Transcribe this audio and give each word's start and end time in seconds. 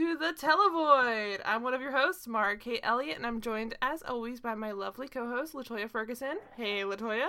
to 0.00 0.16
the 0.16 0.32
Televoid. 0.32 1.40
I'm 1.44 1.62
one 1.62 1.74
of 1.74 1.82
your 1.82 1.92
hosts, 1.92 2.26
Mara 2.26 2.56
Kate 2.56 2.80
Elliott, 2.82 3.18
and 3.18 3.26
I'm 3.26 3.42
joined, 3.42 3.76
as 3.82 4.02
always, 4.02 4.40
by 4.40 4.54
my 4.54 4.70
lovely 4.70 5.08
co-host, 5.08 5.52
Latoya 5.52 5.90
Ferguson. 5.90 6.38
Hey, 6.56 6.84
Latoya. 6.84 7.28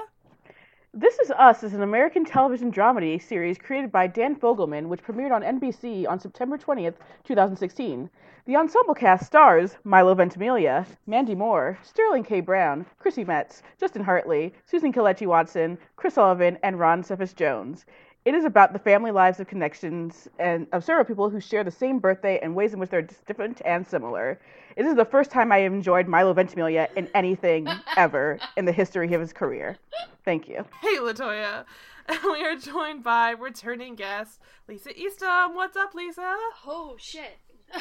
This 0.94 1.20
Is 1.20 1.32
Us 1.32 1.64
is 1.64 1.74
an 1.74 1.84
American 1.84 2.24
television 2.24 2.72
dramedy 2.72 3.22
series 3.22 3.58
created 3.58 3.92
by 3.92 4.08
Dan 4.08 4.38
Fogelman, 4.38 4.88
which 4.88 5.04
premiered 5.04 5.34
on 5.34 5.42
NBC 5.42 6.08
on 6.08 6.18
September 6.18 6.58
20th, 6.58 6.96
2016. 7.26 8.10
The 8.46 8.56
ensemble 8.56 8.94
cast 8.94 9.26
stars 9.26 9.76
Milo 9.84 10.16
Ventimiglia, 10.16 10.86
Mandy 11.06 11.36
Moore, 11.36 11.78
Sterling 11.84 12.24
K. 12.24 12.40
Brown, 12.40 12.86
Chrissy 13.00 13.26
Metz, 13.26 13.64
Justin 13.82 14.06
Hartley, 14.06 14.54
Susan 14.66 14.94
Kelechi 14.94 15.28
Watson, 15.28 15.78
Chris 15.98 16.14
Sullivan, 16.14 16.58
and 16.64 16.80
Ron 16.80 17.04
Cephas 17.04 17.34
Jones. 17.34 17.86
It 18.24 18.36
is 18.36 18.46
about 18.46 18.72
the 18.72 18.78
family 18.78 19.10
lives 19.10 19.40
of 19.40 19.48
connections 19.48 20.28
and 20.38 20.68
of 20.74 20.84
several 20.84 21.06
people 21.06 21.32
who 21.32 21.40
share 21.40 21.64
the 21.64 21.72
same 21.72 21.98
birthday 21.98 22.38
and 22.44 22.56
ways 22.56 22.72
in 22.72 22.80
which 22.80 22.92
they're 22.92 23.08
different 23.26 23.64
and 23.66 23.86
similar. 23.86 24.40
This 24.78 24.86
is 24.86 24.96
the 24.96 25.06
first 25.06 25.32
time 25.32 25.52
I 25.52 25.60
have 25.60 25.74
enjoyed 25.74 26.08
Milo 26.08 26.32
Ventimiglia 26.34 26.88
in 26.96 27.10
anything 27.16 27.68
ever 27.98 28.38
in 28.58 28.66
the 28.66 28.72
history 28.72 29.12
of 29.14 29.22
his 29.22 29.34
career. 29.34 29.76
Thank 30.24 30.48
you. 30.48 30.64
Hey, 30.82 30.98
Latoya. 30.98 31.66
We 32.24 32.44
are 32.44 32.56
joined 32.58 33.04
by 33.04 33.30
returning 33.30 33.96
guest 33.96 34.40
Lisa 34.68 34.90
Eastham. 35.00 35.56
What's 35.56 35.78
up, 35.78 35.94
Lisa? 35.94 36.36
Oh 36.66 36.96
shit! 37.00 37.38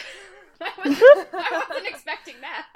I, 0.60 0.70
wasn't, 0.78 1.28
I 1.32 1.64
wasn't 1.68 1.88
expecting 1.88 2.36
that. 2.42 2.66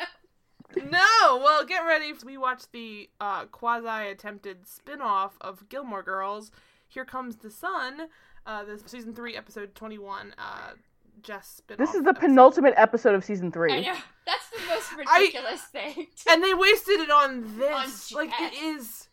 No, 0.76 1.40
well, 1.42 1.64
get 1.64 1.80
ready. 1.80 2.12
We 2.24 2.38
watched 2.38 2.72
the 2.72 3.08
uh, 3.20 3.44
quasi-attempted 3.44 4.66
spin-off 4.66 5.36
of 5.40 5.68
Gilmore 5.68 6.02
Girls. 6.02 6.50
Here 6.94 7.04
comes 7.04 7.36
the 7.36 7.50
sun. 7.50 8.02
Uh, 8.46 8.62
this 8.62 8.82
season 8.86 9.14
three, 9.14 9.36
episode 9.36 9.74
twenty-one. 9.74 10.32
Uh, 10.38 10.74
Jess. 11.22 11.60
This 11.76 11.92
is 11.92 12.04
the 12.04 12.14
penultimate 12.14 12.74
episode 12.76 13.16
of 13.16 13.24
season 13.24 13.50
three. 13.50 13.72
I 13.72 13.80
know 13.80 13.96
that's 14.24 14.48
the 14.50 14.68
most 14.68 14.96
ridiculous 14.96 15.62
I, 15.74 15.78
thing. 15.78 16.06
And 16.30 16.42
they 16.42 16.54
wasted 16.54 17.00
it 17.00 17.10
on 17.10 17.58
this. 17.58 18.12
On 18.12 18.18
like 18.18 18.30
it 18.40 18.54
is. 18.54 19.08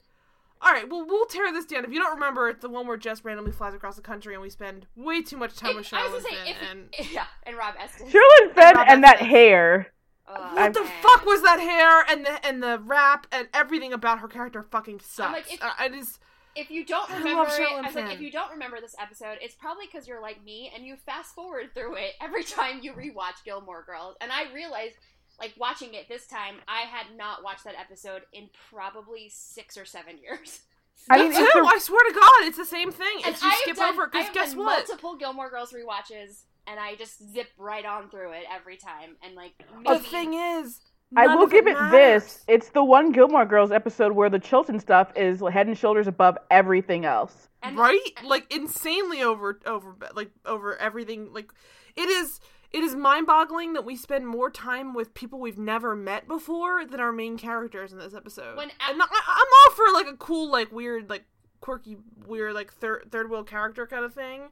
All 0.62 0.72
right, 0.72 0.88
well, 0.88 1.04
we'll 1.08 1.26
tear 1.26 1.52
this 1.52 1.66
down. 1.66 1.84
If 1.84 1.92
you 1.92 2.00
don't 2.00 2.14
remember, 2.14 2.48
it's 2.50 2.62
the 2.62 2.70
one 2.70 2.86
where 2.86 2.98
Jess 2.98 3.26
randomly 3.26 3.52
flies 3.52 3.74
across 3.74 3.96
the 3.96 4.04
country 4.04 4.36
and 4.36 4.44
we 4.44 4.52
spend 4.52 4.86
way 4.96 5.24
too 5.24 5.38
much 5.38 5.56
time 5.56 5.72
it, 5.72 5.78
with 5.78 5.88
Sherilyn 5.88 6.22
Fenn 6.22 6.56
and 6.70 6.96
yeah, 7.12 7.26
and 7.44 7.58
Rob 7.58 7.74
Estes. 7.80 8.14
Sherilyn 8.14 8.54
Fenn 8.54 8.78
and, 8.78 8.90
and 8.90 9.04
that 9.04 9.22
hair. 9.22 9.92
what 10.28 10.40
I'm, 10.56 10.72
the 10.72 10.88
fuck 11.02 11.26
was 11.26 11.42
that 11.42 11.60
hair 11.60 12.06
and 12.08 12.24
the 12.28 12.46
and 12.46 12.62
the 12.62 12.80
rap 12.86 13.26
and 13.32 13.48
everything 13.56 13.92
about 13.92 14.20
her 14.20 14.28
character 14.28 14.62
fucking 14.62 15.00
sucks. 15.00 15.34
Like, 15.34 15.52
if, 15.52 15.64
uh, 15.64 15.72
I 15.80 15.90
just 15.90 16.20
if 16.56 16.70
you 16.70 16.86
don't 16.86 17.10
remember 17.10 17.44
it, 17.44 17.72
I 17.72 17.82
was 17.82 17.96
like, 17.96 18.14
if 18.14 18.22
you 18.22 18.32
don't 18.32 18.52
remember 18.52 18.80
this 18.82 18.96
episode, 19.00 19.38
it's 19.42 19.56
probably 19.56 19.86
because 19.92 20.08
you're 20.08 20.22
like 20.22 20.44
me 20.44 20.72
and 20.76 20.86
you 20.86 20.96
fast 20.96 21.34
forward 21.34 21.74
through 21.74 21.96
it 21.96 22.14
every 22.22 22.44
time 22.46 22.80
you 22.82 22.94
rewatch 22.94 23.44
Gilmore 23.46 23.84
Girls. 23.86 24.16
And 24.22 24.32
I 24.32 24.54
realized 24.54 24.96
like 25.40 25.54
watching 25.58 25.94
it 25.94 26.08
this 26.08 26.28
time, 26.28 26.56
I 26.68 26.82
had 26.82 27.18
not 27.18 27.44
watched 27.44 27.64
that 27.64 27.76
episode 27.80 28.22
in 28.34 28.50
probably 28.70 29.30
six 29.30 29.78
or 29.78 29.86
seven 29.86 30.18
years. 30.18 30.62
I 31.10 31.18
mean, 31.18 31.32
too. 31.32 31.40
I 31.66 31.80
swear 31.80 32.04
to 32.10 32.14
God, 32.14 32.48
it's 32.48 32.58
the 32.58 32.66
same 32.66 32.92
thing. 32.92 33.22
It's 33.26 33.42
you 33.42 33.52
skip 33.64 33.78
done, 33.78 33.94
over 33.94 34.08
because 34.08 34.30
guess 34.34 34.56
what? 34.56 34.88
Multiple 34.88 35.16
Gilmore 35.18 35.50
Girls 35.50 35.74
rewatches, 35.74 36.44
and 36.68 36.80
I 36.80 36.96
just 36.96 37.28
zip 37.34 37.48
right 37.58 37.86
on 37.86 38.10
through 38.10 38.34
it 38.34 38.44
every 38.52 38.78
time. 38.78 39.16
And 39.24 39.34
like, 39.34 39.54
maybe... 39.76 39.98
the 39.98 40.04
thing 40.04 40.34
is, 40.36 40.80
I 41.16 41.36
will 41.36 41.48
give 41.48 41.68
it, 41.68 41.78
it 41.78 41.92
this: 41.92 42.44
it's 42.48 42.70
the 42.70 42.84
one 42.84 43.12
Gilmore 43.12 43.46
Girls 43.46 43.72
episode 43.72 44.14
where 44.14 44.30
the 44.30 44.40
Chilton 44.40 44.80
stuff 44.80 45.12
is 45.16 45.42
head 45.52 45.68
and 45.68 45.78
shoulders 45.78 46.08
above 46.08 46.38
everything 46.50 47.06
else. 47.06 47.50
And, 47.64 47.78
right? 47.78 48.00
Like 48.24 48.54
insanely 48.54 49.22
over 49.22 49.60
over 49.66 49.96
like 50.14 50.32
over 50.46 50.78
everything. 50.78 51.34
Like 51.34 51.52
it 51.96 52.10
is 52.10 52.40
it 52.72 52.84
is 52.84 52.96
mind-boggling 52.96 53.74
that 53.74 53.84
we 53.84 53.98
spend 53.98 54.26
more 54.26 54.50
time 54.50 54.94
with 54.94 55.14
people 55.14 55.40
we've 55.40 55.58
never 55.58 55.96
met 55.96 56.28
before 56.28 56.86
than 56.86 57.02
our 57.02 57.12
main 57.12 57.38
characters 57.38 57.92
in 57.92 58.00
this 58.00 58.14
episode. 58.14 58.56
When 58.56 58.70
a- 58.70 58.90
and 58.92 59.02
I, 59.02 59.06
am 59.06 59.48
all 59.68 59.76
for 59.76 59.94
like 59.94 60.08
a 60.08 60.16
cool, 60.16 60.50
like 60.50 60.72
weird, 60.72 61.10
like 61.10 61.26
quirky, 61.60 61.98
weird, 62.26 62.54
like 62.54 62.72
third 62.72 63.10
third 63.12 63.30
wheel 63.30 63.44
character 63.44 63.86
kind 63.86 64.06
of 64.06 64.14
thing. 64.14 64.50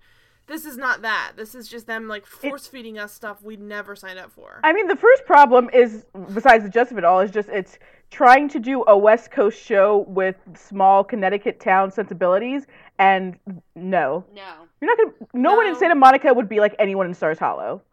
This 0.49 0.65
is 0.65 0.77
not 0.77 1.03
that. 1.03 1.33
This 1.37 1.53
is 1.53 1.67
just 1.67 1.85
them 1.85 2.07
like 2.07 2.25
force 2.25 2.65
feeding 2.65 2.97
us 2.97 3.13
stuff 3.13 3.43
we 3.43 3.55
never 3.55 3.95
signed 3.95 4.17
up 4.17 4.31
for. 4.31 4.59
I 4.63 4.73
mean, 4.73 4.87
the 4.87 4.95
first 4.95 5.23
problem 5.25 5.69
is, 5.71 6.05
besides 6.33 6.63
the 6.63 6.71
gist 6.71 6.91
of 6.91 6.97
it 6.97 7.03
all, 7.03 7.19
is 7.19 7.29
just 7.29 7.49
it's 7.49 7.77
trying 8.09 8.49
to 8.49 8.59
do 8.59 8.83
a 8.87 8.97
West 8.97 9.29
Coast 9.29 9.63
show 9.63 10.05
with 10.07 10.37
small 10.55 11.03
Connecticut 11.03 11.59
town 11.59 11.91
sensibilities, 11.91 12.65
and 12.97 13.37
no, 13.75 14.25
no, 14.33 14.53
you're 14.81 14.89
not 14.89 14.97
gonna. 14.97 15.29
No, 15.35 15.51
no. 15.51 15.55
one 15.55 15.67
in 15.67 15.75
Santa 15.75 15.93
Monica 15.93 16.33
would 16.33 16.49
be 16.49 16.59
like 16.59 16.73
anyone 16.79 17.05
in 17.05 17.13
Stars 17.13 17.37
Hollow. 17.37 17.83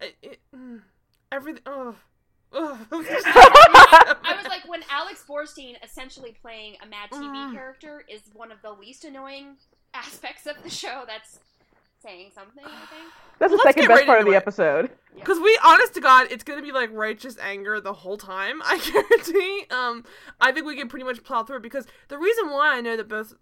It, 0.00 0.16
it, 0.22 0.38
mm, 0.56 0.80
everything. 1.30 1.62
Oh. 1.66 1.94
I 2.56 4.36
was 4.38 4.46
like, 4.46 4.68
when 4.68 4.84
Alex 4.88 5.24
Borstein, 5.28 5.74
essentially 5.82 6.36
playing 6.40 6.76
a 6.84 6.86
Mad 6.86 7.10
TV 7.10 7.32
mm. 7.32 7.52
character, 7.52 8.04
is 8.08 8.22
one 8.32 8.52
of 8.52 8.62
the 8.62 8.70
least 8.70 9.04
annoying 9.04 9.56
aspects 9.92 10.46
of 10.46 10.62
the 10.62 10.70
show. 10.70 11.02
That's 11.04 11.40
saying 12.04 12.30
something. 12.34 12.64
I 12.64 12.86
think 12.86 13.12
that's 13.38 13.52
the 13.52 13.58
second 13.62 13.88
best 13.88 13.98
right 13.98 14.06
part 14.06 14.20
of 14.20 14.26
the 14.26 14.32
it. 14.32 14.36
episode. 14.36 14.90
Because 15.14 15.38
we, 15.38 15.58
honest 15.64 15.94
to 15.94 16.00
God, 16.00 16.28
it's 16.30 16.44
gonna 16.44 16.62
be 16.62 16.72
like 16.72 16.90
righteous 16.92 17.36
anger 17.40 17.80
the 17.80 17.92
whole 17.92 18.16
time. 18.16 18.60
I 18.64 18.78
guarantee. 18.78 19.66
Um, 19.70 20.04
I 20.40 20.52
think 20.52 20.66
we 20.66 20.76
can 20.76 20.88
pretty 20.88 21.04
much 21.04 21.22
plow 21.24 21.42
through 21.42 21.56
it 21.56 21.62
because 21.62 21.86
the 22.08 22.18
reason 22.18 22.50
why 22.50 22.76
I 22.76 22.80
know 22.80 22.96
that 22.96 23.08
both, 23.08 23.34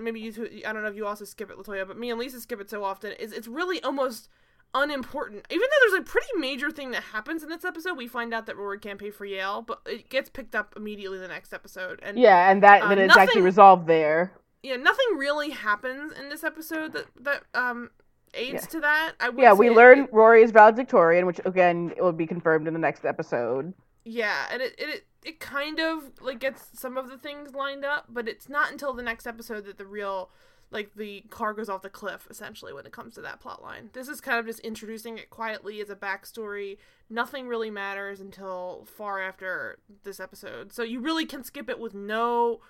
maybe 0.00 0.20
you, 0.20 0.32
two, 0.32 0.48
I 0.66 0.72
don't 0.72 0.82
know 0.82 0.88
if 0.88 0.96
you 0.96 1.06
also 1.06 1.24
skip 1.24 1.50
it, 1.50 1.56
Latoya, 1.56 1.86
but 1.86 1.98
me 1.98 2.10
and 2.10 2.18
Lisa 2.18 2.40
skip 2.40 2.60
it 2.60 2.70
so 2.70 2.84
often 2.84 3.12
is 3.12 3.32
it's 3.32 3.48
really 3.48 3.82
almost 3.82 4.28
unimportant. 4.74 5.46
Even 5.50 5.62
though 5.62 5.90
there's 5.90 6.02
a 6.02 6.04
pretty 6.04 6.28
major 6.36 6.70
thing 6.70 6.90
that 6.90 7.02
happens 7.02 7.42
in 7.42 7.48
this 7.48 7.64
episode, 7.64 7.96
we 7.96 8.08
find 8.08 8.34
out 8.34 8.46
that 8.46 8.56
Rory 8.56 8.78
can't 8.78 8.98
pay 8.98 9.10
for 9.10 9.24
Yale, 9.24 9.62
but 9.62 9.80
it 9.86 10.08
gets 10.08 10.28
picked 10.28 10.54
up 10.54 10.74
immediately 10.76 11.18
the 11.18 11.28
next 11.28 11.52
episode. 11.52 12.00
And 12.02 12.18
yeah, 12.18 12.50
and 12.50 12.62
that 12.62 12.82
uh, 12.82 12.88
then 12.88 12.98
it's 12.98 13.08
nothing, 13.08 13.22
actually 13.22 13.42
resolved 13.42 13.86
there. 13.86 14.32
Yeah, 14.66 14.74
nothing 14.74 15.16
really 15.16 15.50
happens 15.50 16.12
in 16.12 16.28
this 16.28 16.42
episode 16.42 16.92
that 16.94 17.06
that 17.20 17.44
um 17.54 17.90
aids 18.34 18.64
yeah. 18.64 18.70
to 18.70 18.80
that. 18.80 19.12
I 19.20 19.30
yeah, 19.38 19.52
we 19.52 19.70
learn 19.70 20.00
it, 20.00 20.12
Rory 20.12 20.42
is 20.42 20.50
valedictorian, 20.50 21.24
which 21.24 21.40
again 21.44 21.92
it 21.96 22.02
will 22.02 22.10
be 22.10 22.26
confirmed 22.26 22.66
in 22.66 22.74
the 22.74 22.80
next 22.80 23.04
episode. 23.04 23.74
Yeah, 24.04 24.46
and 24.50 24.60
it, 24.60 24.74
it 24.76 25.06
it 25.24 25.38
kind 25.38 25.78
of 25.78 26.10
like 26.20 26.40
gets 26.40 26.68
some 26.72 26.96
of 26.96 27.08
the 27.08 27.16
things 27.16 27.54
lined 27.54 27.84
up, 27.84 28.06
but 28.08 28.26
it's 28.26 28.48
not 28.48 28.72
until 28.72 28.92
the 28.92 29.04
next 29.04 29.24
episode 29.24 29.66
that 29.66 29.78
the 29.78 29.86
real 29.86 30.30
like 30.72 30.96
the 30.96 31.20
car 31.30 31.54
goes 31.54 31.68
off 31.68 31.82
the 31.82 31.88
cliff 31.88 32.26
essentially 32.28 32.72
when 32.72 32.86
it 32.86 32.92
comes 32.92 33.14
to 33.14 33.20
that 33.20 33.38
plot 33.38 33.62
line. 33.62 33.90
This 33.92 34.08
is 34.08 34.20
kind 34.20 34.40
of 34.40 34.46
just 34.46 34.58
introducing 34.60 35.16
it 35.16 35.30
quietly 35.30 35.80
as 35.80 35.90
a 35.90 35.94
backstory. 35.94 36.78
Nothing 37.08 37.46
really 37.46 37.70
matters 37.70 38.18
until 38.18 38.84
far 38.96 39.22
after 39.22 39.78
this 40.02 40.18
episode. 40.18 40.72
So 40.72 40.82
you 40.82 40.98
really 40.98 41.24
can 41.24 41.44
skip 41.44 41.70
it 41.70 41.78
with 41.78 41.94
no 41.94 42.62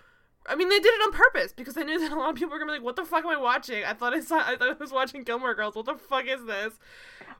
I 0.48 0.54
mean, 0.54 0.68
they 0.68 0.78
did 0.78 0.86
it 0.86 1.02
on 1.06 1.12
purpose 1.12 1.52
because 1.52 1.74
they 1.74 1.84
knew 1.84 1.98
that 2.00 2.12
a 2.12 2.16
lot 2.16 2.30
of 2.30 2.36
people 2.36 2.50
were 2.50 2.58
gonna 2.58 2.72
be 2.72 2.78
like, 2.78 2.84
"What 2.84 2.96
the 2.96 3.04
fuck 3.04 3.24
am 3.24 3.30
I 3.30 3.36
watching? 3.36 3.84
I 3.84 3.92
thought 3.92 4.14
I 4.14 4.20
saw, 4.20 4.38
I 4.38 4.56
thought 4.56 4.70
I 4.70 4.72
was 4.72 4.92
watching 4.92 5.22
Gilmore 5.22 5.54
Girls. 5.54 5.74
What 5.74 5.86
the 5.86 5.94
fuck 5.94 6.26
is 6.26 6.44
this?" 6.44 6.74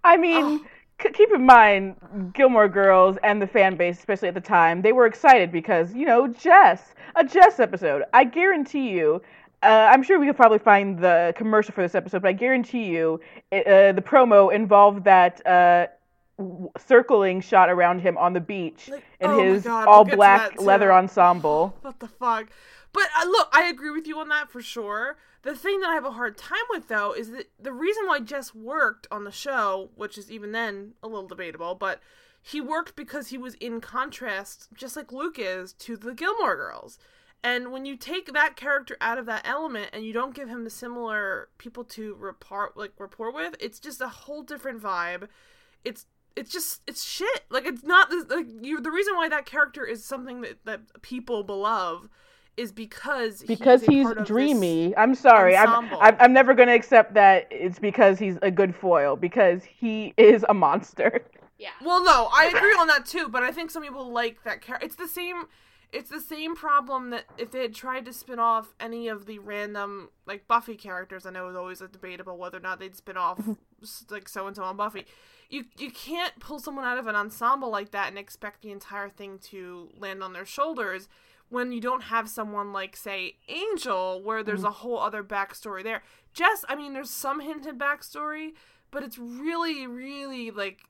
I 0.04 0.16
mean, 0.16 0.44
oh. 0.44 0.66
c- 1.02 1.10
keep 1.10 1.32
in 1.32 1.44
mind, 1.44 1.96
Gilmore 2.34 2.68
Girls 2.68 3.16
and 3.22 3.40
the 3.40 3.46
fan 3.46 3.76
base, 3.76 3.98
especially 3.98 4.28
at 4.28 4.34
the 4.34 4.40
time, 4.40 4.82
they 4.82 4.92
were 4.92 5.06
excited 5.06 5.52
because 5.52 5.94
you 5.94 6.06
know 6.06 6.26
Jess, 6.28 6.94
a 7.14 7.24
Jess 7.24 7.60
episode. 7.60 8.04
I 8.12 8.24
guarantee 8.24 8.90
you, 8.90 9.22
uh, 9.62 9.88
I'm 9.92 10.02
sure 10.02 10.18
we 10.18 10.26
could 10.26 10.36
probably 10.36 10.58
find 10.58 10.98
the 10.98 11.32
commercial 11.36 11.74
for 11.74 11.82
this 11.82 11.94
episode, 11.94 12.22
but 12.22 12.28
I 12.28 12.32
guarantee 12.32 12.84
you, 12.84 13.20
it, 13.50 13.66
uh, 13.66 13.92
the 13.92 14.02
promo 14.02 14.52
involved 14.52 15.04
that 15.04 15.46
uh, 15.46 15.86
circling 16.78 17.40
shot 17.40 17.70
around 17.70 18.00
him 18.00 18.18
on 18.18 18.32
the 18.32 18.40
beach 18.40 18.88
like, 18.88 19.04
in 19.20 19.30
oh 19.30 19.38
his 19.38 19.64
God, 19.64 19.88
all 19.88 20.04
we'll 20.04 20.16
black 20.16 20.60
leather 20.60 20.92
ensemble. 20.92 21.76
What 21.80 21.98
the 21.98 22.08
fuck? 22.08 22.48
But 22.96 23.10
uh, 23.14 23.26
look, 23.26 23.50
I 23.52 23.64
agree 23.64 23.90
with 23.90 24.06
you 24.06 24.18
on 24.20 24.30
that 24.30 24.50
for 24.50 24.62
sure. 24.62 25.18
The 25.42 25.54
thing 25.54 25.80
that 25.80 25.90
I 25.90 25.94
have 25.94 26.06
a 26.06 26.12
hard 26.12 26.38
time 26.38 26.64
with 26.70 26.88
though 26.88 27.12
is 27.12 27.30
that 27.30 27.50
the 27.60 27.74
reason 27.74 28.06
why 28.06 28.20
Jess 28.20 28.54
worked 28.54 29.06
on 29.10 29.24
the 29.24 29.30
show, 29.30 29.90
which 29.96 30.16
is 30.16 30.32
even 30.32 30.52
then 30.52 30.94
a 31.02 31.06
little 31.06 31.28
debatable, 31.28 31.74
but 31.74 32.00
he 32.40 32.58
worked 32.58 32.96
because 32.96 33.28
he 33.28 33.36
was 33.36 33.52
in 33.56 33.82
contrast, 33.82 34.68
just 34.72 34.96
like 34.96 35.12
Luke 35.12 35.36
is, 35.38 35.74
to 35.74 35.98
the 35.98 36.14
Gilmore 36.14 36.56
Girls. 36.56 36.98
And 37.44 37.70
when 37.70 37.84
you 37.84 37.98
take 37.98 38.32
that 38.32 38.56
character 38.56 38.96
out 39.02 39.18
of 39.18 39.26
that 39.26 39.46
element 39.46 39.90
and 39.92 40.02
you 40.02 40.14
don't 40.14 40.34
give 40.34 40.48
him 40.48 40.64
the 40.64 40.70
similar 40.70 41.50
people 41.58 41.84
to 41.84 42.14
report 42.14 42.78
like 42.78 42.92
rapport 42.98 43.30
with, 43.30 43.56
it's 43.60 43.78
just 43.78 44.00
a 44.00 44.08
whole 44.08 44.42
different 44.42 44.82
vibe. 44.82 45.28
It's 45.84 46.06
it's 46.34 46.50
just 46.50 46.80
it's 46.86 47.04
shit. 47.04 47.44
Like 47.50 47.66
it's 47.66 47.84
not 47.84 48.10
like 48.30 48.46
you. 48.62 48.80
The 48.80 48.90
reason 48.90 49.16
why 49.16 49.28
that 49.28 49.44
character 49.44 49.84
is 49.84 50.02
something 50.02 50.40
that 50.40 50.64
that 50.64 51.02
people 51.02 51.42
beloved 51.42 52.08
is 52.56 52.72
because 52.72 53.42
because 53.42 53.82
he's, 53.82 54.06
he's 54.08 54.26
dreamy. 54.26 54.96
I'm 54.96 55.14
sorry, 55.14 55.56
I'm, 55.56 55.92
I'm 56.00 56.16
I'm 56.18 56.32
never 56.32 56.54
going 56.54 56.68
to 56.68 56.74
accept 56.74 57.14
that 57.14 57.46
it's 57.50 57.78
because 57.78 58.18
he's 58.18 58.38
a 58.42 58.50
good 58.50 58.74
foil 58.74 59.16
because 59.16 59.64
he 59.64 60.14
is 60.16 60.44
a 60.48 60.54
monster. 60.54 61.24
Yeah. 61.58 61.70
Well, 61.82 62.04
no, 62.04 62.28
I 62.34 62.52
agree 62.54 62.74
on 62.78 62.86
that 62.88 63.06
too, 63.06 63.30
but 63.30 63.42
I 63.42 63.50
think 63.50 63.70
some 63.70 63.82
people 63.82 64.12
like 64.12 64.44
that 64.44 64.60
character. 64.60 64.84
It's 64.84 64.96
the 64.96 65.08
same 65.08 65.46
it's 65.92 66.10
the 66.10 66.20
same 66.20 66.54
problem 66.54 67.10
that 67.10 67.24
if 67.38 67.50
they 67.50 67.62
had 67.62 67.74
tried 67.74 68.04
to 68.04 68.12
spin 68.12 68.38
off 68.38 68.74
any 68.80 69.08
of 69.08 69.26
the 69.26 69.38
random 69.38 70.10
like 70.26 70.46
Buffy 70.48 70.74
characters, 70.74 71.24
I 71.24 71.30
know 71.30 71.44
it 71.44 71.48
was 71.48 71.56
always 71.56 71.80
a 71.80 71.88
debate 71.88 72.20
about 72.20 72.38
whether 72.38 72.58
or 72.58 72.60
not 72.60 72.80
they'd 72.80 72.96
spin 72.96 73.16
off 73.16 73.38
mm-hmm. 73.38 73.52
like 74.10 74.28
so 74.28 74.46
and 74.46 74.54
so 74.54 74.64
on 74.64 74.76
Buffy. 74.76 75.06
You 75.48 75.64
you 75.78 75.90
can't 75.90 76.38
pull 76.40 76.58
someone 76.58 76.84
out 76.84 76.98
of 76.98 77.06
an 77.06 77.16
ensemble 77.16 77.70
like 77.70 77.92
that 77.92 78.08
and 78.08 78.18
expect 78.18 78.62
the 78.62 78.72
entire 78.72 79.08
thing 79.08 79.38
to 79.50 79.88
land 79.98 80.22
on 80.22 80.32
their 80.32 80.44
shoulders 80.44 81.08
when 81.48 81.72
you 81.72 81.80
don't 81.80 82.04
have 82.04 82.28
someone 82.28 82.72
like 82.72 82.96
say 82.96 83.36
Angel 83.48 84.20
where 84.22 84.42
there's 84.42 84.64
a 84.64 84.70
whole 84.70 84.98
other 84.98 85.22
backstory 85.22 85.82
there. 85.84 86.02
Jess, 86.32 86.64
I 86.68 86.74
mean, 86.76 86.92
there's 86.92 87.10
some 87.10 87.40
hinted 87.40 87.78
backstory, 87.78 88.52
but 88.90 89.02
it's 89.02 89.18
really 89.18 89.86
really 89.86 90.50
like 90.50 90.80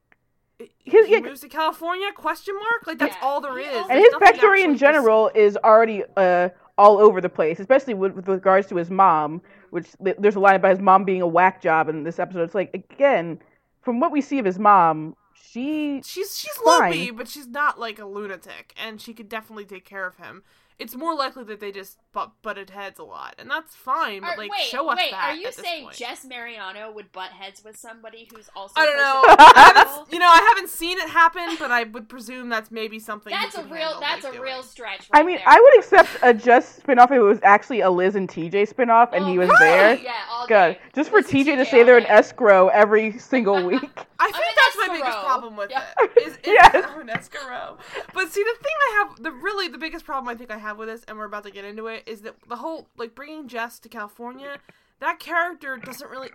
His- 0.84 1.06
he 1.06 1.12
yeah. 1.12 1.20
moves 1.20 1.40
to 1.42 1.48
California? 1.48 2.10
Question 2.14 2.54
mark. 2.54 2.86
Like 2.86 2.98
that's 2.98 3.16
Yeah. 3.20 3.26
all 3.26 3.40
there 3.40 3.58
He 3.58 3.64
is. 3.64 3.76
owns- 3.76 3.86
and 3.90 3.98
There's 4.00 4.12
his 4.14 4.14
backstory 4.22 4.58
in 4.60 4.70
actually 4.72 4.78
general 4.78 5.30
is 5.34 5.56
already 5.58 6.02
uh 6.16 6.48
all 6.78 6.98
over 6.98 7.20
the 7.22 7.28
place, 7.30 7.58
especially 7.58 7.94
with, 7.94 8.12
with 8.14 8.28
regards 8.28 8.66
to 8.68 8.76
his 8.76 8.90
mom. 8.90 9.42
Which 9.70 9.88
there's 10.00 10.36
a 10.36 10.40
line 10.40 10.54
about 10.56 10.70
his 10.70 10.80
mom 10.80 11.04
being 11.04 11.20
a 11.22 11.26
whack 11.26 11.60
job 11.60 11.88
in 11.88 12.04
this 12.04 12.18
episode. 12.18 12.42
It's 12.42 12.54
like 12.54 12.70
again, 12.72 13.40
from 13.82 14.00
what 14.00 14.10
we 14.12 14.20
see 14.22 14.38
of 14.38 14.44
his 14.46 14.58
mom, 14.58 15.14
she 15.42 16.02
She's 16.04 16.38
she's 16.38 16.56
fine. 16.64 16.90
loopy, 16.92 17.10
but 17.10 17.28
she's 17.28 17.46
not 17.46 17.78
like 17.78 17.98
a 17.98 18.04
lunatic, 18.06 18.74
and 18.82 19.00
she 19.00 19.14
could 19.14 19.28
definitely 19.28 19.64
take 19.64 19.84
care 19.84 20.06
of 20.06 20.16
him. 20.16 20.42
It's 20.78 20.94
more 20.94 21.14
likely 21.14 21.42
that 21.44 21.58
they 21.58 21.72
just 21.72 21.96
butt, 22.12 22.32
butted 22.42 22.68
heads 22.68 22.98
a 22.98 23.02
lot, 23.02 23.34
and 23.38 23.50
that's 23.50 23.74
fine. 23.74 24.20
But 24.20 24.32
Are- 24.32 24.36
like, 24.36 24.50
wait, 24.50 24.60
show 24.64 24.86
us 24.90 24.98
wait, 24.98 25.10
that. 25.10 25.30
are 25.30 25.34
you 25.34 25.46
at 25.46 25.56
this 25.56 25.64
saying 25.64 25.84
point. 25.84 25.96
Jess 25.96 26.22
Mariano 26.26 26.92
would 26.92 27.10
butt 27.12 27.30
heads 27.30 27.64
with 27.64 27.78
somebody 27.78 28.28
who's 28.30 28.50
also 28.54 28.74
I 28.76 28.84
don't 28.84 28.96
know. 28.98 29.22
I 29.38 29.72
haven't, 29.74 30.12
you 30.12 30.18
know, 30.18 30.28
I 30.28 30.44
haven't 30.50 30.68
seen 30.68 30.98
it 30.98 31.08
happen, 31.08 31.56
but 31.58 31.70
I 31.70 31.84
would 31.84 32.10
presume 32.10 32.50
that's 32.50 32.70
maybe 32.70 32.98
something. 32.98 33.30
That's 33.32 33.56
a 33.56 33.62
real. 33.62 33.74
handle, 33.76 34.00
That's 34.00 34.24
like, 34.24 34.34
a 34.34 34.36
doing. 34.36 34.42
real 34.50 34.62
stretch. 34.62 35.08
I 35.14 35.22
mean, 35.22 35.36
there. 35.36 35.48
I 35.48 35.58
would 35.58 35.78
accept 35.78 36.10
a 36.22 36.34
Just 36.34 36.82
spinoff 36.82 37.06
if 37.06 37.12
it 37.12 37.20
was 37.22 37.38
actually 37.42 37.80
a 37.80 37.88
Liz 37.88 38.14
and 38.14 38.28
TJ 38.28 38.70
spinoff 38.70 39.14
and 39.14 39.24
oh, 39.24 39.28
he 39.28 39.38
Oh, 39.38 39.40
was 39.40 39.48
right, 39.48 39.58
there. 39.60 39.94
Yeah, 39.96 40.12
all 40.30 40.46
Good. 40.46 40.74
day. 40.74 40.78
Just 40.94 41.08
for 41.08 41.20
Listen, 41.22 41.38
TJ 41.38 41.44
to 41.56 41.64
TJ 41.64 41.70
say 41.70 41.82
they're 41.84 41.96
an 41.96 42.04
escrow 42.04 42.68
every 42.68 43.18
single 43.18 43.64
week. 43.66 43.88
I 44.18 44.30
think 44.30 44.44
an 44.44 44.52
that's 44.56 44.88
my 44.88 44.94
biggest 44.96 45.18
problem 45.18 45.56
with 45.56 45.70
Yeah. 45.70 45.84
it. 45.98 46.22
Is, 46.22 46.32
is 46.36 46.38
Yes. 46.46 46.86
I'm 46.88 47.00
an 47.00 47.08
escarot. 47.08 47.78
But 48.14 48.32
see, 48.32 48.42
the 48.42 48.56
thing 48.62 48.72
I 48.90 49.04
have, 49.08 49.22
the 49.22 49.32
really 49.32 49.68
the 49.68 49.78
biggest 49.78 50.04
problem 50.04 50.28
I 50.28 50.34
think 50.36 50.50
I 50.50 50.58
have 50.58 50.78
with 50.78 50.88
this, 50.88 51.04
and 51.08 51.18
we're 51.18 51.24
about 51.24 51.44
to 51.44 51.50
get 51.50 51.64
into 51.64 51.86
it, 51.88 52.02
is 52.06 52.22
that 52.22 52.34
the 52.48 52.56
whole 52.56 52.88
like 52.96 53.14
bringing 53.14 53.48
Jess 53.48 53.78
to 53.80 53.88
California, 53.88 54.58
that 55.00 55.18
character 55.20 55.76
doesn't 55.76 56.10
really. 56.10 56.30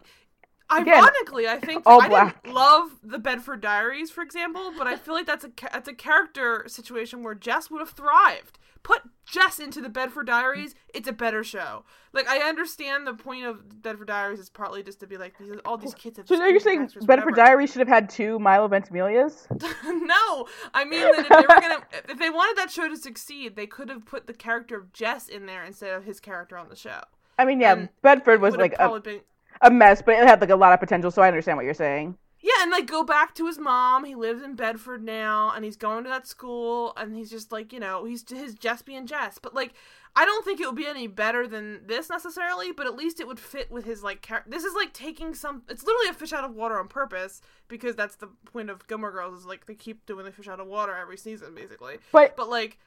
Again, 0.73 0.93
Ironically, 0.93 1.49
I 1.49 1.59
think 1.59 1.83
all 1.85 2.01
I 2.01 2.07
black. 2.07 2.43
didn't 2.43 2.55
love 2.55 2.91
the 3.03 3.19
Bedford 3.19 3.59
Diaries, 3.59 4.09
for 4.09 4.21
example, 4.21 4.71
but 4.77 4.87
I 4.87 4.95
feel 4.95 5.13
like 5.13 5.25
that's 5.25 5.43
a 5.43 5.51
that's 5.73 5.89
a 5.89 5.93
character 5.93 6.63
situation 6.67 7.23
where 7.23 7.35
Jess 7.35 7.69
would 7.69 7.79
have 7.79 7.89
thrived. 7.89 8.57
Put 8.83 9.01
Jess 9.25 9.59
into 9.59 9.81
the 9.81 9.89
Bedford 9.89 10.27
Diaries, 10.27 10.75
it's 10.93 11.07
a 11.07 11.13
better 11.13 11.43
show. 11.43 11.85
Like 12.13 12.27
I 12.27 12.39
understand 12.47 13.07
the 13.07 13.13
point 13.13 13.45
of 13.45 13.81
Bedford 13.81 14.07
Diaries 14.07 14.39
is 14.39 14.49
partly 14.49 14.83
just 14.83 14.99
to 15.01 15.07
be 15.07 15.17
like 15.17 15.37
these 15.37 15.53
all 15.65 15.77
these 15.77 15.93
kids 15.93 16.17
have. 16.17 16.27
So 16.27 16.35
now 16.35 16.47
you're 16.47 16.59
saying 16.59 16.85
Bedford 16.85 17.07
whatever. 17.07 17.31
Diaries 17.31 17.71
should 17.71 17.79
have 17.79 17.87
had 17.87 18.09
two 18.09 18.39
Milo 18.39 18.67
Ventimiglias? 18.67 19.47
no, 19.85 20.47
I 20.73 20.83
mean 20.85 21.01
that 21.01 21.19
if 21.19 21.29
they 21.29 21.35
were 21.35 21.61
gonna, 21.61 21.81
if 22.09 22.19
they 22.19 22.29
wanted 22.29 22.57
that 22.57 22.71
show 22.71 22.89
to 22.89 22.97
succeed, 22.97 23.55
they 23.55 23.67
could 23.67 23.89
have 23.89 24.05
put 24.05 24.27
the 24.27 24.33
character 24.33 24.77
of 24.77 24.91
Jess 24.93 25.27
in 25.29 25.45
there 25.45 25.63
instead 25.63 25.93
of 25.93 26.03
his 26.03 26.19
character 26.19 26.57
on 26.57 26.69
the 26.69 26.75
show. 26.75 27.01
I 27.37 27.45
mean, 27.45 27.61
yeah, 27.61 27.73
And 27.73 27.89
Bedford 28.01 28.41
was 28.41 28.55
like 28.55 28.75
a, 28.77 28.99
been, 28.99 29.21
a 29.61 29.71
mess, 29.71 30.01
but 30.01 30.15
it 30.15 30.27
had 30.27 30.41
like 30.41 30.49
a 30.49 30.55
lot 30.55 30.73
of 30.73 30.79
potential, 30.79 31.09
so 31.11 31.21
I 31.21 31.27
understand 31.27 31.57
what 31.57 31.65
you're 31.65 31.73
saying. 31.73 32.17
Yeah, 32.41 32.53
and 32.61 32.71
like 32.71 32.87
go 32.87 33.03
back 33.03 33.35
to 33.35 33.45
his 33.47 33.59
mom. 33.59 34.03
He 34.05 34.15
lives 34.15 34.41
in 34.41 34.55
Bedford 34.55 35.03
now, 35.03 35.51
and 35.55 35.63
he's 35.65 35.77
going 35.77 36.03
to 36.03 36.09
that 36.09 36.27
school, 36.27 36.93
and 36.97 37.15
he's 37.15 37.29
just 37.29 37.51
like 37.51 37.71
you 37.73 37.79
know 37.79 38.05
he's 38.05 38.23
his 38.29 38.55
Jess 38.55 38.81
being 38.81 39.05
Jess, 39.07 39.37
but 39.39 39.53
like. 39.53 39.73
I 40.13 40.25
don't 40.25 40.43
think 40.43 40.59
it 40.59 40.65
would 40.67 40.75
be 40.75 40.85
any 40.87 41.07
better 41.07 41.47
than 41.47 41.87
this 41.87 42.09
necessarily, 42.09 42.73
but 42.73 42.85
at 42.85 42.97
least 42.97 43.21
it 43.21 43.27
would 43.27 43.39
fit 43.39 43.71
with 43.71 43.85
his 43.85 44.03
like 44.03 44.21
character. 44.21 44.49
This 44.51 44.65
is 44.65 44.73
like 44.75 44.91
taking 44.91 45.33
some. 45.33 45.61
It's 45.69 45.85
literally 45.85 46.09
a 46.09 46.13
fish 46.13 46.33
out 46.33 46.43
of 46.43 46.53
water 46.53 46.77
on 46.77 46.89
purpose 46.89 47.39
because 47.69 47.95
that's 47.95 48.17
the 48.17 48.27
point 48.43 48.69
of 48.69 48.85
Gilmore 48.89 49.13
Girls 49.13 49.39
is 49.39 49.45
like 49.45 49.67
they 49.67 49.73
keep 49.73 50.05
doing 50.05 50.25
the 50.25 50.31
fish 50.33 50.49
out 50.49 50.59
of 50.59 50.67
water 50.67 50.93
every 50.93 51.15
season 51.15 51.55
basically. 51.55 51.95
But 52.11 52.35
but 52.35 52.49
like 52.49 52.77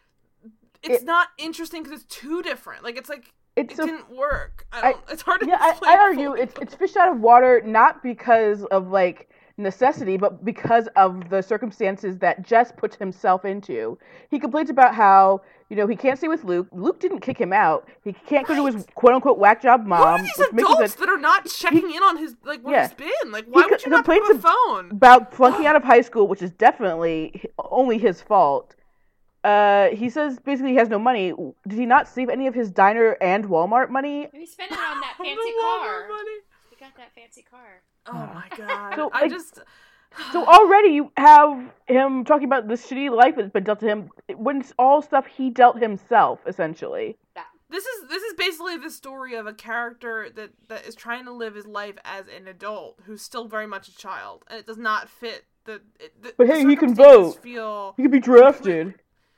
it's 0.82 1.00
It- 1.00 1.06
not 1.06 1.28
interesting 1.38 1.82
because 1.82 2.02
it's 2.02 2.14
too 2.14 2.42
different 2.42 2.84
like 2.84 2.98
it's 2.98 3.08
like 3.08 3.32
it's 3.56 3.72
it 3.78 3.82
a 3.82 3.86
didn't 3.86 4.10
work 4.14 4.66
I 4.70 4.78
I- 4.88 4.92
don't, 4.92 5.04
it's 5.08 5.22
hard 5.22 5.40
to 5.40 5.46
yeah, 5.46 5.56
I, 5.58 5.78
I 5.82 5.96
argue 5.96 6.34
it's 6.34 6.54
it's 6.60 6.74
fish 6.74 6.94
out 6.94 7.08
of 7.10 7.20
water 7.20 7.62
not 7.64 8.02
because 8.02 8.64
of 8.64 8.88
like 8.90 9.30
necessity, 9.56 10.16
but 10.16 10.44
because 10.44 10.88
of 10.96 11.30
the 11.30 11.42
circumstances 11.42 12.18
that 12.18 12.42
Jess 12.44 12.72
puts 12.72 12.96
himself 12.96 13.44
into. 13.44 13.98
He 14.30 14.38
complains 14.38 14.70
about 14.70 14.94
how 14.94 15.42
you 15.70 15.76
know 15.76 15.86
he 15.86 15.96
can't 15.96 16.18
stay 16.18 16.28
with 16.28 16.44
Luke. 16.44 16.66
Luke 16.72 16.98
didn't 17.00 17.20
kick 17.20 17.38
him 17.38 17.52
out. 17.52 17.88
He 18.02 18.12
can't 18.12 18.46
go 18.46 18.54
to 18.54 18.66
his 18.66 18.86
quote 18.94 19.14
unquote 19.14 19.38
whack 19.38 19.62
job 19.62 19.82
who 19.82 19.88
mom, 19.88 20.02
are 20.02 20.22
these 20.22 20.38
adults 20.52 20.94
it 20.94 20.98
that 21.00 21.08
are 21.08 21.18
not 21.18 21.46
checking 21.46 21.90
in 21.90 22.02
on 22.02 22.16
his 22.18 22.34
like 22.44 22.62
where 22.62 22.74
Yeah. 22.74 22.88
he's 22.88 22.94
been 23.22 23.32
like 23.32 23.46
why 23.46 23.62
co- 23.62 23.68
would 23.70 23.84
you 23.84 23.90
not 23.90 24.04
pick 24.04 24.16
up 24.20 24.26
complains 24.26 24.42
the 24.42 24.48
phone 24.48 24.90
about 24.90 25.32
flunking 25.34 25.66
out 25.66 25.76
of 25.76 25.84
high 25.84 26.00
school, 26.02 26.26
which 26.26 26.42
is 26.42 26.50
definitely 26.52 27.44
only 27.58 27.98
his 27.98 28.20
fault. 28.22 28.74
Uh, 29.44 29.90
he 29.90 30.08
says 30.08 30.38
basically 30.40 30.70
he 30.72 30.76
has 30.78 30.88
no 30.88 30.98
money. 30.98 31.32
Did 31.68 31.78
he 31.78 31.86
not 31.86 32.08
save 32.08 32.28
any 32.30 32.46
of 32.46 32.54
his 32.54 32.70
diner 32.70 33.16
and 33.20 33.44
Walmart 33.44 33.90
money? 33.90 34.28
He 34.32 34.46
spent 34.46 34.72
it 34.72 34.78
on 34.78 35.00
that 35.00 35.14
fancy 35.18 35.52
car. 35.60 36.08
money. 36.08 36.30
He 36.70 36.76
got 36.76 36.96
that 36.96 37.14
fancy 37.14 37.42
car. 37.42 37.82
Oh 38.06 38.12
ah. 38.14 38.32
my 38.34 38.56
god 38.56 38.94
So, 38.96 39.10
I 39.12 39.22
like, 39.22 39.30
just 39.30 39.60
So 40.32 40.46
already 40.46 40.90
you 40.90 41.10
have 41.16 41.72
him 41.86 42.24
talking 42.24 42.44
about 42.44 42.68
the 42.68 42.74
shitty 42.74 43.14
life 43.14 43.34
that's 43.36 43.50
been 43.50 43.64
dealt 43.64 43.80
to 43.80 43.86
him 43.86 44.10
when 44.36 44.60
it's 44.60 44.72
all 44.78 45.02
stuff 45.02 45.26
he 45.26 45.50
dealt 45.50 45.80
himself, 45.80 46.40
essentially. 46.46 47.16
this 47.70 47.84
is 47.84 48.08
this 48.08 48.22
is 48.22 48.34
basically 48.34 48.76
the 48.76 48.90
story 48.90 49.34
of 49.34 49.46
a 49.46 49.52
character 49.52 50.28
that 50.34 50.50
that 50.68 50.86
is 50.86 50.94
trying 50.94 51.24
to 51.24 51.32
live 51.32 51.54
his 51.54 51.66
life 51.66 51.96
as 52.04 52.26
an 52.28 52.46
adult 52.46 53.00
who's 53.04 53.22
still 53.22 53.48
very 53.48 53.66
much 53.66 53.88
a 53.88 53.96
child 53.96 54.44
and 54.48 54.58
it 54.58 54.66
does 54.66 54.78
not 54.78 55.08
fit 55.08 55.44
the, 55.64 55.80
the 56.20 56.34
But 56.36 56.46
hey, 56.46 56.64
he 56.64 56.76
can 56.76 56.94
vote. 56.94 57.42
feel 57.42 57.94
He 57.96 58.02
could 58.02 58.12
be 58.12 58.20
drafted. 58.20 58.94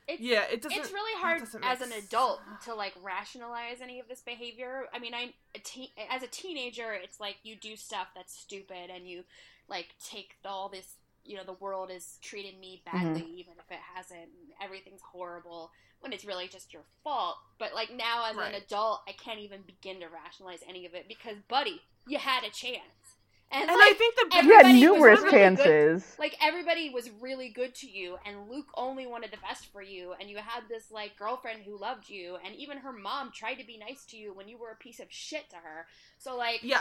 It's, 0.08 0.22
yeah 0.22 0.44
it 0.50 0.62
doesn't 0.62 0.78
it's 0.78 0.92
really 0.92 1.20
hard 1.20 1.40
doesn't 1.40 1.64
as 1.64 1.80
make 1.80 1.88
an 1.88 1.92
sense. 1.94 2.06
adult 2.06 2.40
to 2.64 2.74
like 2.74 2.94
rationalize 3.02 3.80
any 3.82 3.98
of 3.98 4.06
this 4.08 4.20
behavior. 4.20 4.84
I 4.94 5.00
mean, 5.00 5.14
I'm 5.14 5.30
a 5.54 5.58
teen, 5.58 5.88
as 6.10 6.22
a 6.22 6.28
teenager, 6.28 6.92
it's 6.92 7.18
like 7.18 7.36
you 7.42 7.56
do 7.56 7.74
stuff 7.76 8.08
that's 8.14 8.36
stupid 8.38 8.90
and 8.94 9.08
you 9.08 9.24
like 9.68 9.88
take 10.04 10.36
all 10.44 10.68
this, 10.68 10.94
you 11.24 11.36
know, 11.36 11.42
the 11.44 11.54
world 11.54 11.90
is 11.90 12.18
treating 12.22 12.60
me 12.60 12.82
mm-hmm. 12.86 13.14
badly 13.14 13.26
even 13.36 13.54
if 13.58 13.70
it 13.70 13.80
hasn't. 13.96 14.28
Everything's 14.62 15.02
horrible 15.02 15.72
when 16.00 16.12
it's 16.12 16.24
really 16.24 16.46
just 16.46 16.72
your 16.72 16.82
fault. 17.02 17.36
But 17.58 17.74
like 17.74 17.90
now 17.92 18.26
as 18.30 18.36
Right. 18.36 18.54
an 18.54 18.62
adult, 18.62 19.00
I 19.08 19.12
can't 19.12 19.40
even 19.40 19.62
begin 19.62 20.00
to 20.00 20.06
rationalize 20.08 20.60
any 20.68 20.86
of 20.86 20.94
it 20.94 21.08
because 21.08 21.38
buddy, 21.48 21.82
you 22.06 22.18
had 22.18 22.44
a 22.44 22.50
chance. 22.50 23.05
And, 23.52 23.62
and 23.70 23.78
like, 23.78 23.90
I 23.90 23.94
think 23.94 24.14
the 24.16 24.44
you 24.44 24.56
had 24.56 24.74
numerous 24.74 25.20
really 25.20 25.30
good. 25.30 25.38
chances. 25.58 26.16
like 26.18 26.36
everybody 26.42 26.90
was 26.90 27.08
really 27.20 27.48
good 27.48 27.74
to 27.76 27.88
you 27.88 28.16
and 28.26 28.50
luke 28.50 28.66
only 28.74 29.06
wanted 29.06 29.30
the 29.30 29.36
best 29.38 29.66
for 29.72 29.80
you 29.82 30.14
and 30.20 30.28
you 30.28 30.36
had 30.38 30.64
this 30.68 30.90
like 30.90 31.16
girlfriend 31.16 31.62
who 31.64 31.78
loved 31.78 32.08
you 32.08 32.36
and 32.44 32.54
even 32.56 32.78
her 32.78 32.92
mom 32.92 33.30
tried 33.32 33.54
to 33.54 33.64
be 33.66 33.78
nice 33.78 34.04
to 34.06 34.16
you 34.16 34.34
when 34.34 34.48
you 34.48 34.58
were 34.58 34.70
a 34.72 34.76
piece 34.76 34.98
of 34.98 35.06
shit 35.10 35.48
to 35.50 35.56
her 35.56 35.86
so 36.18 36.36
like 36.36 36.60
yeah 36.62 36.80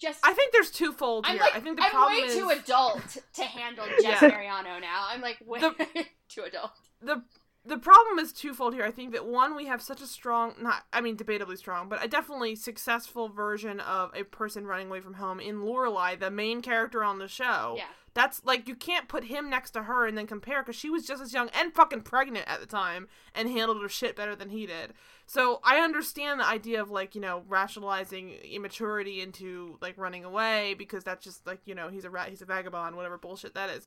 just 0.00 0.18
I 0.24 0.32
think 0.32 0.52
there's 0.52 0.70
twofold 0.70 1.26
I'm 1.26 1.34
here. 1.34 1.42
like 1.42 1.54
I 1.56 1.60
think 1.60 1.76
the 1.78 1.84
problem 1.90 2.24
is. 2.24 2.32
I'm 2.34 2.38
problem 2.40 2.50
way 2.50 2.54
is 2.54 2.64
too 2.64 2.70
adult 2.72 3.16
to 3.34 3.42
handle 3.42 3.84
Jess 4.02 4.22
Yeah. 4.22 4.28
Mariano 4.28 4.78
now. 4.80 5.06
I'm 5.10 5.20
like 5.20 5.38
way 5.46 5.60
The- 5.60 6.06
too 6.28 6.42
adult. 6.42 6.72
the 7.02 7.22
the 7.70 7.78
problem 7.78 8.18
is 8.18 8.32
twofold 8.32 8.74
here. 8.74 8.84
I 8.84 8.90
think 8.90 9.12
that 9.12 9.24
one, 9.24 9.54
we 9.54 9.66
have 9.66 9.80
such 9.80 10.02
a 10.02 10.06
strong, 10.06 10.54
not 10.60 10.82
I 10.92 11.00
mean 11.00 11.16
debatably 11.16 11.56
strong, 11.56 11.88
but 11.88 12.04
a 12.04 12.08
definitely 12.08 12.56
successful 12.56 13.28
version 13.28 13.78
of 13.78 14.10
a 14.12 14.24
person 14.24 14.66
running 14.66 14.88
away 14.88 15.00
from 15.00 15.14
home 15.14 15.38
in 15.38 15.60
Lorelai, 15.60 16.18
the 16.18 16.32
main 16.32 16.62
character 16.62 17.04
on 17.04 17.20
the 17.20 17.28
show. 17.28 17.74
Yeah. 17.76 17.84
That's 18.12 18.44
like 18.44 18.66
you 18.66 18.74
can't 18.74 19.06
put 19.06 19.22
him 19.22 19.48
next 19.48 19.70
to 19.70 19.84
her 19.84 20.04
and 20.04 20.18
then 20.18 20.26
compare 20.26 20.62
because 20.62 20.74
she 20.74 20.90
was 20.90 21.06
just 21.06 21.22
as 21.22 21.32
young 21.32 21.48
and 21.50 21.72
fucking 21.72 22.00
pregnant 22.00 22.48
at 22.48 22.58
the 22.58 22.66
time 22.66 23.06
and 23.36 23.48
handled 23.48 23.80
her 23.80 23.88
shit 23.88 24.16
better 24.16 24.34
than 24.34 24.48
he 24.48 24.66
did. 24.66 24.94
So 25.26 25.60
I 25.62 25.76
understand 25.76 26.40
the 26.40 26.46
idea 26.46 26.82
of 26.82 26.90
like 26.90 27.14
you 27.14 27.20
know 27.20 27.44
rationalizing 27.48 28.32
immaturity 28.50 29.20
into 29.20 29.78
like 29.80 29.96
running 29.96 30.24
away 30.24 30.74
because 30.76 31.04
that's 31.04 31.22
just 31.22 31.46
like 31.46 31.60
you 31.66 31.76
know 31.76 31.88
he's 31.88 32.04
a 32.04 32.10
rat, 32.10 32.30
he's 32.30 32.42
a 32.42 32.46
vagabond, 32.46 32.96
whatever 32.96 33.16
bullshit 33.16 33.54
that 33.54 33.70
is 33.70 33.86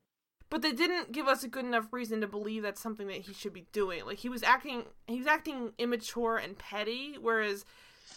but 0.49 0.61
they 0.61 0.71
didn't 0.71 1.11
give 1.11 1.27
us 1.27 1.43
a 1.43 1.47
good 1.47 1.65
enough 1.65 1.91
reason 1.91 2.21
to 2.21 2.27
believe 2.27 2.63
that's 2.63 2.81
something 2.81 3.07
that 3.07 3.21
he 3.21 3.33
should 3.33 3.53
be 3.53 3.65
doing. 3.71 4.05
Like 4.05 4.19
he 4.19 4.29
was 4.29 4.43
acting 4.43 4.85
he 5.07 5.17
was 5.17 5.27
acting 5.27 5.73
immature 5.77 6.37
and 6.37 6.57
petty, 6.57 7.15
whereas 7.19 7.65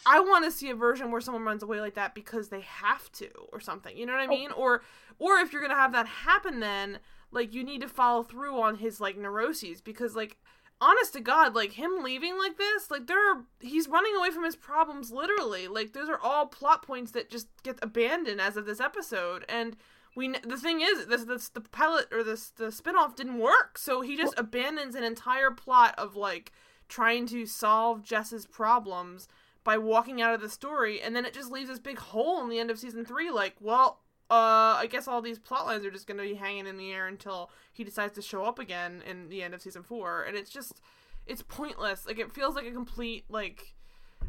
I 0.05 0.21
want 0.21 0.45
to 0.45 0.51
see 0.51 0.71
a 0.71 0.75
version 0.75 1.11
where 1.11 1.21
someone 1.21 1.45
runs 1.45 1.63
away 1.63 1.81
like 1.81 1.95
that 1.95 2.15
because 2.15 2.49
they 2.49 2.61
have 2.61 3.11
to 3.13 3.29
or 3.53 3.61
something. 3.61 3.97
You 3.97 4.07
know 4.07 4.13
what 4.13 4.23
I 4.23 4.27
oh. 4.27 4.29
mean? 4.29 4.51
Or 4.53 4.83
or 5.19 5.39
if 5.39 5.53
you're 5.53 5.63
going 5.63 5.73
to 5.73 5.77
have 5.77 5.93
that 5.93 6.07
happen 6.07 6.61
then 6.61 6.99
like 7.31 7.55
you 7.55 7.65
need 7.65 7.81
to 7.81 7.89
follow 7.89 8.23
through 8.23 8.61
on 8.61 8.77
his 8.77 9.01
like 9.01 9.17
neuroses 9.17 9.81
because 9.81 10.15
like 10.15 10.37
honest 10.81 11.15
to 11.15 11.21
god 11.21 11.55
like 11.55 11.73
him 11.73 12.03
leaving 12.03 12.37
like 12.37 12.59
this 12.59 12.91
like 12.91 13.07
there 13.07 13.31
are 13.31 13.45
he's 13.61 13.89
running 13.89 14.15
away 14.17 14.31
from 14.31 14.45
his 14.45 14.57
problems 14.57 15.11
literally 15.11 15.69
like 15.69 15.93
those 15.93 16.09
are 16.09 16.21
all 16.23 16.47
plot 16.47 16.83
points 16.83 17.13
that 17.13 17.31
just 17.31 17.49
get 17.63 17.79
abandoned 17.81 18.41
as 18.41 18.57
of 18.57 18.67
this 18.67 18.81
episode 18.81 19.45
and 19.49 19.77
we 20.17 20.35
the 20.43 20.57
thing 20.57 20.81
is 20.81 21.07
this 21.07 21.25
this 21.25 21.49
the 21.51 21.61
pilot 21.61 22.07
or 22.11 22.25
this 22.25 22.49
the 22.49 22.73
spin-off 22.73 23.15
didn't 23.15 23.39
work 23.39 23.79
so 23.79 24.01
he 24.01 24.17
just 24.17 24.35
abandons 24.37 24.97
an 24.97 25.05
entire 25.05 25.53
plot 25.53 25.95
of 25.97 26.17
like 26.17 26.51
trying 26.89 27.27
to 27.27 27.47
solve 27.47 28.03
Jess's 28.03 28.47
problems 28.47 29.29
by 29.67 29.77
walking 29.77 30.23
out 30.23 30.33
of 30.33 30.41
the 30.41 30.49
story, 30.49 31.01
and 31.01 31.17
then 31.17 31.27
it 31.27 31.35
just 31.35 31.51
leaves 31.51 31.69
this 31.69 31.81
big 31.81 31.99
hole 31.99 32.41
in 32.41 32.49
the 32.49 32.61
end 32.61 32.71
of 32.71 32.79
season 32.79 33.05
three. 33.05 33.33
Like, 33.33 33.57
well, 33.61 33.99
uh, 34.31 34.79
I 34.79 34.87
guess 34.89 35.09
all 35.09 35.21
these 35.21 35.41
plot 35.41 35.67
lines 35.67 35.85
are 35.85 35.91
just 35.91 36.07
going 36.07 36.19
to 36.19 36.23
be 36.23 36.35
hanging 36.35 36.69
in 36.69 36.77
the 36.77 36.93
air 36.93 37.09
until 37.09 37.51
he 37.73 37.83
decides 37.83 38.15
to 38.15 38.23
show 38.23 38.45
up 38.45 38.61
again 38.61 39.03
in 39.05 39.29
the 39.29 39.43
end 39.43 39.55
of 39.55 39.61
season 39.61 39.83
four, 39.83 40.23
and 40.23 40.37
it's 40.37 40.51
just, 40.51 40.81
it's 41.27 41.43
pointless. 41.43 42.07
Like, 42.07 42.21
it 42.21 42.31
feels 42.31 42.55
like 42.55 42.65
a 42.65 42.71
complete 42.71 43.25
like, 43.29 43.75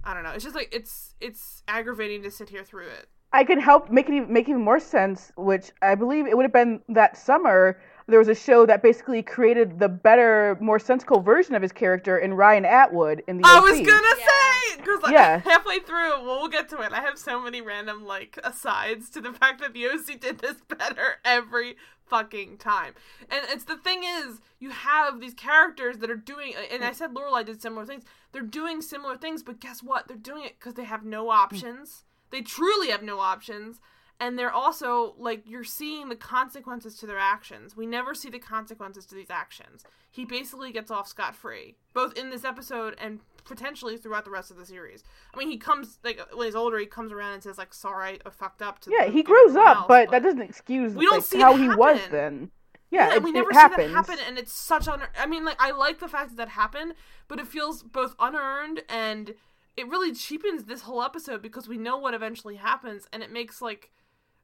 I 0.04 0.16
don't 0.16 0.24
know. 0.24 0.32
It's 0.32 0.44
just 0.44 0.56
like 0.56 0.70
it's 0.74 1.16
it's 1.22 1.62
aggravating 1.68 2.24
to 2.24 2.32
sit 2.32 2.50
here 2.50 2.64
through 2.64 2.88
it. 2.88 3.08
I 3.34 3.44
could 3.44 3.60
help 3.60 3.90
make 3.90 4.10
it 4.10 4.30
make 4.30 4.48
even 4.50 4.62
more 4.62 4.80
sense, 4.80 5.32
which 5.36 5.72
I 5.82 5.96
believe 5.96 6.28
it 6.28 6.36
would 6.36 6.44
have 6.44 6.54
been 6.54 6.82
that 6.90 7.18
summer 7.18 7.78
there 8.08 8.20
was 8.20 8.30
a 8.30 8.36
show 8.36 8.66
that 8.66 8.82
basically 8.82 9.22
created 9.22 9.80
the 9.80 9.90
better, 9.90 10.58
more 10.62 10.80
sensical 10.80 11.20
version 11.20 11.56
of 11.56 11.62
his 11.62 11.74
character 11.74 12.18
in 12.18 12.34
Ryan 12.34 12.66
Atwood 12.66 13.22
in 13.28 13.38
the. 13.38 13.44
I 13.46 13.58
OC. 13.58 13.64
was 13.64 13.80
gonna 13.80 14.16
yeah. 14.20 14.26
say 14.26 14.78
because 14.78 15.02
like, 15.04 15.14
yeah. 15.14 15.40
halfway 15.40 15.80
through, 15.80 16.24
well, 16.24 16.40
we'll 16.40 16.48
get 16.48 16.70
to 16.70 16.80
it. 16.80 16.94
I 16.94 17.02
have 17.02 17.18
so 17.18 17.42
many 17.42 17.62
random 17.62 18.06
like 18.06 18.40
asides 18.44 19.10
to 19.12 19.22
the 19.22 19.34
fact 19.40 19.60
that 19.60 19.74
the 19.74 19.88
OC 19.88 20.20
did 20.20 20.40
this 20.40 20.56
better 20.68 21.18
every 21.26 21.76
fucking 22.06 22.58
time. 22.58 22.94
And 23.30 23.42
it's 23.50 23.66
the 23.66 23.76
thing 23.76 24.04
is, 24.06 24.40
you 24.60 24.70
have 24.70 25.20
these 25.20 25.34
characters 25.34 25.98
that 25.98 26.10
are 26.10 26.16
doing, 26.16 26.54
and 26.72 26.86
I 26.86 26.94
said 26.94 27.14
Lorelai 27.14 27.46
did 27.46 27.62
similar 27.62 27.86
things. 27.86 28.06
They're 28.32 28.42
doing 28.42 28.82
similar 28.82 29.18
things, 29.18 29.44
but 29.44 29.60
guess 29.60 29.84
what? 29.84 30.08
They're 30.08 30.16
doing 30.16 30.46
it 30.46 30.56
because 30.58 30.76
they 30.76 30.86
have 30.86 31.04
no 31.04 31.30
options. 31.30 32.06
They 32.32 32.42
truly 32.42 32.90
have 32.90 33.04
no 33.04 33.20
options 33.20 33.80
and 34.20 34.38
they're 34.38 34.52
also 34.52 35.14
like 35.18 35.44
you're 35.46 35.64
seeing 35.64 36.10
the 36.10 36.16
consequences 36.16 36.96
to 36.98 37.06
their 37.06 37.20
actions. 37.20 37.76
We 37.76 37.86
never 37.86 38.14
see 38.14 38.30
the 38.30 38.40
consequences 38.40 39.06
to 39.08 39.16
these 39.16 39.30
actions. 39.30 39.84
He 40.10 40.26
basically 40.26 40.72
gets 40.72 40.90
off 40.90 41.08
scot 41.08 41.36
free, 41.36 41.76
both 41.94 42.18
in 42.18 42.30
this 42.30 42.44
episode 42.44 42.96
and 43.00 43.20
potentially 43.46 43.98
throughout 43.98 44.26
the 44.26 44.32
rest 44.32 44.52
of 44.52 44.58
the 44.58 44.66
series. 44.66 45.04
I 45.34 45.38
mean, 45.38 45.50
he 45.50 45.58
comes 45.58 46.00
like 46.04 46.20
when 46.34 46.48
he's 46.48 46.56
older, 46.56 46.80
he 46.80 46.86
comes 46.86 47.12
around 47.12 47.34
and 47.34 47.44
says 47.44 47.58
like, 47.58 47.74
"Sorry, 47.74 48.20
I 48.26 48.30
fucked 48.30 48.62
up." 48.62 48.80
To 48.80 48.92
yeah, 48.92 49.06
he 49.06 49.24
grows 49.24 49.56
up, 49.56 49.78
else, 49.78 49.86
but, 49.88 50.06
but, 50.06 50.12
that 50.12 50.24
doesn't 50.24 50.42
excuse 50.42 50.94
we 50.94 51.06
don't 51.06 51.18
like, 51.18 51.24
see 51.24 51.40
how 51.40 51.56
he 51.56 51.70
was 51.70 52.00
then. 52.10 52.52
Yeah, 52.90 53.10
yeah 53.10 53.16
it, 53.16 53.24
we 53.24 53.32
never 53.32 53.52
see 53.52 53.60
happens. 53.60 53.94
that 53.94 53.96
happen, 53.96 54.18
and 54.26 54.40
it's 54.40 54.54
such 54.54 54.88
un. 54.88 55.02
I 55.18 55.28
mean, 55.28 55.46
like 55.46 55.62
I 55.62 55.72
like 55.72 56.00
the 56.00 56.08
fact 56.08 56.30
that 56.30 56.38
that 56.38 56.50
happened, 56.50 56.96
but 57.28 57.40
it 57.40 57.48
feels 57.48 57.84
both 57.84 58.16
unearned 58.20 58.82
and 58.90 59.36
it 59.78 59.88
really 59.88 60.14
cheapens 60.14 60.66
this 60.66 60.82
whole 60.82 61.04
episode 61.04 61.42
because 61.42 61.68
we 61.68 61.78
know 61.78 61.98
what 61.98 62.14
eventually 62.14 62.56
happens, 62.56 63.08
and 63.14 63.24
it 63.24 63.32
makes 63.32 63.62
like 63.62 63.92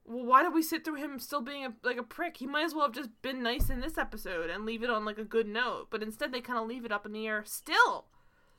well, 0.06 0.25
why 0.25 0.44
did 0.44 0.54
we 0.54 0.62
sit 0.62 0.84
through 0.84 0.96
him 0.96 1.18
still 1.20 1.42
being 1.42 1.66
a, 1.66 1.74
like 1.84 1.98
a 1.98 2.04
prick? 2.04 2.38
He 2.38 2.48
might 2.48 2.66
as 2.66 2.74
well 2.74 2.86
have 2.86 2.96
just 2.96 3.10
been 3.22 3.42
nice 3.42 3.70
in 3.70 3.80
this 3.80 3.98
episode 3.98 4.50
and 4.50 4.66
leave 4.66 4.84
it 4.84 4.90
on 4.90 5.06
like 5.06 5.18
a 5.18 5.24
good 5.24 5.48
note. 5.48 5.88
But 5.90 6.04
instead, 6.04 6.32
they 6.32 6.42
kind 6.42 6.60
of 6.60 6.68
leave 6.68 6.86
it 6.86 6.92
up 6.92 7.06
in 7.06 7.13
the 7.13 7.28
air 7.28 7.44
still. 7.46 8.06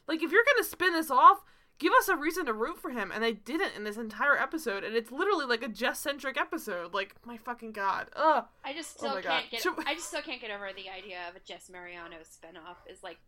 Like, 0.07 0.23
if 0.23 0.33
you're 0.33 0.45
gonna 0.45 0.64
spin 0.64 0.93
this 0.93 1.11
off, 1.11 1.45
give 1.78 1.93
us 1.93 2.09
a 2.09 2.16
reason 2.16 2.47
to 2.47 2.52
root 2.52 2.78
for 2.78 2.90
him, 2.90 3.11
and 3.12 3.23
they 3.23 3.33
didn't 3.33 3.76
in 3.76 3.85
this 3.85 3.97
entire 3.97 4.38
episode. 4.38 4.85
And 4.85 4.97
it's 4.97 5.12
literally 5.12 5.45
like 5.45 5.62
a 5.62 5.69
Jess 5.69 6.00
centric 6.00 6.38
episode. 6.38 6.95
Like, 6.95 7.14
my 7.26 7.37
fucking 7.37 7.73
god, 7.73 8.09
ugh. 8.16 8.47
I 8.64 8.73
just 8.73 8.97
oh 8.97 8.99
still 8.99 9.19
oh 9.19 9.23
can't 9.23 9.50
god. 9.50 9.76
get. 9.76 9.87
I 9.87 9.95
just 9.95 10.09
still 10.09 10.23
can't 10.23 10.40
get 10.40 10.50
over 10.50 10.71
the 10.75 10.88
idea 10.88 11.19
of 11.28 11.37
a 11.37 11.40
Jess 11.40 11.69
Mariano 11.71 12.16
spinoff. 12.23 12.90
Is 12.90 13.02
like 13.02 13.19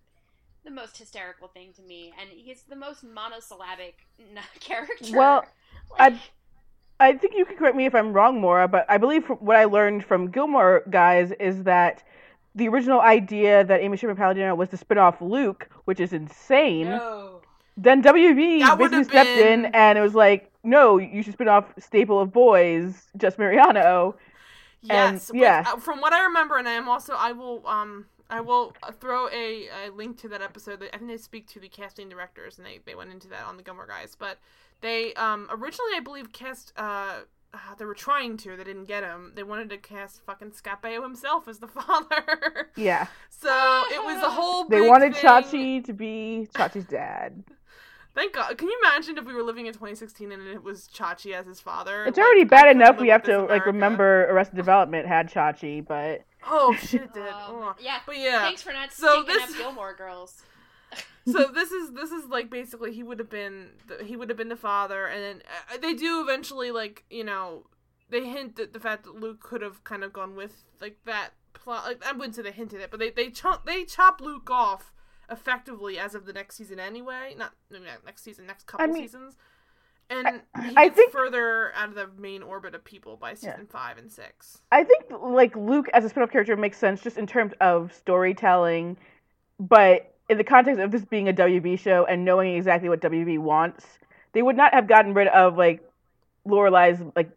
the 0.66 0.70
most 0.72 0.98
hysterical 0.98 1.48
thing 1.48 1.72
to 1.76 1.82
me, 1.82 2.12
and 2.20 2.28
he's 2.30 2.62
the 2.64 2.76
most 2.76 3.02
monosyllabic 3.02 4.06
character. 4.60 5.16
Well, 5.16 5.46
like, 5.98 6.14
I 7.00 7.08
I 7.08 7.12
think 7.14 7.34
you 7.36 7.44
can 7.44 7.56
correct 7.56 7.76
me 7.76 7.86
if 7.86 7.94
I'm 7.94 8.12
wrong, 8.12 8.40
Maura, 8.40 8.68
but 8.68 8.84
I 8.88 8.98
believe 8.98 9.26
what 9.26 9.56
I 9.56 9.64
learned 9.64 10.04
from 10.04 10.30
Gilmore 10.30 10.82
Guys 10.90 11.32
is 11.40 11.62
that 11.64 12.02
the 12.54 12.68
original 12.68 13.00
idea 13.00 13.64
that 13.64 13.80
Amy 13.80 13.96
Sherman 13.96 14.16
Palladino 14.16 14.54
was 14.54 14.70
to 14.70 14.76
spin 14.76 14.98
off 14.98 15.20
Luke, 15.20 15.68
which 15.84 16.00
is 16.00 16.12
insane. 16.12 16.88
No. 16.88 17.42
Then 17.76 18.02
WB 18.02 18.78
basically 18.78 19.04
stepped 19.04 19.36
been... 19.36 19.66
in 19.66 19.74
and 19.74 19.98
it 19.98 20.00
was 20.00 20.14
like, 20.14 20.50
no, 20.64 20.96
you 20.96 21.22
should 21.22 21.34
spin 21.34 21.48
off 21.48 21.66
Staple 21.78 22.18
of 22.18 22.32
Boys, 22.32 23.08
Jess 23.18 23.36
Mariano. 23.36 24.16
Yes, 24.80 25.28
and, 25.28 25.38
yeah. 25.38 25.64
Uh, 25.66 25.76
from 25.76 26.00
what 26.00 26.14
I 26.14 26.24
remember, 26.24 26.56
and 26.56 26.66
I 26.66 26.72
am 26.72 26.88
also 26.88 27.12
I 27.14 27.32
will 27.32 27.66
um 27.66 28.06
I 28.28 28.40
will 28.40 28.74
throw 29.00 29.28
a, 29.28 29.68
a 29.68 29.90
link 29.90 30.18
to 30.22 30.28
that 30.28 30.42
episode. 30.42 30.82
I 30.92 30.96
think 30.96 31.10
they 31.10 31.16
speak 31.16 31.46
to 31.48 31.60
the 31.60 31.68
casting 31.68 32.08
directors, 32.08 32.58
and 32.58 32.66
they, 32.66 32.80
they 32.84 32.94
went 32.94 33.12
into 33.12 33.28
that 33.28 33.44
on 33.44 33.56
the 33.56 33.62
Gilmore 33.62 33.86
Guys. 33.86 34.16
But 34.18 34.38
they 34.80 35.14
um 35.14 35.48
originally, 35.50 35.92
I 35.96 36.00
believe, 36.00 36.32
cast 36.32 36.72
uh, 36.76 37.20
uh 37.54 37.74
they 37.78 37.84
were 37.84 37.94
trying 37.94 38.36
to. 38.38 38.56
They 38.56 38.64
didn't 38.64 38.86
get 38.86 39.04
him. 39.04 39.32
They 39.34 39.42
wanted 39.42 39.70
to 39.70 39.78
cast 39.78 40.22
fucking 40.24 40.52
Scott 40.52 40.82
Baio 40.82 41.02
himself 41.02 41.46
as 41.48 41.58
the 41.58 41.68
father. 41.68 42.70
Yeah. 42.76 43.06
so 43.30 43.84
it 43.90 44.02
was 44.02 44.22
a 44.22 44.30
whole. 44.30 44.64
They 44.68 44.80
wanted 44.80 45.14
thing. 45.14 45.24
Chachi 45.24 45.84
to 45.84 45.92
be 45.92 46.48
Chachi's 46.54 46.86
dad. 46.86 47.44
Thank 48.16 48.32
God. 48.32 48.56
Can 48.56 48.68
you 48.68 48.80
imagine 48.82 49.18
if 49.18 49.26
we 49.26 49.34
were 49.34 49.42
living 49.42 49.66
in 49.66 49.74
2016 49.74 50.32
and 50.32 50.48
it 50.48 50.62
was 50.62 50.88
Chachi 50.88 51.34
as 51.34 51.46
his 51.46 51.60
father? 51.60 52.06
It's 52.06 52.16
like, 52.16 52.24
already 52.24 52.44
bad 52.44 52.74
enough 52.74 52.98
we 52.98 53.10
have 53.10 53.22
to 53.24 53.34
America. 53.34 53.52
like 53.52 53.66
remember 53.66 54.24
Arrested 54.30 54.56
Development 54.56 55.06
had 55.06 55.30
Chachi, 55.30 55.86
but 55.86 56.24
oh 56.46 56.76
shit, 56.80 57.02
it 57.02 57.14
did. 57.14 57.28
Um, 57.28 57.42
oh. 57.48 57.76
Yeah, 57.80 57.98
but 58.06 58.18
yeah. 58.18 58.40
Thanks 58.40 58.62
for 58.62 58.72
not 58.72 58.92
so 58.92 59.22
this... 59.26 59.42
up 59.42 59.48
Gilmore 59.56 59.94
Girls. 59.94 60.42
so 61.26 61.50
this 61.52 61.72
is 61.72 61.92
this 61.92 62.10
is 62.10 62.26
like 62.28 62.48
basically 62.50 62.92
he 62.92 63.02
would 63.02 63.18
have 63.18 63.30
been 63.30 63.70
the, 63.88 64.04
he 64.04 64.16
would 64.16 64.28
have 64.28 64.38
been 64.38 64.48
the 64.48 64.56
father, 64.56 65.06
and 65.06 65.22
then 65.22 65.42
uh, 65.72 65.76
they 65.78 65.94
do 65.94 66.20
eventually 66.20 66.70
like 66.70 67.04
you 67.10 67.24
know 67.24 67.66
they 68.08 68.26
hint 68.26 68.58
at 68.58 68.72
the 68.72 68.80
fact 68.80 69.04
that 69.04 69.20
Luke 69.20 69.40
could 69.40 69.62
have 69.62 69.82
kind 69.84 70.04
of 70.04 70.12
gone 70.12 70.36
with 70.36 70.64
like 70.80 70.98
that 71.04 71.30
plot. 71.52 71.84
Like 71.84 72.06
I 72.06 72.12
wouldn't 72.12 72.36
say 72.36 72.42
they 72.42 72.52
hinted 72.52 72.80
it, 72.80 72.90
but 72.90 73.00
they 73.00 73.10
they 73.10 73.30
chop 73.30 73.66
they 73.66 73.84
chop 73.84 74.20
Luke 74.20 74.50
off 74.50 74.92
effectively 75.30 75.98
as 75.98 76.14
of 76.14 76.26
the 76.26 76.32
next 76.32 76.56
season 76.56 76.78
anyway. 76.78 77.34
Not 77.36 77.52
next 78.04 78.22
season, 78.22 78.46
next 78.46 78.66
couple 78.66 78.84
I 78.84 78.92
mean, 78.92 79.02
seasons. 79.02 79.36
And 80.08 80.40
I, 80.54 80.72
I 80.76 80.88
think 80.88 81.12
further 81.12 81.72
out 81.74 81.88
of 81.88 81.94
the 81.94 82.08
main 82.18 82.42
orbit 82.42 82.74
of 82.74 82.84
people 82.84 83.16
by 83.16 83.34
season 83.34 83.54
yeah. 83.58 83.64
five 83.68 83.98
and 83.98 84.10
six. 84.10 84.58
I 84.70 84.84
think 84.84 85.04
like 85.20 85.56
Luke 85.56 85.88
as 85.92 86.04
a 86.04 86.08
spin-off 86.08 86.30
character 86.30 86.56
makes 86.56 86.78
sense 86.78 87.02
just 87.02 87.18
in 87.18 87.26
terms 87.26 87.52
of 87.60 87.92
storytelling, 87.92 88.96
but 89.58 90.14
in 90.28 90.38
the 90.38 90.44
context 90.44 90.80
of 90.80 90.90
this 90.90 91.04
being 91.04 91.28
a 91.28 91.32
WB 91.32 91.78
show 91.78 92.04
and 92.04 92.24
knowing 92.24 92.54
exactly 92.54 92.88
what 92.88 93.00
WB 93.00 93.38
wants, 93.38 93.84
they 94.32 94.42
would 94.42 94.56
not 94.56 94.74
have 94.74 94.86
gotten 94.86 95.14
rid 95.14 95.28
of 95.28 95.56
like 95.56 95.82
Lorelai's 96.46 96.98
like 97.14 97.30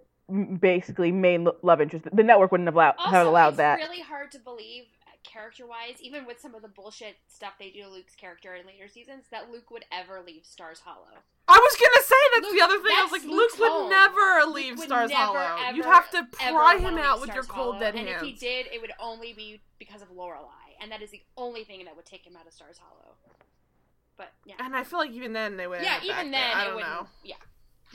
basically 0.60 1.12
main 1.12 1.48
love 1.64 1.82
interest. 1.82 2.06
The 2.14 2.24
network 2.24 2.52
wouldn't 2.52 2.68
have 2.68 2.76
allowed 2.76 2.96
also, 2.98 3.10
have 3.12 3.28
allowed 3.28 3.58
that. 3.58 3.80
It's 3.80 3.90
really 3.90 4.02
hard 4.02 4.32
to 4.32 4.40
believe 4.40 4.86
character 5.24 5.66
wise, 5.68 6.02
even 6.02 6.26
with 6.26 6.40
some 6.40 6.56
of 6.56 6.62
the 6.62 6.68
bullshit 6.68 7.18
stuff 7.28 7.54
they 7.60 7.70
do 7.70 7.84
to 7.84 7.90
Luke's 7.90 8.16
character 8.16 8.56
in 8.56 8.66
later 8.66 8.88
seasons, 8.88 9.26
that 9.32 9.52
Luke 9.52 9.72
would 9.72 9.86
ever 9.92 10.22
leave 10.26 10.46
Stars 10.46 10.80
Hollow. 10.80 11.24
I 11.48 11.58
was 11.58 11.78
gonna 11.78 12.06
say 12.06 12.16
that's 12.36 12.46
Luke, 12.46 12.56
the 12.58 12.64
other 12.64 12.84
thing. 12.84 12.96
I 12.98 13.04
was 13.04 13.12
like, 13.12 13.24
Luke 13.24 13.60
would 13.60 13.90
never 13.90 14.52
leave 14.52 14.80
Stars 14.80 15.10
never, 15.10 15.22
Hollow. 15.22 15.64
Ever, 15.68 15.78
You'd 15.78 15.86
have 15.86 16.10
to 16.12 16.28
pry 16.32 16.78
him 16.78 16.98
out 16.98 17.22
with 17.22 17.34
your 17.34 17.44
cold 17.44 17.76
Hollow, 17.76 17.80
dead 17.80 17.96
and 17.96 18.08
hands. 18.08 18.22
And 18.22 18.32
if 18.32 18.40
he 18.40 18.46
did, 18.46 18.68
it 18.74 18.82
would 18.82 18.94
only 19.00 19.34
be 19.34 19.62
because 19.78 20.02
of 20.02 20.10
Lorelai, 20.10 20.78
and 20.82 20.92
that 20.92 21.02
is 21.02 21.12
the 21.12 21.22
only 21.38 21.64
thing 21.64 21.84
that 21.86 21.96
would 21.96 22.06
take 22.06 22.26
him 22.26 22.36
out 22.36 22.48
of 22.48 22.54
Stars 22.54 22.78
Hollow. 22.78 23.16
But 24.18 24.34
yeah, 24.46 24.56
and 24.60 24.76
I 24.76 24.84
feel 24.84 25.00
like 25.00 25.12
even 25.12 25.34
then 25.34 25.58
they 25.58 25.66
would. 25.66 25.82
Yeah, 25.82 26.00
even 26.04 26.30
then 26.30 26.32
there. 26.32 26.56
I 26.56 26.66
don't 26.66 26.80
know. 26.82 27.08
Yeah, 27.24 27.36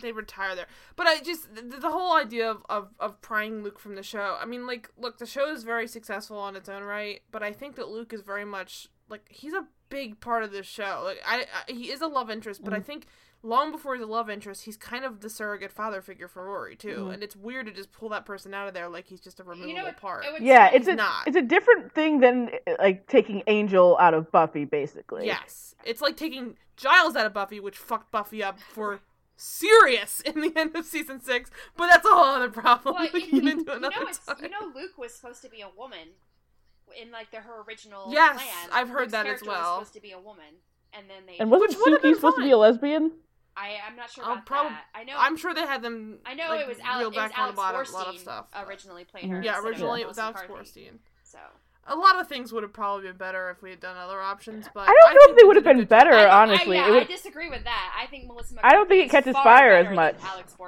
they 0.01 0.13
retire 0.13 0.55
there. 0.55 0.67
But 0.97 1.07
I 1.07 1.21
just 1.21 1.55
the, 1.55 1.63
the, 1.63 1.91
whole 1.91 2.17
idea 2.17 2.51
of, 2.51 2.63
of 2.69 2.89
of 2.99 3.21
prying 3.21 3.63
Luke 3.63 3.79
from 3.79 3.95
the 3.95 4.03
show. 4.03 4.37
I 4.41 4.45
mean, 4.45 4.67
like, 4.67 4.91
look, 4.97 5.19
the 5.19 5.27
show 5.27 5.51
is 5.51 5.65
very 5.65 5.87
successful 5.87 6.39
on 6.39 6.57
its 6.57 6.69
own 6.69 6.83
right, 6.83 7.23
but 7.31 7.43
I 7.43 7.53
think 7.53 7.77
that 7.77 7.89
Luke 7.89 8.13
is 8.13 8.23
very 8.23 8.45
much 8.45 8.89
like 9.09 9.27
he's 9.29 9.55
a 9.55 9.67
big 9.89 10.21
part 10.21 10.43
of 10.43 10.53
this 10.53 10.67
show. 10.67 11.03
Like, 11.05 11.21
I, 11.27 11.43
I 11.43 11.73
he 11.73 11.91
is 11.91 12.01
a 12.01 12.07
love 12.07 12.31
interest, 12.31 12.63
but 12.65 12.73
mm. 12.73 12.79
I 12.79 12.81
think 12.81 13.07
long 13.45 13.71
before 13.71 13.95
he's 13.95 14.03
a 14.03 14.07
love 14.07 14.31
interest, 14.31 14.65
he's 14.65 14.77
kind 14.77 15.05
of 15.05 15.21
the 15.21 15.29
surrogate 15.29 15.71
father 15.71 16.01
figure 16.01 16.27
for 16.27 16.45
Rory 16.45 16.75
too. 16.75 17.07
Mm. 17.09 17.15
And 17.15 17.23
it's 17.23 17.37
weird 17.37 17.67
to 17.67 17.73
just 17.73 17.93
pull 17.93 18.09
that 18.09 18.25
person 18.25 18.55
out 18.55 18.67
of 18.67 18.75
there 18.75 18.89
like 18.89 19.07
he's 19.07 19.21
just 19.21 19.39
a 19.39 19.45
removable 19.45 19.69
you 19.69 19.83
know, 19.83 19.93
part. 19.93 20.25
It 20.25 20.43
yeah, 20.43 20.71
it's 20.73 20.89
a 20.89 20.95
not. 20.95 21.29
it's 21.29 21.37
a 21.37 21.43
different 21.43 21.93
thing 21.93 22.21
than 22.21 22.51
like 22.79 23.07
taking 23.07 23.43
Angel 23.47 23.97
out 24.01 24.15
of 24.15 24.33
Buffy, 24.33 24.65
basically. 24.65 25.27
Yes, 25.27 25.75
it's 25.85 26.01
like 26.01 26.17
taking 26.17 26.57
Giles 26.77 27.15
out 27.15 27.27
of 27.27 27.35
Buffy, 27.35 27.61
which 27.61 27.77
fucked 27.77 28.11
Buffy 28.11 28.43
up 28.43 28.59
for 28.59 29.01
serious 29.37 30.21
in 30.21 30.41
the 30.41 30.53
end 30.57 30.77
of 30.77 30.85
season 30.85 31.21
six, 31.21 31.51
but 31.77 31.89
that's 31.89 32.07
a 32.07 32.11
whole 32.11 32.25
other 32.25 32.51
problem. 32.51 32.97
Well, 32.97 33.09
you, 33.13 33.27
you, 33.27 33.43
know 33.43 33.75
you, 33.75 33.81
know 33.81 34.73
Luke 34.75 34.99
was 34.99 35.15
supposed 35.15 35.43
to 35.43 35.49
be 35.49 35.61
a 35.61 35.69
woman 35.77 36.09
in 37.01 37.11
like 37.11 37.31
the, 37.31 37.39
her 37.39 37.63
original 37.67 38.07
yes, 38.11 38.37
plan. 38.37 38.71
I've 38.73 38.89
heard 38.89 39.01
Luke's 39.01 39.13
that 39.13 39.27
as 39.27 39.43
well. 39.43 39.79
Was 39.79 39.89
supposed 39.89 39.95
to 39.95 40.01
be 40.01 40.13
a 40.13 40.19
woman, 40.19 40.61
and 40.93 41.09
then 41.09 41.27
they 41.27 41.39
and 41.39 41.51
wasn't 41.51 41.73
Suki 41.73 42.15
supposed 42.15 42.37
to 42.37 42.43
be 42.43 42.51
a 42.51 42.59
lesbian? 42.59 43.13
I 43.57 43.77
I'm 43.89 43.97
not 43.97 44.11
sure 44.11 44.25
about 44.25 44.47
prob- 44.47 44.69
that. 44.69 44.85
I 44.95 45.05
know. 45.05 45.15
I'm 45.17 45.37
sure 45.37 45.55
they 45.55 45.63
had 45.63 45.83
them. 45.83 46.19
I 46.27 46.35
know 46.35 46.49
like, 46.49 46.63
it 46.63 46.69
was, 46.69 46.79
Ale- 46.79 47.01
it 47.01 47.07
was 47.15 47.17
Alex 47.17 47.37
a 47.37 47.61
lot, 47.61 47.75
Borstein 47.75 47.93
lot 47.93 48.09
of 48.09 48.19
stuff. 48.19 48.47
originally 48.67 49.05
playing 49.05 49.31
her. 49.31 49.41
Mhm. 49.41 49.45
Yeah, 49.45 49.61
originally 49.61 50.01
it 50.01 50.09
was 50.09 50.19
Alex 50.19 50.43
Borstein. 50.49 50.99
So 51.23 51.39
a 51.87 51.97
lot 51.97 52.21
of 52.21 52.29
things 52.29 52.53
would 52.53 52.63
have 52.63 52.73
probably 52.73 53.09
been 53.09 53.17
better 53.17 53.51
if 53.51 53.63
we 53.63 53.71
had 53.71 53.81
done 53.81 53.97
other 53.97 54.21
options, 54.21 54.67
but 54.73 54.89
I 54.89 54.93
don't 54.93 55.15
know 55.15 55.33
if 55.33 55.39
they 55.39 55.45
would 55.45 55.57
have 55.57 55.65
been 55.65 55.85
better. 55.85 56.13
I, 56.13 56.43
honestly, 56.43 56.79
I, 56.79 56.89
yeah, 56.89 57.01
I 57.01 57.05
disagree 57.05 57.51
with 57.51 57.65
that. 57.65 57.95
I 58.01 58.07
think 58.07 58.27
Melissa. 58.27 58.57
I 58.63 58.73
don't 58.73 58.89
think 58.89 59.07
it 59.07 59.11
catches 59.11 59.37
fire 59.37 59.73
as 59.73 59.95
much. 59.95 60.17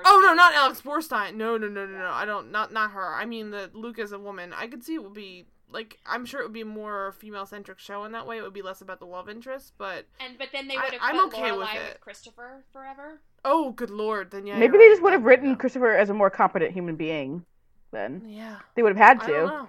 Oh 0.05 0.21
no, 0.23 0.35
not 0.35 0.55
Alex 0.55 0.83
Borstein. 0.83 1.35
No, 1.35 1.57
no, 1.57 1.69
no, 1.69 1.87
no, 1.87 1.99
no. 1.99 2.11
I 2.11 2.25
don't. 2.25 2.51
Not 2.51 2.73
not 2.73 2.91
her. 2.93 3.15
I 3.15 3.25
mean, 3.25 3.51
the 3.51 3.71
Luke 3.73 3.99
as 3.99 4.13
a 4.13 4.19
woman. 4.19 4.53
I 4.53 4.67
could 4.67 4.85
see 4.85 4.95
it 4.95 5.03
would 5.03 5.15
be 5.15 5.47
like 5.71 5.99
I'm 6.07 6.25
sure 6.25 6.41
it 6.41 6.45
would 6.45 6.53
be 6.53 6.65
more 6.65 7.13
female 7.19 7.47
centric 7.47 7.79
show 7.79 8.05
in 8.05 8.13
that 8.13 8.27
way. 8.27 8.39
It 8.39 8.43
would 8.43 8.53
be 8.53 8.63
less 8.63 8.81
about 8.81 8.99
the 8.99 9.07
love 9.07 9.29
interest, 9.29 9.75
but 9.79 10.07
and 10.21 10.39
but 10.39 10.49
then 10.53 10.69
they 10.69 10.77
would 10.77 10.93
have 10.93 11.01
I'm 11.03 11.27
okay 11.27 11.51
Lorelai 11.51 11.59
with 11.59 11.69
with, 11.69 11.91
it. 11.91 12.01
Christopher 12.01 12.65
forever. 12.73 13.21
oh, 13.45 13.73
good 13.73 13.91
lord, 13.91 14.31
then 14.31 14.47
yeah. 14.47 14.59
Maybe 14.59 14.73
they 14.73 14.85
right. 14.85 14.91
just 14.91 15.03
would 15.03 15.13
have 15.13 15.25
written. 15.25 15.57
Christopher 15.57 15.95
as 15.95 16.11
a 16.11 16.15
more 16.15 16.31
competent 16.31 16.73
human 16.73 16.97
being. 16.97 17.45
Then 17.93 18.23
Yeah, 18.27 18.59
they 18.75 18.83
would 18.83 18.97
have 18.97 19.21
had 19.21 19.23
I 19.23 19.27
don't 19.27 19.49
to. 19.49 19.69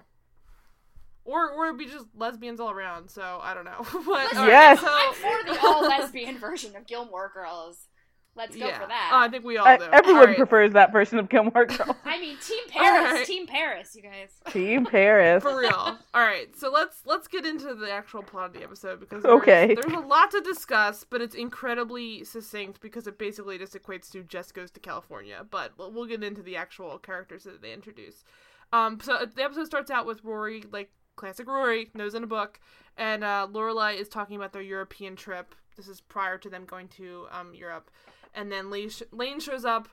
Know. 1.27 1.33
Or 1.33 1.51
or 1.51 1.65
it'd 1.67 1.77
be 1.77 1.85
just 1.85 2.05
lesbians 2.15 2.59
all 2.59 2.71
around. 2.71 3.09
So 3.09 3.39
I 3.41 3.53
don't 3.53 3.65
know. 3.65 3.77
but 3.93 3.93
Listen, 4.07 4.37
alright, 4.37 4.47
Yes. 4.49 4.79
so- 4.81 4.87
I'm 4.89 5.13
for 5.13 5.53
the 5.53 5.59
all 5.61 5.81
lesbian 5.89 6.37
version 6.37 6.75
of 6.75 6.87
Gilmore 6.87 7.31
Girls. 7.33 7.87
Let's 8.35 8.55
go 8.55 8.67
yeah. 8.67 8.79
for 8.79 8.87
that. 8.87 9.09
Oh, 9.11 9.17
I 9.17 9.29
think 9.29 9.43
we 9.43 9.57
all 9.57 9.67
Uh, 9.67 9.77
do. 9.77 9.83
everyone 9.91 10.21
Alright. 10.21 10.37
prefers 10.37 10.73
that 10.73 10.91
version 10.91 11.17
of 11.17 11.27
Gilmore 11.27 11.65
Girls. 11.65 11.97
I 12.05 12.19
mean, 12.19 12.37
Team 12.37 12.63
Paris, 12.69 13.07
Alright. 13.07 13.25
Team 13.25 13.47
Paris, 13.47 13.95
you 13.95 14.03
guys. 14.03 14.29
Team 14.53 14.85
Paris. 14.85 15.41
For 15.41 15.57
real. 15.57 15.71
All 15.71 15.97
right, 16.21 16.47
so 16.55 16.69
let's 16.69 17.01
let's 17.03 17.27
get 17.27 17.47
into 17.47 17.73
the 17.73 17.91
actual 17.91 18.21
plot 18.21 18.45
of 18.49 18.53
the 18.53 18.61
episode 18.61 18.99
because 18.99 19.23
there's, 19.23 19.41
Okay. 19.41 19.73
there's 19.73 19.91
a 19.91 19.99
lot 20.05 20.29
to 20.29 20.41
discuss, 20.41 21.03
but 21.03 21.19
it's 21.19 21.33
incredibly 21.33 22.23
succinct 22.23 22.79
because 22.79 23.07
it 23.07 23.17
basically 23.17 23.57
just 23.57 23.73
equates 23.73 24.11
to 24.11 24.21
Jess 24.21 24.51
goes 24.51 24.69
to 24.69 24.79
California. 24.79 25.43
But 25.49 25.71
we'll 25.79 25.91
we'll 25.91 26.05
get 26.05 26.23
into 26.23 26.43
the 26.43 26.57
actual 26.57 26.99
characters 26.99 27.43
that 27.45 27.63
they 27.63 27.73
introduce. 27.73 28.23
Um, 28.71 28.99
so 29.01 29.25
the 29.33 29.41
episode 29.43 29.65
starts 29.65 29.89
out 29.89 30.05
with 30.05 30.23
Rory, 30.23 30.63
like 30.71 30.91
classic 31.17 31.47
Rory, 31.47 31.89
nose 31.93 32.15
in 32.15 32.23
a 32.23 32.27
book, 32.27 32.61
and 32.95 33.25
uh, 33.25 33.45
Lorelai 33.51 33.99
is 33.99 34.07
talking 34.07 34.37
about 34.37 34.53
their 34.53 34.61
European 34.61 35.17
trip. 35.17 35.53
This 35.75 35.89
is 35.89 35.99
prior 35.99 36.37
to 36.37 36.49
them 36.49 36.63
going 36.65 36.87
to 36.89 37.25
um, 37.31 37.53
Europe, 37.53 37.91
and 38.33 38.49
then 38.49 38.69
Lane, 38.71 38.89
sh- 38.89 39.03
Lane 39.11 39.41
shows 39.41 39.65
up. 39.65 39.89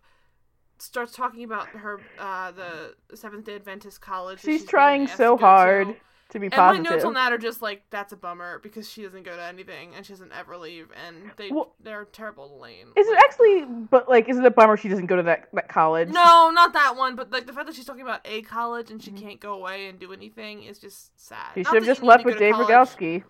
Starts 0.79 1.13
talking 1.13 1.45
about 1.45 1.69
her, 1.69 2.01
uh, 2.19 2.51
the 2.51 2.95
Seventh 3.17 3.45
Day 3.47 3.55
Adventist 3.55 4.01
college. 4.01 4.41
She's, 4.41 4.61
She's 4.61 4.69
trying 4.69 5.07
so 5.07 5.37
hard 5.37 5.89
to. 5.89 5.97
To 6.31 6.41
be 6.41 6.47
And 6.47 6.57
my 6.57 6.79
notes 6.79 7.05
on 7.05 7.15
that 7.15 7.33
are 7.33 7.39
just 7.39 7.63
like 7.63 7.83
that's 7.91 8.13
a 8.13 8.17
bummer 8.17 8.59
because 8.59 8.91
she 8.91 9.03
doesn't 9.03 9.23
go 9.25 9.37
to 9.37 9.43
anything 9.45 9.95
and 9.95 10.05
she 10.05 10.13
doesn't 10.15 10.33
ever 10.33 10.57
leave 10.57 10.89
and 11.07 11.31
they 11.37 11.51
Well, 11.51 11.75
they're 11.81 12.07
terrible 12.07 12.59
Lane. 12.61 12.89
Is 12.97 13.07
it 13.07 13.19
actually? 13.19 13.65
But 13.91 14.09
like, 14.09 14.29
is 14.29 14.39
it 14.39 14.45
a 14.45 14.51
bummer 14.51 14.77
she 14.77 14.89
doesn't 14.89 15.07
go 15.07 15.17
to 15.17 15.23
that 15.25 15.49
that 15.53 15.69
college? 15.69 16.09
No, 16.09 16.51
not 16.51 16.73
that 16.73 16.97
one. 16.97 17.15
But 17.15 17.31
like 17.31 17.47
the 17.47 17.53
fact 17.53 17.67
that 17.67 17.77
she's 17.77 17.85
talking 17.85 18.03
about 18.03 18.21
a 18.25 18.43
college 18.43 18.91
and 18.91 19.03
she 19.03 19.11
Mhm. 19.11 19.21
can't 19.21 19.41
go 19.41 19.55
away 19.55 19.87
and 19.87 19.99
do 19.99 20.13
anything 20.13 20.63
is 20.65 20.79
just 20.79 21.13
sad. 21.21 21.53
She 21.55 21.63
should 21.63 21.75
have 21.75 21.85
just 21.85 22.03
left 22.03 22.25
with 22.25 22.39
Dave 22.39 22.55
college. 22.55 22.69
Rygalski. 22.69 23.25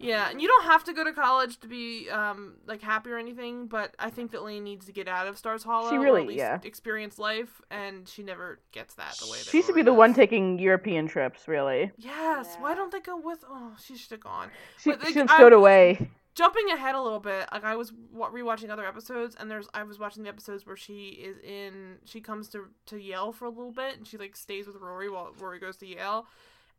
Yeah, 0.00 0.30
and 0.30 0.40
you 0.40 0.46
don't 0.46 0.64
have 0.64 0.84
to 0.84 0.92
go 0.92 1.02
to 1.02 1.12
college 1.12 1.58
to 1.60 1.66
be 1.68 2.08
um 2.10 2.54
like 2.66 2.80
happy 2.82 3.10
or 3.10 3.18
anything. 3.18 3.66
But 3.66 3.94
I 3.98 4.10
think 4.10 4.30
that 4.30 4.44
Lane 4.44 4.62
needs 4.64 4.86
to 4.86 4.92
get 4.92 5.08
out 5.08 5.26
of 5.26 5.36
Stars 5.36 5.64
Hollow. 5.64 5.90
She 5.90 5.96
or 5.96 6.00
really- 6.00 6.22
at 6.22 6.28
least 6.28 6.38
yeah. 6.38 6.58
experience 6.62 7.18
life, 7.18 7.60
and 7.70 8.08
she 8.08 8.22
never 8.22 8.60
gets 8.72 8.94
that 8.94 9.16
the 9.18 9.26
way. 9.30 9.38
That 9.38 9.46
She 9.50 9.60
should 9.62 9.74
be 9.74 9.80
Rory 9.80 9.84
the 9.84 9.94
one 9.94 10.14
taking 10.14 10.58
European 10.58 11.08
trips. 11.08 11.48
Really, 11.48 11.90
Yes. 11.96 12.56
Why 12.60 12.74
don't 12.74 12.92
they 12.92 13.00
go 13.00 13.16
with? 13.18 13.44
Oh, 13.48 13.72
she 13.82 13.96
should 13.96 14.12
have 14.12 14.20
gone. 14.20 14.50
she 14.78 14.90
But, 14.90 15.00
like, 15.00 15.08
should 15.08 15.28
have 15.28 15.30
stowed 15.30 15.52
away. 15.52 16.10
jumping 16.34 16.70
ahead 16.70 16.94
a 16.94 17.02
little 17.02 17.18
bit 17.18 17.48
like 17.52 17.64
i 17.64 17.74
was 17.74 17.90
rewatching 18.16 18.70
other 18.70 18.86
episodes 18.86 19.34
and 19.40 19.50
there's 19.50 19.66
i 19.74 19.82
was 19.82 19.98
watching 19.98 20.22
the 20.22 20.28
episodes 20.28 20.64
where 20.64 20.76
she 20.76 21.08
is 21.08 21.36
in 21.38 21.96
she 22.04 22.20
comes 22.20 22.48
to 22.48 22.66
to 22.86 22.96
yale 22.96 23.32
for 23.32 23.46
a 23.46 23.48
little 23.48 23.72
bit 23.72 23.96
and 23.96 24.06
she 24.06 24.16
like 24.16 24.36
stays 24.36 24.64
with 24.68 24.76
rory 24.76 25.10
while 25.10 25.32
rory 25.40 25.58
goes 25.58 25.76
to 25.76 25.84
yale 25.84 26.26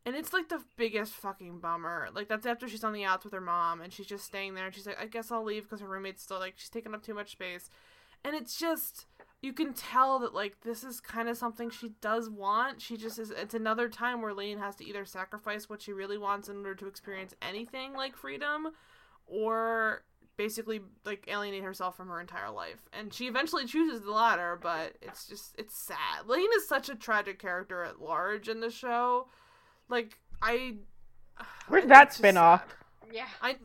and 0.06 0.16
it's 0.16 0.32
like 0.32 0.48
the 0.48 0.62
biggest 0.76 1.12
fucking 1.12 1.58
bummer. 1.58 2.08
Like 2.14 2.28
that's 2.28 2.46
after 2.46 2.68
she's 2.68 2.84
on 2.84 2.92
the 2.92 3.04
outs 3.04 3.24
with 3.24 3.34
her 3.34 3.40
mom 3.40 3.80
and 3.80 3.92
she's 3.92 4.06
just 4.06 4.24
staying 4.24 4.54
there 4.54 4.66
and 4.66 4.74
she's 4.74 4.86
like 4.86 5.00
i 5.00 5.06
guess 5.06 5.30
i'll 5.30 5.44
leave 5.44 5.64
because 5.64 5.80
her 5.80 5.88
roommate's 5.88 6.22
still 6.22 6.38
like 6.38 6.54
she's 6.56 6.70
taking 6.70 6.94
up 6.94 7.04
too 7.04 7.14
much 7.14 7.32
space. 7.32 7.68
And 8.24 8.34
it's 8.34 8.58
just 8.58 9.06
you 9.42 9.52
can 9.52 9.72
tell 9.72 10.18
that 10.18 10.34
like 10.34 10.60
this 10.62 10.84
is 10.84 11.00
kind 11.00 11.28
of 11.28 11.36
something 11.36 11.70
she 11.70 11.92
does 12.00 12.28
want. 12.30 12.80
She 12.80 12.96
just 12.96 13.18
is 13.18 13.30
it's 13.30 13.54
another 13.54 13.88
time 13.88 14.22
where 14.22 14.32
lane 14.32 14.58
has 14.58 14.76
to 14.76 14.84
either 14.86 15.04
sacrifice 15.04 15.68
what 15.68 15.82
she 15.82 15.92
really 15.92 16.18
wants 16.18 16.48
in 16.48 16.56
order 16.56 16.74
to 16.76 16.86
experience 16.86 17.34
anything 17.42 17.92
like 17.94 18.16
freedom 18.16 18.68
or 19.26 20.04
basically 20.36 20.80
like 21.04 21.26
alienate 21.28 21.62
herself 21.62 21.94
from 21.94 22.08
her 22.08 22.20
entire 22.20 22.50
life. 22.50 22.88
And 22.94 23.12
she 23.12 23.26
eventually 23.26 23.66
chooses 23.66 24.00
the 24.00 24.12
latter 24.12 24.58
but 24.60 24.96
it's 25.02 25.26
just 25.26 25.54
it's 25.58 25.76
sad. 25.76 26.26
Lane 26.26 26.48
is 26.56 26.66
such 26.66 26.88
a 26.88 26.94
tragic 26.94 27.38
character 27.38 27.82
at 27.82 28.00
large 28.00 28.48
in 28.48 28.60
the 28.60 28.70
show 28.70 29.28
like 29.90 30.18
i 30.40 30.74
Where's 31.68 31.84
it's 31.84 31.90
that 31.90 32.04
just 32.08 32.18
spin-off? 32.18 32.64
Yeah. 33.12 33.26
i 33.42 33.56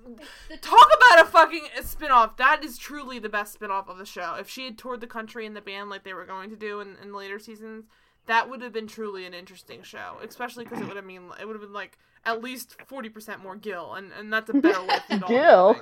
talk 0.61 0.89
about 0.97 1.25
a 1.25 1.29
fucking 1.29 1.67
spin-off 1.83 2.37
that 2.37 2.63
is 2.63 2.77
truly 2.77 3.19
the 3.19 3.29
best 3.29 3.53
spin-off 3.53 3.87
of 3.87 3.97
the 3.97 4.05
show 4.05 4.35
if 4.39 4.49
she 4.49 4.65
had 4.65 4.77
toured 4.77 5.01
the 5.01 5.07
country 5.07 5.45
in 5.45 5.53
the 5.53 5.61
band 5.61 5.89
like 5.89 6.03
they 6.03 6.13
were 6.13 6.25
going 6.25 6.49
to 6.49 6.55
do 6.55 6.79
in, 6.79 6.95
in 7.01 7.13
later 7.13 7.37
seasons 7.39 7.85
that 8.25 8.49
would 8.49 8.61
have 8.61 8.73
been 8.73 8.87
truly 8.87 9.25
an 9.25 9.33
interesting 9.35 9.83
show 9.83 10.17
especially 10.27 10.63
because 10.63 10.81
it 10.81 10.87
would 10.87 10.95
have 10.95 11.05
mean 11.05 11.29
it 11.39 11.45
would 11.45 11.53
have 11.53 11.61
been 11.61 11.73
like 11.73 11.97
at 12.25 12.41
least 12.41 12.75
40% 12.89 13.43
more 13.43 13.55
gil 13.55 13.93
and, 13.93 14.11
and 14.17 14.33
that's 14.33 14.49
a 14.49 14.53
better 14.53 14.81
way 14.81 14.87
to 14.95 15.01
feed 15.01 15.23
all 15.23 15.29
Gil. 15.29 15.81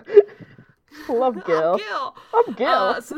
Love 1.09 1.45
Gil. 1.45 1.77
Gil. 1.77 2.15
Love 2.33 2.55
Gil. 2.55 2.67
Uh, 2.67 3.01
so, 3.01 3.17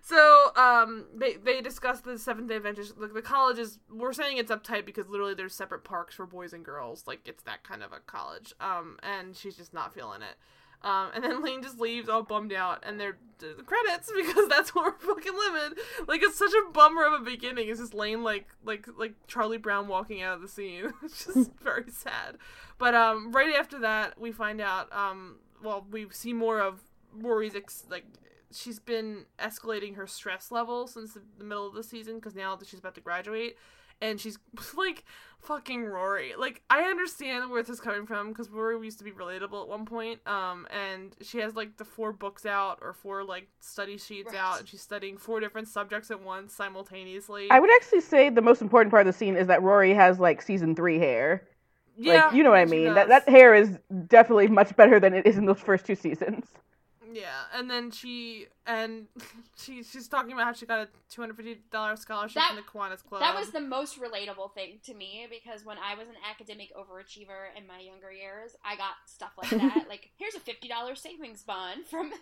so, 0.00 0.50
um, 0.56 1.06
they 1.14 1.34
they 1.34 1.60
discuss 1.60 2.00
the 2.00 2.18
Seventh 2.18 2.48
Day 2.48 2.56
Adventist. 2.56 2.98
Like 2.98 3.14
the 3.14 3.22
college 3.22 3.58
is, 3.58 3.78
we're 3.90 4.12
saying 4.12 4.38
it's 4.38 4.50
uptight 4.50 4.86
because 4.86 5.08
literally 5.08 5.34
there's 5.34 5.54
separate 5.54 5.84
parks 5.84 6.14
for 6.14 6.26
boys 6.26 6.52
and 6.52 6.64
girls. 6.64 7.04
Like 7.06 7.20
it's 7.26 7.42
that 7.44 7.62
kind 7.64 7.82
of 7.82 7.92
a 7.92 8.00
college. 8.00 8.52
Um, 8.60 8.98
and 9.02 9.36
she's 9.36 9.56
just 9.56 9.74
not 9.74 9.94
feeling 9.94 10.22
it. 10.22 10.36
Um, 10.84 11.10
and 11.14 11.22
then 11.22 11.42
Lane 11.42 11.62
just 11.62 11.78
leaves 11.78 12.08
all 12.08 12.24
bummed 12.24 12.52
out, 12.52 12.82
and 12.84 12.98
they're 12.98 13.16
the 13.38 13.62
credits 13.64 14.10
because 14.16 14.48
that's 14.48 14.74
where 14.74 14.90
we're 14.90 15.14
fucking 15.14 15.32
living. 15.32 15.78
Like 16.08 16.22
it's 16.22 16.36
such 16.36 16.52
a 16.52 16.72
bummer 16.72 17.04
of 17.04 17.12
a 17.12 17.24
beginning. 17.24 17.68
It's 17.68 17.78
just 17.80 17.94
Lane 17.94 18.24
like 18.24 18.48
like 18.64 18.88
like 18.98 19.14
Charlie 19.28 19.58
Brown 19.58 19.86
walking 19.86 20.22
out 20.22 20.34
of 20.34 20.42
the 20.42 20.48
scene. 20.48 20.92
It's 21.04 21.26
just 21.26 21.52
very 21.60 21.90
sad. 21.90 22.38
But 22.78 22.94
um, 22.94 23.30
right 23.30 23.54
after 23.54 23.78
that, 23.80 24.20
we 24.20 24.32
find 24.32 24.60
out 24.60 24.92
um, 24.92 25.36
well, 25.62 25.86
we 25.90 26.06
see 26.10 26.32
more 26.32 26.60
of 26.60 26.80
Rory's 27.14 27.54
ex- 27.54 27.84
like 27.90 28.04
she's 28.52 28.78
been 28.78 29.24
escalating 29.38 29.96
her 29.96 30.06
stress 30.06 30.50
level 30.50 30.86
since 30.86 31.14
the, 31.14 31.22
the 31.38 31.44
middle 31.44 31.66
of 31.66 31.74
the 31.74 31.82
season 31.82 32.16
because 32.16 32.34
now 32.34 32.54
that 32.56 32.68
she's 32.68 32.80
about 32.80 32.94
to 32.94 33.00
graduate 33.00 33.56
and 34.00 34.20
she's 34.20 34.38
like 34.76 35.04
fucking 35.40 35.84
Rory. 35.84 36.34
Like 36.38 36.62
I 36.68 36.82
understand 36.82 37.50
where 37.50 37.62
this 37.62 37.70
is 37.70 37.80
coming 37.80 38.06
from 38.06 38.28
because 38.28 38.50
Rory 38.50 38.82
used 38.84 38.98
to 38.98 39.04
be 39.04 39.10
relatable 39.12 39.62
at 39.62 39.68
one 39.68 39.86
point. 39.86 40.20
Um, 40.26 40.66
and 40.70 41.14
she 41.22 41.38
has 41.38 41.54
like 41.54 41.76
the 41.78 41.84
four 41.84 42.12
books 42.12 42.44
out 42.46 42.78
or 42.82 42.92
four 42.92 43.24
like 43.24 43.48
study 43.60 43.96
sheets 43.98 44.32
Right. 44.32 44.40
out, 44.40 44.60
and 44.60 44.68
she's 44.68 44.82
studying 44.82 45.16
four 45.16 45.40
different 45.40 45.68
subjects 45.68 46.10
at 46.10 46.20
once 46.22 46.54
simultaneously. 46.54 47.48
I 47.50 47.58
would 47.60 47.70
actually 47.76 48.00
say 48.02 48.28
the 48.28 48.42
most 48.42 48.60
important 48.62 48.90
part 48.90 49.06
of 49.06 49.12
the 49.12 49.16
scene 49.18 49.36
is 49.36 49.46
that 49.46 49.62
Rory 49.62 49.94
has 49.94 50.18
like 50.20 50.42
season 50.42 50.74
three 50.74 50.98
hair. 50.98 51.46
Yeah, 51.96 52.26
like 52.26 52.34
you 52.34 52.42
know 52.42 52.50
what 52.50 52.60
I 52.60 52.64
mean. 52.64 52.94
That 52.94 53.08
that 53.08 53.28
hair 53.28 53.54
is 53.54 53.78
definitely 54.06 54.48
much 54.48 54.74
better 54.76 54.98
than 55.00 55.14
it 55.14 55.26
is 55.26 55.36
in 55.38 55.46
those 55.46 55.60
first 55.60 55.86
two 55.86 55.94
seasons. 55.94 56.46
Yeah, 57.12 57.42
and 57.54 57.70
then 57.70 57.90
she 57.90 58.46
and 58.66 59.06
she 59.56 59.82
she's 59.82 60.08
talking 60.08 60.32
about 60.32 60.46
how 60.46 60.52
she 60.52 60.66
got 60.66 60.80
a 60.80 60.88
two 61.10 61.20
hundred 61.20 61.36
fifty 61.36 61.60
dollars 61.70 62.00
scholarship 62.00 62.36
That- 62.36 62.48
from 62.48 62.56
the 62.56 62.62
Kiwanis 62.62 63.04
Club. 63.06 63.20
that 63.20 63.34
was 63.36 63.50
the 63.50 63.60
most 63.60 64.00
relatable 64.00 64.54
thing 64.54 64.78
to 64.86 64.94
me 64.94 65.26
because 65.28 65.64
when 65.64 65.76
I 65.78 65.94
was 65.94 66.08
an 66.08 66.14
academic 66.28 66.72
overachiever 66.74 67.56
in 67.56 67.66
my 67.66 67.80
younger 67.80 68.10
years, 68.10 68.56
I 68.64 68.76
got 68.76 68.94
stuff 69.06 69.32
like 69.36 69.50
that. 69.50 69.86
like, 69.88 70.10
here's 70.16 70.34
a 70.34 70.40
fifty 70.40 70.68
dollars 70.68 71.00
savings 71.00 71.42
bond 71.42 71.86
from 71.86 72.12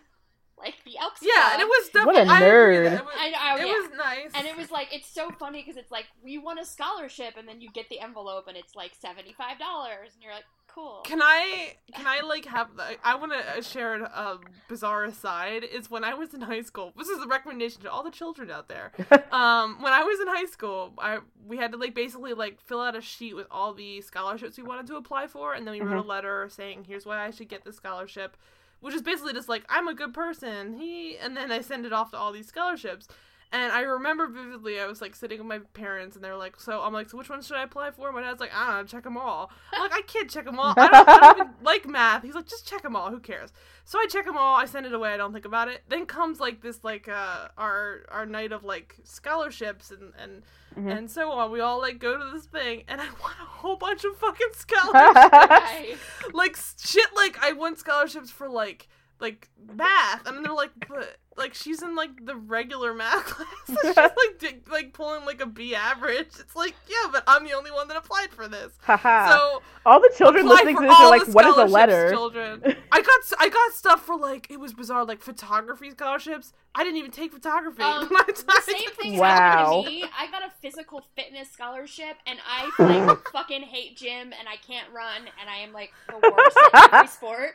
like 0.60 0.76
the 0.84 0.98
Elks 0.98 1.20
yeah, 1.22 1.32
Club. 1.32 1.52
and 1.52 1.62
it 1.62 1.68
was 1.68 1.90
What 1.92 2.14
definitely 2.14 2.22
a 2.22 2.34
I 2.34 2.40
agree 2.40 2.76
nerd. 2.76 2.84
that 2.84 2.98
It 3.00 3.04
was, 3.04 3.14
I, 3.18 3.32
I, 3.36 3.52
oh, 3.52 3.56
it 3.56 3.66
yeah. 3.66 3.72
was 3.72 3.90
nice, 3.96 4.30
and 4.34 4.46
it 4.46 4.56
was 4.56 4.70
like 4.70 4.88
it's 4.92 5.08
so 5.08 5.30
funny 5.38 5.62
because 5.62 5.76
it's 5.76 5.90
like 5.90 6.06
we 6.22 6.38
won 6.38 6.58
a 6.58 6.64
scholarship, 6.64 7.34
and 7.36 7.48
then 7.48 7.60
you 7.60 7.70
get 7.70 7.88
the 7.88 8.00
envelope, 8.00 8.46
and 8.48 8.56
it's 8.56 8.74
like 8.74 8.92
seventy 8.98 9.32
five 9.32 9.58
dollars, 9.58 10.10
and 10.14 10.22
you're 10.22 10.32
like, 10.32 10.44
cool. 10.74 11.00
Can 11.04 11.20
I 11.22 11.74
can 11.94 12.06
I 12.06 12.20
like 12.20 12.44
have 12.46 12.76
the, 12.76 12.96
I 13.04 13.14
want 13.16 13.32
to 13.32 13.38
uh, 13.38 13.62
share 13.62 14.02
a 14.02 14.12
um, 14.14 14.40
bizarre 14.68 15.04
aside 15.04 15.64
is 15.64 15.90
when 15.90 16.04
I 16.04 16.14
was 16.14 16.34
in 16.34 16.40
high 16.40 16.62
school. 16.62 16.92
This 16.96 17.08
is 17.08 17.22
a 17.22 17.26
recommendation 17.26 17.82
to 17.82 17.90
all 17.90 18.02
the 18.02 18.10
children 18.10 18.50
out 18.50 18.68
there. 18.68 18.92
um, 19.32 19.82
when 19.82 19.92
I 19.92 20.02
was 20.02 20.20
in 20.20 20.28
high 20.28 20.46
school, 20.46 20.92
I 20.98 21.18
we 21.46 21.56
had 21.56 21.72
to 21.72 21.78
like 21.78 21.94
basically 21.94 22.34
like 22.34 22.60
fill 22.60 22.80
out 22.80 22.96
a 22.96 23.00
sheet 23.00 23.34
with 23.34 23.46
all 23.50 23.74
the 23.74 24.00
scholarships 24.00 24.56
we 24.56 24.62
wanted 24.64 24.86
to 24.88 24.96
apply 24.96 25.26
for, 25.26 25.54
and 25.54 25.66
then 25.66 25.74
we 25.74 25.80
wrote 25.80 25.98
a 25.98 26.00
mm-hmm. 26.00 26.08
letter 26.08 26.48
saying 26.50 26.84
here's 26.86 27.06
why 27.06 27.24
I 27.24 27.30
should 27.30 27.48
get 27.48 27.64
the 27.64 27.72
scholarship, 27.72 28.36
which 28.80 28.94
is 28.94 29.02
basically 29.02 29.32
just 29.32 29.48
like 29.48 29.64
I'm 29.68 29.88
a 29.88 29.94
good 29.94 30.12
person. 30.14 30.74
He 30.74 31.16
and 31.16 31.36
then 31.36 31.52
I 31.52 31.60
send 31.60 31.86
it 31.86 31.92
off 31.92 32.10
to 32.10 32.16
all 32.16 32.32
these 32.32 32.48
scholarships. 32.48 33.08
And 33.52 33.72
I 33.72 33.80
remember 33.80 34.28
vividly, 34.28 34.78
I 34.78 34.86
was 34.86 35.00
like 35.00 35.16
sitting 35.16 35.38
with 35.38 35.46
my 35.48 35.58
parents, 35.74 36.14
and 36.14 36.24
they're 36.24 36.36
like, 36.36 36.60
"So 36.60 36.82
I'm 36.82 36.92
like, 36.92 37.10
so 37.10 37.18
which 37.18 37.28
one 37.28 37.42
should 37.42 37.56
I 37.56 37.64
apply 37.64 37.90
for?" 37.90 38.12
My 38.12 38.20
dad's 38.20 38.38
like, 38.40 38.54
"I 38.54 38.68
don't 38.68 38.76
know, 38.76 38.84
check 38.84 39.02
them 39.02 39.16
all." 39.16 39.50
I'm 39.72 39.82
like, 39.82 39.92
"I 39.92 40.02
can't 40.02 40.30
check 40.30 40.44
them 40.44 40.58
all. 40.60 40.72
I 40.76 40.86
don't, 40.88 41.08
I 41.08 41.18
don't 41.18 41.36
even 41.40 41.50
like 41.62 41.84
math." 41.88 42.22
He's 42.22 42.34
like, 42.36 42.46
"Just 42.46 42.68
check 42.68 42.82
them 42.82 42.94
all. 42.94 43.10
Who 43.10 43.18
cares?" 43.18 43.52
So 43.84 43.98
I 43.98 44.06
check 44.08 44.24
them 44.24 44.36
all. 44.36 44.54
I 44.56 44.66
send 44.66 44.86
it 44.86 44.92
away. 44.92 45.12
I 45.12 45.16
don't 45.16 45.32
think 45.32 45.46
about 45.46 45.66
it. 45.66 45.82
Then 45.88 46.06
comes 46.06 46.38
like 46.38 46.62
this, 46.62 46.84
like 46.84 47.08
uh, 47.08 47.48
our 47.58 48.04
our 48.08 48.24
night 48.24 48.52
of 48.52 48.62
like 48.62 48.94
scholarships 49.02 49.90
and 49.90 50.12
and 50.22 50.42
Mhm. 50.76 50.96
and 50.98 51.10
so 51.10 51.32
on. 51.32 51.50
We 51.50 51.58
all 51.58 51.80
like 51.80 51.98
go 51.98 52.16
to 52.16 52.30
this 52.32 52.44
thing, 52.46 52.84
and 52.86 53.00
I 53.00 53.04
won 53.20 53.32
a 53.42 53.44
whole 53.44 53.74
bunch 53.76 54.04
of 54.04 54.16
fucking 54.18 54.46
scholarships 54.54 56.00
like 56.32 56.56
shit 56.78 57.06
like 57.16 57.36
i 57.42 57.52
won 57.52 57.76
scholarships 57.76 58.30
for 58.30 58.48
like 58.48 58.86
like 59.20 59.48
math, 59.74 60.26
and 60.26 60.44
they're 60.44 60.52
like, 60.52 60.70
but 60.88 61.18
like 61.37 61.54
she's 61.54 61.83
in 61.83 61.96
like 61.96 62.24
the 62.26 62.37
regular 62.37 62.92
math 62.92 63.24
class. 63.26 63.48
she's 63.66 63.96
like 63.96 64.38
di- 64.38 64.70
like 64.70 64.92
pulling 64.92 65.24
like 65.24 65.40
a 65.40 65.46
B 65.46 65.74
average. 65.74 66.28
It's 66.38 66.54
like 66.54 66.74
yeah, 66.88 67.11
but 67.11 67.24
I'm 67.26 67.44
the 67.44 67.54
only 67.54 67.70
one 67.70 67.88
that 67.88 67.96
applied 67.96 68.30
for 68.30 68.46
this. 68.46 68.72
so 68.87 69.62
all 69.87 70.00
the 70.00 70.12
children 70.16 70.46
listening 70.46 70.76
to 70.76 70.83
this 70.83 70.92
are 70.92 71.09
like, 71.09 71.26
what 71.28 71.46
is 71.46 71.56
a 71.56 71.64
letter? 71.64 72.11
Children, 72.11 72.62
I 72.92 73.00
got 73.00 73.20
I 73.38 73.48
got 73.48 73.72
stuff 73.72 74.04
for 74.04 74.16
like 74.16 74.48
it 74.50 74.61
was 74.61 74.72
bizarre 74.72 75.04
like 75.04 75.20
photography 75.20 75.90
scholarships. 75.90 76.52
I 76.74 76.85
didn't 76.85 76.98
even 76.98 77.11
take 77.11 77.33
photography. 77.33 77.83
Um, 77.83 78.09
the 78.09 78.62
same 78.64 78.90
thing 78.90 79.16
wow. 79.16 79.26
happened 79.26 79.87
to 79.87 79.90
me. 79.90 80.04
I 80.16 80.30
got 80.30 80.42
a 80.42 80.52
physical 80.61 81.02
fitness 81.16 81.50
scholarship, 81.50 82.16
and 82.26 82.38
I 82.46 82.70
like 82.78 83.28
fucking 83.33 83.62
hate 83.62 83.96
gym, 83.96 84.33
and 84.38 84.48
I 84.48 84.56
can't 84.56 84.87
run, 84.92 85.22
and 85.40 85.50
I 85.50 85.59
am 85.59 85.72
like 85.72 85.92
the 86.09 86.18
worst 86.18 86.56
at 86.74 86.94
every 86.94 87.09
sport 87.09 87.54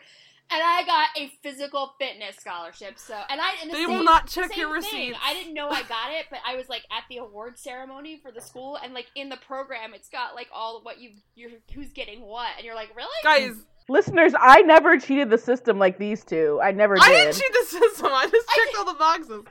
and 0.51 0.61
I 0.63 0.83
got 0.85 1.09
a 1.17 1.31
physical 1.41 1.93
fitness 1.99 2.35
scholarship. 2.37 2.99
So, 2.99 3.19
and 3.29 3.41
I 3.41 3.53
and 3.61 3.69
the 3.69 3.75
they 3.75 3.85
same, 3.85 3.97
will 3.97 4.03
not 4.03 4.27
check 4.27 4.55
your 4.55 4.71
receipts. 4.71 4.93
Thing, 4.93 5.13
I 5.23 5.33
didn't 5.33 5.53
know 5.53 5.69
I 5.69 5.81
got 5.89 6.11
it, 6.11 6.25
but 6.29 6.39
I 6.45 6.55
was 6.55 6.69
like 6.69 6.83
at 6.91 7.03
the 7.09 7.17
award 7.17 7.57
ceremony 7.57 8.19
for 8.21 8.31
the 8.31 8.41
school, 8.41 8.77
and 8.83 8.93
like 8.93 9.07
in 9.15 9.29
the 9.29 9.37
program, 9.37 9.93
it's 9.93 10.09
got 10.09 10.35
like 10.35 10.47
all 10.53 10.81
what 10.83 10.99
you 10.99 11.11
you're 11.35 11.51
who's 11.73 11.91
getting 11.91 12.21
what, 12.21 12.49
and 12.57 12.65
you're 12.65 12.75
like, 12.75 12.95
really, 12.95 13.09
guys. 13.23 13.55
Listeners, 13.87 14.33
I 14.39 14.63
never 14.63 14.97
cheated 14.99 15.29
the 15.29 15.37
system 15.37 15.77
like 15.77 15.99
these 15.99 16.23
two. 16.23 16.59
I 16.59 16.71
never 16.71 16.95
did. 16.95 17.03
I 17.03 17.09
didn't 17.09 17.35
cheat 17.35 17.51
the 17.53 17.65
system. 17.67 18.07
I 18.09 18.27
just 18.27 18.49
checked 18.49 18.75
all 18.79 18.85
the 18.85 18.97
boxes. 18.97 19.43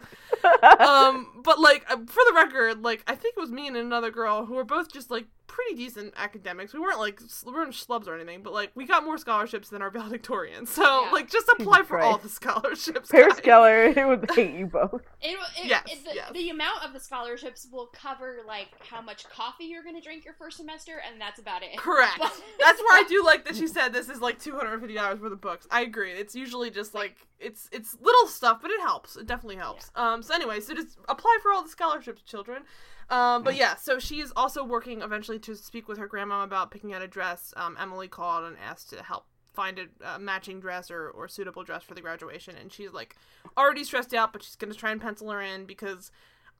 um, 0.80 1.40
but 1.44 1.60
like 1.60 1.84
uh, 1.88 1.98
for 1.98 2.22
the 2.26 2.32
record, 2.34 2.82
like 2.82 3.04
I 3.06 3.14
think 3.14 3.36
it 3.36 3.40
was 3.40 3.52
me 3.52 3.68
and 3.68 3.76
another 3.76 4.10
girl 4.10 4.44
who 4.44 4.54
were 4.54 4.64
both 4.64 4.92
just 4.92 5.08
like 5.08 5.26
pretty 5.46 5.76
decent 5.76 6.14
academics. 6.16 6.72
We 6.72 6.80
weren't 6.80 6.98
like 6.98 7.20
we 7.44 7.52
weren't 7.52 7.72
schlubs 7.72 8.06
or 8.06 8.14
anything, 8.14 8.42
but 8.42 8.52
like 8.52 8.70
we 8.74 8.86
got 8.86 9.04
more 9.04 9.18
scholarships 9.18 9.68
than 9.68 9.82
our 9.82 9.90
valedictorians. 9.98 10.68
So 10.68 11.04
yeah. 11.04 11.10
like 11.10 11.30
just 11.30 11.48
apply 11.48 11.82
for 11.86 12.00
all 12.00 12.18
the 12.18 12.28
scholarships. 12.28 13.10
Paris 13.10 13.40
Geller 13.40 14.08
would 14.08 14.30
hate 14.30 14.54
you 14.54 14.66
both. 14.66 15.02
It, 15.20 15.38
it, 15.58 15.66
yes, 15.66 15.84
it, 15.90 16.04
the, 16.04 16.14
yes. 16.14 16.30
the 16.32 16.50
amount 16.50 16.84
of 16.84 16.92
the 16.92 17.00
scholarships 17.00 17.66
will 17.70 17.86
cover 17.86 18.38
like 18.46 18.68
how 18.80 19.00
much 19.00 19.28
coffee 19.28 19.64
you're 19.64 19.82
going 19.82 19.96
to 19.96 20.00
drink 20.00 20.24
your 20.24 20.34
first 20.34 20.56
semester, 20.56 21.00
and 21.06 21.20
that's 21.20 21.38
about 21.38 21.62
it. 21.62 21.76
Correct. 21.76 22.18
But, 22.18 22.32
that's 22.58 22.80
where 22.80 22.98
I 22.98 23.04
do 23.08 23.24
like 23.24 23.44
that 23.44 23.56
she 23.56 23.66
said 23.66 23.92
this 23.92 24.08
is 24.08 24.20
like 24.20 24.40
two 24.40 24.56
hundred 24.56 24.72
and 24.74 24.80
fifty 24.80 24.94
dollars 24.94 25.20
worth 25.20 25.32
of 25.32 25.40
books. 25.40 25.66
I 25.70 25.82
agree. 25.82 26.12
It's 26.12 26.34
usually 26.34 26.70
just 26.70 26.94
like 26.94 27.16
it's 27.38 27.68
it's 27.72 27.96
little 28.00 28.26
stuff, 28.26 28.60
but 28.62 28.70
it 28.70 28.80
helps. 28.80 29.16
It 29.16 29.26
definitely 29.26 29.56
helps. 29.56 29.90
Yeah. 29.96 30.12
Um. 30.12 30.22
So 30.22 30.34
anyway, 30.34 30.60
so 30.60 30.74
just 30.74 30.98
apply 31.08 31.38
for 31.42 31.52
all 31.52 31.62
the 31.62 31.68
scholarships, 31.68 32.22
children. 32.22 32.62
Um, 33.10 33.42
but 33.42 33.56
yeah, 33.56 33.76
so 33.76 33.98
she's 33.98 34.32
also 34.34 34.64
working 34.64 35.02
eventually 35.02 35.38
to 35.40 35.54
speak 35.54 35.88
with 35.88 35.98
her 35.98 36.06
grandma 36.06 36.42
about 36.42 36.70
picking 36.70 36.92
out 36.92 37.02
a 37.02 37.08
dress. 37.08 37.52
Um, 37.56 37.76
Emily 37.78 38.08
called 38.08 38.44
and 38.44 38.56
asked 38.64 38.90
to 38.90 39.02
help 39.02 39.26
find 39.52 39.78
a, 39.78 40.14
a, 40.14 40.18
matching 40.18 40.60
dress 40.60 40.90
or, 40.90 41.10
or 41.10 41.28
suitable 41.28 41.62
dress 41.62 41.82
for 41.82 41.94
the 41.94 42.00
graduation, 42.00 42.56
and 42.56 42.72
she's 42.72 42.92
like 42.92 43.16
already 43.56 43.84
stressed 43.84 44.14
out, 44.14 44.32
but 44.32 44.42
she's 44.42 44.56
gonna 44.56 44.74
try 44.74 44.90
and 44.90 45.00
pencil 45.00 45.30
her 45.30 45.40
in 45.40 45.64
because 45.64 46.10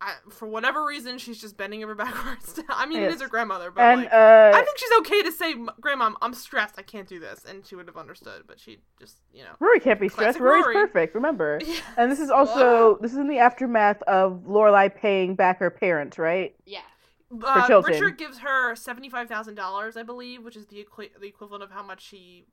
I, 0.05 0.17
for 0.29 0.47
whatever 0.47 0.85
reason, 0.85 1.17
she's 1.17 1.41
just 1.41 1.57
bending 1.57 1.83
over 1.83 1.95
backwards. 2.05 2.61
I 2.69 2.85
mean, 2.85 3.01
yes. 3.01 3.13
it 3.13 3.15
is 3.17 3.23
her 3.23 3.29
grandmother, 3.29 3.71
but 3.71 3.81
and, 3.83 4.03
like, 4.03 4.13
uh, 4.13 4.53
I 4.55 4.63
think 4.63 4.77
she's 4.77 4.91
okay 4.99 5.23
to 5.23 5.33
say, 5.33 5.55
"Grandma, 5.81 6.13
I'm 6.21 6.35
stressed. 6.35 6.75
I 6.79 6.83
can't 6.83 7.09
do 7.09 7.19
this," 7.19 7.45
and 7.49 7.67
she 7.67 7.75
would 7.75 7.87
have 7.87 7.97
understood. 7.97 8.43
But 8.47 8.61
she 8.61 8.81
just, 8.99 9.17
you 9.33 9.45
know, 9.45 9.53
Rory 9.61 9.81
can't 9.81 9.99
be 9.99 10.11
stressed. 10.11 10.39
Rory's 10.39 10.65
Rory. 10.67 10.75
perfect. 10.75 11.15
Remember, 11.15 11.59
yes. 11.65 11.81
and 11.97 12.13
this 12.13 12.21
is 12.21 12.29
also 12.31 12.99
this 13.01 13.13
is 13.13 13.19
in 13.19 13.29
the 13.29 13.39
aftermath 13.39 14.03
of 14.03 14.45
Lorelai 14.47 14.95
paying 14.95 15.35
back 15.35 15.59
her 15.61 15.71
parents, 15.71 16.19
right? 16.19 16.55
Yeah. 16.67 16.81
Uh, 17.43 17.83
Richard 17.85 18.19
gives 18.19 18.39
her 18.39 18.77
seventy 18.77 19.09
five 19.09 19.29
thousand 19.29 19.55
dollars, 19.55 19.97
I 19.97 20.03
believe, 20.03 20.45
which 20.45 20.57
is 20.57 20.67
the 20.67 20.81
equi- 20.81 21.13
the 21.19 21.27
equivalent 21.27 21.65
of 21.65 21.71
how 21.71 21.83
much 21.83 22.03
she 22.03 22.45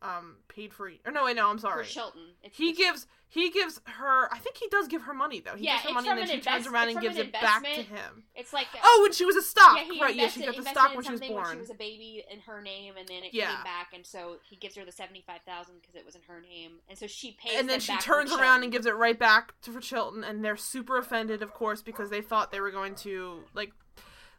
um 0.00 0.36
paid 0.48 0.72
for 0.72 0.90
or 1.04 1.12
no 1.12 1.24
wait 1.24 1.36
no 1.36 1.48
I'm 1.48 1.58
sorry 1.58 1.84
for 1.84 1.90
Chilton. 1.90 2.22
It's 2.42 2.56
he 2.56 2.72
gives 2.72 3.06
he 3.28 3.50
gives 3.50 3.80
her 3.84 4.32
I 4.32 4.38
think 4.38 4.56
he 4.56 4.68
does 4.68 4.86
give 4.86 5.02
her 5.02 5.14
money 5.14 5.40
though. 5.40 5.56
He 5.56 5.64
yeah, 5.64 5.74
gives 5.74 5.84
her 5.84 5.92
money 5.94 6.08
and 6.08 6.18
then 6.18 6.26
she 6.26 6.34
invest, 6.34 6.48
turns 6.48 6.66
around 6.66 6.88
and 6.90 7.00
gives 7.00 7.16
it 7.16 7.32
back 7.32 7.62
to 7.62 7.82
him. 7.82 8.24
It's 8.34 8.52
like 8.52 8.68
oh 8.82 9.00
when 9.02 9.12
she 9.12 9.24
was 9.24 9.36
a 9.36 9.42
stock 9.42 9.78
yeah, 9.92 10.02
right 10.02 10.14
yeah 10.14 10.28
she 10.28 10.44
got 10.44 10.56
the 10.56 10.62
stock 10.62 10.94
when 10.94 11.04
she 11.04 11.10
was 11.10 11.20
born. 11.20 11.52
She 11.52 11.58
was 11.58 11.70
a 11.70 11.74
baby 11.74 12.24
in 12.30 12.40
her 12.40 12.62
name 12.62 12.94
and 12.96 13.08
then 13.08 13.24
it 13.24 13.34
yeah. 13.34 13.56
came 13.56 13.64
back 13.64 13.92
and 13.92 14.06
so 14.06 14.36
he 14.48 14.56
gives 14.56 14.76
her 14.76 14.84
the 14.84 14.92
seventy 14.92 15.24
five 15.26 15.40
thousand 15.46 15.74
because 15.80 15.96
it 15.96 16.06
was 16.06 16.14
in 16.14 16.22
her 16.28 16.40
name 16.40 16.78
and 16.88 16.96
so 16.96 17.06
she 17.06 17.32
pays 17.32 17.58
and 17.58 17.68
then 17.68 17.80
she 17.80 17.96
turns 17.98 18.32
around 18.32 18.62
and 18.62 18.70
gives 18.70 18.86
it 18.86 18.94
right 18.94 19.18
back 19.18 19.60
to 19.62 19.72
for 19.72 19.80
Chilton 19.80 20.22
and 20.22 20.44
they're 20.44 20.56
super 20.56 20.96
offended 20.96 21.42
of 21.42 21.52
course 21.52 21.82
because 21.82 22.10
they 22.10 22.20
thought 22.20 22.52
they 22.52 22.60
were 22.60 22.70
going 22.70 22.94
to 22.96 23.40
like 23.52 23.72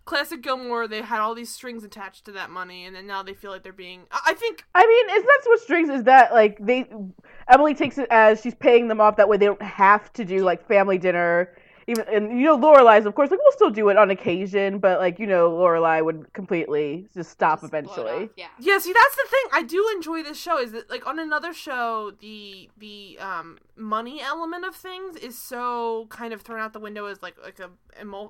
classic 0.09 0.41
Gilmore, 0.41 0.87
they 0.87 1.03
had 1.03 1.19
all 1.19 1.35
these 1.35 1.53
strings 1.53 1.83
attached 1.83 2.25
to 2.25 2.31
that 2.31 2.49
money, 2.49 2.85
and 2.85 2.95
then 2.95 3.05
now 3.05 3.21
they 3.21 3.35
feel 3.35 3.51
like 3.51 3.61
they're 3.61 3.71
being. 3.71 4.01
I 4.11 4.33
think. 4.33 4.65
I 4.73 4.85
mean, 4.85 5.15
it's 5.15 5.25
not 5.25 5.43
so 5.43 5.49
much 5.51 5.59
strings 5.61 5.89
is 5.89 6.03
that 6.05 6.33
like 6.33 6.57
they, 6.59 6.89
Emily 7.47 7.75
takes 7.75 7.99
it 7.99 8.07
as 8.09 8.41
she's 8.41 8.55
paying 8.55 8.87
them 8.87 8.99
off. 8.99 9.17
That 9.17 9.29
way, 9.29 9.37
they 9.37 9.45
don't 9.45 9.61
have 9.61 10.11
to 10.13 10.25
do 10.25 10.39
like 10.39 10.67
family 10.67 10.97
dinner. 10.97 11.55
Even 11.85 12.05
and 12.11 12.39
you 12.39 12.45
know, 12.45 12.57
Lorelai's 12.57 13.05
of 13.05 13.15
course 13.15 13.31
like 13.31 13.39
we'll 13.39 13.51
still 13.51 13.69
do 13.69 13.89
it 13.89 13.97
on 13.97 14.09
occasion, 14.09 14.79
but 14.79 14.99
like 14.99 15.19
you 15.19 15.27
know, 15.27 15.51
Lorelai 15.51 16.03
would 16.03 16.33
completely 16.33 17.07
just 17.13 17.29
stop 17.29 17.61
just 17.61 17.69
eventually. 17.71 18.29
Yeah. 18.35 18.47
Yeah. 18.59 18.79
See, 18.79 18.93
that's 18.93 19.15
the 19.15 19.27
thing. 19.29 19.43
I 19.53 19.63
do 19.63 19.91
enjoy 19.95 20.23
this 20.23 20.39
show. 20.39 20.59
Is 20.59 20.71
that 20.71 20.89
like 20.89 21.05
on 21.05 21.19
another 21.19 21.53
show, 21.53 22.13
the 22.19 22.69
the 22.77 23.17
um 23.19 23.59
money 23.75 24.21
element 24.21 24.65
of 24.65 24.75
things 24.75 25.17
is 25.17 25.37
so 25.37 26.07
kind 26.09 26.33
of 26.33 26.41
thrown 26.41 26.59
out 26.59 26.73
the 26.73 26.79
window 26.79 27.05
as 27.05 27.21
like 27.21 27.35
like 27.43 27.59
a 27.59 27.69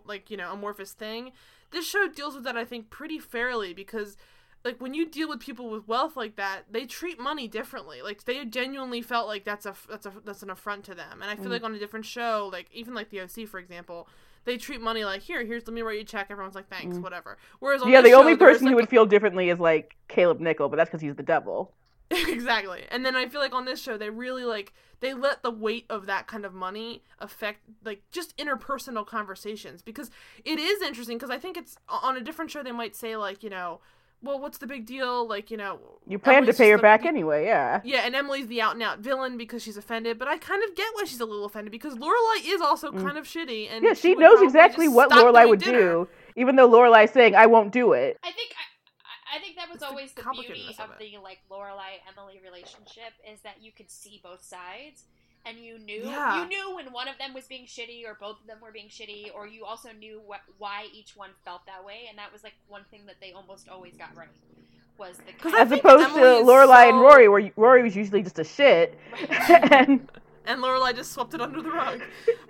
like 0.05 0.29
you 0.29 0.37
know 0.37 0.51
amorphous 0.51 0.91
thing 0.91 1.31
this 1.71 1.87
show 1.87 2.07
deals 2.07 2.35
with 2.35 2.43
that 2.43 2.57
I 2.57 2.65
think 2.65 2.89
pretty 2.89 3.19
fairly 3.19 3.73
because 3.73 4.17
like 4.65 4.81
when 4.81 4.93
you 4.93 5.05
deal 5.05 5.29
with 5.29 5.39
people 5.39 5.69
with 5.69 5.87
wealth 5.87 6.17
like 6.17 6.35
that, 6.35 6.63
they 6.69 6.85
treat 6.85 7.19
money 7.19 7.47
differently. 7.47 8.01
Like 8.01 8.25
they 8.25 8.43
genuinely 8.45 9.01
felt 9.01 9.27
like 9.27 9.45
that's 9.45 9.65
a 9.65 9.75
that's 9.89 10.05
a 10.05 10.13
that's 10.25 10.43
an 10.43 10.49
affront 10.49 10.83
to 10.85 10.95
them. 10.95 11.21
And 11.21 11.31
I 11.31 11.35
feel 11.35 11.45
mm. 11.45 11.51
like 11.51 11.63
on 11.63 11.73
a 11.73 11.79
different 11.79 12.05
show, 12.05 12.49
like 12.51 12.67
even 12.73 12.93
like 12.93 13.09
the 13.09 13.21
OC 13.21 13.47
for 13.47 13.59
example, 13.59 14.07
they 14.45 14.57
treat 14.57 14.81
money 14.81 15.05
like 15.05 15.21
here, 15.21 15.43
here's 15.45 15.65
let 15.65 15.73
me 15.73 15.81
write 15.81 15.95
you 15.95 16.01
a 16.01 16.05
check. 16.05 16.27
Everyone's 16.29 16.55
like 16.55 16.69
thanks, 16.69 16.97
mm. 16.97 17.01
whatever. 17.01 17.37
Whereas 17.59 17.81
yeah, 17.85 18.01
the 18.01 18.09
show, 18.09 18.19
only 18.19 18.35
person 18.35 18.65
like, 18.65 18.71
who 18.71 18.75
would 18.77 18.89
feel 18.89 19.05
differently 19.05 19.49
is 19.49 19.59
like 19.59 19.95
Caleb 20.07 20.39
Nichol, 20.39 20.69
but 20.69 20.75
that's 20.75 20.89
because 20.89 21.01
he's 21.01 21.15
the 21.15 21.23
devil. 21.23 21.73
exactly. 22.27 22.83
And 22.89 23.05
then 23.05 23.15
I 23.15 23.27
feel 23.27 23.41
like 23.41 23.53
on 23.53 23.65
this 23.65 23.81
show 23.81 23.97
they 23.97 24.09
really 24.09 24.45
like 24.45 24.73
they 24.99 25.13
let 25.13 25.43
the 25.43 25.51
weight 25.51 25.85
of 25.89 26.05
that 26.07 26.27
kind 26.27 26.45
of 26.45 26.53
money 26.53 27.03
affect 27.19 27.61
like 27.83 28.01
just 28.11 28.35
interpersonal 28.37 29.05
conversations 29.05 29.81
because 29.81 30.09
it 30.43 30.59
is 30.59 30.81
interesting 30.81 31.17
because 31.17 31.29
I 31.29 31.37
think 31.37 31.57
it's 31.57 31.77
on 31.87 32.17
a 32.17 32.21
different 32.21 32.51
show 32.51 32.63
they 32.63 32.71
might 32.71 32.95
say 32.95 33.15
like, 33.15 33.43
you 33.43 33.49
know, 33.49 33.79
well, 34.21 34.39
what's 34.39 34.57
the 34.57 34.67
big 34.67 34.85
deal? 34.85 35.27
Like, 35.27 35.49
you 35.49 35.57
know, 35.57 35.79
you 36.05 36.19
plan 36.19 36.39
Emily's 36.39 36.57
to 36.57 36.63
pay 36.63 36.69
her 36.71 36.77
the, 36.77 36.81
back 36.81 37.05
anyway, 37.05 37.45
yeah. 37.45 37.79
Yeah, 37.85 37.99
and 37.99 38.15
Emily's 38.15 38.47
the 38.47 38.61
out 38.61 38.73
and 38.73 38.83
out 38.83 38.99
villain 38.99 39.37
because 39.37 39.63
she's 39.63 39.77
offended, 39.77 40.19
but 40.19 40.27
I 40.27 40.37
kind 40.37 40.61
of 40.67 40.75
get 40.75 40.87
why 40.93 41.05
she's 41.05 41.21
a 41.21 41.25
little 41.25 41.45
offended 41.45 41.71
because 41.71 41.95
Lorelai 41.95 42.45
is 42.45 42.59
also 42.59 42.91
mm. 42.91 43.01
kind 43.01 43.17
of 43.17 43.25
shitty, 43.25 43.71
and 43.71 43.83
yeah, 43.83 43.93
she, 43.93 44.09
she 44.09 44.15
knows 44.15 44.41
exactly 44.41 44.87
what 44.87 45.09
Lorelai 45.09 45.47
would 45.47 45.59
dinner. 45.59 45.79
do, 45.79 46.07
even 46.35 46.57
though 46.57 46.69
Lorelai's 46.69 47.11
saying, 47.11 47.35
"I 47.35 47.45
won't 47.45 47.71
do 47.71 47.93
it." 47.93 48.19
I 48.23 48.31
think 48.31 48.51
I 49.33 49.39
think 49.39 49.55
that 49.55 49.67
was 49.67 49.77
it's 49.77 49.83
always 49.83 50.11
the, 50.13 50.23
the 50.23 50.41
beauty 50.41 50.75
of, 50.79 50.91
of 50.91 50.97
the 50.99 51.17
like 51.21 51.39
Lorelai 51.51 52.01
Emily 52.09 52.39
relationship 52.43 53.13
is 53.31 53.39
that 53.41 53.61
you 53.61 53.71
could 53.71 53.89
see 53.89 54.19
both 54.23 54.43
sides 54.43 55.03
and 55.45 55.57
you 55.57 55.79
knew 55.79 56.01
yeah. 56.03 56.41
you 56.41 56.49
knew 56.49 56.75
when 56.75 56.91
one 56.91 57.07
of 57.07 57.17
them 57.17 57.33
was 57.33 57.45
being 57.45 57.65
shitty 57.65 58.05
or 58.05 58.17
both 58.19 58.41
of 58.41 58.47
them 58.47 58.57
were 58.61 58.71
being 58.71 58.89
shitty 58.89 59.33
or 59.33 59.47
you 59.47 59.65
also 59.65 59.89
knew 59.99 60.21
what, 60.25 60.41
why 60.57 60.87
each 60.93 61.15
one 61.15 61.29
felt 61.45 61.65
that 61.65 61.83
way 61.85 62.07
and 62.09 62.17
that 62.17 62.31
was 62.31 62.43
like 62.43 62.53
one 62.67 62.83
thing 62.91 63.01
that 63.05 63.15
they 63.21 63.31
almost 63.31 63.69
always 63.69 63.95
got 63.95 64.15
right 64.15 64.27
was 64.97 65.15
the 65.17 65.57
as 65.57 65.71
opposed 65.71 66.13
to 66.13 66.19
Lorelai 66.19 66.83
so... 66.83 66.89
and 66.89 66.99
Rory 66.99 67.29
where 67.29 67.51
Rory 67.55 67.83
was 67.83 67.95
usually 67.95 68.21
just 68.21 68.39
a 68.39 68.43
shit 68.43 68.99
right. 69.13 69.71
and 69.71 70.09
and 70.49 70.61
Lorelai 70.63 70.95
just 70.95 71.11
swept 71.13 71.33
it 71.33 71.41
under 71.41 71.61
the 71.61 71.69
rug. 71.69 72.01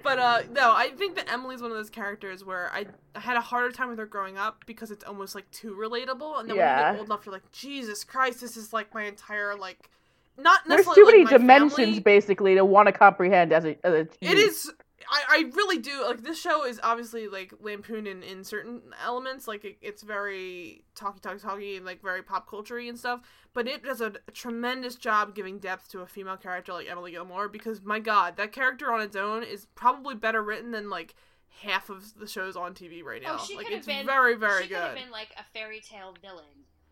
But 0.02 0.18
uh, 0.18 0.42
no, 0.52 0.72
I 0.74 0.90
think 0.90 1.16
that 1.18 1.32
Emily's 1.32 1.62
one 1.62 1.72
of 1.72 1.78
those 1.78 1.90
characters 1.90 2.44
where 2.44 2.72
I, 2.74 2.86
I 3.14 3.20
had 3.20 3.36
a 3.36 3.42
harder 3.42 3.72
time 3.72 3.90
with 3.90 4.00
her 4.00 4.06
growing 4.06 4.38
up 4.38 4.64
because 4.66 4.90
it's 4.90 5.04
almost 5.04 5.36
like 5.36 5.52
too 5.52 5.76
relatable, 5.76 6.40
and 6.40 6.50
then 6.50 6.56
yeah. 6.56 6.76
when 6.76 6.86
you 6.86 6.94
get 6.94 7.00
old 7.00 7.08
enough, 7.08 7.26
you're 7.26 7.34
like, 7.34 7.52
Jesus 7.52 8.04
Christ, 8.04 8.42
this 8.42 8.58
is 8.58 8.74
like 8.74 8.94
my 8.94 9.04
entire 9.04 9.56
like. 9.56 9.90
Not 10.38 10.62
necessarily. 10.70 10.96
There's 10.96 10.96
too 10.96 11.06
many 11.06 11.24
like, 11.26 11.42
dimensions 11.42 11.78
family. 11.78 12.00
basically 12.00 12.56
to 12.56 12.64
want 12.64 12.88
to 12.88 12.94
comprehend 12.94 13.52
as 13.52 13.66
a. 13.66 13.86
As 13.86 13.94
a 13.94 14.00
it 14.22 14.38
is 14.38 14.72
I, 15.10 15.24
I 15.30 15.52
really 15.56 15.78
do 15.78 16.04
like 16.04 16.24
this 16.24 16.40
show 16.40 16.66
is 16.66 16.80
obviously 16.84 17.28
like 17.28 17.54
lampoon 17.60 18.08
in, 18.08 18.24
in 18.24 18.44
certain 18.44 18.82
elements 19.04 19.48
like 19.48 19.64
it, 19.64 19.78
it's 19.82 20.04
very 20.04 20.84
talky 20.96 21.20
talky 21.20 21.40
talky 21.40 21.76
and 21.78 21.86
like 21.86 22.02
very 22.02 22.22
pop 22.22 22.50
culture 22.50 22.78
and 22.78 22.98
stuff 22.98 23.22
but 23.54 23.68
it 23.68 23.84
does 23.84 24.02
a, 24.02 24.14
a, 24.28 24.32
tremendous 24.32 24.96
job 24.96 25.36
giving 25.36 25.60
depth 25.60 25.90
to 25.90 26.02
a 26.02 26.08
female 26.08 26.38
character 26.38 26.74
like 26.74 26.90
emily 26.90 27.12
gilmore 27.12 27.48
because 27.48 27.82
my 27.82 28.00
god 28.00 28.36
that 28.38 28.52
character 28.52 28.92
on 28.92 29.02
its 29.02 29.16
own 29.16 29.44
is 29.44 29.68
probably 29.76 30.16
better 30.16 30.42
written 30.42 30.72
than 30.72 30.90
like 30.90 31.16
half 31.62 31.90
of 31.90 32.18
the 32.20 32.28
shows 32.28 32.56
on 32.56 32.74
tv 32.74 33.04
right 33.04 33.22
oh, 33.26 33.30
now. 33.30 33.38
oh, 33.40 33.46
she 33.46 33.56
like 33.56 33.70
it's 33.72 33.88
been, 33.88 34.06
very 34.06 34.36
very 34.36 34.64
she 34.64 34.70
good. 34.70 34.76
could 34.76 34.84
have 34.84 34.96
been 34.96 35.12
like 35.12 35.30
a 35.38 35.44
fairy 35.54 35.82
tale 35.82 36.16
villain 36.22 36.46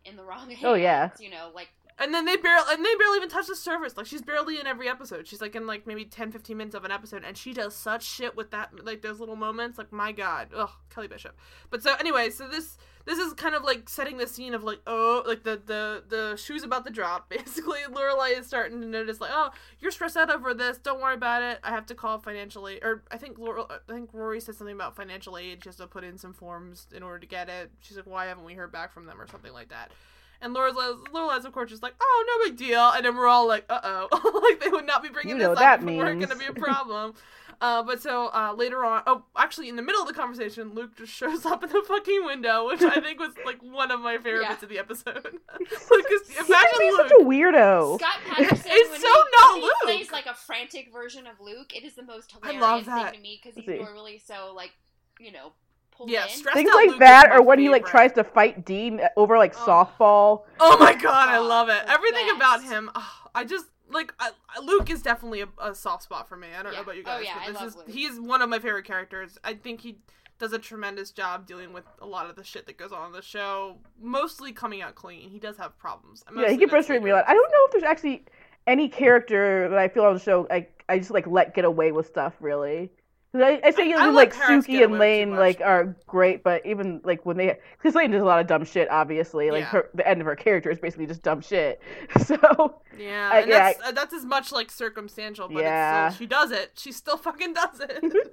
in 0.04 0.16
the 0.16 0.24
wrong 0.24 0.48
hands 0.48 0.64
oh 0.64 0.74
yeah. 0.74 1.10
you 1.18 1.30
know 1.30 1.50
like 1.54 1.68
And 2.00 2.14
then 2.14 2.24
they 2.24 2.36
barely 2.36 2.72
and 2.72 2.84
they 2.84 2.94
barely 2.94 3.16
even 3.16 3.28
touch 3.28 3.48
the 3.48 3.56
surface. 3.56 3.96
Like 3.96 4.06
she's 4.06 4.22
barely 4.22 4.60
in 4.60 4.66
every 4.66 4.88
episode. 4.88 5.26
She's 5.26 5.40
like 5.40 5.56
in 5.56 5.66
like 5.66 5.86
maybe 5.86 6.04
10, 6.04 6.30
15 6.30 6.56
minutes 6.56 6.76
of 6.76 6.84
an 6.84 6.92
episode, 6.92 7.24
and 7.24 7.36
she 7.36 7.52
does 7.52 7.74
such 7.74 8.04
shit 8.04 8.36
with 8.36 8.52
that 8.52 8.84
like 8.84 9.02
those 9.02 9.18
little 9.18 9.36
moments. 9.36 9.78
Like 9.78 9.92
my 9.92 10.12
god, 10.12 10.48
ugh, 10.54 10.70
Kelly 10.90 11.08
Bishop. 11.08 11.36
But 11.70 11.82
so 11.82 11.94
anyway, 11.98 12.30
so 12.30 12.46
this 12.46 12.78
this 13.04 13.18
is 13.18 13.32
kind 13.32 13.54
of 13.54 13.64
like 13.64 13.88
setting 13.88 14.18
the 14.18 14.26
scene 14.26 14.54
of 14.54 14.62
like 14.62 14.80
oh 14.86 15.24
like 15.26 15.42
the 15.42 15.60
the 15.64 16.04
the 16.08 16.36
shoes 16.36 16.62
about 16.62 16.86
to 16.86 16.92
drop. 16.92 17.28
Basically, 17.30 17.80
Lorelai 17.90 18.38
is 18.38 18.46
starting 18.46 18.80
to 18.80 18.86
notice 18.86 19.20
like 19.20 19.30
oh 19.32 19.50
you're 19.80 19.90
stressed 19.90 20.16
out 20.16 20.30
over 20.30 20.54
this. 20.54 20.78
Don't 20.78 21.00
worry 21.00 21.14
about 21.14 21.42
it. 21.42 21.58
I 21.64 21.70
have 21.70 21.86
to 21.86 21.94
call 21.94 22.18
financially 22.18 22.78
or 22.82 23.02
I 23.10 23.16
think 23.16 23.38
Laura, 23.38 23.64
I 23.68 23.92
think 23.92 24.10
Rory 24.12 24.40
said 24.40 24.54
something 24.54 24.76
about 24.76 24.94
financial 24.94 25.36
aid. 25.36 25.64
She 25.64 25.68
has 25.70 25.76
to 25.76 25.86
put 25.86 26.04
in 26.04 26.16
some 26.16 26.32
forms 26.32 26.86
in 26.94 27.02
order 27.02 27.18
to 27.18 27.26
get 27.26 27.48
it. 27.48 27.72
She's 27.80 27.96
like 27.96 28.06
why 28.06 28.26
haven't 28.26 28.44
we 28.44 28.54
heard 28.54 28.70
back 28.70 28.92
from 28.92 29.06
them 29.06 29.20
or 29.20 29.26
something 29.26 29.52
like 29.52 29.70
that. 29.70 29.90
And 30.40 30.54
Lorelai's, 30.54 31.02
Lorelai's 31.12 31.44
of 31.44 31.52
course, 31.52 31.70
just 31.70 31.82
like, 31.82 31.94
oh, 32.00 32.24
no 32.38 32.48
big 32.48 32.56
deal. 32.56 32.90
And 32.94 33.04
then 33.04 33.16
we're 33.16 33.26
all 33.26 33.46
like, 33.48 33.64
uh 33.68 33.80
oh. 34.12 34.40
like, 34.50 34.60
they 34.60 34.68
would 34.70 34.86
not 34.86 35.02
be 35.02 35.08
bringing 35.08 35.30
You 35.36 35.42
know 35.42 35.50
this 35.50 35.58
that 35.58 35.80
up 35.80 35.82
if 35.82 35.88
it 35.88 35.96
weren't 35.98 36.18
going 36.20 36.30
to 36.30 36.36
be 36.36 36.46
a 36.46 36.52
problem. 36.64 37.14
uh, 37.60 37.82
but 37.82 38.00
so 38.00 38.28
uh, 38.32 38.54
later 38.56 38.84
on, 38.84 39.02
oh, 39.08 39.24
actually, 39.36 39.68
in 39.68 39.74
the 39.74 39.82
middle 39.82 40.00
of 40.00 40.06
the 40.06 40.14
conversation, 40.14 40.74
Luke 40.74 40.96
just 40.96 41.12
shows 41.12 41.44
up 41.44 41.64
in 41.64 41.70
the 41.70 41.82
fucking 41.88 42.24
window, 42.24 42.66
which 42.68 42.82
I 42.82 43.00
think 43.00 43.18
was 43.18 43.32
like 43.44 43.58
one 43.62 43.90
of 43.90 44.00
my 44.00 44.16
favorite 44.18 44.42
Yeah. 44.42 44.50
bits 44.50 44.62
of 44.62 44.68
the 44.68 44.78
episode. 44.78 45.38
Because 45.58 46.28
He's 46.28 46.46
imagine 46.48 46.96
such 46.96 47.10
a 47.20 47.24
weirdo. 47.24 47.98
Scott 47.98 48.18
Patterson, 48.28 48.62
It's 48.66 48.90
so 49.02 49.08
he, 49.08 49.24
not 49.38 49.52
when 49.54 49.56
he 49.56 49.62
Luke. 49.62 49.72
plays 49.82 50.12
like 50.12 50.26
a 50.26 50.34
frantic 50.34 50.92
version 50.92 51.26
of 51.26 51.40
Luke, 51.40 51.74
it 51.74 51.82
is 51.84 51.94
the 51.94 52.02
most 52.04 52.30
hilarious 52.32 52.84
thing 52.86 53.12
to 53.12 53.18
me 53.20 53.40
because 53.42 53.56
he's 53.58 53.80
normally 53.80 54.22
so 54.24 54.52
like, 54.54 54.70
you 55.18 55.32
know, 55.32 55.52
pulled 55.98 56.08
Yeah, 56.10 56.24
in. 56.24 56.30
Things 56.30 56.70
like 56.74 56.88
Luke 56.90 56.98
that, 57.00 57.30
or 57.32 57.42
when 57.42 57.58
he 57.58 57.68
like 57.68 57.84
tries 57.84 58.12
to 58.12 58.24
fight 58.24 58.64
Dean 58.64 59.00
over 59.16 59.36
like 59.36 59.54
Oh. 59.58 59.66
softball. 59.66 60.44
Oh 60.60 60.78
my 60.78 60.94
god, 60.94 61.28
I 61.28 61.36
Oh, 61.38 61.42
love 61.42 61.68
it. 61.68 61.84
the 61.86 61.92
Everything 61.92 62.30
about 62.34 62.62
him. 62.62 62.90
oh, 62.94 63.12
I 63.34 63.44
just 63.44 63.66
like 63.90 64.14
I, 64.20 64.30
I- 64.56 64.60
Luke 64.60 64.88
is 64.90 65.02
definitely 65.02 65.42
a, 65.42 65.48
a 65.60 65.74
soft 65.74 66.04
spot 66.04 66.28
for 66.28 66.36
me. 66.36 66.48
I 66.58 66.62
don't 66.62 66.72
know 66.72 66.80
about 66.82 66.96
you 66.96 67.02
Oh, 67.02 67.18
guys, 67.18 67.24
yeah, 67.26 67.34
but 67.34 67.42
I 67.42 67.46
this 67.52 67.56
love 67.60 67.66
is 67.68 67.76
Luke. 67.76 67.88
he's 67.90 68.18
one 68.20 68.40
of 68.42 68.48
my 68.48 68.58
favorite 68.58 68.84
characters. 68.84 69.38
I 69.44 69.54
think 69.54 69.80
he 69.80 69.98
does 70.38 70.52
a 70.52 70.58
tremendous 70.58 71.10
job 71.10 71.46
dealing 71.46 71.72
with 71.72 71.84
a 72.00 72.06
lot 72.06 72.30
of 72.30 72.36
the 72.36 72.44
shit 72.44 72.64
that 72.66 72.76
goes 72.78 72.92
on 72.92 73.06
in 73.06 73.12
the 73.12 73.20
show. 73.22 73.76
Mostly 74.00 74.52
coming 74.52 74.80
out 74.82 74.94
clean. 74.94 75.28
He 75.30 75.38
does 75.40 75.56
have 75.56 75.76
problems. 75.78 76.22
Yeah, 76.32 76.42
he 76.42 76.50
can 76.50 76.60
that's 76.60 76.70
frustrate 76.70 77.02
me 77.02 77.10
a 77.10 77.14
lot. 77.16 77.24
I 77.26 77.34
don't 77.34 77.50
know 77.50 77.58
if 77.66 77.72
there's 77.72 77.82
actually 77.82 78.24
any 78.66 78.88
character 78.88 79.68
that 79.68 79.78
I 79.78 79.88
feel 79.88 80.04
on 80.04 80.14
the 80.14 80.20
show 80.20 80.46
I 80.50 80.66
I 80.88 80.98
just 80.98 81.10
like 81.10 81.26
let 81.26 81.54
get 81.54 81.64
away 81.64 81.90
with 81.92 82.06
stuff 82.06 82.34
really. 82.40 82.92
I, 83.34 83.60
I 83.62 83.70
say 83.72 83.92
I- 83.92 83.96
I 83.98 84.02
even 84.04 84.14
like 84.14 84.34
Suki 84.34 84.48
and 84.48 84.48
away 84.48 84.86
with 84.86 84.90
too 84.90 84.96
Lane 84.98 85.30
like 85.36 85.60
are 85.60 85.94
great, 86.06 86.42
but 86.42 86.64
even 86.64 87.00
like 87.04 87.26
when 87.26 87.36
they 87.36 87.58
because 87.76 87.94
Lane 87.94 88.10
does 88.10 88.22
a 88.22 88.24
lot 88.24 88.40
of 88.40 88.46
dumb 88.46 88.64
shit. 88.64 88.90
Obviously, 88.90 89.50
like 89.50 89.60
Yeah. 89.62 89.66
her 89.70 89.90
the 89.94 90.08
end 90.08 90.20
of 90.20 90.26
her 90.26 90.34
character 90.36 90.70
is 90.70 90.78
basically 90.78 91.06
just 91.06 91.22
dumb 91.22 91.40
shit. 91.42 91.80
So 92.24 92.80
Yeah, 92.98 93.30
I- 93.32 93.38
and 93.40 93.48
yeah, 93.50 93.58
that's 93.72 93.80
uh, 93.88 93.92
that's 93.92 94.14
as 94.14 94.24
much 94.24 94.50
like 94.50 94.70
circumstantial, 94.70 95.48
but 95.48 95.62
Yeah. 95.62 96.06
it's 96.06 96.16
still, 96.16 96.24
she 96.24 96.28
does 96.28 96.50
it. 96.52 96.70
She 96.76 96.90
still 96.92 97.16
fucking 97.18 97.52
does 97.54 97.80
it. 97.80 98.02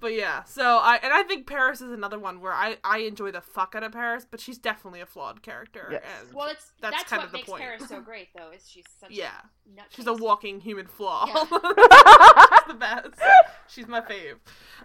but 0.00 0.14
yeah, 0.14 0.42
so 0.44 0.62
I 0.78 0.98
and 1.02 1.12
I 1.12 1.22
think 1.22 1.46
Paris 1.46 1.80
is 1.80 1.92
another 1.92 2.18
one 2.18 2.40
where 2.40 2.52
I 2.52 2.78
I 2.82 2.98
enjoy 3.00 3.30
the 3.30 3.40
fuck 3.40 3.74
out 3.76 3.82
of 3.82 3.92
Paris, 3.92 4.26
but 4.28 4.40
she's 4.40 4.58
definitely 4.58 5.00
a 5.00 5.06
flawed 5.06 5.42
character. 5.42 5.88
Yes. 5.92 6.02
And 6.26 6.34
Well, 6.34 6.48
it's 6.48 6.72
That's 6.80 6.96
that's, 6.96 7.10
kind 7.10 7.20
what 7.20 7.26
of 7.26 7.32
the 7.32 7.38
makes 7.38 7.48
point. 7.48 7.62
Paris 7.62 7.88
so 7.88 8.00
great, 8.00 8.28
though. 8.34 8.50
Is 8.50 8.68
she's 8.68 8.84
such 9.00 9.10
yeah, 9.10 9.30
a 9.66 9.80
nutcase. 9.80 9.84
she's 9.90 10.06
a 10.06 10.14
walking 10.14 10.60
human 10.60 10.86
flaw. 10.86 11.26
Yeah. 11.26 11.44
she's 11.44 12.66
the 12.68 12.74
best. 12.78 13.20
She's 13.68 13.86
my 13.88 14.00
fave. 14.00 14.36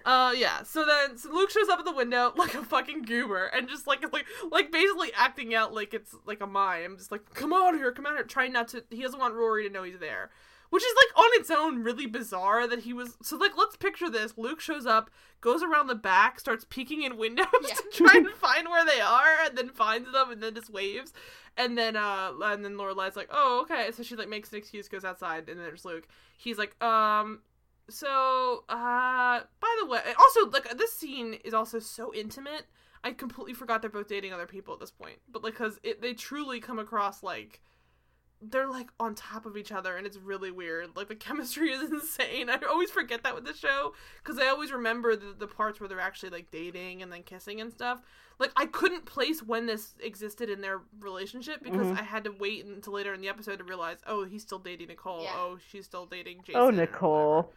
Uh, 0.05 0.33
yeah. 0.35 0.63
So 0.63 0.85
then, 0.85 1.17
so 1.17 1.31
Luke 1.31 1.49
shows 1.49 1.69
up 1.69 1.79
at 1.79 1.85
the 1.85 1.91
window 1.93 2.33
like 2.37 2.53
a 2.53 2.63
fucking 2.63 3.03
goober, 3.03 3.45
and 3.47 3.67
just 3.67 3.87
like 3.87 4.01
like 4.13 4.25
like 4.51 4.71
basically 4.71 5.11
acting 5.15 5.55
out 5.55 5.73
like 5.73 5.93
it's 5.93 6.15
like 6.25 6.41
a 6.41 6.47
mime, 6.47 6.97
just 6.97 7.11
like 7.11 7.33
come 7.33 7.53
on 7.53 7.75
here, 7.77 7.91
come 7.91 8.05
on 8.05 8.15
here, 8.15 8.23
trying 8.23 8.53
not 8.53 8.67
to. 8.69 8.83
He 8.89 9.01
doesn't 9.01 9.19
want 9.19 9.33
Rory 9.33 9.67
to 9.67 9.73
know 9.73 9.83
he's 9.83 9.99
there, 9.99 10.29
which 10.69 10.83
is 10.83 10.93
like 10.95 11.23
on 11.23 11.29
its 11.33 11.51
own 11.51 11.83
really 11.83 12.05
bizarre 12.05 12.67
that 12.67 12.79
he 12.79 12.93
was. 12.93 13.17
So 13.21 13.37
like, 13.37 13.57
let's 13.57 13.75
picture 13.75 14.09
this: 14.09 14.37
Luke 14.37 14.59
shows 14.59 14.85
up, 14.85 15.09
goes 15.41 15.63
around 15.63 15.87
the 15.87 15.95
back, 15.95 16.39
starts 16.39 16.65
peeking 16.69 17.03
in 17.03 17.17
windows 17.17 17.45
Yeah. 17.67 17.75
to 17.91 18.03
try 18.03 18.13
and 18.15 18.29
find 18.31 18.67
where 18.69 18.85
they 18.85 19.01
are, 19.01 19.45
and 19.45 19.57
then 19.57 19.69
finds 19.69 20.11
them, 20.11 20.31
and 20.31 20.41
then 20.41 20.55
just 20.55 20.69
waves. 20.69 21.13
And 21.57 21.77
then 21.77 21.95
uh 21.95 22.31
and 22.43 22.65
then 22.65 22.75
Lorelai's 22.75 23.15
like, 23.15 23.29
"Oh, 23.31 23.61
okay." 23.61 23.91
So 23.91 24.03
she 24.03 24.15
like 24.15 24.29
makes 24.29 24.51
an 24.51 24.57
excuse, 24.57 24.87
goes 24.89 25.05
outside, 25.05 25.47
and 25.49 25.57
then 25.59 25.65
there's 25.65 25.85
Luke. 25.85 26.07
He's 26.37 26.57
like, 26.57 26.81
"Um, 26.83 27.39
so 27.89 28.63
uh 28.67 29.39
by 29.59 29.77
the 29.81 29.87
way, 29.87 30.01
also 30.19 30.49
like 30.49 30.77
this 30.77 30.93
scene 30.93 31.35
is 31.45 31.53
also 31.53 31.79
so 31.79 32.13
intimate. 32.13 32.65
I 33.03 33.11
completely 33.11 33.53
forgot 33.53 33.81
they're 33.81 33.91
both 33.91 34.07
dating 34.07 34.33
other 34.33 34.47
people 34.47 34.73
at 34.73 34.79
this 34.79 34.91
point. 34.91 35.19
But 35.31 35.43
like 35.43 35.59
it 35.83 36.01
they 36.01 36.13
truly 36.13 36.59
come 36.59 36.79
across 36.79 37.21
like 37.23 37.61
they're 38.49 38.67
like 38.69 38.87
on 38.99 39.15
top 39.15 39.45
of 39.45 39.55
each 39.57 39.71
other 39.71 39.95
and 39.97 40.05
it's 40.05 40.17
really 40.17 40.51
weird. 40.51 40.95
Like 40.95 41.07
the 41.07 41.15
chemistry 41.27 41.71
is 41.71 41.89
insane. 41.91 42.49
I 42.49 42.57
always 42.69 42.91
forget 42.91 43.23
that 43.23 43.35
with 43.35 43.45
the 43.45 43.53
show 43.53 43.93
cuz 44.23 44.37
I 44.39 44.47
always 44.47 44.71
remember 44.71 45.15
the, 45.15 45.33
the 45.37 45.47
parts 45.47 45.79
where 45.79 45.89
they're 45.89 45.99
actually 45.99 46.29
like 46.29 46.51
dating 46.51 47.01
and 47.01 47.11
then 47.11 47.23
kissing 47.23 47.61
and 47.61 47.71
stuff. 47.71 48.01
Like 48.39 48.51
I 48.55 48.65
couldn't 48.65 49.05
place 49.05 49.41
when 49.41 49.65
this 49.65 49.95
existed 49.99 50.49
in 50.49 50.61
their 50.61 50.81
relationship 50.99 51.63
because 51.63 51.87
Mhm. 51.87 51.99
I 51.99 52.03
had 52.03 52.23
to 52.25 52.31
wait 52.31 52.65
until 52.65 52.93
later 52.93 53.13
in 53.13 53.21
the 53.21 53.29
episode 53.29 53.57
to 53.59 53.63
realize, 53.63 53.99
oh, 54.05 54.25
he's 54.25 54.41
still 54.41 54.59
dating 54.59 54.87
Nicole. 54.89 55.23
Yeah. 55.23 55.33
Oh, 55.35 55.57
she's 55.71 55.85
still 55.85 56.05
dating 56.05 56.41
Jason. 56.43 56.61
oh. 56.61 56.69
Nicole. 56.69 57.53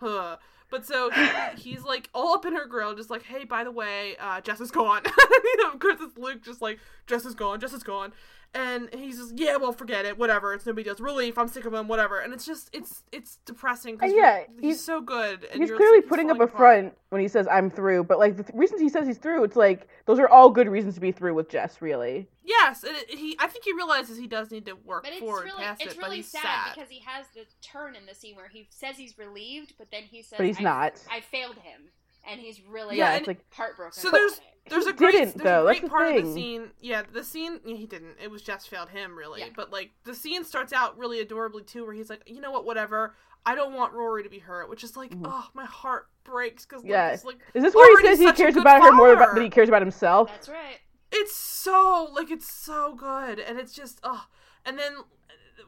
Huh. 0.00 0.36
But 0.70 0.86
so 0.86 1.10
he, 1.10 1.28
he's 1.56 1.82
like 1.82 2.08
all 2.14 2.34
up 2.34 2.46
in 2.46 2.54
her 2.54 2.64
grill, 2.64 2.94
just 2.94 3.10
like, 3.10 3.24
hey, 3.24 3.44
by 3.44 3.64
the 3.64 3.72
way, 3.72 4.16
uh, 4.20 4.40
Jess 4.40 4.60
is 4.60 4.70
gone. 4.70 5.02
you 5.44 5.56
know, 5.64 5.72
of 5.72 5.80
course, 5.80 5.98
it's 6.00 6.16
Luke, 6.16 6.42
just 6.44 6.62
like, 6.62 6.78
Jess 7.08 7.24
is 7.24 7.34
gone, 7.34 7.58
Jess 7.58 7.72
is 7.72 7.82
gone. 7.82 8.12
And 8.52 8.88
he's 8.92 9.16
just, 9.16 9.38
yeah, 9.38 9.56
well, 9.58 9.70
forget 9.72 10.04
it, 10.04 10.18
whatever. 10.18 10.52
It's 10.54 10.66
no 10.66 10.72
big 10.72 10.84
deal. 10.84 10.92
It's 10.92 11.00
relief. 11.00 11.38
I'm 11.38 11.46
sick 11.46 11.64
of 11.66 11.72
him, 11.72 11.86
whatever. 11.86 12.18
And 12.18 12.32
it's 12.32 12.44
just, 12.44 12.68
it's, 12.72 13.04
it's 13.12 13.38
depressing 13.46 13.94
because 13.96 14.12
yeah, 14.12 14.40
he's, 14.56 14.60
he's- 14.60 14.80
so 14.80 15.00
good. 15.00 15.44
And 15.52 15.60
He's 15.60 15.68
you're 15.68 15.78
clearly 15.78 15.98
like, 15.98 16.08
putting 16.08 16.30
up 16.32 16.40
a 16.40 16.42
apart. 16.44 16.56
front 16.58 16.94
when 17.10 17.20
he 17.20 17.28
says 17.28 17.46
I'm 17.46 17.70
through, 17.70 18.04
but 18.04 18.18
like 18.18 18.36
the 18.36 18.42
th- 18.42 18.56
reasons 18.58 18.80
he 18.80 18.88
says 18.88 19.06
he's 19.06 19.18
through, 19.18 19.44
it's 19.44 19.54
like 19.54 19.86
those 20.06 20.18
are 20.18 20.28
all 20.28 20.50
good 20.50 20.68
reasons 20.68 20.94
to 20.96 21.00
be 21.00 21.12
through 21.12 21.34
with 21.34 21.48
Jess, 21.48 21.80
really. 21.80 22.28
Yes, 22.44 22.82
and 22.82 22.96
it, 22.96 23.10
he, 23.16 23.36
I 23.38 23.46
think 23.46 23.64
he 23.64 23.72
realizes 23.72 24.18
he 24.18 24.26
does 24.26 24.50
need 24.50 24.66
to 24.66 24.72
work 24.84 25.04
But 25.04 25.12
it's 25.12 25.20
forward 25.20 25.44
really, 25.44 25.62
past 25.62 25.80
it's 25.82 25.92
it, 25.92 26.00
but 26.00 26.06
really 26.06 26.16
he's 26.16 26.28
sad, 26.28 26.42
sad. 26.42 26.74
because 26.74 26.90
he 26.90 27.02
has 27.06 27.26
the 27.34 27.42
turn 27.62 27.94
in 27.94 28.06
the 28.06 28.14
scene 28.16 28.34
where 28.34 28.48
he 28.48 28.66
says 28.70 28.96
he's 28.96 29.16
relieved, 29.16 29.74
but 29.78 29.92
then 29.92 30.02
he 30.10 30.22
says, 30.22 30.38
But 30.38 30.46
he's 30.46 30.58
I, 30.58 30.62
not. 30.64 30.94
I 31.08 31.20
failed 31.20 31.56
him, 31.56 31.90
and 32.28 32.40
he's 32.40 32.60
really 32.62 32.96
Yeah, 32.96 33.12
Yeah, 33.12 33.18
it's 33.18 33.26
like 33.26 33.44
heartbroken. 33.52 33.92
So 34.00 34.10
there's 34.10 34.40
there's 34.68 34.86
a 34.86 34.90
He 34.90 34.96
great 34.96 35.12
didn't, 35.12 35.34
there's 35.36 35.44
though. 35.44 35.62
a 35.62 35.66
That's 35.66 35.80
great 35.80 35.82
the 35.82 35.90
part 35.90 36.16
of 36.16 36.24
the 36.26 36.32
scene. 36.32 36.70
Yeah, 36.80 37.02
the 37.12 37.24
scene 37.24 37.60
yeah, 37.64 37.76
he 37.76 37.86
didn't. 37.86 38.16
It 38.22 38.30
was 38.30 38.42
just 38.42 38.68
failed 38.68 38.90
him 38.90 39.16
really. 39.16 39.40
Yeah. 39.40 39.48
But 39.56 39.70
like 39.72 39.90
the 40.04 40.14
scene 40.14 40.44
starts 40.44 40.72
out 40.72 40.98
really 40.98 41.20
adorably 41.20 41.62
too, 41.62 41.84
where 41.84 41.94
he's 41.94 42.10
like, 42.10 42.22
you 42.26 42.40
know 42.40 42.50
what, 42.50 42.64
whatever. 42.64 43.14
I 43.46 43.54
don't 43.54 43.72
want 43.74 43.94
Rory 43.94 44.22
to 44.22 44.28
be 44.28 44.38
hurt, 44.38 44.68
which 44.68 44.84
is 44.84 44.96
like, 44.98 45.12
Mhm. 45.12 45.22
oh, 45.24 45.48
my 45.54 45.64
heart 45.64 46.08
breaks 46.24 46.66
because 46.66 46.84
Yeah. 46.84 47.16
like 47.24 47.38
is 47.54 47.62
this 47.62 47.74
where 47.74 47.98
he 48.00 48.06
says 48.06 48.18
he 48.18 48.30
cares 48.32 48.54
good 48.54 48.60
about 48.62 48.82
her 48.82 48.92
more 48.92 49.12
about, 49.14 49.34
than 49.34 49.42
he 49.44 49.50
cares 49.50 49.68
about 49.68 49.80
himself? 49.82 50.28
That's 50.28 50.48
right. 50.48 50.78
it's 51.10 51.34
so 51.34 52.08
like 52.14 52.30
it's 52.30 52.52
so 52.52 52.94
good, 52.94 53.40
and 53.40 53.58
it's 53.58 53.72
just 53.72 53.98
oh, 54.04 54.26
and 54.64 54.78
then 54.78 54.92
uh, 54.98 55.02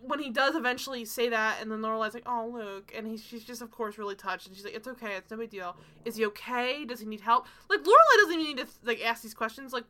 when 0.01 0.19
he 0.19 0.31
does 0.31 0.55
eventually 0.55 1.05
say 1.05 1.29
that, 1.29 1.59
and 1.61 1.71
then 1.71 1.81
Lorelai's 1.81 2.15
like, 2.15 2.25
"Oh, 2.27 2.51
Luke," 2.53 2.93
and 2.97 3.07
he's 3.07 3.23
she's 3.23 3.45
just 3.45 3.63
of 3.63 3.71
course 3.71 3.99
really 3.99 4.15
touched, 4.15 4.47
and 4.47 4.57
she's 4.57 4.65
like, 4.65 4.75
"It's 4.75 4.89
okay, 4.89 5.17
it's 5.17 5.31
no 5.31 5.37
big 5.37 5.51
deal. 5.51 5.77
Is 6.05 6.17
he 6.17 6.27
okay? 6.27 6.85
Does 6.85 7.01
he 7.01 7.07
need 7.07 7.21
help?" 7.21 7.47
Like 7.69 7.81
Lorelai 7.81 8.17
doesn't 8.21 8.41
even 8.41 8.57
need 8.57 8.59
to 8.59 8.67
like 8.85 9.05
ask 9.05 9.23
these 9.23 9.35
questions. 9.35 9.73
Like 9.73 9.85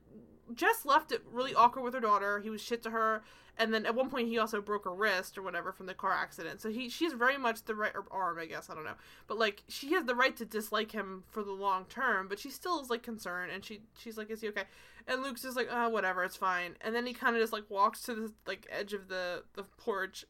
Jess 0.55 0.85
left 0.85 1.13
it 1.13 1.23
really 1.31 1.55
awkward 1.55 1.83
with 1.83 1.95
her 1.95 2.01
daughter. 2.01 2.41
He 2.41 2.51
was 2.51 2.61
shit 2.61 2.83
to 2.83 2.91
her, 2.91 3.23
and 3.59 3.73
then 3.73 3.87
at 3.87 3.95
one 3.95 4.09
point 4.09 4.29
he 4.29 4.39
also 4.39 4.61
broke 4.61 4.85
her 4.85 4.95
wrist 4.95 5.37
or 5.37 5.43
whatever 5.43 5.73
from 5.73 5.87
the 5.87 5.95
car 5.95 6.13
accident. 6.13 6.61
So 6.61 6.71
he 6.71 6.89
she's 6.89 7.13
very 7.13 7.37
much 7.37 7.65
the 7.65 7.75
right 7.75 7.93
arm, 8.11 8.39
I 8.39 8.47
guess 8.47 8.71
I 8.71 8.75
don't 8.75 8.85
know, 8.85 8.97
but 9.27 9.39
like 9.39 9.63
she 9.69 9.93
has 9.93 10.05
the 10.05 10.15
right 10.15 10.37
to 10.37 10.45
dislike 10.45 10.93
him 10.93 11.25
for 11.31 11.43
the 11.43 11.53
long 11.53 11.85
term, 11.87 12.29
but 12.29 12.39
she 12.39 12.51
still 12.51 12.81
is 12.81 12.91
like 12.91 13.03
concerned, 13.03 13.53
and 13.53 13.65
she 13.65 13.81
she's 13.99 14.17
like, 14.17 14.31
"Is 14.31 14.41
he 14.41 14.49
okay?" 14.49 14.65
And 15.07 15.23
Luke's 15.23 15.43
just 15.43 15.57
like, 15.57 15.69
"Oh, 15.71 15.89
whatever, 15.89 16.25
it's 16.25 16.37
fine." 16.37 16.77
And 16.81 16.95
then 16.95 17.07
he 17.07 17.13
kind 17.13 17.37
of 17.37 17.43
just 17.43 17.53
like 17.53 17.69
walks 17.69 18.03
to 18.03 18.15
the 18.15 18.33
like 18.47 18.67
edge 18.71 18.93
of 18.93 19.09
the 19.09 19.45
the 19.55 19.65
porch, 19.77 20.25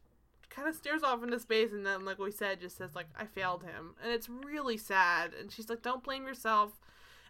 kind 0.49 0.67
of 0.67 0.75
stares 0.75 1.03
off 1.03 1.23
into 1.23 1.39
space, 1.39 1.71
and 1.71 1.85
then 1.85 2.05
like 2.05 2.19
we 2.19 2.31
said, 2.31 2.61
just 2.61 2.77
says 2.77 2.95
like, 2.95 3.07
"I 3.15 3.25
failed 3.25 3.63
him," 3.63 3.95
and 4.03 4.11
it's 4.11 4.29
really 4.29 4.77
sad. 4.77 5.31
And 5.39 5.51
she's 5.51 5.69
like, 5.69 5.81
"Don't 5.81 6.03
blame 6.03 6.25
yourself." 6.25 6.79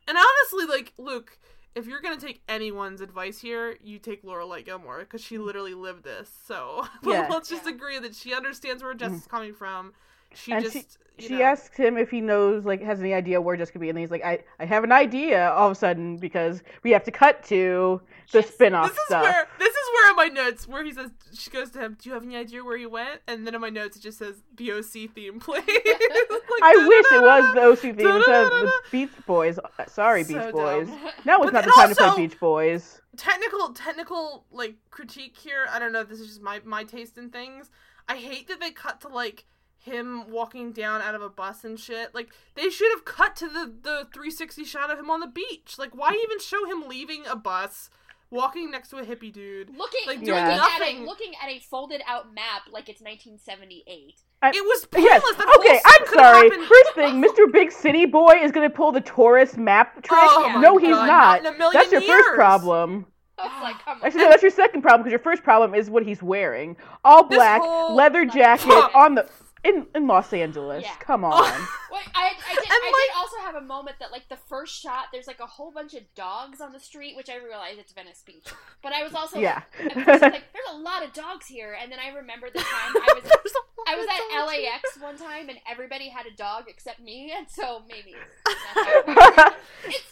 And 0.07 0.17
honestly, 0.17 0.65
like 0.65 0.93
Luke, 0.97 1.37
if 1.75 1.87
you're 1.87 2.01
gonna 2.01 2.19
take 2.19 2.41
anyone's 2.47 3.01
advice 3.01 3.39
here, 3.39 3.77
you 3.83 3.99
take 3.99 4.23
Lorelai 4.23 4.63
Gilmore 4.65 4.99
because 4.99 5.21
she 5.21 5.37
mm. 5.37 5.45
literally 5.45 5.73
lived 5.73 6.03
this. 6.03 6.29
So 6.45 6.85
Yeah. 7.03 7.27
let's 7.29 7.49
just 7.49 7.65
Yeah. 7.65 7.71
agree 7.73 7.99
that 7.99 8.15
she 8.15 8.33
understands 8.33 8.83
where 8.83 8.93
Jess 8.93 9.09
mm-hmm. 9.09 9.17
is 9.17 9.27
coming 9.27 9.53
from. 9.53 9.93
She 10.33 10.51
And 10.51 10.63
just 10.63 10.75
she- 11.19 11.27
She 11.27 11.43
asks 11.43 11.77
him 11.77 11.95
if 11.95 12.09
he 12.09 12.21
knows, 12.21 12.65
like, 12.65 12.81
has 12.81 12.99
any 12.99 13.13
idea 13.13 13.39
where 13.39 13.55
Jess 13.55 13.69
could 13.69 13.81
be, 13.81 13.89
and 13.89 13.99
he's 13.99 14.09
like, 14.09 14.25
"I, 14.25 14.39
I 14.59 14.65
have 14.65 14.83
an 14.83 14.91
idea." 14.91 15.51
All 15.51 15.67
of 15.67 15.71
a 15.71 15.75
sudden, 15.75 16.17
because 16.17 16.63
we 16.81 16.89
have 16.89 17.03
to 17.03 17.11
cut 17.11 17.43
to 17.45 18.01
the 18.31 18.39
Yes. 18.39 18.49
spin-off 18.49 18.89
this 18.89 18.97
is 18.97 19.05
stuff. 19.05 19.21
where 19.21 19.47
this 19.59 19.72
swear 19.93 20.09
on 20.09 20.15
my 20.15 20.27
notes 20.27 20.67
where 20.67 20.83
he 20.83 20.91
says 20.91 21.11
she 21.33 21.49
goes 21.49 21.71
to 21.71 21.79
him, 21.79 21.97
"Do 21.99 22.09
you 22.09 22.13
have 22.13 22.23
any 22.23 22.35
idea 22.35 22.63
where 22.63 22.77
he 22.77 22.85
went?" 22.85 23.21
And 23.27 23.45
then 23.45 23.55
in 23.55 23.61
my 23.61 23.69
notes 23.69 23.97
it 23.97 24.01
just 24.01 24.17
says 24.17 24.41
"BOC 24.55 25.13
theme 25.13 25.39
play." 25.39 25.59
like, 25.65 26.61
I 26.61 26.85
wish 26.87 27.05
it 27.11 27.21
was 27.21 27.53
the 27.53 27.61
OC 27.61 27.95
theme 27.97 28.07
instead 28.07 28.45
of 28.45 28.51
the 28.51 28.71
Beach 28.91 29.09
Boys. 29.25 29.59
Sorry, 29.87 30.23
Beach 30.23 30.51
Boys. 30.51 30.87
Dumb. 30.87 31.09
Now 31.25 31.41
it's 31.41 31.51
but 31.51 31.53
not 31.53 31.65
the 31.65 31.71
time 31.71 31.89
also, 31.89 32.05
to 32.05 32.13
play 32.13 32.27
Beach 32.27 32.39
Boys. 32.39 33.01
Technical, 33.17 33.73
technical 33.73 34.45
like 34.51 34.75
critique 34.89 35.37
here. 35.37 35.67
I 35.69 35.79
don't 35.79 35.91
know. 35.91 36.03
This 36.03 36.19
is 36.19 36.27
just 36.27 36.41
my 36.41 36.61
my 36.63 36.83
taste 36.83 37.17
in 37.17 37.29
things. 37.29 37.69
I 38.07 38.17
hate 38.17 38.47
that 38.47 38.59
they 38.59 38.71
cut 38.71 39.01
to 39.01 39.07
like 39.07 39.45
him 39.83 40.31
walking 40.31 40.71
down 40.71 41.01
out 41.01 41.13
of 41.13 41.21
a 41.21 41.29
bus 41.29 41.63
and 41.63 41.79
shit. 41.79 42.15
Like 42.15 42.29
they 42.55 42.69
should 42.69 42.91
have 42.93 43.05
cut 43.05 43.35
to 43.37 43.47
the 43.47 43.65
the 43.81 44.07
360 44.13 44.63
shot 44.63 44.89
of 44.89 44.97
him 44.97 45.09
on 45.09 45.19
the 45.19 45.27
beach. 45.27 45.75
Like 45.77 45.95
why 45.95 46.17
even 46.23 46.39
show 46.39 46.65
him 46.65 46.87
leaving 46.87 47.23
a 47.27 47.35
bus? 47.35 47.89
Walking 48.33 48.71
next 48.71 48.89
to 48.89 48.97
a 48.97 49.03
hippie 49.03 49.31
dude, 49.31 49.69
looking, 49.77 50.01
like 50.07 50.23
doing 50.23 50.37
yeah. 50.37 50.55
nothing, 50.55 50.97
at 50.97 51.03
a, 51.03 51.05
looking 51.05 51.33
at 51.39 51.49
a 51.49 51.59
folded 51.59 52.01
out 52.07 52.33
map 52.33 52.63
like 52.71 52.89
it's 52.89 52.99
1978. 52.99 54.15
I, 54.41 54.49
it 54.49 54.53
was 54.55 54.87
pointless. 54.87 55.23
Yes. 55.23 55.57
Okay, 55.59 55.79
I'm 55.85 56.07
sorry. 56.07 56.49
First 56.49 56.95
thing, 56.95 57.21
Mr. 57.23 57.51
Big 57.51 57.71
City 57.71 58.07
Boy 58.07 58.39
is 58.41 58.51
gonna 58.51 58.71
pull 58.71 58.91
the 58.91 59.01
tourist 59.01 59.59
map 59.59 60.01
trick. 60.01 60.19
Oh, 60.19 60.59
no, 60.59 60.77
he's 60.77 60.89
not. 60.89 61.43
not 61.43 61.73
That's 61.73 61.91
your 61.91 62.01
years. 62.01 62.11
first 62.11 62.33
problem. 62.33 63.05
Like, 63.37 63.75
Actually, 63.87 64.21
no, 64.21 64.29
that's 64.29 64.41
your 64.41 64.51
second 64.51 64.81
problem 64.81 65.01
because 65.01 65.11
your 65.11 65.19
first 65.19 65.43
problem 65.43 65.75
is 65.75 65.91
what 65.91 66.03
he's 66.03 66.23
wearing: 66.23 66.75
all 67.03 67.23
black, 67.25 67.61
whole... 67.61 67.95
leather 67.95 68.25
jacket 68.33 68.71
on 68.95 69.13
the 69.13 69.29
in 69.63 69.87
in 69.95 70.07
Los 70.07 70.33
Angeles. 70.33 70.83
Yeah. 70.83 70.95
Come 70.99 71.23
oh, 71.23 71.29
on. 71.29 71.43
Wait, 71.91 72.03
I, 72.15 72.31
I, 72.49 72.55
did, 72.55 72.65
I 72.69 72.91
like, 72.91 73.15
did 73.15 73.17
also 73.17 73.37
have 73.37 73.55
a 73.55 73.65
moment 73.65 73.97
that 73.99 74.11
like 74.11 74.27
the 74.29 74.37
first 74.47 74.79
shot, 74.79 75.05
there's 75.11 75.27
like 75.27 75.39
a 75.39 75.45
whole 75.45 75.71
bunch 75.71 75.93
of 75.93 76.01
dogs 76.15 76.61
on 76.61 76.73
the 76.73 76.79
street, 76.79 77.15
which 77.15 77.29
I 77.29 77.37
realize 77.37 77.75
it's 77.77 77.93
Venice 77.93 78.23
Beach. 78.25 78.45
But 78.81 78.93
I 78.93 79.03
was 79.03 79.13
also 79.13 79.39
yeah, 79.39 79.61
like, 79.79 79.95
like 79.95 80.05
there's 80.53 80.71
a 80.71 80.77
lot 80.77 81.03
of 81.03 81.13
dogs 81.13 81.47
here, 81.47 81.77
and 81.81 81.91
then 81.91 81.99
I 81.99 82.15
remember 82.15 82.49
the 82.49 82.59
time 82.59 82.95
I 82.95 83.13
was 83.13 83.31
I 83.87 83.95
was 83.95 84.07
at 84.07 84.45
LAX 84.45 84.95
here. 84.95 85.03
one 85.03 85.17
time, 85.17 85.49
and 85.49 85.59
everybody 85.69 86.09
had 86.09 86.25
a 86.25 86.35
dog 86.35 86.65
except 86.67 86.99
me, 86.99 87.33
and 87.35 87.49
so 87.49 87.81
maybe 87.89 88.15
that's, 88.75 89.55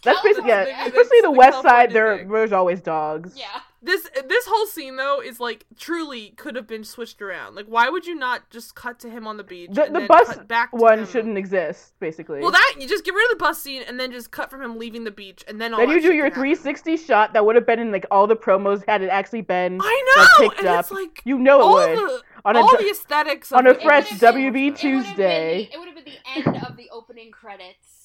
that's 0.04 0.22
basically 0.22 0.50
yeah, 0.50 0.86
especially 0.86 1.22
the 1.22 1.32
West 1.32 1.62
Side. 1.62 1.92
There, 1.92 2.26
there's 2.26 2.52
always 2.52 2.82
dogs. 2.82 3.36
Yeah. 3.38 3.62
This 3.84 4.08
this 4.28 4.46
whole 4.48 4.68
scene 4.68 4.96
though 4.96 5.22
is 5.22 5.40
like 5.40 5.66
truly 5.76 6.34
could 6.38 6.56
have 6.56 6.68
been 6.68 6.84
switched 6.84 7.20
around. 7.20 7.56
Like, 7.56 7.66
why 7.66 7.90
would 7.90 8.06
you 8.06 8.14
not 8.14 8.50
just 8.52 8.76
cut 8.76 9.00
to 9.00 9.10
him 9.10 9.26
on 9.26 9.38
the 9.38 9.44
beach? 9.44 9.72
The, 9.74 9.90
the 9.92 10.02
bus 10.02 10.38
back 10.48 10.72
one 10.72 11.00
him? 11.00 11.08
shouldn't 11.08 11.38
exist, 11.38 11.94
basically. 12.00 12.42
Well, 12.42 12.52
that 12.52 12.76
you 12.80 12.88
just 12.88 13.04
get 13.04 13.16
rid 13.16 13.26
of 13.32 13.40
the 13.40 13.44
bus 13.44 13.60
scene 13.60 13.84
and 13.88 14.00
then 14.00 14.12
just 14.12 14.30
cut 14.30 14.52
from 14.52 14.62
him 14.62 14.78
leaving 14.78 15.04
the 15.04 15.12
beach, 15.12 15.44
and 15.48 15.60
then 15.60 15.74
all 15.74 15.80
then 15.80 15.90
you 15.90 16.00
do 16.00 16.14
your 16.14 16.30
360 16.30 16.92
happen. 16.92 17.06
shot 17.06 17.34
that 17.34 17.44
would 17.44 17.56
have 17.56 17.66
been 17.66 17.80
in 17.80 17.92
like 17.92 18.06
all 18.12 18.28
the 18.28 18.36
promos 18.36 18.84
had 18.88 19.02
it 19.02 19.10
actually 19.10 19.42
been. 19.42 19.80
I 19.82 20.14
know, 20.16 20.46
like, 20.46 20.58
picked 20.58 20.68
up. 20.68 20.92
Like, 20.92 21.22
you 21.26 21.40
know 21.40 21.80
it 21.80 21.90
would. 21.90 21.98
The, 21.98 22.22
on 22.46 22.58
all 22.58 22.76
a, 22.76 22.78
the 22.78 22.90
aesthetics 22.90 23.52
on 23.52 23.66
a 23.66 23.74
fresh 23.74 24.10
WB 24.10 24.78
Tuesday. 24.78 25.70
It 25.74 25.80
would 25.80 25.88
have 25.88 25.96
been 25.96 26.06
the 26.06 26.50
end 26.50 26.64
of 26.66 26.78
the 26.78 26.90
opening 26.92 27.32
credits. 27.32 28.01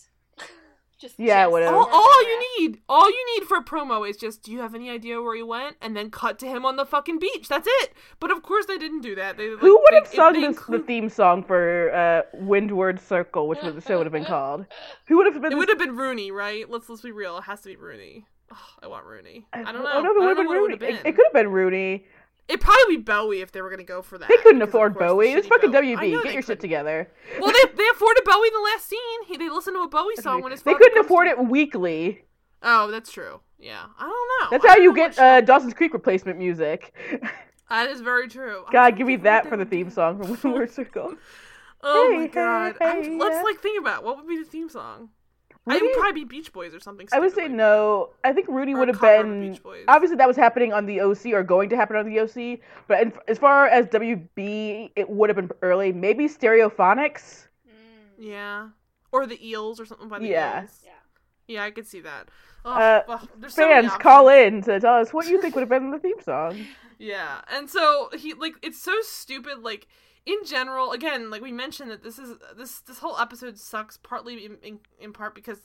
Just 0.99 1.19
yeah, 1.19 1.45
just 1.45 1.53
whatever. 1.53 1.77
All, 1.77 1.89
all, 1.93 2.23
you 2.23 2.45
need, 2.59 2.81
all 2.89 3.11
you 3.11 3.37
need 3.37 3.47
for 3.47 3.59
a 3.59 3.63
promo 3.63 4.09
is 4.09 4.17
just, 4.17 4.43
do 4.43 4.51
you 4.51 4.61
have 4.61 4.75
any 4.75 4.89
idea 4.89 5.21
where 5.21 5.37
he 5.37 5.43
went? 5.43 5.77
And 5.83 5.95
then 5.95 6.11
cut 6.11 6.39
to 6.39 6.47
him 6.47 6.65
on 6.65 6.77
the 6.77 6.87
fucking 6.87 7.19
beach. 7.19 7.49
That's 7.49 7.69
it. 7.71 7.93
But 8.19 8.31
of 8.31 8.43
course 8.43 8.65
they 8.65 8.79
didn't 8.79 9.03
do 9.03 9.15
that. 9.15 9.37
They, 9.37 9.51
like, 9.51 9.61
Who 9.61 9.79
would 9.79 9.95
have 9.95 10.11
they, 10.11 10.17
sung 10.17 10.33
this, 10.33 10.45
include... 10.45 10.81
the 10.81 10.87
theme 10.87 11.11
song 11.11 11.43
for 11.43 11.93
uh, 11.95 12.23
Windward 12.33 12.99
Circle, 12.99 13.47
which 13.47 13.61
was 13.63 13.75
the 13.75 13.83
show 13.83 13.99
would 13.99 14.07
have 14.07 14.13
been 14.13 14.25
called? 14.37 14.65
Who 15.09 15.19
would 15.19 15.27
have 15.27 15.43
been? 15.43 15.53
It 15.53 15.57
would 15.57 15.69
have 15.69 15.79
been 15.79 15.97
Rooney, 15.97 16.31
right? 16.31 16.69
Let's 16.69 16.89
let's 16.89 17.03
be 17.03 17.13
real. 17.13 17.37
It 17.39 17.43
has 17.43 17.61
to 17.63 17.69
be 17.69 17.77
Rooney. 17.77 18.27
Oh, 18.53 18.57
I 18.83 18.87
want 18.87 19.05
Rooney. 19.05 19.47
I 19.53 19.73
don't 19.73 19.83
know. 19.83 19.87
I 19.87 20.01
don't 20.01 20.19
know, 20.19 20.31
I 20.31 20.35
don't 20.35 20.45
know 20.45 20.49
what 20.49 20.57
it 20.57 20.61
would 20.61 20.71
have 20.71 20.81
been. 20.81 20.95
It, 20.95 21.07
it 21.07 21.17
could 21.17 21.27
have 21.27 21.35
been 21.35 21.51
Rooney. 21.51 22.07
It'd 22.49 22.61
probably 22.61 22.97
be 22.97 23.03
Bowie 23.03 23.41
if 23.41 23.51
they 23.51 23.61
were 23.61 23.71
gonna 23.71 23.83
go 23.83 24.03
for 24.03 24.19
that. 24.19 24.29
They 24.29 24.37
couldn't 24.37 24.63
afford 24.63 24.97
Bowie. 24.97 25.33
It's 25.33 25.49
fucking 25.49 25.73
Bowie. 25.73 25.97
WB. 25.97 26.01
Get 26.01 26.11
your 26.11 26.23
couldn't. 26.23 26.47
shit 26.47 26.61
together. 26.61 27.11
Well, 27.41 27.53
they 27.53 27.77
they 27.77 27.89
afforded 27.93 28.25
Bowie 28.25 28.49
in 28.49 28.55
the 28.55 28.69
last 28.73 28.89
scene. 28.89 29.25
He, 29.27 29.37
they 29.37 29.49
listened 29.49 29.77
to 29.77 29.81
a 29.81 29.89
Bowie 29.89 30.17
song 30.17 30.43
when 30.43 30.53
his. 30.53 30.63
They 30.63 30.75
couldn't 30.75 31.05
afford 31.05 31.27
it 31.27 31.39
weekly. 31.39 32.25
Oh, 32.63 32.91
that's 32.91 33.11
true. 33.11 33.41
Yeah, 33.59 33.87
I 33.99 34.03
don't 34.03 34.51
know. 34.53 34.59
That's 34.59 34.67
how 34.67 34.81
you 34.81 34.95
get 34.95 35.19
uh, 35.19 35.41
Dawson's 35.41 35.75
Creek 35.75 35.93
replacement 35.93 36.39
music. 36.39 36.95
That 37.69 37.91
is 37.91 38.01
very 38.01 38.29
true. 38.29 38.65
God, 38.71 38.97
give 38.97 39.07
me 39.07 39.17
that 39.17 39.49
for 39.49 39.57
the 39.57 39.65
theme 39.65 39.91
song 39.91 40.19
from 40.19 40.31
Windward 40.43 40.71
Circle. 40.71 41.15
oh 41.83 42.11
hey, 42.13 42.17
my 42.17 42.27
god! 42.29 42.77
Hey, 42.81 43.03
hey, 43.03 43.19
let's 43.19 43.35
yeah. 43.35 43.43
like 43.43 43.61
think 43.61 43.81
about 43.81 44.05
what 44.05 44.17
would 44.19 44.29
be 44.29 44.39
the 44.39 44.45
theme 44.45 44.69
song. 44.69 45.11
Rudy, 45.66 45.81
I 45.81 45.83
would 45.83 45.92
probably 45.94 46.24
be 46.24 46.24
Beach 46.24 46.52
Boys 46.52 46.74
or 46.74 46.81
something. 46.81 47.09
I 47.12 47.18
would 47.18 47.35
say 47.35 47.42
like 47.42 47.50
no. 47.50 48.11
I 48.22 48.33
think 48.33 48.46
Rudy 48.48 48.74
would 48.74 48.87
have 48.87 49.00
been. 49.00 49.59
Obviously, 49.88 50.16
that 50.16 50.29
was 50.29 50.37
happening 50.37 50.72
on 50.72 50.87
the 50.87 51.00
OC 51.00 51.26
or 51.26 51.42
going 51.42 51.68
to 51.70 51.76
happen 51.76 51.96
on 51.96 52.07
the 52.07 52.20
OC. 52.20 52.61
But 52.87 53.02
in, 53.02 53.12
as 53.26 53.38
far 53.38 53.66
as 53.66 53.87
WB, 53.87 54.92
it 54.94 55.11
would 55.11 55.29
have 55.29 55.37
been 55.37 55.50
early. 55.62 55.92
Maybe 55.92 56.29
Stereophonics. 56.29 57.48
Mm. 57.68 57.72
Yeah, 58.18 58.68
or 59.11 59.26
the 59.26 59.44
Eels 59.44 59.81
or 59.81 59.87
something 59.87 60.09
by 60.09 60.20
the 60.20 60.29
yeah. 60.29 60.62
Eels. 60.62 60.83
Yeah, 60.85 60.90
yeah, 61.48 61.64
I 61.64 61.72
could 61.72 61.87
see 61.87 62.00
that. 62.00 62.29
Oh, 62.64 62.72
uh, 62.72 63.02
oh, 63.09 63.48
fans, 63.48 63.92
call 63.98 64.29
in 64.29 64.62
to 64.62 64.79
tell 64.79 64.94
us 64.94 65.12
what 65.12 65.26
you 65.26 65.40
think 65.40 65.55
would 65.57 65.62
have 65.62 65.68
been 65.68 65.90
the 65.90 65.98
theme 65.98 66.20
song. 66.22 66.64
Yeah, 66.98 67.42
and 67.55 67.68
so 67.68 68.09
he 68.16 68.33
like 68.33 68.55
it's 68.62 68.81
so 68.81 68.94
stupid. 69.02 69.59
Like 69.59 69.87
in 70.27 70.45
general, 70.45 70.93
again, 70.93 71.31
like 71.31 71.41
we 71.41 71.53
mentioned 71.53 71.91
that 71.91 72.03
this 72.03 72.19
is 72.19 72.37
this 72.57 72.81
this 72.81 72.99
whole 72.99 73.17
episode 73.19 73.59
sucks 73.59 73.97
partly 73.97 74.45
in, 74.45 74.57
in, 74.62 74.81
in 74.99 75.12
part 75.12 75.35
because 75.35 75.61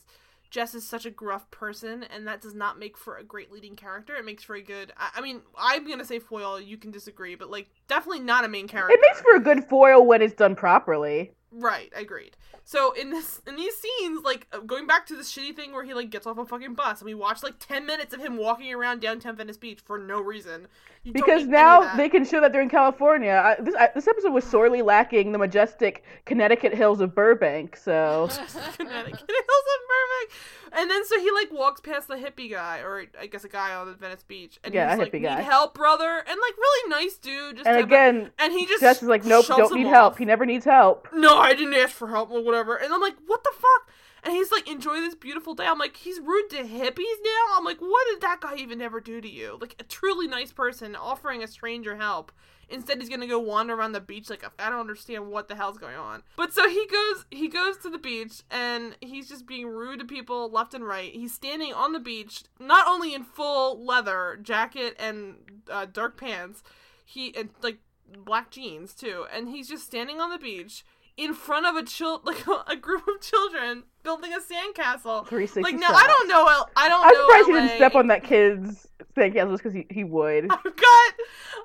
Jess 0.51 0.75
is 0.75 0.87
such 0.87 1.05
a 1.05 1.09
gruff 1.09 1.49
person, 1.49 2.03
and 2.03 2.27
that 2.27 2.41
does 2.41 2.53
not 2.53 2.77
make 2.77 2.95
for 2.95 3.17
a 3.17 3.23
great 3.23 3.51
leading 3.51 3.75
character. 3.75 4.15
It 4.15 4.25
makes 4.25 4.43
for 4.43 4.55
a 4.55 4.61
good. 4.61 4.93
I, 4.97 5.09
I, 5.15 5.21
mean, 5.21 5.41
I'm 5.57 5.89
gonna 5.89 6.05
say 6.05 6.19
foil. 6.19 6.59
You 6.59 6.77
can 6.77 6.91
disagree, 6.91 7.35
but 7.35 7.49
like 7.49 7.69
definitely 7.87 8.19
not 8.19 8.45
a 8.45 8.47
main 8.47 8.67
character. 8.67 8.93
It 8.93 9.01
makes 9.01 9.21
for 9.21 9.35
a 9.35 9.39
good 9.39 9.63
foil 9.65 10.05
when 10.05 10.21
it's 10.21 10.35
done 10.35 10.55
properly. 10.55 11.31
Right, 11.53 11.91
agreed. 11.93 12.37
So 12.63 12.93
in 12.93 13.09
this 13.09 13.41
in 13.45 13.57
these 13.57 13.75
scenes, 13.75 14.23
like 14.23 14.47
uh, 14.53 14.59
going 14.59 14.87
back 14.87 15.05
to 15.07 15.17
this 15.17 15.31
shitty 15.35 15.53
thing 15.53 15.73
where 15.73 15.83
he 15.83 15.93
like 15.93 16.09
gets 16.09 16.25
off 16.25 16.37
a 16.37 16.45
fucking 16.45 16.75
bus 16.75 17.01
and 17.01 17.05
we 17.05 17.13
watch 17.13 17.43
like 17.43 17.55
ten 17.59 17.85
minutes 17.85 18.13
of 18.13 18.21
him 18.21 18.37
walking 18.37 18.73
around 18.73 19.01
downtown 19.01 19.35
Venice 19.35 19.57
Beach 19.57 19.79
for 19.83 19.97
no 19.97 20.21
reason. 20.21 20.67
You 21.03 21.11
because 21.11 21.45
now 21.47 21.93
they 21.97 22.07
can 22.07 22.23
show 22.23 22.39
that 22.39 22.53
they're 22.53 22.61
in 22.61 22.69
California. 22.69 23.31
I, 23.31 23.61
this 23.61 23.75
I, 23.75 23.89
this 23.93 24.07
episode 24.07 24.31
was 24.31 24.45
sorely 24.45 24.81
lacking 24.81 25.33
the 25.33 25.37
majestic 25.37 26.05
Connecticut 26.25 26.73
hills 26.73 27.01
of 27.01 27.13
Burbank. 27.13 27.75
So 27.75 28.29
Connecticut 28.77 29.19
hills 29.19 29.67
of 29.67 29.81
Burbank. 29.89 30.31
And 30.73 30.89
then 30.89 31.05
so 31.05 31.19
he 31.19 31.29
like 31.31 31.51
walks 31.51 31.81
past 31.81 32.07
the 32.07 32.15
hippie 32.15 32.49
guy, 32.49 32.79
or 32.79 33.05
I 33.19 33.27
guess 33.27 33.43
a 33.43 33.49
guy 33.49 33.75
on 33.75 33.87
the 33.87 33.93
Venice 33.93 34.23
Beach, 34.23 34.57
and 34.63 34.73
yeah, 34.73 34.91
he's 34.91 34.99
like, 34.99 35.13
"Need 35.13 35.23
guy. 35.23 35.41
help, 35.41 35.73
brother?" 35.73 36.23
And 36.25 36.39
like 36.39 36.57
really 36.57 36.89
nice 36.89 37.17
dude. 37.17 37.57
Just 37.57 37.67
and 37.67 37.77
again, 37.77 38.31
and 38.39 38.53
he 38.53 38.65
just 38.65 38.79
Jess 38.79 39.03
is 39.03 39.09
like, 39.09 39.25
"Nope, 39.25 39.47
don't 39.47 39.73
need 39.73 39.87
help. 39.87 40.17
He 40.17 40.25
never 40.25 40.45
needs 40.45 40.63
help." 40.63 41.09
No, 41.13 41.37
I 41.37 41.53
didn't 41.53 41.73
ask 41.73 41.93
for 41.93 42.07
help 42.07 42.31
or 42.31 42.41
whatever. 42.41 42.75
And 42.75 42.93
I'm 42.93 43.01
like, 43.01 43.15
"What 43.27 43.43
the 43.43 43.51
fuck?" 43.53 43.89
And 44.23 44.33
he's 44.33 44.51
like, 44.51 44.69
"Enjoy 44.69 44.95
this 44.95 45.15
beautiful 45.15 45.55
day." 45.55 45.65
I'm 45.65 45.79
like, 45.79 45.97
"He's 45.97 46.19
rude 46.19 46.49
to 46.51 46.63
hippies 46.63 47.17
now." 47.23 47.57
I'm 47.57 47.65
like, 47.65 47.79
"What 47.79 48.07
did 48.09 48.21
that 48.21 48.39
guy 48.39 48.55
even 48.55 48.81
ever 48.81 49.01
do 49.01 49.19
to 49.19 49.29
you?" 49.29 49.57
Like 49.59 49.75
a 49.79 49.83
truly 49.83 50.27
nice 50.27 50.53
person 50.53 50.95
offering 50.95 51.43
a 51.43 51.47
stranger 51.47 51.97
help 51.97 52.31
Instead, 52.71 52.99
he's 52.99 53.09
gonna 53.09 53.27
go 53.27 53.39
wander 53.39 53.73
around 53.73 53.91
the 53.91 53.99
beach 53.99 54.29
like 54.29 54.43
I 54.59 54.69
don't 54.69 54.79
understand 54.79 55.27
what 55.27 55.47
the 55.47 55.55
hell's 55.55 55.77
going 55.77 55.97
on. 55.97 56.23
But 56.35 56.53
so 56.53 56.69
he 56.69 56.87
goes, 56.87 57.25
he 57.29 57.47
goes 57.47 57.77
to 57.77 57.89
the 57.89 57.97
beach 57.97 58.43
and 58.49 58.95
he's 59.01 59.29
just 59.29 59.45
being 59.45 59.67
rude 59.67 59.99
to 59.99 60.05
people 60.05 60.49
left 60.49 60.73
and 60.73 60.85
right. 60.85 61.13
He's 61.13 61.33
standing 61.33 61.73
on 61.73 61.91
the 61.91 61.99
beach, 61.99 62.43
not 62.59 62.87
only 62.87 63.13
in 63.13 63.23
full 63.23 63.83
leather 63.83 64.39
jacket 64.41 64.95
and 64.99 65.35
uh, 65.69 65.85
dark 65.85 66.17
pants, 66.17 66.63
he 67.05 67.35
and 67.35 67.49
like 67.61 67.79
black 68.25 68.51
jeans 68.51 68.93
too, 68.93 69.25
and 69.33 69.49
he's 69.49 69.67
just 69.67 69.85
standing 69.85 70.19
on 70.19 70.29
the 70.29 70.37
beach 70.37 70.83
in 71.21 71.35
front 71.35 71.67
of 71.67 71.75
a 71.75 71.83
child, 71.83 72.21
like 72.25 72.43
a 72.67 72.75
group 72.75 73.07
of 73.07 73.21
children 73.21 73.83
building 74.03 74.33
a 74.33 74.39
sandcastle. 74.39 75.29
Like 75.61 75.75
now, 75.75 75.91
I 75.91 76.07
don't 76.07 76.27
know. 76.27 76.65
I 76.75 76.89
don't. 76.89 77.05
I'm 77.05 77.13
know 77.13 77.21
surprised 77.21 77.47
LA. 77.47 77.55
he 77.55 77.61
didn't 77.61 77.77
step 77.77 77.95
on 77.95 78.07
that 78.07 78.23
kid's 78.23 78.87
sandcastle 79.15 79.57
because 79.57 79.73
he, 79.73 79.85
he 79.89 80.03
would. 80.03 80.45
I've 80.49 80.63
got. 80.63 81.13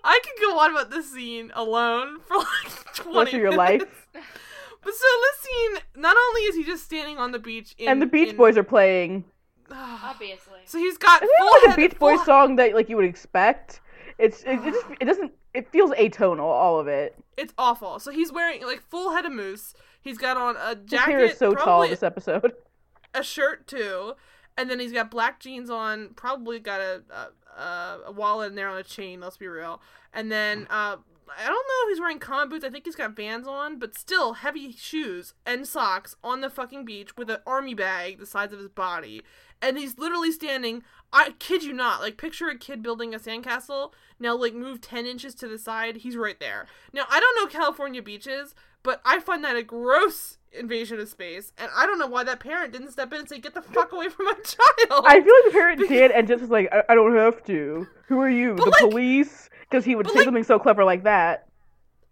I 0.04 0.20
could 0.22 0.42
go 0.42 0.58
on 0.58 0.70
about 0.72 0.90
this 0.90 1.10
scene 1.10 1.50
alone 1.54 2.20
for 2.26 2.36
like 2.36 2.94
twenty. 2.94 3.18
Rest 3.18 3.34
of 3.34 3.40
your 3.40 3.56
life. 3.56 4.08
But 4.12 4.94
so 4.94 5.06
this 5.20 5.50
scene, 5.50 5.82
not 5.96 6.16
only 6.16 6.42
is 6.42 6.54
he 6.54 6.62
just 6.62 6.84
standing 6.84 7.18
on 7.18 7.32
the 7.32 7.40
beach, 7.40 7.74
in, 7.78 7.88
and 7.88 8.00
the 8.00 8.06
Beach 8.06 8.30
in, 8.30 8.36
Boys 8.36 8.56
are 8.56 8.62
playing. 8.62 9.24
Obviously. 9.70 10.60
So 10.66 10.78
he's 10.78 10.98
got 10.98 11.22
it's 11.22 11.32
full 11.38 11.50
like 11.64 11.72
a 11.72 11.76
Beach 11.76 11.98
Boys 11.98 12.24
song 12.24 12.56
that 12.56 12.74
like 12.74 12.88
you 12.88 12.96
would 12.96 13.06
expect. 13.06 13.80
It's 14.18 14.42
it, 14.42 14.58
it 14.64 14.64
just 14.72 14.86
it 15.00 15.04
doesn't 15.04 15.32
it 15.54 15.70
feels 15.70 15.90
atonal 15.92 16.40
all 16.40 16.78
of 16.78 16.88
it. 16.88 17.16
It's 17.36 17.52
awful. 17.58 17.98
So 17.98 18.10
he's 18.10 18.32
wearing 18.32 18.62
like 18.64 18.82
full 18.82 19.14
head 19.14 19.24
of 19.24 19.32
moose. 19.32 19.74
He's 20.00 20.18
got 20.18 20.36
on 20.36 20.56
a 20.56 20.74
jacket. 20.74 20.90
His 20.90 21.00
hair 21.06 21.24
is 21.24 21.38
so 21.38 21.54
tall 21.54 21.88
this 21.88 22.02
episode. 22.02 22.52
A 23.14 23.22
shirt 23.22 23.66
too, 23.66 24.12
and 24.58 24.68
then 24.68 24.78
he's 24.78 24.92
got 24.92 25.10
black 25.10 25.40
jeans 25.40 25.70
on. 25.70 26.10
Probably 26.16 26.60
got 26.60 26.80
a 26.80 27.02
a, 27.56 27.98
a 28.06 28.12
wallet 28.12 28.50
in 28.50 28.56
there 28.56 28.68
on 28.68 28.76
a 28.76 28.82
chain. 28.82 29.20
Let's 29.20 29.38
be 29.38 29.46
real. 29.46 29.80
And 30.12 30.30
then 30.30 30.66
uh, 30.68 30.96
I 31.28 31.46
don't 31.46 31.54
know 31.54 31.84
if 31.84 31.90
he's 31.90 32.00
wearing 32.00 32.18
combat 32.18 32.50
boots. 32.50 32.64
I 32.64 32.70
think 32.70 32.84
he's 32.84 32.94
got 32.94 33.16
Vans 33.16 33.48
on, 33.48 33.78
but 33.78 33.96
still 33.98 34.34
heavy 34.34 34.72
shoes 34.72 35.34
and 35.44 35.66
socks 35.66 36.14
on 36.22 36.40
the 36.40 36.50
fucking 36.50 36.84
beach 36.84 37.16
with 37.16 37.30
an 37.30 37.38
army 37.46 37.74
bag 37.74 38.18
the 38.18 38.26
size 38.26 38.52
of 38.52 38.58
his 38.58 38.68
body, 38.68 39.22
and 39.60 39.78
he's 39.78 39.98
literally 39.98 40.32
standing. 40.32 40.82
I 41.12 41.34
kid 41.38 41.62
you 41.62 41.72
not. 41.72 42.00
Like 42.00 42.16
picture 42.16 42.48
a 42.48 42.58
kid 42.58 42.82
building 42.82 43.14
a 43.14 43.18
sandcastle. 43.18 43.92
Now 44.18 44.36
like 44.36 44.54
move 44.54 44.80
ten 44.80 45.06
inches 45.06 45.34
to 45.36 45.48
the 45.48 45.58
side. 45.58 45.96
He's 45.98 46.16
right 46.16 46.38
there. 46.40 46.66
Now 46.92 47.04
I 47.08 47.20
don't 47.20 47.36
know 47.36 47.46
California 47.46 48.02
beaches, 48.02 48.54
but 48.82 49.00
I 49.04 49.20
find 49.20 49.42
that 49.44 49.56
a 49.56 49.62
gross 49.62 50.38
invasion 50.52 50.98
of 50.98 51.08
space, 51.08 51.52
and 51.58 51.70
I 51.76 51.86
don't 51.86 51.98
know 51.98 52.06
why 52.06 52.24
that 52.24 52.40
parent 52.40 52.72
didn't 52.72 52.92
step 52.92 53.12
in 53.12 53.20
and 53.20 53.28
say, 53.28 53.38
"Get 53.38 53.54
the 53.54 53.62
fuck 53.62 53.92
away 53.92 54.08
from 54.08 54.26
my 54.26 54.32
child." 54.44 55.04
I 55.06 55.20
feel 55.20 55.34
like 55.34 55.44
the 55.44 55.50
parent 55.52 55.88
did, 55.88 56.10
and 56.10 56.26
just 56.26 56.40
was 56.40 56.50
like, 56.50 56.68
I, 56.72 56.82
I 56.88 56.94
don't 56.94 57.14
have 57.16 57.44
to. 57.44 57.86
Who 58.08 58.20
are 58.20 58.30
you? 58.30 58.54
But 58.54 58.64
the 58.64 58.70
like, 58.70 58.90
police? 58.90 59.50
Because 59.68 59.84
he 59.84 59.96
would 59.96 60.08
say 60.08 60.18
like, 60.18 60.24
something 60.24 60.44
so 60.44 60.58
clever 60.58 60.84
like 60.84 61.04
that. 61.04 61.48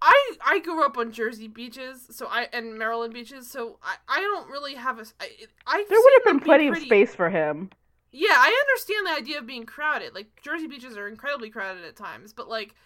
I 0.03 0.33
I 0.45 0.59
grew 0.59 0.85
up 0.85 0.99
on 0.99 1.13
Jersey 1.13 1.49
beaches, 1.49 2.09
so 2.11 2.27
I 2.27 2.49
and 2.53 2.79
Maryland 2.79 3.15
beaches, 3.15 3.51
so 3.51 3.79
I 3.83 3.95
I 4.09 4.21
don't 4.21 4.51
really 4.51 4.75
have 4.75 4.99
a 4.99 5.05
I, 5.21 5.29
I 5.67 5.85
there 5.89 5.99
would 5.99 6.13
have 6.15 6.25
been 6.25 6.41
plenty 6.41 6.69
pretty, 6.69 6.83
of 6.83 6.87
space 6.87 7.15
for 7.15 7.31
him. 7.31 7.71
Yeah, 8.17 8.37
I 8.39 8.65
understand 8.69 9.07
the 9.07 9.21
idea 9.21 9.39
of 9.39 9.47
being 9.47 9.67
crowded. 9.67 10.15
Like 10.15 10.41
Jersey 10.41 10.69
beaches 10.69 10.97
are 10.97 11.09
incredibly 11.09 11.51
crowded 11.51 11.85
at 11.85 11.97
times, 11.97 12.33
but 12.33 12.49
like 12.49 12.77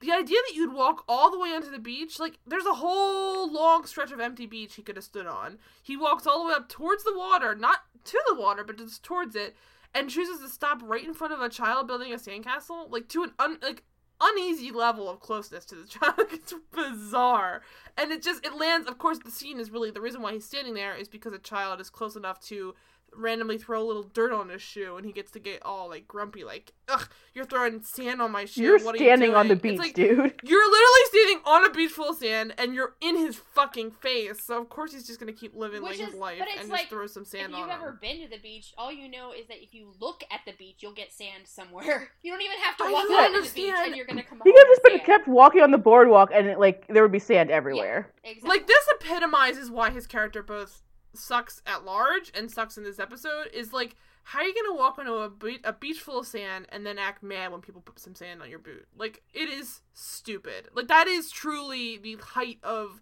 the 0.00 0.12
idea 0.12 0.38
that 0.46 0.54
you'd 0.54 0.72
walk 0.72 1.04
all 1.06 1.30
the 1.30 1.38
way 1.38 1.50
onto 1.50 1.70
the 1.70 1.78
beach, 1.78 2.18
like 2.18 2.38
there's 2.46 2.64
a 2.64 2.72
whole 2.74 3.52
long 3.52 3.84
stretch 3.84 4.12
of 4.12 4.18
empty 4.18 4.46
beach 4.46 4.76
he 4.76 4.82
could 4.82 4.96
have 4.96 5.04
stood 5.04 5.26
on. 5.26 5.58
He 5.82 5.94
walks 5.94 6.26
all 6.26 6.42
the 6.42 6.48
way 6.48 6.54
up 6.54 6.70
towards 6.70 7.04
the 7.04 7.16
water, 7.16 7.54
not 7.54 7.80
to 8.04 8.18
the 8.28 8.34
water, 8.34 8.64
but 8.64 8.78
just 8.78 9.02
towards 9.02 9.36
it, 9.36 9.54
and 9.94 10.08
chooses 10.08 10.40
to 10.40 10.48
stop 10.48 10.80
right 10.82 11.04
in 11.04 11.12
front 11.12 11.34
of 11.34 11.42
a 11.42 11.50
child 11.50 11.86
building 11.86 12.14
a 12.14 12.16
sandcastle, 12.16 12.90
like 12.90 13.08
to 13.08 13.24
an 13.24 13.32
un- 13.38 13.58
like 13.60 13.84
uneasy 14.22 14.70
level 14.70 15.10
of 15.10 15.20
closeness 15.20 15.66
to 15.66 15.74
the 15.74 15.86
child. 15.86 16.14
it's 16.32 16.54
bizarre, 16.74 17.60
and 17.98 18.10
it 18.10 18.22
just 18.22 18.42
it 18.42 18.56
lands. 18.56 18.88
Of 18.88 18.96
course, 18.96 19.18
the 19.18 19.30
scene 19.30 19.60
is 19.60 19.70
really 19.70 19.90
the 19.90 20.00
reason 20.00 20.22
why 20.22 20.32
he's 20.32 20.46
standing 20.46 20.72
there 20.72 20.94
is 20.94 21.08
because 21.08 21.34
a 21.34 21.38
child 21.38 21.78
is 21.78 21.90
close 21.90 22.16
enough 22.16 22.40
to 22.46 22.74
randomly 23.14 23.58
throw 23.58 23.82
a 23.82 23.86
little 23.86 24.02
dirt 24.02 24.32
on 24.32 24.48
his 24.48 24.62
shoe 24.62 24.96
and 24.96 25.04
he 25.04 25.12
gets 25.12 25.30
to 25.32 25.38
get 25.38 25.62
all 25.64 25.88
like 25.88 26.06
grumpy 26.06 26.44
like 26.44 26.72
ugh 26.88 27.08
you're 27.34 27.44
throwing 27.44 27.82
sand 27.82 28.20
on 28.20 28.32
my 28.32 28.44
shoe. 28.44 28.62
You're 28.62 28.78
what 28.80 28.96
standing 28.96 29.30
you 29.30 29.36
on 29.36 29.48
the 29.48 29.56
beach 29.56 29.78
like, 29.78 29.94
dude. 29.94 30.16
you're 30.42 30.70
literally 30.70 31.04
standing 31.06 31.40
on 31.44 31.64
a 31.64 31.70
beach 31.70 31.90
full 31.90 32.10
of 32.10 32.16
sand 32.16 32.54
and 32.58 32.74
you're 32.74 32.94
in 33.00 33.16
his 33.16 33.36
fucking 33.36 33.92
face. 33.92 34.42
So 34.44 34.60
of 34.60 34.68
course 34.68 34.92
he's 34.92 35.06
just 35.06 35.20
gonna 35.20 35.32
keep 35.32 35.54
living 35.54 35.82
Which 35.82 35.98
like 35.98 36.00
is, 36.00 36.12
his 36.12 36.14
life 36.14 36.42
and 36.58 36.68
like, 36.68 36.80
just 36.80 36.90
throw 36.90 37.06
some 37.06 37.24
sand 37.24 37.54
on 37.54 37.60
him. 37.60 37.68
if 37.68 37.74
you've 37.74 37.80
ever 37.80 37.98
been 38.00 38.20
to 38.22 38.28
the 38.28 38.38
beach 38.38 38.72
all 38.76 38.92
you 38.92 39.08
know 39.08 39.32
is 39.32 39.46
that 39.48 39.62
if 39.62 39.74
you 39.74 39.92
look 40.00 40.24
at 40.30 40.40
the 40.46 40.52
beach 40.58 40.76
you'll 40.80 40.92
get 40.92 41.12
sand 41.12 41.44
somewhere. 41.44 42.10
You 42.22 42.32
don't 42.32 42.42
even 42.42 42.58
have 42.58 42.76
to 42.78 42.84
walk 42.84 43.10
on 43.10 43.32
the 43.32 43.50
beach 43.54 43.72
and 43.78 43.96
you're 43.96 44.04
gonna 44.04 44.22
come 44.22 44.40
he 44.44 44.52
could 44.52 44.58
have 44.58 44.68
just 44.68 44.82
been 44.82 44.98
kept 45.00 45.28
walking 45.28 45.62
on 45.62 45.70
the 45.70 45.78
boardwalk 45.78 46.30
and 46.34 46.46
it, 46.48 46.58
like 46.58 46.86
there 46.88 47.02
would 47.02 47.12
be 47.12 47.18
sand 47.18 47.50
everywhere. 47.50 48.12
yeah, 48.24 48.30
exactly. 48.30 48.58
like 48.58 48.66
this 48.66 48.88
epitomizes 49.00 49.70
why 49.70 49.90
his 49.90 50.06
character 50.06 50.42
both 50.42 50.82
sucks 51.14 51.62
at 51.66 51.84
large 51.84 52.30
and 52.34 52.50
sucks 52.50 52.76
in 52.76 52.84
this 52.84 52.98
episode 52.98 53.48
is 53.52 53.72
like 53.72 53.96
how 54.24 54.40
are 54.40 54.44
you 54.44 54.54
gonna 54.54 54.78
walk 54.78 54.98
onto 54.98 55.14
a, 55.14 55.30
be- 55.30 55.60
a 55.64 55.72
beach 55.72 56.00
full 56.00 56.20
of 56.20 56.26
sand 56.26 56.66
and 56.70 56.84
then 56.84 56.98
act 56.98 57.22
mad 57.22 57.50
when 57.50 57.60
people 57.60 57.80
put 57.80 57.98
some 57.98 58.14
sand 58.14 58.42
on 58.42 58.50
your 58.50 58.58
boot 58.58 58.86
like 58.96 59.22
it 59.32 59.48
is 59.48 59.80
stupid 59.94 60.68
like 60.74 60.88
that 60.88 61.06
is 61.06 61.30
truly 61.30 61.96
the 61.96 62.16
height 62.16 62.58
of 62.62 63.00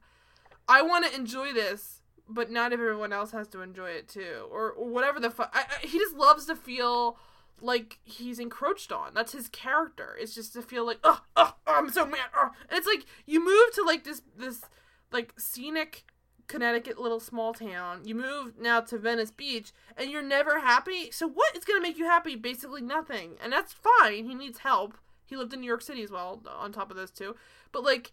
i 0.69 0.81
want 0.83 1.05
to 1.05 1.15
enjoy 1.15 1.53
this 1.53 2.01
but 2.29 2.51
not 2.51 2.73
everyone 2.73 3.13
else 3.13 3.33
has 3.33 3.49
to 3.49 3.61
enjoy 3.61 3.91
it 3.91 4.09
too 4.09 4.47
or, 4.51 4.71
or 4.71 4.89
whatever 4.89 5.21
the 5.21 5.31
fuck 5.31 5.55
he 5.83 5.99
just 5.99 6.17
loves 6.17 6.47
to 6.47 6.55
feel 6.55 7.19
like 7.61 7.99
he's 8.05 8.39
encroached 8.39 8.93
on. 8.93 9.15
That's 9.15 9.33
his 9.33 9.49
character. 9.49 10.17
It's 10.21 10.35
just 10.35 10.53
to 10.55 10.63
feel 10.63 10.85
like, 10.85 10.99
oh, 11.05 11.21
oh, 11.37 11.55
I'm 11.67 11.91
so 11.91 12.05
mad. 12.07 12.29
Oh. 12.37 12.51
And 12.69 12.79
it's 12.79 12.87
like 12.87 13.07
you 13.27 13.45
move 13.45 13.73
to 13.75 13.83
like 13.83 14.05
this 14.05 14.23
this 14.37 14.61
like 15.13 15.33
scenic 15.39 16.05
Connecticut 16.47 16.99
little 16.99 17.21
small 17.21 17.53
town. 17.53 18.03
You 18.05 18.15
move 18.15 18.55
now 18.59 18.81
to 18.81 18.99
Venice 18.99 19.31
Beach 19.31 19.73
and 19.97 20.11
you're 20.11 20.23
never 20.23 20.61
happy. 20.61 21.11
So 21.11 21.29
what 21.29 21.57
is 21.57 21.65
going 21.65 21.79
to 21.79 21.83
make 21.83 21.99
you 21.99 22.05
happy? 22.05 22.37
Basically 22.37 22.83
nothing. 22.83 23.33
And 23.43 23.53
that's 23.53 23.73
fine. 23.75 24.27
He 24.27 24.35
needs 24.35 24.59
help. 24.59 24.95
He 25.25 25.37
lived 25.37 25.53
in 25.53 25.61
New 25.61 25.67
York 25.67 25.83
City 25.83 26.03
as 26.03 26.11
well 26.11 26.41
on 26.59 26.73
top 26.73 26.91
of 26.91 26.97
this 26.97 27.11
too. 27.11 27.35
But 27.73 27.85
like 27.85 28.13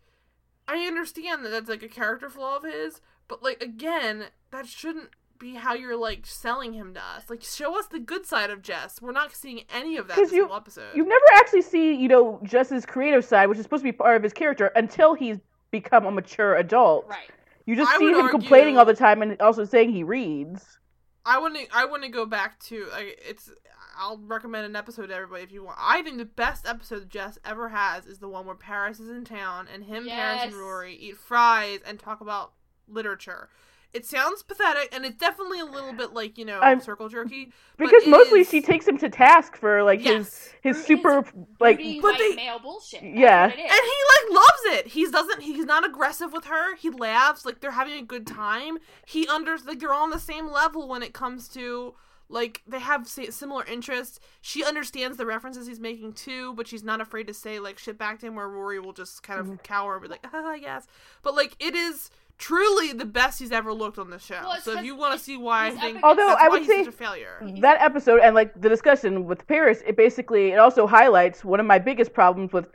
I 0.67 0.79
understand 0.85 1.45
that 1.45 1.49
that's 1.49 1.69
like 1.69 1.83
a 1.83 1.87
character 1.87 2.29
flaw 2.29 2.57
of 2.57 2.63
his, 2.63 3.01
but 3.27 3.43
like 3.43 3.61
again, 3.61 4.25
that 4.51 4.67
shouldn't 4.67 5.09
be 5.39 5.55
how 5.55 5.73
you're 5.73 5.97
like 5.97 6.25
selling 6.25 6.73
him 6.73 6.93
to 6.93 6.99
us. 6.99 7.29
Like 7.29 7.43
show 7.43 7.77
us 7.77 7.87
the 7.87 7.99
good 7.99 8.25
side 8.25 8.49
of 8.49 8.61
Jess. 8.61 9.01
We're 9.01 9.11
not 9.11 9.35
seeing 9.35 9.63
any 9.73 9.97
of 9.97 10.07
that 10.07 10.17
this 10.17 10.31
you, 10.31 10.47
whole 10.47 10.55
episode. 10.55 10.95
You 10.95 11.03
never 11.03 11.25
actually 11.35 11.63
see, 11.63 11.93
you 11.93 12.07
know, 12.07 12.39
Jess's 12.43 12.85
creative 12.85 13.25
side, 13.25 13.47
which 13.47 13.59
is 13.59 13.63
supposed 13.63 13.81
to 13.81 13.91
be 13.91 13.91
part 13.91 14.15
of 14.15 14.23
his 14.23 14.33
character 14.33 14.67
until 14.75 15.13
he's 15.13 15.37
become 15.71 16.05
a 16.05 16.11
mature 16.11 16.55
adult. 16.55 17.05
Right. 17.09 17.29
You 17.65 17.75
just 17.75 17.91
I 17.91 17.97
see 17.97 18.09
him 18.09 18.15
argue, 18.15 18.29
complaining 18.31 18.77
all 18.77 18.85
the 18.85 18.93
time 18.93 19.21
and 19.21 19.39
also 19.41 19.65
saying 19.65 19.91
he 19.91 20.03
reads. 20.03 20.79
I 21.25 21.39
wouldn't. 21.39 21.69
I 21.73 21.85
wouldn't 21.85 22.13
go 22.13 22.25
back 22.25 22.59
to. 22.65 22.87
Like, 22.91 23.21
it's. 23.27 23.51
I'll 23.97 24.17
recommend 24.17 24.65
an 24.65 24.75
episode 24.75 25.07
to 25.07 25.15
everybody 25.15 25.43
if 25.43 25.51
you 25.51 25.63
want. 25.63 25.77
I 25.79 26.01
think 26.01 26.17
the 26.17 26.25
best 26.25 26.67
episode 26.67 27.09
Jess 27.09 27.37
ever 27.45 27.69
has 27.69 28.07
is 28.07 28.17
the 28.17 28.27
one 28.27 28.45
where 28.45 28.55
Paris 28.55 28.99
is 28.99 29.09
in 29.09 29.23
town 29.23 29.67
and 29.71 29.83
him, 29.83 30.05
yes. 30.07 30.15
Paris, 30.15 30.53
and 30.53 30.55
Rory 30.55 30.95
eat 30.95 31.17
fries 31.17 31.79
and 31.85 31.99
talk 31.99 32.19
about 32.19 32.53
literature 32.87 33.49
it 33.93 34.05
sounds 34.05 34.43
pathetic 34.43 34.89
and 34.93 35.05
it's 35.05 35.17
definitely 35.17 35.59
a 35.59 35.65
little 35.65 35.93
bit 35.93 36.13
like 36.13 36.37
you 36.37 36.45
know 36.45 36.59
I'm, 36.59 36.81
circle 36.81 37.09
jerky 37.09 37.51
because 37.77 38.05
mostly 38.07 38.41
is... 38.41 38.49
she 38.49 38.61
takes 38.61 38.87
him 38.87 38.97
to 38.99 39.09
task 39.09 39.55
for 39.55 39.83
like 39.83 40.03
yes. 40.03 40.51
his 40.61 40.75
his 40.75 40.85
super 40.85 41.21
his 41.21 41.33
like 41.59 41.77
but 42.01 42.17
they, 42.17 42.35
male 42.35 42.59
bullshit. 42.59 43.01
That's 43.01 43.15
yeah. 43.15 43.43
and 43.43 43.53
he 43.53 43.59
like 43.59 44.31
loves 44.31 44.77
it. 44.77 44.87
He 44.87 45.09
doesn't 45.09 45.41
he's 45.41 45.65
not 45.65 45.85
aggressive 45.85 46.31
with 46.33 46.45
her. 46.45 46.75
He 46.75 46.89
laughs. 46.89 47.45
Like 47.45 47.59
they're 47.59 47.71
having 47.71 47.95
a 47.95 48.05
good 48.05 48.25
time. 48.27 48.77
He 49.05 49.27
under 49.27 49.57
like 49.65 49.79
they're 49.79 49.93
all 49.93 50.03
on 50.03 50.09
the 50.09 50.19
same 50.19 50.49
level 50.49 50.87
when 50.87 51.03
it 51.03 51.13
comes 51.13 51.47
to 51.49 51.95
like 52.29 52.61
they 52.67 52.79
have 52.79 53.07
similar 53.07 53.63
interests. 53.65 54.19
She 54.41 54.63
understands 54.63 55.17
the 55.17 55.25
references 55.25 55.67
he's 55.67 55.79
making 55.79 56.13
too 56.13 56.53
but 56.53 56.67
she's 56.67 56.83
not 56.83 57.01
afraid 57.01 57.27
to 57.27 57.33
say 57.33 57.59
like 57.59 57.77
shit 57.77 57.97
back 57.97 58.19
to 58.19 58.27
him 58.27 58.35
where 58.35 58.49
rory 58.49 58.79
will 58.79 58.93
just 58.93 59.23
kind 59.23 59.39
of 59.39 59.47
mm-hmm. 59.47 59.55
cower 59.63 59.95
and 59.95 60.03
be 60.03 60.09
like 60.09 60.25
ah, 60.33 60.53
yes. 60.53 60.87
But 61.21 61.35
like 61.35 61.55
it 61.59 61.75
is 61.75 62.09
truly 62.37 62.93
the 62.93 63.05
best 63.05 63.39
he's 63.39 63.51
ever 63.51 63.73
looked 63.73 63.97
on 63.97 64.09
the 64.09 64.19
show. 64.19 64.39
Well, 64.41 64.59
so 64.61 64.77
if 64.77 64.85
you 64.85 64.95
want 64.95 65.17
to 65.17 65.23
see 65.23 65.37
why 65.37 65.67
I 65.67 65.71
think, 65.71 65.99
although 66.03 66.35
I 66.39 66.49
would 66.49 66.65
say 66.65 66.85
a 66.85 66.91
failure, 66.91 67.39
that 67.61 67.81
episode 67.81 68.19
and 68.21 68.35
like 68.35 68.59
the 68.59 68.69
discussion 68.69 69.25
with 69.25 69.45
Paris, 69.47 69.81
it 69.85 69.95
basically 69.95 70.51
it 70.51 70.59
also 70.59 70.87
highlights 70.87 71.45
one 71.45 71.59
of 71.59 71.65
my 71.65 71.79
biggest 71.79 72.13
problems 72.13 72.51
with, 72.53 72.67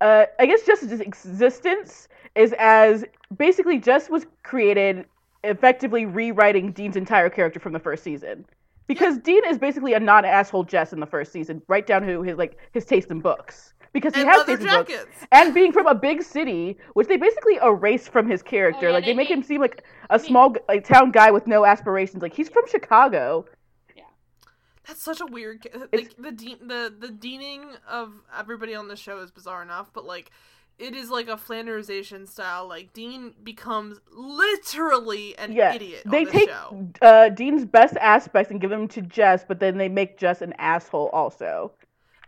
uh, 0.00 0.26
I 0.38 0.46
guess 0.46 0.62
Jess's 0.62 1.00
existence 1.00 2.08
is 2.34 2.54
as 2.58 3.04
basically 3.36 3.78
Jess 3.78 4.08
was 4.08 4.26
created 4.42 5.06
effectively 5.44 6.06
rewriting 6.06 6.72
Dean's 6.72 6.96
entire 6.96 7.30
character 7.30 7.60
from 7.60 7.72
the 7.72 7.80
first 7.80 8.02
season. 8.02 8.44
Because 8.86 9.16
yeah. 9.16 9.22
Dean 9.22 9.44
is 9.46 9.58
basically 9.58 9.94
a 9.94 10.00
non-asshole 10.00 10.64
Jess 10.64 10.92
in 10.92 11.00
the 11.00 11.06
first 11.06 11.32
season, 11.32 11.60
right 11.66 11.86
down 11.86 12.02
to 12.06 12.22
his 12.22 12.36
like 12.36 12.58
his 12.72 12.84
taste 12.84 13.10
in 13.10 13.20
books 13.20 13.74
because 13.92 14.14
he 14.14 14.20
and 14.20 14.30
has 14.30 14.46
leather 14.46 14.62
jackets. 14.62 15.16
And 15.32 15.54
being 15.54 15.72
from 15.72 15.86
a 15.86 15.94
big 15.94 16.22
city, 16.22 16.76
which 16.94 17.08
they 17.08 17.16
basically 17.16 17.56
erase 17.62 18.08
from 18.08 18.28
his 18.28 18.42
character. 18.42 18.86
Oh, 18.86 18.88
yeah, 18.88 18.94
like 18.94 19.04
they, 19.04 19.12
they 19.12 19.16
make 19.16 19.30
him 19.30 19.42
seem 19.42 19.60
like 19.60 19.84
a 20.10 20.18
small 20.18 20.54
like 20.68 20.84
town 20.84 21.10
guy 21.10 21.30
with 21.30 21.46
no 21.46 21.64
aspirations. 21.64 22.22
Like 22.22 22.34
he's 22.34 22.48
from 22.48 22.66
Chicago. 22.68 23.46
Yeah. 23.96 24.04
That's 24.86 25.02
such 25.02 25.20
a 25.20 25.26
weird 25.26 25.66
like 25.92 26.14
the 26.18 26.32
de- 26.32 26.58
the 26.60 26.94
the 26.98 27.08
deaning 27.08 27.76
of 27.88 28.12
everybody 28.36 28.74
on 28.74 28.88
the 28.88 28.96
show 28.96 29.18
is 29.20 29.30
bizarre 29.30 29.62
enough, 29.62 29.90
but 29.92 30.04
like 30.04 30.30
it 30.78 30.94
is 30.94 31.10
like 31.10 31.28
a 31.28 31.36
Flanderization 31.36 32.28
style. 32.28 32.68
Like 32.68 32.92
Dean 32.92 33.34
becomes 33.42 33.98
literally 34.12 35.36
an 35.38 35.52
yeah, 35.52 35.74
idiot. 35.74 36.02
They 36.04 36.24
the 36.24 36.30
take 36.30 36.50
uh, 37.00 37.30
Dean's 37.30 37.64
best 37.64 37.96
aspects 37.96 38.50
and 38.50 38.60
give 38.60 38.70
them 38.70 38.88
to 38.88 39.02
Jess, 39.02 39.44
but 39.46 39.58
then 39.58 39.78
they 39.78 39.88
make 39.88 40.18
Jess 40.18 40.42
an 40.42 40.52
asshole 40.58 41.08
also. 41.12 41.72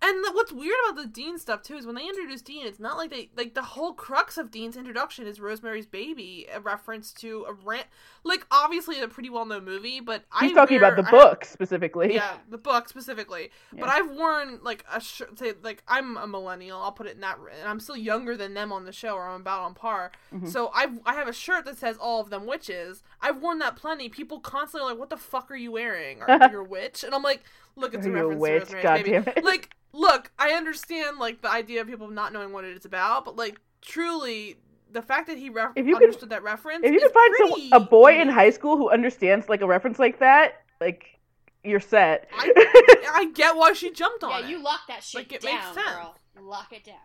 And 0.00 0.24
the, 0.24 0.30
what's 0.32 0.52
weird 0.52 0.76
about 0.88 1.02
the 1.02 1.08
Dean 1.08 1.38
stuff 1.38 1.62
too 1.62 1.76
is 1.76 1.84
when 1.84 1.96
they 1.96 2.06
introduce 2.06 2.40
Dean, 2.40 2.66
it's 2.66 2.78
not 2.78 2.96
like 2.96 3.10
they 3.10 3.30
like 3.36 3.54
the 3.54 3.62
whole 3.62 3.92
crux 3.92 4.38
of 4.38 4.50
Dean's 4.50 4.76
introduction 4.76 5.26
is 5.26 5.40
Rosemary's 5.40 5.86
Baby, 5.86 6.46
a 6.52 6.60
reference 6.60 7.12
to 7.14 7.44
a 7.48 7.52
rant. 7.52 7.86
Like 8.22 8.46
obviously 8.50 9.00
a 9.00 9.08
pretty 9.08 9.28
well 9.28 9.44
known 9.44 9.64
movie, 9.64 9.98
but 10.00 10.24
he's 10.40 10.52
I 10.52 10.54
talking 10.54 10.80
wear, 10.80 10.92
about 10.92 11.04
the 11.04 11.10
book 11.10 11.44
specifically. 11.44 12.14
Yeah, 12.14 12.34
the 12.48 12.58
book 12.58 12.88
specifically. 12.88 13.50
Yeah. 13.72 13.80
But 13.80 13.88
I've 13.88 14.10
worn 14.10 14.60
like 14.62 14.84
a 14.92 15.00
shirt. 15.00 15.36
Say 15.36 15.54
like 15.62 15.82
I'm 15.88 16.16
a 16.16 16.28
millennial. 16.28 16.80
I'll 16.80 16.92
put 16.92 17.06
it 17.06 17.16
in 17.16 17.20
that. 17.22 17.38
And 17.60 17.68
I'm 17.68 17.80
still 17.80 17.96
younger 17.96 18.36
than 18.36 18.54
them 18.54 18.72
on 18.72 18.84
the 18.84 18.92
show, 18.92 19.14
or 19.14 19.26
I'm 19.26 19.40
about 19.40 19.62
on 19.62 19.74
par. 19.74 20.12
Mm-hmm. 20.32 20.46
So 20.46 20.70
I 20.74 20.88
I 21.06 21.14
have 21.14 21.26
a 21.26 21.32
shirt 21.32 21.64
that 21.64 21.76
says 21.76 21.96
all 21.96 22.20
of 22.20 22.30
them 22.30 22.46
witches. 22.46 23.02
I've 23.20 23.38
worn 23.42 23.58
that 23.58 23.74
plenty. 23.74 24.08
People 24.08 24.38
constantly 24.38 24.86
are 24.86 24.92
like, 24.92 25.00
"What 25.00 25.10
the 25.10 25.16
fuck 25.16 25.50
are 25.50 25.56
you 25.56 25.72
wearing? 25.72 26.22
Are 26.22 26.48
you 26.52 26.60
a 26.60 26.64
witch?" 26.64 27.02
And 27.02 27.14
I'm 27.14 27.22
like, 27.22 27.42
"Look, 27.78 27.94
it's 27.94 28.06
a 28.06 28.10
reference 28.10 28.40
witch, 28.40 28.68
to 28.68 28.76
Rosemary's 28.76 29.24
Baby." 29.24 29.42
Like 29.42 29.70
look, 29.92 30.30
I 30.38 30.52
understand 30.52 31.18
like 31.18 31.42
the 31.42 31.50
idea 31.50 31.80
of 31.80 31.86
people 31.86 32.08
not 32.08 32.32
knowing 32.32 32.52
what 32.52 32.64
it's 32.64 32.86
about, 32.86 33.24
but 33.24 33.36
like 33.36 33.60
truly 33.82 34.56
the 34.90 35.02
fact 35.02 35.26
that 35.28 35.36
he 35.36 35.50
if 35.76 35.86
you 35.86 35.96
understood 35.96 36.20
could, 36.20 36.30
that 36.30 36.42
reference. 36.42 36.84
If 36.84 36.92
you 36.92 37.00
can 37.00 37.10
find 37.10 37.70
some, 37.70 37.82
a 37.82 37.84
boy 37.84 38.20
in 38.20 38.28
high 38.28 38.50
school 38.50 38.76
who 38.76 38.90
understands 38.90 39.48
like 39.48 39.60
a 39.60 39.66
reference 39.66 39.98
like 39.98 40.20
that, 40.20 40.62
like 40.80 41.18
you're 41.64 41.80
set. 41.80 42.28
I, 42.32 43.10
I 43.14 43.30
get 43.34 43.56
why 43.56 43.72
she 43.72 43.90
jumped 43.90 44.24
on 44.24 44.30
yeah, 44.30 44.46
it. 44.46 44.50
you 44.50 44.62
lock 44.62 44.80
that 44.88 45.02
shit 45.02 45.20
like, 45.20 45.32
it 45.32 45.40
down, 45.42 45.54
makes 45.54 45.66
sense. 45.66 45.88
girl. 45.88 46.16
Lock 46.40 46.72
it 46.72 46.84
down. 46.84 46.96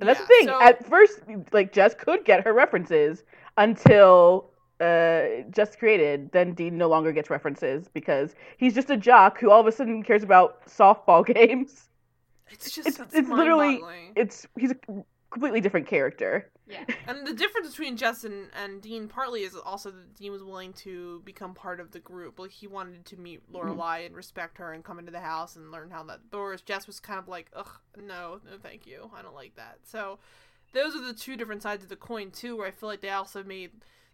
And 0.00 0.08
that's 0.08 0.20
yeah, 0.20 0.24
the 0.24 0.28
thing. 0.28 0.46
So... 0.48 0.62
At 0.62 0.86
first, 0.86 1.20
like 1.52 1.72
Jess 1.72 1.94
could 1.94 2.24
get 2.24 2.44
her 2.44 2.52
references 2.52 3.24
until 3.56 4.50
uh, 4.80 5.42
just 5.50 5.78
created. 5.78 6.30
Then 6.32 6.54
Dean 6.54 6.76
no 6.76 6.88
longer 6.88 7.12
gets 7.12 7.30
references 7.30 7.88
because 7.88 8.34
he's 8.56 8.74
just 8.74 8.90
a 8.90 8.96
jock 8.96 9.38
who 9.38 9.50
all 9.50 9.60
of 9.60 9.66
a 9.66 9.72
sudden 9.72 10.02
cares 10.02 10.22
about 10.22 10.64
softball 10.66 11.26
games. 11.34 11.88
It's 12.50 12.70
just 12.70 12.88
it's, 12.88 13.14
it's 13.14 13.28
literally 13.28 13.80
it's 14.14 14.46
he's 14.56 14.70
a 14.70 14.76
completely 15.30 15.60
different 15.60 15.86
character. 15.86 16.50
Yeah, 16.68 16.84
and 17.08 17.26
the 17.26 17.34
difference 17.34 17.70
between 17.70 17.96
Jess 17.96 18.24
and, 18.24 18.48
and 18.62 18.80
Dean 18.80 19.08
partly 19.08 19.42
is 19.42 19.54
also 19.54 19.90
that 19.90 20.14
Dean 20.14 20.32
was 20.32 20.42
willing 20.42 20.72
to 20.74 21.22
become 21.24 21.54
part 21.54 21.80
of 21.80 21.90
the 21.90 21.98
group. 21.98 22.38
Like 22.38 22.50
he 22.50 22.66
wanted 22.66 23.04
to 23.06 23.16
meet 23.16 23.52
Lorelai 23.52 23.76
mm-hmm. 23.76 24.06
and 24.06 24.16
respect 24.16 24.58
her 24.58 24.72
and 24.72 24.84
come 24.84 24.98
into 24.98 25.12
the 25.12 25.20
house 25.20 25.56
and 25.56 25.70
learn 25.70 25.90
how 25.90 26.02
that. 26.04 26.20
Whereas 26.30 26.62
Jess 26.62 26.86
was 26.86 27.00
kind 27.00 27.18
of 27.18 27.28
like, 27.28 27.50
ugh, 27.54 27.68
no, 27.96 28.40
no, 28.44 28.58
thank 28.62 28.86
you, 28.86 29.10
I 29.16 29.22
don't 29.22 29.34
like 29.34 29.56
that. 29.56 29.78
So 29.84 30.18
those 30.72 30.94
are 30.94 31.04
the 31.04 31.14
two 31.14 31.36
different 31.36 31.62
sides 31.62 31.82
of 31.82 31.88
the 31.88 31.96
coin 31.96 32.30
too. 32.30 32.56
Where 32.56 32.66
I 32.66 32.70
feel 32.70 32.88
like 32.88 33.00
they 33.00 33.10
also 33.10 33.42
made 33.42 33.72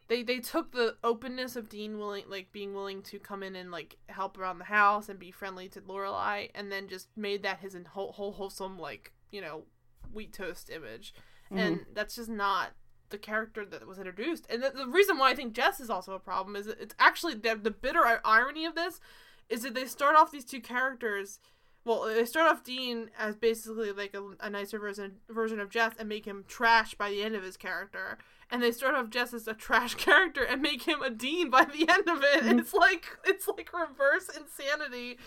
they 0.08 0.22
they 0.22 0.40
took 0.40 0.72
the 0.72 0.96
openness 1.02 1.56
of 1.56 1.68
Dean 1.68 1.98
willing 1.98 2.24
like 2.28 2.52
being 2.52 2.74
willing 2.74 3.02
to 3.02 3.18
come 3.18 3.42
in 3.42 3.56
and 3.56 3.70
like 3.70 3.96
help 4.08 4.38
around 4.38 4.58
the 4.58 4.64
house 4.64 5.08
and 5.08 5.18
be 5.18 5.30
friendly 5.30 5.68
to 5.70 5.80
Lorelai, 5.80 6.50
and 6.54 6.70
then 6.70 6.88
just 6.88 7.08
made 7.16 7.42
that 7.42 7.60
his 7.60 7.76
whole, 7.90 8.12
whole 8.12 8.32
wholesome 8.32 8.78
like 8.78 9.12
you 9.30 9.40
know 9.40 9.64
wheat 10.12 10.32
toast 10.32 10.70
image, 10.70 11.14
mm-hmm. 11.46 11.58
and 11.58 11.86
that's 11.94 12.16
just 12.16 12.28
not 12.28 12.72
the 13.12 13.18
character 13.18 13.64
that 13.64 13.86
was 13.86 13.98
introduced. 13.98 14.46
And 14.50 14.62
the, 14.62 14.70
the, 14.70 14.86
reason 14.86 15.18
why 15.18 15.30
I 15.30 15.34
think 15.34 15.52
Jess 15.52 15.78
is 15.78 15.90
also 15.90 16.14
a 16.14 16.18
problem 16.18 16.56
is 16.56 16.66
it's 16.66 16.94
actually 16.98 17.34
the, 17.34 17.54
the 17.54 17.70
bitter 17.70 18.20
irony 18.24 18.64
of 18.64 18.74
this 18.74 19.00
is 19.48 19.62
that 19.62 19.74
they 19.74 19.84
start 19.84 20.16
off 20.16 20.32
these 20.32 20.46
two 20.46 20.60
characters. 20.60 21.38
Well, 21.84 22.02
they 22.04 22.24
start 22.24 22.50
off 22.50 22.62
Dean 22.62 23.10
as 23.18 23.34
basically 23.34 23.92
like 23.92 24.14
a, 24.14 24.22
a 24.40 24.50
nicer 24.50 24.78
version 24.78 25.16
version 25.28 25.58
of 25.58 25.68
Jess 25.68 25.94
and 25.98 26.08
make 26.08 26.24
him 26.24 26.44
trash 26.46 26.94
by 26.94 27.10
the 27.10 27.22
end 27.22 27.34
of 27.34 27.42
his 27.42 27.56
character 27.56 28.18
and 28.52 28.62
they 28.62 28.70
start 28.70 28.94
off 28.94 29.08
Jess 29.08 29.32
as 29.32 29.48
a 29.48 29.54
trash 29.54 29.94
character 29.96 30.44
and 30.44 30.60
make 30.60 30.82
him 30.82 31.02
a 31.02 31.10
dean 31.10 31.50
by 31.50 31.64
the 31.64 31.88
end 31.88 32.08
of 32.08 32.22
it. 32.22 32.44
Mm-hmm. 32.44 32.58
It's 32.60 32.74
like 32.74 33.06
it's 33.24 33.48
like 33.48 33.70
reverse 33.72 34.28
insanity, 34.28 35.18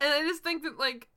and 0.00 0.12
I 0.12 0.20
just 0.22 0.42
think 0.42 0.64
that 0.64 0.78
like 0.78 1.08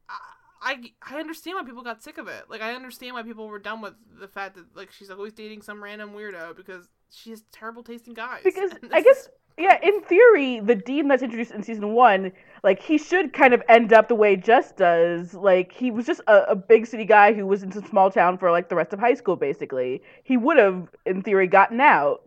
I 0.61 0.91
I 1.01 1.19
understand 1.19 1.57
why 1.57 1.63
people 1.63 1.83
got 1.83 2.03
sick 2.03 2.17
of 2.17 2.27
it. 2.27 2.45
Like 2.47 2.61
I 2.61 2.75
understand 2.75 3.15
why 3.15 3.23
people 3.23 3.47
were 3.47 3.59
done 3.59 3.81
with 3.81 3.95
the 4.19 4.27
fact 4.27 4.55
that 4.55 4.75
like 4.75 4.91
she's 4.91 5.09
always 5.09 5.33
dating 5.33 5.63
some 5.63 5.83
random 5.83 6.11
weirdo 6.11 6.55
because 6.55 6.87
she 7.09 7.31
has 7.31 7.43
terrible 7.51 7.83
tasting 7.83 8.13
guys. 8.13 8.41
Because 8.43 8.71
I 8.93 9.01
guess 9.01 9.27
yeah, 9.57 9.79
in 9.81 10.01
theory, 10.01 10.59
the 10.59 10.75
dean 10.75 11.07
that's 11.07 11.23
introduced 11.23 11.51
in 11.51 11.63
season 11.63 11.93
one, 11.93 12.31
like 12.65 12.81
he 12.81 12.97
should 12.97 13.31
kind 13.31 13.53
of 13.53 13.61
end 13.69 13.93
up 13.93 14.07
the 14.07 14.15
way 14.15 14.35
Jess 14.35 14.71
does. 14.71 15.35
Like 15.35 15.71
he 15.71 15.91
was 15.91 16.07
just 16.07 16.19
a, 16.27 16.51
a, 16.51 16.55
big 16.55 16.87
city 16.87 17.05
guy 17.05 17.31
who 17.31 17.45
was 17.45 17.61
in 17.61 17.71
some 17.71 17.85
small 17.85 18.09
town 18.09 18.39
for 18.39 18.49
like 18.49 18.69
the 18.69 18.75
rest 18.75 18.91
of 18.91 18.99
high 18.99 19.13
school. 19.13 19.35
Basically, 19.35 20.01
he 20.23 20.35
would 20.35 20.57
have, 20.57 20.89
in 21.05 21.21
theory, 21.21 21.45
gotten 21.45 21.79
out. 21.79 22.23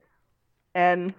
And 0.77 1.13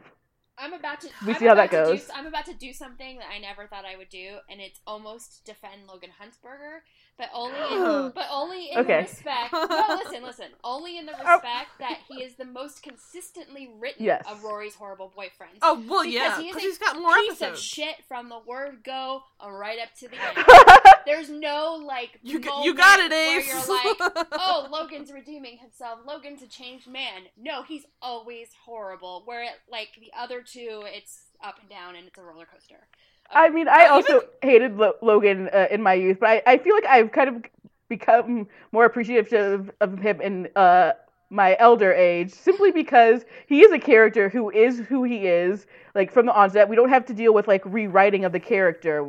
I'm 0.60 0.74
about 0.74 1.02
to. 1.02 1.10
We 1.26 1.34
I'm 1.34 1.40
see 1.40 1.46
how 1.46 1.56
that 1.56 1.72
goes. 1.72 2.06
Do, 2.06 2.12
I'm 2.16 2.28
about 2.28 2.46
to 2.46 2.54
do 2.54 2.74
something 2.74 3.18
that 3.20 3.28
I 3.34 3.40
never 3.40 3.68
thought 3.68 3.86
I 3.86 3.96
would 3.98 4.10
do, 4.10 4.38
and 4.50 4.60
it's 4.60 4.80
almost 4.86 5.46
defend 5.46 5.88
Logan 5.88 6.12
Huntzberger 6.22 6.82
but 7.20 7.30
only 7.34 7.60
in, 7.60 8.12
but 8.16 8.26
only 8.32 8.72
in 8.72 8.80
okay. 8.80 9.02
the 9.04 9.10
respect. 9.10 9.54
No, 9.70 10.00
listen, 10.04 10.24
listen. 10.24 10.46
Only 10.64 10.98
in 10.98 11.06
the 11.06 11.12
oh. 11.14 11.34
respect 11.34 11.70
that 11.80 12.00
he 12.08 12.24
is 12.24 12.36
the 12.36 12.46
most 12.46 12.82
consistently 12.82 13.70
written 13.78 14.06
yes. 14.06 14.24
of 14.28 14.44
Rory's 14.44 14.74
horrible 14.74 15.12
boyfriends. 15.16 15.60
Oh 15.62 15.84
well, 15.88 16.04
because 16.04 16.14
yeah, 16.14 16.38
because 16.38 16.62
he's 16.62 16.78
got 16.78 16.98
more 16.98 17.14
piece 17.16 17.42
episodes. 17.42 17.60
of 17.60 17.64
shit 17.64 17.96
from 18.08 18.30
the 18.30 18.40
word 18.48 18.80
go 18.84 19.22
uh, 19.46 19.52
right 19.52 19.80
up 19.80 19.90
to 20.00 20.08
the 20.08 20.16
end. 20.38 20.96
There's 21.06 21.30
no 21.30 21.82
like 21.86 22.20
you 22.22 22.42
you 22.64 22.74
got 22.76 23.00
it, 23.00 23.12
Ace. 23.12 23.48
Where 23.48 23.86
you're 23.86 23.98
like, 24.00 24.28
oh, 24.34 24.68
Logan's 24.72 25.12
redeeming 25.12 25.58
himself. 25.58 26.00
Logan's 26.06 26.42
a 26.42 26.48
changed 26.48 26.88
man. 26.88 27.24
No, 27.38 27.64
he's 27.64 27.86
always 28.02 28.50
horrible. 28.66 29.24
Where 29.26 29.44
it, 29.44 29.60
like 29.72 29.90
the 30.00 30.12
other 30.18 30.42
two, 30.42 30.84
it's 30.86 31.24
up 31.44 31.60
and 31.60 31.70
down 31.70 31.96
and 31.96 32.08
it's 32.08 32.18
a 32.18 32.24
roller 32.24 32.46
coaster. 32.46 32.88
I 33.32 33.50
mean, 33.50 33.68
I 33.68 33.86
also 33.86 34.18
even... 34.18 34.28
hated 34.42 34.78
Lo- 34.78 34.96
Logan 35.02 35.50
uh, 35.54 35.68
in 35.70 35.84
my 35.84 35.94
youth, 35.94 36.18
but 36.20 36.30
I, 36.30 36.42
I 36.46 36.58
feel 36.58 36.74
like 36.74 36.86
I've 36.86 37.12
kind 37.12 37.30
of 37.30 37.44
become 37.88 38.48
more 38.72 38.86
appreciative 38.86 39.72
of 39.82 40.00
him 40.00 40.22
in 40.22 40.48
uh, 40.56 40.94
my 41.30 41.56
elder 41.60 41.94
age, 41.94 42.32
simply 42.32 42.72
because 42.72 43.26
he 43.48 43.62
is 43.62 43.72
a 43.72 43.80
character 43.80 44.30
who 44.30 44.50
is 44.50 44.80
who 44.80 45.04
he 45.04 45.28
is. 45.28 45.68
Like 45.96 46.12
from 46.12 46.26
the 46.26 46.34
onset, 46.34 46.70
we 46.70 46.76
don't 46.76 46.90
have 46.90 47.06
to 47.08 47.14
deal 47.14 47.34
with 47.34 47.48
like 47.48 47.64
rewriting 47.66 48.26
of 48.26 48.32
the 48.32 48.40
character. 48.40 49.08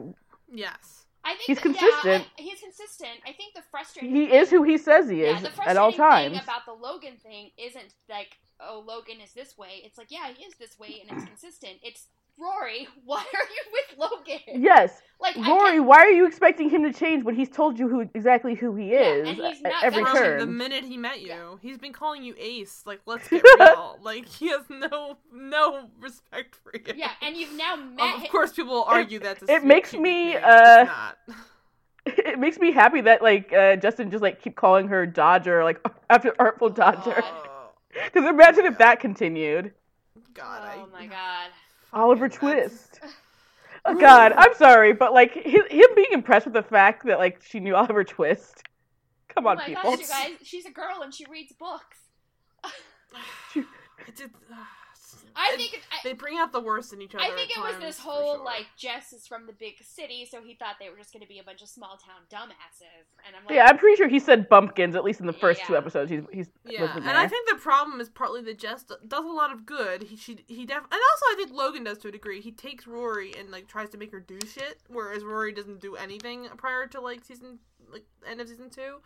Yes. 0.52 0.99
I 1.24 1.34
think 1.34 1.42
he's 1.42 1.56
that, 1.56 1.62
consistent. 1.62 2.24
Yeah, 2.24 2.38
I, 2.38 2.42
he's 2.42 2.60
consistent. 2.60 3.20
I 3.26 3.32
think 3.32 3.54
the 3.54 3.62
frustrating 3.70 4.14
he 4.14 4.24
is 4.32 4.50
who 4.50 4.62
he 4.62 4.78
says 4.78 5.08
he 5.08 5.22
is 5.22 5.42
yeah, 5.42 5.50
at 5.66 5.76
all 5.76 5.92
times. 5.92 6.34
Thing 6.34 6.42
about 6.42 6.66
the 6.66 6.72
Logan 6.72 7.16
thing 7.22 7.50
isn't 7.58 7.94
like 8.08 8.38
oh 8.60 8.82
Logan 8.86 9.20
is 9.22 9.32
this 9.32 9.56
way. 9.58 9.82
It's 9.84 9.98
like 9.98 10.10
yeah 10.10 10.30
he 10.34 10.44
is 10.44 10.54
this 10.54 10.78
way 10.78 11.02
and 11.02 11.16
it's 11.16 11.28
consistent. 11.32 11.78
It's 11.82 12.06
Rory, 12.40 12.88
why 13.04 13.18
are 13.18 13.22
you 13.22 13.72
with 13.72 13.98
Logan? 13.98 14.62
Yes. 14.62 15.02
Like 15.20 15.36
Rory, 15.36 15.80
why 15.80 15.98
are 15.98 16.10
you 16.10 16.26
expecting 16.26 16.70
him 16.70 16.82
to 16.82 16.92
change 16.92 17.24
when 17.24 17.34
he's 17.34 17.50
told 17.50 17.78
you 17.78 17.88
who 17.88 18.00
exactly 18.14 18.54
who 18.54 18.74
he 18.74 18.92
is 18.92 19.26
yeah, 19.26 19.32
and 19.32 19.38
he's 19.38 19.60
not 19.60 19.84
every 19.84 20.04
turn? 20.04 20.38
The 20.38 20.46
minute 20.46 20.84
he 20.84 20.96
met 20.96 21.20
you, 21.20 21.28
yeah. 21.28 21.54
he's 21.60 21.76
been 21.76 21.92
calling 21.92 22.22
you 22.22 22.34
Ace. 22.38 22.82
Like, 22.86 23.00
let's 23.04 23.28
get 23.30 23.42
real. 23.58 23.98
like, 24.02 24.26
he 24.26 24.48
has 24.48 24.62
no 24.70 25.18
no 25.30 25.90
respect 26.00 26.56
for 26.56 26.72
you. 26.74 26.94
Yeah, 26.96 27.10
and 27.20 27.36
you've 27.36 27.54
now 27.54 27.76
met. 27.76 28.22
of 28.22 28.30
course, 28.30 28.52
people 28.52 28.72
will 28.72 28.84
argue 28.84 29.18
it, 29.18 29.40
that. 29.40 29.42
It 29.48 29.64
makes 29.64 29.92
me. 29.92 30.36
Uh, 30.36 30.86
it 32.06 32.38
makes 32.38 32.58
me 32.58 32.72
happy 32.72 33.02
that 33.02 33.20
like 33.20 33.52
uh, 33.52 33.76
Justin 33.76 34.10
just 34.10 34.22
like 34.22 34.40
keep 34.40 34.56
calling 34.56 34.88
her 34.88 35.04
Dodger 35.04 35.64
like 35.64 35.86
after 36.08 36.34
Artful 36.38 36.70
Dodger. 36.70 37.22
Because 37.92 38.26
imagine 38.26 38.64
if 38.64 38.78
that 38.78 39.00
continued. 39.00 39.74
God, 40.32 40.62
oh 40.64 40.88
I, 40.94 41.00
my 41.00 41.06
god. 41.06 41.50
Oliver 41.92 42.28
Twist. 42.28 43.00
Oh, 43.86 43.98
God, 43.98 44.32
I'm 44.36 44.54
sorry, 44.56 44.92
but 44.92 45.14
like 45.14 45.32
him, 45.32 45.62
him 45.70 45.88
being 45.96 46.12
impressed 46.12 46.44
with 46.44 46.52
the 46.52 46.62
fact 46.62 47.06
that 47.06 47.18
like 47.18 47.42
she 47.42 47.60
knew 47.60 47.74
Oliver 47.74 48.04
Twist. 48.04 48.62
Come 49.28 49.46
on, 49.46 49.58
oh 49.58 49.64
people. 49.64 49.82
Gosh, 49.82 50.00
you 50.00 50.06
guys, 50.06 50.30
she's 50.42 50.66
a 50.66 50.70
girl 50.70 51.00
and 51.02 51.14
she 51.14 51.24
reads 51.30 51.54
books. 51.54 51.96
she, 53.54 53.60
did, 54.14 54.30
uh, 54.52 54.56
I 55.36 55.56
think 55.56 55.80
I, 55.90 55.96
they 56.04 56.12
bring 56.12 56.38
out 56.38 56.52
the 56.52 56.60
worst 56.60 56.92
in 56.92 57.02
each 57.02 57.14
other. 57.14 57.24
I 57.24 57.30
think 57.30 57.50
it 57.50 57.60
was 57.60 57.78
this 57.80 57.98
whole 57.98 58.36
sure. 58.36 58.44
like 58.44 58.66
Jess 58.76 59.12
is 59.12 59.26
from 59.26 59.46
the 59.46 59.52
big 59.52 59.74
city, 59.82 60.26
so 60.30 60.42
he 60.42 60.54
thought 60.54 60.76
they 60.80 60.90
were 60.90 60.96
just 60.96 61.12
going 61.12 61.22
to 61.22 61.28
be 61.28 61.38
a 61.38 61.42
bunch 61.42 61.62
of 61.62 61.68
small 61.68 61.96
town 61.96 62.22
dumbasses. 62.30 63.06
And 63.26 63.36
I'm 63.36 63.44
like, 63.44 63.54
yeah, 63.54 63.66
I'm 63.66 63.78
pretty 63.78 63.96
sure 63.96 64.08
he 64.08 64.18
said 64.18 64.48
bumpkins 64.48 64.94
at 64.94 65.04
least 65.04 65.20
in 65.20 65.26
the 65.26 65.32
first 65.32 65.60
yeah. 65.60 65.66
two 65.66 65.76
episodes. 65.76 66.10
He's 66.10 66.22
he's 66.32 66.48
yeah, 66.64 66.94
and 66.96 67.10
I 67.10 67.28
think 67.28 67.48
the 67.48 67.56
problem 67.56 68.00
is 68.00 68.08
partly 68.08 68.42
that 68.42 68.58
Jess 68.58 68.84
does 68.84 69.24
a 69.24 69.28
lot 69.28 69.52
of 69.52 69.66
good. 69.66 70.04
He 70.04 70.16
she 70.16 70.38
he 70.46 70.64
def 70.66 70.78
and 70.78 70.92
also 70.92 71.24
I 71.32 71.34
think 71.36 71.52
Logan 71.52 71.84
does 71.84 71.98
to 71.98 72.08
a 72.08 72.12
degree. 72.12 72.40
He 72.40 72.52
takes 72.52 72.86
Rory 72.86 73.34
and 73.38 73.50
like 73.50 73.66
tries 73.66 73.90
to 73.90 73.98
make 73.98 74.12
her 74.12 74.20
do 74.20 74.38
shit, 74.46 74.78
whereas 74.88 75.24
Rory 75.24 75.52
doesn't 75.52 75.80
do 75.80 75.96
anything 75.96 76.48
prior 76.56 76.86
to 76.88 77.00
like 77.00 77.24
season 77.24 77.58
like 77.92 78.04
end 78.28 78.40
of 78.40 78.48
season 78.48 78.70
two. 78.70 78.96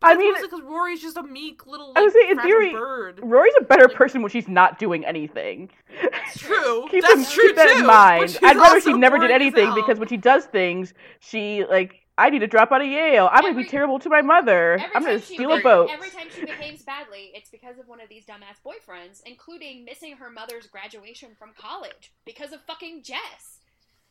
But 0.00 0.10
I 0.10 0.14
mean, 0.16 0.34
because 0.40 0.62
Rory's 0.62 1.00
just 1.00 1.16
a 1.16 1.22
meek 1.22 1.66
little. 1.66 1.88
Like, 1.88 1.98
I 1.98 2.02
was 2.02 2.12
saying, 2.12 2.30
in 2.30 2.40
theory, 2.40 2.72
bird. 2.72 3.20
Rory's 3.22 3.54
a 3.60 3.64
better 3.64 3.86
like, 3.86 3.96
person 3.96 4.22
when 4.22 4.30
she's 4.30 4.48
not 4.48 4.78
doing 4.78 5.04
anything. 5.04 5.65
That's 6.10 6.38
true. 6.38 6.86
keep 6.90 7.04
that's 7.04 7.32
true 7.32 7.48
keep 7.48 7.56
that 7.56 7.72
too, 7.72 7.80
in 7.80 7.86
mind. 7.86 8.38
I'd 8.42 8.56
rather 8.56 8.80
she 8.80 8.92
never 8.92 9.18
did 9.18 9.30
anything 9.30 9.74
because 9.74 9.98
when 9.98 10.08
she 10.08 10.16
does 10.16 10.44
things, 10.46 10.94
she 11.20 11.64
like. 11.64 12.02
I 12.18 12.30
need 12.30 12.38
to 12.38 12.46
drop 12.46 12.72
out 12.72 12.80
of 12.80 12.86
Yale. 12.86 13.28
I'm 13.30 13.40
every, 13.40 13.50
gonna 13.50 13.64
be 13.64 13.68
terrible 13.68 13.98
to 13.98 14.08
my 14.08 14.22
mother. 14.22 14.82
I'm 14.94 15.02
gonna 15.02 15.18
steal 15.20 15.52
a 15.52 15.60
boat. 15.60 15.90
Every 15.92 16.08
time 16.08 16.28
she 16.34 16.46
behaves 16.46 16.82
badly, 16.82 17.30
it's 17.34 17.50
because 17.50 17.78
of 17.78 17.88
one 17.88 18.00
of 18.00 18.08
these 18.08 18.24
dumbass 18.24 18.56
boyfriends, 18.64 19.20
including 19.26 19.84
missing 19.84 20.16
her 20.16 20.30
mother's 20.30 20.66
graduation 20.66 21.32
from 21.38 21.50
college 21.58 22.14
because 22.24 22.54
of 22.54 22.62
fucking 22.62 23.02
Jess. 23.02 23.60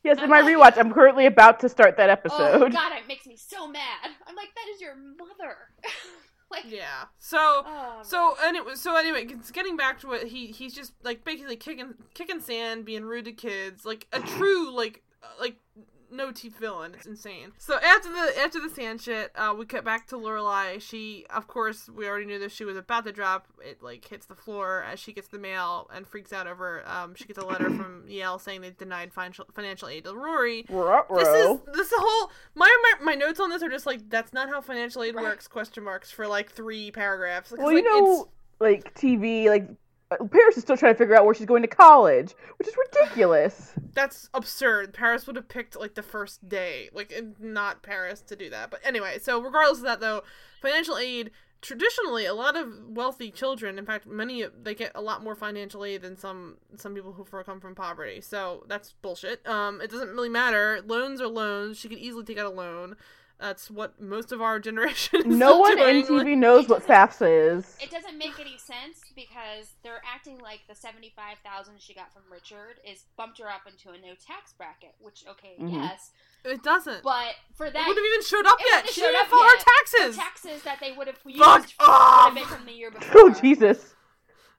Yes, 0.03 0.21
in 0.21 0.29
my 0.29 0.43
rewatch, 0.43 0.77
I'm 0.77 0.93
currently 0.93 1.25
about 1.25 1.59
to 1.61 1.67
start 1.67 1.97
that 1.97 2.09
oh, 2.09 2.13
episode. 2.13 2.61
Oh 2.61 2.69
god, 2.69 2.91
it 2.91 3.07
makes 3.07 3.25
me 3.25 3.35
so 3.35 3.67
mad. 3.67 4.11
I'm 4.27 4.35
like, 4.35 4.49
that 4.53 4.71
is 4.71 4.79
your 4.79 4.95
mother. 4.95 5.57
like, 6.55 6.71
yeah. 6.71 7.05
So, 7.19 7.37
oh, 7.65 7.99
so 8.03 8.35
anyway, 8.43 8.75
so 8.75 8.95
anyway, 8.95 9.27
getting 9.53 9.77
back 9.77 9.99
to 10.01 10.07
what 10.07 10.27
he 10.27 10.47
he's 10.47 10.73
just 10.73 10.93
like 11.03 11.23
basically 11.23 11.55
kicking 11.55 11.95
kicking 12.13 12.39
sand, 12.41 12.85
being 12.85 13.03
rude 13.03 13.25
to 13.25 13.31
kids, 13.31 13.85
like 13.85 14.07
a 14.11 14.19
true 14.19 14.71
like 14.75 15.03
uh, 15.23 15.27
like 15.39 15.57
no 16.15 16.31
teeth 16.31 16.57
villain. 16.57 16.93
It's 16.95 17.05
insane. 17.05 17.51
So 17.57 17.75
after 17.79 18.09
the 18.09 18.39
after 18.39 18.59
the 18.59 18.69
sand 18.69 19.01
shit, 19.01 19.31
uh, 19.35 19.53
we 19.57 19.65
cut 19.65 19.83
back 19.83 20.07
to 20.07 20.15
Lorelai. 20.15 20.81
She, 20.81 21.25
of 21.33 21.47
course, 21.47 21.89
we 21.89 22.07
already 22.07 22.25
knew 22.25 22.39
that 22.39 22.51
she 22.51 22.65
was 22.65 22.77
about 22.77 23.05
to 23.05 23.11
drop. 23.11 23.47
It 23.63 23.81
like 23.81 24.07
hits 24.07 24.25
the 24.25 24.35
floor 24.35 24.83
as 24.83 24.99
she 24.99 25.13
gets 25.13 25.27
the 25.27 25.39
mail 25.39 25.89
and 25.93 26.07
freaks 26.07 26.33
out 26.33 26.47
over. 26.47 26.83
Um, 26.87 27.15
she 27.15 27.25
gets 27.25 27.39
a 27.39 27.45
letter 27.45 27.69
from 27.69 28.05
Yale 28.07 28.39
saying 28.39 28.61
they 28.61 28.71
denied 28.71 29.13
financial 29.13 29.45
financial 29.53 29.87
aid 29.87 30.05
to 30.05 30.13
Rory. 30.13 30.65
Ruh-roh. 30.69 31.05
This 31.15 31.27
is 31.27 31.59
this 31.73 31.93
whole 31.95 32.31
my, 32.55 32.75
my 32.83 33.05
my 33.05 33.15
notes 33.15 33.39
on 33.39 33.49
this 33.49 33.63
are 33.63 33.69
just 33.69 33.85
like 33.85 34.09
that's 34.09 34.33
not 34.33 34.49
how 34.49 34.61
financial 34.61 35.03
aid 35.03 35.15
works. 35.15 35.47
Question 35.47 35.83
marks 35.83 36.11
for 36.11 36.27
like 36.27 36.51
three 36.51 36.91
paragraphs. 36.91 37.51
Well, 37.51 37.71
you 37.71 37.77
like, 37.77 37.85
know, 37.85 38.29
like 38.59 38.93
TV, 38.95 39.47
like 39.47 39.69
Paris 40.31 40.57
is 40.57 40.63
still 40.63 40.77
trying 40.77 40.93
to 40.93 40.97
figure 40.97 41.15
out 41.15 41.25
where 41.25 41.33
she's 41.33 41.45
going 41.45 41.61
to 41.61 41.67
college, 41.67 42.33
which 42.57 42.67
is 42.67 42.75
ridiculous. 42.77 43.73
That's 43.93 44.29
absurd. 44.33 44.93
Paris 44.93 45.27
would 45.27 45.35
have 45.35 45.47
picked 45.47 45.79
like 45.79 45.95
the 45.95 46.03
first 46.03 46.47
day, 46.47 46.89
like 46.93 47.13
not 47.39 47.83
Paris 47.83 48.21
to 48.21 48.35
do 48.35 48.49
that. 48.49 48.71
But 48.71 48.81
anyway, 48.83 49.19
so 49.19 49.41
regardless 49.41 49.79
of 49.79 49.85
that 49.85 49.99
though, 49.99 50.23
financial 50.61 50.97
aid 50.97 51.31
traditionally 51.61 52.27
a 52.27 52.33
lot 52.33 52.55
of 52.55 52.67
wealthy 52.89 53.31
children 53.31 53.79
in 53.79 53.85
fact 53.87 54.05
many 54.05 54.45
they 54.61 54.75
get 54.75 54.91
a 54.93 55.01
lot 55.01 55.23
more 55.23 55.33
financial 55.33 55.83
aid 55.83 56.03
than 56.03 56.15
some 56.15 56.57
some 56.75 56.93
people 56.93 57.11
who 57.11 57.23
come 57.43 57.59
from 57.59 57.73
poverty 57.73 58.21
so 58.21 58.63
that's 58.67 58.93
bullshit 59.01 59.45
um 59.47 59.81
it 59.81 59.89
doesn't 59.89 60.09
really 60.09 60.29
matter 60.29 60.79
loans 60.85 61.19
are 61.19 61.27
loans 61.27 61.79
she 61.79 61.89
could 61.89 61.97
easily 61.97 62.23
take 62.23 62.37
out 62.37 62.45
a 62.45 62.49
loan 62.49 62.95
that's 63.39 63.69
what 63.69 63.99
most 64.01 64.31
of 64.31 64.41
our 64.41 64.59
generation 64.59 65.21
no 65.25 65.59
one 65.59 65.77
in 65.77 66.03
tv 66.03 66.37
knows 66.37 66.67
what 66.67 66.85
fafsa 66.85 67.57
is 67.57 67.75
it 67.81 67.91
doesn't 67.91 68.17
make 68.17 68.39
any 68.39 68.57
sense 68.57 69.01
because 69.15 69.73
they're 69.83 70.01
acting 70.05 70.39
like 70.39 70.61
the 70.69 70.75
75000 70.75 71.73
she 71.79 71.93
got 71.93 72.13
from 72.13 72.23
richard 72.31 72.79
is 72.89 73.05
bumped 73.17 73.39
her 73.39 73.49
up 73.49 73.61
into 73.69 73.89
a 73.89 73.97
no 73.97 74.13
tax 74.15 74.53
bracket 74.53 74.95
which 74.99 75.23
okay 75.29 75.55
mm-hmm. 75.59 75.75
yes 75.75 76.11
it 76.45 76.61
doesn't. 76.61 77.01
But 77.03 77.33
for 77.55 77.69
that, 77.69 77.75
it 77.75 77.87
wouldn't 77.87 78.05
have 78.05 78.13
even 78.13 78.25
showed 78.25 78.45
up 78.45 78.59
yet. 78.63 78.89
She 78.89 79.01
didn't 79.01 79.27
file 79.27 79.39
her 79.41 79.57
taxes. 79.57 80.15
The 80.15 80.21
taxes 80.21 80.63
that 80.63 80.79
they 80.79 80.91
would 80.91 81.07
have 81.07 81.17
used 81.25 81.39
Fuck 81.39 81.61
would 81.79 81.87
have 81.87 82.35
been 82.35 82.45
from 82.45 82.65
the 82.65 82.71
year 82.71 82.91
before. 82.91 83.21
Oh 83.21 83.29
Jesus! 83.33 83.93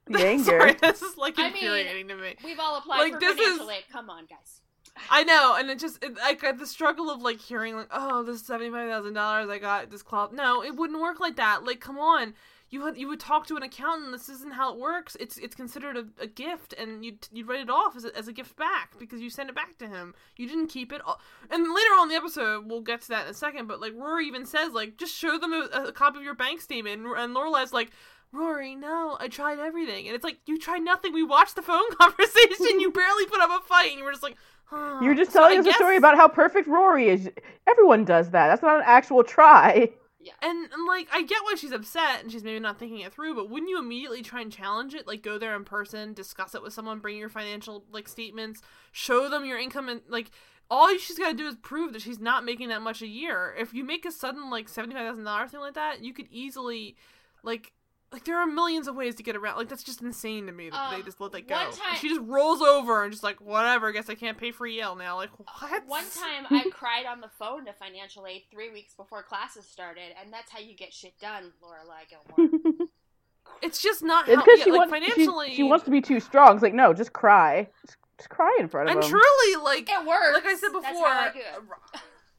The 0.09 0.25
anger. 0.25 0.43
Sorry, 0.45 0.73
this 0.73 1.01
is 1.01 1.17
like 1.17 1.37
infuriating 1.37 1.91
I 1.91 1.95
mean, 1.95 2.07
to 2.07 2.15
me. 2.15 2.35
We've 2.41 2.59
all 2.61 2.77
applied 2.77 2.99
like, 2.99 3.13
for 3.15 3.19
this 3.19 3.35
financial 3.35 3.69
is... 3.69 3.75
aid. 3.75 3.83
Come 3.91 4.09
on, 4.09 4.25
guys. 4.25 4.61
I 5.09 5.23
know, 5.23 5.55
and 5.57 5.69
it 5.69 5.79
just 5.79 6.03
it, 6.03 6.15
like 6.17 6.43
uh, 6.43 6.53
the 6.53 6.67
struggle 6.67 7.09
of 7.09 7.21
like 7.21 7.39
hearing 7.39 7.75
like, 7.75 7.89
oh, 7.91 8.23
this 8.23 8.41
seventy 8.41 8.69
five 8.69 8.89
thousand 8.89 9.13
dollars 9.13 9.49
I 9.49 9.59
got 9.59 9.89
this 9.89 10.03
club. 10.03 10.31
No, 10.33 10.63
it 10.63 10.75
wouldn't 10.75 10.99
work 10.99 11.19
like 11.19 11.35
that. 11.37 11.63
Like, 11.63 11.79
come 11.79 11.97
on 11.97 12.33
you 12.69 12.81
would 12.81 12.97
you 12.97 13.07
would 13.07 13.19
talk 13.19 13.47
to 13.47 13.55
an 13.55 13.63
accountant. 13.63 14.11
This 14.11 14.27
isn't 14.27 14.53
how 14.53 14.73
it 14.73 14.79
works. 14.79 15.15
It's 15.19 15.37
it's 15.37 15.55
considered 15.55 15.95
a, 15.95 16.05
a 16.21 16.27
gift, 16.27 16.73
and 16.73 17.03
you 17.03 17.17
you 17.31 17.45
write 17.45 17.61
it 17.61 17.69
off 17.69 17.95
as 17.95 18.03
a, 18.03 18.15
as 18.17 18.27
a 18.27 18.33
gift 18.33 18.57
back 18.57 18.97
because 18.99 19.21
you 19.21 19.29
send 19.29 19.49
it 19.49 19.55
back 19.55 19.77
to 19.77 19.87
him. 19.87 20.13
You 20.35 20.47
didn't 20.47 20.67
keep 20.67 20.91
it. 20.91 21.01
All. 21.05 21.21
And 21.49 21.63
later 21.63 21.91
on 21.95 22.03
in 22.03 22.09
the 22.09 22.15
episode, 22.15 22.65
we'll 22.67 22.81
get 22.81 23.01
to 23.03 23.09
that 23.09 23.25
in 23.25 23.31
a 23.31 23.33
second. 23.33 23.67
But 23.67 23.79
like 23.79 23.93
Rory 23.95 24.27
even 24.27 24.45
says, 24.45 24.73
like 24.73 24.97
just 24.97 25.15
show 25.15 25.37
them 25.37 25.53
a, 25.53 25.87
a 25.87 25.91
copy 25.93 26.17
of 26.17 26.23
your 26.23 26.35
bank 26.35 26.59
statement, 26.59 27.01
and, 27.01 27.17
and 27.17 27.35
Lorelai's 27.35 27.73
like. 27.73 27.91
Rory, 28.33 28.75
no, 28.75 29.15
I 29.21 29.29
tried 29.29 29.57
everything. 29.57 30.05
And 30.05 30.13
it's 30.13 30.23
like, 30.23 30.39
you 30.45 30.59
tried 30.59 30.79
nothing. 30.79 31.13
We 31.13 31.23
watched 31.23 31.55
the 31.55 31.61
phone 31.61 31.89
conversation. 31.97 32.81
you 32.81 32.91
barely 32.91 33.25
put 33.25 33.39
up 33.39 33.49
a 33.49 33.65
fight. 33.65 33.91
And 33.91 33.99
you 33.99 34.03
were 34.03 34.11
just 34.11 34.21
like, 34.21 34.35
huh. 34.67 34.99
You're 35.01 35.15
just 35.15 35.31
telling 35.31 35.55
so 35.55 35.59
us 35.59 35.65
guess... 35.65 35.75
a 35.75 35.77
story 35.77 35.97
about 35.97 36.15
how 36.15 36.27
perfect 36.27 36.67
Rory 36.67 37.09
is. 37.09 37.29
Everyone 37.67 38.05
does 38.05 38.29
that. 38.31 38.47
That's 38.47 38.61
not 38.61 38.77
an 38.77 38.83
actual 38.85 39.23
try. 39.23 39.89
Yeah. 40.19 40.33
And, 40.41 40.71
and 40.71 40.85
like 40.87 41.07
I 41.11 41.23
get 41.23 41.39
why 41.43 41.55
she's 41.55 41.71
upset 41.71 42.21
and 42.21 42.31
she's 42.31 42.43
maybe 42.43 42.59
not 42.59 42.79
thinking 42.79 42.99
it 42.99 43.13
through, 43.13 43.35
but 43.35 43.49
wouldn't 43.49 43.69
you 43.69 43.79
immediately 43.79 44.21
try 44.21 44.41
and 44.41 44.51
challenge 44.51 44.93
it? 44.93 45.07
Like 45.07 45.21
go 45.21 45.37
there 45.37 45.55
in 45.55 45.63
person, 45.63 46.13
discuss 46.13 46.53
it 46.53 46.61
with 46.61 46.73
someone, 46.73 46.99
bring 46.99 47.17
your 47.17 47.29
financial 47.29 47.85
like 47.91 48.07
statements, 48.07 48.61
show 48.91 49.29
them 49.29 49.45
your 49.45 49.57
income 49.57 49.89
and 49.89 50.01
like 50.09 50.31
all 50.69 50.89
she's 50.97 51.17
got 51.17 51.29
to 51.29 51.37
do 51.37 51.47
is 51.47 51.55
prove 51.55 51.93
that 51.93 52.01
she's 52.01 52.19
not 52.19 52.43
making 52.43 52.69
that 52.69 52.81
much 52.81 53.01
a 53.01 53.07
year. 53.07 53.55
If 53.57 53.73
you 53.73 53.83
make 53.85 54.05
a 54.05 54.11
sudden 54.11 54.49
like 54.49 54.67
seventy 54.67 54.95
five 54.95 55.07
thousand 55.07 55.23
dollars 55.23 55.51
thing 55.51 55.61
like 55.61 55.75
that, 55.75 56.03
you 56.03 56.13
could 56.13 56.27
easily 56.29 56.97
like 57.43 57.71
like 58.11 58.23
there 58.23 58.37
are 58.37 58.47
millions 58.47 58.87
of 58.87 58.95
ways 58.95 59.15
to 59.15 59.23
get 59.23 59.35
around. 59.35 59.57
Like 59.57 59.67
that's 59.67 59.83
just 59.83 60.01
insane 60.01 60.45
to 60.45 60.51
me 60.51 60.69
that 60.69 60.79
um, 60.79 60.95
they 60.95 61.03
just 61.03 61.19
let 61.19 61.33
that 61.33 61.47
go. 61.47 61.55
Time, 61.55 61.71
she 61.99 62.07
just 62.07 62.21
rolls 62.21 62.61
over 62.61 63.03
and 63.03 63.11
just 63.11 63.23
like 63.23 63.41
whatever. 63.41 63.89
I 63.89 63.91
guess 63.91 64.09
I 64.09 64.15
can't 64.15 64.37
pay 64.37 64.51
for 64.51 64.65
Yale 64.65 64.95
now. 64.95 65.17
Like 65.17 65.31
what? 65.37 65.85
One 65.87 66.05
time 66.09 66.45
I 66.49 66.69
cried 66.71 67.05
on 67.05 67.19
the 67.19 67.29
phone 67.37 67.65
to 67.65 67.73
financial 67.73 68.25
aid 68.25 68.43
three 68.49 68.71
weeks 68.71 68.93
before 68.93 69.23
classes 69.23 69.65
started, 69.65 70.13
and 70.21 70.31
that's 70.31 70.51
how 70.51 70.59
you 70.59 70.75
get 70.75 70.93
shit 70.93 71.19
done, 71.19 71.51
Lorelai 71.61 72.07
Gilmore. 72.09 72.87
it's 73.61 73.81
just 73.81 74.01
not 74.03 74.29
it's 74.29 74.41
because 74.41 74.61
she 74.61 74.71
like, 74.71 74.89
wants 74.89 74.93
financially. 74.93 75.49
She, 75.49 75.55
she, 75.55 75.63
wants 75.63 75.83
to 75.85 75.91
be 75.91 76.01
too 76.01 76.21
strong. 76.21 76.53
It's 76.53 76.63
like 76.63 76.73
no, 76.73 76.93
just 76.93 77.11
cry. 77.11 77.67
Just, 77.85 77.97
just 78.17 78.29
cry 78.29 78.55
in 78.59 78.69
front 78.69 78.89
of 78.89 78.95
and 78.95 79.03
him. 79.03 79.13
And 79.13 79.21
truly, 79.21 79.63
like 79.63 79.89
it 79.89 80.07
works. 80.07 80.33
Like 80.33 80.45
I 80.45 80.55
said 80.55 80.71
before, 80.71 81.33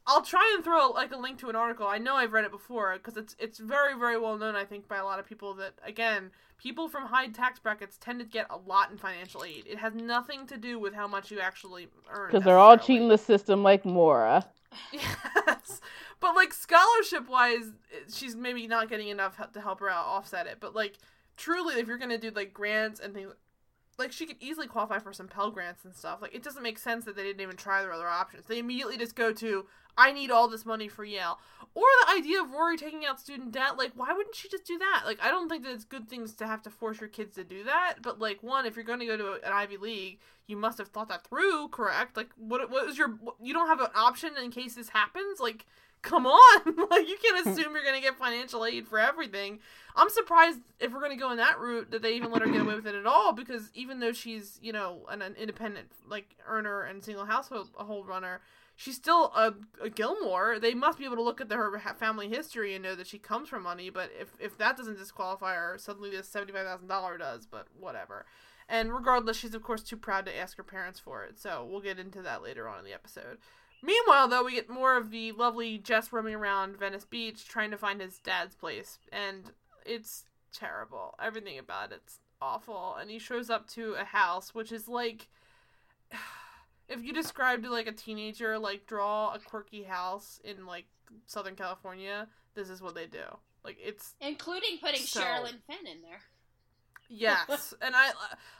I'll 0.09 0.23
try 0.23 0.51
and 0.55 0.63
throw 0.63 0.89
like 0.89 1.11
a 1.11 1.17
link 1.17 1.37
to 1.37 1.49
an 1.49 1.55
article. 1.55 1.85
I 1.85 1.99
know 1.99 2.15
I've 2.15 2.33
read 2.33 2.43
it 2.43 2.49
before 2.49 2.93
because 2.95 3.15
it's 3.15 3.35
it's 3.37 3.59
very 3.59 3.95
very 3.95 4.17
well 4.17 4.39
known. 4.39 4.55
I 4.55 4.65
think 4.65 4.87
by 4.87 4.97
a 4.97 5.03
lot 5.05 5.19
of 5.19 5.27
people 5.27 5.53
that 5.55 5.73
again 5.85 6.31
people 6.57 6.89
from 6.89 7.05
high 7.05 7.27
tax 7.27 7.59
brackets 7.59 7.95
tend 7.95 8.19
to 8.19 8.25
get 8.25 8.47
a 8.49 8.57
lot 8.57 8.89
in 8.89 8.97
financial 8.97 9.43
aid. 9.43 9.65
It 9.67 9.77
has 9.77 9.93
nothing 9.93 10.47
to 10.47 10.57
do 10.57 10.79
with 10.79 10.95
how 10.95 11.07
much 11.07 11.29
you 11.29 11.39
actually 11.39 11.89
earn. 12.11 12.31
Because 12.31 12.43
they're 12.43 12.57
all 12.57 12.75
cheating 12.75 13.07
the 13.07 13.19
system 13.19 13.61
like 13.61 13.85
Mora. 13.85 14.47
Yes, 14.93 15.81
but 16.19 16.35
like 16.35 16.53
scholarship 16.53 17.27
wise, 17.27 17.71
she's 18.13 18.35
maybe 18.35 18.67
not 18.67 18.87
getting 18.87 19.07
enough 19.07 19.39
to 19.51 19.61
help 19.61 19.79
her 19.79 19.89
out 19.89 20.05
offset 20.05 20.47
it. 20.47 20.57
But 20.59 20.75
like 20.75 20.97
truly, 21.37 21.75
if 21.79 21.87
you're 21.87 21.97
gonna 21.99 22.17
do 22.17 22.31
like 22.31 22.51
grants 22.51 22.99
and 22.99 23.13
things 23.13 23.33
like 23.99 24.11
she 24.11 24.25
could 24.25 24.37
easily 24.39 24.65
qualify 24.65 24.97
for 24.97 25.13
some 25.13 25.27
Pell 25.27 25.51
grants 25.51 25.85
and 25.85 25.93
stuff. 25.93 26.19
Like 26.21 26.33
it 26.33 26.41
doesn't 26.41 26.63
make 26.63 26.79
sense 26.79 27.05
that 27.05 27.15
they 27.15 27.23
didn't 27.23 27.41
even 27.41 27.57
try 27.57 27.81
their 27.81 27.91
other 27.91 28.07
options. 28.07 28.45
They 28.47 28.57
immediately 28.57 28.97
just 28.97 29.15
go 29.15 29.33
to 29.33 29.65
I 29.99 30.13
need 30.13 30.31
all 30.31 30.47
this 30.47 30.65
money 30.65 30.87
for 30.87 31.03
Yale. 31.03 31.39
Or 31.75 31.83
the 32.05 32.13
idea 32.13 32.41
of 32.41 32.51
Rory 32.51 32.77
taking 32.77 33.05
out 33.05 33.19
student 33.19 33.51
debt, 33.51 33.77
like 33.77 33.91
why 33.95 34.13
wouldn't 34.13 34.35
she 34.35 34.47
just 34.47 34.65
do 34.65 34.77
that? 34.79 35.03
Like 35.05 35.19
I 35.21 35.29
don't 35.29 35.49
think 35.49 35.63
that 35.63 35.73
it's 35.73 35.83
good 35.83 36.09
things 36.09 36.33
to 36.35 36.47
have 36.47 36.63
to 36.63 36.69
force 36.69 37.01
your 37.01 37.09
kids 37.09 37.35
to 37.35 37.43
do 37.43 37.63
that, 37.65 37.95
but 38.01 38.17
like 38.17 38.41
one, 38.41 38.65
if 38.65 38.75
you're 38.75 38.85
going 38.85 38.99
to 39.01 39.05
go 39.05 39.17
to 39.17 39.33
an 39.33 39.51
Ivy 39.53 39.77
League, 39.77 40.19
you 40.47 40.55
must 40.55 40.77
have 40.77 40.87
thought 40.87 41.09
that 41.09 41.27
through, 41.27 41.67
correct? 41.67 42.17
Like 42.17 42.29
what 42.37 42.71
what 42.71 42.89
is 42.89 42.97
your 42.97 43.19
you 43.41 43.53
don't 43.53 43.67
have 43.67 43.81
an 43.81 43.91
option 43.93 44.31
in 44.41 44.51
case 44.51 44.75
this 44.75 44.89
happens? 44.89 45.39
Like 45.39 45.65
come 46.01 46.25
on 46.25 46.61
like 46.89 47.07
you 47.07 47.17
can't 47.21 47.45
assume 47.47 47.73
you're 47.73 47.83
gonna 47.83 48.01
get 48.01 48.17
financial 48.17 48.65
aid 48.65 48.87
for 48.87 48.97
everything 48.97 49.59
i'm 49.95 50.09
surprised 50.09 50.59
if 50.79 50.93
we're 50.93 51.01
gonna 51.01 51.17
go 51.17 51.31
in 51.31 51.37
that 51.37 51.59
route 51.59 51.91
that 51.91 52.01
they 52.01 52.13
even 52.13 52.31
let 52.31 52.41
her 52.41 52.47
get 52.47 52.61
away 52.61 52.75
with 52.75 52.87
it 52.87 52.95
at 52.95 53.05
all 53.05 53.33
because 53.33 53.69
even 53.73 53.99
though 53.99 54.13
she's 54.13 54.59
you 54.61 54.71
know 54.71 55.01
an, 55.09 55.21
an 55.21 55.35
independent 55.35 55.91
like 56.07 56.35
earner 56.47 56.83
and 56.83 57.03
single 57.03 57.25
household 57.25 57.69
hold 57.75 58.07
runner 58.07 58.39
she's 58.79 58.95
still 58.95 59.33
a, 59.35 59.53
a 59.83 59.89
gilmore 59.89 60.57
they 60.57 60.73
must 60.73 60.97
be 60.97 61.03
able 61.03 61.17
to 61.17 61.21
look 61.21 61.41
at 61.41 61.49
the, 61.49 61.55
her 61.55 61.77
family 61.99 62.29
history 62.29 62.73
and 62.73 62.83
know 62.83 62.95
that 62.95 63.07
she 63.07 63.19
comes 63.19 63.49
from 63.49 63.61
money 63.61 63.89
but 63.89 64.09
if, 64.19 64.29
if 64.39 64.57
that 64.57 64.77
doesn't 64.77 64.97
disqualify 64.97 65.53
her 65.53 65.75
suddenly 65.77 66.09
this 66.09 66.29
$75000 66.29 67.19
does 67.19 67.45
but 67.45 67.67
whatever 67.77 68.25
and 68.69 68.93
regardless 68.93 69.37
she's 69.37 69.53
of 69.53 69.63
course 69.63 69.83
too 69.83 69.97
proud 69.97 70.25
to 70.25 70.37
ask 70.37 70.55
her 70.55 70.63
parents 70.63 70.99
for 70.99 71.25
it 71.25 71.37
so 71.37 71.67
we'll 71.69 71.81
get 71.81 71.99
into 71.99 72.21
that 72.21 72.41
later 72.41 72.69
on 72.69 72.79
in 72.79 72.85
the 72.85 72.93
episode 72.93 73.37
Meanwhile, 73.81 74.27
though, 74.27 74.43
we 74.43 74.55
get 74.55 74.69
more 74.69 74.97
of 74.97 75.09
the 75.09 75.31
lovely 75.31 75.77
Jess 75.77 76.11
roaming 76.11 76.35
around 76.35 76.77
Venice 76.77 77.05
Beach 77.05 77.47
trying 77.47 77.71
to 77.71 77.77
find 77.77 78.01
his 78.01 78.19
dad's 78.19 78.53
place, 78.53 78.99
and 79.09 79.51
it's 79.85 80.25
terrible. 80.53 81.15
Everything 81.21 81.57
about 81.57 81.93
it's 81.93 82.19
awful. 82.41 82.95
And 82.99 83.09
he 83.09 83.19
shows 83.19 83.49
up 83.49 83.67
to 83.69 83.93
a 83.93 84.03
house, 84.03 84.53
which 84.53 84.71
is 84.71 84.87
like, 84.87 85.29
if 86.89 87.03
you 87.03 87.13
described 87.13 87.63
to 87.63 87.71
like 87.71 87.87
a 87.87 87.91
teenager, 87.91 88.57
like 88.57 88.85
draw 88.85 89.33
a 89.33 89.39
quirky 89.39 89.83
house 89.83 90.39
in 90.43 90.65
like 90.65 90.85
Southern 91.25 91.55
California, 91.55 92.27
this 92.55 92.69
is 92.69 92.81
what 92.81 92.95
they 92.95 93.05
do. 93.05 93.23
Like 93.63 93.77
it's 93.79 94.15
including 94.21 94.77
putting 94.81 95.01
so... 95.01 95.21
Sherilyn 95.21 95.61
Fenn 95.67 95.85
in 95.85 96.01
there. 96.01 96.21
Yes, 97.09 97.73
and 97.81 97.95
I 97.95 98.11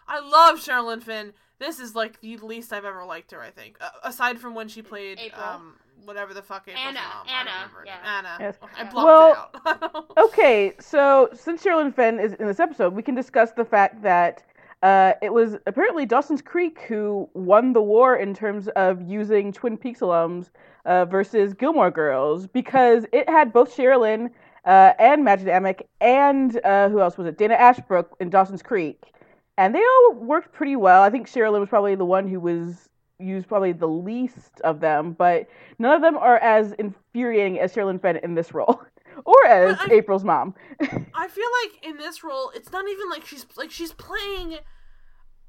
I 0.07 0.19
love 0.19 0.59
Sherilyn 0.59 1.03
Fenn. 1.03 1.33
This 1.59 1.79
is 1.79 1.95
like 1.95 2.21
the 2.21 2.37
least 2.37 2.71
I've 2.71 2.85
ever 2.85 3.03
liked 3.05 3.31
her. 3.31 3.41
I 3.41 3.51
think, 3.51 3.77
uh, 3.81 3.89
aside 4.03 4.39
from 4.39 4.55
when 4.55 4.67
she 4.67 4.81
played 4.81 5.19
April. 5.19 5.43
um 5.43 5.75
whatever 6.05 6.33
the 6.33 6.41
fuck 6.41 6.67
April's 6.67 6.87
Anna 6.87 6.99
mom. 6.99 7.27
Anna 7.27 7.71
yeah. 7.85 8.17
Anna. 8.17 8.37
Yes. 8.39 8.57
I 8.77 8.83
blocked 8.85 8.95
well, 8.95 9.49
it 9.53 9.83
out. 9.83 10.11
okay, 10.17 10.73
so 10.79 11.29
since 11.33 11.63
Sherilyn 11.63 11.93
Finn 11.93 12.19
is 12.19 12.33
in 12.33 12.47
this 12.47 12.59
episode, 12.59 12.93
we 12.93 13.03
can 13.03 13.15
discuss 13.15 13.51
the 13.51 13.65
fact 13.65 14.01
that 14.03 14.43
uh, 14.81 15.13
it 15.21 15.33
was 15.33 15.55
apparently 15.67 16.05
Dawson's 16.05 16.41
Creek 16.41 16.79
who 16.87 17.29
won 17.33 17.73
the 17.73 17.81
war 17.81 18.15
in 18.15 18.33
terms 18.33 18.67
of 18.69 19.01
using 19.01 19.51
Twin 19.51 19.77
Peaks 19.77 19.99
alums 19.99 20.49
uh, 20.85 21.05
versus 21.05 21.53
Gilmore 21.53 21.91
Girls 21.91 22.47
because 22.47 23.05
it 23.11 23.29
had 23.29 23.51
both 23.51 23.75
Sherilyn 23.75 24.31
uh, 24.65 24.93
and 24.99 25.25
Mädchen 25.25 25.45
Amick, 25.45 25.81
and 25.99 26.59
uh, 26.63 26.89
who 26.89 27.01
else 27.01 27.17
was 27.17 27.27
it? 27.27 27.37
Dana 27.37 27.55
Ashbrook 27.55 28.15
in 28.19 28.29
Dawson's 28.29 28.61
Creek, 28.61 29.13
and 29.57 29.73
they 29.73 29.79
all 29.81 30.13
worked 30.13 30.53
pretty 30.53 30.75
well. 30.75 31.01
I 31.01 31.09
think 31.09 31.27
Sherilyn 31.27 31.59
was 31.59 31.69
probably 31.69 31.95
the 31.95 32.05
one 32.05 32.27
who 32.27 32.39
was 32.39 32.89
used 33.19 33.47
probably 33.47 33.73
the 33.73 33.87
least 33.87 34.61
of 34.61 34.79
them, 34.79 35.13
but 35.13 35.47
none 35.77 35.93
of 35.93 36.01
them 36.01 36.17
are 36.17 36.37
as 36.37 36.71
infuriating 36.73 37.59
as 37.59 37.73
Sherilyn 37.73 38.01
Fenn 38.01 38.17
in 38.17 38.35
this 38.35 38.53
role. 38.53 38.81
or 39.25 39.45
as 39.45 39.77
I, 39.79 39.93
April's 39.93 40.23
mom. 40.23 40.55
I 40.81 41.27
feel 41.27 41.49
like 41.63 41.85
in 41.85 41.97
this 41.97 42.23
role, 42.23 42.51
it's 42.55 42.71
not 42.71 42.87
even 42.87 43.09
like 43.09 43.25
she's 43.25 43.45
like 43.55 43.71
she's 43.71 43.93
playing 43.93 44.57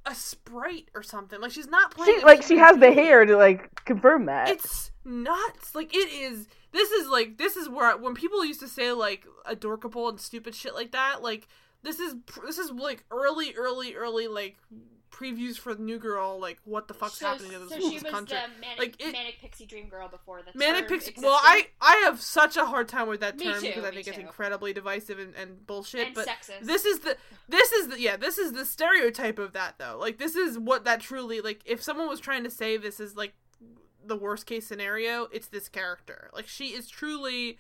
a 0.07 0.15
sprite 0.15 0.91
or 0.95 1.03
something. 1.03 1.41
Like 1.41 1.53
she's 1.53 1.69
not 1.69 1.95
playing. 1.95 2.21
She, 2.21 2.25
like 2.25 2.43
she 2.43 2.57
has 2.57 2.79
the 2.79 2.93
hair 2.93 3.25
to 3.25 3.37
like 3.37 3.85
confirm 3.85 4.27
that. 4.27 4.49
It's 4.49 4.91
nuts. 5.05 5.75
Like 5.75 5.95
it 5.95 6.09
is. 6.09 6.47
This 6.73 6.91
is 6.91 7.09
like 7.09 7.39
this 7.39 7.57
is 7.57 7.69
where 7.69 7.97
when 7.97 8.15
people 8.15 8.45
used 8.45 8.61
to 8.61 8.69
say 8.69 8.93
like 8.93 9.27
adorkable 9.47 10.09
and 10.09 10.21
stupid 10.21 10.55
shit 10.55 10.75
like 10.75 10.93
that. 10.93 11.23
Like 11.23 11.49
this 11.83 11.99
is 11.99 12.15
this 12.45 12.59
is 12.59 12.71
like 12.71 13.05
early, 13.11 13.55
early, 13.57 13.95
early 13.95 14.29
like 14.29 14.57
previews 15.11 15.59
for 15.59 15.75
the 15.75 15.83
New 15.83 15.99
Girl, 15.99 16.39
like 16.39 16.59
what 16.65 16.89
the 16.89 16.95
fuck's 16.95 17.19
so, 17.19 17.27
happening 17.27 17.53
in 17.53 17.61
this, 17.61 17.69
so 17.71 17.77
this 17.77 17.89
she 17.89 17.95
was 17.95 18.03
country. 18.03 18.37
The 18.37 18.61
manic, 18.61 18.79
like 18.79 19.01
it, 19.01 19.13
manic 19.13 19.41
pixie 19.41 19.67
dream 19.67 19.89
girl 19.89 20.09
before 20.09 20.41
the 20.43 20.57
manic 20.59 20.89
pixie. 20.89 21.11
Existed. 21.11 21.27
Well, 21.27 21.39
I 21.43 21.69
I 21.81 22.03
have 22.05 22.21
such 22.21 22.57
a 22.57 22.67
hard 22.67 22.89
time 22.89 23.09
with 23.09 23.21
that 23.21 23.37
me 23.37 23.47
term 23.47 23.61
too, 23.61 23.69
because 23.69 23.85
I 23.85 23.91
think 23.91 24.05
too. 24.05 24.11
it's 24.11 24.19
incredibly 24.19 24.73
divisive 24.73 25.19
and, 25.19 25.35
and 25.35 25.67
bullshit. 25.67 26.07
And 26.09 26.15
but 26.15 26.27
sexist. 26.27 26.63
this 26.63 26.85
is 26.85 27.01
the 27.01 27.17
this 27.49 27.73
is 27.73 27.89
the 27.89 28.01
yeah 28.01 28.17
this 28.17 28.39
is 28.39 28.53
the 28.53 28.65
stereotype 28.65 29.39
of 29.39 29.53
that 29.53 29.77
though. 29.79 29.99
Like 30.01 30.19
this 30.19 30.37
is 30.37 30.59
what 30.59 30.85
that 30.85 31.01
truly 31.01 31.41
like. 31.41 31.61
If 31.65 31.83
someone 31.83 32.09
was 32.09 32.21
trying 32.21 32.45
to 32.45 32.51
say 32.51 32.77
this 32.77 33.01
is 33.01 33.17
like 33.17 33.35
the 34.05 34.17
worst 34.17 34.47
case 34.47 34.67
scenario, 34.67 35.29
it's 35.33 35.49
this 35.49 35.69
character. 35.69 36.31
Like 36.33 36.49
she 36.49 36.69
is 36.69 36.89
truly 36.89 37.59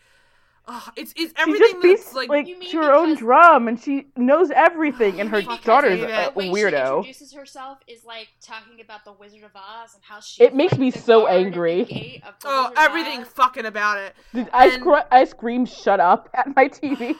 uh, 0.66 0.80
it's 0.96 1.12
it's 1.16 1.32
everything 1.36 1.66
she 1.66 1.72
just 1.72 1.82
beats 1.82 2.04
that's 2.04 2.14
like, 2.14 2.28
like 2.28 2.46
You 2.46 2.58
mean 2.58 2.70
to 2.70 2.76
her 2.78 2.92
own 2.92 3.16
drum, 3.16 3.66
and 3.68 3.80
she 3.80 4.06
knows 4.16 4.50
everything. 4.50 5.20
And 5.20 5.28
her 5.30 5.40
Because 5.40 5.60
daughter's 5.60 6.02
I 6.02 6.06
a 6.08 6.28
it. 6.28 6.34
the 6.34 6.38
way 6.38 6.44
She 6.46 6.52
weirdo. 6.52 6.96
introduces 6.98 7.32
herself 7.32 7.78
is 7.88 8.04
like 8.04 8.28
talking 8.40 8.80
about 8.80 9.04
the 9.04 9.12
Wizard 9.12 9.42
of 9.44 9.50
Oz 9.56 9.94
and 9.94 10.02
how 10.04 10.20
she. 10.20 10.42
It 10.44 10.54
makes 10.54 10.76
me 10.78 10.90
so 10.90 11.26
angry. 11.26 12.22
oh 12.44 12.72
everything 12.76 13.24
fucking 13.24 13.66
about 13.66 13.98
it. 13.98 14.14
Did 14.34 14.48
ice, 14.52 14.74
And- 14.74 14.82
cr- 14.82 15.06
ice 15.10 15.32
cream 15.32 15.64
shut 15.66 15.98
up 16.00 16.28
at 16.34 16.54
my 16.54 16.68
TV? 16.68 17.16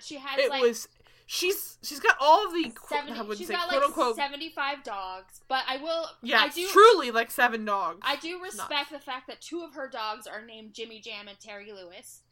She 0.00 0.16
has 0.16 0.38
It 0.38 0.50
like 0.50 0.62
was 0.62 0.88
she's 1.26 1.76
she's 1.82 2.00
got 2.00 2.16
all 2.20 2.46
of 2.46 2.52
the 2.54 2.70
qu- 2.70 2.94
70, 2.96 3.18
I 3.18 3.22
would 3.22 3.36
she's 3.38 3.48
say 3.48 3.54
got 3.54 3.68
quote 3.68 3.80
like 3.80 3.88
unquote 3.88 4.16
seventy-five 4.16 4.82
dogs, 4.84 5.40
but 5.48 5.62
I 5.68 5.76
will. 5.78 6.06
yeah 6.22 6.40
I 6.40 6.48
do. 6.48 6.66
truly 6.68 7.10
like 7.10 7.30
seven 7.30 7.64
dogs. 7.64 7.98
I 8.02 8.16
do 8.16 8.40
respect 8.42 8.90
the 8.90 8.98
fact 9.00 9.26
that 9.28 9.40
two 9.40 9.60
of 9.62 9.74
her 9.74 9.88
dogs 9.88 10.26
are 10.26 10.44
named 10.44 10.72
Jimmy 10.74 11.00
Jam 11.00 11.28
and 11.28 11.38
Terry 11.38 11.70
Lewis. 11.72 12.22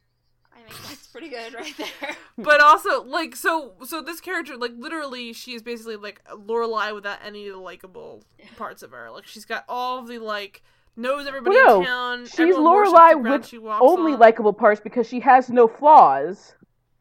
I 0.56 0.70
think 0.72 0.88
that's 0.88 1.06
pretty 1.08 1.28
good 1.28 1.54
right 1.54 1.74
there. 1.76 2.16
but 2.38 2.60
also 2.60 3.02
like 3.04 3.36
so 3.36 3.74
so 3.84 4.00
this 4.02 4.20
character 4.20 4.56
like 4.56 4.72
literally 4.76 5.32
she 5.32 5.54
is 5.54 5.62
basically 5.62 5.96
like 5.96 6.22
Lorelai 6.32 6.94
without 6.94 7.18
any 7.24 7.46
of 7.48 7.54
the 7.54 7.60
likable 7.60 8.24
parts 8.56 8.82
of 8.82 8.90
her. 8.92 9.10
Like 9.10 9.26
she's 9.26 9.44
got 9.44 9.64
all 9.68 9.98
of 9.98 10.08
the 10.08 10.18
like 10.18 10.62
knows 10.96 11.26
everybody 11.26 11.56
Well, 11.56 11.76
no, 11.76 11.80
in 11.80 11.86
town. 11.86 12.24
she's 12.26 12.40
everyone 12.40 12.64
worships 12.64 12.92
Lorelai 12.98 13.22
with 13.30 13.46
she 13.46 13.58
Only 13.58 14.12
on. 14.14 14.18
likable 14.18 14.52
parts 14.52 14.80
because 14.80 15.06
she 15.08 15.20
has 15.20 15.48
no 15.50 15.68
flaws. 15.68 16.54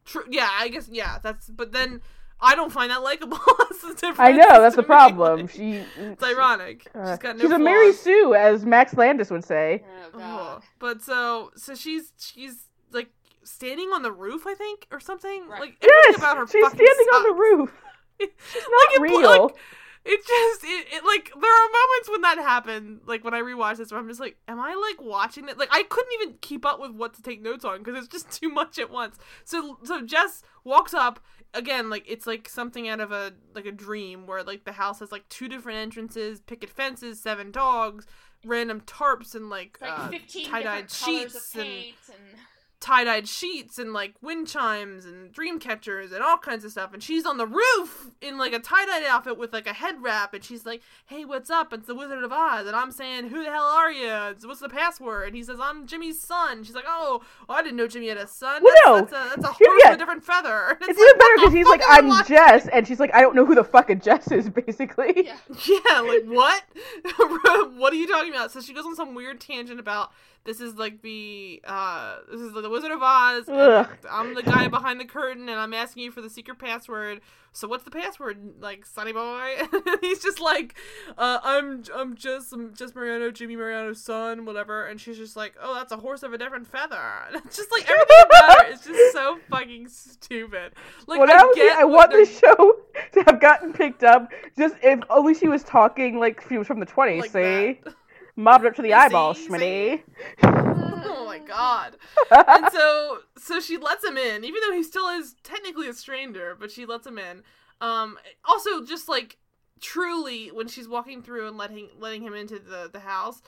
True. 0.06 0.24
Yeah, 0.30 0.50
I 0.52 0.68
guess. 0.68 0.88
Yeah, 0.92 1.18
that's. 1.24 1.50
But 1.50 1.72
then 1.72 2.02
I 2.40 2.54
don't 2.54 2.72
find 2.72 2.92
that 2.92 3.02
likable. 3.02 3.40
that's 3.58 3.82
the 3.82 3.94
difference. 3.96 4.20
I 4.20 4.32
know 4.34 4.62
that's 4.62 4.76
the 4.76 4.84
me. 4.84 4.86
problem. 4.86 5.42
Like, 5.42 5.50
She 5.56 5.82
it's 5.98 6.22
ironic. 6.24 6.88
uh, 6.94 7.12
she's 7.12 7.18
got 7.20 7.38
no. 7.38 7.42
she's 7.44 7.52
a 7.52 7.58
Mary 7.58 7.88
flaws. 7.92 8.00
Sue, 8.02 8.36
as 8.36 8.66
Max 8.66 8.94
Landis 8.94 9.32
would 9.32 9.44
say. 9.44 9.84
Oh 9.88 10.10
Oh, 10.14 10.20
god. 10.20 10.64
but 10.78 11.02
so 11.02 11.52
so 11.56 11.74
she's 11.74 12.12
she's 12.20 12.52
like 12.52 12.65
standing 13.46 13.90
on 13.90 14.02
the 14.02 14.12
roof, 14.12 14.46
I 14.48 14.54
think, 14.54 14.88
or 14.92 15.00
something. 15.00 15.48
Right. 15.48 15.62
Like 15.62 15.78
Yes, 15.82 16.18
about 16.18 16.38
her 16.38 16.48
she's 16.48 16.64
fucking 16.64 16.78
standing 16.78 17.08
on 17.14 17.24
the 17.24 17.34
roof. 17.34 17.74
She's 18.18 18.64
not 18.70 18.96
it, 18.96 19.02
real. 19.02 19.44
Like, 19.44 19.56
it 20.06 20.20
just 20.26 20.64
it, 20.64 20.88
it 20.94 21.04
like 21.04 21.32
there 21.34 21.52
are 21.52 21.68
moments 21.68 22.10
when 22.10 22.22
that 22.22 22.38
happened 22.38 23.02
like 23.08 23.24
when 23.24 23.34
i 23.34 23.42
rewatch 23.42 23.78
this 23.78 23.92
where 23.92 24.00
i'm 24.00 24.08
just 24.08 24.20
like 24.20 24.38
am 24.48 24.60
i 24.60 24.74
like 24.74 25.06
watching 25.06 25.50
it 25.50 25.58
like 25.58 25.70
i 25.72 25.82
couldn't 25.84 26.14
even 26.22 26.36
keep 26.42 26.64
up 26.64 26.80
with 26.80 26.92
what 26.92 27.16
to 27.16 27.24
take 27.24 27.42
notes 27.42 27.66
on 27.66 27.80
because 27.80 27.98
it's 27.98 28.08
just 28.08 28.30
too 28.40 28.50
much 28.50 28.78
at 28.78 28.92
once 28.92 29.18
so 29.44 29.80
so 29.84 30.02
jess 30.02 30.44
walks 30.64 30.94
up 30.94 31.20
again 31.56 31.90
like 31.90 32.06
it's 32.08 32.28
like 32.28 32.48
something 32.48 32.88
out 32.88 33.00
of 33.00 33.12
a 33.12 33.34
like 33.56 33.66
a 33.66 33.72
dream 33.72 34.28
where 34.28 34.44
like 34.44 34.64
the 34.64 34.74
house 34.74 35.00
has 35.00 35.12
like 35.12 35.28
two 35.28 35.50
different 35.50 35.80
entrances 35.80 36.40
picket 36.40 36.70
fences 36.70 37.20
seven 37.20 37.52
dogs 37.52 38.06
random 38.46 38.82
tarps 38.82 39.36
and 39.36 39.50
like, 39.50 39.78
like 39.82 39.92
uh, 39.92 40.12
tie-dyed 40.46 40.92
sheets 40.92 41.56
of 41.56 41.62
and 41.62 41.70
and. 41.70 42.40
Tie-dyed 42.86 43.28
sheets 43.28 43.80
and 43.80 43.94
like 43.94 44.14
wind 44.22 44.48
chimes 44.48 45.06
and 45.06 45.32
dream 45.34 45.60
catchers 45.60 46.12
and 46.12 46.22
all 46.22 46.38
kinds 46.38 46.64
of 46.64 46.70
stuff 46.72 46.94
and 46.94 47.02
she's 47.02 47.26
on 47.26 47.38
the 47.38 47.48
roof 47.48 48.12
in 48.22 48.38
like 48.38 48.54
a 48.54 48.60
tie-dyed 48.60 49.02
outfit 49.10 49.40
with 49.40 49.52
like 49.52 49.66
a 49.66 49.74
head 49.74 49.96
wrap 50.04 50.36
and 50.36 50.44
she's 50.44 50.68
like 50.68 50.84
hey 51.08 51.26
what's 51.26 51.50
up 51.50 51.74
it's 51.74 51.88
the 51.88 51.96
wizard 51.96 52.24
of 52.24 52.32
oz 52.32 52.68
and 52.68 52.76
i'm 52.76 52.92
saying 52.92 53.28
who 53.30 53.44
the 53.44 53.50
hell 53.50 53.64
are 53.66 53.92
you 53.92 54.06
It's- 54.06 54.46
what's 54.46 54.60
the 54.60 54.70
password 54.70 55.26
and 55.26 55.36
he 55.36 55.42
says 55.42 55.58
i'm 55.60 55.88
jimmy's 55.88 56.22
son 56.22 56.64
she's 56.64 56.76
like 56.76 56.86
oh 56.88 57.24
well, 57.50 57.58
i 57.58 57.64
didn't 57.64 57.78
know 57.78 57.88
jimmy 57.88 58.08
had 58.10 58.18
a 58.18 58.28
son 58.28 58.62
Well, 58.64 58.72
that's, 59.02 59.12
no. 59.12 59.18
that's 59.18 59.34
a, 59.34 59.36
that's 59.42 59.46
a 59.50 59.54
horse 59.54 59.82
yeah. 59.84 59.90
of 59.90 59.96
a 59.96 59.98
different 59.98 60.24
feather 60.24 60.68
And 60.70 60.78
It's 60.82 61.00
like, 61.00 61.08
even 61.10 61.18
better 61.18 61.36
because 61.38 61.54
he's 61.54 61.68
like, 61.68 61.82
I 61.90 61.98
I'm 61.98 62.08
watching? 62.08 62.36
Jess, 62.36 62.68
and 62.68 62.88
she's 62.88 63.00
like, 63.00 63.16
I 63.16 63.22
don't 63.22 63.36
know 63.36 63.46
who 63.48 63.56
the 63.56 63.64
fuck 63.64 63.90
a 63.90 63.96
Jess 63.96 64.32
is, 64.32 64.48
basically. 64.68 65.26
Yeah. 65.26 65.38
Yeah, 65.90 66.02
like 66.02 66.26
what? 66.26 66.64
what 67.78 67.92
are 67.94 67.96
you 67.96 68.08
talking 68.08 68.32
about? 68.32 68.52
So 68.52 68.62
she 68.62 68.74
goes 68.74 68.86
on 68.86 68.96
some 68.96 69.16
weird 69.16 69.42
tangent 69.42 69.80
about 69.80 70.12
this 70.46 70.62
is 70.62 70.76
like 70.76 71.02
the 71.02 71.60
uh 71.66 72.18
this 72.32 72.40
is 72.40 72.54
the 72.54 72.70
Wizard 72.70 72.92
of 72.92 73.02
Oz. 73.02 73.50
I'm 74.10 74.36
the 74.36 74.44
guy 74.44 74.68
behind 74.68 75.00
the 75.00 75.06
curtain 75.06 75.50
and 75.50 75.60
I'm 75.60 75.74
asking 75.74 76.04
you 76.04 76.12
for 76.12 76.22
the 76.22 76.30
secret 76.30 76.60
password. 76.60 77.22
So 77.52 77.68
what's 77.68 77.84
the 77.84 77.90
password? 77.90 78.38
Like 78.60 78.86
Sonny 78.86 79.12
Boy? 79.12 79.56
He's 80.02 80.22
just 80.22 80.40
like, 80.40 80.76
uh, 81.18 81.40
I'm 81.42 81.84
I'm 81.96 82.16
just 82.16 82.54
I'm 82.54 82.76
just 82.76 82.96
Mariano, 82.96 83.32
Jimmy 83.32 83.56
Mariano's 83.56 84.02
son, 84.02 84.46
whatever. 84.46 84.86
And 84.86 85.02
she's 85.02 85.18
just 85.18 85.36
like, 85.36 85.56
oh, 85.60 85.74
that's 85.74 85.92
a 85.92 85.98
horse 85.98 86.22
of 86.22 86.32
a 86.34 86.38
different 86.38 86.68
feather. 86.68 86.96
And 87.28 87.44
it's 87.44 87.58
just 87.58 87.72
like 87.72 87.90
everything 87.90 88.24
about 88.28 88.66
her 88.66 88.72
is 88.72 88.82
just 88.82 89.14
so 89.14 89.40
fucking 89.50 89.88
stupid. 89.88 90.74
Like 91.08 91.22
I 91.22 91.52
get 91.56 91.78
I 91.78 91.86
want 91.86 92.12
this 92.12 92.38
show 92.38 92.78
to 93.14 93.24
have 93.26 93.42
gotten 93.42 93.74
picked 93.74 94.04
up 94.04 94.32
just 94.58 94.76
if 94.84 95.00
only 95.10 95.34
she 95.34 95.48
was 95.48 95.64
talking 95.64 96.20
like 96.20 96.46
she 96.48 96.58
was 96.58 96.68
from 96.68 96.80
the 96.80 96.86
20s, 96.86 97.22
like 97.22 97.32
see? 97.32 97.80
that. 97.84 97.96
Mobbed 98.36 98.66
up 98.66 98.76
to 98.76 98.82
the 98.82 98.90
See, 98.90 98.94
eyeballs. 98.94 99.40
Schmitty. 99.40 100.02
oh 100.44 101.26
my 101.26 101.40
god. 101.40 101.96
and 102.32 102.68
so 102.72 103.20
so 103.38 103.60
she 103.60 103.78
lets 103.78 104.04
him 104.04 104.18
in, 104.18 104.44
even 104.44 104.62
though 104.68 104.76
he 104.76 104.84
still 104.84 105.08
is 105.08 105.36
technically 105.44 105.88
a 105.88 105.94
stranger, 105.94 106.56
but 106.60 106.72
she 106.72 106.86
lets 106.86 107.08
him 107.08 107.18
in. 107.18 107.44
Um 107.82 108.18
also 108.44 108.84
just 108.84 109.08
like 109.08 109.38
truly 109.82 110.50
when 110.50 110.68
she's 110.68 110.88
walking 110.88 111.22
through 111.22 111.48
and 111.48 111.58
letting 111.58 111.90
letting 111.98 112.22
him 112.22 112.34
into 112.34 112.60
the 112.60 112.90
the 112.92 113.00
house, 113.02 113.42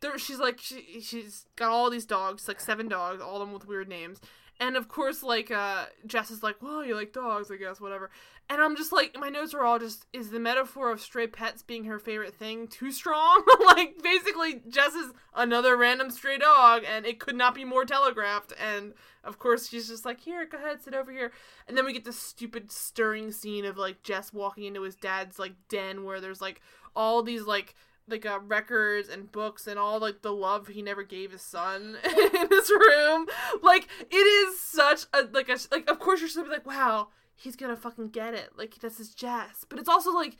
there 0.00 0.18
she's 0.18 0.38
like 0.38 0.58
she 0.60 1.00
she's 1.00 1.46
got 1.56 1.70
all 1.70 1.88
these 1.90 2.06
dogs, 2.06 2.48
like 2.48 2.60
seven 2.60 2.88
dogs, 2.88 3.22
all 3.22 3.36
of 3.36 3.40
them 3.40 3.52
with 3.52 3.66
weird 3.66 3.88
names. 3.88 4.20
And 4.62 4.76
of 4.76 4.86
course, 4.86 5.24
like 5.24 5.50
uh, 5.50 5.86
Jess 6.06 6.30
is 6.30 6.44
like, 6.44 6.62
"Well, 6.62 6.84
you 6.84 6.94
like 6.94 7.12
dogs, 7.12 7.50
I 7.50 7.56
guess, 7.56 7.80
whatever." 7.80 8.10
And 8.48 8.60
I'm 8.60 8.76
just 8.76 8.92
like, 8.92 9.16
my 9.18 9.28
notes 9.28 9.54
are 9.54 9.64
all 9.64 9.78
just, 9.78 10.04
is 10.12 10.30
the 10.30 10.38
metaphor 10.38 10.90
of 10.90 11.00
stray 11.00 11.26
pets 11.26 11.62
being 11.62 11.84
her 11.84 11.98
favorite 11.98 12.34
thing 12.34 12.68
too 12.68 12.92
strong? 12.92 13.42
like, 13.66 14.02
basically, 14.02 14.60
Jess 14.68 14.94
is 14.94 15.12
another 15.34 15.76
random 15.76 16.10
stray 16.10 16.38
dog, 16.38 16.82
and 16.86 17.06
it 17.06 17.18
could 17.18 17.34
not 17.34 17.54
be 17.54 17.64
more 17.64 17.84
telegraphed. 17.84 18.52
And 18.60 18.92
of 19.24 19.38
course, 19.38 19.68
she's 19.68 19.88
just 19.88 20.04
like, 20.04 20.20
here, 20.20 20.44
go 20.44 20.58
ahead, 20.58 20.82
sit 20.82 20.94
over 20.94 21.10
here. 21.10 21.32
And 21.66 21.76
then 21.76 21.86
we 21.86 21.92
get 21.92 22.04
this 22.04 22.18
stupid, 22.18 22.70
stirring 22.70 23.32
scene 23.32 23.64
of 23.64 23.78
like 23.78 24.02
Jess 24.02 24.32
walking 24.32 24.64
into 24.64 24.82
his 24.82 24.96
dad's 24.96 25.38
like 25.38 25.54
den 25.68 26.04
where 26.04 26.20
there's 26.20 26.42
like 26.42 26.60
all 26.94 27.22
these 27.22 27.46
like 27.46 27.74
like 28.12 28.24
uh, 28.24 28.38
records 28.46 29.08
and 29.08 29.32
books 29.32 29.66
and 29.66 29.78
all 29.78 29.98
like 29.98 30.22
the 30.22 30.32
love 30.32 30.68
he 30.68 30.82
never 30.82 31.02
gave 31.02 31.32
his 31.32 31.42
son 31.42 31.96
in 32.04 32.48
his 32.48 32.70
room. 32.70 33.26
Like 33.62 33.88
it 34.10 34.14
is 34.14 34.60
such 34.60 35.06
a 35.12 35.22
like 35.32 35.48
a 35.48 35.58
like. 35.72 35.90
Of 35.90 35.98
course, 35.98 36.20
you're 36.20 36.28
supposed 36.28 36.46
to 36.46 36.50
be 36.50 36.56
like, 36.56 36.66
wow, 36.66 37.08
he's 37.34 37.56
gonna 37.56 37.76
fucking 37.76 38.10
get 38.10 38.34
it. 38.34 38.50
Like 38.56 38.76
that's 38.80 38.98
his 38.98 39.14
Jess, 39.14 39.64
but 39.68 39.80
it's 39.80 39.88
also 39.88 40.12
like. 40.14 40.36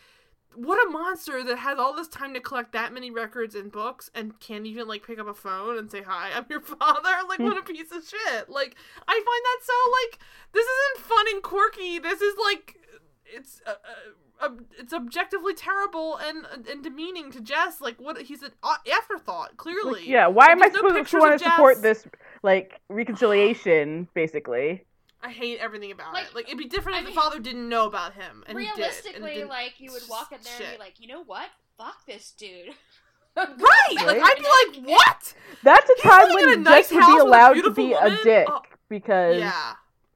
What 0.55 0.87
a 0.87 0.91
monster 0.91 1.43
that 1.43 1.61
has 1.61 1.79
all 1.79 1.97
this 1.97 2.09
time 2.09 2.35
to 2.35 2.41
collect 2.41 2.73
that 2.73 2.93
many 2.93 3.11
records 3.11 3.55
and 3.55 3.73
books 3.73 4.11
and 4.15 4.39
can't 4.39 4.67
even 4.67 4.87
like 4.87 5.03
pick 5.03 5.19
up 5.19 5.27
a 5.27 5.33
phone 5.33 5.79
and 5.79 5.91
say 5.91 6.03
hi, 6.03 6.29
I'm 6.37 6.45
your 6.51 6.61
father. 6.79 7.09
Like 7.27 7.39
what 7.39 7.57
a 7.57 7.63
piece 7.63 7.91
of 7.91 8.07
shit. 8.07 8.51
Like 8.51 8.77
I 9.09 9.15
find 9.15 9.25
that 9.25 9.61
so 9.63 9.73
like 10.03 10.19
this 10.53 10.67
isn't 10.67 11.07
fun 11.09 11.25
and 11.33 11.43
quirky. 11.43 11.99
This 11.99 12.21
is 12.21 12.35
like 12.37 12.77
it's 13.25 13.63
uh, 13.67 13.71
uh, 13.71 14.11
ob- 14.43 14.65
it's 14.79 14.93
objectively 14.93 15.55
terrible 15.55 16.17
and 16.17 16.47
and 16.71 16.83
demeaning 16.83 17.31
to 17.33 17.41
Jess. 17.41 17.81
Like 17.81 18.01
what 18.01 18.21
he's 18.23 18.43
an 18.43 18.53
uh, 18.63 18.77
afterthought. 18.99 19.57
Clearly, 19.57 20.01
Like, 20.01 20.09
yeah, 20.09 20.27
why 20.27 20.47
Like, 20.47 20.53
am 20.57 20.63
I 20.63 20.67
no 20.67 20.75
supposed 20.75 21.11
to 21.11 21.19
want 21.19 21.39
to 21.41 21.45
support 21.49 21.75
Jess. 21.77 21.83
this 21.83 22.07
like 22.43 22.81
reconciliation, 22.89 24.09
basically? 24.15 24.85
I 25.25 25.31
hate 25.31 25.59
everything 25.61 25.93
about 25.93 26.13
Like, 26.15 26.27
it. 26.27 26.35
Like 26.35 26.47
it'd 26.47 26.59
be 26.59 26.67
different 26.67 26.97
I 26.97 27.01
if 27.01 27.07
mean, 27.07 27.15
the 27.15 27.21
father 27.21 27.39
didn't 27.39 27.69
know 27.69 27.87
about 27.87 28.15
him 28.15 28.43
and 28.49 28.59
he 28.59 28.65
did. 28.65 28.71
And 28.73 28.79
Realistically, 28.79 29.45
like 29.45 29.75
you 29.79 29.93
would 29.93 30.03
walk 30.11 30.33
in 30.33 30.39
there 30.43 30.69
and 30.69 30.79
be 30.79 30.83
like, 30.83 30.95
you 30.99 31.07
know 31.09 31.23
what? 31.23 31.49
Fuck 31.79 32.05
this 32.07 32.33
dude. 32.33 32.75
right? 33.37 33.57
Like 33.57 34.21
I'd 34.21 34.37
be 34.75 34.81
like, 34.83 34.89
what? 34.91 35.35
That's 35.63 35.89
a 35.89 35.95
He's 35.95 36.03
time 36.03 36.29
living 36.29 36.39
in 36.39 36.45
a 36.45 36.53
when 36.55 36.63
nice 36.65 36.91
Jess 36.91 36.93
would 37.07 37.15
be 37.15 37.19
allowed 37.21 37.55
to 37.55 37.71
be 37.71 37.89
woman. 37.95 38.13
a 38.21 38.23
dick 38.25 38.47
Oh, 38.51 38.61
because 38.89 39.39
Yeah. 39.39 39.73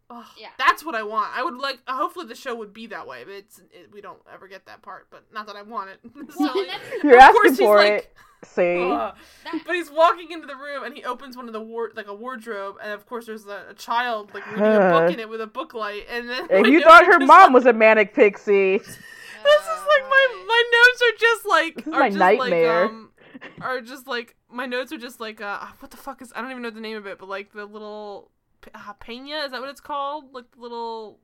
Ugh, 0.09 0.25
Yeah. 0.39 0.49
That's 0.59 0.85
what 0.85 0.95
I 0.95 1.03
want. 1.03 1.37
I 1.37 1.43
would 1.43 1.57
like. 1.57 1.81
Hopefully, 1.89 2.27
the 2.27 2.35
show 2.37 2.55
would 2.55 2.73
be 2.73 2.87
that 2.89 3.07
way, 3.09 3.25
but 3.25 3.35
it's 3.35 3.59
it, 3.73 3.91
we 3.93 4.01
don't 4.01 4.21
ever 4.33 4.47
get 4.47 4.67
that 4.67 4.81
part. 4.83 5.09
But 5.11 5.25
not 5.33 5.47
that 5.49 5.57
I 5.57 5.63
want 5.63 5.91
it. 5.91 5.99
So, 6.33 6.45
Well, 6.45 6.59
and 6.59 7.03
you're 7.05 7.19
asking 7.19 7.35
course 7.43 7.49
he's 7.51 7.59
for 7.59 7.77
like, 7.77 7.93
it. 7.93 8.15
See, 8.45 8.63
Ugh. 8.93 9.15
That- 9.45 9.63
But 9.67 9.75
he's 9.75 9.91
walking 9.91 10.31
into 10.31 10.47
the 10.47 10.55
room 10.55 10.85
and 10.85 10.95
he 10.95 11.03
opens 11.05 11.37
one 11.37 11.47
of 11.49 11.53
the 11.53 11.61
war 11.61 11.91
like 11.97 12.07
a 12.07 12.15
wardrobe 12.15 12.77
and 12.83 12.93
of 12.93 13.07
course 13.07 13.27
there's 13.27 13.47
a, 13.47 13.67
a 13.71 13.75
child 13.75 14.33
like 14.35 14.47
reading 14.49 14.63
a 14.65 14.91
book 14.91 15.11
in 15.15 15.19
it 15.19 15.29
with 15.29 15.41
a 15.41 15.47
book 15.47 15.75
light 15.75 16.05
and 16.11 16.29
then 16.29 16.47
if 16.51 16.67
you 16.67 16.81
thought 16.85 17.05
her 17.07 17.19
mom 17.19 17.29
like- 17.29 17.53
was 17.53 17.67
a 17.67 17.73
manic 17.73 18.15
pixie, 18.15 18.79
this 18.79 18.87
is 18.89 18.97
like 18.97 20.09
my 20.11 20.45
my 20.47 20.63
notes 20.73 21.03
are 21.03 21.19
just 21.19 21.47
like 21.47 21.75
This 21.77 21.87
is 21.87 21.93
are 21.95 21.99
my 22.01 22.09
just 22.11 22.19
nightmare. 22.19 22.83
like 22.83 22.91
um 22.91 23.11
are 23.63 23.81
just 23.81 24.07
like 24.07 24.37
my 24.51 24.67
notes 24.67 24.93
are 24.93 24.99
just 24.99 25.19
like 25.19 25.41
uh 25.41 25.67
what 25.81 25.91
the 25.91 25.97
fuck 25.97 26.21
is 26.23 26.33
I 26.37 26.41
don't 26.43 26.51
even 26.51 26.63
know 26.63 26.71
the 26.71 26.81
name 26.81 26.97
of 26.99 27.07
it 27.07 27.19
but 27.19 27.29
like 27.29 27.53
the 27.53 27.65
little 27.65 28.31
uh, 28.75 28.93
pena 28.95 29.39
is 29.45 29.53
that 29.53 29.61
what 29.61 29.71
it's 29.71 29.81
called? 29.81 30.33
Like 30.33 30.51
the 30.53 30.61
little 30.61 31.21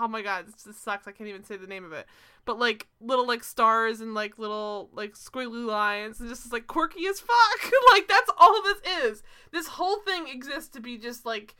oh 0.00 0.08
my 0.08 0.22
god 0.22 0.46
this 0.64 0.76
sucks. 0.76 1.06
I 1.06 1.12
can't 1.12 1.28
even 1.28 1.44
say 1.44 1.56
the 1.56 1.66
name 1.66 1.84
of 1.84 1.92
it. 1.92 2.06
But 2.44 2.58
like 2.58 2.88
little 3.00 3.26
like 3.26 3.44
stars 3.44 4.00
and 4.00 4.14
like 4.14 4.38
little 4.38 4.90
like 4.92 5.14
squiggly 5.14 5.64
lines 5.64 6.20
and 6.20 6.28
just 6.28 6.52
like 6.52 6.66
quirky 6.66 7.06
as 7.06 7.20
fuck. 7.20 7.72
Like 7.92 8.08
that's 8.08 8.30
all 8.36 8.62
this 8.62 8.80
is. 9.04 9.22
This 9.52 9.68
whole 9.68 10.00
thing 10.00 10.28
exists 10.28 10.68
to 10.70 10.80
be 10.80 10.98
just 10.98 11.24
like 11.24 11.56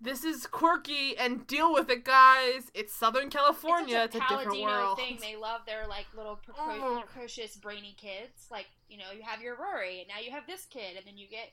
this 0.00 0.24
is 0.24 0.46
quirky 0.46 1.16
and 1.16 1.46
deal 1.46 1.72
with 1.72 1.88
it, 1.90 2.04
guys. 2.04 2.70
It's 2.74 2.94
Southern 2.94 3.30
California. 3.30 4.02
It's, 4.04 4.16
it's 4.16 4.24
a, 4.24 4.36
different 4.36 4.60
world. 4.62 4.98
thing. 4.98 5.18
They 5.20 5.36
love 5.36 5.62
their 5.66 5.86
like 5.86 6.06
little 6.16 6.38
preco- 6.46 6.78
mm. 6.78 7.06
precocious, 7.06 7.56
brainy 7.56 7.96
kids. 7.98 8.46
Like 8.50 8.66
you 8.88 8.98
know, 8.98 9.04
you 9.16 9.22
have 9.22 9.40
your 9.40 9.56
Rory, 9.56 10.00
and 10.00 10.08
now 10.08 10.20
you 10.24 10.30
have 10.30 10.46
this 10.46 10.66
kid, 10.66 10.96
and 10.96 11.06
then 11.06 11.16
you 11.16 11.26
get 11.28 11.50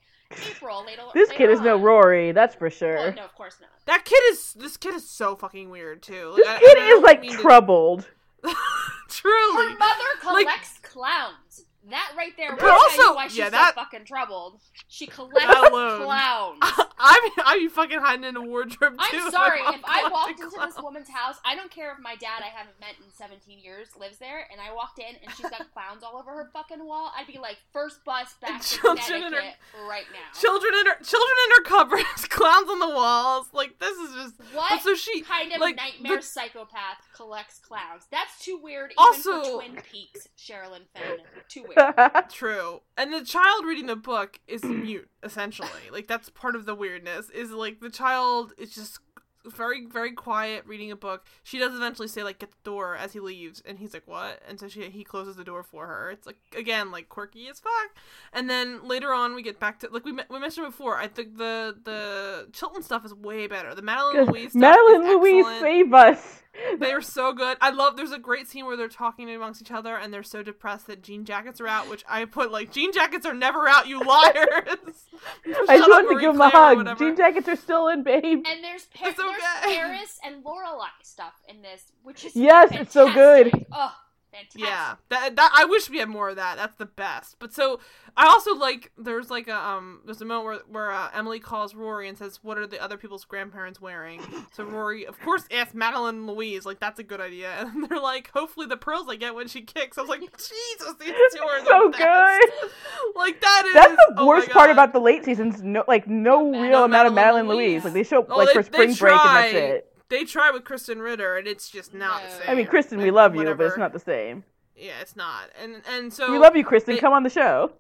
April 0.50 0.86
later. 0.86 1.04
this 1.14 1.30
later 1.30 1.38
kid 1.38 1.50
is 1.52 1.62
no 1.62 1.78
Rory, 1.78 2.32
that's 2.32 2.56
for 2.56 2.70
sure. 2.70 2.96
Well, 2.96 3.14
no, 3.16 3.26
of 3.26 3.36
course 3.36 3.58
not. 3.62 3.70
That 3.86 4.06
kid 4.06 4.22
is. 4.32 4.54
This 4.54 4.78
kid 4.78 4.94
is 4.94 5.10
so 5.10 5.36
fucking 5.36 5.70
weird 5.70 6.04
too. 6.04 6.32
Like, 6.32 6.38
this 6.38 6.48
I- 6.48 6.60
kid 6.60 6.78
I 6.80 6.88
is 6.98 7.02
like 7.04 7.22
mean 7.22 7.32
to- 7.32 7.38
troubled. 7.38 8.08
Truly. 9.10 9.72
Her 9.74 9.78
mother 9.78 10.04
Like- 10.26 10.46
collects 10.46 10.80
clowns. 10.82 11.66
That 11.90 12.14
right 12.18 12.32
there 12.38 12.52
will 12.52 12.58
tell 12.60 12.72
also- 12.72 13.02
you 13.02 13.16
why 13.16 13.28
she's 13.28 13.38
yeah, 13.38 13.46
so 13.46 13.52
that- 13.52 13.76
fucking 13.76 14.06
troubled. 14.06 14.60
She 14.88 15.06
collects 15.18 15.46
clowns. 15.46 16.60
I'm 17.06 17.22
I'm 17.46 17.70
fucking 17.70 18.00
hiding 18.00 18.24
in 18.24 18.38
a 18.38 18.42
wardrobe 18.42 18.94
too. 19.12 19.18
I'm 19.22 19.32
sorry 19.32 19.60
if 19.60 19.82
I 19.84 20.08
walked 20.10 20.40
into 20.40 20.56
clowns. 20.56 20.76
this 20.76 20.84
woman's 20.84 21.10
house. 21.10 21.36
I 21.44 21.56
don't 21.56 21.70
care 21.70 21.92
if 21.92 22.00
my 22.00 22.16
dad 22.16 22.42
I 22.42 22.48
haven't 22.48 22.80
met 22.80 22.96
in 23.04 23.12
17 23.12 23.60
years 23.60 23.90
lives 24.00 24.18
there, 24.20 24.48
and 24.52 24.62
I 24.62 24.74
walked 24.74 25.00
in 25.00 25.06
and 25.22 25.30
she's 25.36 25.50
got 25.50 25.62
clowns 25.74 26.04
all 26.04 26.18
over 26.18 26.32
her 26.32 26.50
fucking 26.54 26.86
wall. 26.86 27.12
I'd 27.18 27.28
be 27.28 27.38
like, 27.40 27.58
first 27.74 28.06
bus 28.06 28.34
back 28.42 28.62
to 28.62 28.78
Children 28.78 29.24
in 29.24 29.34
her- 29.34 29.88
right 29.90 30.06
now. 30.14 30.40
Children 30.40 30.74
in 30.80 30.86
her 30.86 30.96
children 31.04 31.38
in 31.46 31.52
her 31.58 31.64
cupboards, 31.70 32.26
clowns 32.30 32.70
on 32.70 32.80
the 32.80 32.88
walls. 32.90 33.48
Like 33.52 33.80
this 33.80 33.98
is 33.98 34.14
just. 34.16 34.36
What 34.54 34.82
so 34.82 34.96
she 34.96 35.22
kind 35.22 35.52
of 35.52 35.60
like, 35.60 35.76
nightmare 35.76 36.18
the- 36.18 36.22
psychopath 36.24 37.00
collects 37.14 37.60
clowns? 37.60 38.04
That's 38.12 38.40
too 38.40 38.58
weird. 38.64 38.92
Even 38.92 38.96
Also- 38.98 39.44
for 39.44 39.62
Twin 39.64 39.82
Peaks, 39.92 40.30
Sherilyn 40.38 40.84
Fenn. 40.96 41.18
Too 41.50 41.64
weird. 41.64 41.73
True. 42.32 42.82
And 42.98 43.14
the 43.14 43.24
child 43.24 43.66
reading 43.66 43.88
the 43.88 43.96
book 43.96 44.40
is 44.48 44.64
mute, 44.64 45.10
essentially. 45.24 45.70
Like 45.92 46.08
that's 46.08 46.30
part 46.30 46.56
of 46.56 46.66
the 46.66 46.76
weirdness. 46.76 47.30
Is 47.30 47.52
like 47.52 47.80
the 47.80 47.90
child 47.90 48.54
is 48.58 48.74
just 48.74 49.00
very, 49.46 49.86
very 49.86 50.14
quiet 50.14 50.66
reading 50.66 50.90
a 50.92 50.96
book. 50.96 51.26
She 51.44 51.60
does 51.60 51.74
eventually 51.76 52.08
say 52.08 52.24
like 52.24 52.40
get 52.40 52.52
the 52.52 52.58
door 52.64 52.96
as 52.96 53.12
he 53.14 53.20
leaves 53.20 53.62
and 53.66 53.78
he's 53.78 53.94
like, 53.94 54.08
What? 54.08 54.42
And 54.48 54.60
so 54.60 54.68
she 54.68 54.90
he 54.90 55.04
closes 55.04 55.36
the 55.36 55.44
door 55.44 55.64
for 55.64 55.86
her. 55.88 56.10
It's 56.12 56.26
like 56.26 56.38
again, 56.58 56.92
like 56.92 57.10
quirky 57.10 57.48
as 57.50 57.60
fuck. 57.60 57.96
And 58.32 58.50
then 58.50 58.88
later 58.88 59.14
on 59.14 59.36
we 59.36 59.42
get 59.42 59.60
back 59.60 59.80
to 59.80 59.90
like 59.92 60.06
we 60.06 60.14
we 60.30 60.40
mentioned 60.40 60.66
before, 60.68 60.98
I 60.98 61.08
think 61.08 61.38
the 61.38 61.76
the 61.84 62.48
Chilton 62.54 62.84
stuff 62.84 63.06
is 63.06 63.14
way 63.14 63.48
better. 63.48 63.76
The 63.76 63.82
Madeline 63.82 64.26
Louise 64.28 64.52
stuff 64.52 64.62
Madeline 64.62 65.02
is 65.04 65.08
Louise, 65.18 65.46
excellent. 65.46 65.62
save 65.62 65.94
us. 65.94 66.43
They 66.80 66.92
are 66.92 67.02
so 67.02 67.34
good. 67.34 67.58
I 67.62 67.72
love. 67.72 67.98
There's 67.98 68.12
a 68.12 68.20
great 68.20 68.48
scene 68.48 68.66
where 68.66 68.78
they're 68.78 68.88
talking 68.88 69.30
amongst 69.30 69.62
each 69.62 69.72
other, 69.72 69.96
and 69.98 70.14
they're 70.14 70.22
so 70.24 70.44
depressed 70.44 70.88
that 70.88 71.02
jean 71.02 71.26
jackets 71.26 71.60
are 71.60 71.68
out. 71.68 71.90
Which 71.90 72.04
I 72.08 72.26
put 72.26 72.52
like, 72.52 72.72
jean 72.72 72.94
jackets 72.94 73.26
are 73.26 73.34
never 73.34 73.68
out, 73.68 73.88
you 73.88 74.00
liars. 74.02 74.36
I 74.68 75.48
just 75.48 75.68
Shut 75.68 75.90
wanted 75.90 76.14
to 76.16 76.20
give 76.22 76.36
him 76.36 76.42
a 76.42 76.50
hug. 76.50 76.98
Jean 77.00 77.16
jackets 77.16 77.48
are 77.48 77.56
still 77.56 77.88
in, 77.88 78.04
babe. 78.04 78.44
And 78.46 78.64
there's, 78.64 78.86
pa- 78.94 79.08
okay. 79.08 79.16
there's 79.18 79.76
Paris 79.76 80.20
and 80.24 80.44
Lorelai 80.44 80.88
stuff 81.02 81.34
in 81.48 81.62
this, 81.62 81.92
which 82.04 82.24
is 82.26 82.36
Yes, 82.36 82.70
it's 82.72 82.94
so 82.94 83.12
good. 83.12 83.50
fantastic. 83.52 83.68
Oh, 83.72 83.96
fantastic. 84.34 84.62
Yeah, 84.62 84.96
that, 85.10 85.36
that 85.36 85.52
I 85.56 85.66
wish 85.66 85.90
we 85.90 86.00
had 86.00 86.10
more 86.10 86.30
of 86.30 86.36
that. 86.38 86.58
That's 86.58 86.76
the 86.76 86.86
best. 86.86 87.38
But 87.40 87.54
so 87.54 87.80
I 88.18 88.26
also 88.28 88.56
like 88.56 88.92
there's 88.98 89.30
like 89.30 89.48
a 89.48 89.56
um 89.56 90.02
there's 90.06 90.22
a 90.22 90.26
moment 90.26 90.46
where 90.70 90.84
where 90.88 90.92
uh, 90.92 91.10
Emily 91.14 91.40
calls 91.40 91.76
Rory 91.76 92.08
and 92.10 92.18
says, 92.18 92.40
"What 92.44 92.58
are 92.58 92.68
the 92.68 92.82
other 92.84 92.98
people's 92.98 93.26
grandparents 93.26 93.80
wearing?" 93.80 94.22
So 94.54 94.64
Rory, 94.64 95.06
of 95.06 95.20
course, 95.22 95.44
asks 95.52 95.74
Madeline 95.74 96.28
Louise, 96.28 96.66
like 96.66 96.80
that's 96.80 97.00
a 97.00 97.04
good 97.04 97.22
idea, 97.22 97.52
and 97.74 97.88
they're 97.90 98.00
like, 98.00 98.32
"Hopefully 98.34 98.68
the 98.68 98.78
pearls 98.78 99.08
I 99.10 99.16
get 99.16 99.36
when 99.36 99.48
she 99.48 99.62
kicks." 99.62 99.98
I 99.98 100.02
was 100.02 100.10
like, 100.10 100.22
"Jesus, 100.38 100.94
these 101.00 101.14
two 101.36 101.44
are 101.44 101.66
So 101.66 101.90
best." 101.92 102.02
good. 102.04 102.70
Like 103.16 103.40
that 103.42 103.64
is 103.68 103.74
That's 103.74 103.96
the 103.96 104.16
oh 104.18 104.26
worst 104.28 104.50
part 104.50 104.70
about 104.72 104.92
the 104.92 105.00
late 105.00 105.24
seasons. 105.24 105.62
No, 105.62 105.84
like 105.88 106.08
no 106.08 106.50
No 106.50 106.62
real 106.62 106.84
amount 106.84 107.08
of 107.08 107.14
Madeline 107.14 107.46
Madeline 107.46 107.48
Louise. 107.48 107.72
Louise. 107.72 107.84
Like 107.86 107.94
they 107.94 108.04
show 108.04 108.20
up 108.20 108.28
Oh, 108.30 108.38
like 108.38 108.48
they- 108.48 108.54
for 108.54 108.64
spring 108.64 108.94
break 108.96 109.14
and 109.14 109.36
that's 109.36 109.54
it. 109.54 109.93
They 110.10 110.26
try 110.26 110.52
with 110.52 110.64
Krysten 110.64 111.02
Ritter, 111.02 111.38
and 111.38 111.48
it's 111.48 111.70
just 111.70 111.94
not 111.94 112.22
the 112.24 112.30
same. 112.30 112.50
I 112.50 112.56
mean, 112.56 112.68
Krysten, 112.68 112.98
we 112.98 113.06
And 113.08 113.16
love 113.16 113.36
you, 113.36 113.44
but 113.56 113.66
it's 113.66 113.78
not 113.78 113.94
the 113.94 114.00
same. 114.00 114.44
Yeah, 114.76 115.00
it's 115.02 115.16
not. 115.16 115.50
And 115.62 115.82
and 115.88 116.12
so 116.12 116.32
we 116.32 116.40
love 116.40 116.56
you, 116.56 116.66
Krysten. 116.66 116.86
they- 116.88 116.98
Come 116.98 117.14
on 117.14 117.24
the 117.24 117.30
show. 117.30 117.74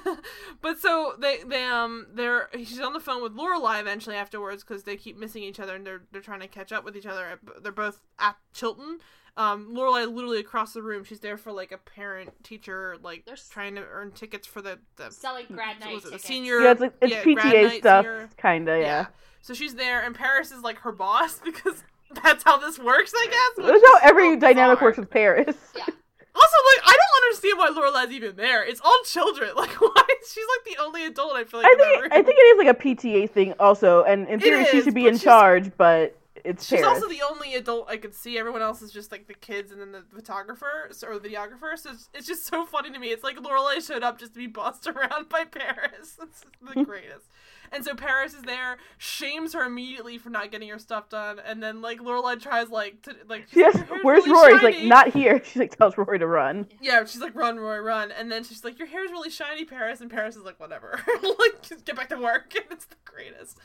but 0.60 0.78
so 0.78 1.14
they 1.18 1.38
they 1.46 1.64
um 1.64 2.06
they're 2.12 2.48
she's 2.58 2.80
on 2.80 2.92
the 2.92 3.00
phone 3.00 3.22
with 3.22 3.32
Lorelai 3.36 3.80
eventually 3.80 4.16
afterwards 4.16 4.64
because 4.64 4.82
they 4.82 4.96
keep 4.96 5.16
missing 5.16 5.42
each 5.44 5.60
other 5.60 5.76
and 5.76 5.86
they're 5.86 6.02
they're 6.10 6.20
trying 6.20 6.40
to 6.40 6.48
catch 6.48 6.72
up 6.72 6.84
with 6.84 6.96
each 6.96 7.06
other. 7.06 7.38
They're 7.62 7.70
both 7.72 8.02
at 8.18 8.36
Chilton. 8.52 8.98
Um, 9.36 9.74
Lorelai 9.74 10.12
literally 10.12 10.40
across 10.40 10.74
the 10.74 10.82
room. 10.82 11.04
She's 11.04 11.20
there 11.20 11.38
for 11.38 11.52
like 11.52 11.72
a 11.72 11.78
parent 11.78 12.30
teacher 12.44 12.96
like 13.02 13.24
There's- 13.24 13.48
trying 13.48 13.74
to 13.76 13.82
earn 13.90 14.10
tickets 14.12 14.46
for 14.46 14.60
the 14.60 14.78
the 14.96 15.10
Selling 15.10 15.46
grad 15.50 15.80
night 15.80 15.94
was 15.94 16.04
it, 16.04 16.12
the 16.12 16.18
senior 16.18 16.60
Yeah, 16.60 16.72
it's 16.72 16.80
like 16.82 16.92
it's 17.00 17.12
yeah, 17.12 17.22
PTA 17.24 17.62
night, 17.64 17.78
stuff, 17.80 18.36
kinda. 18.36 18.78
Yeah. 18.80 19.06
So 19.40 19.54
she's 19.54 19.74
there 19.74 20.02
and 20.02 20.14
Paris 20.14 20.52
is 20.52 20.62
like 20.62 20.78
her 20.80 20.92
boss 20.92 21.38
because 21.44 21.82
that's 22.22 22.44
how 22.44 22.58
this 22.58 22.78
works, 22.78 23.12
I 23.16 23.26
guess. 23.56 23.66
That's 23.66 23.82
how 23.86 23.98
every 24.02 24.34
so 24.34 24.40
dynamic 24.40 24.76
bizarre. 24.78 24.88
works 24.88 24.98
with 24.98 25.10
Paris. 25.10 25.56
Yeah. 25.76 25.84
Also, 26.34 26.56
like, 26.74 26.86
I 26.88 26.96
don't 26.96 27.24
understand 27.26 27.58
why 27.58 27.68
Lorelai's 28.06 28.10
even 28.14 28.36
there. 28.36 28.64
It's 28.64 28.80
all 28.82 28.98
children. 29.04 29.50
Like, 29.56 29.68
why? 29.78 30.02
She's 30.32 30.44
like 30.56 30.76
the 30.76 30.82
only 30.82 31.04
adult. 31.04 31.34
I 31.34 31.44
feel 31.44 31.60
like. 31.60 31.66
I 31.70 31.74
think. 31.76 32.12
I 32.12 32.22
think 32.22 32.38
it 32.38 32.40
is 32.40 32.58
like 32.66 32.68
a 32.68 32.80
PTA 32.82 33.30
thing 33.30 33.52
also, 33.60 34.02
and 34.04 34.26
in 34.28 34.40
It 34.40 34.42
theory 34.42 34.64
she 34.70 34.80
should 34.80 34.94
be 34.94 35.06
in 35.06 35.18
charge, 35.18 35.70
but 35.76 36.18
it's 36.44 36.66
She's 36.66 36.82
also 36.82 37.08
the 37.08 37.22
only 37.22 37.54
adult 37.54 37.88
I 37.88 37.96
could 37.96 38.14
see. 38.14 38.38
Everyone 38.38 38.62
else 38.62 38.82
is 38.82 38.92
just 38.92 39.12
like 39.12 39.26
the 39.26 39.34
kids 39.34 39.70
and 39.70 39.80
then 39.80 39.92
the 39.92 40.02
photographer 40.14 40.90
or 41.06 41.18
the 41.18 41.28
videographer. 41.28 41.76
So 41.76 41.90
it's, 41.90 42.08
it's 42.14 42.26
just 42.26 42.46
so 42.46 42.66
funny 42.66 42.90
to 42.90 42.98
me. 42.98 43.08
It's 43.08 43.24
like 43.24 43.36
Lorelai 43.36 43.86
showed 43.86 44.02
up 44.02 44.18
just 44.18 44.34
to 44.34 44.38
be 44.38 44.46
bossed 44.46 44.86
around 44.88 45.28
by 45.28 45.44
Paris. 45.44 46.18
It's 46.20 46.44
the 46.60 46.84
greatest. 46.84 47.26
And 47.72 47.84
so 47.84 47.94
Paris 47.94 48.34
is 48.34 48.42
there, 48.42 48.78
shames 48.98 49.52
her 49.54 49.64
immediately 49.64 50.18
for 50.18 50.30
not 50.30 50.50
getting 50.50 50.68
her 50.68 50.78
stuff 50.78 51.08
done, 51.08 51.40
and 51.44 51.62
then 51.62 51.80
like 51.80 52.00
Lorelai 52.00 52.40
tries 52.40 52.68
like 52.68 53.02
to 53.02 53.14
like. 53.28 53.48
she's 53.48 53.56
yes, 53.58 53.74
like, 53.74 54.04
where's 54.04 54.24
really 54.26 54.52
Rory? 54.52 54.52
He's 54.54 54.62
like 54.62 54.84
not 54.84 55.08
here. 55.08 55.40
She 55.52 55.58
like 55.58 55.76
tells 55.76 55.98
Rory 55.98 56.18
to 56.18 56.26
run. 56.26 56.66
Yeah, 56.80 57.04
she's 57.04 57.20
like, 57.20 57.34
run, 57.34 57.58
Rory, 57.58 57.80
run. 57.80 58.10
And 58.10 58.30
then 58.30 58.44
she's 58.44 58.64
like, 58.64 58.78
your 58.78 58.88
hair's 58.88 59.10
really 59.10 59.28
shiny, 59.28 59.64
Paris. 59.64 60.00
And 60.00 60.10
Paris 60.10 60.36
is 60.36 60.44
like, 60.44 60.58
whatever. 60.58 60.98
like, 61.22 61.62
just 61.62 61.84
get 61.84 61.96
back 61.96 62.08
to 62.08 62.16
work. 62.16 62.54
And 62.54 62.64
it's 62.70 62.86
the 62.86 62.96
greatest. 63.04 63.58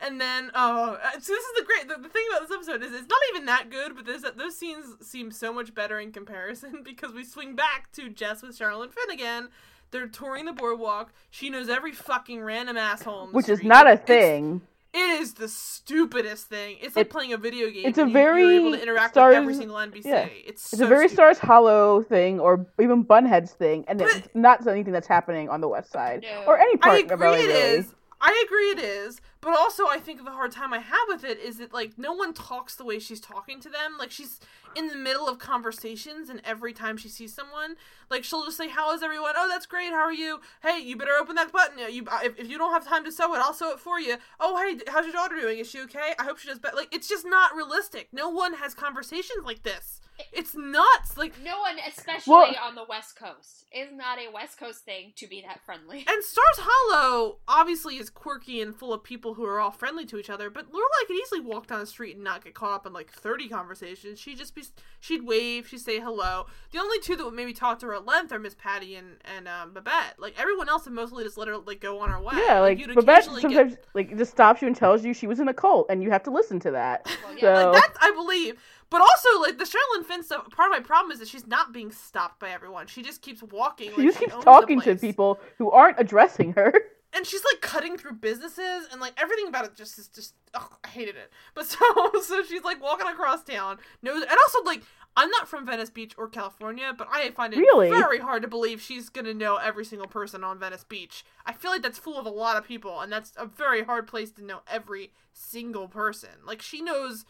And 0.00 0.20
then, 0.20 0.50
oh, 0.54 0.98
uh, 1.02 1.12
so 1.12 1.32
this 1.32 1.44
is 1.44 1.52
the 1.58 1.64
great, 1.64 1.88
the, 1.88 2.02
the 2.02 2.08
thing 2.08 2.24
about 2.30 2.48
this 2.48 2.56
episode 2.56 2.82
is 2.82 2.92
it's 2.92 3.08
not 3.08 3.20
even 3.30 3.46
that 3.46 3.70
good, 3.70 3.94
but 3.94 4.06
this, 4.06 4.24
those 4.36 4.56
scenes 4.56 4.86
seem 5.06 5.30
so 5.30 5.52
much 5.52 5.74
better 5.74 5.98
in 5.98 6.12
comparison 6.12 6.82
because 6.82 7.12
we 7.12 7.24
swing 7.24 7.54
back 7.54 7.92
to 7.92 8.08
Jess 8.08 8.42
with 8.42 8.56
Charlotte 8.56 8.92
Finn 8.94 9.12
again. 9.12 9.48
They're 9.90 10.06
touring 10.08 10.44
the 10.46 10.52
boardwalk. 10.52 11.12
She 11.30 11.50
knows 11.50 11.68
every 11.68 11.92
fucking 11.92 12.42
random 12.42 12.76
asshole. 12.76 13.24
in 13.24 13.30
the 13.30 13.36
Which 13.36 13.48
is 13.48 13.62
not 13.62 13.90
a 13.90 13.96
thing. 13.96 14.62
It 14.92 15.20
is 15.20 15.34
the 15.34 15.48
stupidest 15.48 16.46
thing. 16.46 16.76
It's 16.80 16.94
like 16.94 17.06
It- 17.06 17.10
playing 17.10 17.32
a 17.32 17.36
video 17.36 17.68
game. 17.70 17.84
it's 17.86 17.98
a 17.98 18.02
and 18.02 18.12
you- 18.12 18.18
you're 18.18 18.30
able 18.38 18.70
very 18.70 18.78
to 18.78 18.82
interact 18.82 19.14
Stars- 19.14 19.32
with 19.32 19.38
every 19.42 19.54
single 19.54 19.76
NPC. 19.78 20.08
yeah. 20.08 20.26
It's 20.46 20.72
It's 20.72 20.78
so 20.78 20.84
a 20.84 20.88
very 20.88 21.08
stupid. 21.08 21.16
Stars 21.16 21.38
Hollow 21.40 22.02
thing, 22.02 22.38
or 22.38 22.66
even 22.80 23.04
Bunheads 23.04 23.50
thing, 23.50 23.84
and 23.88 23.98
But- 23.98 24.08
it's 24.16 24.28
not 24.34 24.64
anything 24.68 24.92
that's 24.92 25.08
happening 25.08 25.48
on 25.48 25.60
the 25.60 25.68
West 25.68 25.90
Side 25.90 26.22
No. 26.22 26.44
or 26.46 26.58
any 26.58 26.76
part 26.76 26.94
I 26.94 26.98
of 27.00 27.10
agree 27.10 27.26
LA. 27.26 27.34
it 27.34 27.46
really. 27.48 27.52
is. 27.78 27.94
I 28.20 28.42
agree 28.46 28.70
it 28.70 28.78
is, 28.78 29.20
but 29.44 29.56
also 29.56 29.86
I 29.86 29.98
think 29.98 30.24
the 30.24 30.30
hard 30.32 30.50
time 30.50 30.72
I 30.72 30.78
have 30.78 31.06
with 31.08 31.22
it 31.22 31.38
is 31.38 31.58
that 31.58 31.72
like 31.72 31.92
no 31.98 32.12
one 32.12 32.32
talks 32.34 32.74
the 32.74 32.84
way 32.84 32.98
she's 32.98 33.20
talking 33.20 33.60
to 33.60 33.68
them. 33.68 33.96
Like 33.98 34.10
she's 34.10 34.40
in 34.74 34.88
the 34.88 34.96
middle 34.96 35.28
of 35.28 35.38
conversations, 35.38 36.28
and 36.28 36.40
every 36.44 36.72
time 36.72 36.96
she 36.96 37.08
sees 37.08 37.32
someone, 37.32 37.76
like 38.10 38.24
she'll 38.24 38.44
just 38.44 38.56
say, 38.56 38.68
"How 38.68 38.92
is 38.94 39.02
everyone? 39.02 39.34
Oh, 39.36 39.48
that's 39.48 39.66
great. 39.66 39.90
How 39.90 40.00
are 40.00 40.12
you? 40.12 40.40
Hey, 40.62 40.80
you 40.80 40.96
better 40.96 41.12
open 41.20 41.36
that 41.36 41.52
button. 41.52 41.78
You 41.78 42.04
if, 42.24 42.38
if 42.38 42.48
you 42.50 42.58
don't 42.58 42.72
have 42.72 42.86
time 42.86 43.04
to 43.04 43.12
sew 43.12 43.34
it, 43.34 43.38
I'll 43.38 43.54
sew 43.54 43.70
it 43.72 43.78
for 43.78 44.00
you. 44.00 44.16
Oh, 44.40 44.56
hey, 44.56 44.80
how's 44.88 45.04
your 45.04 45.12
daughter 45.12 45.36
doing? 45.40 45.58
Is 45.58 45.70
she 45.70 45.80
okay? 45.82 46.14
I 46.18 46.24
hope 46.24 46.38
she 46.38 46.48
does 46.48 46.58
better. 46.58 46.76
Like 46.76 46.92
it's 46.92 47.08
just 47.08 47.24
not 47.26 47.54
realistic. 47.54 48.08
No 48.12 48.30
one 48.30 48.54
has 48.54 48.74
conversations 48.74 49.44
like 49.44 49.62
this. 49.62 50.00
It's 50.32 50.54
nuts. 50.54 51.16
Like 51.16 51.34
No 51.44 51.58
one, 51.60 51.76
especially 51.88 52.30
Well- 52.32 52.54
on 52.62 52.74
the 52.76 52.84
West 52.88 53.16
Coast, 53.16 53.64
is 53.72 53.88
not 53.92 54.18
a 54.18 54.30
West 54.32 54.58
Coast 54.58 54.84
thing 54.84 55.12
to 55.16 55.26
be 55.26 55.42
that 55.46 55.60
friendly. 55.66 56.04
And 56.08 56.22
Stars 56.24 56.58
Hollow 56.60 57.38
obviously 57.48 57.96
is 57.96 58.10
quirky 58.10 58.60
and 58.60 58.74
full 58.76 58.92
of 58.92 59.02
people 59.02 59.33
who 59.34 59.44
are 59.44 59.60
all 59.60 59.70
friendly 59.70 60.04
to 60.06 60.18
each 60.18 60.30
other, 60.30 60.50
but 60.50 60.70
Lorelai 60.70 61.06
could 61.06 61.16
easily 61.16 61.40
walk 61.40 61.66
down 61.66 61.80
the 61.80 61.86
street 61.86 62.14
and 62.14 62.24
not 62.24 62.44
get 62.44 62.54
caught 62.54 62.72
up 62.72 62.86
in 62.86 62.92
like 62.92 63.10
thirty 63.10 63.48
conversations. 63.48 64.18
She'd 64.18 64.38
just 64.38 64.54
be, 64.54 64.64
she'd 65.00 65.24
wave, 65.24 65.68
she'd 65.68 65.80
say 65.80 66.00
hello. 66.00 66.46
The 66.72 66.78
only 66.78 67.00
two 67.00 67.16
that 67.16 67.24
would 67.24 67.34
maybe 67.34 67.52
talk 67.52 67.78
to 67.80 67.86
her 67.86 67.94
at 67.94 68.06
length 68.06 68.32
are 68.32 68.38
Miss 68.38 68.54
Patty 68.54 68.96
and 68.96 69.16
and 69.36 69.48
um, 69.48 69.72
Babette. 69.72 70.14
Like 70.18 70.38
everyone 70.38 70.68
else 70.68 70.84
would 70.84 70.94
mostly 70.94 71.24
just 71.24 71.36
let 71.36 71.48
her 71.48 71.58
like 71.58 71.80
go 71.80 72.00
on 72.00 72.10
her 72.10 72.20
way. 72.20 72.34
Yeah, 72.46 72.60
like 72.60 72.78
you'd 72.78 72.94
Babette 72.94 73.24
sometimes 73.24 73.74
get, 73.74 73.86
like 73.94 74.16
just 74.16 74.30
stops 74.30 74.62
you 74.62 74.68
and 74.68 74.76
tells 74.76 75.04
you 75.04 75.14
she 75.14 75.26
was 75.26 75.40
in 75.40 75.48
a 75.48 75.54
cult, 75.54 75.86
and 75.90 76.02
you 76.02 76.10
have 76.10 76.22
to 76.24 76.30
listen 76.30 76.60
to 76.60 76.70
that. 76.72 77.06
Well, 77.24 77.34
yeah, 77.36 77.40
so 77.40 77.70
like 77.70 77.82
that's 77.82 77.98
I 78.02 78.10
believe. 78.10 78.58
But 78.90 79.00
also, 79.00 79.40
like 79.40 79.58
the 79.58 79.64
Sherilyn 79.64 80.04
Fenn 80.04 80.22
stuff. 80.22 80.48
Part 80.50 80.70
of 80.70 80.78
my 80.78 80.80
problem 80.80 81.10
is 81.10 81.18
that 81.18 81.28
she's 81.28 81.46
not 81.46 81.72
being 81.72 81.90
stopped 81.90 82.38
by 82.38 82.50
everyone. 82.50 82.86
She 82.86 83.02
just 83.02 83.22
keeps 83.22 83.42
walking. 83.42 83.90
she 83.90 83.96
like, 83.96 84.06
just 84.06 84.18
keeps 84.18 84.34
owns 84.34 84.44
the 84.44 84.50
talking 84.50 84.80
to 84.82 84.94
people 84.96 85.40
who 85.58 85.70
aren't 85.70 85.98
addressing 85.98 86.52
her. 86.52 86.72
and 87.14 87.26
she's 87.26 87.42
like 87.44 87.60
cutting 87.60 87.96
through 87.96 88.14
businesses 88.14 88.88
and 88.90 89.00
like 89.00 89.14
everything 89.20 89.48
about 89.48 89.64
it 89.64 89.74
just 89.74 89.98
is 89.98 90.08
just 90.08 90.34
ugh, 90.54 90.76
I 90.84 90.88
hated 90.88 91.16
it. 91.16 91.30
But 91.54 91.66
so 91.66 91.78
so 92.22 92.42
she's 92.42 92.64
like 92.64 92.82
walking 92.82 93.06
across 93.06 93.44
town. 93.44 93.78
Knows 94.02 94.22
and 94.22 94.30
also 94.30 94.62
like 94.64 94.82
I'm 95.16 95.30
not 95.30 95.48
from 95.48 95.64
Venice 95.64 95.90
Beach 95.90 96.12
or 96.18 96.28
California, 96.28 96.92
but 96.96 97.06
I 97.10 97.30
find 97.30 97.54
it 97.54 97.58
Really? 97.58 97.88
very 97.88 98.18
hard 98.18 98.42
to 98.42 98.48
believe 98.48 98.80
she's 98.80 99.08
gonna 99.08 99.34
know 99.34 99.56
every 99.56 99.84
single 99.84 100.08
person 100.08 100.42
on 100.42 100.58
Venice 100.58 100.84
Beach. 100.84 101.24
I 101.46 101.52
feel 101.52 101.70
like 101.70 101.82
that's 101.82 101.98
full 101.98 102.18
of 102.18 102.26
a 102.26 102.30
lot 102.30 102.56
of 102.56 102.64
people, 102.66 103.00
and 103.00 103.12
that's 103.12 103.32
a 103.36 103.46
very 103.46 103.84
hard 103.84 104.08
place 104.08 104.32
to 104.32 104.44
know 104.44 104.62
every 104.66 105.12
single 105.32 105.86
person. 105.88 106.30
Like 106.44 106.60
she 106.60 106.82
knows 106.82 107.24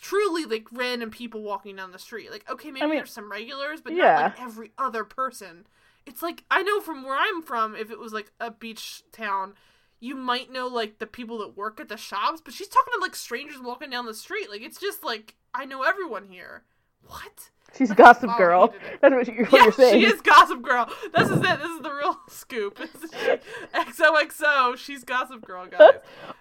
truly 0.00 0.44
like 0.44 0.68
random 0.70 1.10
people 1.10 1.42
walking 1.42 1.74
down 1.74 1.90
the 1.90 1.98
street. 1.98 2.30
Like 2.30 2.48
okay, 2.48 2.70
maybe 2.70 2.86
mean, 2.86 2.96
there's 2.96 3.10
some 3.12 3.30
regulars, 3.32 3.80
but 3.80 3.94
yeah. 3.94 4.14
not 4.14 4.22
like 4.22 4.40
every 4.40 4.70
other 4.78 5.02
person. 5.02 5.66
It's 6.08 6.22
like 6.22 6.44
I 6.50 6.62
know 6.62 6.80
from 6.80 7.04
where 7.04 7.16
I'm 7.16 7.42
from, 7.42 7.76
if 7.76 7.90
it 7.90 7.98
was 7.98 8.12
like 8.12 8.32
a 8.40 8.50
beach 8.50 9.02
town, 9.12 9.54
you 10.00 10.14
might 10.16 10.50
know 10.50 10.66
like 10.66 10.98
the 10.98 11.06
people 11.06 11.38
that 11.38 11.56
work 11.56 11.78
at 11.80 11.88
the 11.88 11.96
shops, 11.96 12.40
but 12.44 12.54
she's 12.54 12.68
talking 12.68 12.92
to 12.96 13.00
like 13.00 13.14
strangers 13.14 13.60
walking 13.62 13.90
down 13.90 14.06
the 14.06 14.14
street. 14.14 14.48
Like 14.50 14.62
it's 14.62 14.80
just 14.80 15.04
like 15.04 15.34
I 15.54 15.64
know 15.64 15.82
everyone 15.82 16.24
here. 16.28 16.62
What? 17.06 17.50
She's 17.76 17.92
Gossip 17.92 18.30
Oh, 18.32 18.38
Girl. 18.38 18.74
That's 19.02 19.14
what 19.14 19.28
you're, 19.28 19.44
what 19.46 19.64
yeah, 19.66 19.70
saying. 19.70 20.00
she 20.00 20.06
is 20.06 20.22
Gossip 20.22 20.62
Girl. 20.62 20.88
This 21.14 21.28
is 21.28 21.36
it. 21.38 21.58
This 21.60 21.68
is 21.70 21.80
the 21.82 21.92
real 21.92 22.18
scoop. 22.30 22.78
XOXO. 23.74 24.76
She's 24.76 25.04
Gossip 25.04 25.44
Girl, 25.44 25.66
guys. 25.70 25.80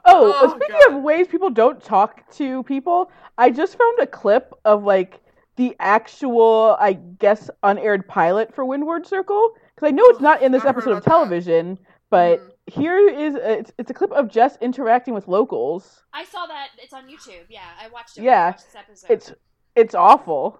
Oh, 0.05 0.33
Oh, 0.35 0.55
speaking 0.57 0.75
God. 0.87 0.97
of 0.97 1.03
ways 1.03 1.27
people 1.27 1.49
don't 1.49 1.83
talk 1.83 2.29
to 2.35 2.63
people, 2.63 3.11
I 3.37 3.49
just 3.49 3.77
found 3.77 3.99
a 3.99 4.07
clip 4.07 4.53
of 4.65 4.83
like 4.83 5.19
the 5.57 5.75
actual, 5.79 6.77
I 6.79 6.93
guess, 6.93 7.49
unaired 7.63 8.07
pilot 8.07 8.53
for 8.55 8.63
Windward 8.65 9.05
Circle 9.05 9.51
because 9.75 9.87
I 9.87 9.91
know 9.91 10.03
it's 10.05 10.21
not 10.21 10.41
in 10.41 10.51
this 10.51 10.63
I 10.63 10.69
episode 10.69 10.91
of 10.91 10.97
about 10.97 11.03
that. 11.03 11.09
television, 11.11 11.77
but 12.09 12.39
Mhm. 12.39 12.51
here 12.67 13.09
is 13.09 13.35
a, 13.35 13.59
it's, 13.59 13.71
it's 13.77 13.91
a 13.91 13.93
clip 13.93 14.11
of 14.11 14.29
Jess 14.29 14.57
interacting 14.61 15.13
with 15.13 15.27
locals. 15.27 16.03
I 16.13 16.23
saw 16.25 16.45
that. 16.47 16.69
It's 16.81 16.93
on 16.93 17.07
YouTube. 17.07 17.45
Yeah, 17.49 17.61
I 17.79 17.89
watched 17.89 18.17
it. 18.17 18.23
Yeah, 18.23 18.31
when 18.31 18.41
I 18.43 18.45
watched 18.51 18.65
this 18.65 18.75
episode. 18.75 19.11
It's 19.11 19.33
it's 19.75 19.95
awful. 19.95 20.59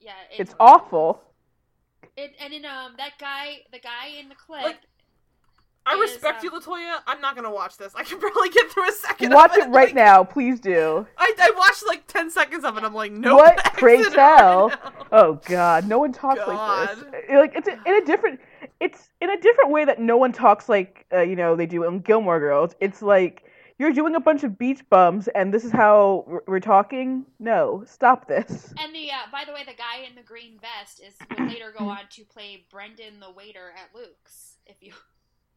yeah, 0.00 0.12
it- 0.30 0.40
It's 0.40 0.54
awful. 0.60 1.20
It, 2.16 2.32
and 2.40 2.52
in 2.52 2.64
um 2.64 2.94
that 2.98 3.12
guy, 3.18 3.62
the 3.72 3.78
guy 3.80 4.08
in 4.20 4.28
the 4.28 4.34
clip. 4.36 4.62
Like, 4.62 4.80
I 5.86 5.94
is, 5.96 6.12
respect 6.12 6.38
um, 6.40 6.44
you, 6.44 6.50
Latoya. 6.60 6.98
I'm 7.06 7.20
not 7.20 7.34
gonna 7.36 7.52
watch 7.52 7.76
this. 7.76 7.94
I 7.94 8.04
can 8.04 8.18
probably 8.20 8.48
get 8.50 8.70
through 8.70 8.88
a 8.88 8.92
second. 8.92 9.32
of 9.32 9.36
Watch 9.36 9.56
it 9.56 9.68
right 9.68 9.88
Like, 9.88 9.94
now, 9.94 10.24
please 10.24 10.60
do. 10.60 11.06
I, 11.18 11.32
I 11.38 11.50
watched 11.56 11.86
like 11.86 12.06
ten 12.06 12.30
seconds 12.30 12.64
of 12.64 12.76
it. 12.78 12.84
I'm 12.84 12.94
like, 12.94 13.12
nope. 13.12 13.36
What? 13.38 13.58
exit 13.58 13.72
Pray 13.74 14.02
tell. 14.10 14.68
right. 14.68 14.78
Oh 15.12 15.40
God, 15.46 15.86
no 15.86 15.98
one 15.98 16.12
talks 16.12 16.40
like 16.46 16.88
this. 16.90 17.04
Uh, 17.30 17.38
Like 17.38 17.52
it's 17.54 17.68
a, 17.68 17.72
in 17.86 18.02
a 18.02 18.04
different, 18.04 18.40
it's 18.80 19.10
in 19.20 19.30
a 19.30 19.40
different 19.40 19.70
way 19.70 19.84
that 19.84 20.00
no 20.00 20.16
one 20.16 20.32
talks 20.32 20.68
like 20.68 21.06
uh, 21.12 21.20
you 21.20 21.36
know 21.36 21.54
they 21.56 21.66
do 21.66 21.84
in 21.84 22.00
Gilmore 22.00 22.40
Girls. 22.40 22.74
It's 22.80 23.02
like 23.02 23.44
you're 23.78 23.92
doing 23.92 24.14
a 24.14 24.20
bunch 24.20 24.44
of 24.44 24.56
beach 24.56 24.82
bums, 24.88 25.28
and 25.34 25.52
this 25.52 25.64
is 25.64 25.72
how 25.72 26.24
we're- 26.28 26.40
we're 26.46 26.60
talking. 26.60 27.26
No, 27.40 27.82
stop 27.86 28.28
this. 28.28 28.72
And 28.80 28.94
the 28.94 29.10
uh, 29.10 29.14
by 29.32 29.44
the 29.44 29.52
way, 29.52 29.64
the 29.66 29.74
guy 29.74 30.06
in 30.08 30.14
the 30.14 30.22
green 30.22 30.58
vest 30.60 31.00
is 31.06 31.14
will 31.38 31.46
later 31.48 31.74
go 31.76 31.84
on 31.88 31.98
to 32.10 32.24
play 32.24 32.64
Brendan 32.70 33.20
the 33.20 33.30
waiter 33.32 33.72
at 33.76 33.94
Luke's. 33.98 34.56
If 34.66 34.76
you 34.80 34.92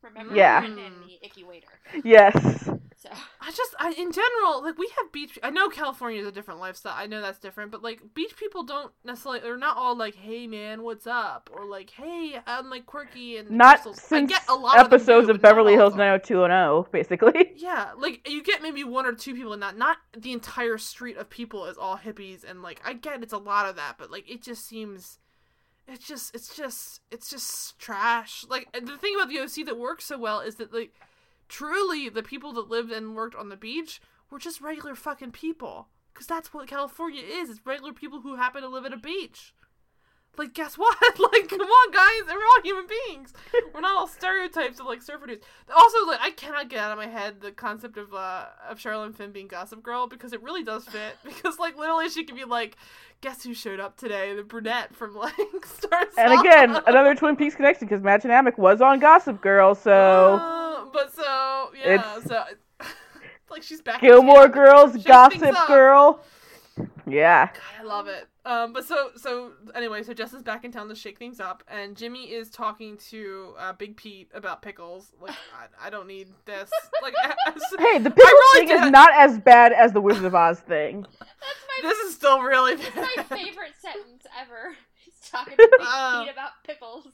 remember, 0.02 0.36
Yeah. 0.36 0.60
Brendan 0.62 0.94
the 1.08 1.26
icky 1.26 1.44
waiter. 1.44 1.68
Yes. 2.04 2.70
So 3.00 3.10
I 3.40 3.52
just, 3.52 3.76
I, 3.80 3.92
in 3.92 4.12
general, 4.12 4.64
like 4.64 4.78
we 4.80 4.90
have 4.98 5.12
beach. 5.12 5.38
I 5.44 5.52
know 5.52 5.70
California 5.70 6.20
is 6.20 6.28
a 6.28 6.32
different 6.32 6.60
lifestyle. 6.60 6.96
I 6.98 7.06
know 7.06 7.22
that's 7.22 7.38
different, 7.38 7.70
but 7.70 7.84
like 7.84 8.02
beach 8.16 8.36
people 8.36 8.64
don't 8.64 8.92
necessarily. 9.06 9.40
They're 9.40 9.56
not 9.56 9.78
all 9.78 9.96
like, 9.96 10.16
"Hey 10.16 10.48
man, 10.48 10.82
what's 10.82 11.06
up?" 11.06 11.52
or 11.54 11.66
like, 11.66 11.92
"Hey, 11.92 12.40
I'm 12.48 12.72
like 12.72 12.88
quirky 12.88 13.38
and." 13.38 13.52
Not 13.52 13.76
crystals." 13.84 14.00
I 14.00 14.02
since 14.02 14.32
get 14.32 14.44
a 14.50 14.56
lot 14.56 14.80
of 14.80 14.88
episodes 14.88 15.28
do, 15.28 15.34
of 15.34 15.42
Beverly 15.42 15.74
Hills 15.74 15.96
90210, 15.96 16.92
basically. 16.92 17.54
Yeah, 17.68 17.92
like 17.98 18.28
you 18.28 18.42
get 18.44 18.62
maybe 18.62 18.84
one 18.84 19.06
or 19.06 19.14
two 19.14 19.34
people 19.36 19.54
in 19.54 19.60
that. 19.60 19.78
Not 19.78 19.98
the 20.18 20.32
entire 20.32 20.78
street 20.78 21.18
of 21.18 21.30
people 21.30 21.66
is 21.66 21.78
all 21.78 21.98
hippies, 21.98 22.44
and 22.44 22.62
like 22.64 22.82
I 22.84 22.94
get 22.94 23.22
it's 23.22 23.34
a 23.34 23.38
lot 23.38 23.68
of 23.70 23.76
that, 23.76 23.96
but 24.00 24.10
like 24.10 24.30
it 24.30 24.42
just 24.42 24.66
seems, 24.68 25.20
it's 25.88 26.08
just, 26.08 26.36
it's 26.36 26.56
just, 26.56 27.02
it's 27.12 27.30
just 27.30 27.80
trash. 27.80 28.46
Like 28.50 28.72
the 28.74 28.98
thing 28.98 29.16
about 29.16 29.30
the 29.30 29.40
OC 29.40 29.66
that 29.66 29.78
works 29.78 30.06
so 30.06 30.18
well 30.18 30.40
is 30.40 30.56
that 30.56 30.74
like 30.74 30.94
truly 31.48 32.10
the 32.10 32.24
people 32.24 32.54
that 32.54 32.70
lived 32.70 32.92
and 32.92 33.16
worked 33.16 33.36
on 33.36 33.50
the 33.50 33.56
beach 33.56 34.02
were 34.30 34.40
just 34.40 34.62
regular 34.62 34.96
fucking 34.96 35.32
people, 35.32 35.88
because 36.14 36.28
that's 36.28 36.54
what 36.54 36.68
California 36.68 37.24
is. 37.26 37.50
It's 37.50 37.66
regular 37.66 37.94
people 37.94 38.22
who 38.22 38.36
happen 38.36 38.62
to 38.62 38.68
live 38.68 38.86
at 38.86 38.94
a 38.94 38.98
beach. 38.98 39.54
Like, 40.38 40.54
guess 40.54 40.78
what? 40.78 40.98
like, 41.02 41.50
come 41.50 41.62
on, 41.62 41.92
guys. 41.92 42.28
We're 42.28 42.36
all 42.36 42.62
human 42.64 42.86
beings. 43.08 43.34
We're 43.74 43.82
not 43.82 43.98
all 43.98 44.08
stereotypes 44.08 44.80
of 44.80 44.86
like 44.86 45.02
surfer 45.02 45.26
dudes. 45.26 45.46
Also, 45.76 46.06
like, 46.06 46.20
I 46.22 46.32
cannot 46.32 46.70
get 46.70 46.80
out 46.80 46.92
of 46.92 46.98
my 46.98 47.08
head 47.08 47.42
the 47.42 47.52
concept 47.52 47.98
of 47.98 48.14
uh 48.14 48.46
of 48.70 48.78
Sherilyn 48.78 49.16
Fenn 49.16 49.32
being 49.32 49.48
Gossip 49.48 49.82
Girl 49.82 50.08
because 50.08 50.34
it 50.34 50.44
really 50.44 50.64
does 50.64 50.86
fit. 50.86 51.18
Because 51.24 51.60
like, 51.60 51.78
literally, 51.78 52.10
she 52.10 52.24
could 52.24 52.36
be 52.36 52.46
like, 52.46 52.78
"Guess 53.22 53.44
who 53.44 53.54
showed 53.54 53.80
up 53.80 53.98
today? 53.98 54.36
The 54.36 54.44
brunette 54.44 54.96
from 54.96 55.16
like 55.16 55.34
Star." 55.66 56.06
And 56.18 56.40
again, 56.40 56.78
another 56.88 57.16
Twin 57.16 57.36
Peaks 57.36 57.56
connection 57.56 57.88
because 57.88 58.02
Mädchen 58.02 58.30
Amick 58.32 58.58
was 58.58 58.82
on 58.82 59.00
Gossip 59.00 59.42
Girl, 59.42 59.76
so 59.76 60.36
Uh, 60.36 60.86
but 60.94 61.14
so 61.14 61.72
yeah, 61.78 61.94
It's- 61.96 62.24
so 62.28 62.44
like 63.50 63.64
she's 63.64 63.82
back. 63.82 64.02
in 64.04 64.10
Gilmore. 64.10 64.48
Girls, 64.48 64.96
Gossip. 65.04 65.56
Girl. 65.68 66.22
Yeah. 67.08 67.48
God, 67.48 67.62
I 67.80 67.84
love 67.84 68.08
it. 68.08 68.28
Um, 68.48 68.72
but 68.72 68.86
so 68.86 69.10
so 69.18 69.52
anyway, 69.76 70.04
so 70.04 70.14
Jess 70.14 70.32
is 70.32 70.42
back 70.42 70.64
in 70.64 70.72
town 70.72 70.88
to 70.88 70.96
shake 70.96 71.20
things 71.20 71.42
up, 71.42 71.64
and 71.68 71.98
Jimmy 71.98 72.32
is 72.32 72.50
talking 72.50 72.96
to 73.10 73.54
uh, 73.60 73.74
Big 73.74 73.98
Pete 73.98 74.30
about 74.34 74.62
pickles. 74.62 75.12
Like, 75.20 75.36
I, 75.82 75.88
I 75.88 75.90
don't 75.90 76.08
need 76.08 76.30
this. 76.46 76.70
Like, 77.02 77.14
as- 77.46 77.62
Hey, 77.78 77.98
the 78.00 78.10
pickle 78.10 78.24
really 78.24 78.68
thing 78.68 78.78
is 78.86 78.90
not 78.90 79.12
as 79.14 79.38
bad 79.38 79.74
as 79.74 79.92
the 79.92 80.00
Wizard 80.00 80.24
of 80.24 80.34
Oz 80.34 80.62
thing. 80.62 81.06
that's 81.20 81.32
my 81.84 81.90
this 81.90 81.98
is 82.00 82.16
still 82.16 82.42
really 82.42 82.76
that's 82.76 82.96
bad. 82.96 83.10
my 83.18 83.24
favorite 83.38 83.74
sentence 83.82 84.26
ever. 84.40 84.76
He's 85.04 85.30
talking 85.30 85.58
to 85.58 85.68
Big 85.70 85.80
Oh. 85.82 86.22
Pete 86.26 86.32
about 86.34 86.52
pickles. 86.66 87.08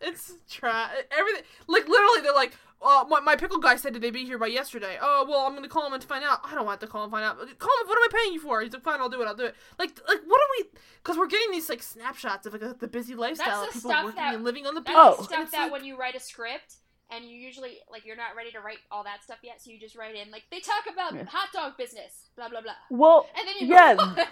It's 0.00 0.32
trash. 0.50 0.90
Everything, 1.16 1.42
like 1.68 1.86
literally, 1.88 2.22
they're 2.22 2.34
like, 2.34 2.54
"Oh, 2.82 3.06
my, 3.08 3.20
my 3.20 3.36
pickle 3.36 3.58
guy 3.58 3.76
said 3.76 3.92
did 3.92 4.02
they 4.02 4.10
be 4.10 4.24
here 4.24 4.38
by 4.38 4.46
yesterday? 4.46 4.96
Oh, 5.00 5.26
well, 5.28 5.40
I'm 5.46 5.54
gonna 5.54 5.68
call 5.68 5.86
him 5.86 5.92
and 5.92 6.02
find 6.04 6.24
out. 6.24 6.40
I 6.44 6.54
don't 6.54 6.64
want 6.66 6.80
to 6.80 6.86
call 6.86 7.02
him 7.04 7.12
and 7.12 7.12
find 7.12 7.24
out. 7.24 7.36
Call 7.58 7.70
him. 7.80 7.86
What 7.88 7.96
am 7.98 8.04
I 8.04 8.08
paying 8.12 8.32
you 8.34 8.40
for? 8.40 8.60
He's 8.62 8.72
like, 8.72 8.82
fine, 8.82 9.00
I'll 9.00 9.08
do 9.08 9.20
it. 9.22 9.26
I'll 9.26 9.34
do 9.36 9.44
it. 9.46 9.54
Like, 9.78 9.90
like 10.08 10.20
what 10.26 10.40
are 10.40 10.48
we? 10.58 10.64
Because 11.02 11.16
we're 11.18 11.26
getting 11.26 11.50
these 11.52 11.68
like 11.68 11.82
snapshots 11.82 12.46
of 12.46 12.52
like 12.54 12.78
the 12.78 12.88
busy 12.88 13.14
lifestyle 13.14 13.62
the 13.62 13.68
of 13.68 13.72
people 13.74 13.90
stuff 13.90 14.04
working 14.04 14.16
that- 14.22 14.34
and 14.34 14.44
living 14.44 14.66
on 14.66 14.74
the 14.74 14.80
beach. 14.80 14.94
That's 14.94 15.14
Oh. 15.14 15.16
the 15.18 15.24
stuff 15.24 15.32
And 15.38 15.42
it's 15.44 15.52
that 15.52 15.62
like- 15.64 15.72
when 15.72 15.84
you 15.84 15.96
write 15.98 16.14
a 16.14 16.20
script 16.20 16.76
and 17.10 17.24
you 17.24 17.36
usually 17.36 17.78
like 17.90 18.06
you're 18.06 18.16
not 18.16 18.36
ready 18.36 18.50
to 18.52 18.60
write 18.60 18.78
all 18.90 19.02
that 19.04 19.22
stuff 19.24 19.38
yet, 19.42 19.60
so 19.60 19.70
you 19.70 19.78
just 19.80 19.96
write 19.96 20.14
in 20.14 20.30
like 20.30 20.44
they 20.50 20.60
talk 20.60 20.84
about 20.92 21.14
Yeah. 21.14 21.24
hot 21.26 21.48
dog 21.52 21.76
business, 21.76 22.28
blah 22.36 22.48
blah 22.48 22.60
blah, 22.60 22.72
Well, 22.90 23.26
and 23.38 23.46
then 23.48 23.54
you 23.58 23.66
Yeah. 23.74 23.94
go 23.96 24.04
like, 24.04 24.28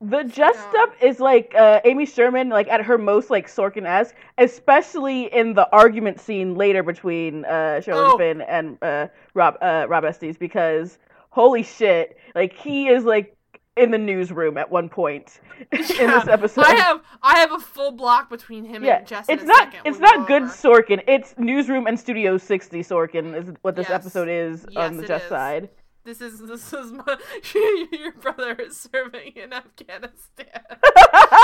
the 0.00 0.22
Jess 0.24 0.54
Yeah. 0.56 0.70
stuff 0.70 0.90
is 1.02 1.18
like 1.20 1.54
uh, 1.56 1.80
Amy 1.84 2.06
Sherman, 2.06 2.48
like 2.50 2.68
at 2.68 2.82
her 2.84 2.98
most 2.98 3.30
like 3.30 3.48
Sorkin 3.48 3.84
esque, 3.86 4.14
especially 4.38 5.24
in 5.34 5.54
the 5.54 5.68
argument 5.72 6.20
scene 6.20 6.54
later 6.54 6.82
between 6.82 7.44
uh, 7.44 7.80
Sherilyn 7.84 8.12
Oh. 8.14 8.18
Fenn 8.18 8.40
and 8.42 8.78
uh, 8.82 9.08
Rob 9.34 9.56
uh, 9.60 9.86
Rob 9.88 10.04
Estes, 10.04 10.36
because 10.36 10.98
holy 11.30 11.62
shit, 11.62 12.16
like 12.34 12.52
he 12.52 12.88
is 12.88 13.04
like 13.04 13.34
in 13.76 13.90
the 13.92 13.98
newsroom 13.98 14.56
at 14.58 14.70
one 14.70 14.88
point 14.88 15.40
in 15.72 15.78
this 15.80 16.26
episode. 16.28 16.64
I 16.64 16.74
have 16.74 17.00
I 17.22 17.38
have 17.38 17.52
a 17.52 17.58
full 17.58 17.92
block 17.92 18.28
between 18.30 18.64
him 18.64 18.84
yeah, 18.84 18.98
and 18.98 19.06
Jess. 19.06 19.28
in 19.28 19.34
it's 19.38 19.44
not 19.44 19.74
it's 19.84 19.98
not 19.98 20.26
good 20.28 20.42
over. 20.42 20.50
Sorkin. 20.52 21.02
It's 21.08 21.34
newsroom 21.38 21.86
and 21.86 21.98
Studio 21.98 22.38
60 22.38 22.82
Sorkin 22.82 23.34
is 23.36 23.52
what 23.62 23.74
this 23.76 23.88
Yes. 23.88 24.02
episode 24.02 24.28
is 24.28 24.64
Yes, 24.70 24.90
on 24.90 24.96
the 24.96 25.06
Jess 25.06 25.22
is. 25.24 25.28
side. 25.28 25.68
This 26.08 26.22
is 26.22 26.40
this 26.40 26.72
is 26.72 26.90
my 26.90 27.18
your 27.92 28.12
brother 28.12 28.54
is 28.54 28.78
serving 28.78 29.32
in 29.36 29.52
Afghanistan. 29.52 30.62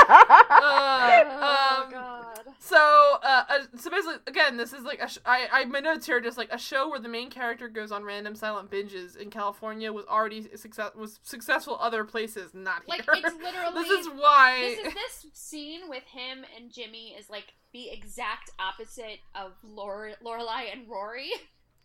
Uh, 0.07 1.23
oh 1.27 1.83
um, 1.85 1.91
god. 1.91 2.39
So, 2.59 2.77
uh, 3.23 3.43
uh, 3.49 3.59
so 3.77 3.89
basically, 3.89 4.15
again, 4.27 4.57
this 4.57 4.73
is 4.73 4.83
like 4.83 4.99
a 4.99 5.07
sh- 5.07 5.19
I, 5.25 5.47
I 5.51 5.65
my 5.65 5.79
notes 5.79 6.05
here 6.05 6.17
are 6.17 6.21
just 6.21 6.37
like 6.37 6.51
a 6.51 6.57
show 6.57 6.89
where 6.89 6.99
the 6.99 7.09
main 7.09 7.29
character 7.29 7.67
goes 7.67 7.91
on 7.91 8.03
random 8.03 8.35
silent 8.35 8.71
binges 8.71 9.15
in 9.15 9.29
California 9.29 9.91
was 9.91 10.05
already 10.05 10.47
success 10.55 10.91
was 10.95 11.19
successful 11.23 11.77
other 11.79 12.03
places, 12.03 12.53
not 12.53 12.83
here. 12.87 13.03
Like 13.07 13.23
it's 13.23 13.35
literally 13.35 13.73
this 13.83 13.89
is 13.89 14.07
why. 14.07 14.59
this 14.61 14.87
is 14.87 14.93
this 14.93 15.25
scene 15.33 15.81
with 15.89 16.03
him 16.05 16.45
and 16.55 16.71
Jimmy 16.71 17.15
is 17.17 17.29
like 17.29 17.53
the 17.71 17.89
exact 17.89 18.49
opposite 18.59 19.19
of 19.35 19.53
Lore- 19.63 20.15
Lorelai 20.23 20.71
and 20.73 20.89
Rory 20.89 21.31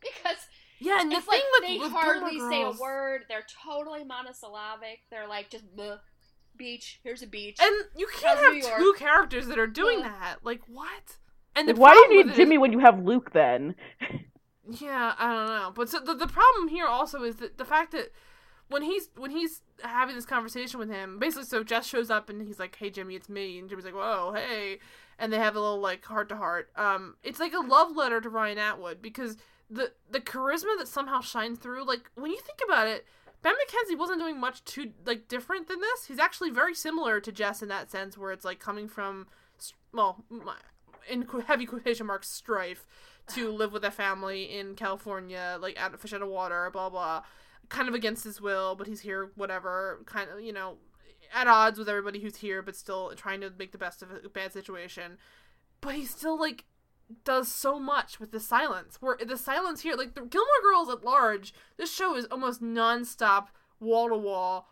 because 0.00 0.38
yeah, 0.80 1.00
and 1.00 1.10
the 1.12 1.16
it's 1.16 1.26
thing 1.26 1.40
like 1.40 1.60
with, 1.60 1.68
they 1.68 1.78
with 1.78 1.92
hardly 1.92 2.32
Gilmore 2.36 2.50
say 2.50 2.62
a 2.62 2.70
word. 2.80 3.22
They're 3.28 3.46
totally 3.64 4.04
monosyllabic. 4.04 5.00
They're 5.10 5.28
like 5.28 5.50
just 5.50 5.64
Bleh, 5.76 5.98
beach. 6.56 7.00
Here's 7.04 7.22
a 7.22 7.26
beach. 7.26 7.58
and 7.60 7.74
you 7.96 8.06
can't 8.08 8.38
How's 8.38 8.46
have 8.46 8.54
New 8.80 8.92
two 8.92 8.94
characters 8.98 9.46
that 9.48 9.58
are 9.58 9.66
doing 9.66 10.00
Yeah. 10.00 10.08
that. 10.20 10.36
Like 10.42 10.62
what? 10.66 11.18
And 11.56 11.68
the 11.68 11.74
why 11.74 11.92
do 11.94 11.98
you 11.98 12.08
need 12.10 12.26
it 12.26 12.30
is- 12.30 12.36
Jimmy 12.36 12.58
when 12.58 12.72
you 12.72 12.78
have 12.80 13.02
Luke 13.04 13.32
then? 13.32 13.74
Yeah, 14.72 15.14
I 15.18 15.34
don't 15.34 15.46
know. 15.48 15.72
But 15.74 15.88
so 15.88 15.98
the, 15.98 16.14
the 16.14 16.28
problem 16.28 16.68
here 16.68 16.86
also 16.86 17.24
is 17.24 17.36
that 17.36 17.58
the 17.58 17.64
fact 17.64 17.90
that 17.90 18.12
when 18.68 18.82
he's 18.82 19.08
when 19.16 19.32
he's 19.32 19.62
having 19.82 20.14
this 20.14 20.26
conversation 20.26 20.78
with 20.78 20.88
him, 20.90 21.18
basically, 21.18 21.46
so 21.46 21.64
Jess 21.64 21.86
shows 21.86 22.08
up 22.08 22.30
and 22.30 22.40
he's 22.46 22.60
like, 22.60 22.76
"Hey, 22.76 22.88
Jimmy, 22.88 23.16
it's 23.16 23.28
me," 23.28 23.58
and 23.58 23.68
Jimmy's 23.68 23.84
like, 23.84 23.94
"Whoa, 23.96 24.32
hey," 24.32 24.78
and 25.18 25.32
they 25.32 25.38
have 25.38 25.56
a 25.56 25.60
little 25.60 25.80
like 25.80 26.04
heart 26.04 26.28
to 26.28 26.36
heart. 26.36 26.70
Um, 26.76 27.16
it's 27.24 27.40
like 27.40 27.52
a 27.52 27.58
love 27.58 27.96
letter 27.96 28.20
to 28.20 28.28
Ryan 28.28 28.58
Atwood 28.58 29.02
because 29.02 29.38
the 29.70 29.92
the 30.10 30.20
charisma 30.20 30.76
that 30.78 30.88
somehow 30.88 31.20
shines 31.20 31.58
through, 31.58 31.86
like 31.86 32.10
when 32.16 32.30
you 32.30 32.40
think 32.40 32.58
about 32.64 32.88
it, 32.88 33.06
Ben 33.42 33.54
McKenzie 33.54 33.98
wasn't 33.98 34.20
doing 34.20 34.38
much 34.38 34.64
too 34.64 34.92
like 35.06 35.28
different 35.28 35.68
than 35.68 35.80
this. 35.80 36.06
He's 36.06 36.18
actually 36.18 36.50
very 36.50 36.74
similar 36.74 37.20
to 37.20 37.32
Jess 37.32 37.62
in 37.62 37.68
that 37.68 37.90
sense, 37.90 38.18
where 38.18 38.32
it's 38.32 38.44
like 38.44 38.58
coming 38.58 38.88
from, 38.88 39.28
well, 39.92 40.24
in 41.08 41.26
heavy 41.46 41.66
quotation 41.66 42.06
marks, 42.06 42.28
strife 42.28 42.86
to 43.28 43.50
live 43.52 43.72
with 43.72 43.84
a 43.84 43.90
family 43.90 44.44
in 44.44 44.74
California, 44.74 45.56
like 45.60 45.80
out 45.80 45.94
of 45.94 46.00
fish 46.00 46.12
out 46.12 46.22
of 46.22 46.28
water, 46.28 46.68
blah 46.72 46.90
blah, 46.90 47.22
kind 47.68 47.88
of 47.88 47.94
against 47.94 48.24
his 48.24 48.40
will, 48.40 48.74
but 48.74 48.88
he's 48.88 49.00
here, 49.00 49.30
whatever, 49.36 50.02
kind 50.04 50.28
of 50.30 50.40
you 50.40 50.52
know, 50.52 50.76
at 51.32 51.46
odds 51.46 51.78
with 51.78 51.88
everybody 51.88 52.20
who's 52.20 52.36
here, 52.36 52.60
but 52.60 52.74
still 52.74 53.12
trying 53.14 53.40
to 53.40 53.52
make 53.56 53.72
the 53.72 53.78
best 53.78 54.02
of 54.02 54.10
a 54.10 54.28
bad 54.28 54.52
situation. 54.52 55.16
But 55.80 55.94
he's 55.94 56.10
still 56.10 56.38
like 56.38 56.64
does 57.24 57.50
so 57.50 57.78
much 57.78 58.20
with 58.20 58.32
the 58.32 58.40
silence. 58.40 58.98
Where 59.00 59.16
the 59.16 59.36
silence 59.36 59.82
here, 59.82 59.96
like 59.96 60.14
the 60.14 60.22
Gilmore 60.22 60.62
Girls 60.62 60.88
at 60.88 61.04
large, 61.04 61.54
this 61.76 61.92
show 61.92 62.16
is 62.16 62.26
almost 62.30 62.62
nonstop, 62.62 63.48
wall 63.78 64.08
to 64.08 64.16
wall, 64.16 64.68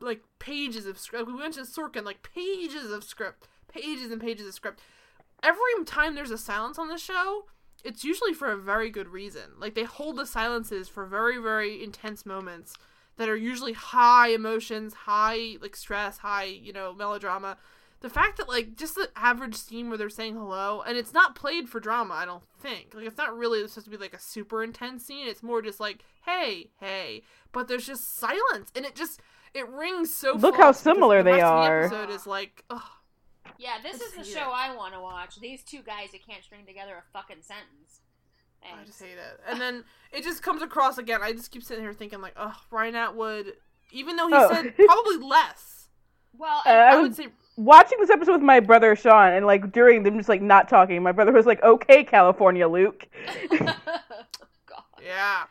like 0.00 0.22
pages 0.38 0.86
of 0.86 0.98
script. 0.98 1.26
We 1.26 1.34
mentioned 1.34 1.66
Sorkin, 1.66 2.04
like 2.04 2.22
pages 2.22 2.90
of 2.90 3.04
script, 3.04 3.48
pages 3.68 4.10
and 4.10 4.20
pages 4.20 4.46
of 4.46 4.54
script. 4.54 4.80
Every 5.42 5.84
time 5.84 6.14
there's 6.14 6.30
a 6.30 6.38
silence 6.38 6.78
on 6.78 6.88
the 6.88 6.98
show, 6.98 7.46
it's 7.84 8.04
usually 8.04 8.32
for 8.32 8.50
a 8.50 8.56
very 8.56 8.90
good 8.90 9.08
reason. 9.08 9.52
Like 9.58 9.74
they 9.74 9.84
hold 9.84 10.16
the 10.16 10.26
silences 10.26 10.88
for 10.88 11.04
very, 11.06 11.38
very 11.38 11.82
intense 11.82 12.24
moments 12.24 12.74
that 13.16 13.28
are 13.28 13.36
usually 13.36 13.72
high 13.72 14.28
emotions, 14.28 14.94
high 14.94 15.56
like 15.60 15.76
stress, 15.76 16.18
high, 16.18 16.44
you 16.44 16.72
know, 16.72 16.94
melodrama 16.94 17.56
the 18.02 18.10
fact 18.10 18.36
that 18.36 18.48
like 18.48 18.76
just 18.76 18.96
the 18.96 19.08
average 19.16 19.54
scene 19.54 19.88
where 19.88 19.96
they're 19.96 20.10
saying 20.10 20.34
hello 20.34 20.82
and 20.86 20.98
it's 20.98 21.14
not 21.14 21.34
played 21.34 21.68
for 21.68 21.80
drama 21.80 22.14
i 22.14 22.26
don't 22.26 22.44
think 22.60 22.92
like 22.94 23.06
it's 23.06 23.16
not 23.16 23.36
really 23.36 23.66
supposed 23.68 23.86
to 23.86 23.90
be 23.90 23.96
like 23.96 24.12
a 24.12 24.18
super 24.18 24.62
intense 24.62 25.06
scene 25.06 25.26
it's 25.26 25.42
more 25.42 25.62
just 25.62 25.80
like 25.80 26.04
hey 26.26 26.70
hey 26.80 27.22
but 27.52 27.68
there's 27.68 27.86
just 27.86 28.16
silence 28.18 28.70
and 28.76 28.84
it 28.84 28.94
just 28.94 29.20
it 29.54 29.68
rings 29.68 30.14
so 30.14 30.34
look 30.34 30.56
how 30.56 30.72
similar 30.72 31.22
the 31.22 31.32
they 31.32 31.40
are 31.40 31.88
the 31.88 31.94
episode 31.94 32.12
is 32.12 32.26
like 32.26 32.64
ugh, 32.70 32.82
yeah 33.58 33.76
this 33.82 34.00
is 34.00 34.12
the 34.12 34.24
show 34.24 34.50
it. 34.50 34.54
i 34.54 34.74
want 34.74 34.92
to 34.92 35.00
watch 35.00 35.36
these 35.40 35.62
two 35.62 35.82
guys 35.82 36.10
that 36.12 36.26
can't 36.26 36.44
string 36.44 36.66
together 36.66 36.94
a 36.94 37.12
fucking 37.12 37.42
sentence 37.42 38.00
Thanks. 38.62 38.78
I 38.80 38.84
just 38.84 39.02
hate 39.02 39.18
it. 39.18 39.40
And 39.48 39.60
then 39.60 39.84
it 40.12 40.22
just 40.22 40.40
comes 40.40 40.62
across 40.62 40.96
again. 40.96 41.20
I 41.20 41.32
just 41.32 41.50
keep 41.50 41.64
sitting 41.64 41.82
here 41.82 41.92
thinking 41.92 42.20
like, 42.20 42.34
oh, 42.36 42.54
Ryan 42.70 42.94
Atwood, 42.94 43.54
even 43.90 44.14
though 44.14 44.28
he 44.28 44.34
oh. 44.34 44.52
said 44.52 44.76
probably 44.76 45.16
less. 45.16 45.88
Well, 46.32 46.62
uh, 46.64 46.70
I 46.70 47.00
would 47.00 47.14
say 47.14 47.28
watching 47.56 47.98
this 48.00 48.10
episode 48.10 48.32
with 48.32 48.42
my 48.42 48.60
brother 48.60 48.96
Sean 48.96 49.32
and 49.32 49.46
like 49.46 49.72
during 49.72 50.02
them 50.02 50.16
just 50.16 50.28
like 50.28 50.42
not 50.42 50.68
talking, 50.68 51.02
my 51.02 51.12
brother 51.12 51.32
was 51.32 51.46
like, 51.46 51.62
"Okay, 51.62 52.04
California, 52.04 52.68
Luke." 52.68 53.08
Oh, 54.74 55.04
yeah, 55.04 55.44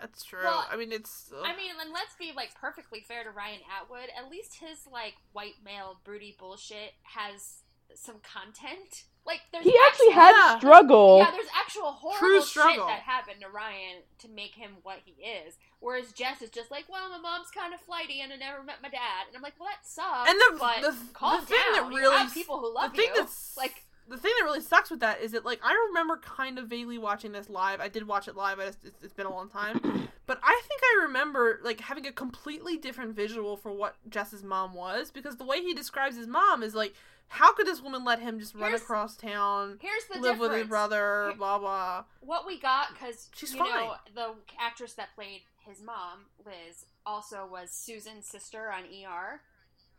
that's 0.00 0.24
true. 0.24 0.40
Well, 0.42 0.66
I 0.70 0.76
mean, 0.76 0.90
it's. 0.92 1.30
Ugh. 1.32 1.44
I 1.44 1.56
mean, 1.56 1.70
and 1.80 1.92
let's 1.92 2.16
be 2.18 2.32
like 2.34 2.54
perfectly 2.60 3.00
fair 3.00 3.22
to 3.22 3.30
Ryan 3.30 3.60
Atwood. 3.80 4.10
At 4.18 4.30
least 4.30 4.58
his 4.60 4.86
like 4.92 5.14
white 5.32 5.62
male 5.64 6.00
broody 6.04 6.34
bullshit 6.38 6.94
has 7.02 7.62
some 7.94 8.16
content. 8.22 9.04
Like 9.26 9.40
there's 9.52 9.64
he 9.64 9.74
actually 9.88 10.08
actual, 10.08 10.22
had 10.22 10.32
yeah. 10.32 10.58
struggle. 10.58 11.18
Yeah, 11.18 11.30
there's 11.30 11.48
actual 11.58 11.92
horrible 11.92 12.44
shit 12.44 12.76
that 12.76 13.00
happened 13.00 13.40
to 13.40 13.48
Ryan 13.48 14.02
to 14.18 14.28
make 14.28 14.54
him 14.54 14.72
what 14.82 14.98
he 15.04 15.12
is. 15.22 15.56
Whereas 15.80 16.12
Jess 16.12 16.42
is 16.42 16.50
just 16.50 16.70
like, 16.70 16.84
well, 16.88 17.08
my 17.08 17.18
mom's 17.18 17.50
kind 17.50 17.72
of 17.72 17.80
flighty 17.80 18.20
and 18.20 18.32
I 18.32 18.36
never 18.36 18.62
met 18.62 18.76
my 18.82 18.88
dad, 18.90 19.28
and 19.28 19.36
I'm 19.36 19.42
like, 19.42 19.54
well, 19.58 19.68
that 19.70 19.86
sucks. 19.86 20.30
And 20.30 20.38
the 20.38 20.58
but 20.58 20.82
the, 20.82 20.96
calm 21.14 21.40
the 21.40 21.46
thing 21.46 21.58
down. 21.74 21.90
that 21.90 21.96
really 21.96 22.30
people 22.30 22.58
who 22.60 22.74
love 22.74 22.92
the 22.92 22.98
thing 22.98 23.10
you. 23.14 23.20
That's, 23.20 23.56
like 23.56 23.84
the 24.08 24.18
thing 24.18 24.32
that 24.38 24.44
really 24.44 24.60
sucks 24.60 24.90
with 24.90 25.00
that 25.00 25.20
is 25.20 25.32
that 25.32 25.44
like 25.44 25.60
I 25.64 25.72
remember 25.88 26.18
kind 26.18 26.58
of 26.58 26.68
vaguely 26.68 26.98
watching 26.98 27.32
this 27.32 27.48
live. 27.48 27.80
I 27.80 27.88
did 27.88 28.06
watch 28.06 28.28
it 28.28 28.36
live. 28.36 28.58
Just, 28.58 28.78
it's, 28.84 29.02
it's 29.02 29.14
been 29.14 29.26
a 29.26 29.34
long 29.34 29.48
time, 29.48 29.80
but 30.26 30.38
I 30.42 30.60
think 30.68 30.80
I 30.82 31.04
remember 31.06 31.60
like 31.64 31.80
having 31.80 32.06
a 32.06 32.12
completely 32.12 32.76
different 32.76 33.16
visual 33.16 33.56
for 33.56 33.72
what 33.72 33.96
Jess's 34.08 34.42
mom 34.42 34.74
was 34.74 35.10
because 35.10 35.36
the 35.36 35.44
way 35.44 35.62
he 35.62 35.72
describes 35.72 36.16
his 36.16 36.26
mom 36.26 36.62
is 36.62 36.74
like 36.74 36.94
how 37.28 37.52
could 37.52 37.66
this 37.66 37.82
woman 37.82 38.04
let 38.04 38.20
him 38.20 38.38
just 38.38 38.52
here's, 38.52 38.62
run 38.62 38.74
across 38.74 39.16
town? 39.16 39.78
Here's 39.80 40.04
the 40.04 40.14
live 40.14 40.22
difference. 40.22 40.40
with 40.40 40.52
his 40.58 40.68
brother, 40.68 41.26
Here, 41.28 41.36
blah 41.36 41.58
blah. 41.58 42.04
What 42.20 42.46
we 42.46 42.58
got 42.58 42.88
because 42.92 43.28
she's 43.34 43.52
you 43.52 43.58
fine. 43.58 43.70
know 43.70 43.94
the 44.14 44.34
actress 44.60 44.94
that 44.94 45.14
played 45.14 45.42
his 45.66 45.82
mom, 45.82 46.26
Liz, 46.44 46.86
also 47.06 47.48
was 47.50 47.70
Susan's 47.70 48.26
sister 48.26 48.70
on 48.70 48.84
ER. 48.84 49.40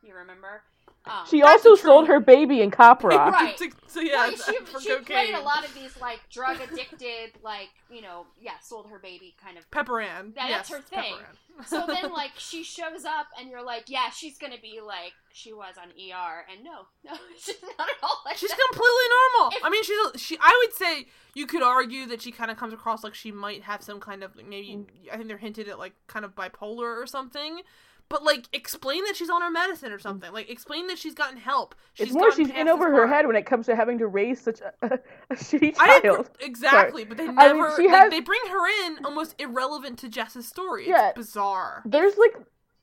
You 0.04 0.14
remember? 0.14 0.64
Um, 1.08 1.26
she 1.30 1.44
also 1.44 1.76
sold 1.76 2.08
her 2.08 2.20
baby 2.20 2.62
in 2.62 2.72
Cop 2.72 3.04
Rock. 3.04 3.34
right. 3.34 3.60
so, 3.88 4.00
yeah, 4.00 4.24
right. 4.24 4.38
She, 4.38 4.80
she 4.82 4.96
played 4.98 5.36
a 5.36 5.40
lot 5.40 5.64
of 5.66 5.74
these 5.74 6.00
like 6.02 6.20
drug 6.32 6.58
addicted, 6.62 7.32
like 7.44 7.70
you 7.92 8.02
know, 8.02 8.26
yeah, 8.40 8.60
sold 8.62 8.88
her 8.90 9.00
baby 9.00 9.36
kind 9.44 9.58
of. 9.58 9.70
Pepper 9.72 10.02
Ann. 10.02 10.34
Yeah, 10.36 10.48
yes, 10.48 10.70
that's 10.70 10.70
her 10.70 10.82
thing. 10.82 11.16
so 11.68 11.86
then, 11.88 12.12
like, 12.14 12.32
she 12.38 12.64
shows 12.64 13.06
up, 13.06 13.28
and 13.40 13.50
you're 13.50 13.64
like, 13.64 13.86
yeah, 13.88 14.10
she's 14.10 14.38
gonna 14.38 14.62
be 14.62 14.80
like 14.86 15.14
she 15.36 15.52
was 15.52 15.76
on 15.78 15.90
ER, 15.90 16.46
and 16.50 16.64
no, 16.64 16.88
no, 17.04 17.12
she's 17.38 17.62
not 17.62 17.90
at 17.90 17.96
all 18.02 18.22
like 18.26 18.38
She's 18.38 18.50
that. 18.50 18.60
completely 18.72 19.04
normal. 19.10 19.58
If, 19.58 19.66
I 19.66 19.70
mean, 19.70 19.84
she's 19.84 20.22
she. 20.22 20.38
I 20.40 20.66
would 20.66 20.74
say 20.74 21.08
you 21.34 21.46
could 21.46 21.62
argue 21.62 22.06
that 22.08 22.22
she 22.22 22.32
kind 22.32 22.50
of 22.50 22.56
comes 22.56 22.74
across 22.74 23.04
like 23.04 23.14
she 23.14 23.34
might 23.34 23.64
have 23.64 23.84
some 23.84 24.00
kind 24.00 24.24
of 24.24 24.36
maybe. 24.36 24.70
Mm. 24.70 24.86
I 25.12 25.18
think 25.18 25.28
they're 25.28 25.38
hinted 25.38 25.68
at 25.68 25.78
like 25.78 25.94
kind 26.08 26.24
of 26.24 26.36
bipolar 26.36 27.02
or 27.02 27.06
something 27.06 27.62
but 28.08 28.24
like 28.24 28.46
explain 28.54 29.04
that 29.06 29.16
she's 29.16 29.30
on 29.30 29.42
her 29.42 29.50
medicine 29.50 29.92
or 29.92 30.00
something. 30.00 30.32
Like 30.32 30.50
explain 30.50 30.88
that 30.88 30.98
she's 30.98 31.16
gotten 31.16 31.38
help. 31.38 31.76
She's 31.94 32.08
it's 32.08 32.16
more 32.16 32.32
she's 32.32 32.50
in 32.50 32.68
over 32.68 32.92
her 32.92 33.08
head 33.08 33.26
when 33.26 33.36
it 33.36 33.46
comes 33.46 33.66
to 33.66 33.76
having 33.76 33.98
to 33.98 34.08
raise 34.08 34.40
such 34.40 34.62
a, 34.62 34.74
a, 34.84 35.00
a 35.32 35.36
shitty 35.36 35.76
child. 35.76 36.30
exactly, 36.40 37.04
Sorry. 37.04 37.06
but 37.06 37.18
they 37.18 37.28
never. 37.28 37.70
I 37.70 37.78
mean, 37.78 37.90
has... 37.90 38.12
they, 38.12 38.20
bring 38.20 38.42
her 38.50 38.86
in 38.86 39.06
almost 39.06 39.36
irrelevant 39.40 39.98
to 40.00 40.10
Jess's 40.10 40.48
story. 40.48 40.84
It's 40.84 40.90
yeah, 40.90 41.12
bizarre. 41.16 41.82
There's 41.86 42.16
like 42.18 42.36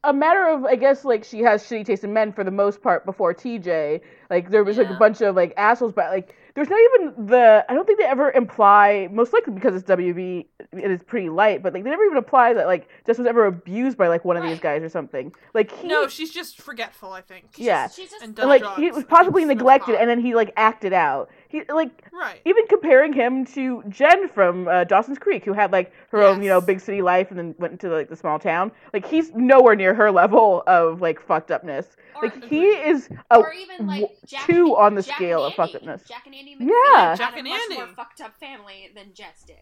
a 0.05 0.13
matter 0.13 0.47
of 0.49 0.65
I 0.65 0.77
guess 0.77 1.05
like 1.05 1.25
she 1.25 1.41
has 1.41 1.63
shitty 1.63 1.87
taste 1.87 2.05
in 2.05 2.13
men 2.13 2.33
for 2.33 2.45
the 2.45 2.51
most 2.51 2.83
part 2.83 3.07
before 3.07 3.35
TJ. 3.35 4.01
Like 4.31 4.51
there 4.51 4.65
was 4.65 4.77
yeah. 4.77 4.85
like 4.85 4.93
a 4.93 4.99
bunch 4.99 5.21
of 5.21 5.37
like 5.37 5.55
assholes, 5.57 5.93
but 5.93 6.11
like 6.11 6.35
there's 6.55 6.69
not 6.69 6.81
even 6.81 7.27
the 7.27 7.65
I 7.69 7.75
don't 7.75 7.87
think 7.87 7.99
they 7.99 8.05
ever 8.05 8.31
imply 8.33 9.09
most 9.13 9.33
likely 9.33 9.53
because 9.53 9.75
it's 9.75 9.89
WB 9.89 10.47
it 10.73 10.91
is 10.91 11.03
pretty 11.03 11.29
light, 11.29 11.63
but 11.63 11.73
like 11.73 11.85
they 11.85 11.91
never 11.91 12.05
even 12.05 12.19
imply 12.19 12.53
that 12.53 12.67
like 12.67 12.89
Jess 13.07 13.19
was 13.19 13.27
ever 13.27 13.47
abused 13.47 13.97
by 13.97 14.09
like 14.09 14.25
one 14.25 14.37
right. 14.37 14.45
of 14.45 14.51
these 14.51 14.61
guys 14.61 14.83
or 14.83 14.89
something. 14.89 15.33
Like 15.55 15.71
he, 15.71 15.87
no, 15.87 16.09
she's 16.09 16.31
just 16.31 16.61
forgetful. 16.61 17.13
I 17.13 17.21
think. 17.21 17.47
She's 17.57 17.67
yeah, 17.67 17.89
she's 17.89 18.11
just, 18.11 18.25
and, 18.25 18.39
and 18.39 18.49
like 18.49 18.65
he 18.77 18.91
was 18.91 19.05
possibly 19.05 19.45
neglected, 19.45 19.95
and 19.95 20.11
then 20.11 20.21
he 20.21 20.35
like 20.35 20.53
acted 20.57 20.93
out. 20.93 21.31
He 21.53 21.63
like 21.69 21.91
right. 22.15 22.41
Even 22.47 22.67
comparing 22.67 23.13
him 23.13 23.45
to 23.45 23.85
Jen 23.91 24.27
from 24.27 24.67
uh, 24.69 24.85
Dawson's 24.85 25.19
Creek, 25.19 25.45
who 25.45 25.53
had 25.53 25.71
like 25.71 25.93
her 26.09 26.19
yes. 26.19 26.27
own 26.27 26.43
you 26.43 26.49
know 26.49 26.63
big 26.63 26.81
city 26.81 27.03
life 27.03 27.29
and 27.29 27.39
then 27.39 27.55
went 27.59 27.73
into 27.73 27.91
like 27.91 28.09
the 28.09 28.17
small 28.17 28.39
town. 28.39 28.73
Like 28.95 29.07
he's 29.07 29.31
nowhere 29.35 29.77
near 29.77 29.93
her 29.93 30.11
level 30.11 30.63
of 30.67 31.03
like 31.03 31.21
fucked 31.21 31.51
upness. 31.51 31.89
Or, 32.17 32.23
like 32.23 32.43
he 32.45 32.65
is 32.65 33.11
a 33.31 33.37
or 33.37 33.53
even 33.53 33.87
like 33.87 34.17
Jack 34.25 34.47
two 34.47 34.69
and, 34.69 34.77
on 34.77 34.95
the 34.95 35.03
Jack 35.03 35.17
scale 35.17 35.45
of 35.45 35.53
fucked 35.53 35.75
upness. 35.75 36.05
Jack 36.09 36.25
and 36.25 36.35
Andie 36.35 36.57
McPhee 36.57 36.71
yeah, 36.95 37.15
Jack 37.17 37.37
and 37.37 37.47
Andie 37.47 37.75
more 37.75 37.87
fucked 37.89 38.23
up 38.23 38.35
family 38.41 38.91
than 38.95 39.13
Jess 39.13 39.45
did. 39.47 39.57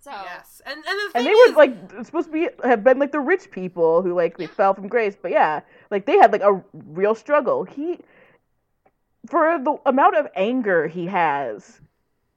So 0.00 0.10
yes, 0.10 0.60
and 0.66 0.74
and, 0.74 0.84
the 0.84 1.10
and 1.14 1.26
they 1.26 1.30
is... 1.30 1.50
were 1.52 1.56
like 1.58 2.04
supposed 2.04 2.26
to 2.26 2.32
be 2.32 2.48
have 2.64 2.82
been 2.82 2.98
like 2.98 3.12
the 3.12 3.20
rich 3.20 3.52
people 3.52 4.02
who 4.02 4.14
like 4.14 4.36
they 4.36 4.44
yeah. 4.44 4.50
fell 4.50 4.74
from 4.74 4.88
grace, 4.88 5.14
but 5.20 5.30
yeah, 5.30 5.60
like 5.92 6.06
they 6.06 6.18
had 6.18 6.32
like 6.32 6.42
a 6.42 6.60
real 6.72 7.14
struggle. 7.14 7.62
He 7.62 8.00
for 9.28 9.58
the 9.58 9.76
amount 9.86 10.16
of 10.16 10.28
anger 10.34 10.88
he 10.88 11.06
has, 11.06 11.80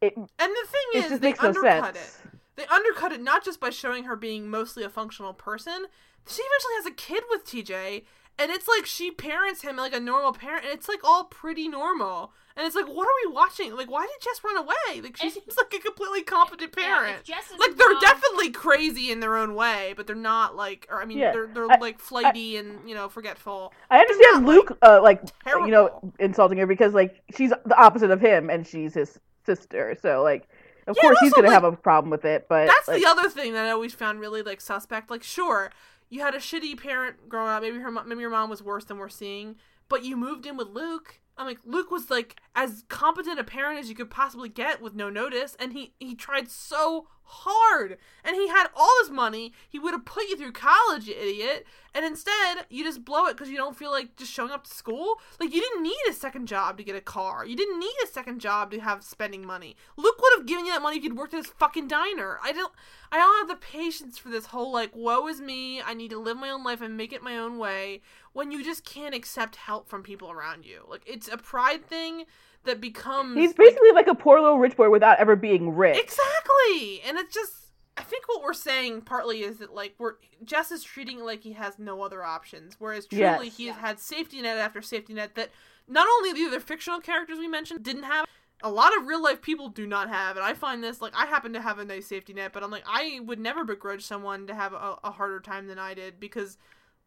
it 0.01 0.15
and 0.15 0.27
the 0.39 0.67
thing 0.67 1.03
is, 1.03 1.19
they 1.19 1.33
undercut 1.35 1.95
no 1.95 1.99
it. 1.99 2.17
They 2.55 2.65
undercut 2.67 3.11
it 3.11 3.21
not 3.21 3.43
just 3.43 3.59
by 3.59 3.69
showing 3.69 4.03
her 4.03 4.15
being 4.15 4.49
mostly 4.49 4.83
a 4.83 4.89
functional 4.89 5.33
person. 5.33 5.85
She 6.27 6.41
eventually 6.41 6.73
has 6.75 6.85
a 6.85 6.91
kid 6.91 7.23
with 7.29 7.45
TJ, 7.45 8.03
and 8.39 8.51
it's 8.51 8.67
like 8.67 8.85
she 8.85 9.11
parents 9.11 9.61
him 9.61 9.77
like 9.77 9.93
a 9.93 9.99
normal 9.99 10.33
parent, 10.33 10.65
and 10.65 10.73
it's 10.73 10.87
like 10.87 11.03
all 11.03 11.25
pretty 11.25 11.67
normal. 11.67 12.33
And 12.55 12.67
it's 12.67 12.75
like, 12.75 12.85
what 12.85 13.07
are 13.07 13.27
we 13.27 13.33
watching? 13.33 13.75
Like, 13.75 13.89
why 13.89 14.05
did 14.05 14.21
Jess 14.21 14.43
run 14.43 14.57
away? 14.57 15.01
Like, 15.01 15.17
she 15.17 15.31
seems 15.31 15.57
like 15.57 15.73
a 15.73 15.79
completely 15.79 16.21
competent 16.21 16.71
parent. 16.71 17.27
Yeah, 17.27 17.37
like, 17.57 17.75
they're 17.75 17.89
mom... 17.89 17.99
definitely 17.99 18.51
crazy 18.51 19.11
in 19.11 19.21
their 19.21 19.35
own 19.35 19.55
way, 19.55 19.95
but 19.97 20.05
they're 20.05 20.15
not 20.15 20.55
like, 20.55 20.87
or 20.91 21.01
I 21.01 21.05
mean, 21.05 21.17
yeah. 21.17 21.31
they're 21.31 21.47
they're 21.47 21.71
I, 21.71 21.79
like 21.79 21.99
flighty 21.99 22.57
I, 22.57 22.61
and 22.61 22.87
you 22.87 22.93
know 22.93 23.09
forgetful. 23.09 23.73
I 23.89 23.99
understand 23.99 24.45
Luke, 24.45 24.69
like, 24.69 24.79
uh, 24.83 25.01
like 25.01 25.21
terrible. 25.43 25.65
you 25.65 25.71
know, 25.71 26.13
insulting 26.19 26.59
her 26.59 26.67
because 26.67 26.93
like 26.93 27.21
she's 27.35 27.49
the 27.49 27.75
opposite 27.75 28.11
of 28.11 28.21
him, 28.21 28.51
and 28.51 28.67
she's 28.67 28.93
his 28.93 29.19
sister. 29.47 29.97
So 29.99 30.21
like, 30.21 30.47
of 30.85 30.95
yeah, 30.95 31.01
course 31.01 31.17
he's 31.21 31.33
gonna 31.33 31.47
like, 31.47 31.55
have 31.55 31.63
a 31.63 31.71
problem 31.71 32.11
with 32.11 32.23
it. 32.23 32.45
But 32.47 32.67
that's 32.67 32.87
like, 32.87 33.01
the 33.01 33.07
other 33.07 33.29
thing 33.29 33.53
that 33.53 33.65
I 33.65 33.71
always 33.71 33.95
found 33.95 34.19
really 34.19 34.43
like 34.43 34.61
suspect. 34.61 35.09
Like, 35.09 35.23
sure, 35.23 35.71
you 36.13 36.21
had 36.21 36.35
a 36.35 36.39
shitty 36.39 36.79
parent 36.79 37.27
growing 37.27 37.49
up. 37.49 37.63
Maybe 37.63 37.79
her, 37.79 37.89
maybe 37.89 38.21
your 38.21 38.29
mom 38.29 38.49
was 38.49 38.61
worse 38.61 38.85
than 38.85 38.99
we're 38.99 39.09
seeing, 39.09 39.55
but 39.89 40.03
you 40.03 40.15
moved 40.15 40.45
in 40.45 40.55
with 40.55 40.67
Luke 40.67 41.19
I'm 41.37 41.47
like 41.47 41.59
Luke 41.65 41.91
was 41.91 42.09
like 42.09 42.39
as 42.55 42.83
competent 42.89 43.39
a 43.39 43.43
parent 43.43 43.79
as 43.79 43.89
you 43.89 43.95
could 43.95 44.09
possibly 44.09 44.49
get 44.49 44.81
with 44.81 44.93
no 44.93 45.09
notice, 45.09 45.55
and 45.59 45.73
he 45.73 45.93
he 45.99 46.15
tried 46.15 46.49
so 46.49 47.07
hard. 47.23 47.97
And 48.23 48.35
he 48.35 48.47
had 48.47 48.67
all 48.75 48.91
this 49.01 49.09
money. 49.11 49.53
He 49.69 49.79
would 49.79 49.93
have 49.93 50.05
put 50.05 50.23
you 50.29 50.37
through 50.37 50.51
college, 50.51 51.07
you 51.07 51.15
idiot. 51.15 51.65
And 51.95 52.05
instead, 52.05 52.65
you 52.69 52.83
just 52.83 53.05
blow 53.05 53.27
it 53.27 53.33
because 53.33 53.49
you 53.49 53.57
don't 53.57 53.77
feel 53.77 53.91
like 53.91 54.15
just 54.15 54.31
showing 54.31 54.51
up 54.51 54.63
to 54.63 54.73
school. 54.73 55.19
Like, 55.39 55.53
you 55.53 55.61
didn't 55.61 55.83
need 55.83 55.95
a 56.09 56.13
second 56.13 56.47
job 56.47 56.77
to 56.77 56.83
get 56.83 56.95
a 56.95 57.01
car. 57.01 57.45
You 57.45 57.55
didn't 57.55 57.79
need 57.79 57.93
a 58.03 58.07
second 58.07 58.39
job 58.39 58.71
to 58.71 58.79
have 58.79 59.03
spending 59.03 59.45
money. 59.45 59.75
Luke 59.95 60.19
would 60.19 60.39
have 60.39 60.47
given 60.47 60.65
you 60.65 60.71
that 60.71 60.81
money 60.81 60.97
if 60.97 61.03
you'd 61.03 61.17
worked 61.17 61.35
at 61.35 61.45
his 61.45 61.53
fucking 61.53 61.87
diner. 61.87 62.39
I 62.43 62.51
don't, 62.51 62.73
I 63.11 63.17
don't 63.17 63.47
have 63.47 63.59
the 63.59 63.63
patience 63.63 64.17
for 64.17 64.29
this 64.29 64.47
whole, 64.47 64.71
like, 64.71 64.95
woe 64.95 65.27
is 65.27 65.39
me. 65.39 65.81
I 65.81 65.93
need 65.93 66.09
to 66.11 66.19
live 66.19 66.37
my 66.37 66.49
own 66.49 66.63
life 66.63 66.81
and 66.81 66.97
make 66.97 67.13
it 67.13 67.21
my 67.21 67.37
own 67.37 67.59
way 67.59 68.01
when 68.33 68.51
you 68.51 68.63
just 68.63 68.83
can't 68.83 69.15
accept 69.15 69.55
help 69.55 69.87
from 69.87 70.03
people 70.03 70.31
around 70.31 70.65
you. 70.65 70.85
Like, 70.87 71.03
it's 71.05 71.27
a 71.27 71.37
pride 71.37 71.85
thing 71.85 72.25
that 72.65 72.81
becomes. 72.81 73.37
He's 73.37 73.53
basically 73.53 73.91
like, 73.91 74.07
like 74.07 74.15
a 74.15 74.19
poor 74.19 74.39
little 74.41 74.59
rich 74.59 74.75
boy 74.75 74.89
without 74.89 75.19
ever 75.19 75.35
being 75.35 75.75
rich. 75.75 75.97
Exactly. 75.97 77.01
And 77.05 77.17
it's 77.17 77.33
just 77.33 77.63
I 77.95 78.03
think 78.03 78.27
what 78.27 78.41
we're 78.41 78.53
saying 78.53 79.01
partly 79.01 79.41
is 79.41 79.57
that 79.57 79.73
like 79.73 79.93
we're 79.99 80.15
Jess 80.43 80.71
is 80.71 80.83
treating 80.83 81.19
it 81.19 81.25
like 81.25 81.43
he 81.43 81.53
has 81.53 81.77
no 81.77 82.01
other 82.01 82.23
options, 82.23 82.75
whereas 82.79 83.05
truly 83.05 83.45
yes. 83.45 83.57
he 83.57 83.67
has 83.67 83.77
had 83.77 83.99
safety 83.99 84.41
net 84.41 84.57
after 84.57 84.81
safety 84.81 85.13
net 85.13 85.35
that 85.35 85.51
not 85.87 86.07
only 86.07 86.33
the 86.33 86.47
other 86.47 86.59
fictional 86.59 86.99
characters 86.99 87.37
we 87.37 87.47
mentioned 87.47 87.83
didn't 87.83 88.03
have, 88.03 88.25
a 88.63 88.71
lot 88.71 88.97
of 88.97 89.05
real 89.05 89.21
life 89.21 89.41
people 89.41 89.69
do 89.69 89.85
not 89.85 90.09
have, 90.09 90.37
and 90.37 90.45
I 90.45 90.53
find 90.53 90.83
this 90.83 91.01
like 91.01 91.13
I 91.15 91.27
happen 91.27 91.53
to 91.53 91.61
have 91.61 91.77
a 91.77 91.85
nice 91.85 92.07
safety 92.07 92.33
net, 92.33 92.51
but 92.51 92.63
I'm 92.63 92.71
like 92.71 92.85
I 92.87 93.19
would 93.23 93.39
never 93.39 93.63
begrudge 93.63 94.03
someone 94.03 94.47
to 94.47 94.55
have 94.55 94.73
a, 94.73 94.97
a 95.03 95.11
harder 95.11 95.39
time 95.39 95.67
than 95.67 95.77
I 95.77 95.93
did 95.93 96.19
because 96.19 96.57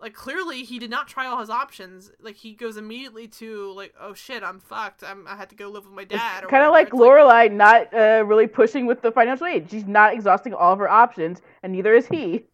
like 0.01 0.15
clearly 0.15 0.63
he 0.63 0.79
did 0.79 0.91
not 0.91 1.09
try 1.09 1.27
all 1.27 1.39
his 1.39 1.51
options. 1.51 2.11
Like 2.21 2.37
he 2.37 2.53
goes 2.53 2.77
immediately 2.77 3.29
to 3.29 3.73
like, 3.73 3.95
oh 4.01 4.15
shit, 4.15 4.43
I'm 4.43 4.61
fucked. 4.61 5.03
I'm, 5.03 5.27
I 5.27 5.37
had 5.37 5.49
to 5.51 5.57
go 5.57 5.69
live 5.69 5.85
with 5.85 5.95
my 5.95 6.05
dad. 6.05 6.47
Kind 6.49 6.65
of 6.65 6.73
like 6.73 6.91
Lorelai 6.91 7.25
like, 7.25 7.53
not 7.53 7.95
uh, 7.95 8.25
really 8.27 8.47
pushing 8.47 8.87
with 8.87 9.03
the 9.03 9.11
financial 9.11 9.47
aid. 9.47 9.71
She's 9.71 9.87
not 9.87 10.13
exhausting 10.13 10.53
all 10.53 10.73
of 10.73 10.79
her 10.79 10.89
options, 10.89 11.41
and 11.63 11.73
neither 11.73 11.95
is 11.95 12.09
he. 12.09 12.45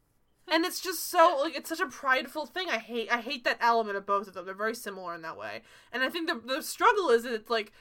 And 0.48 0.64
it's 0.64 0.80
just 0.80 1.08
so 1.10 1.38
like 1.42 1.56
it's 1.56 1.68
such 1.68 1.80
a 1.80 1.86
prideful 1.86 2.46
thing. 2.46 2.68
I 2.68 2.78
hate 2.78 3.10
I 3.10 3.20
hate 3.20 3.44
that 3.44 3.58
element 3.60 3.96
of 3.96 4.06
both 4.06 4.28
of 4.28 4.34
them. 4.34 4.44
They're 4.44 4.54
very 4.54 4.74
similar 4.74 5.14
in 5.14 5.22
that 5.22 5.38
way. 5.38 5.62
And 5.92 6.02
I 6.02 6.08
think 6.08 6.28
the 6.28 6.40
the 6.44 6.62
struggle 6.62 7.08
is 7.10 7.22
that 7.24 7.32
it's 7.32 7.50
like 7.50 7.72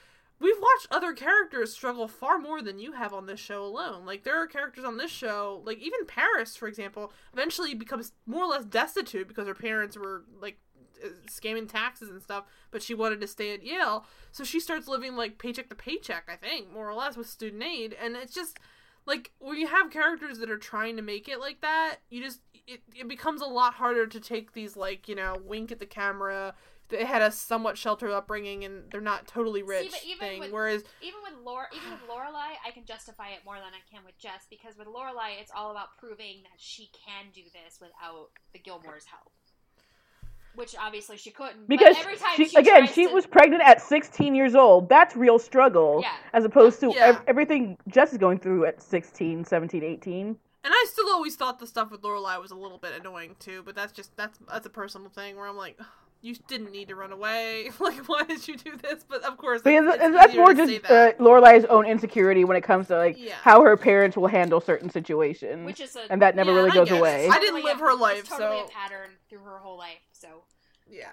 we've 0.41 0.59
watched 0.59 0.88
other 0.89 1.13
characters 1.13 1.72
struggle 1.72 2.07
far 2.07 2.39
more 2.39 2.61
than 2.61 2.80
you 2.80 2.93
have 2.93 3.13
on 3.13 3.27
this 3.27 3.39
show 3.39 3.63
alone. 3.63 4.05
Like 4.05 4.23
there 4.23 4.41
are 4.41 4.47
characters 4.47 4.84
on 4.84 4.97
this 4.97 5.11
show, 5.11 5.61
like 5.65 5.80
even 5.80 6.05
Paris, 6.07 6.55
for 6.55 6.68
example, 6.68 7.13
eventually 7.34 7.73
becomes 7.73 8.13
more 8.26 8.43
or 8.43 8.47
less 8.47 8.65
destitute 8.65 9.27
because 9.27 9.47
her 9.47 9.53
parents 9.53 9.95
were 9.95 10.23
like 10.41 10.57
uh, 11.03 11.09
scamming 11.27 11.69
taxes 11.69 12.09
and 12.09 12.22
stuff, 12.22 12.45
but 12.72 12.81
she 12.81 12.93
wanted 12.93 13.22
to 13.22 13.27
stay 13.27 13.53
at 13.53 13.63
Yale, 13.63 14.05
so 14.31 14.43
she 14.43 14.59
starts 14.59 14.88
living 14.88 15.15
like 15.15 15.38
paycheck 15.38 15.69
to 15.69 15.76
paycheck, 15.76 16.27
I 16.27 16.35
think, 16.35 16.72
more 16.72 16.89
or 16.89 16.95
less 16.95 17.15
with 17.15 17.30
student 17.30 17.63
aid, 17.63 17.95
and 18.01 18.15
it's 18.15 18.34
just 18.34 18.59
like 19.05 19.31
when 19.39 19.57
you 19.57 19.68
have 19.68 19.91
characters 19.91 20.39
that 20.39 20.49
are 20.49 20.57
trying 20.57 20.95
to 20.95 21.01
make 21.01 21.27
it 21.27 21.39
like 21.39 21.61
that, 21.61 21.97
you 22.09 22.22
just 22.22 22.41
it, 22.68 22.81
it 22.95 23.07
becomes 23.07 23.41
a 23.41 23.47
lot 23.47 23.73
harder 23.73 24.07
to 24.07 24.19
take 24.19 24.53
these 24.53 24.77
like, 24.77 25.07
you 25.07 25.15
know, 25.15 25.38
wink 25.43 25.72
at 25.72 25.80
the 25.80 25.85
camera, 25.85 26.53
they 26.91 27.05
had 27.05 27.22
a 27.22 27.31
somewhat 27.31 27.77
sheltered 27.77 28.11
upbringing 28.11 28.63
and 28.63 28.84
they're 28.91 29.01
not 29.01 29.27
totally 29.27 29.63
rich 29.63 29.91
See, 29.91 30.15
thing. 30.15 30.39
With, 30.39 30.51
whereas 30.51 30.84
even 31.01 31.19
with 31.23 31.43
Laura, 31.43 31.65
even 31.76 31.91
with 31.91 32.01
Lorelai, 32.01 32.53
I 32.65 32.72
can 32.72 32.85
justify 32.85 33.30
it 33.30 33.39
more 33.45 33.55
than 33.55 33.73
I 33.73 33.81
can 33.89 34.05
with 34.05 34.18
Jess 34.19 34.45
because 34.49 34.77
with 34.77 34.88
Lorelai, 34.88 35.39
it's 35.41 35.51
all 35.55 35.72
about 35.72 35.97
proving 35.97 36.43
that 36.43 36.57
she 36.57 36.91
can 36.93 37.31
do 37.34 37.41
this 37.43 37.80
without 37.80 38.30
the 38.53 38.59
Gilmore's 38.59 39.05
help. 39.05 39.31
Which 40.53 40.76
obviously 40.77 41.15
she 41.15 41.31
couldn't. 41.31 41.69
Because 41.69 41.95
she, 42.35 42.49
she, 42.49 42.57
again, 42.57 42.85
she 42.85 43.07
to... 43.07 43.13
was 43.13 43.26
pregnant 43.26 43.63
at 43.63 43.81
16 43.81 44.35
years 44.35 44.53
old. 44.53 44.89
That's 44.89 45.15
real 45.15 45.39
struggle. 45.39 46.01
Yeah. 46.03 46.11
As 46.34 46.43
opposed 46.43 46.81
to 46.81 46.91
yeah. 46.93 47.22
everything 47.26 47.77
Jess 47.88 48.11
is 48.11 48.18
going 48.18 48.39
through 48.39 48.65
at 48.65 48.81
16, 48.81 49.45
17, 49.45 49.84
18. 49.84 50.38
And 50.63 50.73
I 50.73 50.85
still 50.89 51.09
always 51.09 51.35
thought 51.35 51.57
the 51.57 51.65
stuff 51.65 51.89
with 51.89 52.01
Lorelai 52.01 52.39
was 52.39 52.51
a 52.51 52.55
little 52.55 52.77
bit 52.77 52.91
annoying 52.99 53.35
too, 53.39 53.63
but 53.65 53.76
that's 53.76 53.91
just 53.91 54.15
that's 54.15 54.38
that's 54.47 54.65
a 54.65 54.69
personal 54.69 55.09
thing 55.09 55.35
where 55.35 55.47
I'm 55.47 55.57
like, 55.57 55.80
you 56.22 56.35
didn't 56.48 56.72
need 56.72 56.88
to 56.89 56.95
run 56.95 57.11
away. 57.11 57.72
like, 57.80 58.07
why 58.07 58.23
did 58.23 58.48
you 58.48 58.56
do 58.56 58.77
this? 58.77 59.03
But 59.07 59.23
of 59.23 59.38
course, 59.38 59.61
because 59.61 59.85
that's 59.85 60.35
more 60.35 60.53
just 60.53 60.85
uh, 60.85 61.14
Lorelai's 61.19 61.65
own 61.65 61.85
insecurity 61.85 62.43
when 62.43 62.57
it 62.57 62.61
comes 62.61 62.88
to 62.88 62.98
like 62.98 63.18
yeah. 63.18 63.34
how 63.41 63.64
her 63.64 63.76
parents 63.76 64.15
will 64.15 64.27
handle 64.27 64.61
certain 64.61 64.89
situations, 64.89 65.65
which 65.65 65.80
is 65.80 65.95
a, 65.95 66.11
and 66.11 66.22
that 66.22 66.35
never 66.35 66.52
yeah, 66.52 66.57
really 66.57 66.72
goes 66.72 66.91
away. 66.91 67.27
I 67.30 67.39
didn't 67.39 67.64
live 67.64 67.80
her 67.80 67.95
life, 67.95 68.30
totally 68.30 68.60
so 68.60 68.65
a 68.65 68.69
pattern 68.69 69.11
through 69.30 69.39
her 69.39 69.57
whole 69.57 69.77
life. 69.77 70.02
So 70.11 70.43
yeah, 70.89 71.11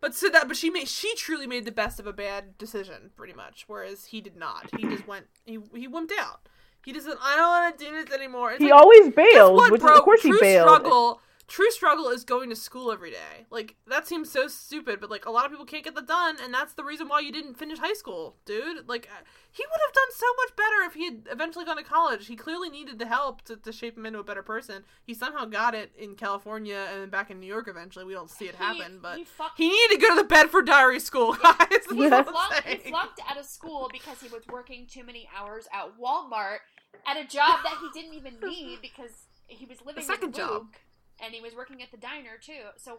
but 0.00 0.14
so 0.14 0.28
that 0.28 0.48
but 0.48 0.56
she 0.56 0.70
made 0.70 0.88
she 0.88 1.14
truly 1.16 1.46
made 1.46 1.64
the 1.64 1.72
best 1.72 1.98
of 1.98 2.06
a 2.06 2.12
bad 2.12 2.56
decision, 2.58 3.10
pretty 3.16 3.34
much. 3.34 3.64
Whereas 3.66 4.06
he 4.06 4.20
did 4.20 4.36
not. 4.36 4.70
He 4.76 4.84
just 4.84 5.06
went. 5.06 5.26
He 5.44 5.58
he 5.74 5.88
wimped 5.88 6.12
out. 6.18 6.48
He 6.84 6.92
just 6.92 7.06
said, 7.06 7.16
"I 7.20 7.36
don't 7.36 7.48
want 7.48 7.78
to 7.78 7.84
do 7.84 7.90
this 7.92 8.14
anymore." 8.14 8.52
It's 8.52 8.62
he 8.62 8.70
like, 8.70 8.80
always 8.80 9.10
bails. 9.10 9.56
What, 9.58 9.72
which 9.72 9.80
bro? 9.80 9.92
Is, 9.92 9.98
of 9.98 10.04
course, 10.04 10.20
True 10.20 10.32
he 10.32 10.40
bailed. 10.40 10.68
Struggle 10.68 11.20
true 11.48 11.70
struggle 11.70 12.08
is 12.08 12.24
going 12.24 12.50
to 12.50 12.56
school 12.56 12.92
every 12.92 13.10
day. 13.10 13.46
Like 13.50 13.74
that 13.86 14.06
seems 14.06 14.30
so 14.30 14.46
stupid, 14.46 15.00
but 15.00 15.10
like 15.10 15.26
a 15.26 15.30
lot 15.30 15.46
of 15.46 15.50
people 15.50 15.66
can't 15.66 15.82
get 15.82 15.94
that 15.94 16.06
done, 16.06 16.36
and 16.42 16.52
that's 16.52 16.74
the 16.74 16.84
reason 16.84 17.08
why 17.08 17.20
you 17.20 17.32
didn't 17.32 17.54
finish 17.54 17.78
high 17.78 17.94
school, 17.94 18.36
dude. 18.44 18.88
Like 18.88 19.08
uh, 19.10 19.24
he 19.50 19.64
would 19.64 19.80
have 19.86 19.94
done 19.94 20.12
so 20.14 20.26
much 20.44 20.56
better 20.56 20.86
if 20.86 20.94
he 20.94 21.06
had 21.06 21.28
eventually 21.32 21.64
gone 21.64 21.78
to 21.78 21.82
college. 21.82 22.26
He 22.26 22.36
clearly 22.36 22.68
needed 22.68 22.98
the 22.98 23.06
help 23.06 23.42
to, 23.42 23.56
to 23.56 23.72
shape 23.72 23.96
him 23.96 24.06
into 24.06 24.18
a 24.18 24.24
better 24.24 24.42
person. 24.42 24.84
He 25.04 25.14
somehow 25.14 25.46
got 25.46 25.74
it 25.74 25.90
in 25.98 26.14
California 26.14 26.86
and 26.92 27.02
then 27.02 27.10
back 27.10 27.30
in 27.30 27.40
New 27.40 27.46
York 27.46 27.66
eventually. 27.66 28.04
We 28.04 28.12
don't 28.12 28.30
see 28.30 28.44
it 28.46 28.54
happen, 28.54 29.00
but 29.02 29.16
he, 29.16 29.26
he 29.56 29.68
needed 29.68 29.94
to 29.94 30.00
go 30.00 30.14
to 30.14 30.22
the 30.22 30.28
Bedford 30.28 30.66
Diary 30.66 31.00
School, 31.00 31.32
guys. 31.42 31.56
He, 31.90 31.96
he, 31.96 32.08
flunked, 32.08 32.64
he 32.66 32.90
flunked 32.90 33.20
out 33.28 33.38
of 33.38 33.46
school 33.46 33.88
because 33.90 34.20
he 34.20 34.28
was 34.28 34.46
working 34.48 34.86
too 34.86 35.04
many 35.04 35.28
hours 35.36 35.66
at 35.72 35.98
Walmart 35.98 36.58
at 37.06 37.16
a 37.16 37.26
job 37.26 37.60
that 37.64 37.78
he 37.80 38.00
didn't 38.00 38.14
even 38.14 38.34
need 38.40 38.80
because 38.82 39.12
he 39.46 39.64
was 39.64 39.78
living 39.84 40.02
a 40.02 40.06
second 40.06 40.36
with 40.36 40.38
Luke. 40.38 40.80
And 41.22 41.34
he 41.34 41.40
was 41.40 41.54
working 41.54 41.82
at 41.82 41.90
the 41.90 41.96
diner 41.96 42.38
too. 42.40 42.72
So 42.76 42.98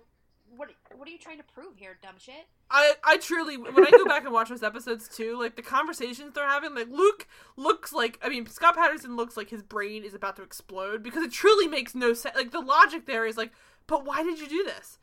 what 0.55 0.69
what 0.95 1.07
are 1.07 1.11
you 1.11 1.17
trying 1.17 1.37
to 1.37 1.43
prove 1.43 1.77
here, 1.77 1.97
dumb 2.01 2.15
shit? 2.17 2.47
I 2.71 2.93
I 3.03 3.17
truly 3.17 3.57
when 3.57 3.85
I 3.85 3.91
go 3.91 4.05
back 4.05 4.23
and 4.23 4.33
watch 4.33 4.49
those 4.49 4.63
episodes 4.63 5.07
too, 5.07 5.37
like 5.39 5.55
the 5.55 5.61
conversations 5.61 6.33
they're 6.33 6.47
having, 6.47 6.75
like 6.75 6.89
Luke 6.89 7.27
looks 7.55 7.93
like 7.93 8.19
I 8.21 8.29
mean 8.29 8.45
Scott 8.47 8.75
Patterson 8.75 9.15
looks 9.15 9.37
like 9.37 9.49
his 9.49 9.63
brain 9.63 10.03
is 10.03 10.13
about 10.13 10.35
to 10.37 10.43
explode 10.43 11.03
because 11.03 11.23
it 11.23 11.31
truly 11.31 11.67
makes 11.67 11.95
no 11.95 12.13
sense. 12.13 12.35
Like 12.35 12.51
the 12.51 12.61
logic 12.61 13.05
there 13.05 13.25
is 13.25 13.37
like, 13.37 13.51
but 13.87 14.05
why 14.05 14.23
did 14.23 14.39
you 14.39 14.47
do 14.47 14.63
this? 14.63 14.97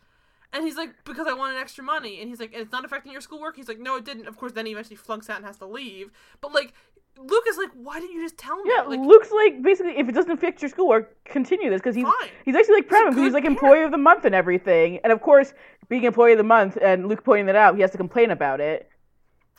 And 0.53 0.65
he's 0.65 0.77
like, 0.77 1.05
because 1.05 1.27
I 1.27 1.33
wanted 1.33 1.59
extra 1.59 1.85
money. 1.85 2.21
And 2.21 2.29
he's 2.29 2.41
like, 2.41 2.53
it's 2.55 2.73
not 2.73 2.85
affecting 2.85 3.13
your 3.13 3.21
schoolwork. 3.21 3.57
He's 3.57 3.69
like, 3.69 3.81
no, 3.81 3.97
it 3.97 4.05
didn't. 4.05 4.27
Of 4.29 4.37
course, 4.37 4.53
then 4.53 4.65
he 4.65 4.73
eventually 4.73 4.97
flunks 4.97 5.29
out 5.29 5.39
and 5.39 5.45
has 5.45 5.59
to 5.59 5.67
leave. 5.67 6.11
But 6.41 6.55
like, 6.55 6.73
Luke 7.19 7.45
is 7.49 7.57
like, 7.57 7.71
why 7.75 7.99
didn't 7.99 8.15
you 8.15 8.23
just 8.23 8.37
tell 8.37 8.63
me? 8.63 8.71
Yeah, 8.75 8.83
like, 8.83 9.01
Luke's 9.01 9.31
like, 9.31 9.63
basically, 9.63 9.97
if 9.97 10.09
it 10.09 10.13
doesn't 10.13 10.31
affect 10.31 10.61
your 10.61 10.69
schoolwork, 10.69 11.17
continue 11.25 11.71
this 11.71 11.81
because 11.81 11.95
he's 11.95 12.05
fine. 12.05 12.31
he's 12.45 12.55
actually 12.55 12.77
like 12.77 12.89
proud 12.89 13.09
of 13.09 13.17
him. 13.17 13.25
He's 13.25 13.33
like 13.33 13.45
parent. 13.45 13.59
employee 13.59 13.83
of 13.85 13.91
the 13.91 13.99
month 13.99 14.25
and 14.25 14.35
everything. 14.35 15.01
And 15.03 15.13
of 15.13 15.21
course, 15.21 15.55
being 15.89 16.05
employee 16.05 16.33
of 16.33 16.39
the 16.39 16.45
month 16.45 16.77
and 16.81 17.09
Luke 17.09 17.25
pointing 17.25 17.47
that 17.47 17.57
out, 17.57 17.75
he 17.75 17.81
has 17.81 17.91
to 17.93 17.97
complain 17.97 18.31
about 18.31 18.61
it. 18.61 18.91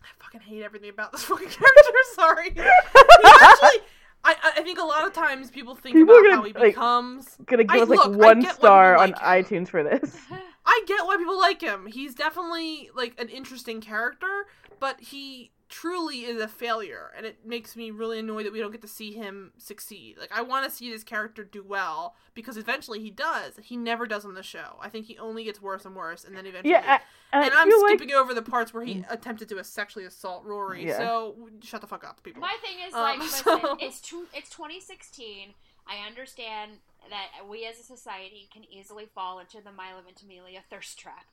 I 0.04 0.08
fucking 0.24 0.42
hate 0.42 0.64
everything 0.64 0.90
about 0.90 1.12
this 1.12 1.24
fucking 1.26 1.50
character. 1.50 1.92
Sorry. 2.14 2.50
actually, 2.50 3.82
I 4.24 4.36
I 4.58 4.62
think 4.62 4.80
a 4.80 4.84
lot 4.84 5.06
of 5.06 5.14
times 5.14 5.50
people 5.50 5.76
think 5.76 5.96
people 5.96 6.14
about 6.14 6.24
gonna, 6.24 6.36
how 6.36 6.44
he 6.44 6.54
like, 6.54 6.64
becomes. 6.76 7.38
Gonna 7.46 7.64
give 7.64 7.80
I, 7.80 7.84
us 7.84 7.90
like 7.90 8.08
look, 8.08 8.20
one 8.20 8.46
star 8.46 8.98
on 8.98 9.14
iTunes 9.14 9.70
for 9.70 9.84
this. 9.84 10.18
I 10.66 10.84
get 10.86 11.06
why 11.06 11.18
people 11.18 11.40
like 11.40 11.62
him. 11.62 11.88
He's 11.88 12.14
definitely 12.14 12.90
like 12.94 13.20
an 13.20 13.30
interesting 13.30 13.80
character, 13.80 14.48
but 14.80 15.00
he 15.00 15.52
truly 15.70 16.20
is 16.20 16.42
a 16.42 16.48
failure 16.48 17.12
and 17.16 17.26
it 17.26 17.46
makes 17.46 17.76
me 17.76 17.92
really 17.92 18.20
annoyed 18.20 18.46
that 18.46 18.54
we 18.54 18.60
don't 18.60 18.72
get 18.72 18.82
to 18.82 18.88
see 18.88 19.14
him 19.14 19.52
succeed. 19.58 20.18
Like 20.20 20.32
i 20.32 20.42
want 20.42 20.70
to 20.70 20.76
see 20.76 20.92
this 20.92 21.04
character 21.04 21.44
do 21.44 21.64
well 21.64 22.16
because 22.34 22.58
eventually 22.58 23.00
he 23.00 23.12
does. 23.12 23.54
He 23.62 23.78
never 23.78 24.06
does 24.06 24.26
on 24.26 24.34
the 24.34 24.44
show. 24.44 24.78
I 24.82 24.90
think 24.90 25.06
he 25.06 25.18
only 25.18 25.44
gets 25.44 25.62
worse 25.62 25.86
and 25.86 25.96
worse 25.96 26.24
and 26.24 26.36
then 26.36 26.46
eventually 26.46 26.72
yeah 26.72 27.00
I, 27.34 27.46
and 27.46 27.54
i'm 27.54 27.70
skipping 27.70 28.10
like... 28.10 28.18
over 28.18 28.34
the 28.34 28.42
parts 28.42 28.74
where 28.74 28.84
he 28.84 28.96
mm. 28.96 29.12
attempted 29.12 29.50
to 29.50 29.62
sexually 29.64 30.06
assault 30.06 30.46
rory 30.46 30.88
yeah. 30.88 30.98
so 30.98 31.36
shut 31.62 31.82
the 31.82 31.88
fuck 31.88 32.06
up 32.06 32.24
people. 32.24 32.42
My 32.42 32.56
thing 32.62 32.78
is 32.88 32.94
um, 32.94 33.02
like 33.02 33.20
listen, 33.20 33.60
it's 33.80 34.00
two, 34.00 34.28
it's 34.34 34.50
2016 34.50 35.54
i 35.88 36.06
understand 36.06 36.74
that 37.10 37.48
we 37.48 37.66
as 37.66 37.80
a 37.80 37.84
society 37.84 38.50
can 38.52 38.64
easily 38.72 39.06
fall 39.14 39.40
into 39.40 39.58
the 39.62 39.72
milo 39.72 40.02
ventimiglia 40.06 40.62
thirst 40.70 41.00
trap. 41.00 41.26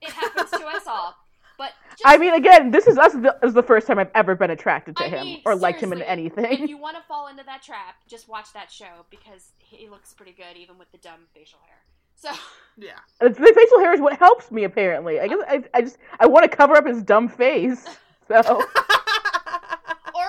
It 0.00 0.10
happens 0.10 0.50
to 0.50 0.66
us 0.66 0.86
all 0.86 1.16
but 1.58 1.72
just, 1.90 2.02
I 2.04 2.16
mean, 2.18 2.34
again, 2.34 2.70
this 2.70 2.86
is 2.86 2.98
us. 2.98 3.12
This 3.14 3.32
is 3.42 3.54
the 3.54 3.62
first 3.62 3.86
time 3.86 3.98
I've 3.98 4.10
ever 4.14 4.34
been 4.34 4.50
attracted 4.50 4.96
to 4.96 5.04
I 5.04 5.08
him 5.08 5.24
mean, 5.24 5.42
or 5.44 5.54
liked 5.54 5.82
him 5.82 5.92
in 5.92 6.02
anything. 6.02 6.64
If 6.64 6.68
you 6.68 6.76
want 6.78 6.96
to 6.96 7.02
fall 7.02 7.28
into 7.28 7.44
that 7.44 7.62
trap, 7.62 7.96
just 8.06 8.28
watch 8.28 8.52
that 8.54 8.70
show 8.70 9.06
because 9.10 9.52
he 9.58 9.88
looks 9.88 10.12
pretty 10.12 10.32
good, 10.32 10.56
even 10.56 10.78
with 10.78 10.90
the 10.92 10.98
dumb 10.98 11.20
facial 11.34 11.58
hair. 11.66 11.78
So 12.16 12.30
yeah, 12.76 12.98
the 13.20 13.30
facial 13.30 13.80
hair 13.80 13.94
is 13.94 14.00
what 14.00 14.18
helps 14.18 14.50
me. 14.50 14.64
Apparently, 14.64 15.20
I 15.20 15.28
guess 15.28 15.38
I, 15.48 15.64
I 15.74 15.82
just 15.82 15.98
I 16.18 16.26
want 16.26 16.50
to 16.50 16.56
cover 16.56 16.74
up 16.74 16.86
his 16.86 17.02
dumb 17.02 17.28
face. 17.28 17.86
So. 18.28 18.38
or 18.38 20.28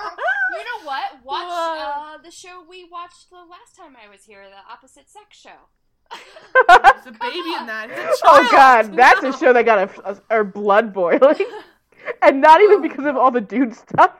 you 0.52 0.64
know 0.64 0.84
what? 0.84 1.24
Watch 1.24 1.48
uh, 1.50 2.18
the 2.22 2.30
show 2.30 2.62
we 2.68 2.84
watched 2.84 3.28
the 3.28 3.38
last 3.38 3.76
time 3.76 3.96
I 3.96 4.08
was 4.08 4.24
here, 4.24 4.44
the 4.44 4.72
opposite 4.72 5.10
sex 5.10 5.36
show. 5.36 5.66
There's 6.10 7.06
a 7.06 7.12
baby 7.12 7.54
in 7.58 7.66
that. 7.66 7.88
Oh 8.24 8.48
god, 8.50 8.96
that's 8.96 9.22
a 9.22 9.32
show 9.38 9.52
that 9.52 9.64
got 9.64 9.78
a, 9.78 10.10
a, 10.10 10.20
our 10.30 10.44
blood 10.44 10.92
boiling, 10.92 11.46
and 12.22 12.40
not 12.40 12.60
even 12.60 12.82
because 12.82 13.06
of 13.06 13.16
all 13.16 13.30
the 13.30 13.40
dude 13.40 13.74
stuff. 13.74 14.12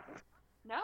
No, 0.64 0.80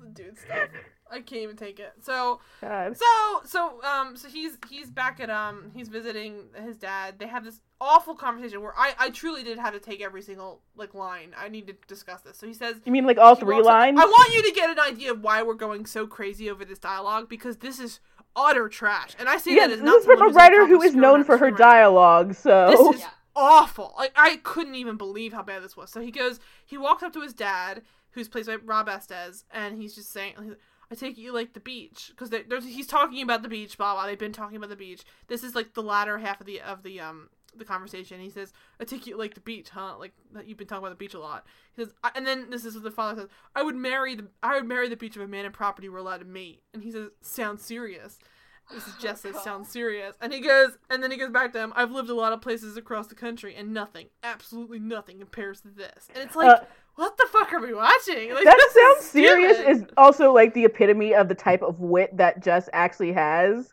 the 0.00 0.10
dude 0.10 0.38
stuff. 0.38 0.68
I 1.10 1.20
can't 1.20 1.42
even 1.42 1.56
take 1.56 1.80
it. 1.80 1.92
So, 2.02 2.40
God. 2.60 2.96
so, 2.96 3.40
so, 3.44 3.82
um, 3.82 4.16
so 4.16 4.28
he's 4.28 4.58
he's 4.68 4.90
back 4.90 5.20
at 5.20 5.30
um, 5.30 5.70
he's 5.74 5.88
visiting 5.88 6.44
his 6.62 6.76
dad. 6.76 7.18
They 7.18 7.26
have 7.26 7.44
this 7.44 7.60
awful 7.80 8.14
conversation 8.14 8.60
where 8.60 8.74
I 8.76 8.92
I 8.98 9.10
truly 9.10 9.42
did 9.42 9.58
have 9.58 9.72
to 9.72 9.80
take 9.80 10.02
every 10.02 10.22
single 10.22 10.60
like 10.76 10.94
line. 10.94 11.34
I 11.36 11.48
need 11.48 11.66
to 11.68 11.74
discuss 11.86 12.22
this. 12.22 12.36
So 12.36 12.46
he 12.46 12.52
says, 12.52 12.76
You 12.84 12.92
mean 12.92 13.06
like 13.06 13.18
all 13.18 13.34
three 13.34 13.56
walks 13.56 13.66
up- 13.68 13.72
lines? 13.72 13.98
I 13.98 14.04
want 14.04 14.34
you 14.34 14.42
to 14.42 14.52
get 14.52 14.70
an 14.70 14.80
idea 14.80 15.12
of 15.12 15.22
why 15.22 15.42
we're 15.42 15.54
going 15.54 15.86
so 15.86 16.06
crazy 16.06 16.50
over 16.50 16.64
this 16.64 16.78
dialogue 16.78 17.28
because 17.28 17.58
this 17.58 17.78
is 17.78 18.00
utter 18.36 18.68
trash. 18.68 19.10
And 19.18 19.28
I 19.28 19.38
say 19.38 19.54
Yes, 19.54 19.68
that 19.68 19.74
as 19.74 19.80
this 19.80 19.86
not 19.86 19.98
is 20.00 20.04
from 20.06 20.22
a 20.22 20.28
writer 20.32 20.66
who 20.66 20.80
is 20.82 20.94
known 20.94 21.24
for 21.24 21.38
her 21.38 21.50
screenwriter. 21.50 21.56
dialogue, 21.58 22.34
so 22.34 22.70
This 22.70 22.96
is 22.96 23.00
Yeah. 23.02 23.10
awful. 23.34 23.94
Like 23.98 24.12
I 24.16 24.36
couldn't 24.36 24.74
even 24.74 24.96
believe 24.96 25.32
how 25.32 25.42
bad 25.42 25.62
this 25.62 25.76
was. 25.76 25.90
So 25.90 26.00
he 26.00 26.10
goes, 26.10 26.40
he 26.64 26.76
walks 26.78 27.02
up 27.02 27.12
to 27.14 27.20
his 27.22 27.34
dad, 27.34 27.82
who's 28.12 28.28
played 28.28 28.46
by 28.46 28.56
Rob 28.56 28.88
Estes, 28.88 29.44
and 29.50 29.76
he's 29.76 29.94
just 29.94 30.10
saying, 30.12 30.56
"I 30.90 30.94
take 30.94 31.18
it 31.18 31.20
you 31.20 31.32
like 31.32 31.52
the 31.52 31.60
beach," 31.60 32.10
because 32.16 32.30
he's 32.64 32.86
talking 32.86 33.22
about 33.22 33.42
the 33.42 33.48
beach. 33.48 33.76
Blah 33.76 33.94
blah. 33.94 34.06
They've 34.06 34.18
been 34.18 34.32
talking 34.32 34.56
about 34.56 34.70
the 34.70 34.76
beach. 34.76 35.02
This 35.28 35.44
is 35.44 35.54
like 35.54 35.74
the 35.74 35.82
latter 35.82 36.18
half 36.18 36.40
of 36.40 36.46
the 36.46 36.60
of 36.60 36.82
the 36.82 37.00
um 37.00 37.28
the 37.56 37.64
conversation. 37.64 38.20
He 38.20 38.30
says, 38.30 38.52
"I 38.80 38.84
take 38.84 39.06
you 39.06 39.16
like 39.16 39.34
the 39.34 39.40
beach, 39.40 39.70
huh? 39.70 39.96
Like 39.98 40.12
that 40.32 40.46
you've 40.46 40.58
been 40.58 40.66
talking 40.66 40.84
about 40.84 40.90
the 40.98 41.04
beach 41.04 41.14
a 41.14 41.18
lot." 41.18 41.46
He 41.74 41.82
says, 41.82 41.92
I, 42.02 42.10
and 42.14 42.26
then 42.26 42.50
this 42.50 42.64
is 42.64 42.74
what 42.74 42.84
the 42.84 42.90
father 42.90 43.22
says: 43.22 43.30
"I 43.54 43.62
would 43.62 43.76
marry 43.76 44.14
the 44.14 44.28
I 44.42 44.54
would 44.54 44.66
marry 44.66 44.88
the 44.88 44.96
beach 44.96 45.16
if 45.16 45.22
a 45.22 45.26
man 45.26 45.44
and 45.44 45.54
property 45.54 45.88
were 45.88 45.98
allowed 45.98 46.18
to 46.18 46.24
mate." 46.26 46.62
And 46.72 46.82
he 46.82 46.90
says, 46.90 47.10
"Sounds 47.20 47.62
serious." 47.62 48.18
This 48.70 48.86
is 48.86 48.94
Jess 49.00 49.22
says, 49.22 49.32
God. 49.32 49.44
sounds 49.44 49.68
serious. 49.70 50.14
And 50.20 50.32
he 50.32 50.40
goes, 50.40 50.72
and 50.90 51.02
then 51.02 51.10
he 51.10 51.16
goes 51.16 51.30
back 51.30 51.52
to 51.54 51.58
him, 51.58 51.72
I've 51.74 51.90
lived 51.90 52.10
a 52.10 52.14
lot 52.14 52.32
of 52.32 52.40
places 52.40 52.76
across 52.76 53.06
the 53.06 53.14
country, 53.14 53.54
and 53.54 53.72
nothing, 53.72 54.08
absolutely 54.22 54.78
nothing 54.78 55.18
compares 55.18 55.62
to 55.62 55.68
this. 55.68 56.08
And 56.14 56.22
it's 56.22 56.36
like, 56.36 56.60
Uh, 56.60 56.64
what 56.96 57.16
the 57.16 57.26
fuck 57.30 57.52
are 57.52 57.60
we 57.60 57.72
watching? 57.72 58.34
Like, 58.34 58.44
that 58.44 58.56
this 58.56 58.74
sounds 58.74 59.06
serious 59.10 59.58
is 59.58 59.84
also 59.96 60.32
like 60.32 60.52
the 60.52 60.64
epitome 60.64 61.14
of 61.14 61.28
the 61.28 61.34
type 61.34 61.62
of 61.62 61.80
wit 61.80 62.16
that 62.16 62.42
Jess 62.42 62.68
actually 62.72 63.12
has. 63.12 63.72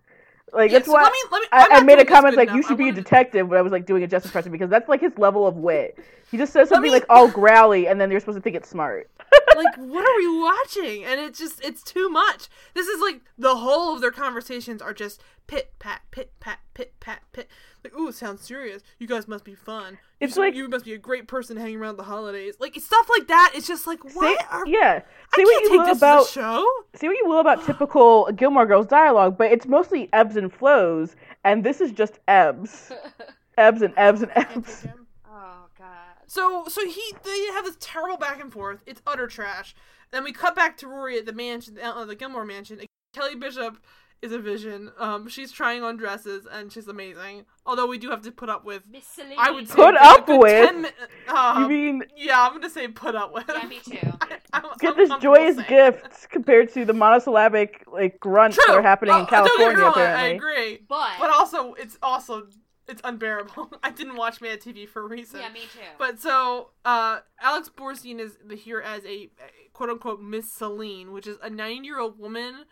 Like 0.55 0.71
Yeah, 0.71 0.79
that's 0.79 0.87
so 0.87 0.93
why 0.93 1.03
let 1.03 1.11
me, 1.11 1.19
let 1.31 1.41
me, 1.41 1.47
I, 1.51 1.67
I 1.71 1.83
made 1.83 1.99
a 1.99 2.05
comment 2.05 2.37
like 2.37 2.47
enough. 2.49 2.57
you 2.57 2.63
should 2.63 2.77
be 2.77 2.89
a 2.89 2.93
detective 2.93 3.47
when 3.47 3.59
I 3.59 3.61
was 3.61 3.71
like 3.71 3.85
doing 3.85 4.03
a 4.03 4.07
justice 4.07 4.29
impression 4.31 4.51
because 4.51 4.69
that's 4.69 4.89
like 4.89 5.01
his 5.01 5.17
level 5.17 5.45
of 5.47 5.57
wit. 5.57 5.99
He 6.35 6.39
just 6.39 6.51
says 6.51 6.67
something 6.67 6.91
me- 6.91 6.97
like 6.97 7.05
all 7.09 7.29
growly 7.29 7.87
and 7.87 7.99
then 8.01 8.11
you're 8.11 8.19
supposed 8.19 8.35
to 8.37 8.41
think 8.41 8.57
it's 8.57 8.67
smart. 8.69 9.09
like 9.55 9.77
what 9.77 10.03
are 10.05 10.17
we 10.17 10.37
watching? 10.41 11.05
And 11.05 11.17
it's 11.21 11.39
just 11.39 11.63
it's 11.63 11.81
too 11.81 12.09
much. 12.09 12.49
This 12.73 12.87
is 12.87 12.99
like 12.99 13.21
the 13.37 13.55
whole 13.55 13.95
of 13.95 14.01
their 14.01 14.11
conversations 14.11 14.81
are 14.81 14.93
just 14.93 15.21
pit 15.47 15.71
pat 15.79 16.01
pit 16.11 16.33
pat 16.41 16.59
pit 16.73 16.93
pat 16.99 17.21
pit. 17.31 17.47
Like 17.85 17.95
ooh 17.97 18.11
sounds 18.11 18.41
serious. 18.41 18.83
You 18.99 19.07
guys 19.07 19.29
must 19.29 19.45
be 19.45 19.55
fun. 19.55 19.93
You 19.93 20.25
It's 20.25 20.33
s- 20.33 20.37
like- 20.37 20.55
you 20.55 20.67
must 20.67 20.83
be 20.83 20.93
a 20.93 20.97
great 20.97 21.27
person 21.29 21.55
hanging 21.55 21.77
around 21.77 21.95
the 21.95 22.03
holidays. 22.03 22.55
Like 22.59 22.75
stuff 22.75 23.07
like 23.17 23.27
that. 23.29 23.53
It's 23.55 23.67
just 23.67 23.87
like 23.87 24.03
what 24.03 24.37
Say, 24.39 24.45
are 24.51 24.67
yeah. 24.67 25.01
I 25.03 25.35
Say 25.37 25.43
what 25.45 25.61
can't 25.61 25.71
you 25.73 25.79
will 25.79 25.91
about 25.91 26.27
show. 26.27 26.67
say 26.95 27.07
what 27.07 27.17
you 27.17 27.25
will 27.27 27.39
about 27.39 27.65
typical 27.65 28.29
Gilmore 28.35 28.65
Girls 28.65 28.87
dialogue, 28.87 29.37
but 29.37 29.51
it's 29.53 29.65
mostly 29.67 30.09
ebbs 30.11 30.35
and 30.35 30.51
flows, 30.51 31.15
and 31.45 31.63
this 31.63 31.79
is 31.79 31.91
just 31.93 32.19
ebbs, 32.27 32.91
ebbs 33.57 33.81
and 33.81 33.93
ebbs 33.95 34.21
and 34.23 34.31
I 34.35 34.41
ebbs. 34.41 34.81
take 34.81 34.91
him. 34.91 35.07
oh 35.29 35.65
god. 35.77 36.14
So 36.27 36.65
so 36.67 36.85
he 36.85 37.03
they 37.23 37.45
have 37.53 37.65
this 37.65 37.77
terrible 37.79 38.17
back 38.17 38.41
and 38.41 38.51
forth. 38.51 38.79
It's 38.85 39.01
utter 39.05 39.27
trash. 39.27 39.75
Then 40.11 40.23
we 40.23 40.31
cut 40.31 40.55
back 40.55 40.77
to 40.77 40.87
Rory 40.87 41.17
at 41.17 41.25
the 41.25 41.33
mansion, 41.33 41.77
uh, 41.81 42.05
the 42.05 42.15
Gilmore 42.15 42.45
mansion. 42.45 42.79
Kelly 43.13 43.35
Bishop 43.35 43.77
is 44.21 44.31
a 44.31 44.39
vision. 44.39 44.91
Um, 44.97 45.27
she's 45.27 45.51
trying 45.51 45.83
on 45.83 45.97
dresses 45.97 46.47
and 46.51 46.71
she's 46.71 46.87
amazing. 46.87 47.45
Although 47.65 47.87
we 47.87 47.97
do 47.97 48.09
have 48.09 48.21
to 48.23 48.31
put 48.31 48.49
up 48.49 48.63
with, 48.63 48.83
Miss 48.89 49.05
Celine. 49.05 49.35
I 49.37 49.51
would 49.51 49.67
say, 49.67 49.75
Put 49.75 49.95
up 49.95 50.27
with? 50.27 50.69
10 50.69 50.81
mi- 50.83 50.89
uh, 51.27 51.55
You 51.59 51.67
mean 51.67 52.03
yeah, 52.15 52.41
I'm 52.41 52.53
gonna 52.53 52.69
say 52.69 52.87
put 52.87 53.15
up 53.15 53.33
with. 53.33 53.45
Yeah, 53.49 53.67
me 53.67 53.79
too. 53.83 53.97
I, 54.21 54.39
I'm, 54.53 54.63
get 54.79 54.91
I'm 54.91 54.97
this 54.97 55.09
comfortable 55.09 55.17
joyous 55.35 55.55
saying 55.57 55.67
gift 55.69 56.29
compared 56.29 56.73
to 56.73 56.85
the 56.85 56.93
monosyllabic 56.93 57.83
like 57.91 58.19
grunts 58.19 58.55
True. 58.57 58.65
that 58.67 58.75
are 58.77 58.81
happening 58.81 59.13
Oh, 59.15 59.19
in 59.19 59.25
don't 59.25 59.29
get 59.29 59.43
me 59.43 59.55
California 59.75 59.83
wrong, 59.83 59.97
I 59.97 60.27
agree. 60.27 60.79
But, 60.87 61.11
But 61.19 61.29
also, 61.29 61.73
it's 61.73 61.97
also 62.01 62.47
it's 62.87 63.01
unbearable. 63.03 63.71
I 63.83 63.91
didn't 63.91 64.15
watch 64.15 64.41
Mad 64.41 64.61
TV 64.61 64.87
for 64.87 65.01
a 65.01 65.07
reason. 65.07 65.39
yeah, 65.41 65.49
me 65.49 65.61
too. 65.61 65.79
But 65.97 66.19
so, 66.19 66.69
uh, 66.83 67.19
Alex 67.41 67.69
Borstein 67.75 68.19
is 68.19 68.37
here 68.63 68.79
as 68.81 69.03
a, 69.05 69.07
a 69.23 69.29
quote 69.73 69.89
unquote 69.89 70.21
Miss 70.21 70.51
Celine, 70.51 71.11
which 71.11 71.27
is 71.27 71.37
a 71.41 71.49
nine 71.49 71.83
year 71.83 71.99
old 71.99 72.19
woman. 72.19 72.65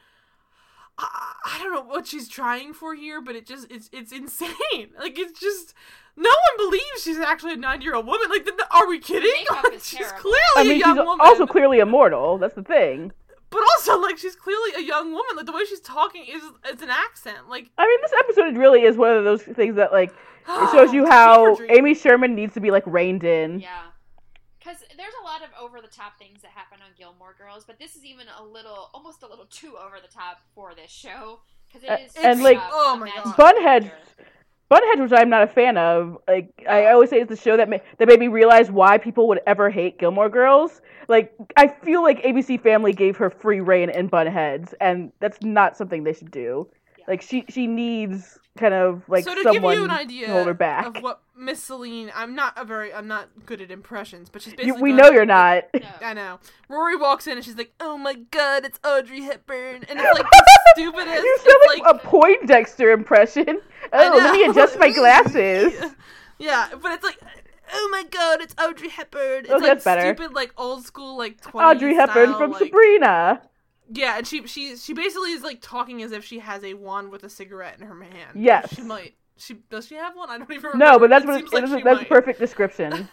I, 0.98 1.34
I 1.45 1.60
don't 1.64 1.73
know 1.73 1.81
what 1.81 2.06
she's 2.06 2.27
trying 2.30 2.73
for 2.73 2.94
here, 2.94 3.19
but 3.19 3.35
it 3.35 3.48
just 3.48 3.68
it's 3.72 3.90
it's 3.91 4.11
insane. 4.11 4.49
Like 4.99 5.18
it's 5.18 5.40
just 5.40 5.73
no 6.15 6.30
one 6.30 6.69
believes 6.69 7.02
she's 7.03 7.18
actually 7.18 7.53
a 7.53 7.57
nine 7.57 7.81
year 7.81 7.95
old 7.95 8.06
woman. 8.06 8.30
Like, 8.30 8.45
the, 8.45 8.68
are 8.72 8.88
we 8.88 8.99
kidding? 8.99 9.31
makeup 9.49 9.72
she's 9.81 9.98
terrible. 9.98 10.19
clearly 10.19 10.38
I 10.57 10.61
a 10.61 10.65
mean, 10.65 10.80
young 10.80 10.98
she's 10.98 11.06
woman. 11.06 11.26
also 11.26 11.48
clearly 11.48 11.80
immortal. 11.80 12.38
That's 12.38 12.53
the 12.53 12.61
thing. 12.64 13.11
But 13.53 13.61
also 13.61 13.97
like 14.01 14.17
she's 14.17 14.35
clearly 14.35 14.71
a 14.77 14.81
young 14.81 15.11
woman. 15.13 15.38
Like 15.38 15.45
the 15.45 15.51
way 15.53 15.63
she's 15.65 15.80
talking 15.80 16.25
is 16.27 16.41
it's 16.65 16.81
an 16.81 16.89
accent. 16.89 17.49
Like 17.49 17.69
I 17.77 17.88
mean, 17.88 17.99
this 18.01 18.13
episode 18.19 18.57
really 18.57 18.84
is 18.84 18.97
one 18.97 19.15
of 19.15 19.23
those 19.23 19.43
things 19.43 19.75
that 19.75 19.91
like 19.93 20.11
it 20.49 20.71
shows 20.71 20.93
you 20.93 21.05
how. 21.05 21.57
Amy 21.69 21.93
Sherman 21.93 22.35
needs 22.35 22.53
to 22.55 22.59
be 22.59 22.71
like 22.71 22.84
reined 22.85 23.23
in. 23.23 23.59
Yeah. 23.59 23.69
Because 24.59 24.77
there's 24.97 25.13
a 25.21 25.25
lot 25.25 25.41
of 25.43 25.49
over 25.61 25.81
the 25.81 25.89
top 25.89 26.17
things 26.17 26.41
that 26.41 26.51
happen 26.51 26.80
on 26.81 26.91
Gilmore 26.97 27.35
Girls, 27.38 27.65
but 27.65 27.80
this 27.80 27.97
is 27.97 28.05
even 28.05 28.27
a 28.39 28.43
little, 28.43 28.89
almost 28.93 29.21
a 29.21 29.27
little 29.27 29.45
too 29.45 29.75
over 29.77 29.97
the 30.01 30.07
top 30.07 30.39
for 30.55 30.73
this 30.73 30.89
show. 30.89 31.39
Because 31.67 31.89
Uh, 31.89 31.93
it 31.99 32.05
is 32.05 32.15
and, 32.15 32.41
like, 32.41 32.59
oh 32.71 32.95
my 32.95 33.09
God. 33.09 33.25
TV 33.25 33.35
Bunhead, 33.35 33.81
character. 33.89 34.25
Bunhead, 34.73 35.01
which 35.01 35.11
I'm 35.13 35.29
not 35.29 35.43
a 35.43 35.47
fan 35.47 35.77
of. 35.77 36.17
Like 36.27 36.63
I 36.67 36.87
always 36.91 37.09
say, 37.09 37.19
it's 37.19 37.29
the 37.29 37.35
show 37.35 37.57
that 37.57 37.69
ma- 37.69 37.77
that 37.97 38.07
made 38.07 38.19
me 38.19 38.27
realize 38.27 38.71
why 38.71 38.97
people 38.97 39.27
would 39.27 39.41
ever 39.45 39.69
hate 39.69 39.99
Gilmore 39.99 40.29
Girls. 40.29 40.81
Like 41.07 41.33
I 41.57 41.67
feel 41.67 42.01
like 42.01 42.23
ABC 42.23 42.61
Family 42.61 42.93
gave 42.93 43.17
her 43.17 43.29
free 43.29 43.59
reign 43.59 43.89
in 43.89 44.09
Bunheads, 44.09 44.73
and 44.81 45.11
that's 45.19 45.41
not 45.41 45.77
something 45.77 46.03
they 46.03 46.13
should 46.13 46.31
do. 46.31 46.67
Like 47.07 47.21
she 47.21 47.45
she 47.49 47.67
needs 47.67 48.39
kind 48.57 48.73
of 48.73 49.03
like 49.07 49.23
so 49.23 49.35
to 49.35 49.43
someone 49.43 49.73
give 49.73 49.83
you 49.83 49.89
an 49.89 50.07
to 50.07 50.31
hold 50.31 50.47
her 50.47 50.53
back. 50.53 50.85
of 50.85 51.03
what 51.03 51.21
Miss 51.35 51.64
Celine, 51.64 52.11
I'm 52.15 52.35
not 52.35 52.53
a 52.57 52.64
very, 52.64 52.93
I'm 52.93 53.07
not 53.07 53.27
good 53.45 53.60
at 53.61 53.72
impressions, 53.72 54.30
but 54.30 54.41
she's 54.41 54.51
You, 54.53 54.57
basically. 54.57 54.81
we 54.84 54.89
going 54.91 54.97
know 54.97 55.03
like- 55.05 55.14
you're 55.14 55.26
not. 55.26 55.64
No. 55.73 55.81
I 56.07 56.14
know. 56.14 56.39
Rory 56.69 56.95
walks 56.95 57.26
in 57.27 57.38
and 57.38 57.43
she's 57.45 57.57
like, 57.57 57.73
"Oh 57.80 57.97
my 57.97 58.14
god, 58.14 58.65
it's 58.65 58.80
Audrey 58.85 59.22
Hepburn," 59.22 59.84
and 59.89 59.99
it's 59.99 60.19
like 60.19 60.30
the 60.31 60.45
stupidest. 60.76 61.23
you 61.23 61.38
it's 61.39 61.43
sound 61.43 61.85
like, 61.85 61.95
a 61.95 62.07
Poindexter 62.07 62.91
impression. 62.91 63.60
Oh, 63.91 64.14
let 64.15 64.31
me 64.34 64.43
adjust 64.45 64.77
my 64.80 64.91
glasses. 64.93 65.73
yeah, 66.38 66.69
but 66.81 66.91
it's 66.91 67.03
like, 67.03 67.18
oh 67.73 67.89
my 67.91 68.03
god, 68.11 68.41
it's 68.41 68.53
Audrey 68.61 68.89
Hepburn. 68.89 69.45
It's 69.45 69.49
Oh, 69.51 69.57
like 69.57 69.64
that's 69.64 69.84
better. 69.85 70.15
stupid, 70.15 70.34
like 70.35 70.53
old 70.57 70.85
school, 70.85 71.18
like 71.18 71.41
20s 71.41 71.76
Audrey 71.76 71.95
Hepburn 71.95 72.27
style, 72.30 72.38
from 72.38 72.51
like- 72.51 72.64
Sabrina. 72.64 73.41
Yeah, 73.91 74.18
and 74.18 74.26
she 74.27 74.45
she 74.47 74.77
she 74.77 74.93
basically 74.93 75.31
is 75.31 75.41
like 75.43 75.60
talking 75.61 76.01
as 76.03 76.11
if 76.14 76.23
she 76.23 76.39
has 76.39 76.64
a 76.64 76.73
wand 76.76 77.11
with 77.11 77.23
a 77.23 77.30
cigarette 77.30 77.80
in 77.80 77.85
her 77.88 78.01
hand. 78.01 78.31
Yes. 78.35 78.73
she 78.76 78.81
might. 78.81 79.15
She 79.38 79.55
does 79.69 79.88
she 79.88 79.95
have 79.95 80.15
one? 80.15 80.30
I 80.30 80.38
don't 80.38 80.51
even 80.51 80.64
remember. 80.72 80.85
No, 80.85 80.99
but 80.99 81.10
that's 81.10 81.26
It 81.26 81.27
what 81.27 81.64
it, 81.64 81.72
like 81.72 81.84
that's 81.84 82.03
perfect 82.05 82.39
description. 82.39 83.10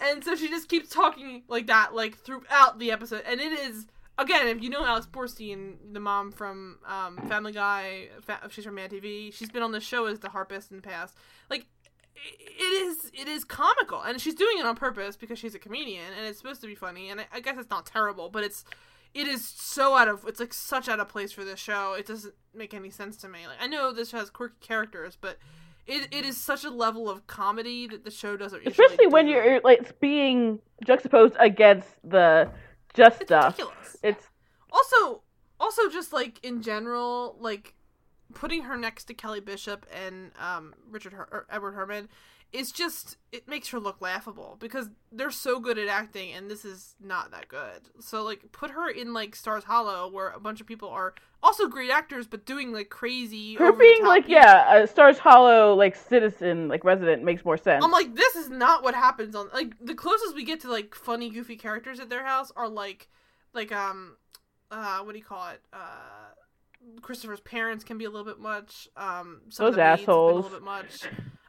And 0.00 0.24
so 0.24 0.34
she 0.34 0.48
just 0.48 0.68
keeps 0.68 0.88
talking 0.88 1.44
like 1.48 1.68
that, 1.68 1.94
like 1.94 2.16
throughout 2.18 2.78
the 2.78 2.90
episode. 2.90 3.22
And 3.26 3.40
it 3.40 3.52
is 3.52 3.86
again, 4.18 4.48
if 4.48 4.62
you 4.62 4.70
know 4.70 4.84
Alex 4.84 5.06
Borstein, 5.06 5.76
the 5.92 6.00
mom 6.00 6.32
from 6.32 6.78
um, 6.86 7.18
Family 7.28 7.52
Guy, 7.52 8.08
fa- 8.22 8.40
she's 8.50 8.64
from 8.64 8.74
Mad 8.74 8.90
TV. 8.90 9.32
She's 9.32 9.50
been 9.50 9.62
on 9.62 9.72
the 9.72 9.80
show 9.80 10.06
as 10.06 10.18
the 10.18 10.30
harpist 10.30 10.70
in 10.70 10.78
the 10.78 10.82
past. 10.82 11.16
Like 11.48 11.66
it 12.16 12.60
is, 12.62 13.10
it 13.14 13.28
is 13.28 13.44
comical, 13.44 14.00
and 14.02 14.20
she's 14.20 14.34
doing 14.34 14.58
it 14.58 14.66
on 14.66 14.74
purpose 14.74 15.16
because 15.16 15.38
she's 15.38 15.54
a 15.54 15.58
comedian, 15.60 16.04
and 16.16 16.26
it's 16.26 16.38
supposed 16.38 16.60
to 16.62 16.66
be 16.66 16.74
funny. 16.74 17.10
And 17.10 17.20
I, 17.20 17.26
I 17.34 17.40
guess 17.40 17.56
it's 17.58 17.70
not 17.70 17.86
terrible, 17.86 18.28
but 18.30 18.42
it's. 18.44 18.64
It 19.16 19.26
is 19.28 19.44
so 19.46 19.94
out 19.96 20.08
of 20.08 20.24
it's 20.26 20.40
like 20.40 20.52
such 20.52 20.88
out 20.88 21.00
of 21.00 21.08
place 21.08 21.32
for 21.32 21.44
this 21.44 21.58
show. 21.60 21.94
It 21.94 22.06
doesn't 22.06 22.34
make 22.54 22.74
any 22.74 22.90
sense 22.90 23.16
to 23.18 23.28
me. 23.28 23.46
Like 23.46 23.58
I 23.60 23.66
know 23.66 23.92
this 23.92 24.12
has 24.12 24.28
quirky 24.30 24.56
characters, 24.60 25.16
but 25.20 25.38
it, 25.86 26.08
it 26.10 26.24
is 26.24 26.36
such 26.36 26.64
a 26.64 26.70
level 26.70 27.08
of 27.08 27.26
comedy 27.26 27.86
that 27.86 28.04
the 28.04 28.10
show 28.10 28.36
doesn't. 28.36 28.66
Especially 28.66 29.06
when 29.06 29.26
do. 29.26 29.32
you're 29.32 29.60
like 29.62 29.80
it's 29.80 29.92
being 30.00 30.58
juxtaposed 30.86 31.34
against 31.38 31.88
the 32.04 32.50
just 32.94 33.20
It's 33.22 33.28
stuff. 33.28 33.58
ridiculous. 33.58 33.96
It's 34.02 34.26
Also, 34.70 35.22
also 35.60 35.88
just 35.88 36.12
like 36.12 36.44
in 36.44 36.60
general, 36.62 37.36
like 37.40 37.74
putting 38.34 38.62
her 38.62 38.76
next 38.76 39.04
to 39.04 39.14
Kelly 39.14 39.40
Bishop 39.40 39.86
and 40.04 40.32
um, 40.38 40.74
Richard 40.90 41.12
Her- 41.12 41.46
Edward 41.50 41.72
Herrmann 41.72 42.08
is 42.56 42.72
just 42.72 43.18
it 43.32 43.46
makes 43.46 43.68
her 43.68 43.78
look 43.78 44.00
laughable 44.00 44.56
because 44.58 44.88
they're 45.12 45.30
so 45.30 45.60
good 45.60 45.78
at 45.78 45.88
acting 45.88 46.32
and 46.32 46.50
this 46.50 46.64
is 46.64 46.94
not 47.00 47.30
that 47.30 47.48
good. 47.48 47.90
So 48.00 48.22
like 48.22 48.50
put 48.52 48.70
her 48.70 48.88
in 48.88 49.12
like 49.12 49.36
Stars 49.36 49.64
Hollow 49.64 50.10
where 50.10 50.30
a 50.30 50.40
bunch 50.40 50.60
of 50.60 50.66
people 50.66 50.88
are 50.88 51.14
also 51.42 51.68
great 51.68 51.90
actors 51.90 52.26
but 52.26 52.46
doing 52.46 52.72
like 52.72 52.88
crazy 52.88 53.54
her 53.56 53.72
being 53.72 54.04
like 54.04 54.26
people. 54.26 54.40
yeah, 54.42 54.76
a 54.82 54.86
Stars 54.86 55.18
Hollow 55.18 55.74
like 55.74 55.94
citizen 55.94 56.68
like 56.68 56.82
resident 56.84 57.22
makes 57.22 57.44
more 57.44 57.58
sense. 57.58 57.84
I'm 57.84 57.90
like, 57.90 58.14
this 58.14 58.36
is 58.36 58.48
not 58.48 58.82
what 58.82 58.94
happens 58.94 59.34
on 59.34 59.48
like 59.52 59.74
the 59.80 59.94
closest 59.94 60.34
we 60.34 60.44
get 60.44 60.60
to 60.60 60.70
like 60.70 60.94
funny, 60.94 61.28
goofy 61.30 61.56
characters 61.56 62.00
at 62.00 62.08
their 62.08 62.24
house 62.24 62.50
are 62.56 62.68
like, 62.68 63.08
like 63.52 63.70
um, 63.72 64.16
uh, 64.70 65.00
what 65.00 65.12
do 65.12 65.18
you 65.18 65.24
call 65.24 65.48
it? 65.50 65.60
Uh, 65.72 66.32
Christopher's 67.02 67.40
parents 67.40 67.84
can 67.84 67.98
be 67.98 68.04
a 68.04 68.10
little 68.10 68.24
bit 68.24 68.38
much. 68.40 68.88
Um, 68.96 69.42
some 69.50 69.66
of 69.66 69.72
Those 69.72 69.76
the 69.76 69.84
have 69.84 69.98
been 69.98 70.04
assholes. 70.04 70.32
a 70.32 70.34
little 70.36 70.58
bit 70.58 70.64
much. 70.64 71.00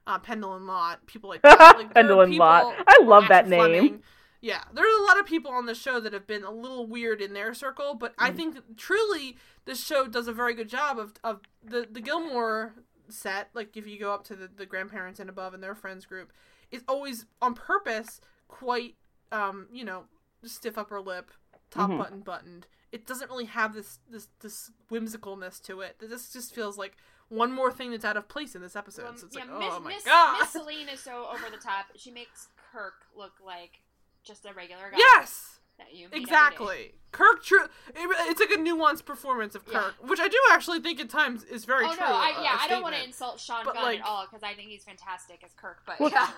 Uh, 0.07 0.17
Pennilyn 0.19 0.65
Lott, 0.65 1.05
people 1.05 1.29
like. 1.29 1.41
Like, 1.43 1.91
are 1.95 2.27
Lott. 2.27 2.75
I 2.88 3.03
love 3.03 3.25
that 3.27 3.47
name. 3.47 3.59
Fleming. 3.59 4.03
Yeah, 4.39 4.63
there's 4.73 4.99
a 4.99 5.03
lot 5.03 5.19
of 5.19 5.25
people 5.25 5.51
on 5.51 5.65
the 5.65 5.75
show 5.75 5.99
that 5.99 6.13
have 6.13 6.27
been 6.27 6.43
a 6.43 6.51
little 6.51 6.85
weird 6.88 7.21
in 7.21 7.34
their 7.34 7.53
circle, 7.53 7.95
but 7.95 8.11
mm. 8.11 8.25
I 8.25 8.31
think 8.31 8.57
truly 8.77 9.38
this 9.65 9.84
show 9.84 10.07
does 10.07 10.27
a 10.27 10.34
very 10.34 10.53
good 10.53 10.69
job 10.69 10.97
of 10.99 11.13
of 11.23 11.41
the 11.63 11.88
the 11.89 12.01
Gilmore 12.01 12.75
set. 13.09 13.49
Like 13.53 13.75
if 13.75 13.88
you 13.88 13.99
go 13.99 14.13
up 14.13 14.23
to 14.25 14.35
the, 14.35 14.47
the 14.47 14.65
grandparents 14.65 15.19
and 15.19 15.29
above 15.29 15.53
and 15.53 15.63
their 15.63 15.75
friends 15.75 16.05
group, 16.05 16.31
is 16.71 16.84
always 16.88 17.25
on 17.41 17.55
purpose 17.55 18.21
quite 18.47 18.95
um 19.31 19.67
you 19.71 19.84
know 19.84 20.03
stiff 20.43 20.77
upper 20.77 21.01
lip, 21.01 21.31
top 21.71 21.89
mm-hmm. 21.89 21.99
button 21.99 22.19
buttoned. 22.21 22.67
It 22.91 23.05
doesn't 23.05 23.29
really 23.29 23.45
have 23.45 23.73
this 23.73 23.99
this 24.09 24.27
this 24.41 24.71
whimsicalness 24.91 25.61
to 25.63 25.81
it. 25.81 25.97
This 25.99 26.31
just 26.31 26.53
feels 26.53 26.77
like 26.77 26.95
one 27.30 27.52
more 27.52 27.72
thing 27.72 27.91
that's 27.91 28.06
out 28.06 28.18
of 28.18 28.28
place 28.28 28.56
in 28.56 28.62
this 28.62 28.76
episode. 28.76 29.04
Well, 29.04 29.18
so 29.18 29.28
it's 29.28 29.36
yeah, 29.36 29.44
like, 29.44 29.60
Miss, 29.60 29.70
oh 29.72 29.80
my 29.80 29.90
Miss, 29.90 30.04
god, 30.04 30.40
Miss 30.40 30.49
Celine 30.49 30.90
is 30.90 30.99
so 30.99 31.28
over 31.32 31.45
the 31.52 31.62
top. 31.62 31.88
She 31.95 32.12
makes 32.12 32.48
Kirk 32.72 32.94
look 33.16 33.34
like 33.45 33.82
just 34.24 34.45
a 34.45 34.54
regular 34.54 34.91
guy. 34.91 34.98
Yes. 34.98 35.60
exactly. 36.12 36.94
Kirk, 37.12 37.44
true. 37.44 37.64
It, 37.64 37.70
it's 37.95 38.40
like 38.40 38.52
a 38.52 38.62
nuanced 38.62 39.06
performance 39.06 39.56
of 39.56 39.66
Kirk, 39.66 39.95
yeah. 40.02 40.10
which 40.10 40.20
I 40.20 40.28
do 40.28 40.38
actually 40.52 40.80
think 40.80 40.99
at 40.99 41.10
times 41.10 41.44
is 41.44 41.66
very 41.66 41.86
oh, 41.86 41.94
true. 41.94 42.06
No, 42.06 42.14
I, 42.14 42.34
uh, 42.38 42.44
yeah, 42.44 42.58
I 42.60 42.68
don't 42.68 42.82
want 42.82 42.95
to 42.95 43.04
insult 43.04 43.40
Sean 43.40 43.64
but 43.66 43.76
Gunn 43.76 43.84
like, 43.84 43.99
at 43.99 44.06
all 44.06 44.26
because 44.26 44.44
I 44.44 44.54
think 44.54 44.70
he's 44.70 44.84
fantastic 44.84 45.41
as 45.44 45.52
Kirk. 45.54 45.80
But 45.86 45.99
well, 45.99 46.12
yeah. 46.12 46.30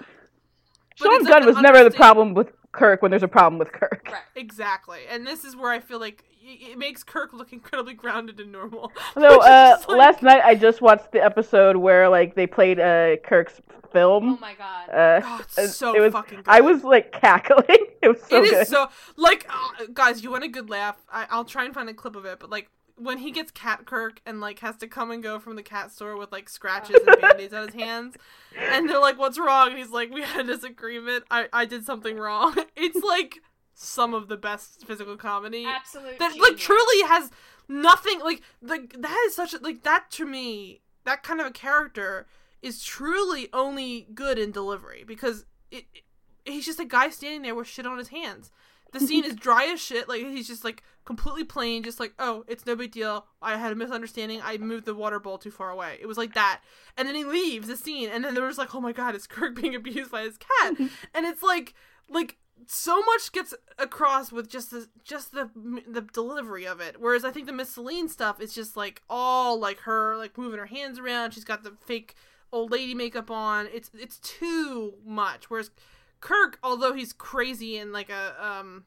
Sean 0.96 1.24
Gunn 1.24 1.46
was 1.46 1.58
never 1.58 1.84
the 1.84 1.92
problem 1.92 2.34
with 2.34 2.52
Kirk 2.72 3.02
when 3.02 3.12
there's 3.12 3.24
a 3.24 3.28
problem 3.28 3.60
with 3.60 3.72
Kirk. 3.72 4.08
Right. 4.12 4.22
Exactly. 4.36 5.00
And 5.10 5.26
this 5.26 5.44
is 5.44 5.56
where 5.56 5.72
I 5.72 5.80
feel 5.80 6.00
like 6.00 6.24
it 6.42 6.78
makes 6.78 7.04
Kirk 7.04 7.34
look 7.34 7.54
incredibly 7.54 7.94
grounded 7.94 8.40
and 8.40 8.52
normal. 8.52 8.92
So 9.14 9.42
uh, 9.42 9.78
like... 9.88 9.98
last 9.98 10.24
night 10.24 10.42
I 10.44 10.56
just 10.56 10.82
watched 10.82 11.12
the 11.12 11.24
episode 11.24 11.76
where 11.76 12.08
like 12.10 12.36
they 12.36 12.48
played 12.48 12.80
uh, 12.80 13.18
Kirk's 13.18 13.60
film. 13.92 14.36
Oh 14.36 14.38
my 14.40 14.54
god! 14.54 14.90
Uh, 14.90 15.22
oh, 15.24 15.42
it's 15.58 15.76
so 15.76 15.96
it 15.96 16.00
was, 16.00 16.14
fucking 16.14 16.38
good. 16.38 16.46
I 16.48 16.62
was 16.62 16.84
like 16.84 17.12
cackling. 17.12 17.66
It 18.02 18.08
was 18.08 18.24
so 18.24 18.42
it 18.42 18.50
good. 18.50 18.68
so 18.68 18.88
like 19.18 19.46
uh, 19.50 19.88
guys, 19.94 20.24
you 20.24 20.32
want 20.32 20.46
a 20.46 20.48
good 20.48 20.70
laugh? 20.70 20.96
I, 21.12 21.28
I'll 21.30 21.44
try 21.44 21.66
and 21.66 21.74
find 21.74 21.90
a 21.90 21.94
clip 21.94 22.16
of 22.16 22.24
it, 22.24 22.40
but 22.40 22.50
like 22.50 22.70
when 23.00 23.20
he 23.20 23.32
gets 23.32 23.52
cat 23.52 23.86
Kirk 23.86 24.22
and 24.26 24.40
like 24.40 24.60
has 24.60 24.78
to 24.78 24.88
come 24.88 25.12
and 25.12 25.24
go 25.24 25.40
from 25.40 25.56
the 25.56 25.64
cat 25.64 25.92
store 25.92 26.18
with 26.18 26.32
like 26.32 26.50
scratches 26.50 26.98
and 27.08 27.22
band-aids 27.22 27.54
on 27.54 27.68
his 27.68 27.76
hands 27.76 28.16
and 28.58 28.90
they're 28.90 29.00
like 29.00 29.18
what's 29.18 29.40
wrong? 29.40 29.70
And 29.70 29.78
he's 29.78 29.92
like 29.92 30.12
we 30.12 30.22
had 30.22 30.42
a 30.42 30.56
disagreement. 30.56 31.24
I 31.32 31.48
i 31.54 31.66
did 31.66 31.86
something 31.86 32.18
wrong. 32.18 32.56
It's 32.76 33.04
like 33.04 33.42
some 33.74 34.14
of 34.14 34.28
the 34.28 34.38
best 34.38 34.86
physical 34.86 35.16
comedy 35.16 35.66
absolutely 35.66 36.18
that 36.18 36.38
like 36.38 36.58
truly 36.58 37.08
has 37.08 37.32
nothing 37.68 38.20
like 38.20 38.42
like 38.62 38.94
that 39.00 39.18
is 39.28 39.36
such 39.36 39.54
a 39.54 39.58
like 39.60 39.84
that 39.84 40.12
to 40.12 40.26
me 40.26 40.82
that 41.06 41.24
kind 41.24 41.40
of 41.40 41.48
a 41.48 41.52
character 41.52 42.28
is 42.62 42.84
truly 42.84 43.48
only 43.54 44.08
good 44.14 44.38
in 44.38 44.52
delivery 44.52 45.04
because 45.06 45.46
it, 45.72 45.86
it 45.94 46.04
he's 46.46 46.66
just 46.66 46.80
a 46.80 46.86
guy 46.86 47.10
standing 47.10 47.42
there 47.42 47.56
with 47.56 47.68
shit 47.68 47.86
on 47.86 47.98
his 47.98 48.10
hands. 48.10 48.52
The 48.92 49.00
scene 49.00 49.24
is 49.24 49.36
dry 49.48 49.66
as 49.66 49.80
shit. 49.80 50.10
Like 50.10 50.22
he's 50.22 50.48
just 50.48 50.64
like 50.64 50.84
completely 51.06 51.44
plain, 51.44 51.84
just 51.84 52.00
like, 52.00 52.14
oh, 52.20 52.44
it's 52.48 52.66
no 52.66 52.76
big 52.76 52.92
deal. 52.92 53.26
I 53.42 53.58
had 53.58 53.72
a 53.72 53.76
misunderstanding. 53.76 54.42
I 54.44 54.58
moved 54.58 54.86
the 54.86 54.96
water 54.96 55.20
bowl 55.20 55.38
too 55.38 55.52
far 55.52 55.70
away. 55.70 55.98
It 56.02 56.06
was 56.06 56.18
like 56.18 56.34
that. 56.34 56.62
And 56.98 57.08
then 57.08 57.16
he 57.16 57.24
leaves 57.24 57.68
the 57.68 57.78
scene, 57.78 58.10
and 58.10 58.24
then 58.24 58.34
there 58.34 58.46
was 58.46 58.58
like, 58.58 58.76
oh 58.76 58.82
my 58.82 58.92
god, 58.92 59.16
is 59.16 59.28
Kirk 59.28 59.56
being 59.62 59.76
abused 59.76 60.12
by 60.12 60.22
his 60.24 60.38
cat? 60.38 60.78
and 61.14 61.26
it's 61.26 61.44
like, 61.44 61.74
like 62.10 62.38
so 62.68 63.02
much 63.02 63.32
gets 63.32 63.54
across 63.78 64.32
with 64.32 64.50
just 64.50 64.72
the 64.72 64.88
just 65.04 65.32
the 65.32 65.50
the 65.88 66.02
delivery 66.02 66.66
of 66.66 66.82
it. 66.82 66.98
Whereas 67.00 67.24
I 67.24 67.32
think 67.32 67.46
the 67.48 67.54
Miss 67.54 67.74
Celine 67.74 68.10
stuff 68.10 68.42
is 68.42 68.54
just 68.54 68.76
like 68.76 69.02
all 69.10 69.60
like 69.60 69.80
her 69.82 70.18
like 70.18 70.38
moving 70.38 70.60
her 70.60 70.66
hands 70.66 71.00
around. 71.00 71.34
She's 71.34 71.46
got 71.46 71.64
the 71.64 71.76
fake 71.86 72.16
old 72.52 72.72
lady 72.72 72.94
makeup 72.94 73.32
on. 73.32 73.68
It's 73.74 73.90
it's 73.94 74.20
too 74.20 74.96
much. 75.06 75.50
Whereas 75.50 75.72
Kirk, 76.20 76.60
although 76.64 76.94
he's 76.94 77.14
crazy 77.14 77.78
and 77.78 77.94
like 77.94 78.10
a 78.10 78.36
um 78.40 78.86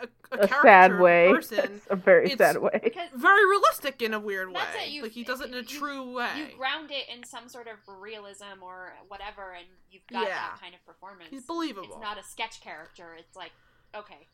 a, 0.00 0.36
a, 0.36 0.44
a 0.44 0.48
sad 0.48 0.98
way, 0.98 1.28
person, 1.32 1.80
a 1.90 1.96
very 1.96 2.30
sad 2.36 2.58
way, 2.58 2.92
very 3.14 3.48
realistic 3.48 4.02
in 4.02 4.14
a 4.14 4.20
weird 4.20 4.52
way. 4.52 5.00
like 5.02 5.12
he 5.12 5.24
does 5.24 5.40
it 5.40 5.48
in 5.48 5.54
a 5.54 5.58
you, 5.58 5.64
true 5.64 6.16
way. 6.16 6.28
You 6.36 6.56
ground 6.56 6.90
it 6.90 7.04
in 7.14 7.24
some 7.24 7.48
sort 7.48 7.66
of 7.68 7.76
realism 8.00 8.62
or 8.62 8.94
whatever, 9.08 9.52
and 9.52 9.66
you've 9.90 10.06
got 10.06 10.22
yeah. 10.22 10.28
that 10.28 10.58
kind 10.60 10.74
of 10.74 10.84
performance. 10.84 11.28
He's 11.30 11.44
believable. 11.44 11.88
It's 11.88 12.00
not 12.00 12.18
a 12.18 12.22
sketch 12.22 12.60
character. 12.60 13.16
It's 13.18 13.36
like 13.36 13.52
okay, 13.94 14.28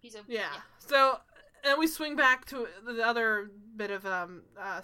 he's 0.00 0.14
a 0.14 0.20
yeah. 0.28 0.40
yeah. 0.40 0.60
So 0.78 1.18
and 1.64 1.78
we 1.78 1.86
swing 1.86 2.16
back 2.16 2.44
to 2.46 2.66
the 2.84 3.06
other 3.06 3.50
bit 3.76 3.90
of 3.90 4.04
um 4.06 4.42
uh 4.60 4.80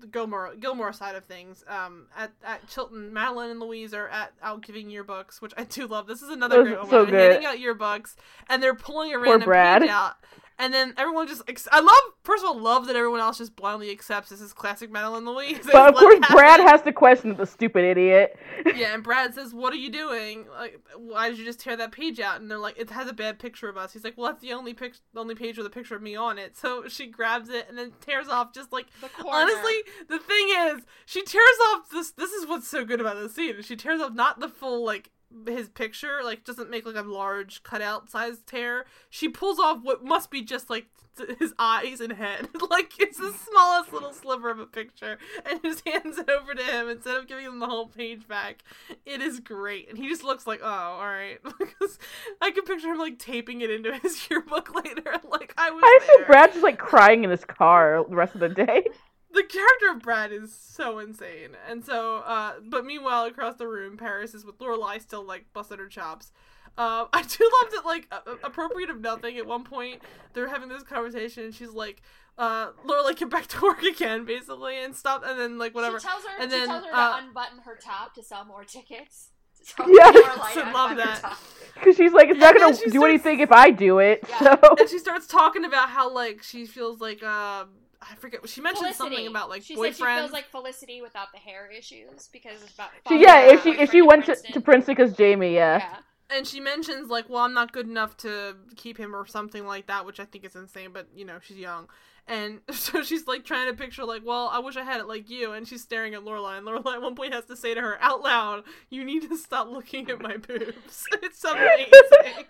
the 0.00 0.06
Gilmore 0.06 0.54
Gilmore 0.58 0.92
side 0.92 1.14
of 1.14 1.24
things. 1.24 1.64
Um, 1.68 2.06
at 2.16 2.32
at 2.44 2.68
Chilton, 2.68 3.12
Madeline 3.12 3.50
and 3.50 3.60
Louise 3.60 3.94
are 3.94 4.08
at 4.08 4.32
out 4.42 4.62
giving 4.62 4.88
yearbooks, 4.88 5.40
which 5.40 5.52
I 5.56 5.64
do 5.64 5.86
love. 5.86 6.06
This 6.06 6.22
is 6.22 6.30
another 6.30 6.62
great 6.62 6.88
so 6.88 7.04
one. 7.04 7.12
Handing 7.12 7.44
out 7.44 7.56
yearbooks, 7.56 8.16
and 8.48 8.62
they're 8.62 8.74
pulling 8.74 9.12
a 9.12 9.18
random 9.18 9.50
page 9.50 9.90
out, 9.90 10.14
and 10.60 10.72
then 10.72 10.94
everyone 10.96 11.26
just 11.26 11.42
I 11.72 11.80
love 11.80 12.14
first 12.22 12.44
of 12.44 12.48
all 12.50 12.60
love 12.60 12.86
that 12.86 12.94
everyone 12.94 13.18
else 13.20 13.38
just 13.38 13.56
blindly 13.56 13.90
accepts 13.90 14.28
this 14.28 14.40
is 14.40 14.52
classic 14.52 14.90
Madeline 14.90 15.24
Louise. 15.24 15.58
But 15.72 15.88
of 15.88 15.94
course 15.94 16.18
Brad 16.30 16.60
has 16.60 16.82
to 16.82 16.92
question 16.92 17.34
the 17.34 17.46
stupid 17.46 17.84
idiot. 17.84 18.38
yeah, 18.76 18.94
and 18.94 19.02
Brad 19.02 19.34
says, 19.34 19.54
"What 19.54 19.72
are 19.72 19.76
you 19.76 19.90
doing? 19.90 20.46
Like, 20.58 20.80
why 20.96 21.30
did 21.30 21.38
you 21.38 21.44
just 21.44 21.60
tear 21.60 21.76
that 21.76 21.92
page 21.92 22.20
out?" 22.20 22.40
And 22.40 22.50
they're 22.50 22.58
like, 22.58 22.78
"It 22.78 22.90
has 22.90 23.08
a 23.08 23.12
bad 23.12 23.38
picture 23.38 23.68
of 23.68 23.76
us." 23.76 23.92
He's 23.92 24.04
like, 24.04 24.16
"Well, 24.16 24.30
that's 24.30 24.42
the 24.42 24.52
only 24.52 24.74
pic- 24.74 24.96
the 25.14 25.20
only 25.20 25.34
page 25.34 25.56
with 25.56 25.66
a 25.66 25.70
picture 25.70 25.96
of 25.96 26.02
me 26.02 26.14
on 26.14 26.38
it." 26.38 26.56
So 26.60 26.88
she 26.88 27.06
grabs 27.06 27.48
it 27.48 27.66
and 27.70 27.78
then 27.78 27.92
tears 28.02 28.28
off 28.28 28.52
just 28.52 28.70
like 28.70 28.86
honestly. 29.26 29.82
The 30.08 30.18
thing 30.18 30.48
is, 30.50 30.82
she 31.06 31.22
tears 31.22 31.58
off 31.72 31.88
this. 31.90 32.10
This 32.10 32.32
is 32.32 32.46
what's 32.46 32.68
so 32.68 32.84
good 32.84 33.00
about 33.00 33.16
this 33.16 33.34
scene. 33.34 33.62
She 33.62 33.76
tears 33.76 34.00
off 34.00 34.12
not 34.12 34.40
the 34.40 34.48
full 34.48 34.84
like 34.84 35.10
his 35.46 35.68
picture 35.68 36.20
like 36.24 36.44
doesn't 36.44 36.70
make 36.70 36.86
like 36.86 36.96
a 36.96 37.02
large 37.02 37.62
cutout 37.62 38.10
size 38.10 38.38
tear. 38.46 38.84
She 39.08 39.28
pulls 39.28 39.58
off 39.58 39.78
what 39.82 40.04
must 40.04 40.30
be 40.30 40.42
just 40.42 40.68
like 40.70 40.86
his 41.38 41.52
eyes 41.58 42.00
and 42.00 42.12
head. 42.12 42.48
Like 42.70 43.00
it's 43.00 43.18
the 43.18 43.32
smallest 43.32 43.92
little 43.92 44.12
sliver 44.12 44.48
of 44.48 44.60
a 44.60 44.66
picture. 44.66 45.18
And 45.44 45.60
just 45.62 45.86
hands 45.88 46.18
it 46.18 46.30
over 46.30 46.54
to 46.54 46.62
him. 46.62 46.88
Instead 46.88 47.16
of 47.16 47.26
giving 47.26 47.44
him 47.44 47.58
the 47.58 47.66
whole 47.66 47.88
page 47.88 48.28
back 48.28 48.62
it 49.04 49.20
is 49.20 49.40
great. 49.40 49.88
And 49.88 49.98
he 49.98 50.08
just 50.08 50.22
looks 50.22 50.46
like 50.46 50.60
oh 50.62 50.66
all 50.66 51.04
right. 51.04 51.38
Because 51.42 51.98
i 52.40 52.50
can 52.50 52.64
picture 52.64 52.92
him 52.92 52.98
like 52.98 53.18
taping 53.18 53.60
it 53.60 53.70
into 53.70 53.94
his 53.98 54.28
yearbook 54.30 54.74
later. 54.74 55.14
Like 55.28 55.52
i 55.56 55.70
was 55.70 55.82
i 55.84 55.98
feel 56.06 56.26
brad 56.26 56.52
just 56.52 56.62
like 56.62 56.78
crying 56.78 57.24
in 57.24 57.30
his 57.30 57.44
car 57.44 58.04
the 58.08 58.16
rest 58.16 58.34
of 58.34 58.40
the 58.40 58.48
day 58.48 58.84
the 59.32 59.42
character 59.42 59.90
of 59.90 60.02
Brad 60.02 60.32
is 60.32 60.52
so 60.52 60.98
insane. 60.98 61.56
And 61.68 61.84
so, 61.84 62.18
uh, 62.18 62.54
but 62.64 62.84
meanwhile, 62.84 63.24
across 63.24 63.56
the 63.56 63.68
room, 63.68 63.96
Paris 63.96 64.34
is 64.34 64.44
with 64.44 64.58
Lorelai 64.58 65.00
still 65.00 65.24
like 65.24 65.46
busting 65.52 65.78
her 65.78 65.88
chops. 65.88 66.32
Uh, 66.78 67.06
I 67.12 67.22
do 67.22 67.50
love 67.62 67.72
that, 67.72 67.82
like, 67.84 68.08
uh, 68.10 68.36
appropriate 68.42 68.90
of 68.90 69.00
nothing. 69.00 69.36
At 69.36 69.46
one 69.46 69.64
point, 69.64 70.02
they're 70.32 70.48
having 70.48 70.68
this 70.68 70.82
conversation, 70.82 71.44
and 71.44 71.54
she's 71.54 71.70
like, 71.70 72.02
uh, 72.38 72.70
Lorelai, 72.86 73.16
get 73.16 73.30
back 73.30 73.46
to 73.48 73.60
work 73.60 73.82
again, 73.82 74.24
basically, 74.24 74.82
and 74.82 74.94
stop, 74.94 75.22
and 75.24 75.38
then, 75.38 75.58
like, 75.58 75.74
whatever. 75.74 76.00
She 76.00 76.06
tells 76.06 76.24
her, 76.24 76.40
and 76.40 76.50
she 76.50 76.58
then, 76.58 76.68
tells 76.68 76.84
her 76.84 76.94
uh, 76.94 77.20
to 77.20 77.26
unbutton 77.26 77.58
her 77.64 77.76
top 77.76 78.14
to 78.14 78.22
sell 78.22 78.44
more 78.44 78.64
tickets. 78.64 79.30
Yeah, 79.78 80.10
I 80.14 80.70
love 80.74 80.96
that. 80.96 81.36
Because 81.74 81.94
she's 81.94 82.12
like, 82.12 82.30
it's 82.30 82.40
not 82.40 82.56
gonna 82.56 82.72
do 82.72 82.76
starts... 82.76 83.04
anything 83.04 83.40
if 83.40 83.52
I 83.52 83.70
do 83.70 83.98
it. 83.98 84.24
Yeah. 84.26 84.38
So. 84.38 84.76
And 84.78 84.88
she 84.88 84.98
starts 84.98 85.26
talking 85.26 85.66
about 85.66 85.90
how 85.90 86.10
like 86.10 86.42
she 86.42 86.64
feels 86.64 86.98
like 86.98 87.22
um 87.22 87.68
I 88.02 88.14
forget. 88.16 88.48
She 88.48 88.60
mentioned 88.60 88.94
Felicity. 88.94 89.16
something 89.16 89.26
about 89.26 89.50
like 89.50 89.62
she 89.62 89.74
boyfriend. 89.74 89.96
Said 89.96 90.14
she 90.14 90.20
feels 90.20 90.32
like 90.32 90.46
Felicity 90.46 91.02
without 91.02 91.32
the 91.32 91.38
hair 91.38 91.70
issues 91.70 92.28
because 92.32 92.62
it's 92.62 92.74
about. 92.74 92.90
She, 93.08 93.20
yeah, 93.20 93.52
if 93.52 93.62
she 93.62 93.70
if 93.72 93.90
she 93.90 94.02
went 94.02 94.26
to, 94.26 94.36
to 94.36 94.60
Princeton 94.60 94.94
because 94.94 95.12
Jamie, 95.14 95.54
yeah. 95.54 95.78
yeah. 95.78 95.96
And 96.36 96.46
she 96.46 96.60
mentions 96.60 97.10
like, 97.10 97.28
well, 97.28 97.42
I'm 97.42 97.52
not 97.54 97.72
good 97.72 97.86
enough 97.86 98.16
to 98.18 98.56
keep 98.76 98.96
him 98.96 99.14
or 99.14 99.26
something 99.26 99.66
like 99.66 99.88
that, 99.88 100.06
which 100.06 100.20
I 100.20 100.24
think 100.24 100.44
is 100.44 100.56
insane. 100.56 100.90
But 100.92 101.08
you 101.14 101.24
know, 101.24 101.38
she's 101.42 101.58
young, 101.58 101.88
and 102.30 102.60
so 102.70 103.02
she's 103.02 103.26
like 103.26 103.44
trying 103.44 103.68
to 103.68 103.76
picture 103.76 104.04
like, 104.04 104.24
well, 104.24 104.48
I 104.52 104.60
wish 104.60 104.76
I 104.76 104.84
had 104.84 105.00
it 105.00 105.08
like 105.08 105.28
you. 105.28 105.52
And 105.52 105.66
she's 105.66 105.82
staring 105.82 106.14
at 106.14 106.22
Lorelai, 106.22 106.58
and 106.58 106.66
Lorelai 106.66 106.94
at 106.94 107.02
one 107.02 107.16
point 107.16 107.34
has 107.34 107.44
to 107.46 107.56
say 107.56 107.74
to 107.74 107.80
her 107.80 107.98
out 108.00 108.22
loud, 108.22 108.62
"You 108.88 109.04
need 109.04 109.28
to 109.28 109.36
stop 109.36 109.68
looking 109.68 110.08
at 110.10 110.22
my 110.22 110.36
boobs." 110.36 111.06
it's 111.22 111.44
amazing. 111.44 112.46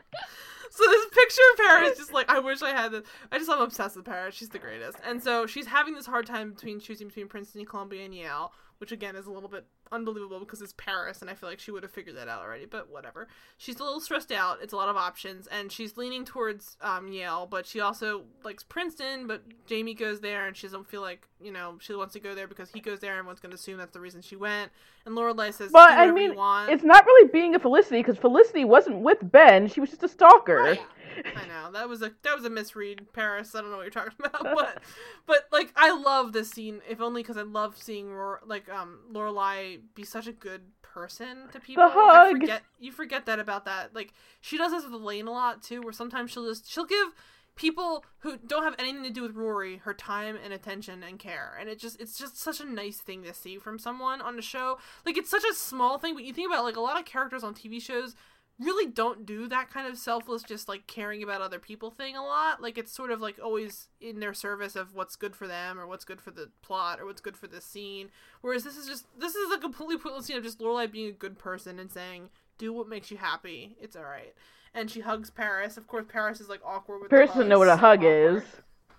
so 0.71 0.85
this 0.85 1.07
picture 1.07 1.43
of 1.53 1.59
Paris 1.67 1.99
just 1.99 2.13
like 2.13 2.29
I 2.29 2.39
wish 2.39 2.63
I 2.63 2.71
had 2.71 2.93
this. 2.93 3.05
I 3.33 3.39
just 3.39 3.51
I'm 3.51 3.61
obsessed 3.63 3.97
with 3.97 4.05
Paris. 4.05 4.35
She's 4.35 4.51
the 4.51 4.59
greatest. 4.59 4.99
And 5.05 5.23
so 5.23 5.47
she's 5.47 5.67
having 5.67 5.95
this 5.95 6.07
hard 6.07 6.27
time 6.27 6.53
between 6.53 6.79
choosing 6.79 7.09
between 7.09 7.29
Princeton, 7.29 7.65
Columbia, 7.65 8.05
and 8.05 8.15
Yale, 8.15 8.53
which 8.79 8.93
again 8.93 9.17
is 9.17 9.27
a 9.27 9.33
little 9.33 9.49
bit 9.49 9.65
unbelievable 9.93 10.41
because 10.41 10.63
it's 10.63 10.75
Paris, 10.77 11.21
and 11.21 11.31
I 11.31 11.35
feel 11.35 11.49
like 11.49 11.61
she 11.61 11.71
would 11.71 11.83
have 11.83 11.93
figured 11.93 12.17
that 12.17 12.29
out 12.29 12.43
already. 12.43 12.67
But 12.67 12.91
whatever. 12.91 13.29
She's 13.59 13.79
a 13.81 13.85
little 13.85 14.01
stressed 14.01 14.33
out. 14.33 14.59
It's 14.63 14.73
a 14.73 14.77
lot 14.77 14.89
of 14.89 14.97
options, 14.97 15.47
and 15.47 15.71
she's 15.71 15.97
leaning 15.97 16.25
towards 16.25 16.77
um, 16.81 17.13
Yale, 17.13 17.47
but 17.51 17.67
she 17.67 17.81
also 17.81 18.25
likes 18.45 18.63
Princeton. 18.63 19.27
But 19.27 19.43
Jamie 19.67 19.95
goes 19.95 20.21
there, 20.21 20.47
and 20.47 20.57
she 20.57 20.67
doesn't 20.67 20.89
feel 20.89 21.01
like 21.03 21.27
you 21.41 21.53
know 21.53 21.77
she 21.81 21.95
wants 21.95 22.13
to 22.15 22.21
go 22.21 22.35
there 22.35 22.47
because 22.49 22.71
he 22.71 22.81
goes 22.81 23.01
there, 23.01 23.13
and 23.13 23.19
everyone's 23.19 23.41
going 23.41 23.51
to 23.51 23.57
assume 23.57 23.79
that's 23.79 23.93
the 23.93 24.01
reason 24.01 24.23
she 24.23 24.37
went. 24.37 24.71
And 25.07 25.17
Lorelai 25.17 25.53
says, 25.53 25.71
"But 25.73 25.93
I 25.93 26.11
mean, 26.11 26.35
it's 26.69 26.85
not 26.85 27.07
really 27.07 27.29
being 27.29 27.55
a 27.55 27.59
Felicity 27.59 28.01
because 28.01 28.19
Felicity 28.19 28.65
wasn't 28.65 29.01
with 29.01 29.19
Ben; 29.23 29.67
she 29.67 29.81
was 29.81 29.91
just 29.91 30.03
a 30.03 30.09
stalker." 30.09 30.77
I 31.37 31.47
know 31.47 31.73
that 31.73 31.89
was 31.89 32.03
a 32.03 32.13
that 32.23 32.37
was 32.37 32.45
a 32.45 32.51
misread, 32.51 33.13
Paris. 33.13 33.55
I 33.55 33.61
don't 33.61 33.71
know 33.71 33.79
what 33.79 33.83
you're 33.83 33.91
talking 33.91 34.13
about, 34.25 34.43
but 34.43 34.83
but 35.27 35.49
like 35.53 35.73
I 35.77 35.93
love 35.93 36.33
this 36.33 36.51
scene, 36.51 36.81
if 36.89 37.01
only 37.01 37.23
because 37.23 37.37
I 37.37 37.43
love 37.43 37.77
seeing 37.77 38.15
like 38.47 38.69
um 38.69 39.01
Lorelai 39.13 39.81
be 39.95 40.05
such 40.05 40.27
a 40.27 40.33
good 40.33 40.63
person 40.83 41.49
to 41.53 41.61
people. 41.61 41.85
The 41.85 41.91
hug. 41.91 42.33
Forget 42.33 42.63
you 42.79 42.93
forget 42.93 43.27
that 43.27 43.39
about 43.39 43.65
that. 43.65 43.95
Like 43.95 44.13
she 44.41 44.59
does 44.59 44.73
this 44.73 44.85
with 44.85 44.93
Elaine 44.93 45.27
a 45.27 45.33
lot 45.33 45.63
too, 45.63 45.83
where 45.83 45.93
sometimes 45.93 46.31
she'll 46.31 46.47
just 46.47 46.71
she'll 46.71 46.87
give 46.87 47.15
people 47.57 48.05
who 48.21 48.37
don't 48.39 48.65
have 48.65 48.77
anything 48.79 49.03
to 49.03 49.11
do 49.11 49.23
with 49.23 49.37
Rory 49.37 49.79
her 49.79 49.95
time 49.95 50.39
and 50.43 50.53
attention 50.53 51.03
and 51.03 51.19
care. 51.19 51.57
And 51.59 51.69
it 51.69 51.79
just 51.79 52.01
it's 52.01 52.19
just 52.19 52.39
such 52.39 52.61
a 52.61 52.65
nice 52.65 52.99
thing 52.99 53.23
to 53.25 53.35
see 53.35 53.59
from 53.59 53.79
someone 53.79 54.21
on 54.21 54.37
the 54.37 54.43
show. 54.43 54.79
Like 55.05 55.17
it's 55.17 55.31
such 55.31 55.45
a 55.45 55.55
small 55.55 55.99
thing, 55.99 56.15
but 56.15 56.25
you 56.25 56.33
think 56.33 56.51
about 56.51 56.65
like 56.65 56.77
a 56.77 56.81
lot 56.81 56.99
of 56.99 57.05
characters 57.05 57.45
on 57.45 57.55
TV 57.55 57.81
shows 57.81 58.15
really 58.61 58.91
don't 58.91 59.25
do 59.25 59.49
that 59.49 59.71
kind 59.71 59.89
of 59.89 59.97
selfless 59.97 60.43
just 60.43 60.69
like 60.69 60.87
caring 60.87 61.23
about 61.23 61.41
other 61.41 61.59
people 61.59 61.91
thing 61.91 62.15
a 62.15 62.23
lot 62.23 62.61
like 62.61 62.77
it's 62.77 62.93
sort 62.93 63.11
of 63.11 63.21
like 63.21 63.39
always 63.43 63.89
in 64.01 64.21
their 64.21 64.35
service 64.35 64.77
of 64.77 64.95
what's 64.95 65.17
good 65.17 65.35
for 65.35 65.49
them 65.49 65.81
or 65.81 65.87
what's 65.87 66.05
good 66.05 66.21
for 66.21 66.31
the 66.31 66.51
plot 66.61 67.01
or 67.01 67.07
what's 67.07 67.23
good 67.23 67.37
for 67.37 67.47
the 67.47 67.61
scene 67.61 68.11
whereas 68.43 68.63
this 68.63 68.77
is 68.77 68.87
just 68.87 69.07
this 69.19 69.35
is 69.35 69.51
a 69.51 69.59
completely 69.59 69.97
pointless 69.97 70.27
scene 70.27 70.37
of 70.37 70.43
just 70.43 70.61
Lorelai 70.61 70.91
being 70.91 71.09
a 71.09 71.13
good 71.13 71.39
person 71.39 71.79
and 71.79 71.91
saying 71.91 72.29
do 72.59 72.71
what 72.71 72.87
makes 72.87 73.11
you 73.11 73.17
happy 73.17 73.77
it's 73.81 73.97
all 73.97 74.05
right 74.05 74.35
and 74.75 74.91
she 74.91 75.01
hugs 75.01 75.31
Paris 75.31 75.77
of 75.77 75.87
course 75.87 76.05
Paris 76.09 76.41
is 76.41 76.49
like 76.49 76.61
awkward 76.65 77.01
with 77.01 77.11
Paris 77.11 77.31
doesn't 77.31 77.49
know 77.49 77.59
what 77.59 77.69
a 77.69 77.77
hug 77.77 78.01
is 78.03 78.43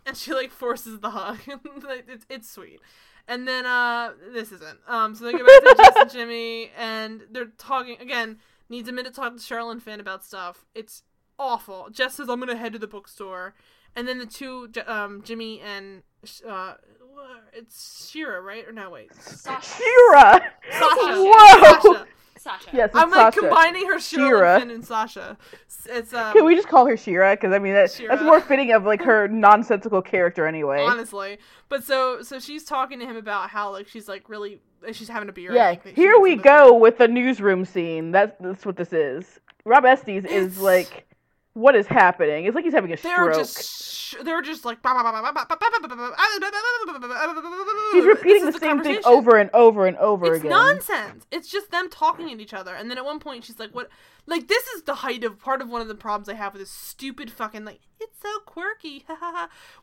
and 0.05 0.17
she 0.17 0.33
like 0.33 0.51
forces 0.51 0.99
the 0.99 1.11
hug 1.11 1.39
it's, 2.07 2.25
it's 2.29 2.49
sweet 2.49 2.79
and 3.27 3.47
then 3.47 3.65
uh 3.65 4.11
this 4.33 4.51
isn't 4.51 4.79
um 4.87 5.15
so 5.15 5.25
they 5.25 5.31
go 5.31 5.39
back 5.39 5.61
to 5.61 5.75
Jess 5.83 5.95
and 5.95 6.11
Jimmy 6.11 6.71
and 6.77 7.21
they're 7.31 7.51
talking 7.57 7.97
again 7.99 8.37
needs 8.71 8.89
a 8.89 8.91
minute 8.91 9.13
to 9.13 9.21
talk 9.21 9.35
to 9.35 9.39
Sherilyn 9.39 9.81
Fenn 9.81 9.99
about 9.99 10.23
stuff. 10.23 10.65
It's 10.73 11.03
awful. 11.37 11.89
Jess 11.91 12.15
says, 12.15 12.29
I'm 12.29 12.39
going 12.39 12.49
to 12.49 12.57
head 12.57 12.73
to 12.73 12.79
the 12.79 12.87
bookstore. 12.87 13.53
And 13.95 14.07
then 14.07 14.17
the 14.17 14.25
two, 14.25 14.69
um, 14.87 15.21
Jimmy 15.23 15.59
and, 15.59 16.01
uh, 16.47 16.75
it's 17.53 18.09
Shira, 18.09 18.41
right? 18.41 18.65
Or 18.65 18.71
no, 18.71 18.89
wait. 18.89 19.13
Sasha. 19.13 19.75
Shira! 19.75 20.53
Sasha. 20.71 21.21
Whoa! 21.21 21.61
Sasha. 21.61 22.07
Sasha. 22.41 22.69
Yes, 22.73 22.89
I'm 22.93 23.11
like 23.11 23.33
Sasha. 23.33 23.39
combining 23.39 23.85
her 23.87 23.99
Shira. 23.99 24.55
And 24.55 24.61
Fenn 24.63 24.71
and 24.71 24.85
Sasha. 24.85 25.37
It's 25.85 26.13
um, 26.13 26.33
Can 26.33 26.43
we 26.43 26.55
just 26.55 26.67
call 26.67 26.87
her 26.87 26.97
Shira? 26.97 27.33
Because 27.33 27.53
I 27.53 27.59
mean 27.59 27.73
that, 27.73 27.95
that's 28.07 28.23
more 28.23 28.41
fitting 28.41 28.71
of 28.71 28.83
like 28.83 29.01
her 29.03 29.27
nonsensical 29.29 30.01
character 30.01 30.47
anyway. 30.47 30.81
Honestly, 30.81 31.37
but 31.69 31.83
so 31.83 32.23
so 32.23 32.39
she's 32.39 32.63
talking 32.63 32.99
to 32.99 33.05
him 33.05 33.15
about 33.15 33.49
how 33.51 33.71
like 33.71 33.87
she's 33.87 34.07
like 34.07 34.27
really 34.27 34.59
she's 34.91 35.07
having 35.07 35.29
a 35.29 35.31
beer. 35.31 35.53
Yeah, 35.53 35.75
here 35.95 36.19
we 36.19 36.35
go 36.35 36.73
with 36.73 36.97
the 36.97 37.07
newsroom 37.07 37.63
scene. 37.63 38.11
That's 38.11 38.35
that's 38.39 38.65
what 38.65 38.75
this 38.75 38.91
is. 38.91 39.39
Rob 39.63 39.85
Estes 39.85 40.23
it's... 40.23 40.33
is 40.33 40.57
like, 40.59 41.05
what 41.53 41.75
is 41.75 41.87
happening? 41.87 42.45
It's 42.45 42.55
like 42.55 42.63
he's 42.63 42.73
having 42.73 42.93
a 42.93 42.95
they're 42.95 43.15
stroke. 43.15 43.33
Just, 43.33 44.23
they're 44.23 44.41
just 44.41 44.63
like. 44.63 44.77
He's 47.91 48.05
repeating 48.05 48.45
the 48.45 48.57
same 48.57 48.81
thing 48.81 48.99
over 49.05 49.37
and 49.37 49.49
over 49.53 49.85
and 49.85 49.97
over 49.97 50.33
it's 50.33 50.43
again. 50.43 50.51
It's 50.51 50.89
nonsense. 50.89 51.27
It's 51.31 51.49
just 51.49 51.71
them 51.71 51.89
talking 51.89 52.31
at 52.31 52.39
each 52.39 52.53
other, 52.53 52.73
and 52.73 52.89
then 52.89 52.97
at 52.97 53.05
one 53.05 53.19
point 53.19 53.43
she's 53.43 53.59
like, 53.59 53.71
"What?" 53.71 53.89
Like 54.25 54.47
this 54.47 54.65
is 54.67 54.83
the 54.83 54.95
height 54.95 55.23
of 55.23 55.39
part 55.39 55.61
of 55.61 55.69
one 55.69 55.81
of 55.81 55.87
the 55.87 55.95
problems 55.95 56.29
I 56.29 56.35
have 56.35 56.53
with 56.53 56.61
this 56.61 56.71
stupid 56.71 57.31
fucking 57.31 57.65
like. 57.65 57.81
It's 57.99 58.21
so 58.21 58.39
quirky, 58.45 59.05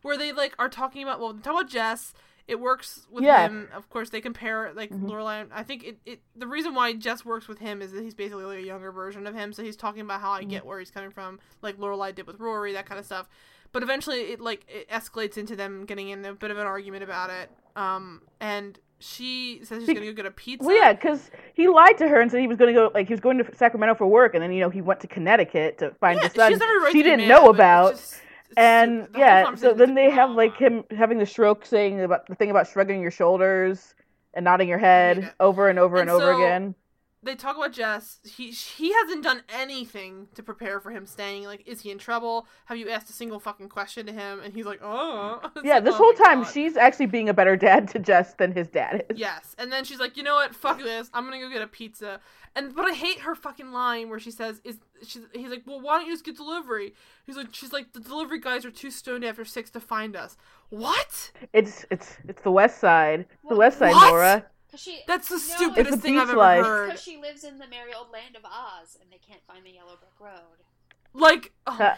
where 0.01 0.17
they 0.17 0.31
like 0.31 0.55
are 0.57 0.69
talking 0.69 1.03
about 1.03 1.19
well, 1.19 1.33
talk 1.33 1.53
about 1.53 1.69
Jess 1.69 2.13
it 2.49 2.59
works 2.59 3.05
with 3.11 3.23
yeah. 3.23 3.45
him. 3.45 3.69
Of 3.75 3.89
course, 3.89 4.09
they 4.09 4.21
compare 4.21 4.73
like 4.73 4.89
mm-hmm. 4.89 5.05
Lorelai. 5.05 5.47
I 5.53 5.61
think 5.61 5.83
it, 5.83 5.97
it 6.05 6.21
the 6.35 6.47
reason 6.47 6.73
why 6.73 6.93
Jess 6.93 7.23
works 7.23 7.47
with 7.47 7.59
him 7.59 7.81
is 7.81 7.91
that 7.91 8.03
he's 8.03 8.15
basically 8.15 8.43
like 8.43 8.57
a 8.57 8.65
younger 8.65 8.91
version 8.91 9.27
of 9.27 9.35
him. 9.35 9.53
So 9.53 9.63
he's 9.63 9.75
talking 9.75 10.01
about 10.01 10.19
how 10.19 10.31
I 10.31 10.41
mm-hmm. 10.41 10.49
get 10.49 10.65
where 10.65 10.79
he's 10.79 10.89
coming 10.89 11.11
from, 11.11 11.39
like 11.61 11.77
Lorelai 11.77 12.13
did 12.13 12.25
with 12.25 12.39
Rory, 12.39 12.73
that 12.73 12.87
kind 12.87 12.99
of 12.99 13.05
stuff. 13.05 13.29
But 13.71 13.83
eventually, 13.83 14.21
it 14.21 14.41
like 14.41 14.65
it 14.67 14.89
escalates 14.89 15.37
into 15.37 15.55
them 15.55 15.85
getting 15.85 16.09
in 16.09 16.25
a 16.25 16.33
bit 16.33 16.49
of 16.49 16.57
an 16.57 16.65
argument 16.65 17.03
about 17.03 17.29
it. 17.29 17.51
Um, 17.75 18.23
and 18.41 18.79
she 18.97 19.61
says 19.63 19.85
she's 19.85 19.93
gonna 19.93 20.07
go 20.07 20.13
get 20.13 20.25
a 20.25 20.31
pizza. 20.31 20.65
Well, 20.65 20.75
yeah, 20.75 20.93
because 20.93 21.29
he 21.53 21.67
lied 21.67 21.99
to 21.99 22.07
her 22.07 22.19
and 22.19 22.31
said 22.31 22.41
he 22.41 22.47
was 22.47 22.57
gonna 22.57 22.73
go 22.73 22.89
like 22.95 23.07
he 23.07 23.13
was 23.13 23.21
going 23.21 23.37
to 23.37 23.55
Sacramento 23.55 23.93
for 23.93 24.07
work, 24.07 24.33
and 24.33 24.41
then 24.41 24.51
you 24.51 24.61
know 24.61 24.71
he 24.71 24.81
went 24.81 25.01
to 25.01 25.07
Connecticut 25.07 25.77
to 25.77 25.91
find 25.99 26.17
yeah, 26.17 26.29
his 26.29 26.33
son. 26.33 26.59
She, 26.87 26.91
she 26.93 27.03
didn't 27.03 27.27
know 27.27 27.49
about. 27.49 27.91
Just, 27.91 28.21
and 28.59 29.07
yeah, 29.17 29.55
so 29.55 29.73
then 29.73 29.95
they 29.95 30.09
have 30.09 30.31
like 30.31 30.57
him 30.57 30.83
having 30.91 31.17
the 31.17 31.25
stroke, 31.25 31.65
saying 31.65 32.01
about 32.01 32.27
the 32.27 32.35
thing 32.35 32.51
about 32.51 32.67
shrugging 32.67 33.01
your 33.01 33.11
shoulders 33.11 33.95
and 34.33 34.43
nodding 34.43 34.67
your 34.67 34.77
head 34.77 35.33
over 35.39 35.69
and 35.69 35.79
over 35.79 35.99
and, 35.99 36.09
and 36.09 36.21
over 36.21 36.33
so, 36.33 36.37
again 36.37 36.75
they 37.21 37.35
talk 37.35 37.57
about 37.57 37.73
Jess. 37.73 38.19
He 38.23 38.51
he 38.51 38.93
hasn't 38.93 39.23
done 39.23 39.43
anything 39.49 40.27
to 40.35 40.43
prepare 40.43 40.79
for 40.79 40.91
him 40.91 41.05
staying. 41.05 41.43
Like, 41.43 41.67
is 41.67 41.81
he 41.81 41.91
in 41.91 41.97
trouble? 41.97 42.47
Have 42.65 42.77
you 42.77 42.89
asked 42.89 43.09
a 43.09 43.13
single 43.13 43.39
fucking 43.39 43.67
question 43.67 44.05
to 44.05 44.13
him? 44.13 44.39
And 44.39 44.53
he's 44.53 44.65
like, 44.65 44.79
oh. 44.81 45.41
It's 45.55 45.65
yeah, 45.65 45.75
like, 45.75 45.83
this 45.85 45.95
oh 45.95 45.97
whole 45.97 46.13
time 46.13 46.43
God. 46.43 46.51
she's 46.51 46.77
actually 46.77 47.07
being 47.07 47.27
a 47.27 47.33
better 47.33 47.57
dad 47.57 47.89
to 47.89 47.99
Jess 47.99 48.33
than 48.35 48.53
his 48.53 48.69
dad 48.69 49.05
is. 49.09 49.17
Yes, 49.17 49.55
and 49.57 49.71
then 49.71 49.83
she's 49.83 49.99
like, 49.99 50.15
you 50.15 50.23
know 50.23 50.35
what? 50.35 50.55
Fuck 50.55 50.79
this. 50.79 51.09
I'm 51.13 51.25
gonna 51.25 51.39
go 51.39 51.49
get 51.49 51.61
a 51.61 51.67
pizza. 51.67 52.21
And 52.55 52.73
but 52.75 52.85
I 52.85 52.93
hate 52.93 53.19
her 53.19 53.35
fucking 53.35 53.71
line 53.71 54.09
where 54.09 54.19
she 54.19 54.31
says, 54.31 54.61
"Is 54.63 54.77
she's 55.05 55.23
he's 55.33 55.49
like, 55.49 55.63
well, 55.65 55.81
why 55.81 55.97
don't 55.97 56.07
you 56.07 56.13
just 56.13 56.25
get 56.25 56.37
delivery?" 56.37 56.93
He's 57.25 57.35
like, 57.35 57.47
she's 57.51 57.73
like, 57.73 57.93
the 57.93 57.99
delivery 57.99 58.39
guys 58.39 58.65
are 58.65 58.71
too 58.71 58.91
stoned 58.91 59.25
after 59.25 59.45
six 59.45 59.69
to 59.71 59.79
find 59.79 60.15
us. 60.15 60.37
What? 60.69 61.31
It's 61.53 61.85
it's 61.91 62.15
it's 62.27 62.41
the 62.41 62.51
West 62.51 62.79
Side. 62.79 63.25
The 63.49 63.55
West 63.55 63.79
Side, 63.79 63.91
what? 63.91 64.09
Nora. 64.09 64.45
She, 64.75 65.01
That's 65.07 65.29
the 65.29 65.39
stupidest 65.39 65.99
thing 65.99 66.17
I've 66.17 66.29
ever 66.29 66.37
life. 66.37 66.63
heard. 66.63 66.87
Because 66.87 67.01
she 67.03 67.17
lives 67.17 67.43
in 67.43 67.57
the 67.57 67.67
merry 67.67 67.93
old 67.93 68.11
land 68.11 68.35
of 68.35 68.45
Oz, 68.45 68.97
and 69.01 69.11
they 69.11 69.17
can't 69.17 69.41
find 69.47 69.65
the 69.65 69.71
yellow 69.71 69.97
brick 69.97 70.19
road. 70.19 70.63
Like, 71.13 71.53
oh 71.65 71.71
my 71.71 71.77
god, 71.77 71.97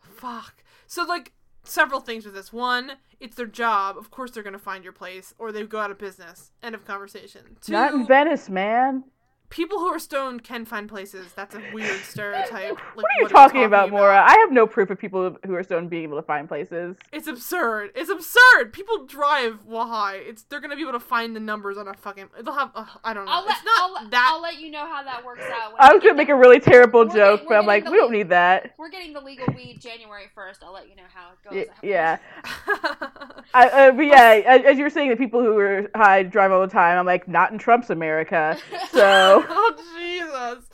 fuck. 0.00 0.62
So 0.86 1.04
like, 1.04 1.32
several 1.64 2.00
things 2.00 2.24
with 2.24 2.34
this. 2.34 2.52
One, 2.52 2.92
it's 3.18 3.34
their 3.34 3.46
job. 3.46 3.98
Of 3.98 4.10
course, 4.10 4.30
they're 4.30 4.44
gonna 4.44 4.58
find 4.58 4.84
your 4.84 4.92
place, 4.92 5.34
or 5.38 5.50
they 5.50 5.64
go 5.64 5.80
out 5.80 5.90
of 5.90 5.98
business. 5.98 6.52
End 6.62 6.74
of 6.74 6.84
conversation. 6.84 7.56
Two, 7.60 7.72
Not 7.72 7.94
in 7.94 8.06
Venice, 8.06 8.48
man 8.48 9.04
people 9.48 9.78
who 9.78 9.86
are 9.86 9.98
stoned 9.98 10.42
can 10.44 10.64
find 10.64 10.88
places. 10.88 11.32
That's 11.34 11.54
a 11.54 11.62
weird 11.72 12.00
stereotype. 12.00 12.72
Like, 12.72 12.96
what 12.96 13.04
are 13.04 13.18
you 13.18 13.22
what 13.24 13.30
talking, 13.30 13.64
about, 13.64 13.88
about, 13.88 13.98
Maura? 13.98 14.22
I 14.22 14.36
have 14.38 14.52
no 14.52 14.66
proof 14.66 14.90
of 14.90 14.98
people 14.98 15.36
who 15.44 15.54
are 15.54 15.62
stoned 15.62 15.90
being 15.90 16.04
able 16.04 16.16
to 16.16 16.22
find 16.22 16.48
places. 16.48 16.96
It's 17.12 17.26
absurd. 17.26 17.90
It's 17.94 18.10
absurd. 18.10 18.72
People 18.72 19.04
drive 19.06 19.64
while 19.66 19.86
high. 19.86 20.16
It's 20.16 20.42
they're 20.44 20.60
gonna 20.60 20.76
be 20.76 20.82
able 20.82 20.92
to 20.92 21.00
find 21.00 21.34
the 21.34 21.40
numbers 21.40 21.76
on 21.76 21.88
a 21.88 21.94
fucking. 21.94 22.28
They'll 22.42 22.54
have. 22.54 22.70
Uh, 22.74 22.86
I 23.04 23.14
don't 23.14 23.26
know. 23.26 23.32
I'll 23.32 23.44
let, 23.44 23.56
it's 23.56 23.64
not 23.64 24.00
I'll, 24.00 24.08
that. 24.10 24.30
I'll 24.32 24.42
let 24.42 24.58
you 24.58 24.70
know 24.70 24.86
how 24.86 25.02
that 25.02 25.24
works 25.24 25.44
out. 25.44 25.74
I 25.78 25.92
was 25.92 26.02
gonna 26.02 26.14
make 26.14 26.28
a 26.28 26.36
really 26.36 26.60
terrible 26.60 27.04
joke, 27.04 27.40
getting, 27.40 27.48
but 27.48 27.54
I'm 27.56 27.66
like, 27.66 27.88
we 27.88 27.96
don't 27.96 28.12
need 28.12 28.30
that. 28.30 28.74
We're 28.78 28.90
getting 28.90 29.12
the 29.12 29.20
legal 29.20 29.46
weed 29.54 29.80
January 29.80 30.26
first. 30.34 30.62
I'll 30.62 30.72
let 30.72 30.88
you 30.88 30.96
know 30.96 31.02
how 31.12 31.30
it 31.32 31.48
goes. 31.48 31.66
Y- 31.82 31.88
yeah. 31.88 32.18
I, 33.54 33.68
uh, 33.68 33.92
but 33.92 34.02
yeah, 34.02 34.60
as 34.64 34.76
you 34.76 34.84
were 34.84 34.90
saying, 34.90 35.10
the 35.10 35.16
people 35.16 35.40
who 35.42 35.58
are 35.58 35.90
high 35.94 36.22
drive 36.22 36.52
all 36.52 36.60
the 36.60 36.66
time. 36.66 36.98
I'm 36.98 37.06
like, 37.06 37.28
not 37.28 37.52
in 37.52 37.58
Trump's 37.58 37.90
America. 37.90 38.58
So. 38.92 39.35
oh, 39.50 39.74
Jesus. 39.96 40.68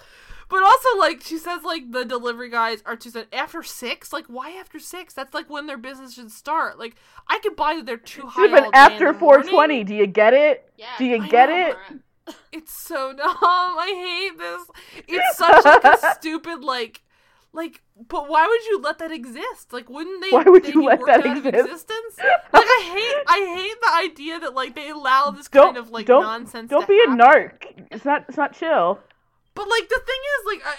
But 0.49 0.63
also, 0.63 0.99
like, 0.99 1.23
she 1.23 1.39
says, 1.39 1.63
like, 1.63 1.93
the 1.93 2.05
delivery 2.05 2.51
guys 2.51 2.83
are 2.85 2.95
too 2.95 3.11
after 3.33 3.63
six. 3.63 4.13
Like, 4.13 4.27
why 4.27 4.51
after 4.51 4.79
six? 4.79 5.15
That's 5.15 5.33
like 5.33 5.49
when 5.49 5.67
their 5.67 5.79
business 5.79 6.13
should 6.13 6.31
start. 6.31 6.79
Like, 6.79 6.95
I 7.27 7.39
could 7.39 7.57
buy 7.57 7.77
that 7.77 7.87
they're 7.87 7.97
too 7.97 8.27
high. 8.27 8.49
But 8.49 8.69
after 8.75 9.15
four 9.15 9.43
twenty, 9.43 9.83
do 9.83 9.95
you 9.95 10.07
get 10.07 10.35
it? 10.35 10.71
Yeah, 10.77 10.89
do 10.99 11.07
you 11.07 11.23
I 11.23 11.29
get 11.29 11.49
know, 11.49 11.75
it? 11.89 12.35
It's 12.53 12.73
so 12.73 13.13
dumb. 13.17 13.27
I 13.41 14.29
hate 14.31 14.39
this. 14.39 15.05
It's 15.09 15.39
such 15.39 15.65
like 15.65 15.85
a 15.85 16.15
stupid 16.19 16.63
like 16.63 17.03
like, 17.53 17.83
but 18.09 18.29
why 18.29 18.47
would 18.47 18.65
you 18.67 18.81
let 18.81 18.99
that 18.99 19.13
exist? 19.13 19.73
Like, 19.73 19.91
wouldn't 19.91 20.23
they? 20.23 20.31
Why 20.31 20.45
would 20.45 20.65
they 20.65 20.73
you 20.73 20.85
let 20.85 21.01
that 21.07 21.27
exist? 21.27 21.47
existence? 21.47 22.19
Like, 22.19 22.65
I 22.67 22.91
hate, 22.93 23.25
I 23.29 23.57
hate 23.57 23.81
the 23.81 23.93
idea 24.11 24.41
that 24.41 24.55
like 24.55 24.75
they 24.75 24.89
allow 24.91 25.31
this 25.31 25.49
don't, 25.49 25.75
kind 25.75 25.77
of 25.77 25.91
like 25.91 26.07
don't, 26.07 26.23
nonsense. 26.23 26.71
Don't 26.71 26.89
be 26.89 26.99
happen. 26.99 27.21
a 27.21 27.25
narc. 27.25 27.87
It's 27.91 28.05
not. 28.05 28.25
It's 28.29 28.39
not 28.39 28.55
chill. 28.55 29.01
But 29.55 29.69
like 29.69 29.89
the 29.89 30.01
thing 30.07 30.23
is, 30.39 30.47
like, 30.47 30.63
I, 30.67 30.77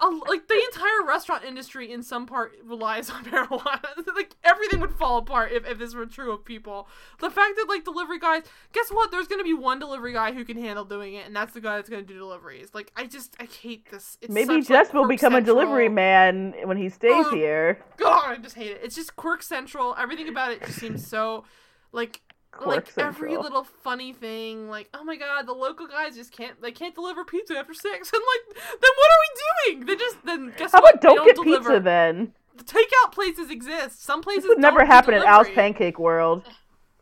like 0.00 0.46
the 0.48 0.62
entire 0.72 1.06
restaurant 1.06 1.44
industry 1.44 1.90
in 1.90 2.02
some 2.02 2.26
part 2.26 2.54
relies 2.64 3.08
on 3.08 3.24
marijuana. 3.26 3.82
like 4.14 4.36
everything 4.44 4.80
would 4.80 4.92
fall 4.92 5.18
apart 5.18 5.52
if, 5.52 5.66
if 5.66 5.78
this 5.78 5.94
were 5.94 6.06
true 6.06 6.32
of 6.32 6.44
people. 6.44 6.88
The 7.18 7.30
fact 7.30 7.56
that 7.56 7.66
like 7.68 7.84
delivery 7.84 8.18
guys, 8.18 8.42
guess 8.72 8.90
what? 8.90 9.10
There's 9.10 9.26
gonna 9.26 9.44
be 9.44 9.54
one 9.54 9.78
delivery 9.78 10.12
guy 10.12 10.32
who 10.32 10.44
can 10.44 10.58
handle 10.58 10.84
doing 10.84 11.14
it, 11.14 11.26
and 11.26 11.34
that's 11.34 11.54
the 11.54 11.60
guy 11.60 11.76
that's 11.76 11.88
gonna 11.88 12.02
do 12.02 12.18
deliveries. 12.18 12.70
Like 12.74 12.92
I 12.96 13.06
just 13.06 13.36
I 13.40 13.44
hate 13.44 13.90
this. 13.90 14.18
It's 14.20 14.32
Maybe 14.32 14.62
such, 14.62 14.68
Jess 14.68 14.86
like, 14.86 14.94
will 14.94 15.08
become 15.08 15.32
central. 15.32 15.56
a 15.58 15.64
delivery 15.64 15.88
man 15.88 16.54
when 16.64 16.76
he 16.76 16.88
stays 16.88 17.12
oh, 17.14 17.34
here. 17.34 17.82
God, 17.96 18.30
I 18.30 18.36
just 18.36 18.56
hate 18.56 18.72
it. 18.72 18.80
It's 18.82 18.94
just 18.94 19.16
quirk 19.16 19.42
central. 19.42 19.94
Everything 19.98 20.28
about 20.28 20.52
it 20.52 20.62
just 20.64 20.78
seems 20.78 21.06
so 21.06 21.44
like 21.92 22.20
like 22.64 22.90
Central. 22.90 23.06
every 23.08 23.36
little 23.36 23.64
funny 23.64 24.12
thing, 24.12 24.68
like 24.68 24.88
oh 24.94 25.04
my 25.04 25.16
god, 25.16 25.46
the 25.46 25.52
local 25.52 25.86
guys 25.86 26.16
just 26.16 26.32
can't 26.32 26.60
they 26.62 26.72
can't 26.72 26.94
deliver 26.94 27.24
pizza 27.24 27.56
after 27.56 27.74
six, 27.74 28.10
and 28.12 28.22
like 28.22 28.56
then 28.56 28.90
what 28.96 29.10
are 29.10 29.20
we 29.22 29.74
doing? 29.74 29.86
They 29.86 29.96
just 29.96 30.16
then 30.24 30.52
guess 30.56 30.72
How 30.72 30.80
what? 30.80 30.94
about 30.94 31.02
don't, 31.02 31.16
don't 31.16 31.26
get 31.26 31.36
deliver. 31.36 31.70
pizza 31.70 31.80
then? 31.80 32.32
The 32.56 32.64
takeout 32.64 33.12
places 33.12 33.50
exist. 33.50 34.02
Some 34.02 34.22
places 34.22 34.44
this 34.44 34.48
would 34.50 34.58
never 34.60 34.84
happen 34.84 35.14
in 35.14 35.22
Al's 35.22 35.48
Pancake 35.50 35.98
World. 35.98 36.42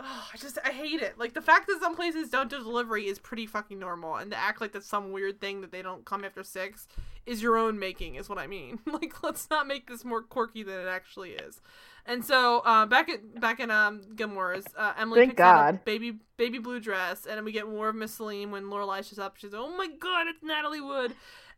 Oh, 0.07 0.29
I 0.35 0.37
just 0.37 0.59
I 0.63 0.71
hate 0.71 1.01
it. 1.01 1.19
Like 1.19 1.33
the 1.33 1.41
fact 1.41 1.67
that 1.69 1.79
some 1.81 1.97
places 1.97 2.29
don't 2.29 2.51
do 2.51 2.59
delivery 2.59 3.07
is 3.07 3.19
pretty 3.19 3.47
fucking 3.47 3.79
normal, 3.79 4.17
and 4.17 4.31
to 4.33 4.37
act 4.37 4.61
like 4.61 4.73
that's 4.73 4.87
some 4.89 5.13
weird 5.13 5.41
thing 5.41 5.63
that 5.63 5.73
they 5.73 5.81
don't 5.81 6.05
come 6.05 6.25
after 6.25 6.43
six 6.43 6.89
is 7.25 7.41
your 7.41 7.57
own 7.57 7.79
making, 7.79 8.17
is 8.17 8.29
what 8.29 8.37
I 8.37 8.47
mean. 8.47 8.81
like 8.87 9.23
let's 9.23 9.49
not 9.49 9.67
make 9.67 9.89
this 9.89 10.05
more 10.05 10.21
quirky 10.21 10.63
than 10.63 10.79
it 10.79 10.89
actually 10.89 11.31
is. 11.31 11.63
And 12.07 12.25
so 12.25 12.61
uh, 12.67 12.85
back 12.87 13.09
at 13.09 13.41
back 13.41 13.61
in 13.61 13.71
um 13.71 14.03
Gilmore's, 14.15 14.65
uh, 14.77 14.93
Emily 14.99 15.21
Thank 15.21 15.31
picks 15.33 15.41
out 15.41 15.75
a 15.75 15.79
baby 15.79 16.19
baby 16.37 16.59
blue 16.59 16.81
dress, 16.81 17.25
and 17.27 17.37
then 17.37 17.45
we 17.45 17.53
get 17.53 17.69
more 17.69 17.89
of 17.89 17.95
Miss 17.95 18.15
Celine 18.15 18.51
when 18.51 18.65
Lorelai 18.65 19.09
shows 19.09 19.19
up. 19.19 19.37
She's 19.39 19.53
like, 19.53 19.63
"Oh 19.63 19.75
my 19.77 19.89
God, 19.99 20.27
it's 20.29 20.43
Natalie 20.43 20.83
Wood," 20.83 21.15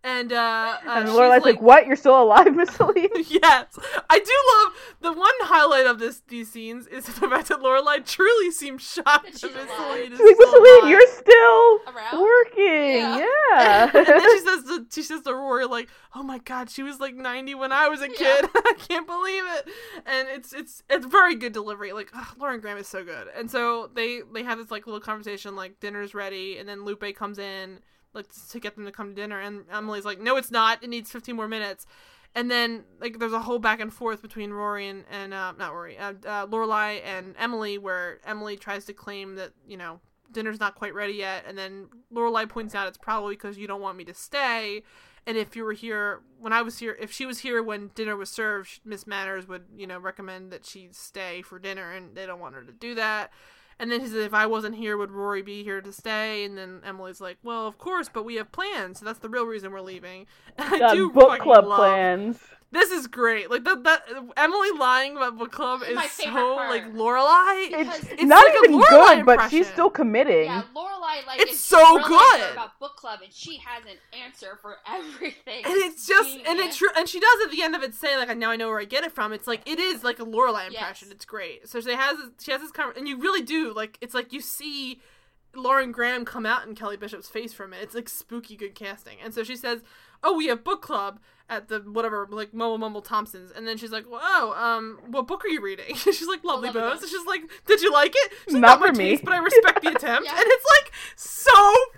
and 0.07 0.33
uh, 0.33 0.37
uh 0.87 0.91
and 0.91 1.09
Lorelai's 1.09 1.45
like, 1.45 1.61
"What? 1.61 1.87
You're 1.89 1.97
still 1.97 2.23
alive, 2.23 2.55
Miss 2.55 2.71
Celine?" 2.77 3.09
yes, 3.29 3.77
I 4.09 4.19
do 4.21 4.33
love 4.55 4.73
the 5.01 5.19
one 5.19 5.33
highlight 5.41 5.87
of 5.87 5.99
this 5.99 6.23
these 6.29 6.51
scenes 6.51 6.87
is 6.87 7.05
the 7.21 7.29
fact 7.29 7.49
that 7.49 7.59
Lorelai 7.59 8.07
truly 8.07 8.53
seems 8.53 8.83
shocked 8.83 9.07
That 9.25 9.33
that 9.33 9.39
she's 9.41 9.55
Miss 9.55 9.65
alive. 9.69 9.77
Celine 9.77 10.13
is 10.13 10.21
like, 10.21 10.29
Miss 10.29 10.37
still 10.37 10.51
Celine, 10.53 10.79
alive." 10.81 10.91
you're 10.91 11.07
still 11.09 11.79
Around? 11.89 12.21
working. 12.23 12.97
Yeah. 13.03 13.27
Yeah. 13.51 13.91
and 13.95 14.07
then 14.07 14.21
she 14.31 14.39
says 14.45 14.63
to 14.65 14.87
she 14.91 15.03
says 15.03 15.23
to 15.23 15.35
Rory 15.35 15.67
like, 15.67 15.89
"Oh 16.15 16.23
my 16.23 16.39
God, 16.39 16.71
she 16.71 16.85
was 16.85 17.01
like 17.01 17.17
90 17.17 17.57
when 17.57 17.73
I 17.73 17.89
was 17.89 18.01
a 18.01 18.09
kid. 18.09 18.45
I 18.55 18.75
can't 18.79 19.09
believe 19.09 19.43
it." 19.59 19.69
And 20.07 20.29
it's 20.29 20.53
it's 20.53 20.85
it's 20.89 21.05
very 21.07 21.35
good 21.35 21.53
delivery. 21.53 21.93
Like 21.93 22.11
ugh, 22.15 22.29
Lauren 22.39 22.61
Graham 22.61 22.79
is 22.79 22.87
so 22.87 23.03
good. 23.05 23.27
And 23.37 23.51
so 23.51 23.91
they 23.93 24.21
they 24.33 24.45
have 24.45 24.59
this 24.59 24.71
like 24.71 24.87
little 24.87 25.01
conversation 25.01 25.57
like 25.57 25.81
dinner's 25.81 26.15
ready, 26.15 26.59
and 26.59 26.69
then 26.69 26.85
Lupe 26.85 27.05
comes 27.17 27.39
in 27.41 27.81
like 28.17 28.27
to 28.51 28.61
get 28.61 28.75
them 28.75 28.85
to 28.85 28.93
come 28.93 29.11
to 29.11 29.15
dinner, 29.15 29.41
and 29.41 29.65
Emily's 29.71 30.05
like, 30.05 30.21
"No, 30.21 30.37
it's 30.37 30.51
not. 30.51 30.83
It 30.83 30.89
needs 30.89 31.11
15 31.11 31.37
more 31.37 31.49
minutes." 31.49 31.87
And 32.35 32.51
then 32.51 32.85
like 33.01 33.19
there's 33.19 33.33
a 33.33 33.41
whole 33.41 33.59
back 33.59 33.81
and 33.81 33.93
forth 33.93 34.21
between 34.23 34.51
Rory 34.51 34.89
and 34.89 35.05
and 35.11 35.33
uh, 35.33 35.53
not 35.59 35.73
Rory, 35.73 35.97
uh, 35.97 36.15
uh, 36.27 36.47
Lorelai 36.47 37.01
and 37.05 37.35
Emily, 37.39 37.79
where 37.79 38.19
Emily 38.27 38.57
tries 38.57 38.85
to 38.87 38.93
claim 38.93 39.37
that 39.37 39.53
you 39.67 39.77
know 39.77 40.01
dinner's 40.33 40.61
not 40.61 40.75
quite 40.75 40.95
ready 40.95 41.15
yet, 41.15 41.45
and 41.47 41.57
then 41.57 41.89
Lorelai 42.13 42.49
points 42.49 42.75
out 42.75 42.89
it's 42.89 42.99
probably 42.99 43.35
because 43.35 43.57
you 43.57 43.67
don't 43.67 43.81
want 43.81 43.97
me 43.97 44.05
to 44.05 44.15
stay. 44.15 44.83
And 45.27 45.37
if 45.37 45.57
you 45.57 45.65
were 45.65 45.73
here 45.73 46.21
when 46.39 46.53
I 46.53 46.63
was 46.63 46.79
here, 46.79 46.97
if 47.01 47.11
she 47.11 47.27
was 47.27 47.41
here 47.41 47.63
when 47.63 47.91
dinner 47.95 48.17
was 48.17 48.31
served, 48.31 48.81
Miss 48.85 49.07
Manners 49.07 49.49
would, 49.49 49.65
you 49.77 49.87
know, 49.87 49.99
recommend 49.99 50.53
that 50.53 50.65
she 50.65 50.89
stay 50.93 51.43
for 51.43 51.59
dinner, 51.59 51.93
and 51.93 52.15
they 52.15 52.27
don't 52.27 52.39
want 52.39 52.55
her 52.55 52.63
to 52.63 52.73
do 52.73 52.95
that. 52.95 53.33
And 53.79 53.91
then 53.93 54.01
he 54.01 54.07
said, 54.07 54.21
if 54.21 54.33
I 54.33 54.47
wasn't 54.47 54.77
here, 54.77 54.97
would 54.97 55.11
Rory 55.11 55.43
be 55.43 55.63
here 55.63 55.81
to 55.83 55.93
stay? 55.93 56.45
And 56.45 56.57
then 56.57 56.81
Emily's 56.85 57.21
like, 57.21 57.37
well, 57.43 57.67
of 57.67 57.77
course, 57.77 58.09
but 58.13 58.25
we 58.25 58.37
have 58.37 58.51
plans, 58.51 59.01
so 59.01 59.05
that's 59.05 59.19
the 59.19 59.29
real 59.29 59.45
reason 59.45 59.71
we're 59.71 59.81
leaving. 59.83 60.27
And 60.57 60.83
I 60.83 60.95
do 60.95 61.11
book 61.11 61.39
club 61.41 61.67
love- 61.67 61.79
plans. 61.79 62.39
This 62.77 62.91
is 62.91 63.07
great. 63.07 63.51
Like 63.51 63.65
that, 63.65 63.85
that 63.85 64.03
Emily 64.37 64.71
lying 64.79 65.17
about 65.17 65.39
book 65.39 65.51
club 65.51 65.83
is 65.83 65.99
so 66.13 66.31
part. 66.31 66.71
like 66.71 66.93
Lorelai. 66.93 67.71
Because 67.71 67.99
It's, 68.05 68.13
It's 68.13 68.23
not 68.25 68.45
like 68.45 68.55
even 68.65 68.79
Lorelai 68.81 69.17
good, 69.17 69.27
but 69.27 69.49
she's 69.49 69.67
still 69.67 69.89
committing. 69.91 70.45
Yeah, 70.45 70.63
Lorelai 70.75 71.27
like 71.27 71.41
It's 71.41 71.59
so 71.59 71.99
good. 72.07 72.53
about 72.53 72.79
book 72.79 72.97
club, 72.97 73.21
and 73.25 73.33
she 73.33 73.57
has 73.65 73.83
an 73.85 73.97
answer 74.25 74.59
for 74.61 74.77
everything. 74.87 75.65
and 75.65 75.75
it's 75.77 76.07
just 76.07 76.29
and 76.37 76.45
Genius. 76.45 76.67
it's 76.67 76.77
true 76.77 76.89
and 76.97 77.09
she 77.09 77.19
does 77.19 77.41
at 77.45 77.51
the 77.51 77.63
end 77.63 77.75
of 77.75 77.83
it 77.83 77.95
say 77.95 78.17
like 78.17 78.29
"I 78.29 78.35
now 78.35 78.51
I 78.51 78.57
know 78.57 78.69
where 78.69 78.81
I 78.81 78.85
get 78.85 79.05
it 79.05 79.13
from. 79.13 79.33
It's 79.33 79.47
like 79.47 79.63
it 79.69 79.79
is 79.79 80.05
like 80.05 80.19
a 80.19 80.25
Lorelai 80.25 80.67
impression. 80.69 81.09
Yes. 81.09 81.15
It's 81.17 81.25
great. 81.25 81.67
So 81.69 81.81
she 81.81 81.93
has 81.93 82.17
she 82.43 82.53
has 82.53 82.61
this 82.61 82.73
conver- 82.73 82.97
and 82.97 83.09
you 83.09 83.17
really 83.19 83.43
do 83.43 83.73
like 83.73 83.97
it's 84.01 84.15
like 84.15 84.33
you 84.33 84.41
see 84.41 85.01
Lauren 85.55 85.91
Graham 85.93 86.25
come 86.27 86.45
out 86.45 86.67
in 86.67 86.75
Kelly 86.75 86.99
Bishop's 86.99 87.29
face 87.31 87.53
from 87.55 87.73
it. 87.73 87.79
It's 87.83 87.95
like 87.95 88.09
spooky 88.09 88.57
good 88.57 88.75
casting. 88.75 89.17
And 89.25 89.33
so 89.33 89.43
she 89.43 89.57
says, 89.57 89.83
"Oh, 90.23 90.37
we 90.37 90.49
have 90.49 90.63
book 90.63 90.83
club 90.83 91.19
at 91.49 91.69
the 91.69 91.81
whatever 91.81 92.27
like 92.31 92.53
Mumble 92.53 92.79
Mumble 92.79 93.03
Thompson's." 93.03 93.51
And 93.51 93.67
then 93.67 93.77
she's 93.77 93.91
like, 93.93 94.11
well, 94.11 94.21
"Oh, 94.23 94.53
um, 94.57 94.99
what 95.07 95.27
book 95.27 95.45
are 95.45 95.49
you 95.49 95.61
reading?" 95.61 95.95
she's 95.95 96.27
like, 96.27 96.45
"Lovely 96.45 96.69
Lovely 96.69 96.81
Bones." 96.81 97.01
Bones. 97.01 97.03
And 97.03 97.11
she's 97.11 97.27
like, 97.27 97.43
"Did 97.67 97.81
you 97.83 97.93
like 97.93 98.13
it?" 98.15 98.33
She's 98.45 98.55
like, 98.55 98.63
Not 98.63 98.81
my 98.81 98.89
for 98.89 98.93
me. 98.95 99.11
taste, 99.11 99.25
but 99.25 99.33
I 99.35 99.39
respect 99.39 99.83
the 99.83 99.89
attempt. 99.97 100.29
Yeah. 100.29 100.37
And 100.37 100.45
it's 100.47 100.67
like 100.71 100.93
so 101.17 101.53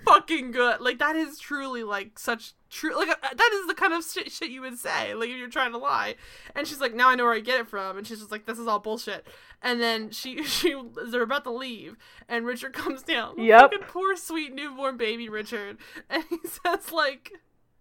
fucking 0.05 0.51
good. 0.51 0.81
Like 0.81 0.99
that 0.99 1.15
is 1.15 1.39
truly 1.39 1.83
like 1.83 2.17
such 2.19 2.53
true. 2.69 2.95
Like 2.97 3.09
uh, 3.09 3.15
that 3.21 3.51
is 3.53 3.67
the 3.67 3.73
kind 3.73 3.93
of 3.93 4.03
shit, 4.03 4.31
shit 4.31 4.49
you 4.49 4.61
would 4.61 4.77
say 4.77 5.13
like 5.13 5.29
if 5.29 5.37
you're 5.37 5.49
trying 5.49 5.71
to 5.71 5.77
lie. 5.77 6.15
And 6.55 6.67
she's 6.67 6.79
like, 6.79 6.93
"Now 6.93 7.09
I 7.09 7.15
know 7.15 7.25
where 7.25 7.33
I 7.33 7.39
get 7.39 7.59
it 7.59 7.67
from." 7.67 7.97
And 7.97 8.05
she's 8.07 8.19
just 8.19 8.31
like, 8.31 8.45
"This 8.45 8.59
is 8.59 8.67
all 8.67 8.79
bullshit." 8.79 9.25
And 9.61 9.81
then 9.81 10.11
she 10.11 10.43
she 10.45 10.79
they're 11.11 11.23
about 11.23 11.43
to 11.45 11.51
leave, 11.51 11.97
and 12.27 12.45
Richard 12.45 12.73
comes 12.73 13.03
down. 13.03 13.39
Yep. 13.39 13.61
Fucking 13.61 13.87
poor 13.87 14.15
sweet 14.15 14.53
newborn 14.53 14.97
baby 14.97 15.29
Richard, 15.29 15.77
and 16.09 16.23
he 16.29 16.37
says 16.43 16.91
like. 16.91 17.31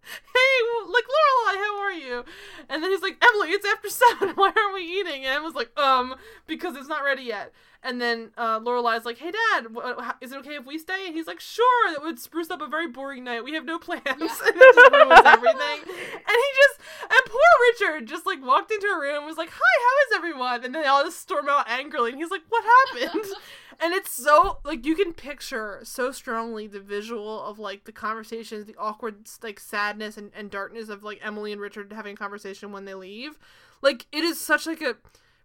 Hey, 0.03 0.91
like 0.91 1.05
Lorelai, 1.05 1.57
how 1.57 1.81
are 1.81 1.93
you? 1.93 2.25
And 2.69 2.83
then 2.83 2.91
he's 2.91 3.03
like, 3.03 3.23
Emily, 3.23 3.51
it's 3.51 3.67
after 3.67 3.89
seven. 3.91 4.31
Why 4.37 4.47
aren't 4.57 4.75
we 4.75 4.81
eating? 4.83 5.27
And 5.27 5.37
Emma's 5.37 5.55
like, 5.55 5.77
um, 5.79 6.15
because 6.47 6.77
it's 6.77 6.89
not 6.89 7.05
ready 7.05 7.23
yet. 7.25 7.53
And 7.83 8.01
then 8.01 8.31
uh, 8.37 8.59
Lorelai's 8.59 9.05
like, 9.05 9.19
"Hey, 9.19 9.31
Dad, 9.31 9.67
wh- 9.73 10.03
how- 10.03 10.17
is 10.21 10.33
it 10.33 10.39
okay 10.39 10.57
if 10.57 10.67
we 10.67 10.79
stay?" 10.79 11.07
And 11.07 11.15
he's 11.15 11.29
like, 11.29 11.39
"Sure." 11.39 11.93
That 11.93 12.03
would 12.03 12.19
spruce 12.19 12.51
up 12.51 12.61
a 12.61 12.67
very 12.67 12.89
boring 12.89 13.23
night. 13.23 13.45
We 13.45 13.55
have 13.55 13.65
no 13.65 13.79
plans, 13.79 14.03
and 14.09 14.21
it 14.21 14.75
just 14.75 14.93
ruins 14.93 15.21
everything. 15.25 15.81
And 15.85 16.37
he 16.37 16.49
just 16.57 16.81
and 17.03 17.21
poor 17.27 17.41
Richard 17.71 18.09
just 18.09 18.27
like 18.27 18.45
walked 18.45 18.73
into 18.73 18.89
a 18.89 18.99
room, 19.01 19.27
was 19.27 19.37
like, 19.37 19.51
"Hi, 19.53 19.59
how 19.85 20.11
is 20.11 20.17
everyone?" 20.19 20.65
And 20.65 20.75
then 20.75 20.83
they 20.83 20.89
all 20.89 21.05
just 21.05 21.21
storm 21.21 21.49
out 21.49 21.71
angrily, 21.71 22.11
and 22.11 22.21
he's 22.21 22.33
like, 22.33 22.43
"What 22.49 22.65
happened?" 22.65 23.27
and 23.81 23.95
it's 23.95 24.13
so 24.13 24.59
like 24.65 24.85
you 24.85 24.95
can 24.95 25.13
picture 25.13 25.81
so 25.85 26.11
strongly 26.11 26.67
the 26.67 26.81
visual 26.81 27.45
of 27.45 27.59
like 27.59 27.85
the 27.85 27.93
conversations, 27.93 28.65
the 28.65 28.77
awkward 28.77 29.29
like 29.43 29.61
sadness 29.61 30.17
and, 30.17 30.31
and 30.35 30.51
darkness 30.51 30.89
of 30.89 31.03
like 31.03 31.21
Emily 31.23 31.53
and 31.53 31.61
Richard 31.61 31.93
having 31.93 32.15
a 32.15 32.17
conversation 32.17 32.73
when 32.73 32.85
they 32.85 32.95
leave. 32.95 33.39
Like 33.81 34.07
it 34.13 34.25
is 34.25 34.41
such 34.41 34.67
like 34.67 34.81
a 34.81 34.97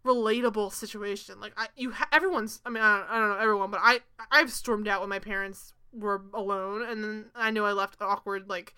relatable 0.05 0.72
situation. 0.72 1.39
Like 1.39 1.53
I, 1.57 1.68
you, 1.76 1.91
ha- 1.91 2.10
everyone's. 2.11 2.61
I 2.65 2.69
mean, 2.69 2.84
I 2.84 2.97
don't, 2.97 3.10
I 3.10 3.19
don't 3.19 3.30
know 3.30 3.38
everyone, 3.38 3.72
but 3.72 3.80
I, 3.84 3.99
I've 4.31 4.51
stormed 4.51 4.88
out 4.88 5.01
when 5.01 5.10
my 5.10 5.19
parents 5.19 5.73
were 5.91 6.22
alone, 6.34 6.84
and 6.84 7.03
then 7.03 7.26
I 7.35 7.51
know 7.51 7.65
I 7.65 7.72
left 7.72 8.01
awkward. 8.01 8.49
Like, 8.49 8.73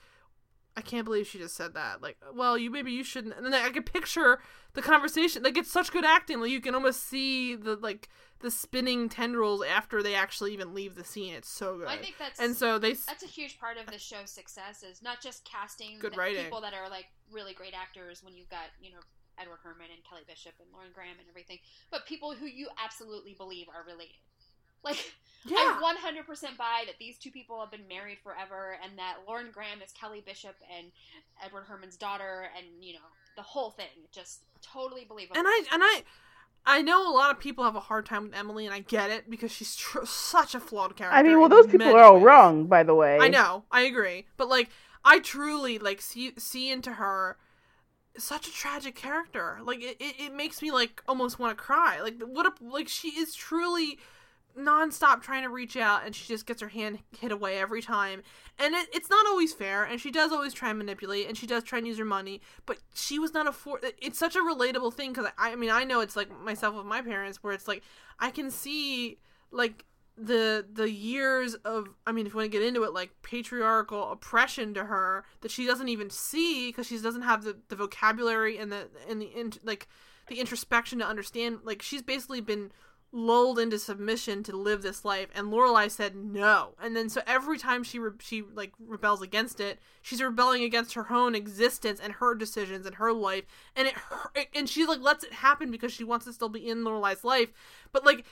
I 0.77 0.81
can't 0.81 1.05
believe 1.05 1.27
she 1.27 1.37
just 1.37 1.55
said 1.55 1.73
that. 1.73 2.01
Like, 2.01 2.17
well, 2.33 2.57
you 2.57 2.69
maybe 2.69 2.91
you 2.91 3.03
shouldn't. 3.03 3.35
And 3.35 3.45
then 3.45 3.53
I 3.53 3.69
could 3.69 3.85
picture 3.85 4.39
the 4.73 4.81
conversation. 4.81 5.43
Like, 5.43 5.57
it's 5.57 5.71
such 5.71 5.91
good 5.91 6.05
acting. 6.05 6.41
Like, 6.41 6.51
you 6.51 6.61
can 6.61 6.75
almost 6.75 7.07
see 7.07 7.55
the 7.55 7.75
like 7.75 8.09
the 8.45 8.51
spinning 8.51 9.09
tendrils 9.09 9.63
after 9.63 10.03
they 10.03 10.13
actually 10.13 10.53
even 10.53 10.75
leave 10.75 10.93
the 10.93 11.03
scene. 11.03 11.33
It's 11.33 11.49
so 11.49 11.79
good. 11.79 11.87
I 11.87 11.97
think 11.97 12.15
that's 12.19 12.39
and 12.39 12.55
so 12.55 12.77
they 12.77 12.93
that's 12.93 13.23
a 13.23 13.27
huge 13.27 13.59
part 13.59 13.77
of 13.77 13.87
the 13.87 13.97
show's 13.97 14.29
success 14.29 14.83
is 14.83 15.01
not 15.01 15.19
just 15.19 15.43
casting 15.43 15.97
Good 15.97 16.15
writing. 16.15 16.43
people 16.43 16.61
that 16.61 16.75
are 16.75 16.87
like 16.87 17.07
really 17.31 17.53
great 17.53 17.73
actors 17.73 18.23
when 18.23 18.35
you've 18.35 18.49
got 18.49 18.69
you 18.79 18.91
know 18.91 18.99
Edward 19.41 19.57
Herrmann 19.63 19.89
and 19.91 20.03
Kelly 20.07 20.21
Bishop 20.27 20.53
and 20.59 20.69
Lauren 20.71 20.91
Graham 20.93 21.17
and 21.19 21.27
everything, 21.27 21.57
but 21.89 22.05
people 22.05 22.35
who 22.35 22.45
you 22.45 22.67
absolutely 22.83 23.33
believe 23.33 23.65
are 23.67 23.83
related. 23.83 24.21
Like 24.83 25.13
Yeah. 25.47 25.57
I 25.57 25.95
100% 26.01 26.57
buy 26.57 26.83
that 26.87 26.95
these 26.99 27.17
two 27.17 27.29
people 27.31 27.59
have 27.59 27.69
been 27.69 27.87
married 27.87 28.17
forever 28.23 28.77
and 28.83 28.97
that 28.97 29.17
Lauren 29.27 29.47
Graham 29.51 29.81
is 29.83 29.91
Kelly 29.91 30.23
Bishop 30.25 30.55
and 30.75 30.91
Edward 31.43 31.65
Herrmann's 31.67 31.97
daughter 31.97 32.49
and 32.57 32.65
you 32.83 32.93
know 32.93 33.05
the 33.35 33.41
whole 33.43 33.71
thing 33.71 34.05
just 34.11 34.41
totally 34.61 35.05
believable. 35.05 35.37
and 35.37 35.47
I 35.47 35.63
and 35.71 35.83
I 35.83 36.03
I 36.65 36.81
know 36.81 37.07
a 37.09 37.13
lot 37.13 37.31
of 37.31 37.39
people 37.39 37.63
have 37.63 37.75
a 37.75 37.79
hard 37.79 38.05
time 38.05 38.23
with 38.23 38.35
Emily, 38.35 38.65
and 38.65 38.73
I 38.73 38.79
get 38.79 39.11
it 39.11 39.29
because 39.29 39.51
she's 39.51 39.75
tr- 39.75 40.05
such 40.05 40.55
a 40.55 40.59
flawed 40.59 40.95
character. 40.95 41.15
I 41.17 41.21
mean, 41.21 41.39
well, 41.39 41.49
those 41.49 41.67
people 41.67 41.95
are 41.95 41.99
all 41.99 42.15
ways. 42.15 42.23
wrong, 42.23 42.65
by 42.65 42.83
the 42.83 42.95
way. 42.95 43.19
I 43.19 43.27
know, 43.27 43.65
I 43.71 43.81
agree, 43.81 44.25
but 44.37 44.49
like, 44.49 44.69
I 45.03 45.19
truly 45.19 45.77
like 45.77 46.01
see 46.01 46.33
see 46.37 46.71
into 46.71 46.93
her 46.93 47.37
such 48.17 48.47
a 48.47 48.51
tragic 48.51 48.95
character. 48.95 49.59
Like, 49.63 49.81
it, 49.83 49.97
it, 49.99 50.15
it 50.19 50.33
makes 50.33 50.61
me 50.61 50.71
like 50.71 51.03
almost 51.07 51.37
want 51.37 51.55
to 51.55 51.63
cry. 51.63 52.01
Like, 52.01 52.21
what 52.21 52.47
a 52.47 52.53
like 52.63 52.87
she 52.87 53.09
is 53.09 53.35
truly 53.35 53.99
nonstop 54.57 55.21
trying 55.21 55.43
to 55.43 55.49
reach 55.49 55.75
out 55.75 56.05
and 56.05 56.15
she 56.15 56.27
just 56.27 56.45
gets 56.45 56.61
her 56.61 56.69
hand 56.69 56.99
hit 57.19 57.31
away 57.31 57.57
every 57.57 57.81
time. 57.81 58.23
And 58.57 58.73
it, 58.73 58.87
it's 58.93 59.09
not 59.09 59.25
always 59.25 59.53
fair 59.53 59.83
and 59.83 59.99
she 59.99 60.11
does 60.11 60.31
always 60.31 60.53
try 60.53 60.69
and 60.69 60.77
manipulate 60.77 61.27
and 61.27 61.37
she 61.37 61.47
does 61.47 61.63
try 61.63 61.79
and 61.79 61.87
use 61.87 61.97
her 61.97 62.05
money 62.05 62.41
but 62.65 62.77
she 62.93 63.19
was 63.19 63.33
not 63.33 63.47
a 63.47 63.51
for 63.51 63.79
it's 64.01 64.17
such 64.17 64.35
a 64.35 64.39
relatable 64.39 64.93
thing 64.93 65.11
because 65.11 65.29
I, 65.37 65.51
I 65.51 65.55
mean 65.55 65.69
i 65.69 65.83
know 65.83 65.99
it's 65.99 66.15
like 66.15 66.29
myself 66.41 66.75
with 66.75 66.85
my 66.85 67.01
parents 67.01 67.43
where 67.43 67.53
it's 67.53 67.67
like 67.67 67.83
i 68.19 68.31
can 68.31 68.49
see 68.49 69.17
like 69.51 69.85
the 70.17 70.65
the 70.71 70.89
years 70.89 71.55
of 71.65 71.87
i 72.07 72.11
mean 72.11 72.25
if 72.25 72.33
you 72.33 72.37
want 72.37 72.49
to 72.49 72.57
get 72.57 72.65
into 72.65 72.83
it 72.83 72.93
like 72.93 73.09
patriarchal 73.21 74.11
oppression 74.11 74.73
to 74.73 74.85
her 74.85 75.25
that 75.41 75.51
she 75.51 75.65
doesn't 75.65 75.89
even 75.89 76.09
see 76.09 76.69
because 76.69 76.87
she 76.87 76.97
doesn't 76.97 77.23
have 77.23 77.43
the, 77.43 77.57
the 77.67 77.75
vocabulary 77.75 78.57
and 78.57 78.71
the 78.71 78.87
and 79.09 79.21
the 79.21 79.25
in, 79.25 79.51
like 79.63 79.87
the 80.27 80.39
introspection 80.39 80.99
to 80.99 81.05
understand 81.05 81.59
like 81.63 81.81
she's 81.81 82.01
basically 82.01 82.39
been 82.39 82.71
lulled 83.15 83.57
into 83.57 83.79
submission 83.79 84.43
to 84.43 84.57
live 84.57 84.81
this 84.81 85.05
life 85.05 85.29
and 85.33 85.47
Lorelai 85.47 85.89
said 85.89 86.17
no. 86.17 86.75
And 86.81 86.93
then 86.93 87.07
so 87.07 87.21
every 87.25 87.57
time 87.57 87.81
she 87.81 87.97
re- 87.97 88.11
she 88.19 88.43
like 88.53 88.73
rebels 88.77 89.21
against 89.21 89.61
it 89.61 89.79
she's 90.01 90.21
rebelling 90.21 90.63
against 90.63 90.95
her 90.95 91.09
own 91.09 91.33
existence 91.33 92.01
and 92.03 92.11
her 92.13 92.35
decisions 92.35 92.85
and 92.85 92.95
her 92.95 93.13
life 93.13 93.45
and 93.73 93.87
it 93.87 93.95
and 94.53 94.67
she 94.67 94.85
like 94.85 94.99
lets 94.99 95.23
it 95.23 95.31
happen 95.31 95.71
because 95.71 95.93
she 95.93 96.03
wants 96.03 96.25
to 96.25 96.33
still 96.33 96.49
be 96.49 96.67
in 96.67 96.83
Lorelai's 96.83 97.23
life. 97.23 97.53
But 97.93 98.05
like 98.05 98.25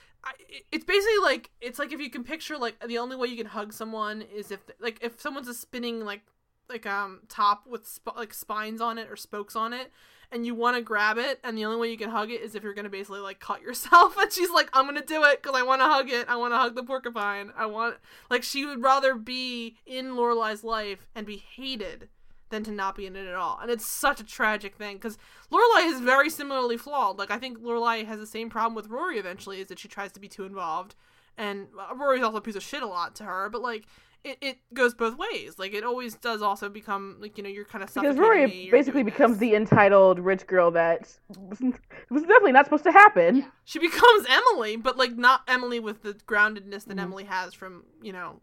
it's 0.70 0.84
basically 0.84 1.20
like 1.22 1.50
it's 1.62 1.80
like 1.80 1.94
if 1.94 2.02
you 2.02 2.10
can 2.10 2.26
picture 2.26 2.58
like 2.58 2.76
the 2.86 2.98
only 2.98 3.16
way 3.16 3.30
you 3.30 3.38
can 3.38 3.46
hug 3.46 3.72
someone 3.72 4.22
is 4.22 4.52
if 4.52 4.60
like 4.82 5.00
if 5.02 5.20
someone's 5.20 5.48
a 5.48 5.54
spinning 5.54 6.04
like 6.04 6.24
like 6.68 6.86
um 6.86 7.22
top 7.30 7.66
with 7.68 7.88
sp- 7.88 8.18
like 8.18 8.34
spines 8.34 8.82
on 8.82 8.98
it 8.98 9.10
or 9.10 9.16
spokes 9.16 9.56
on 9.56 9.72
it 9.72 9.92
and 10.34 10.46
you 10.46 10.56
want 10.56 10.76
to 10.76 10.82
grab 10.82 11.20
it, 11.20 11.40
and 11.44 11.56
the 11.56 11.64
only 11.64 11.80
way 11.80 11.92
you 11.92 11.98
can 11.98 12.10
hug 12.10 12.32
it 12.32 12.42
is 12.42 12.56
if 12.56 12.64
you're 12.64 12.74
gonna 12.74 12.90
basically 12.90 13.20
like 13.20 13.40
cut 13.40 13.62
yourself. 13.62 14.18
And 14.24 14.32
she's 14.32 14.50
like, 14.50 14.70
I'm 14.74 14.86
gonna 14.86 15.06
do 15.06 15.24
it 15.24 15.42
because 15.42 15.58
I 15.58 15.64
want 15.64 15.82
to 15.82 15.86
hug 15.86 16.10
it. 16.10 16.28
I 16.28 16.36
want 16.38 16.54
to 16.54 16.58
hug 16.58 16.76
the 16.76 16.84
porcupine. 16.84 17.52
I 17.56 17.68
want 17.68 17.98
like 18.30 18.42
she 18.42 18.66
would 18.66 18.82
rather 18.82 19.16
be 19.16 19.78
in 19.86 20.16
Lorelai's 20.16 20.64
life 20.64 21.08
and 21.14 21.28
be 21.28 21.38
hated 21.38 22.10
than 22.50 22.64
to 22.64 22.72
not 22.72 22.96
be 22.96 23.06
in 23.06 23.16
it 23.16 23.28
at 23.28 23.36
all. 23.36 23.60
And 23.62 23.70
it's 23.70 23.86
such 23.86 24.20
a 24.20 24.24
tragic 24.24 24.76
thing 24.76 24.96
because 24.96 25.18
Lorelai 25.52 25.88
is 25.88 26.00
very 26.00 26.30
similarly 26.30 26.78
flawed. 26.78 27.20
Like 27.20 27.32
I 27.32 27.38
think 27.38 27.60
Lorelai 27.60 28.06
has 28.06 28.20
the 28.20 28.26
same 28.26 28.50
problem 28.50 28.76
with 28.76 28.90
Rory 28.90 29.20
eventually, 29.20 29.60
is 29.60 29.68
that 29.68 29.80
she 29.80 29.88
tries 29.88 30.12
to 30.14 30.20
be 30.20 30.28
too 30.28 30.46
involved, 30.46 30.96
and 31.38 31.68
uh, 31.80 31.94
Rory's 31.96 32.24
also 32.24 32.38
a 32.38 32.42
piece 32.42 32.56
of 32.56 32.64
shit 32.64 32.82
a 32.82 32.88
lot 32.88 33.16
to 33.16 33.24
her. 33.24 33.50
But 33.50 33.62
like 33.62 33.86
it, 34.24 34.38
it 34.42 34.58
goes 34.74 34.94
both 34.94 35.18
ways. 35.18 35.60
Like 35.60 35.74
it 35.74 35.84
always 35.84 36.16
does 36.16 36.42
also 36.42 36.70
become 36.70 37.18
like 37.20 37.38
you 37.38 37.44
know 37.44 37.50
you're 37.50 37.66
kind 37.66 37.84
of 37.84 37.94
because 37.94 38.18
Rory 38.18 38.48
me, 38.48 38.70
basically 38.72 39.04
becomes 39.04 39.38
the 39.38 39.54
entitled 39.54 40.20
rich 40.20 40.48
girl 40.48 40.72
that 40.72 41.18
was, 41.38 41.60
was 42.10 42.22
definitely 42.24 42.54
not 42.54 42.66
supposed 42.66 42.86
to 42.86 42.92
happen. 42.92 43.38
Yeah. 43.38 43.46
She 43.66 43.80
becomes 43.80 44.26
Emily, 44.30 44.78
but 44.78 44.98
like 44.98 45.16
not 45.16 45.42
Emily 45.48 45.80
with 45.80 46.04
the 46.04 46.14
groundedness 46.14 46.86
that 46.86 46.90
mm-hmm. 46.90 47.00
Emily 47.00 47.24
has 47.26 47.54
from 47.54 47.84
you 48.02 48.14
know 48.14 48.40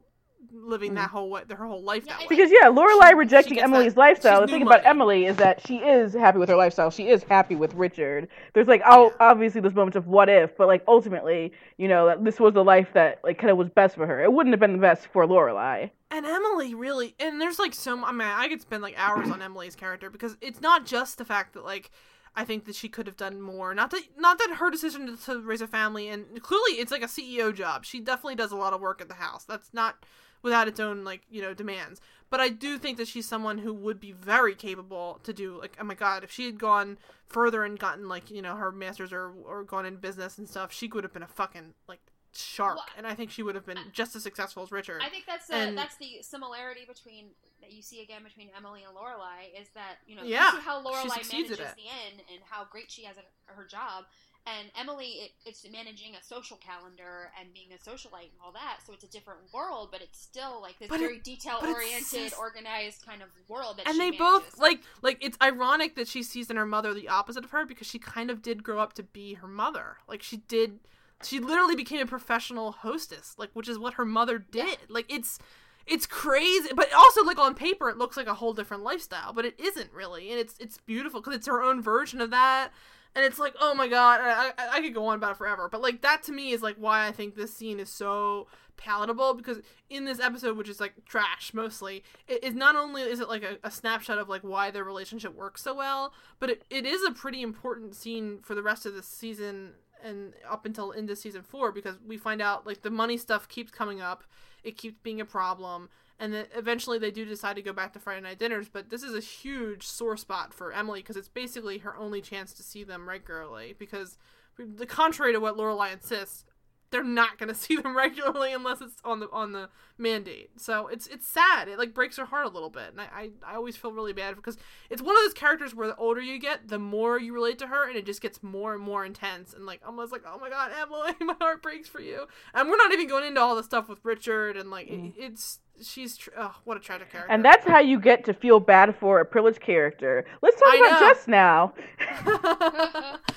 living 0.53 0.95
that 0.95 1.09
mm. 1.09 1.13
whole 1.13 1.31
way, 1.31 1.43
their 1.47 1.57
whole 1.57 1.83
life 1.83 2.05
yeah, 2.07 2.15
that 2.15 2.21
way. 2.21 2.27
Because 2.29 2.51
yeah, 2.51 2.69
Lorelai 2.69 3.15
rejecting 3.17 3.59
Emily's 3.59 3.95
that, 3.95 4.01
lifestyle. 4.01 4.41
The 4.41 4.49
thing 4.49 4.63
about 4.63 4.85
Emily 4.85 5.27
is 5.27 5.37
that 5.37 5.67
she 5.67 5.79
is 5.79 6.13
happy 6.13 6.39
with 6.39 6.49
her 6.49 6.57
lifestyle. 6.57 6.91
She 6.91 7.09
is 7.09 7.23
happy 7.25 7.55
with 7.55 7.75
Richard. 7.75 8.29
There's 8.55 8.69
like 8.69 8.83
oh, 8.87 9.13
obviously 9.21 9.61
those 9.61 9.75
moments 9.75 9.97
of 9.97 10.07
what 10.07 10.29
if, 10.29 10.57
but 10.57 10.67
like 10.67 10.83
ultimately, 10.89 11.53
you 11.77 11.89
know, 11.89 12.17
this 12.21 12.41
was 12.41 12.55
the 12.55 12.65
life 12.65 12.93
that 12.95 13.21
like 13.25 13.39
kind 13.39 13.51
of 13.51 13.57
was 13.57 13.69
best 13.69 13.97
for 13.97 14.07
her. 14.07 14.23
It 14.23 14.33
wouldn't 14.33 14.53
have 14.53 14.61
been 14.61 14.73
the 14.73 14.79
best 14.79 15.09
for 15.13 15.27
Lorelai. 15.27 15.91
And 16.11 16.27
Emily 16.27 16.75
really, 16.75 17.15
and 17.21 17.41
there's 17.41 17.59
like 17.59 17.75
so. 17.75 18.05
I 18.05 18.13
mean, 18.13 18.29
I 18.29 18.49
could 18.49 18.61
spend 18.61 18.83
like 18.83 18.95
hours 18.99 19.31
on 19.31 19.43
Emily's 19.43 19.77
character 19.77 20.11
because 20.11 20.37
it's 20.41 20.61
not 20.61 20.87
just 20.87 21.19
the 21.19 21.25
fact 21.25 21.55
that 21.55 21.65
like. 21.65 21.91
I 22.37 22.45
think 22.45 22.65
that 22.67 22.77
she 22.77 22.89
could 22.89 23.09
have 23.09 23.17
done 23.17 23.41
more. 23.41 23.75
Not 23.75 23.91
that 23.91 24.03
not 24.17 24.39
that 24.39 24.59
her 24.59 24.71
decision 24.71 25.05
to, 25.09 25.25
to 25.25 25.41
raise 25.41 25.63
a 25.63 25.67
family 25.67 26.09
and 26.09 26.41
clearly 26.41 26.79
it's 26.79 26.93
like 26.93 27.03
a 27.03 27.07
CEO 27.07 27.53
job. 27.53 27.85
She 27.85 27.99
definitely 27.99 28.37
does 28.37 28.53
a 28.53 28.57
lot 28.57 28.73
of 28.73 28.81
work 28.81 29.01
at 29.01 29.09
the 29.09 29.15
house. 29.15 29.45
That's 29.45 29.75
not 29.75 30.07
without 30.43 30.69
its 30.69 30.81
own 30.81 31.05
like 31.05 31.23
you 31.31 31.43
know 31.43 31.55
demands. 31.55 32.01
But 32.29 32.41
i 32.41 32.49
do 32.49 32.79
think 32.79 32.97
that 32.99 33.09
she's 33.09 33.29
someone 33.29 33.59
who 33.59 33.75
would 33.75 34.01
be 34.01 34.13
very 34.13 34.55
capable 34.55 35.21
to 35.25 35.33
do 35.33 35.59
like 35.59 35.77
oh 35.81 35.85
my 35.85 35.95
god 35.95 36.23
if 36.23 36.31
she 36.31 36.47
had 36.47 36.59
gone 36.59 36.99
further 37.27 37.65
and 37.65 37.79
gotten 37.79 38.09
like 38.09 38.31
you 38.31 38.43
know 38.43 38.57
her 38.57 38.71
masters 38.71 39.13
or 39.13 39.33
or 39.45 39.65
gone 39.65 39.87
in 39.87 39.97
business 39.97 40.39
and 40.39 40.49
stuff 40.49 40.73
she 40.73 40.89
could 40.89 41.05
have 41.05 41.13
been 41.13 41.23
a 41.23 41.29
fucking 41.29 41.75
like 41.89 42.01
shark. 42.33 42.77
Well, 42.77 42.87
and 42.97 43.07
i 43.07 43.15
think 43.15 43.31
she 43.31 43.43
would 43.43 43.55
have 43.57 43.67
been 43.67 43.79
just 43.93 44.15
as 44.15 44.23
successful 44.23 44.63
as 44.63 44.71
richard. 44.71 45.03
I 45.05 45.09
think 45.09 45.27
that's 45.27 45.49
the, 45.49 45.57
and, 45.57 45.77
that's 45.77 45.97
the 45.97 46.19
similarity 46.23 46.83
between 46.87 47.27
that 47.61 47.73
you 47.73 47.83
see 47.83 48.03
again 48.03 48.23
between 48.23 48.49
emily 48.57 48.83
and 48.87 48.97
lorelai 48.97 49.61
is 49.61 49.69
that 49.75 49.97
you 50.07 50.17
know 50.17 50.23
yeah, 50.23 50.53
you 50.53 50.59
see 50.59 50.65
how 50.65 50.83
lorelai 50.83 51.33
manages 51.33 51.59
the 51.59 51.91
end 52.07 52.23
and 52.33 52.41
how 52.49 52.65
great 52.71 52.91
she 52.91 53.05
has 53.05 53.17
at 53.19 53.25
her 53.47 53.65
job 53.65 54.05
and 54.47 54.69
Emily, 54.79 55.07
it, 55.07 55.31
it's 55.45 55.67
managing 55.71 56.15
a 56.15 56.25
social 56.25 56.57
calendar 56.57 57.31
and 57.39 57.53
being 57.53 57.69
a 57.73 57.91
socialite 57.91 58.33
and 58.33 58.41
all 58.45 58.53
that. 58.53 58.79
So 58.87 58.95
it's 58.95 59.05
a 59.05 59.09
different 59.09 59.41
world, 59.53 59.91
but 59.93 60.01
it's 60.01 60.19
still 60.19 60.61
like 60.63 60.79
this 60.79 60.89
but 60.89 60.99
very 60.99 61.19
detail 61.19 61.59
oriented, 61.63 62.33
organized 62.39 63.05
kind 63.05 63.23
of 63.23 63.29
world. 63.49 63.77
That 63.77 63.87
and 63.87 63.97
they 63.97 64.11
manages. 64.11 64.19
both 64.19 64.59
like 64.59 64.81
like 65.03 65.19
it's 65.21 65.37
ironic 65.43 65.95
that 65.97 66.09
she 66.09 66.23
sees 66.23 66.51
in 66.51 66.57
her 66.57 66.67
mother 66.67 66.95
the 66.95 67.09
opposite 67.09 67.45
of 67.45 67.51
her 67.51 67.67
because 67.67 67.87
she 67.87 67.99
kind 67.99 68.31
of 68.31 68.41
did 68.41 68.63
grow 68.63 68.79
up 68.79 68.95
to 68.95 69.03
be 69.03 69.35
her 69.35 69.49
mother. 69.49 69.99
Like 70.09 70.23
she 70.23 70.39
did, 70.39 70.81
she 71.23 71.39
literally 71.39 71.77
became 71.77 72.01
a 72.01 72.07
professional 72.07 72.73
hostess, 72.73 73.35
like 73.39 73.51
which 73.53 73.69
is 73.69 73.79
what 73.79 73.95
her 73.95 74.07
mother 74.07 74.39
did. 74.39 74.67
Yeah. 74.67 74.75
Like 74.89 75.13
it's 75.13 75.39
it's 75.87 76.07
crazy 76.07 76.69
but 76.75 76.93
also 76.95 77.25
like 77.25 77.39
on 77.39 77.55
paper 77.55 77.89
it 77.89 77.97
looks 77.97 78.17
like 78.17 78.27
a 78.27 78.35
whole 78.35 78.53
different 78.53 78.83
lifestyle 78.83 79.33
but 79.33 79.47
it 79.47 79.59
isn't 79.59 79.91
really 79.93 80.31
and 80.31 80.39
it's 80.39 80.55
it's 80.61 80.77
beautiful 80.79 81.21
because 81.21 81.35
it's 81.35 81.47
her 81.47 81.63
own 81.63 81.83
version 81.83 82.21
of 82.21 82.31
that 82.31 82.71
and 83.15 83.25
it's 83.25 83.39
like 83.39 83.55
oh 83.61 83.75
my 83.75 83.89
god 83.89 84.21
I, 84.21 84.53
I, 84.59 84.69
I 84.75 84.81
could 84.81 84.95
go 84.95 85.07
on 85.07 85.17
about 85.17 85.33
it 85.33 85.37
forever. 85.37 85.69
But 85.71 85.83
like 85.83 86.03
that 86.03 86.23
to 86.25 86.33
me 86.33 86.53
is 86.53 86.63
like 86.63 86.77
why 86.77 87.07
i 87.07 87.13
think 87.13 87.35
this 87.35 87.55
scene 87.55 87.81
is 87.81 87.91
so 87.91 88.47
palatable 88.77 89.35
because 89.35 89.59
in 89.91 90.07
this 90.07 90.21
episode 90.21 90.57
which 90.57 90.69
is 90.69 90.81
like 90.81 90.95
trash 91.05 91.53
mostly 91.53 92.03
it 92.27 92.43
is 92.43 92.55
not 92.55 92.77
only 92.77 93.03
is 93.03 93.21
it 93.21 93.29
like 93.29 93.43
a, 93.43 93.59
a, 93.63 93.71
snapshot 93.71 94.17
of 94.17 94.27
like 94.27 94.41
why 94.41 94.71
their 94.71 94.85
relationship 94.85 95.37
works 95.37 95.63
so 95.63 95.75
well 95.75 96.15
but 96.39 96.49
it, 96.49 96.65
it 96.71 96.87
is 96.87 97.03
a 97.05 97.11
pretty 97.11 97.43
important 97.43 97.95
scene 97.95 98.39
for 98.43 98.55
the 98.55 98.63
rest 98.63 98.87
of 98.87 98.95
the 98.95 99.03
season 99.03 99.73
and 100.03 100.33
up 100.49 100.67
until 100.67 100.91
into 100.93 101.17
season 101.17 101.43
four 101.43 101.73
because 101.73 101.97
we 102.07 102.17
find 102.17 102.41
out 102.41 102.67
like 102.67 102.83
the 102.83 102.91
money 102.91 103.17
stuff 103.17 103.49
keeps 103.49 103.71
coming 103.71 104.01
up. 104.01 104.25
It 104.63 104.77
keeps 104.77 104.99
being 105.03 105.21
a 105.21 105.25
problem 105.25 105.89
and 106.21 106.35
then 106.35 106.47
eventually 106.55 106.99
they 106.99 107.11
do 107.11 107.25
decide 107.25 107.57
to 107.57 107.63
go 107.63 107.73
back 107.73 107.95
to 107.95 107.99
Friday 107.99 108.21
night 108.21 108.39
dinners. 108.39 108.69
But 108.69 108.91
this 108.91 109.03
is 109.03 109.15
a 109.15 109.21
huge 109.21 109.87
sore 109.87 110.19
spot 110.19 110.53
for 110.53 110.71
Emily 110.71 111.01
because 111.01 111.17
it's 111.17 111.31
basically 111.31 111.79
her 111.79 111.97
only 111.97 112.21
chance 112.21 112.53
to 112.53 112.63
see 112.63 112.85
them 112.85 113.09
regularly. 113.09 113.75
Because 113.77 114.19
the 114.59 114.87
contrary 114.87 115.33
to 115.33 115.41
what 115.41 115.57
Lorelai 115.57 115.95
insists, 115.95 116.45
they're 116.91 117.03
not 117.03 117.39
going 117.39 117.49
to 117.53 117.55
see 117.55 117.77
them 117.77 117.97
regularly 117.97 118.53
unless 118.53 118.83
it's 118.83 118.97
on 119.03 119.21
the 119.21 119.31
on 119.31 119.53
the 119.53 119.71
mandate. 119.97 120.61
So 120.61 120.89
it's 120.89 121.07
it's 121.07 121.27
sad. 121.27 121.69
It 121.69 121.79
like 121.79 121.95
breaks 121.95 122.19
her 122.19 122.27
heart 122.27 122.45
a 122.45 122.51
little 122.51 122.69
bit, 122.69 122.91
and 122.91 123.01
I 123.01 123.09
I, 123.15 123.31
I 123.47 123.55
always 123.55 123.79
feel 123.79 123.93
really 123.93 124.13
bad 124.13 124.37
because 124.37 124.59
it's 124.91 125.01
one 125.01 125.17
of 125.17 125.23
those 125.23 125.33
characters 125.33 125.75
where 125.75 125.87
the 125.87 125.97
older 125.97 126.21
you 126.21 126.39
get, 126.39 126.69
the 126.69 126.79
more 126.79 127.19
you 127.19 127.33
relate 127.33 127.59
to 127.61 127.69
her, 127.69 127.89
and 127.89 127.97
it 127.97 128.05
just 128.05 128.21
gets 128.21 128.43
more 128.43 128.75
and 128.75 128.83
more 128.83 129.07
intense. 129.07 129.55
And 129.55 129.65
like 129.65 129.81
almost 129.87 130.13
like 130.13 130.23
oh 130.27 130.39
my 130.39 130.51
god, 130.51 130.73
Emily, 130.79 131.13
my 131.21 131.37
heart 131.41 131.63
breaks 131.63 131.89
for 131.89 132.03
you. 132.03 132.27
And 132.53 132.69
we're 132.69 132.77
not 132.77 132.93
even 132.93 133.09
going 133.09 133.25
into 133.25 133.41
all 133.41 133.57
the 133.57 133.63
stuff 133.63 133.89
with 133.89 134.05
Richard 134.05 134.59
and 134.59 134.71
like 134.71 134.89
mm. 134.89 135.09
it, 135.09 135.15
it's 135.17 135.61
she's 135.83 136.17
tr- 136.17 136.31
oh, 136.37 136.55
what 136.65 136.77
a 136.77 136.81
tragic 136.81 137.11
character. 137.11 137.33
And 137.33 137.45
that's 137.45 137.67
how 137.67 137.79
you 137.81 138.01
get 138.01 138.25
to 138.25 138.35
feel 138.35 138.61
bad 138.61 138.97
for 138.97 139.21
a 139.21 139.25
privileged 139.25 139.61
character. 139.61 140.25
Let's 140.43 140.59
talk 140.59 140.73
I 140.73 140.77
about 140.77 141.01
know. 141.01 141.09
Jess 141.09 141.29
now. 141.29 141.75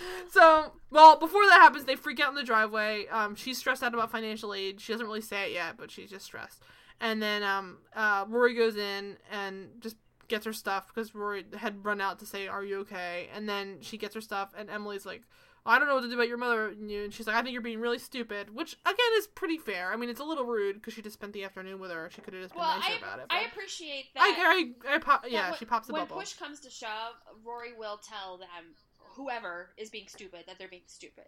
so, 0.31 0.71
well, 0.91 1.19
before 1.19 1.45
that 1.47 1.59
happens, 1.61 1.85
they 1.85 1.95
freak 1.95 2.19
out 2.19 2.29
in 2.29 2.35
the 2.35 2.43
driveway. 2.43 3.07
Um, 3.07 3.35
she's 3.35 3.57
stressed 3.57 3.83
out 3.83 3.93
about 3.93 4.11
financial 4.11 4.53
aid. 4.53 4.79
She 4.81 4.93
doesn't 4.93 5.05
really 5.05 5.21
say 5.21 5.49
it 5.49 5.53
yet, 5.53 5.75
but 5.77 5.91
she's 5.91 6.09
just 6.09 6.25
stressed. 6.25 6.61
And 6.99 7.21
then 7.21 7.43
um, 7.43 7.79
uh, 7.95 8.25
Rory 8.27 8.53
goes 8.53 8.77
in 8.77 9.17
and 9.31 9.69
just 9.79 9.97
gets 10.27 10.45
her 10.45 10.53
stuff 10.53 10.87
because 10.87 11.13
Rory 11.13 11.45
had 11.57 11.83
run 11.83 11.99
out 12.01 12.19
to 12.19 12.25
say, 12.25 12.47
"Are 12.47 12.63
you 12.63 12.79
okay?" 12.79 13.29
And 13.35 13.47
then 13.47 13.77
she 13.81 13.97
gets 13.97 14.15
her 14.15 14.21
stuff, 14.21 14.53
and 14.57 14.69
Emily's 14.69 15.05
like 15.05 15.23
I 15.65 15.79
don't 15.79 15.87
know 15.87 15.95
what 15.95 16.01
to 16.01 16.09
do 16.09 16.15
about 16.15 16.27
your 16.27 16.37
mother. 16.37 16.69
And 16.69 17.13
she's 17.13 17.25
like, 17.25 17.35
I 17.35 17.41
think 17.41 17.53
you're 17.53 17.61
being 17.61 17.79
really 17.79 17.99
stupid, 17.99 18.53
which 18.53 18.77
again 18.85 19.11
is 19.17 19.27
pretty 19.27 19.57
fair. 19.57 19.93
I 19.93 19.95
mean, 19.95 20.09
it's 20.09 20.19
a 20.19 20.25
little 20.25 20.45
rude 20.45 20.75
because 20.75 20.93
she 20.93 21.01
just 21.01 21.13
spent 21.13 21.33
the 21.33 21.43
afternoon 21.43 21.79
with 21.79 21.91
her. 21.91 22.09
She 22.13 22.21
could 22.21 22.33
have 22.33 22.43
just 22.43 22.53
been 22.53 22.61
well, 22.61 22.77
nicer 22.77 22.93
I, 22.93 22.97
about 22.97 23.19
it. 23.19 23.25
I 23.29 23.43
appreciate 23.45 24.13
that. 24.15 24.21
I, 24.23 24.91
I, 24.91 24.95
I 24.95 24.97
pop, 24.99 25.25
yeah, 25.27 25.51
when, 25.51 25.59
she 25.59 25.65
pops 25.65 25.87
the 25.87 25.93
when 25.93 26.03
bubble. 26.03 26.17
When 26.17 26.25
push 26.25 26.33
comes 26.33 26.59
to 26.61 26.69
shove, 26.69 27.13
Rory 27.45 27.73
will 27.77 27.97
tell 27.97 28.37
them 28.37 28.75
whoever 29.15 29.69
is 29.77 29.89
being 29.89 30.07
stupid 30.07 30.43
that 30.47 30.57
they're 30.59 30.67
being 30.67 30.81
stupid. 30.87 31.25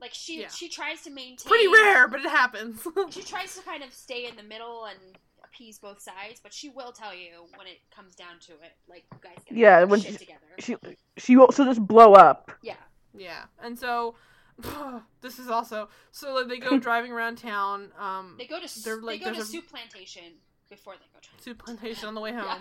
Like 0.00 0.12
she, 0.12 0.42
yeah. 0.42 0.48
she 0.48 0.68
tries 0.68 1.02
to 1.02 1.10
maintain. 1.10 1.48
Pretty 1.48 1.68
rare, 1.68 2.06
but 2.06 2.20
it 2.20 2.30
happens. 2.30 2.86
she 3.10 3.22
tries 3.22 3.56
to 3.56 3.62
kind 3.62 3.82
of 3.82 3.92
stay 3.92 4.26
in 4.26 4.36
the 4.36 4.42
middle 4.42 4.84
and 4.84 4.98
appease 5.42 5.78
both 5.78 6.00
sides, 6.00 6.38
but 6.42 6.52
she 6.52 6.68
will 6.68 6.92
tell 6.92 7.14
you 7.14 7.46
when 7.56 7.66
it 7.66 7.78
comes 7.94 8.14
down 8.14 8.38
to 8.40 8.52
it. 8.52 8.72
Like, 8.88 9.04
you 9.12 9.18
guys, 9.22 9.38
yeah, 9.50 9.84
when 9.84 10.00
she, 10.00 10.12
together. 10.12 10.40
She, 10.58 10.76
she 11.16 11.36
will. 11.36 11.50
So 11.50 11.64
just 11.64 11.84
blow 11.84 12.12
up. 12.12 12.52
Yeah. 12.62 12.74
Yeah, 13.18 13.44
and 13.62 13.78
so 13.78 14.14
this 15.20 15.38
is 15.38 15.48
also 15.48 15.88
so 16.10 16.34
like, 16.34 16.48
they 16.48 16.58
go 16.58 16.78
driving 16.88 17.12
around 17.12 17.36
town. 17.36 17.92
Um, 17.98 18.36
they 18.38 18.46
go 18.46 18.60
to 18.60 18.82
they're 18.82 19.00
like 19.00 19.20
they 19.20 19.26
go 19.26 19.34
to 19.34 19.40
a, 19.40 19.44
soup 19.44 19.68
plantation 19.68 20.34
before 20.68 20.94
they 20.94 21.06
go 21.12 21.20
to 21.20 21.42
soup 21.42 21.64
plantation 21.64 22.08
on 22.08 22.14
the 22.14 22.20
way 22.20 22.32
home. 22.32 22.44
Yeah. 22.44 22.58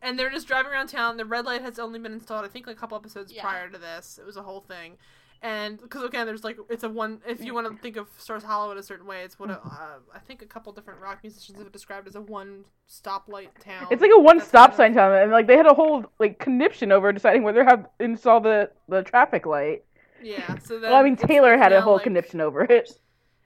And 0.00 0.16
they're 0.16 0.30
just 0.30 0.46
driving 0.46 0.70
around 0.70 0.88
town. 0.88 1.16
The 1.16 1.24
red 1.24 1.44
light 1.44 1.62
has 1.62 1.80
only 1.80 1.98
been 1.98 2.12
installed, 2.12 2.44
I 2.44 2.48
think, 2.48 2.68
like 2.68 2.76
a 2.76 2.78
couple 2.78 2.96
episodes 2.96 3.32
yeah. 3.32 3.42
prior 3.42 3.68
to 3.68 3.78
this. 3.78 4.16
It 4.20 4.24
was 4.24 4.36
a 4.36 4.42
whole 4.42 4.60
thing 4.60 4.96
and 5.42 5.80
because 5.80 6.02
again 6.02 6.26
there's 6.26 6.42
like 6.42 6.56
it's 6.68 6.82
a 6.82 6.88
one 6.88 7.20
if 7.26 7.44
you 7.44 7.54
want 7.54 7.66
to 7.66 7.80
think 7.80 7.96
of 7.96 8.08
stars 8.18 8.42
hollow 8.42 8.72
in 8.72 8.78
a 8.78 8.82
certain 8.82 9.06
way 9.06 9.22
it's 9.22 9.38
what 9.38 9.50
a, 9.50 9.54
uh, 9.54 9.98
I 10.12 10.18
think 10.18 10.42
a 10.42 10.46
couple 10.46 10.72
different 10.72 11.00
rock 11.00 11.20
musicians 11.22 11.58
have 11.58 11.70
described 11.70 12.08
as 12.08 12.16
a 12.16 12.20
one 12.20 12.64
stoplight 12.88 13.48
town 13.60 13.86
it's 13.90 14.02
like 14.02 14.10
a 14.14 14.20
one 14.20 14.40
stop 14.40 14.74
sign 14.74 14.94
town 14.94 15.14
and 15.14 15.30
like 15.30 15.46
they 15.46 15.56
had 15.56 15.66
a 15.66 15.74
whole 15.74 16.10
like 16.18 16.38
conniption 16.40 16.90
over 16.90 17.12
deciding 17.12 17.44
whether 17.44 17.62
to 17.62 17.70
have 17.70 17.88
install 18.00 18.40
the 18.40 18.70
the 18.88 19.02
traffic 19.02 19.46
light 19.46 19.84
yeah. 20.22 20.58
So 20.58 20.78
then 20.78 20.90
well, 20.90 21.00
I 21.00 21.02
mean, 21.02 21.16
Taylor 21.16 21.56
had 21.56 21.72
a 21.72 21.80
whole 21.80 21.94
like, 21.94 22.04
conniption 22.04 22.40
over 22.40 22.62
it. 22.62 22.90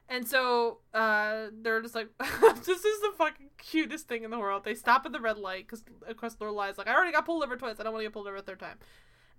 And 0.09 0.29
so 0.29 0.79
uh, 0.93 1.47
they're 1.63 1.81
just 1.81 1.95
like, 1.95 2.09
this 2.21 2.85
is 2.85 3.01
the 3.01 3.13
fucking 3.17 3.51
cutest 3.57 4.09
thing 4.09 4.25
in 4.25 4.31
the 4.31 4.39
world. 4.39 4.65
They 4.65 4.75
stop 4.75 5.07
at 5.07 5.13
the 5.13 5.21
red 5.21 5.39
light 5.39 5.67
because, 5.67 5.85
of 6.07 6.17
course, 6.17 6.37
Lorelai's 6.37 6.77
like, 6.77 6.89
I 6.89 6.95
already 6.95 7.13
got 7.13 7.25
pulled 7.25 7.43
over 7.43 7.57
twice. 7.57 7.77
I 7.81 7.83
don't 7.83 7.93
want 7.93 8.03
to 8.03 8.07
get 8.07 8.13
pulled 8.13 8.27
over 8.27 8.37
a 8.37 8.43
third 8.43 8.61
time 8.61 8.79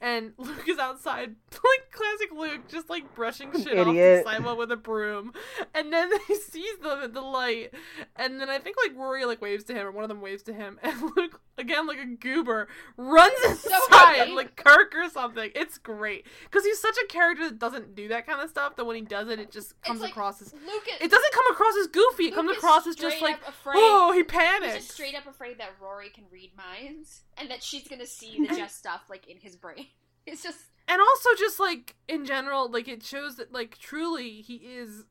and 0.04 0.34
Luke 0.38 0.68
is 0.68 0.78
outside, 0.78 1.36
like 1.52 1.92
classic 1.92 2.32
Luke, 2.32 2.68
just 2.68 2.90
like 2.90 3.16
brushing 3.16 3.52
shit 3.54 3.80
off 3.80 3.96
the 3.96 4.22
sidewalk 4.24 4.58
with 4.58 4.72
a 4.72 4.78
broom, 4.78 5.34
and 5.74 5.92
then 5.92 6.12
he 6.28 6.36
sees 6.36 6.78
them 6.80 7.00
at 7.02 7.14
the 7.14 7.22
light, 7.22 7.74
and 8.18 8.40
then 8.40 8.50
I 8.50 8.60
think 8.60 8.76
like 8.86 8.96
Rory 8.98 9.26
like 9.26 9.42
waves 9.42 9.64
to 9.66 9.74
him, 9.74 9.88
or 9.88 9.92
one 9.92 10.04
of 10.04 10.10
them 10.10 10.22
waves 10.22 10.44
to 10.44 10.54
him, 10.54 10.78
and 10.84 11.02
Luke 11.16 11.42
again 11.58 11.88
like 11.88 12.00
a 12.00 12.06
goober 12.06 12.68
runs 12.98 13.34
inside 13.46 14.28
so 14.28 14.34
like 14.34 14.56
Kirk 14.56 14.94
or 14.96 15.10
something. 15.10 15.52
It's 15.56 15.78
great 15.78 16.26
because 16.44 16.66
he's 16.66 16.80
such 16.80 16.96
a 17.04 17.08
character 17.08 17.50
that 17.50 17.60
doesn't 17.60 17.96
do 17.96 18.08
that 18.10 18.26
kind 18.26 18.42
of 18.42 18.50
stuff. 18.50 18.76
That 18.76 18.86
when 18.86 18.96
he 18.96 19.02
does 19.02 19.30
it, 19.30 19.40
it 19.40 19.52
just 19.52 19.80
comes 19.82 20.02
like 20.02 20.12
across 20.12 20.42
as 20.42 20.54
Luke 20.54 20.88
it 20.88 21.12
doesn't 21.12 21.34
come 21.34 21.46
across 21.52 21.74
as 21.80 21.88
goofy. 21.88 22.24
Luke 22.24 22.34
it 22.34 22.36
comes 22.36 22.52
across 22.52 22.88
as 22.88 22.96
just 22.96 23.22
like 23.22 23.40
afraid, 23.48 23.76
oh 23.78 24.12
he 24.14 24.24
panics. 24.24 24.74
He's 24.74 24.84
just 24.84 24.92
straight 24.92 25.16
up 25.16 25.28
afraid 25.28 25.60
that 25.60 25.72
Rory 25.82 26.10
can 26.10 26.26
read 26.32 26.52
minds 26.58 27.24
and 27.38 27.50
that 27.50 27.64
she's 27.64 27.88
gonna 27.88 28.06
see 28.06 28.46
the 28.48 28.56
Jess 28.56 28.76
stuff 28.76 29.04
like 29.10 29.28
in 29.28 29.38
his 29.38 29.56
brain. 29.56 29.88
It's 30.26 30.42
just 30.42 30.72
and 30.88 31.02
also 31.02 31.30
just 31.38 31.60
like 31.60 31.96
in 32.08 32.26
general, 32.26 32.72
like 32.72 32.88
it 32.88 33.04
shows 33.04 33.36
that 33.36 33.52
like 33.52 33.78
truly 33.78 34.42
he 34.42 34.56
is 34.56 35.04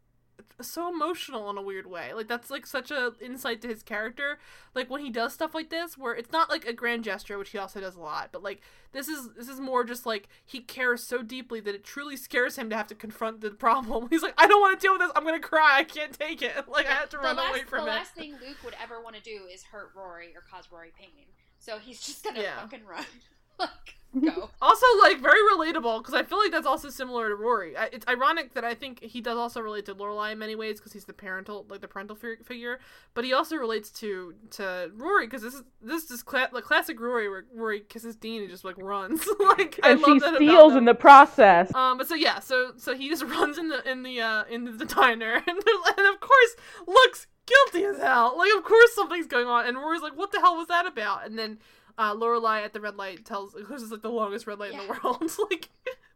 so 0.63 0.93
emotional 0.93 1.51
in 1.51 1.59
a 1.59 1.63
weird 1.63 1.87
way. 1.87 2.13
Like 2.13 2.29
that's 2.29 2.51
like 2.51 2.67
such 2.67 2.91
a 2.91 3.13
insight 3.21 3.61
to 3.63 3.69
his 3.69 3.83
character. 3.83 4.39
Like 4.75 4.91
when 4.91 5.01
he 5.03 5.11
does 5.11 5.33
stuff 5.33 5.55
like 5.55 5.71
this, 5.71 5.97
where 5.97 6.15
it's 6.15 6.33
not 6.33 6.51
like 6.51 6.67
a 6.67 6.73
grand 6.73 7.05
gesture, 7.05 7.39
which 7.39 7.51
he 7.51 7.59
also 7.59 7.81
does 7.81 7.97
a 7.97 8.01
lot, 8.01 8.31
but 8.33 8.43
like 8.43 8.61
this 8.93 9.09
is 9.09 9.31
this 9.37 9.49
is 9.49 9.61
more 9.61 9.85
just 9.85 10.07
like 10.07 10.29
he 10.45 10.61
cares 10.61 11.03
so 11.03 11.23
deeply 11.23 11.61
that 11.61 11.75
it 11.75 11.85
truly 11.85 12.17
scares 12.17 12.57
him 12.57 12.71
to 12.71 12.77
have 12.77 12.87
to 12.89 12.95
confront 12.95 13.41
the 13.41 13.51
problem. 13.51 14.09
He's 14.11 14.23
like, 14.23 14.35
I 14.39 14.47
don't 14.47 14.61
want 14.61 14.79
to 14.79 14.85
deal 14.85 14.93
with 14.93 15.03
this. 15.03 15.13
I'm 15.17 15.25
gonna 15.25 15.41
cry. 15.41 15.79
I 15.79 15.85
can't 15.85 16.13
take 16.13 16.43
it. 16.43 16.53
Like 16.73 16.87
I 16.87 16.93
have 16.93 17.11
to 17.11 17.19
run 17.19 17.37
last, 17.37 17.51
away 17.51 17.65
from 17.65 17.81
the 17.81 17.85
it. 17.85 17.91
The 17.91 17.97
last 17.99 18.15
thing 18.15 18.33
Luke 18.33 18.57
would 18.65 18.75
ever 18.83 19.03
want 19.03 19.15
to 19.17 19.23
do 19.23 19.43
is 19.53 19.63
hurt 19.63 19.91
Rory 19.95 20.35
or 20.35 20.43
cause 20.51 20.69
Rory 20.73 20.93
pain. 20.99 21.27
So 21.59 21.79
he's 21.79 22.01
just 22.01 22.25
gonna 22.25 22.41
yeah. 22.41 22.61
fucking 22.61 22.87
run. 22.87 23.05
like 23.59 23.71
go. 24.21 24.51
Also, 24.61 24.87
like 25.01 25.21
very 25.21 25.41
relatable 25.55 25.99
because 25.99 26.15
I 26.15 26.23
feel 26.23 26.39
like 26.39 26.51
that's 26.51 26.67
also 26.67 26.91
similar 26.91 27.31
to 27.31 27.35
Rory. 27.35 27.75
It's 27.93 28.07
ironic 28.07 28.55
that 28.55 28.65
I 28.65 28.75
think 28.75 29.03
he 29.03 29.21
does 29.21 29.39
also 29.39 29.61
relate 29.61 29.87
to 29.87 29.95
Lorelai 29.95 30.33
in 30.33 30.39
many 30.39 30.55
ways 30.55 30.79
because 30.79 30.93
he's 30.93 31.05
the 31.05 31.13
parental, 31.13 31.67
like 31.69 31.81
the 31.81 31.89
parental 31.89 32.17
figure. 32.17 32.79
But 33.15 33.25
he 33.25 33.33
also 33.33 33.57
relates 33.57 33.91
to 34.01 34.35
to 34.51 34.91
Rory 34.95 35.27
because 35.27 35.43
this 35.43 35.55
is 35.55 35.63
this 35.81 36.11
is 36.11 36.23
cla- 36.23 36.51
like 36.53 36.65
classic 36.65 37.01
Rory 37.01 37.29
where 37.29 37.45
Rory 37.55 37.81
kisses 37.81 38.17
Dean 38.17 38.43
and 38.43 38.51
just 38.51 38.65
like 38.65 38.77
runs. 38.79 39.27
like 39.41 39.81
and 39.83 39.87
I 39.87 39.93
love 39.95 40.05
she 40.05 40.19
that 40.21 40.35
steals 40.37 40.75
in 40.75 40.85
the 40.85 40.95
process. 40.95 41.75
Um, 41.75 41.97
but 41.97 42.07
so 42.07 42.15
yeah, 42.15 42.39
so 42.39 42.73
so 42.77 42.95
he 42.95 43.09
just 43.09 43.23
runs 43.25 43.57
in 43.57 43.69
the 43.69 43.89
in 43.91 44.03
the 44.03 44.21
uh 44.21 44.45
in 44.51 44.77
the 44.77 44.85
diner 44.85 45.35
and, 45.35 45.49
and 45.49 46.07
of 46.15 46.21
course 46.21 46.57
looks 46.87 47.27
guilty 47.47 47.85
as 47.87 47.99
hell. 47.99 48.37
Like 48.37 48.51
of 48.59 48.65
course 48.65 48.95
something's 48.95 49.27
going 49.27 49.47
on 49.47 49.67
and 49.67 49.79
Rory's 49.79 50.03
like, 50.03 50.17
what 50.17 50.33
the 50.33 50.41
hell 50.41 50.57
was 50.57 50.69
that 50.69 50.87
about? 50.87 51.27
And 51.27 51.39
then 51.39 51.59
uh, 51.99 52.15
Lorelai 52.15 52.65
at 52.65 52.73
the 52.73 52.81
red 52.81 52.97
light 52.97 53.25
tells 53.25 53.53
this 53.53 53.83
is 53.83 53.91
like 53.91 54.03
the 54.03 54.11
longest 54.11 54.47
red 54.47 54.59
light 54.59 54.73
yeah. 54.73 54.81
in 54.81 54.87
the 54.87 54.93
world. 54.93 55.31
like 55.51 55.69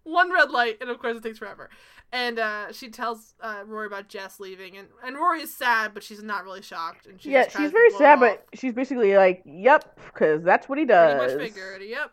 one 0.07 0.33
red 0.33 0.51
light, 0.51 0.79
and 0.81 0.89
of 0.89 0.99
course 0.99 1.17
it 1.17 1.23
takes 1.23 1.39
forever. 1.39 1.69
And 2.13 2.39
uh, 2.39 2.73
she 2.73 2.89
tells 2.89 3.35
uh, 3.41 3.65
Rory 3.67 3.87
about 3.87 4.09
Jess 4.09 4.39
leaving, 4.39 4.77
and, 4.77 4.89
and 5.05 5.17
Rory 5.17 5.43
is 5.43 5.55
sad, 5.55 5.93
but 5.93 6.03
she's 6.03 6.23
not 6.23 6.45
really 6.45 6.63
shocked. 6.63 7.07
And 7.07 7.21
she 7.21 7.33
yeah, 7.33 7.49
she's 7.49 7.73
very 7.73 7.91
sad, 7.91 8.21
but 8.21 8.47
she's 8.55 8.73
basically 8.73 9.17
like, 9.17 9.43
"Yep," 9.45 10.01
because 10.07 10.43
that's 10.45 10.69
what 10.69 10.79
he 10.79 10.85
does. 10.85 11.21
Pretty 11.21 11.35
much 11.37 11.53
figured, 11.53 11.83
yep. 11.83 12.13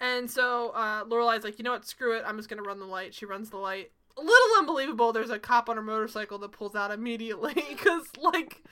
And 0.00 0.30
so 0.30 0.70
uh, 0.70 1.04
Lorelai's 1.04 1.44
like, 1.44 1.58
"You 1.58 1.64
know 1.64 1.72
what? 1.72 1.84
Screw 1.84 2.16
it. 2.16 2.22
I'm 2.26 2.36
just 2.36 2.48
gonna 2.48 2.62
run 2.62 2.78
the 2.78 2.86
light." 2.86 3.14
She 3.14 3.26
runs 3.26 3.50
the 3.50 3.56
light. 3.56 3.90
A 4.16 4.20
little 4.20 4.58
unbelievable. 4.58 5.12
There's 5.12 5.30
a 5.30 5.38
cop 5.38 5.68
on 5.68 5.78
a 5.78 5.82
motorcycle 5.82 6.38
that 6.38 6.52
pulls 6.52 6.76
out 6.76 6.90
immediately 6.90 7.54
because, 7.68 8.04
like, 8.20 8.62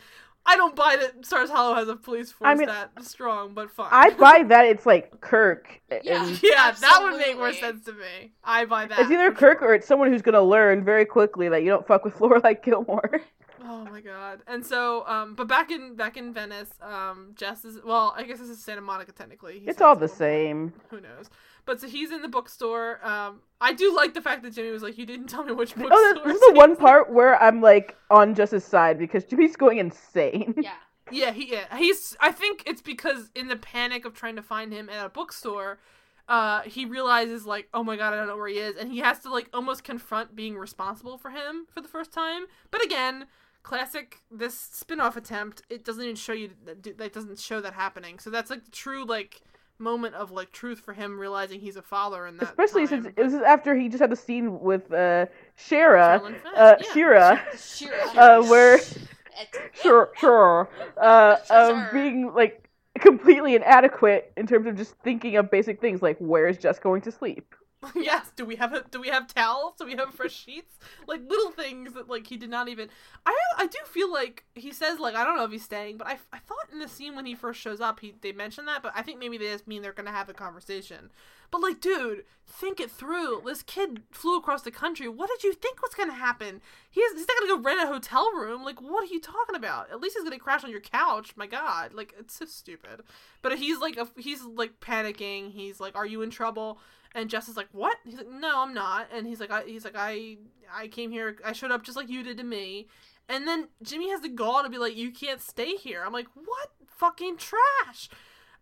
I 0.46 0.56
don't 0.56 0.74
buy 0.74 0.96
that 0.96 1.24
Stars 1.24 1.50
Hollow 1.50 1.74
has 1.74 1.88
a 1.88 1.96
police 1.96 2.32
force 2.32 2.48
I 2.48 2.54
mean, 2.54 2.66
that 2.66 2.90
strong, 3.04 3.54
but 3.54 3.70
fine. 3.70 3.88
I 3.90 4.10
buy 4.10 4.42
that 4.48 4.66
it's 4.66 4.86
like 4.86 5.20
Kirk. 5.20 5.80
Yeah, 6.02 6.26
and... 6.26 6.42
yeah 6.42 6.72
that 6.72 7.00
would 7.02 7.16
make 7.18 7.36
more 7.36 7.52
sense 7.52 7.84
to 7.84 7.92
me. 7.92 8.32
I 8.42 8.64
buy 8.64 8.86
that. 8.86 8.98
It's 9.00 9.10
either 9.10 9.30
Kirk 9.32 9.60
sure. 9.60 9.68
or 9.68 9.74
it's 9.74 9.86
someone 9.86 10.10
who's 10.10 10.22
gonna 10.22 10.42
learn 10.42 10.84
very 10.84 11.04
quickly 11.04 11.48
that 11.48 11.62
you 11.62 11.68
don't 11.68 11.86
fuck 11.86 12.04
with 12.04 12.14
Lorelai 12.18 12.62
Gilmore. 12.62 13.20
Oh 13.62 13.84
my 13.84 14.00
god! 14.00 14.40
And 14.46 14.64
so, 14.64 15.06
um, 15.06 15.34
but 15.34 15.46
back 15.46 15.70
in 15.70 15.94
back 15.94 16.16
in 16.16 16.32
Venice, 16.32 16.70
um, 16.80 17.32
Jess 17.36 17.64
is 17.64 17.78
well. 17.84 18.14
I 18.16 18.24
guess 18.24 18.38
this 18.38 18.48
is 18.48 18.58
Santa 18.58 18.80
Monica 18.80 19.12
technically. 19.12 19.62
it's 19.66 19.82
all 19.82 19.94
the 19.94 20.08
same. 20.08 20.72
Who 20.88 21.00
knows? 21.00 21.28
But 21.70 21.80
so 21.80 21.86
he's 21.86 22.10
in 22.10 22.20
the 22.20 22.26
bookstore. 22.26 22.98
Um, 23.06 23.42
I 23.60 23.72
do 23.72 23.94
like 23.94 24.12
the 24.12 24.20
fact 24.20 24.42
that 24.42 24.54
Jimmy 24.54 24.72
was 24.72 24.82
like, 24.82 24.98
"You 24.98 25.06
didn't 25.06 25.28
tell 25.28 25.44
me 25.44 25.52
which 25.52 25.76
bookstore." 25.76 25.96
Oh, 25.96 26.20
this 26.24 26.34
is 26.34 26.40
the 26.40 26.54
one 26.54 26.74
part 26.84 27.12
where 27.12 27.40
I'm 27.40 27.60
like 27.60 27.96
on 28.10 28.34
Jess's 28.34 28.64
side 28.64 28.98
because 28.98 29.24
Jimmy's 29.24 29.54
going 29.54 29.78
insane. 29.78 30.54
Yeah. 30.58 30.72
Yeah, 31.12 31.32
he 31.32 31.50
yeah. 31.50 31.76
He's 31.76 32.16
I 32.20 32.30
think 32.30 32.62
it's 32.66 32.82
because 32.82 33.30
in 33.34 33.48
the 33.48 33.56
panic 33.56 34.04
of 34.04 34.14
trying 34.14 34.36
to 34.36 34.42
find 34.42 34.72
him 34.72 34.88
at 34.88 35.04
a 35.04 35.08
bookstore, 35.08 35.80
uh, 36.28 36.62
he 36.62 36.84
realizes 36.84 37.44
like, 37.46 37.68
oh 37.74 37.82
my 37.82 37.96
god, 37.96 38.12
I 38.12 38.16
don't 38.16 38.28
know 38.28 38.36
where 38.36 38.46
he 38.46 38.58
is, 38.58 38.76
and 38.76 38.92
he 38.92 38.98
has 38.98 39.18
to 39.20 39.30
like 39.30 39.48
almost 39.52 39.82
confront 39.82 40.36
being 40.36 40.56
responsible 40.56 41.18
for 41.18 41.30
him 41.30 41.66
for 41.68 41.80
the 41.80 41.88
first 41.88 42.12
time. 42.12 42.44
But 42.70 42.84
again, 42.84 43.26
classic 43.64 44.18
this 44.30 44.56
spin-off 44.56 45.16
attempt, 45.16 45.62
it 45.68 45.84
doesn't 45.84 46.02
even 46.02 46.14
show 46.14 46.32
you 46.32 46.50
that 46.64 46.96
that 46.98 47.12
doesn't 47.12 47.40
show 47.40 47.60
that 47.60 47.74
happening. 47.74 48.20
So 48.20 48.30
that's 48.30 48.50
like 48.50 48.64
the 48.64 48.70
true 48.70 49.04
like 49.04 49.40
moment 49.80 50.14
of 50.14 50.30
like 50.30 50.52
truth 50.52 50.80
for 50.80 50.92
him 50.92 51.18
realizing 51.18 51.60
he's 51.60 51.76
a 51.76 51.82
father 51.82 52.26
and 52.26 52.38
that 52.38 52.48
especially 52.48 52.86
time. 52.86 53.02
since 53.02 53.14
this 53.16 53.32
is 53.32 53.42
after 53.42 53.74
he 53.74 53.88
just 53.88 54.00
had 54.00 54.10
the 54.10 54.16
scene 54.16 54.60
with 54.60 54.92
uh 54.92 55.26
Shara 55.58 56.22
uh 56.56 56.76
yeah. 56.80 56.92
Shira, 56.92 57.42
Shira. 57.58 57.96
uh 58.16 58.42
where 58.42 58.80
sure 59.72 60.10
sure 60.18 60.68
uh 61.00 61.36
of 61.50 61.92
being 61.92 62.32
like 62.34 62.68
completely 62.98 63.54
inadequate 63.54 64.32
in 64.36 64.46
terms 64.46 64.66
of 64.66 64.76
just 64.76 64.94
thinking 65.02 65.36
of 65.36 65.50
basic 65.50 65.80
things 65.80 66.02
like 66.02 66.18
where 66.18 66.46
is 66.46 66.58
Jess 66.58 66.78
going 66.78 67.00
to 67.02 67.10
sleep 67.10 67.54
yes. 67.94 68.30
Do 68.36 68.44
we 68.44 68.56
have 68.56 68.74
a, 68.74 68.84
do 68.90 69.00
we 69.00 69.08
have 69.08 69.26
towels? 69.26 69.74
Do 69.78 69.86
we 69.86 69.96
have 69.96 70.12
fresh 70.12 70.34
sheets? 70.34 70.78
Like 71.06 71.22
little 71.26 71.50
things 71.50 71.94
that 71.94 72.08
like 72.08 72.26
he 72.26 72.36
did 72.36 72.50
not 72.50 72.68
even. 72.68 72.88
I 73.24 73.34
I 73.56 73.66
do 73.66 73.78
feel 73.86 74.12
like 74.12 74.44
he 74.54 74.72
says 74.72 74.98
like 74.98 75.14
I 75.14 75.24
don't 75.24 75.36
know 75.36 75.44
if 75.44 75.50
he's 75.50 75.64
staying, 75.64 75.96
but 75.96 76.06
I, 76.06 76.18
I 76.32 76.38
thought 76.38 76.68
in 76.72 76.78
the 76.78 76.88
scene 76.88 77.16
when 77.16 77.24
he 77.24 77.34
first 77.34 77.60
shows 77.60 77.80
up 77.80 78.00
he 78.00 78.14
they 78.20 78.32
mentioned 78.32 78.68
that, 78.68 78.82
but 78.82 78.92
I 78.94 79.02
think 79.02 79.18
maybe 79.18 79.38
they 79.38 79.46
just 79.46 79.66
mean 79.66 79.80
they're 79.80 79.92
gonna 79.92 80.10
have 80.10 80.28
a 80.28 80.34
conversation. 80.34 81.10
But 81.50 81.62
like, 81.62 81.80
dude, 81.80 82.24
think 82.46 82.80
it 82.80 82.90
through. 82.90 83.42
This 83.44 83.62
kid 83.62 84.02
flew 84.12 84.36
across 84.36 84.62
the 84.62 84.70
country. 84.70 85.08
What 85.08 85.30
did 85.30 85.42
you 85.42 85.54
think 85.54 85.82
was 85.82 85.94
gonna 85.94 86.12
happen? 86.12 86.60
He's 86.90 87.12
he's 87.12 87.26
not 87.26 87.38
gonna 87.40 87.56
go 87.56 87.62
rent 87.62 87.82
a 87.82 87.86
hotel 87.92 88.30
room. 88.32 88.62
Like, 88.62 88.82
what 88.82 89.04
are 89.04 89.12
you 89.12 89.20
talking 89.20 89.56
about? 89.56 89.90
At 89.90 90.00
least 90.00 90.16
he's 90.16 90.24
gonna 90.24 90.38
crash 90.38 90.64
on 90.64 90.70
your 90.70 90.80
couch. 90.80 91.32
My 91.34 91.46
God, 91.46 91.94
like 91.94 92.14
it's 92.18 92.34
so 92.38 92.44
stupid. 92.44 93.04
But 93.40 93.58
he's 93.58 93.78
like 93.78 93.96
a, 93.96 94.06
he's 94.18 94.42
like 94.44 94.80
panicking. 94.80 95.52
He's 95.52 95.80
like, 95.80 95.96
"Are 95.96 96.06
you 96.06 96.20
in 96.20 96.30
trouble?" 96.30 96.78
And 97.14 97.28
Jess 97.28 97.48
is 97.48 97.56
like, 97.56 97.68
"What?" 97.72 97.96
He's 98.04 98.18
like, 98.18 98.30
"No, 98.30 98.62
I'm 98.62 98.74
not." 98.74 99.08
And 99.12 99.26
he's 99.26 99.40
like, 99.40 99.50
I, 99.50 99.64
"He's 99.64 99.84
like, 99.84 99.96
I, 99.96 100.38
I 100.72 100.88
came 100.88 101.10
here. 101.10 101.36
I 101.44 101.52
showed 101.52 101.70
up 101.70 101.82
just 101.82 101.96
like 101.96 102.08
you 102.08 102.22
did 102.22 102.36
to 102.38 102.44
me." 102.44 102.86
And 103.28 103.46
then 103.46 103.68
Jimmy 103.82 104.10
has 104.10 104.20
the 104.20 104.28
gall 104.28 104.62
to 104.62 104.68
be 104.68 104.78
like, 104.78 104.96
"You 104.96 105.10
can't 105.10 105.40
stay 105.40 105.76
here." 105.76 106.02
I'm 106.04 106.12
like, 106.12 106.28
"What 106.34 106.70
fucking 106.86 107.36
trash?" 107.36 108.08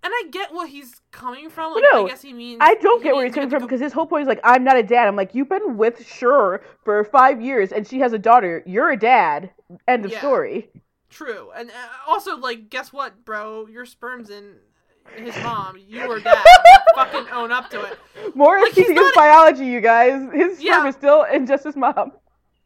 And 0.03 0.13
I 0.15 0.29
get 0.31 0.53
what 0.53 0.69
he's 0.69 1.01
coming 1.11 1.51
from. 1.51 1.75
Like, 1.75 1.85
no, 1.93 2.07
I 2.07 2.09
guess 2.09 2.23
he 2.23 2.33
means. 2.33 2.59
I 2.63 2.75
don't 2.75 3.03
get 3.03 3.17
where 3.17 3.25
he's 3.25 3.35
coming 3.35 3.51
from 3.51 3.63
because 3.63 3.81
his 3.81 3.93
whole 3.93 4.07
point 4.07 4.23
is 4.23 4.29
like, 4.29 4.41
"I'm 4.45 4.65
not 4.65 4.77
a 4.77 4.83
dad." 4.83 5.09
I'm 5.09 5.17
like, 5.17 5.35
"You've 5.35 5.49
been 5.49 5.77
with 5.77 6.07
Shur 6.07 6.63
for 6.85 7.05
five 7.05 7.43
years, 7.43 7.73
and 7.73 7.87
she 7.87 7.99
has 8.01 8.13
a 8.13 8.19
daughter. 8.19 8.63
You're 8.65 8.91
a 8.91 8.99
dad." 8.99 9.51
End 9.87 10.05
of 10.05 10.13
yeah, 10.13 10.19
story. 10.19 10.71
True, 11.11 11.51
and 11.57 11.71
uh, 11.71 11.73
also 12.07 12.37
like, 12.37 12.71
guess 12.71 12.93
what, 12.93 13.25
bro? 13.25 13.67
Your 13.67 13.85
sperm's 13.85 14.31
in 14.31 14.57
his 15.17 15.37
mom. 15.43 15.77
You 15.87 16.11
or 16.11 16.21
dad. 16.21 16.45
fucking 16.95 17.27
own 17.33 17.53
up 17.53 17.71
to 17.71 17.83
it. 17.83 17.99
More 18.35 18.61
like, 18.61 18.73
teaching 18.73 18.97
his 18.97 19.13
biology, 19.15 19.67
you 19.67 19.81
guys. 19.81 20.29
His 20.33 20.61
yeah. 20.61 20.75
sperm 20.75 20.87
is 20.87 20.95
still 20.95 21.23
in 21.25 21.47
just 21.47 21.65
his 21.65 21.77
mom. 21.77 22.13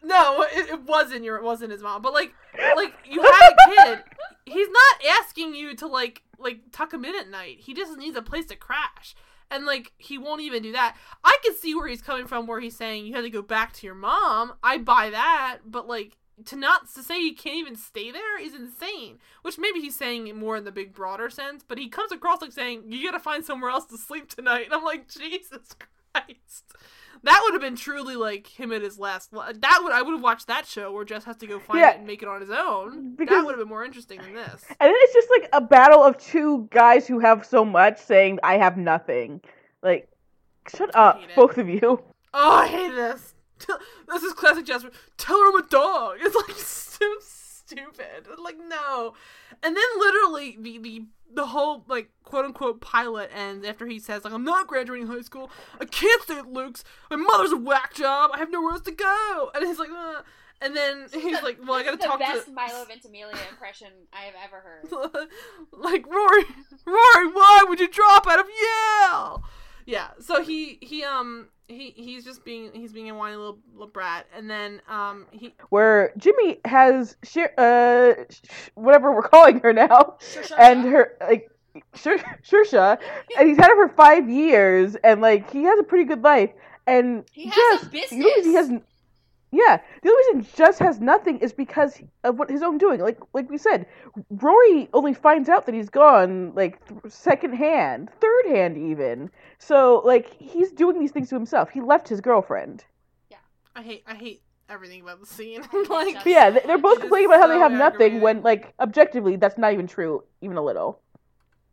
No, 0.02 0.42
it, 0.42 0.70
it 0.70 0.82
wasn't 0.82 1.24
your. 1.24 1.36
It 1.36 1.44
wasn't 1.44 1.72
his 1.72 1.82
mom. 1.82 2.02
But 2.02 2.12
like, 2.12 2.34
like 2.76 2.94
you 3.08 3.22
had 3.22 3.52
a 3.52 3.70
kid. 3.70 4.04
He's 4.44 4.68
not 4.68 5.18
asking 5.20 5.54
you 5.54 5.76
to 5.76 5.86
like 5.86 6.22
like 6.38 6.60
tuck 6.72 6.92
him 6.92 7.04
in 7.04 7.14
at 7.14 7.30
night. 7.30 7.58
He 7.60 7.74
just 7.74 7.96
needs 7.96 8.16
a 8.16 8.22
place 8.22 8.46
to 8.46 8.56
crash. 8.56 9.14
And 9.50 9.66
like 9.66 9.92
he 9.98 10.18
won't 10.18 10.40
even 10.40 10.62
do 10.62 10.72
that. 10.72 10.96
I 11.22 11.36
can 11.44 11.54
see 11.54 11.74
where 11.74 11.86
he's 11.86 12.02
coming 12.02 12.26
from, 12.26 12.46
where 12.46 12.60
he's 12.60 12.76
saying 12.76 13.06
you 13.06 13.14
had 13.14 13.22
to 13.22 13.30
go 13.30 13.42
back 13.42 13.72
to 13.74 13.86
your 13.86 13.94
mom. 13.94 14.54
I 14.62 14.78
buy 14.78 15.10
that, 15.10 15.58
but 15.66 15.86
like 15.86 16.16
to 16.44 16.56
not 16.56 16.92
to 16.94 17.02
say 17.02 17.20
he 17.20 17.32
can't 17.32 17.56
even 17.56 17.76
stay 17.76 18.10
there 18.10 18.40
is 18.40 18.54
insane. 18.54 19.18
Which 19.42 19.58
maybe 19.58 19.80
he's 19.80 19.96
saying 19.96 20.26
it 20.26 20.36
more 20.36 20.56
in 20.56 20.64
the 20.64 20.72
big 20.72 20.94
broader 20.94 21.30
sense, 21.30 21.64
but 21.66 21.78
he 21.78 21.88
comes 21.88 22.12
across 22.12 22.40
like 22.40 22.52
saying 22.52 22.84
you 22.88 23.04
gotta 23.04 23.22
find 23.22 23.44
somewhere 23.44 23.70
else 23.70 23.86
to 23.86 23.98
sleep 23.98 24.28
tonight. 24.28 24.66
And 24.66 24.74
I'm 24.74 24.84
like, 24.84 25.08
Jesus 25.08 25.74
Christ. 26.14 26.74
That 27.24 27.40
would 27.44 27.52
have 27.52 27.62
been 27.62 27.76
truly 27.76 28.16
like 28.16 28.48
him 28.48 28.72
at 28.72 28.82
his 28.82 28.98
last. 28.98 29.30
That 29.30 29.80
would 29.82 29.92
I 29.92 30.02
would 30.02 30.12
have 30.12 30.22
watched 30.22 30.48
that 30.48 30.66
show 30.66 30.90
where 30.92 31.04
Jess 31.04 31.24
has 31.24 31.36
to 31.36 31.46
go 31.46 31.60
find 31.60 31.78
yeah, 31.78 31.90
it 31.92 31.98
and 31.98 32.06
make 32.06 32.22
it 32.22 32.28
on 32.28 32.40
his 32.40 32.50
own. 32.50 33.14
Because, 33.14 33.36
that 33.36 33.44
would 33.44 33.52
have 33.52 33.60
been 33.60 33.68
more 33.68 33.84
interesting 33.84 34.20
than 34.20 34.34
this. 34.34 34.64
And 34.68 34.88
then 34.88 34.94
it's 34.96 35.14
just 35.14 35.28
like 35.30 35.48
a 35.52 35.60
battle 35.60 36.02
of 36.02 36.18
two 36.18 36.68
guys 36.72 37.06
who 37.06 37.20
have 37.20 37.46
so 37.46 37.64
much 37.64 38.00
saying 38.00 38.40
I 38.42 38.58
have 38.58 38.76
nothing. 38.76 39.40
Like, 39.82 40.08
shut 40.74 40.94
up, 40.96 41.20
both 41.36 41.58
of 41.58 41.68
you. 41.68 42.02
Oh, 42.34 42.50
I 42.56 42.66
hate 42.66 42.94
this. 42.94 43.31
This 44.08 44.22
is 44.22 44.32
classic 44.32 44.66
Jasper. 44.66 44.90
Tell 45.16 45.38
her 45.38 45.48
I'm 45.48 45.64
a 45.64 45.68
dog. 45.68 46.18
It's 46.20 46.36
like 46.36 46.56
so 46.56 47.06
stupid. 47.20 48.26
Like 48.42 48.56
no, 48.58 49.14
and 49.62 49.76
then 49.76 49.84
literally 49.98 50.56
the 50.60 50.78
the 50.78 51.06
the 51.34 51.46
whole 51.46 51.84
like 51.88 52.10
quote 52.24 52.44
unquote 52.44 52.80
pilot 52.80 53.30
ends 53.34 53.66
after 53.66 53.86
he 53.86 53.98
says 53.98 54.24
like 54.24 54.32
I'm 54.32 54.44
not 54.44 54.66
graduating 54.66 55.06
high 55.06 55.22
school. 55.22 55.50
I 55.80 55.84
can't 55.84 56.22
stay 56.22 56.38
at 56.38 56.52
Luke's. 56.52 56.84
My 57.10 57.16
mother's 57.16 57.52
a 57.52 57.56
whack 57.56 57.94
job. 57.94 58.30
I 58.34 58.38
have 58.38 58.50
nowhere 58.50 58.72
else 58.72 58.82
to 58.82 58.92
go. 58.92 59.50
And 59.54 59.66
he's 59.66 59.78
like. 59.78 59.90
Uh, 59.90 60.22
and 60.64 60.76
then 60.76 61.06
he's 61.12 61.42
like, 61.42 61.58
"Well, 61.60 61.74
I 61.74 61.82
gotta 61.82 61.96
talk 61.96 62.20
to." 62.20 62.24
The 62.24 62.32
best 62.38 62.48
Milo 62.54 62.84
Ventimiglia 62.84 63.36
impression 63.50 63.88
I 64.12 64.22
have 64.22 64.34
ever 64.44 64.60
heard. 64.60 65.28
like 65.72 66.06
Rory, 66.06 66.44
Rory, 66.86 67.26
why 67.32 67.64
would 67.68 67.80
you 67.80 67.88
drop 67.88 68.28
out 68.28 68.38
of 68.38 68.46
Yale? 68.46 69.42
Yeah. 69.86 70.08
So 70.20 70.42
he 70.42 70.78
he 70.80 71.04
um 71.04 71.48
he 71.68 71.90
he's 71.96 72.24
just 72.24 72.44
being 72.44 72.70
he's 72.72 72.92
being 72.92 73.10
a 73.10 73.14
whiny 73.14 73.36
little, 73.36 73.58
little 73.72 73.88
brat, 73.88 74.26
and 74.34 74.48
then 74.50 74.80
um 74.88 75.26
he 75.30 75.54
where 75.70 76.12
Jimmy 76.16 76.60
has 76.64 77.16
uh 77.58 78.12
whatever 78.74 79.14
we're 79.14 79.22
calling 79.22 79.60
her 79.60 79.72
now, 79.72 80.18
and 80.58 80.84
her 80.84 81.16
like 81.20 81.50
Saoirse, 81.94 82.98
and 83.38 83.48
he's 83.48 83.56
had 83.56 83.68
her 83.68 83.88
for 83.88 83.94
five 83.94 84.28
years, 84.28 84.96
and 84.96 85.20
like 85.20 85.50
he 85.50 85.62
has 85.64 85.78
a 85.78 85.84
pretty 85.84 86.04
good 86.04 86.22
life. 86.22 86.50
And 86.84 87.24
he 87.30 87.44
has 87.44 87.54
just, 87.54 87.84
a 87.84 87.88
business. 87.90 88.44
He 88.44 88.54
has, 88.54 88.72
yeah, 89.52 89.78
the 90.02 90.08
only 90.08 90.38
reason 90.38 90.52
Jess 90.56 90.78
has 90.78 90.98
nothing 90.98 91.38
is 91.38 91.52
because 91.52 92.00
of 92.24 92.38
what 92.38 92.50
his 92.50 92.62
own 92.62 92.78
doing. 92.78 93.00
Like 93.00 93.18
like 93.34 93.50
we 93.50 93.58
said, 93.58 93.86
Rory 94.30 94.88
only 94.94 95.12
finds 95.12 95.48
out 95.48 95.66
that 95.66 95.74
he's 95.74 95.90
gone 95.90 96.52
like 96.54 96.80
second 97.08 97.54
hand, 97.54 98.08
third 98.20 98.46
hand 98.46 98.78
even. 98.78 99.30
So 99.58 100.02
like 100.04 100.34
he's 100.40 100.72
doing 100.72 100.98
these 100.98 101.12
things 101.12 101.28
to 101.28 101.34
himself. 101.34 101.68
He 101.70 101.82
left 101.82 102.08
his 102.08 102.22
girlfriend. 102.22 102.84
Yeah, 103.30 103.36
I 103.76 103.82
hate 103.82 104.04
I 104.06 104.14
hate 104.14 104.42
everything 104.70 105.02
about 105.02 105.20
the 105.20 105.26
scene. 105.26 105.62
like, 105.90 106.24
yeah, 106.24 106.50
they're 106.50 106.78
both 106.78 107.00
complaining 107.00 107.26
about 107.26 107.40
how 107.40 107.46
they 107.46 107.58
have 107.58 107.72
nothing 107.72 108.20
when, 108.20 108.42
like, 108.42 108.72
objectively, 108.80 109.36
that's 109.36 109.58
not 109.58 109.72
even 109.72 109.86
true, 109.86 110.24
even 110.40 110.56
a 110.56 110.62
little. 110.62 111.00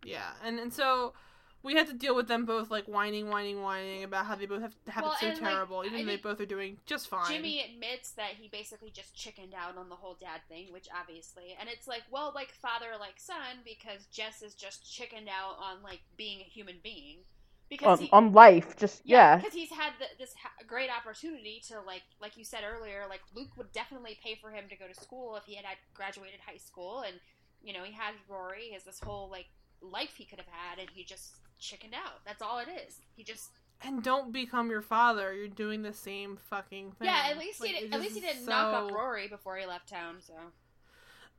Yeah, 0.03 0.31
and 0.43 0.59
and 0.59 0.71
so 0.71 1.13
we 1.61 1.75
had 1.75 1.87
to 1.87 1.93
deal 1.93 2.15
with 2.15 2.27
them 2.27 2.45
both 2.45 2.71
like 2.71 2.85
whining, 2.85 3.29
whining, 3.29 3.61
whining 3.61 4.03
about 4.03 4.25
how 4.25 4.35
they 4.35 4.45
both 4.45 4.61
have, 4.61 4.75
have 4.87 5.03
well, 5.03 5.15
it 5.21 5.37
so 5.37 5.43
terrible, 5.43 5.77
like, 5.77 5.87
even 5.87 6.05
though 6.05 6.11
they 6.11 6.17
both 6.17 6.39
are 6.39 6.45
doing 6.45 6.77
just 6.85 7.09
fine. 7.09 7.29
Jimmy 7.29 7.61
admits 7.61 8.11
that 8.11 8.31
he 8.39 8.47
basically 8.47 8.91
just 8.91 9.15
chickened 9.15 9.53
out 9.53 9.77
on 9.77 9.89
the 9.89 9.95
whole 9.95 10.17
dad 10.19 10.41
thing, 10.47 10.71
which 10.71 10.87
obviously, 10.97 11.55
and 11.59 11.67
it's 11.69 11.87
like, 11.87 12.03
well, 12.11 12.31
like 12.33 12.53
father, 12.61 12.87
like 12.99 13.19
son, 13.19 13.59
because 13.65 14.05
Jess 14.05 14.41
is 14.41 14.53
just 14.55 14.91
chickened 14.91 15.27
out 15.27 15.57
on 15.59 15.83
like 15.83 15.99
being 16.17 16.39
a 16.39 16.43
human 16.43 16.75
being 16.81 17.19
because 17.69 17.99
on, 17.99 18.05
he, 18.05 18.09
on 18.11 18.33
life 18.33 18.75
just 18.77 19.01
yeah 19.05 19.35
because 19.35 19.53
yeah. 19.53 19.61
he's 19.61 19.69
had 19.69 19.93
the, 19.99 20.05
this 20.17 20.33
ha- 20.41 20.49
great 20.67 20.89
opportunity 20.89 21.61
to 21.67 21.79
like 21.85 22.01
like 22.19 22.35
you 22.35 22.43
said 22.43 22.61
earlier 22.65 23.03
like 23.07 23.21
luke 23.35 23.55
would 23.57 23.71
definitely 23.71 24.17
pay 24.23 24.35
for 24.41 24.49
him 24.49 24.65
to 24.67 24.75
go 24.75 24.87
to 24.87 24.99
school 24.99 25.35
if 25.35 25.43
he 25.43 25.55
had, 25.55 25.65
had 25.65 25.77
graduated 25.93 26.39
high 26.43 26.57
school 26.57 27.03
and 27.05 27.19
you 27.61 27.71
know 27.71 27.83
he 27.83 27.93
had 27.93 28.15
rory 28.27 28.63
he 28.69 28.73
has 28.73 28.83
this 28.83 28.99
whole 28.99 29.29
like 29.29 29.45
life 29.81 30.15
he 30.17 30.25
could 30.25 30.39
have 30.39 30.49
had 30.51 30.79
and 30.79 30.89
he 30.93 31.03
just 31.03 31.35
chickened 31.59 31.93
out 31.93 32.23
that's 32.25 32.41
all 32.41 32.59
it 32.59 32.67
is 32.87 32.99
he 33.15 33.23
just 33.23 33.51
and 33.81 34.03
don't 34.03 34.31
become 34.31 34.69
your 34.69 34.81
father 34.81 35.33
you're 35.33 35.47
doing 35.47 35.83
the 35.83 35.93
same 35.93 36.37
fucking 36.37 36.91
thing 36.91 37.07
yeah 37.07 37.27
at 37.29 37.37
least 37.37 37.61
like, 37.61 37.71
he 37.71 37.81
did, 37.81 37.93
at 37.93 37.99
least 37.99 38.15
he 38.15 38.21
didn't 38.21 38.43
so... 38.43 38.49
knock 38.49 38.73
up 38.73 38.91
rory 38.91 39.27
before 39.27 39.57
he 39.57 39.65
left 39.65 39.87
town 39.87 40.15
so 40.19 40.33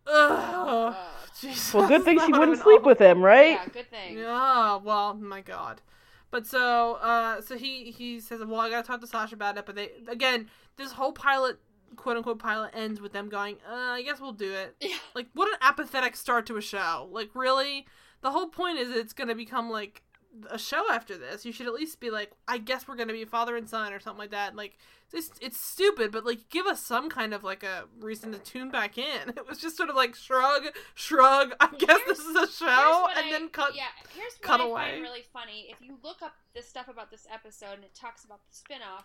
Ugh. 0.06 0.94
well, 1.74 1.88
good 1.88 2.04
thing 2.04 2.18
she 2.24 2.32
wouldn't 2.32 2.58
sleep 2.58 2.80
awful. 2.80 2.88
with 2.88 2.98
him, 2.98 3.22
right? 3.22 3.52
Yeah, 3.52 3.66
good 3.66 3.90
thing. 3.90 4.18
Yeah, 4.18 4.76
well, 4.76 5.14
my 5.14 5.40
God. 5.40 5.82
But 6.30 6.46
so, 6.46 6.94
uh, 6.94 7.40
so 7.40 7.56
he 7.56 7.90
he 7.90 8.20
says, 8.20 8.40
"Well, 8.44 8.60
I 8.60 8.70
gotta 8.70 8.86
talk 8.86 9.00
to 9.00 9.06
Sasha 9.06 9.34
about 9.34 9.58
it." 9.58 9.66
But 9.66 9.74
they 9.74 9.90
again, 10.08 10.48
this 10.76 10.92
whole 10.92 11.12
pilot, 11.12 11.58
quote 11.96 12.16
unquote 12.16 12.38
pilot, 12.38 12.70
ends 12.72 13.00
with 13.00 13.12
them 13.12 13.28
going, 13.28 13.56
uh, 13.68 13.74
"I 13.74 14.02
guess 14.02 14.20
we'll 14.20 14.32
do 14.32 14.52
it." 14.52 14.76
Yeah. 14.80 14.96
Like, 15.14 15.26
what 15.34 15.48
an 15.48 15.58
apathetic 15.60 16.16
start 16.16 16.46
to 16.46 16.56
a 16.56 16.62
show. 16.62 17.08
Like, 17.10 17.30
really, 17.34 17.86
the 18.22 18.30
whole 18.30 18.48
point 18.48 18.78
is 18.78 18.90
it's 18.90 19.12
gonna 19.12 19.34
become 19.34 19.70
like 19.70 20.02
a 20.50 20.58
show 20.58 20.90
after 20.90 21.16
this. 21.18 21.44
You 21.44 21.52
should 21.52 21.66
at 21.66 21.74
least 21.74 22.00
be 22.00 22.10
like, 22.10 22.32
"I 22.46 22.58
guess 22.58 22.86
we're 22.86 22.96
gonna 22.96 23.12
be 23.12 23.24
father 23.24 23.56
and 23.56 23.68
son" 23.68 23.92
or 23.92 24.00
something 24.00 24.18
like 24.18 24.30
that. 24.30 24.54
Like, 24.56 24.78
it's 25.12 25.30
it's 25.40 25.58
stupid, 25.60 26.12
but 26.12 26.24
like 26.24 26.48
give 26.50 26.66
us 26.66 26.82
some 26.84 27.08
kind 27.10 27.34
of 27.34 27.42
like 27.42 27.62
a 27.62 27.84
reason 27.98 28.32
to 28.32 28.38
tune 28.38 28.70
back 28.70 28.96
in. 28.98 29.30
It 29.36 29.48
was 29.48 29.58
just 29.58 29.76
sort 29.76 29.90
of 29.90 29.96
like 29.96 30.14
shrug, 30.14 30.66
shrug. 30.94 31.54
I 31.60 31.68
guess 31.76 31.98
here's, 32.04 32.18
this 32.18 32.26
is 32.26 32.36
a 32.36 32.46
show, 32.46 33.08
and 33.16 33.26
I, 33.26 33.30
then 33.30 33.48
cut. 33.48 33.74
Yeah, 33.74 33.84
here's 34.14 34.34
what 34.34 34.42
cut 34.42 34.60
I 34.60 34.64
away. 34.64 34.90
find 34.92 35.02
really 35.02 35.24
funny. 35.32 35.66
If 35.70 35.80
you 35.80 35.98
look 36.02 36.22
up 36.22 36.34
the 36.54 36.62
stuff 36.62 36.88
about 36.88 37.10
this 37.10 37.26
episode 37.32 37.74
and 37.74 37.84
it 37.84 37.94
talks 37.94 38.24
about 38.24 38.40
the 38.48 38.54
spinoff, 38.54 39.04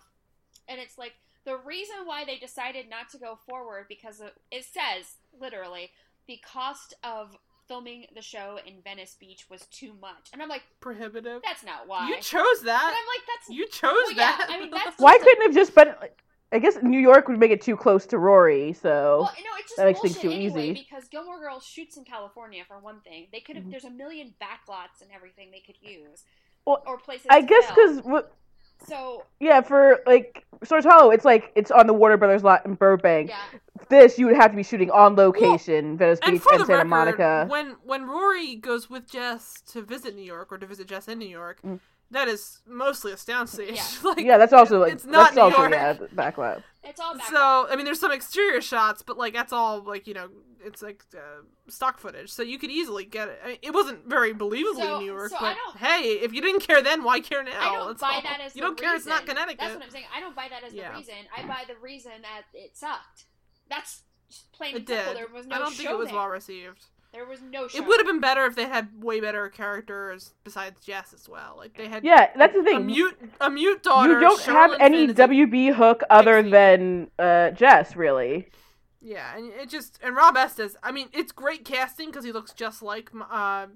and 0.68 0.80
it's 0.80 0.98
like 0.98 1.14
the 1.44 1.56
reason 1.56 1.96
why 2.04 2.24
they 2.24 2.36
decided 2.38 2.88
not 2.90 3.08
to 3.10 3.18
go 3.18 3.38
forward 3.46 3.86
because 3.88 4.20
of, 4.20 4.30
it 4.50 4.64
says 4.64 5.16
literally 5.38 5.90
the 6.26 6.40
cost 6.44 6.94
of 7.02 7.36
filming 7.68 8.06
the 8.14 8.22
show 8.22 8.58
in 8.66 8.74
Venice 8.82 9.16
Beach 9.18 9.46
was 9.50 9.62
too 9.66 9.94
much. 10.00 10.30
And 10.32 10.42
I'm 10.42 10.48
like, 10.48 10.62
prohibitive. 10.80 11.42
That's 11.44 11.64
not 11.64 11.86
why. 11.86 12.08
You 12.08 12.16
chose 12.20 12.60
that. 12.64 12.84
And 12.84 12.96
I'm 12.96 13.06
like, 13.06 13.26
that's 13.26 13.50
you 13.50 13.66
chose 13.68 13.92
well, 13.92 14.14
that. 14.16 14.46
Yeah, 14.48 14.56
I 14.56 14.60
mean, 14.60 14.70
that's 14.70 14.98
why 14.98 15.18
couldn't 15.18 15.42
have 15.42 15.54
just 15.54 15.74
been? 15.74 15.94
I 16.52 16.58
guess 16.60 16.78
New 16.82 17.00
York 17.00 17.28
would 17.28 17.38
make 17.38 17.50
it 17.50 17.60
too 17.60 17.76
close 17.76 18.06
to 18.06 18.18
Rory, 18.18 18.72
so 18.72 19.22
well, 19.22 19.32
no, 19.36 19.50
it's 19.58 19.68
just 19.70 19.76
that 19.78 19.86
makes 19.86 20.00
things 20.00 20.16
too 20.18 20.30
anyway, 20.30 20.70
easy. 20.70 20.86
Because 20.88 21.08
Gilmore 21.08 21.40
Girls 21.40 21.66
shoots 21.66 21.96
in 21.96 22.04
California 22.04 22.62
for 22.68 22.78
one 22.78 23.00
thing. 23.00 23.26
They 23.32 23.40
could 23.40 23.56
have. 23.56 23.64
Mm-hmm. 23.64 23.72
There's 23.72 23.84
a 23.84 23.90
million 23.90 24.32
backlots 24.40 25.02
and 25.02 25.10
everything 25.14 25.50
they 25.50 25.60
could 25.60 25.76
use. 25.80 26.22
Well, 26.64 26.82
or 26.86 26.98
places. 26.98 27.26
I 27.30 27.42
guess 27.42 27.66
because. 27.68 28.02
So 28.86 29.24
yeah, 29.40 29.60
for 29.60 30.00
like 30.06 30.44
Stars 30.62 30.84
Hollow, 30.84 31.10
it's 31.10 31.24
like 31.24 31.52
it's 31.54 31.70
on 31.70 31.86
the 31.86 31.92
Warner 31.92 32.16
Brothers 32.16 32.42
lot 32.42 32.64
in 32.66 32.74
Burbank. 32.74 33.30
Yeah. 33.30 33.58
This 33.88 34.18
you 34.18 34.26
would 34.26 34.36
have 34.36 34.50
to 34.50 34.56
be 34.56 34.62
shooting 34.62 34.90
on 34.90 35.16
location, 35.16 35.90
well, 35.90 35.96
Venice 35.96 36.20
Beach 36.20 36.28
and, 36.28 36.34
and 36.34 36.42
Santa 36.42 36.72
record, 36.72 36.88
Monica. 36.88 37.46
When 37.48 37.76
when 37.84 38.06
Rory 38.06 38.56
goes 38.56 38.88
with 38.88 39.10
Jess 39.10 39.62
to 39.72 39.82
visit 39.82 40.14
New 40.14 40.22
York 40.22 40.52
or 40.52 40.58
to 40.58 40.66
visit 40.66 40.88
Jess 40.88 41.08
in 41.08 41.18
New 41.18 41.28
York, 41.28 41.60
mm. 41.62 41.78
That 42.10 42.28
is 42.28 42.60
mostly 42.66 43.12
a 43.12 43.16
soundstage. 43.16 43.76
Yeah. 43.76 43.84
like, 44.10 44.18
yeah, 44.20 44.38
that's 44.38 44.52
also 44.52 44.80
like 44.80 44.92
it's 44.92 45.04
not 45.04 45.34
that's 45.34 45.38
also 45.38 45.58
York. 45.58 45.72
yeah 45.72 45.94
backlot. 46.14 46.62
It's 46.84 47.00
all 47.00 47.14
backlot. 47.14 47.30
So 47.30 47.66
I 47.70 47.76
mean, 47.76 47.84
there's 47.84 48.00
some 48.00 48.12
exterior 48.12 48.60
shots, 48.60 49.02
but 49.02 49.18
like 49.18 49.32
that's 49.32 49.52
all 49.52 49.82
like 49.82 50.06
you 50.06 50.14
know 50.14 50.28
it's 50.64 50.82
like 50.82 51.04
uh, 51.14 51.42
stock 51.68 51.98
footage, 51.98 52.30
so 52.30 52.42
you 52.42 52.58
could 52.58 52.70
easily 52.70 53.04
get 53.04 53.28
it. 53.28 53.40
I 53.44 53.48
mean, 53.48 53.58
it 53.62 53.72
wasn't 53.72 54.08
very 54.08 54.32
believably 54.34 54.76
so, 54.76 54.98
New 54.98 55.06
York, 55.06 55.30
so 55.30 55.36
but 55.40 55.56
hey, 55.78 56.18
if 56.22 56.32
you 56.32 56.40
didn't 56.40 56.60
care 56.60 56.82
then, 56.82 57.02
why 57.02 57.20
care 57.20 57.42
now? 57.42 57.58
I 57.58 57.76
don't 57.76 57.86
That's 57.88 58.00
buy 58.00 58.14
all. 58.14 58.22
that 58.22 58.40
as 58.40 58.54
you 58.54 58.62
don't 58.62 58.72
reason. 58.72 58.84
care. 58.84 58.96
It's 58.96 59.06
not 59.06 59.26
Connecticut. 59.26 59.58
That's 59.60 59.74
what 59.74 59.84
I'm 59.84 59.90
saying. 59.90 60.06
I 60.14 60.20
don't 60.20 60.36
buy 60.36 60.48
that 60.50 60.64
as 60.64 60.72
yeah. 60.72 60.90
the 60.92 60.98
reason. 60.98 61.14
I 61.36 61.46
buy 61.46 61.64
the 61.66 61.76
reason 61.80 62.12
that 62.22 62.42
it 62.52 62.76
sucked. 62.76 63.26
That's 63.68 64.02
plain 64.52 64.74
it 64.74 64.78
and 64.78 64.88
simple. 64.88 65.14
Did. 65.14 65.16
There 65.22 65.34
was 65.34 65.46
no. 65.46 65.56
I 65.56 65.58
don't 65.58 65.74
think 65.74 65.90
it 65.90 65.96
was 65.96 66.08
there. 66.08 66.16
well 66.16 66.28
received. 66.28 66.84
There 67.12 67.24
was 67.24 67.40
no. 67.40 67.68
Show 67.68 67.78
it 67.78 67.86
would 67.86 67.98
have 67.98 68.06
been 68.06 68.20
better 68.20 68.44
if 68.44 68.54
they 68.56 68.66
had 68.66 69.02
way 69.02 69.20
better 69.20 69.48
characters 69.48 70.34
besides 70.44 70.84
Jess 70.84 71.14
as 71.14 71.28
well. 71.28 71.54
Like 71.56 71.76
they 71.76 71.88
had. 71.88 72.04
Yeah, 72.04 72.30
that's 72.36 72.54
the 72.54 72.62
thing. 72.62 72.76
A 72.76 72.80
mute, 72.80 73.18
a 73.40 73.50
mute 73.50 73.82
daughter. 73.82 74.12
You 74.12 74.20
don't 74.20 74.42
have 74.42 74.72
any 74.78 75.08
WB 75.08 75.74
hook 75.74 76.02
other 76.10 76.42
than 76.42 77.10
uh, 77.18 77.50
Jess, 77.50 77.96
really. 77.96 78.48
Yeah, 79.00 79.36
and 79.36 79.52
it 79.52 79.68
just 79.68 79.98
and 80.02 80.16
Rob 80.16 80.36
Estes. 80.36 80.76
I 80.82 80.92
mean, 80.92 81.08
it's 81.12 81.32
great 81.32 81.64
casting 81.64 82.10
because 82.10 82.24
he 82.24 82.32
looks 82.32 82.52
just 82.52 82.82
like 82.82 83.10
uh, 83.14 83.66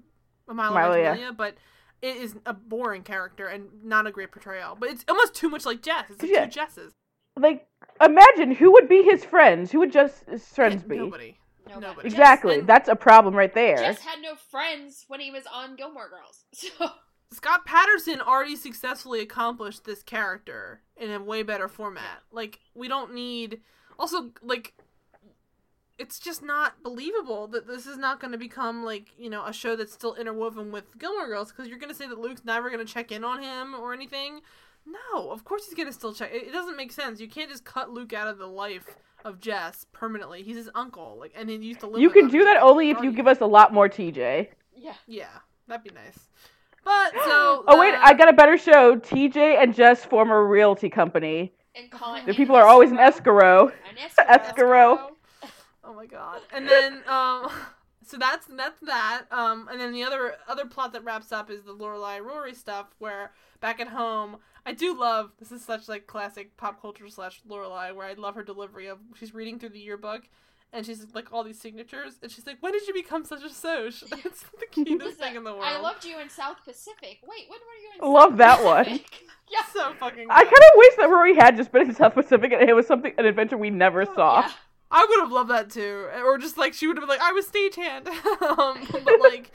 Milo, 0.47 0.73
Milo 0.73 0.95
yeah. 0.95 1.31
but 1.35 1.55
it 2.01 2.17
is 2.17 2.35
a 2.45 2.53
boring 2.53 3.03
character 3.03 3.47
and 3.47 3.67
not 3.83 4.07
a 4.07 4.11
great 4.11 4.31
portrayal. 4.31 4.75
But 4.79 4.89
it's 4.89 5.05
almost 5.07 5.33
too 5.33 5.49
much 5.49 5.65
like 5.65 5.81
Jess. 5.81 6.05
It's 6.09 6.21
like 6.21 6.31
yeah. 6.31 6.45
two 6.45 6.51
Jesses. 6.51 6.93
Like, 7.39 7.67
imagine 8.03 8.51
who 8.51 8.73
would 8.73 8.89
be 8.89 9.03
his 9.03 9.23
friends. 9.23 9.71
Who 9.71 9.79
would 9.79 9.91
just 9.91 10.25
his 10.29 10.45
friends 10.45 10.83
be? 10.83 10.97
Nobody. 10.97 11.37
Nobody. 11.69 12.07
Exactly. 12.07 12.57
Jess, 12.57 12.67
That's 12.67 12.89
a 12.89 12.95
problem 12.95 13.35
right 13.35 13.53
there. 13.53 13.77
Jess 13.77 13.99
had 13.99 14.21
no 14.21 14.35
friends 14.35 15.05
when 15.07 15.19
he 15.19 15.31
was 15.31 15.43
on 15.51 15.75
Gilmore 15.75 16.09
Girls. 16.09 16.45
So 16.53 16.91
Scott 17.33 17.65
Patterson 17.65 18.19
already 18.19 18.57
successfully 18.57 19.21
accomplished 19.21 19.85
this 19.85 20.03
character 20.03 20.81
in 20.97 21.11
a 21.11 21.23
way 21.23 21.43
better 21.43 21.69
format. 21.69 22.23
Like 22.31 22.59
we 22.75 22.89
don't 22.89 23.13
need 23.13 23.61
also 23.97 24.31
like 24.41 24.73
it's 25.97 26.19
just 26.19 26.43
not 26.43 26.83
believable 26.83 27.47
that 27.47 27.67
this 27.67 27.85
is 27.85 27.97
not 27.97 28.19
going 28.19 28.31
to 28.31 28.37
become 28.37 28.83
like 28.83 29.09
you 29.17 29.29
know 29.29 29.45
a 29.45 29.53
show 29.53 29.75
that's 29.75 29.93
still 29.93 30.15
interwoven 30.15 30.71
with 30.71 30.97
Gilmore 30.97 31.27
Girls 31.27 31.51
because 31.51 31.69
you're 31.69 31.79
going 31.79 31.91
to 31.91 31.95
say 31.95 32.07
that 32.07 32.19
Luke's 32.19 32.43
never 32.43 32.69
going 32.69 32.85
to 32.85 32.93
check 32.93 33.11
in 33.11 33.23
on 33.23 33.41
him 33.41 33.75
or 33.75 33.93
anything. 33.93 34.41
No, 34.85 35.29
of 35.31 35.43
course 35.43 35.65
he's 35.65 35.75
going 35.75 35.87
to 35.87 35.93
still 35.93 36.13
check. 36.13 36.31
It 36.33 36.51
doesn't 36.51 36.75
make 36.75 36.91
sense. 36.91 37.19
You 37.19 37.27
can't 37.27 37.49
just 37.49 37.63
cut 37.63 37.91
Luke 37.91 38.13
out 38.13 38.27
of 38.27 38.37
the 38.37 38.47
life 38.47 38.85
of 39.23 39.39
Jess 39.39 39.85
permanently. 39.91 40.43
He's 40.43 40.55
his 40.55 40.69
uncle, 40.75 41.17
like, 41.19 41.33
and 41.35 41.49
he 41.49 41.55
used 41.57 41.81
to 41.81 41.87
live. 41.87 42.01
You 42.01 42.09
can 42.09 42.27
do 42.27 42.43
that 42.43 42.61
only 42.61 42.89
if 42.89 42.99
you 43.01 43.11
give 43.11 43.27
us 43.27 43.41
a 43.41 43.45
lot 43.45 43.73
more 43.73 43.87
TJ. 43.87 44.47
Yeah, 44.75 44.93
yeah, 45.07 45.27
that'd 45.67 45.83
be 45.83 45.91
nice. 45.93 46.27
But 46.83 47.13
so. 47.13 47.63
oh 47.67 47.79
wait, 47.79 47.93
I 47.93 48.13
got 48.13 48.29
a 48.29 48.33
better 48.33 48.57
show. 48.57 48.95
TJ 48.97 49.61
and 49.61 49.75
Jess 49.75 50.03
form 50.03 50.31
a 50.31 50.41
realty 50.43 50.89
company. 50.89 51.53
And 51.75 51.89
call 51.89 52.21
the 52.25 52.33
people 52.33 52.55
are 52.55 52.65
always 52.65 52.91
in 52.91 52.99
escrow. 52.99 53.67
An 53.67 53.97
escrow. 54.27 55.11
Oh 55.83 55.95
my 55.95 56.05
god. 56.05 56.41
And 56.53 56.69
then 56.69 57.01
um 57.07 57.51
so 58.05 58.15
that's 58.15 58.45
that's 58.45 58.79
that. 58.81 59.23
Um 59.31 59.67
and 59.69 59.81
then 59.81 59.91
the 59.91 60.03
other 60.03 60.35
other 60.47 60.65
plot 60.65 60.93
that 60.93 61.03
wraps 61.03 61.31
up 61.31 61.49
is 61.49 61.63
the 61.63 61.73
Lorelai 61.73 62.23
Rory 62.23 62.53
stuff 62.53 62.85
where 62.99 63.31
back 63.61 63.79
at 63.79 63.87
home 63.87 64.37
I 64.65 64.73
do 64.73 64.97
love 64.97 65.31
this 65.39 65.51
is 65.51 65.63
such 65.63 65.87
like 65.87 66.07
classic 66.07 66.55
pop 66.57 66.81
culture 66.81 67.07
slash 67.09 67.41
Lorelai 67.49 67.95
where 67.95 68.07
I 68.07 68.13
love 68.13 68.35
her 68.35 68.43
delivery 68.43 68.87
of 68.87 68.99
she's 69.15 69.33
reading 69.33 69.59
through 69.59 69.69
the 69.69 69.79
yearbook 69.79 70.23
and 70.73 70.85
she's 70.85 71.05
like 71.13 71.31
all 71.31 71.43
these 71.43 71.59
signatures 71.59 72.17
and 72.21 72.31
she's 72.31 72.45
like 72.45 72.57
when 72.61 72.71
did 72.71 72.87
you 72.87 72.93
become 72.93 73.25
such 73.25 73.43
a 73.43 73.49
soch 73.49 73.93
it's 74.25 74.43
the 74.59 74.65
cutest 74.71 75.17
thing 75.17 75.35
in 75.35 75.43
the 75.43 75.51
world 75.51 75.63
i 75.65 75.79
loved 75.79 76.05
you 76.05 76.19
in 76.19 76.29
south 76.29 76.57
pacific 76.63 77.19
wait 77.27 77.49
when 77.49 77.59
were 77.59 77.81
you 77.81 78.07
in 78.07 78.13
love 78.13 78.31
south 78.31 78.37
that 78.37 78.57
pacific? 78.59 79.11
one 79.11 79.29
yeah 79.51 79.65
so 79.73 79.93
fucking 79.99 80.27
good. 80.27 80.31
i 80.31 80.43
kind 80.43 80.53
of 80.53 80.77
wish 80.77 80.95
that 80.97 81.09
rory 81.09 81.35
had 81.35 81.57
just 81.57 81.71
been 81.71 81.89
in 81.89 81.95
south 81.95 82.13
pacific 82.13 82.51
and 82.53 82.69
it 82.69 82.73
was 82.73 82.87
something 82.87 83.13
an 83.17 83.25
adventure 83.25 83.57
we 83.57 83.69
never 83.69 84.05
saw 84.05 84.41
yeah. 84.41 84.51
I 84.93 85.05
would 85.09 85.21
have 85.21 85.31
loved 85.31 85.49
that 85.51 85.69
too, 85.69 86.09
or 86.25 86.37
just 86.37 86.57
like 86.57 86.73
she 86.73 86.85
would 86.85 86.97
have 86.97 87.07
been 87.07 87.17
like, 87.17 87.21
I 87.21 87.31
was 87.31 87.47
stagehand. 87.47 88.07
um, 88.59 88.85
but 88.91 89.21
like, 89.21 89.51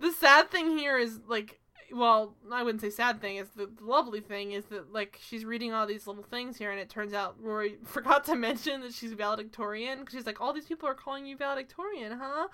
the 0.00 0.10
sad 0.10 0.50
thing 0.50 0.76
here 0.76 0.98
is 0.98 1.20
like, 1.28 1.60
well, 1.94 2.34
I 2.50 2.62
wouldn't 2.62 2.80
say 2.80 2.90
sad 2.90 3.20
thing. 3.20 3.36
Is 3.36 3.48
the, 3.56 3.66
the 3.66 3.84
lovely 3.84 4.20
thing 4.20 4.52
is 4.52 4.64
that 4.66 4.92
like 4.92 5.18
she's 5.22 5.44
reading 5.44 5.72
all 5.72 5.86
these 5.86 6.06
little 6.06 6.24
things 6.24 6.56
here, 6.56 6.70
and 6.70 6.80
it 6.80 6.90
turns 6.90 7.14
out 7.14 7.36
Rory 7.40 7.76
forgot 7.84 8.24
to 8.26 8.34
mention 8.34 8.80
that 8.82 8.92
she's 8.92 9.12
valedictorian 9.12 10.00
because 10.00 10.14
she's 10.14 10.26
like, 10.26 10.40
all 10.40 10.52
these 10.52 10.66
people 10.66 10.88
are 10.88 10.94
calling 10.94 11.26
you 11.26 11.36
valedictorian, 11.36 12.18
huh? 12.18 12.48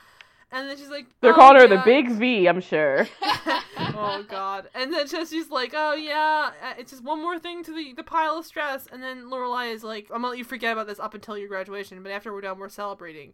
And 0.53 0.69
then 0.69 0.77
she's 0.77 0.91
like, 0.91 1.07
They're 1.21 1.33
oh, 1.33 1.37
calling 1.37 1.57
her 1.57 1.69
yeah. 1.69 1.77
the 1.77 1.83
Big 1.85 2.11
V, 2.11 2.47
I'm 2.49 2.61
sure. 2.61 3.07
oh 3.79 4.25
God! 4.29 4.69
And 4.75 4.93
then 4.93 5.07
she's 5.07 5.51
like, 5.51 5.73
"Oh 5.75 5.95
yeah, 5.95 6.51
uh, 6.63 6.75
it's 6.79 6.91
just 6.91 7.05
one 7.05 7.21
more 7.23 7.39
thing 7.39 7.63
to 7.65 7.73
the 7.73 7.93
the 7.93 8.03
pile 8.03 8.39
of 8.39 8.47
stress." 8.47 8.87
And 8.91 9.03
then 9.03 9.31
Lorelai 9.31 9.73
is 9.73 9.85
like, 9.85 10.07
"I'm 10.11 10.23
gonna 10.23 10.29
let 10.29 10.39
you 10.39 10.45
forget 10.45 10.73
about 10.73 10.87
this 10.87 11.01
up 11.01 11.15
until 11.15 11.39
your 11.39 11.49
graduation, 11.49 12.03
but 12.03 12.13
after 12.13 12.33
we're 12.33 12.41
done, 12.41 12.59
we're 12.59 12.69
celebrating." 12.69 13.33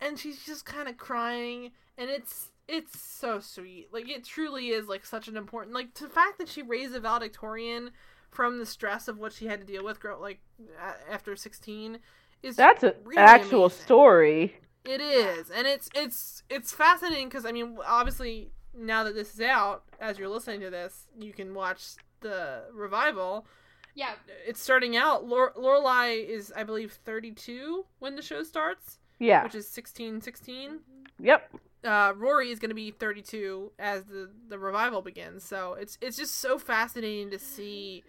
And 0.00 0.18
she's 0.18 0.44
just 0.44 0.66
kind 0.66 0.88
of 0.88 0.98
crying, 0.98 1.70
and 1.96 2.10
it's 2.10 2.50
it's 2.68 3.00
so 3.00 3.38
sweet. 3.40 3.88
Like 3.92 4.08
it 4.08 4.24
truly 4.24 4.68
is 4.68 4.86
like 4.88 5.04
such 5.06 5.28
an 5.28 5.36
important 5.36 5.74
like 5.74 5.94
the 5.94 6.08
fact 6.08 6.38
that 6.38 6.48
she 6.48 6.62
raised 6.62 6.94
a 6.94 7.00
valedictorian 7.00 7.90
from 8.30 8.58
the 8.58 8.66
stress 8.66 9.08
of 9.08 9.18
what 9.18 9.32
she 9.32 9.46
had 9.46 9.60
to 9.60 9.66
deal 9.66 9.84
with, 9.84 10.00
grow 10.00 10.20
like 10.20 10.40
a- 10.80 11.12
after 11.12 11.36
16, 11.36 11.98
is 12.42 12.56
That's 12.56 12.82
a, 12.82 12.94
really 13.04 13.22
an 13.22 13.28
actual 13.28 13.64
amazing. 13.66 13.82
story. 13.84 14.56
It 14.84 15.00
is, 15.00 15.50
and 15.50 15.66
it's 15.66 15.88
it's 15.94 16.42
it's 16.50 16.72
fascinating 16.72 17.28
because 17.28 17.44
I 17.46 17.52
mean, 17.52 17.76
obviously, 17.86 18.50
now 18.76 19.04
that 19.04 19.14
this 19.14 19.34
is 19.34 19.40
out, 19.40 19.84
as 20.00 20.18
you're 20.18 20.28
listening 20.28 20.60
to 20.60 20.70
this, 20.70 21.06
you 21.18 21.32
can 21.32 21.54
watch 21.54 21.82
the 22.20 22.62
revival. 22.72 23.46
yeah, 23.94 24.12
It's 24.46 24.60
starting 24.62 24.96
out. 24.96 25.24
Lore- 25.26 25.52
Lorelai 25.56 26.24
is, 26.28 26.52
I 26.54 26.62
believe, 26.64 26.92
32 27.04 27.84
when 27.98 28.14
the 28.16 28.22
show 28.22 28.42
starts, 28.42 28.98
Yeah. 29.18 29.42
which 29.44 29.54
is 29.54 29.66
16, 29.68 30.20
16. 30.20 30.70
Mm-hmm. 30.70 31.24
Yep. 31.24 31.50
Uh, 31.84 32.12
Rory 32.16 32.50
is 32.50 32.58
going 32.58 32.70
to 32.70 32.74
be 32.74 32.90
32 32.90 33.72
as 33.78 34.04
the 34.04 34.30
the 34.48 34.58
revival 34.58 35.02
begins. 35.02 35.44
So 35.44 35.74
it's 35.74 35.98
it's 36.00 36.16
just 36.16 36.38
so 36.38 36.58
fascinating 36.58 37.30
to 37.30 37.38
see. 37.38 38.04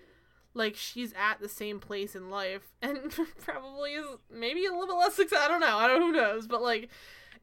Like 0.53 0.75
she's 0.75 1.13
at 1.13 1.39
the 1.39 1.49
same 1.49 1.79
place 1.79 2.15
in 2.15 2.31
life, 2.31 2.71
and 2.81 3.11
probably 3.45 3.91
is 3.91 4.07
maybe 4.31 4.65
a 4.65 4.71
little 4.71 4.87
bit 4.87 4.95
less 4.95 5.13
success. 5.13 5.39
I 5.43 5.47
don't 5.47 5.59
know. 5.59 5.77
I 5.77 5.87
don't. 5.87 5.99
know 5.99 6.07
Who 6.07 6.13
knows? 6.13 6.47
But 6.47 6.63
like, 6.63 6.89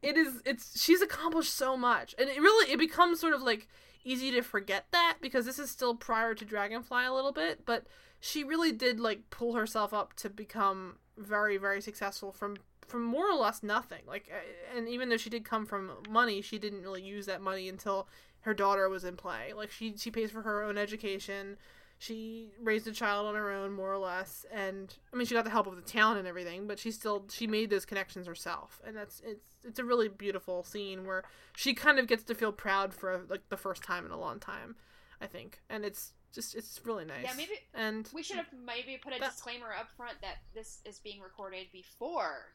it 0.05 0.17
is 0.17 0.41
it's 0.45 0.81
she's 0.81 1.01
accomplished 1.01 1.53
so 1.53 1.75
much 1.75 2.13
and 2.17 2.29
it 2.29 2.39
really 2.39 2.71
it 2.71 2.77
becomes 2.77 3.19
sort 3.19 3.33
of 3.33 3.41
like 3.41 3.67
easy 4.03 4.31
to 4.31 4.41
forget 4.41 4.85
that 4.91 5.17
because 5.19 5.45
this 5.45 5.57
is 5.57 5.69
still 5.69 5.95
prior 5.95 6.35
to 6.35 6.45
dragonfly 6.45 7.03
a 7.03 7.13
little 7.13 7.31
bit 7.31 7.65
but 7.65 7.85
she 8.19 8.43
really 8.43 8.71
did 8.71 8.99
like 8.99 9.29
pull 9.31 9.55
herself 9.55 9.93
up 9.93 10.13
to 10.13 10.29
become 10.29 10.97
very 11.17 11.57
very 11.57 11.81
successful 11.81 12.31
from 12.31 12.55
from 12.87 13.03
more 13.03 13.29
or 13.29 13.35
less 13.35 13.63
nothing. 13.63 14.01
Like 14.07 14.29
uh, 14.31 14.77
and 14.77 14.87
even 14.89 15.09
though 15.09 15.17
she 15.17 15.29
did 15.29 15.43
come 15.45 15.65
from 15.65 15.91
money 16.09 16.41
she 16.41 16.57
didn't 16.57 16.81
really 16.83 17.01
use 17.01 17.25
that 17.25 17.41
money 17.41 17.67
until 17.69 18.07
her 18.41 18.53
daughter 18.53 18.87
was 18.89 19.03
in 19.03 19.15
play. 19.17 19.53
Like 19.55 19.71
she 19.71 19.95
she 19.97 20.11
pays 20.11 20.31
for 20.31 20.41
her 20.43 20.63
own 20.63 20.77
education. 20.77 21.57
She 21.97 22.51
raised 22.61 22.87
a 22.87 22.91
child 22.91 23.25
on 23.25 23.35
her 23.35 23.49
own 23.51 23.71
more 23.71 23.91
or 23.93 23.97
less. 23.97 24.45
And 24.51 24.93
i 25.13 25.15
mean 25.15 25.25
she 25.25 25.33
got 25.33 25.45
the 25.45 25.49
help 25.49 25.65
of 25.67 25.75
the 25.77 25.81
town 25.81 26.17
and 26.17 26.27
everything 26.27 26.67
but 26.67 26.77
she 26.77 26.91
still 26.91 27.25
she 27.31 27.47
made 27.47 27.69
those 27.69 27.85
connections 27.85 28.27
herself. 28.27 28.81
And 28.85 28.95
that's 28.95 29.21
it's 29.25 29.45
it's 29.63 29.79
a 29.79 29.83
really 29.85 30.07
beautiful 30.09 30.63
scene 30.63 31.05
where 31.05 31.23
she 31.55 31.73
kind 31.73 31.97
of 31.99 32.07
gets 32.07 32.23
to 32.25 32.35
feel 32.35 32.51
proud 32.51 32.93
for 32.93 33.21
like 33.29 33.49
the 33.49 33.57
first 33.57 33.81
time 33.83 34.05
in 34.05 34.11
a 34.11 34.19
long 34.19 34.39
time 34.39 34.75
i 35.21 35.25
think. 35.27 35.61
And 35.69 35.83
it's 35.85 36.13
just 36.33 36.53
it's 36.53 36.81
really 36.83 37.05
nice. 37.05 37.23
Yeah, 37.23 37.31
maybe- 37.37 37.59
and 37.73 38.09
we 38.13 38.21
should 38.21 38.35
have 38.35 38.47
maybe 38.65 38.99
put 39.01 39.15
a 39.15 39.19
That- 39.19 39.31
disclaimer 39.31 39.71
up 39.79 39.89
front 39.95 40.19
that 40.21 40.39
this 40.53 40.81
is 40.85 40.99
being 40.99 41.21
recorded 41.21 41.67
before 41.71 42.51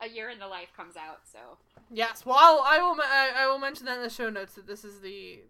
a 0.00 0.08
year 0.08 0.30
in 0.30 0.38
the 0.38 0.46
life 0.48 0.72
comes 0.76 0.96
out. 0.96 1.20
So 1.30 1.38
Yes, 1.92 2.24
well, 2.24 2.36
I'll, 2.38 2.62
I 2.64 2.78
will. 2.78 2.96
I, 3.00 3.30
I 3.38 3.46
will 3.48 3.58
mention 3.58 3.86
that 3.86 3.96
in 3.96 4.02
the 4.02 4.10
show 4.10 4.30
notes 4.30 4.54
that 4.54 4.66
this 4.66 4.84
is 4.84 5.00
the 5.00 5.40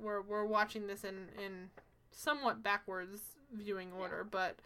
we're 0.00 0.22
we're 0.22 0.44
watching 0.44 0.86
this 0.86 1.04
in 1.04 1.28
in 1.44 1.68
somewhat 2.10 2.62
backwards 2.62 3.20
viewing 3.52 3.92
order, 3.92 4.26
but 4.28 4.56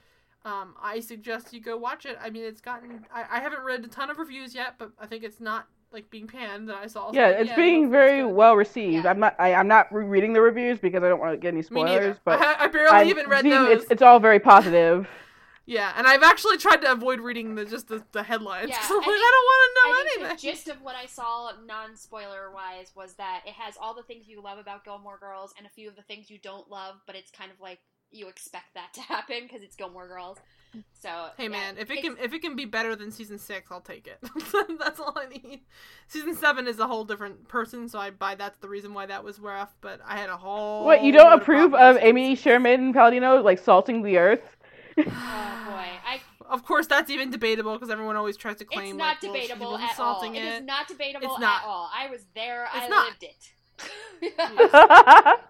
um, 0.44 0.74
I 0.80 1.00
suggest 1.00 1.52
you 1.52 1.60
go 1.60 1.76
watch 1.76 2.06
it. 2.06 2.16
I 2.22 2.30
mean, 2.30 2.44
it's 2.44 2.60
gotten. 2.60 3.04
I, 3.12 3.24
I 3.30 3.40
haven't 3.40 3.62
read 3.64 3.84
a 3.84 3.88
ton 3.88 4.08
of 4.10 4.18
reviews 4.18 4.54
yet, 4.54 4.74
but 4.78 4.92
I 5.00 5.06
think 5.06 5.24
it's 5.24 5.40
not 5.40 5.66
like 5.92 6.08
being 6.10 6.28
panned. 6.28 6.68
That 6.68 6.76
I 6.76 6.86
saw. 6.86 7.10
Yeah, 7.12 7.30
it's 7.30 7.50
no, 7.50 7.56
being 7.56 7.90
very 7.90 8.22
good. 8.22 8.28
well 8.28 8.54
received. 8.54 9.04
Yeah. 9.04 9.10
I'm 9.10 9.18
not. 9.18 9.34
I, 9.40 9.54
I'm 9.54 9.66
not 9.68 9.92
rereading 9.92 10.32
the 10.32 10.40
reviews 10.40 10.78
because 10.78 11.02
I 11.02 11.08
don't 11.08 11.18
want 11.18 11.32
to 11.32 11.38
get 11.38 11.48
any 11.48 11.62
Me 11.72 11.82
neither. 11.82 12.14
spoilers. 12.14 12.16
But 12.24 12.40
I, 12.40 12.54
I 12.64 12.66
barely 12.68 12.90
I've 12.90 13.08
even 13.08 13.28
read 13.28 13.42
seen 13.42 13.50
those. 13.50 13.82
It's, 13.82 13.90
it's 13.90 14.02
all 14.02 14.20
very 14.20 14.38
positive. 14.38 15.08
Yeah, 15.66 15.92
and 15.96 16.06
I've 16.06 16.22
actually 16.22 16.58
tried 16.58 16.82
to 16.82 16.92
avoid 16.92 17.20
reading 17.20 17.56
the 17.56 17.64
just 17.64 17.88
the, 17.88 18.02
the 18.12 18.22
headlines. 18.22 18.70
Yeah, 18.70 18.76
'cause 18.78 18.90
I'm 18.90 18.96
I 18.96 18.98
like, 18.98 19.06
think- 19.06 19.16
I 19.18 19.30
don't 19.32 19.44
want 19.44 19.62
to 19.62 19.80
I 19.80 19.90
know 19.90 19.96
think 19.96 20.20
anything. 20.20 20.36
the 20.36 20.42
gist 20.56 20.68
of 20.68 20.80
what 20.82 20.94
I 20.94 21.06
saw, 21.06 21.50
non 21.66 21.96
spoiler 21.96 22.50
wise, 22.52 22.92
was 22.94 23.14
that 23.14 23.42
it 23.46 23.54
has 23.54 23.74
all 23.80 23.94
the 23.94 24.04
things 24.04 24.28
you 24.28 24.40
love 24.40 24.58
about 24.58 24.84
Gilmore 24.84 25.18
Girls 25.18 25.52
and 25.58 25.66
a 25.66 25.70
few 25.70 25.88
of 25.88 25.96
the 25.96 26.02
things 26.02 26.30
you 26.30 26.38
don't 26.38 26.70
love, 26.70 26.96
but 27.06 27.16
it's 27.16 27.30
kind 27.32 27.50
of 27.50 27.60
like 27.60 27.80
you 28.12 28.28
expect 28.28 28.72
that 28.74 28.94
to 28.94 29.00
happen 29.12 29.40
because 29.42 29.62
it's 29.62 29.74
Gilmore 29.74 30.06
Girls. 30.06 30.38
So 31.00 31.08
Hey 31.38 31.44
yeah, 31.44 31.48
man, 31.48 31.76
if 31.78 31.90
it 31.90 32.02
can 32.02 32.16
if 32.22 32.34
it 32.34 32.40
can 32.42 32.54
be 32.54 32.66
better 32.66 32.94
than 32.94 33.10
season 33.10 33.38
six, 33.38 33.68
I'll 33.72 33.80
take 33.80 34.06
it. 34.06 34.18
that's 34.78 35.00
all 35.00 35.16
I 35.16 35.26
need. 35.26 35.62
Season 36.06 36.34
seven 36.36 36.66
is 36.68 36.78
a 36.78 36.86
whole 36.86 37.04
different 37.04 37.48
person, 37.48 37.88
so 37.88 37.98
I 37.98 38.10
buy 38.10 38.34
that's 38.34 38.58
the 38.58 38.68
reason 38.68 38.92
why 38.92 39.06
that 39.06 39.24
was 39.24 39.38
rough. 39.40 39.74
But 39.80 40.00
I 40.06 40.16
had 40.18 40.28
a 40.28 40.36
whole. 40.36 40.84
what 40.84 41.02
you 41.02 41.12
don't 41.12 41.32
approve 41.32 41.70
problems 41.70 41.96
of 41.96 42.02
with 42.02 42.04
Amy 42.04 42.34
Sherman 42.36 42.92
Palladino 42.92 43.40
like 43.42 43.58
salting 43.58 44.02
the 44.02 44.18
earth? 44.18 44.55
Oh 44.98 45.02
boy, 45.04 45.10
I 46.06 46.20
Of 46.48 46.64
course, 46.64 46.86
that's 46.86 47.10
even 47.10 47.30
debatable 47.30 47.72
because 47.74 47.90
everyone 47.90 48.16
always 48.16 48.36
tries 48.36 48.56
to 48.56 48.64
claim 48.64 48.90
it's 48.90 48.96
not 48.98 49.22
like, 49.22 49.22
well, 49.22 49.34
she 49.34 49.40
debatable 49.48 49.72
wasn't 49.72 49.90
at 49.90 50.00
all. 50.00 50.22
It 50.22 50.36
it. 50.38 50.44
is 50.44 50.62
not 50.62 50.88
debatable 50.88 51.28
It's 51.32 51.40
not. 51.40 51.62
at 51.62 51.68
all. 51.68 51.90
I 51.94 52.08
was 52.10 52.24
there. 52.34 52.66
I 52.72 52.78
It's 52.80 52.90
not. 52.90 53.06
lived 53.06 53.24
it. 53.24 53.50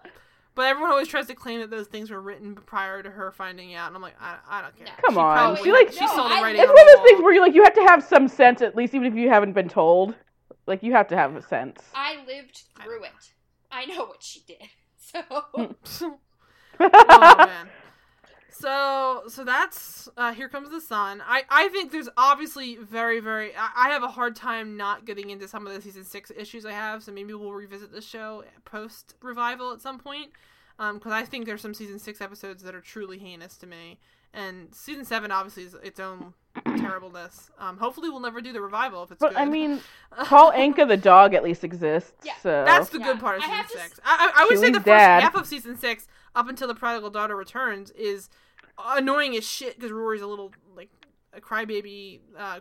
But 0.55 0.65
everyone 0.65 0.89
always 0.89 1.07
tries 1.07 1.27
to 1.27 1.35
claim 1.35 1.59
that 1.59 1.69
those 1.69 1.85
things 1.85 2.09
were 2.09 2.19
written 2.19 2.55
prior 2.55 3.03
to 3.03 3.11
her 3.11 3.31
finding 3.31 3.75
out, 3.75 3.89
and 3.89 3.95
I'm 3.95 4.01
like, 4.01 4.15
I, 4.19 4.37
I 4.49 4.61
don't 4.63 4.75
care. 4.75 4.87
No. 4.87 4.93
Come 5.05 5.13
She 5.13 5.19
on, 5.19 5.37
probably- 5.37 5.63
she, 5.65 5.71
like- 5.71 5.91
she 5.91 5.99
No, 5.99 6.07
saw 6.07 6.27
the 6.29 6.41
writing 6.41 6.59
it's 6.61 6.69
on 6.71 6.75
one 6.75 6.89
of 6.89 6.95
those 6.97 7.05
things 7.07 7.21
where 7.21 7.31
you 7.35 7.41
like 7.41 7.53
you 7.53 7.63
have 7.63 7.75
to 7.75 7.83
have 7.83 8.03
some 8.03 8.27
sense 8.27 8.63
at 8.63 8.75
least, 8.75 8.95
even 8.95 9.05
if 9.07 9.13
you 9.13 9.29
haven't 9.29 9.53
been 9.53 9.69
told. 9.69 10.15
Like 10.65 10.81
you 10.81 10.93
have 10.93 11.07
to 11.09 11.15
have 11.15 11.35
a 11.35 11.43
sense. 11.43 11.79
I 11.93 12.23
lived 12.25 12.63
through 12.83 13.03
it. 13.03 13.11
I 13.71 13.85
know 13.85 14.05
what 14.05 14.23
she 14.23 14.41
did. 14.47 14.57
So 14.97 15.21
oh 16.79 16.79
man. 16.79 17.69
So 18.59 19.23
so 19.27 19.43
that's 19.43 20.09
uh, 20.17 20.33
here 20.33 20.49
comes 20.49 20.69
the 20.69 20.81
sun. 20.81 21.21
I 21.25 21.43
I 21.49 21.67
think 21.69 21.91
there's 21.91 22.09
obviously 22.17 22.75
very 22.77 23.19
very 23.19 23.51
I, 23.55 23.87
I 23.87 23.89
have 23.89 24.03
a 24.03 24.07
hard 24.07 24.35
time 24.35 24.77
not 24.77 25.05
getting 25.05 25.29
into 25.29 25.47
some 25.47 25.67
of 25.67 25.73
the 25.73 25.81
season 25.81 26.03
six 26.03 26.31
issues 26.35 26.65
I 26.65 26.71
have. 26.71 27.03
So 27.03 27.11
maybe 27.11 27.33
we'll 27.33 27.53
revisit 27.53 27.91
the 27.91 28.01
show 28.01 28.43
post 28.65 29.15
revival 29.21 29.71
at 29.73 29.81
some 29.81 29.99
point. 29.99 30.31
Um, 30.79 30.95
because 30.95 31.11
I 31.11 31.23
think 31.25 31.45
there's 31.47 31.61
some 31.61 31.73
season 31.73 31.97
six 31.97 32.21
episodes 32.21 32.61
that 32.63 32.75
are 32.75 32.81
truly 32.81 33.17
heinous 33.17 33.57
to 33.57 33.67
me, 33.67 33.97
and 34.33 34.73
season 34.75 35.05
seven 35.05 35.31
obviously 35.31 35.63
is 35.63 35.73
its 35.83 35.99
own 35.99 36.33
terribleness. 36.77 37.49
Um, 37.59 37.77
hopefully 37.77 38.09
we'll 38.09 38.19
never 38.19 38.41
do 38.41 38.53
the 38.53 38.61
revival 38.61 39.01
if 39.03 39.11
it's 39.11 39.19
But 39.19 39.29
good. 39.29 39.37
I 39.39 39.45
mean, 39.45 39.81
Paul 40.25 40.51
Anka 40.51 40.87
the 40.87 40.95
dog 40.97 41.33
at 41.33 41.43
least 41.43 41.63
exists. 41.63 42.13
Yeah, 42.23 42.33
so 42.43 42.63
That's 42.63 42.89
the 42.89 42.99
Yeah. 42.99 43.05
good 43.05 43.19
part 43.19 43.37
of 43.37 43.43
I 43.43 43.45
season 43.47 43.57
have 43.57 43.69
six. 43.71 43.99
I, 44.05 44.31
I, 44.35 44.43
I 44.43 44.45
would 44.45 44.59
say 44.59 44.69
the 44.69 44.73
first 44.75 44.85
dad. 44.85 45.23
half 45.23 45.33
of 45.35 45.47
season 45.47 45.75
six, 45.77 46.07
up 46.35 46.47
until 46.47 46.67
the 46.67 46.75
prodigal 46.75 47.09
daughter 47.09 47.35
returns, 47.35 47.89
is 47.91 48.29
annoying 48.83 49.35
as 49.35 49.45
shit 49.45 49.75
because 49.75 49.91
Rory's 49.91 50.21
a 50.21 50.27
little 50.27 50.51
like 50.75 50.89
a 51.33 51.41
crybaby 51.41 52.19
uh, 52.37 52.59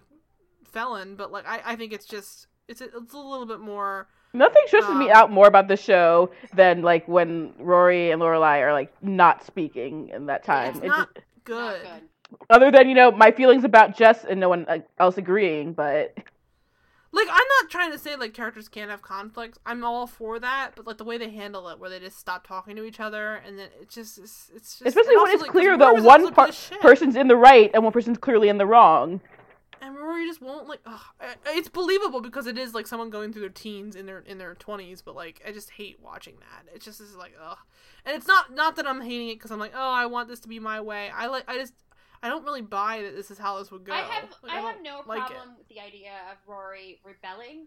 felon. 0.64 1.16
But 1.16 1.32
like, 1.32 1.46
I, 1.46 1.60
I 1.64 1.76
think 1.76 1.92
it's 1.92 2.06
just 2.06 2.46
it's 2.68 2.80
a, 2.80 2.84
it's 2.96 3.14
a 3.14 3.18
little 3.18 3.46
bit 3.46 3.60
more. 3.60 4.08
nothing 4.32 4.62
stresses 4.66 4.94
me 4.94 5.10
Um, 5.10 5.16
out 5.16 5.30
more 5.30 5.46
about 5.46 5.68
the 5.68 5.76
show 5.76 6.30
than 6.54 6.82
like 6.82 7.06
when 7.08 7.52
Rory 7.58 8.10
and 8.10 8.20
Lorelai 8.20 8.60
are 8.62 8.72
like 8.72 8.92
not 9.02 9.44
speaking 9.44 10.10
in 10.14 10.26
that 10.26 10.44
time. 10.44 10.74
It's 10.76 10.84
It 10.84 10.88
not 10.88 11.14
just- 11.14 11.26
good. 11.44 11.84
not 11.84 12.00
good. 12.30 12.40
other 12.50 12.70
than 12.72 12.88
you 12.88 12.94
know 12.94 13.10
my 13.12 13.30
feelings 13.30 13.62
about 13.64 13.96
Jess 13.96 14.24
and 14.24 14.40
no 14.40 14.48
one 14.48 14.66
uh, 14.68 14.78
else 14.98 15.16
agreeing, 15.16 15.72
but 15.74 16.16
Like, 17.12 17.28
I'm 17.28 17.46
not 17.62 17.70
trying 17.70 17.92
to 17.92 17.98
say 17.98 18.16
like 18.16 18.34
characters 18.34 18.68
can't 18.68 18.90
have 18.90 19.00
conflicts. 19.00 19.58
I'm 19.64 19.84
all 19.84 20.06
for 20.06 20.38
that, 20.38 20.72
but 20.74 20.86
like 20.86 20.98
the 20.98 21.04
way 21.04 21.16
they 21.18 21.30
handle 21.30 21.68
it, 21.68 21.78
where 21.78 21.88
they 21.88 22.00
just 22.00 22.18
stop 22.18 22.46
talking 22.46 22.76
to 22.76 22.84
each 22.84 23.00
other, 23.00 23.36
and 23.46 23.58
then 23.58 23.68
it's 23.80 23.94
just 23.94 24.18
it's, 24.18 24.50
it's 24.54 24.78
just 24.78 24.86
especially 24.86 25.16
when 25.16 25.26
also, 25.26 25.32
it's 25.32 25.42
like, 25.42 25.50
clear 25.50 25.78
that 25.78 26.02
one 26.02 26.32
par- 26.34 26.46
piece 26.46 26.66
of 26.66 26.74
shit. 26.74 26.80
person's 26.80 27.16
in 27.16 27.28
the 27.28 27.36
right 27.36 27.70
and 27.72 27.84
one 27.84 27.92
person's 27.92 28.18
clearly 28.18 28.48
in 28.48 28.58
the 28.58 28.66
wrong. 28.66 29.20
and 29.80 29.96
Rory 29.96 30.26
just 30.26 30.42
won't 30.42 30.68
like. 30.68 30.80
Ugh. 30.84 31.00
It's 31.46 31.68
believable 31.68 32.20
because 32.20 32.46
it 32.46 32.58
is 32.58 32.74
like 32.74 32.86
someone 32.86 33.08
going 33.10 33.32
through 33.32 33.42
their 33.42 33.50
teens 33.50 33.94
in 33.96 34.06
their 34.06 34.18
in 34.20 34.38
their 34.38 34.54
twenties, 34.54 35.00
but 35.00 35.14
like 35.14 35.40
I 35.46 35.52
just 35.52 35.70
hate 35.70 35.98
watching 36.02 36.34
that. 36.40 36.74
It 36.74 36.82
just 36.82 37.00
is 37.00 37.14
like 37.16 37.32
ugh, 37.42 37.58
and 38.04 38.16
it's 38.16 38.26
not 38.26 38.52
not 38.52 38.76
that 38.76 38.86
I'm 38.86 39.00
hating 39.00 39.28
it 39.28 39.34
because 39.34 39.50
I'm 39.52 39.60
like 39.60 39.72
oh 39.74 39.92
I 39.92 40.06
want 40.06 40.28
this 40.28 40.40
to 40.40 40.48
be 40.48 40.58
my 40.58 40.80
way. 40.80 41.10
I 41.14 41.26
like 41.26 41.44
I 41.48 41.56
just 41.56 41.72
I 42.22 42.28
don't 42.28 42.44
really 42.44 42.62
buy 42.62 43.02
that 43.02 43.14
this 43.14 43.30
is 43.30 43.38
how 43.38 43.58
this 43.58 43.70
would 43.70 43.84
go. 43.84 43.92
I 43.92 43.98
have 44.00 44.24
Like, 44.42 44.52
I 44.52 44.60
have 44.60 44.76
no 44.82 45.02
like 45.06 45.26
problem 45.26 45.56
with 45.58 45.68
the 45.68 45.80
idea 45.80 46.12
of 46.30 46.36
Rory 46.46 47.00
rebelling 47.04 47.66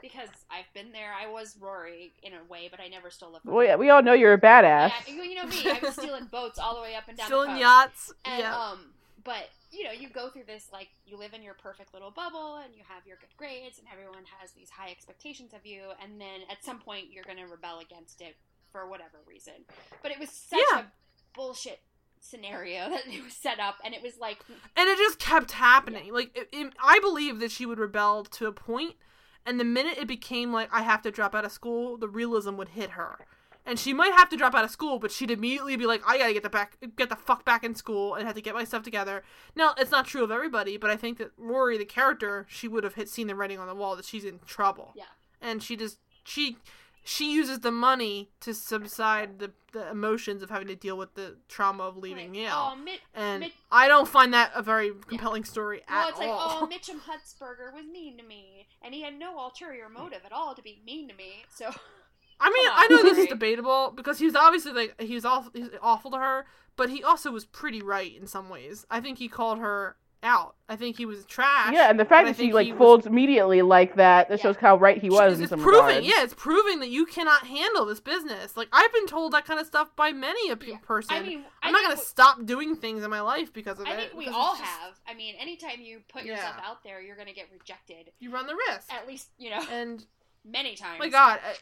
because 0.00 0.28
I've 0.50 0.72
been 0.74 0.92
there. 0.92 1.12
I 1.12 1.30
was 1.30 1.56
Rory 1.60 2.12
in 2.22 2.32
a 2.32 2.44
way, 2.50 2.68
but 2.70 2.80
I 2.80 2.88
never 2.88 3.10
stole 3.10 3.30
a 3.36 3.40
boat. 3.40 3.52
Well, 3.52 3.64
yeah, 3.66 3.76
we 3.76 3.90
all 3.90 4.02
know 4.02 4.12
you're 4.12 4.32
a 4.34 4.40
badass. 4.40 4.92
Yeah, 5.06 5.22
you 5.22 5.34
know 5.34 5.46
me. 5.46 5.70
I 5.70 5.78
was 5.82 5.94
stealing 5.94 6.26
boats 6.26 6.58
all 6.58 6.74
the 6.76 6.82
way 6.82 6.94
up 6.94 7.04
and 7.08 7.16
down 7.16 7.26
Stealing 7.26 7.48
the 7.54 7.62
coast. 7.62 7.62
yachts. 7.62 8.12
And 8.24 8.38
yeah. 8.40 8.56
um, 8.58 8.78
but 9.24 9.48
you 9.72 9.84
know, 9.84 9.90
you 9.92 10.08
go 10.08 10.30
through 10.30 10.44
this 10.46 10.68
like 10.72 10.88
you 11.06 11.18
live 11.18 11.34
in 11.34 11.42
your 11.42 11.54
perfect 11.54 11.92
little 11.92 12.10
bubble, 12.10 12.56
and 12.64 12.74
you 12.74 12.82
have 12.88 13.06
your 13.06 13.16
good 13.16 13.34
grades, 13.36 13.78
and 13.78 13.86
everyone 13.92 14.24
has 14.40 14.52
these 14.52 14.70
high 14.70 14.90
expectations 14.90 15.52
of 15.52 15.66
you, 15.66 15.82
and 16.02 16.20
then 16.20 16.40
at 16.50 16.64
some 16.64 16.78
point 16.78 17.06
you're 17.12 17.24
going 17.24 17.38
to 17.38 17.46
rebel 17.46 17.80
against 17.80 18.20
it 18.20 18.36
for 18.72 18.88
whatever 18.88 19.18
reason. 19.26 19.54
But 20.02 20.10
it 20.12 20.18
was 20.18 20.30
such 20.30 20.60
Yeah. 20.72 20.80
a 20.80 20.84
bullshit 21.34 21.80
scenario 22.28 22.90
that 22.90 23.06
it 23.06 23.22
was 23.24 23.32
set 23.34 23.60
up, 23.60 23.76
and 23.84 23.94
it 23.94 24.02
was 24.02 24.18
like 24.18 24.38
and 24.76 24.88
it 24.88 24.98
just 24.98 25.18
kept 25.18 25.52
happening. 25.52 26.12
Like 26.12 26.36
it, 26.36 26.48
it- 26.52 26.72
I 26.82 26.98
believe 27.00 27.40
that 27.40 27.50
she 27.50 27.66
would 27.66 27.78
rebel 27.78 28.24
to 28.24 28.46
a 28.46 28.52
point, 28.52 28.94
And 29.44 29.60
the 29.60 29.64
minute 29.64 29.98
it 29.98 30.08
became 30.08 30.52
like 30.52 30.68
I 30.72 30.82
have 30.82 31.02
to 31.02 31.10
drop 31.10 31.34
out 31.34 31.44
of 31.44 31.52
school, 31.52 31.96
the 31.96 32.08
realism 32.08 32.56
would 32.56 32.70
hit 32.70 32.90
her. 32.90 33.18
And 33.68 33.80
she 33.80 33.92
might 33.92 34.12
have 34.12 34.28
to 34.28 34.36
drop 34.36 34.54
out 34.54 34.64
of 34.64 34.70
school, 34.70 35.00
but 35.00 35.10
she'd 35.10 35.30
immediately 35.30 35.74
be 35.76 35.86
like, 35.86 36.00
"I 36.06 36.18
gotta 36.18 36.32
get 36.32 36.44
the 36.44 36.50
back, 36.50 36.76
get 36.96 37.08
the 37.08 37.16
fuck 37.16 37.44
back 37.44 37.64
in 37.64 37.74
school, 37.74 38.14
and 38.14 38.24
have 38.24 38.36
to 38.36 38.40
get 38.40 38.54
my 38.54 38.62
stuff 38.62 38.84
together." 38.84 39.24
Now, 39.56 39.74
it's 39.76 39.90
not 39.90 40.06
true 40.06 40.22
of 40.22 40.30
everybody, 40.30 40.76
but 40.76 40.88
I 40.90 40.96
think 40.96 41.18
that 41.18 41.32
Rory, 41.36 41.76
the 41.76 41.84
character, 41.84 42.46
she 42.48 42.68
would 42.68 42.84
have 42.84 42.94
hit, 42.94 43.08
seen 43.08 43.26
the 43.26 43.34
writing 43.34 43.58
on 43.58 43.66
the 43.66 43.74
wall 43.74 43.96
that 43.96 44.04
she's 44.04 44.24
in 44.24 44.38
trouble. 44.46 44.92
Yeah. 44.94 45.04
And 45.40 45.64
she 45.64 45.76
just 45.76 45.98
she 46.22 46.58
she 47.06 47.32
uses 47.32 47.60
the 47.60 47.70
money 47.70 48.30
to 48.40 48.52
subside 48.52 49.38
the, 49.38 49.52
the 49.72 49.88
emotions 49.90 50.42
of 50.42 50.50
having 50.50 50.66
to 50.66 50.74
deal 50.74 50.98
with 50.98 51.14
the 51.14 51.36
trauma 51.48 51.84
of 51.84 51.96
leaving 51.96 52.30
Like, 52.32 52.36
Yale. 52.36 52.52
oh, 52.76 52.96
and 53.14 53.46
I 53.70 53.86
don't 53.86 54.08
find 54.08 54.34
that 54.34 54.50
a 54.56 54.62
very 54.62 54.90
compelling 55.06 55.44
story 55.44 55.82
at 55.86 55.94
all. 55.94 56.00
well, 56.00 56.08
it's 56.08 56.18
like, 56.18 56.28
all. 56.28 56.58
oh, 56.62 56.66
Mitchum 56.72 56.98
Huntzberger 57.00 57.72
was 57.72 57.84
mean 57.92 58.18
to 58.18 58.24
me, 58.24 58.66
and 58.82 58.92
he 58.92 59.02
had 59.02 59.16
no 59.16 59.38
ulterior 59.38 59.88
motive 59.88 60.22
at 60.26 60.32
all 60.32 60.56
to 60.56 60.62
be 60.62 60.82
mean 60.84 61.08
to 61.08 61.14
me. 61.14 61.44
So 61.48 61.66
I 62.40 62.50
mean, 62.50 62.68
I 62.72 62.88
know 62.90 63.02
this 63.04 63.18
is 63.18 63.26
debatable 63.28 63.92
because 63.94 64.18
he 64.18 64.24
was 64.24 64.34
obviously 64.34 64.72
like 64.72 65.00
he 65.00 65.14
was 65.14 65.24
awful, 65.24 65.52
he's 65.54 65.68
awful 65.80 66.10
to 66.10 66.18
her, 66.18 66.46
but 66.74 66.90
he 66.90 67.04
also 67.04 67.30
was 67.30 67.44
pretty 67.44 67.82
right 67.82 68.14
in 68.20 68.26
some 68.26 68.48
ways. 68.48 68.84
I 68.90 69.00
think 69.00 69.18
he 69.18 69.28
called 69.28 69.60
her 69.60 69.96
out. 70.26 70.56
I 70.68 70.76
think 70.76 70.96
he 70.98 71.06
was 71.06 71.24
trash. 71.24 71.72
Yeah, 71.72 71.88
and 71.88 71.98
the 71.98 72.04
fact 72.04 72.26
that 72.26 72.36
she 72.36 72.52
like 72.52 72.66
he 72.66 72.72
was- 72.72 72.78
folds 72.78 73.06
immediately 73.06 73.62
like 73.62 73.94
that, 73.94 74.28
that 74.28 74.38
Yeah. 74.38 74.42
shows 74.42 74.56
how 74.56 74.76
right 74.76 75.00
he 75.00 75.08
was 75.08 75.34
it's 75.34 75.42
in 75.42 75.48
some 75.48 75.62
proving, 75.62 75.86
regards. 75.86 76.06
yeah, 76.06 76.22
it's 76.24 76.34
proving 76.34 76.80
that 76.80 76.88
you 76.88 77.06
cannot 77.06 77.46
handle 77.46 77.86
this 77.86 78.00
business. 78.00 78.56
Like 78.56 78.68
I've 78.72 78.92
been 78.92 79.06
told 79.06 79.32
that 79.32 79.44
kind 79.46 79.58
of 79.60 79.66
stuff 79.66 79.94
by 79.96 80.12
many 80.12 80.50
a 80.50 80.56
pe- 80.56 80.72
Yeah. 80.72 80.78
person. 80.78 81.14
I 81.16 81.20
mean, 81.22 81.44
I 81.62 81.68
I'm 81.68 81.72
not 81.72 81.82
gonna 81.82 81.94
we- 81.94 82.00
stop 82.00 82.44
doing 82.44 82.76
things 82.76 83.04
in 83.04 83.10
my 83.10 83.20
life 83.20 83.52
because 83.52 83.78
of 83.80 83.86
I 83.86 83.92
it. 83.92 83.96
think 84.10 84.14
we 84.14 84.26
all 84.28 84.56
just- 84.56 84.64
have. 84.64 84.98
I 85.08 85.14
mean, 85.14 85.36
anytime 85.36 85.80
you 85.80 86.00
put 86.08 86.24
yourself 86.24 86.56
Yeah. 86.58 86.68
out 86.68 86.82
there, 86.82 87.00
you're 87.00 87.16
gonna 87.16 87.32
get 87.32 87.48
rejected. 87.52 88.12
You 88.18 88.30
run 88.30 88.46
the 88.46 88.56
risk, 88.68 88.92
At 88.92 89.06
least 89.06 89.28
you 89.38 89.50
know 89.50 89.64
and 89.70 90.04
many 90.44 90.74
times. 90.74 90.98
my 90.98 91.08
God, 91.08 91.38
I, 91.44 91.54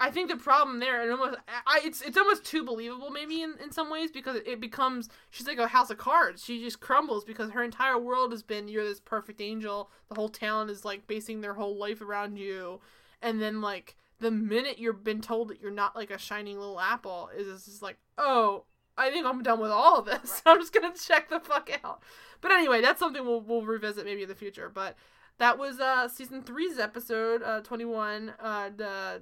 I 0.00 0.10
think 0.10 0.28
the 0.28 0.36
problem 0.36 0.80
there, 0.80 1.02
and 1.02 1.12
almost, 1.12 1.38
I, 1.48 1.80
it's 1.84 2.02
it's 2.02 2.18
almost 2.18 2.44
too 2.44 2.64
believable 2.64 3.10
maybe 3.10 3.42
in, 3.42 3.54
in 3.62 3.70
some 3.70 3.90
ways 3.90 4.10
because 4.10 4.36
it 4.44 4.60
becomes 4.60 5.08
she's 5.30 5.46
like 5.46 5.58
a 5.58 5.68
house 5.68 5.90
of 5.90 5.98
cards. 5.98 6.44
She 6.44 6.62
just 6.62 6.80
crumbles 6.80 7.24
because 7.24 7.50
her 7.52 7.62
entire 7.62 7.98
world 7.98 8.32
has 8.32 8.42
been 8.42 8.66
you're 8.66 8.84
this 8.84 9.00
perfect 9.00 9.40
angel. 9.40 9.90
The 10.08 10.16
whole 10.16 10.28
town 10.28 10.68
is 10.68 10.84
like 10.84 11.06
basing 11.06 11.40
their 11.40 11.54
whole 11.54 11.76
life 11.76 12.00
around 12.00 12.38
you, 12.38 12.80
and 13.22 13.40
then 13.40 13.60
like 13.60 13.94
the 14.18 14.32
minute 14.32 14.78
you've 14.78 15.04
been 15.04 15.20
told 15.20 15.48
that 15.48 15.60
you're 15.60 15.70
not 15.70 15.94
like 15.94 16.10
a 16.10 16.18
shining 16.18 16.58
little 16.58 16.80
apple, 16.80 17.30
is 17.36 17.64
just 17.64 17.82
like 17.82 17.98
oh. 18.18 18.64
I 18.96 19.10
think 19.10 19.26
I'm 19.26 19.42
done 19.42 19.58
with 19.58 19.72
all 19.72 19.98
of 19.98 20.04
this. 20.04 20.40
I'm 20.46 20.60
just 20.60 20.72
gonna 20.72 20.92
check 20.94 21.28
the 21.28 21.40
fuck 21.40 21.68
out. 21.82 22.00
But 22.40 22.52
anyway, 22.52 22.80
that's 22.80 23.00
something 23.00 23.24
we'll 23.24 23.40
we'll 23.40 23.62
revisit 23.62 24.04
maybe 24.04 24.22
in 24.22 24.28
the 24.28 24.36
future. 24.36 24.70
But 24.72 24.96
that 25.38 25.58
was 25.58 25.80
uh 25.80 26.08
season 26.08 26.42
three's 26.42 26.78
episode 26.78 27.42
uh 27.42 27.60
21 27.62 28.34
uh 28.38 28.70
the 28.76 29.20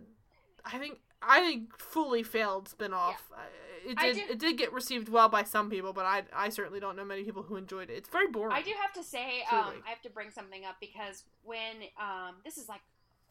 i 0.64 0.78
think 0.78 0.98
i 1.22 1.40
think 1.40 1.78
fully 1.78 2.22
failed 2.22 2.68
spin-off 2.68 3.30
Uh, 3.32 3.40
it 3.84 3.98
did 3.98 4.16
it 4.30 4.38
did 4.38 4.56
get 4.56 4.72
received 4.72 5.08
well 5.08 5.28
by 5.28 5.42
some 5.42 5.68
people 5.68 5.92
but 5.92 6.04
i 6.04 6.22
i 6.34 6.48
certainly 6.48 6.78
don't 6.78 6.96
know 6.96 7.04
many 7.04 7.24
people 7.24 7.42
who 7.42 7.56
enjoyed 7.56 7.90
it 7.90 7.94
it's 7.94 8.08
very 8.08 8.28
boring 8.28 8.52
I 8.52 8.62
do 8.62 8.72
have 8.80 8.92
to 8.92 9.02
say, 9.02 9.42
um, 9.50 9.82
I 9.86 9.90
have 9.90 10.02
to 10.02 10.10
bring 10.10 10.30
something 10.30 10.64
up 10.64 10.76
because 10.80 11.24
when 11.42 11.82
um, 12.00 12.36
this 12.44 12.58
is 12.58 12.68
like 12.68 12.80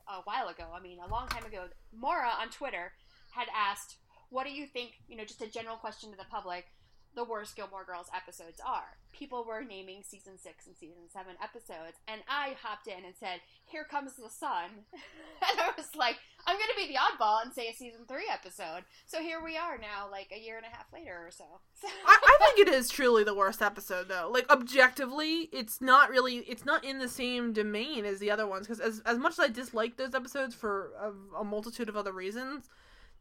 a 0.08 0.22
while 0.24 0.48
ago. 0.48 0.66
I 0.74 0.82
mean, 0.82 1.00
a 1.00 1.08
long 1.10 1.28
time 1.28 1.46
ago. 1.46 1.66
Mora 1.96 2.32
on 2.40 2.50
Twitter 2.50 2.92
had 3.32 3.48
asked, 3.56 3.98
"What 4.30 4.46
do 4.46 4.52
you 4.52 4.68
think? 4.68 5.00
You 5.08 5.16
know, 5.18 5.26
just 5.26 5.42
a 5.42 5.48
general 5.48 5.78
question 5.78 6.12
to 6.12 6.18
the 6.18 6.26
public." 6.30 6.66
The 7.14 7.26
worst 7.26 7.58
Gilmore 7.58 7.84
Girls 7.84 8.08
episodes 8.16 8.62
are. 8.66 8.96
People 9.12 9.44
were 9.44 9.66
naming 9.66 10.02
season 10.02 10.38
six 10.38 10.66
and 10.66 10.78
season 10.78 11.10
seven 11.12 11.36
episodes, 11.44 12.00
and 12.08 12.22
I 12.30 12.56
hopped 12.62 12.88
in 12.88 13.04
and 13.04 13.16
said, 13.20 13.42
"Here 13.66 13.84
comes 13.84 14.16
the 14.16 14.30
sun," 14.30 14.86
and 14.94 15.60
I 15.60 15.72
was 15.76 15.94
like, 15.96 16.18
"I'm 16.46 16.56
going 16.58 16.70
to 16.70 16.76
be 16.76 16.88
the 16.88 17.00
oddball 17.00 17.42
and 17.44 17.54
say 17.54 17.68
a 17.68 17.74
season 17.74 18.02
three 18.08 18.28
episode." 18.32 18.84
So 19.06 19.22
here 19.22 19.44
we 19.44 19.58
are 19.58 19.78
now, 19.78 20.10
like 20.12 20.32
a 20.36 20.40
year 20.40 20.58
and 20.58 20.66
a 20.66 20.70
half 20.70 20.86
later 20.94 21.18
or 21.26 21.32
so. 21.32 21.46
I, 22.06 22.18
I 22.24 22.38
think 22.56 22.68
it 22.68 22.74
is 22.74 22.90
truly 22.90 23.24
the 23.24 23.34
worst 23.34 23.62
episode 23.62 24.08
though 24.08 24.30
like 24.32 24.50
objectively 24.50 25.50
it's 25.52 25.82
not 25.82 26.10
really 26.10 26.38
it's 26.40 26.66
not 26.66 26.84
in 26.84 27.00
the 27.00 27.08
same 27.08 27.54
domain 27.54 28.06
as 28.06 28.20
the 28.20 28.30
other 28.32 28.46
ones 28.48 28.68
because 28.68 28.80
as, 28.80 29.02
as 29.06 29.18
much 29.18 29.34
as 29.34 29.40
i 29.40 29.48
dislike 29.48 29.98
those 29.98 30.14
episodes 30.16 30.54
for 30.56 30.92
a, 31.00 31.38
a 31.40 31.44
multitude 31.44 31.90
of 31.90 31.98
other 31.98 32.12
reasons 32.12 32.70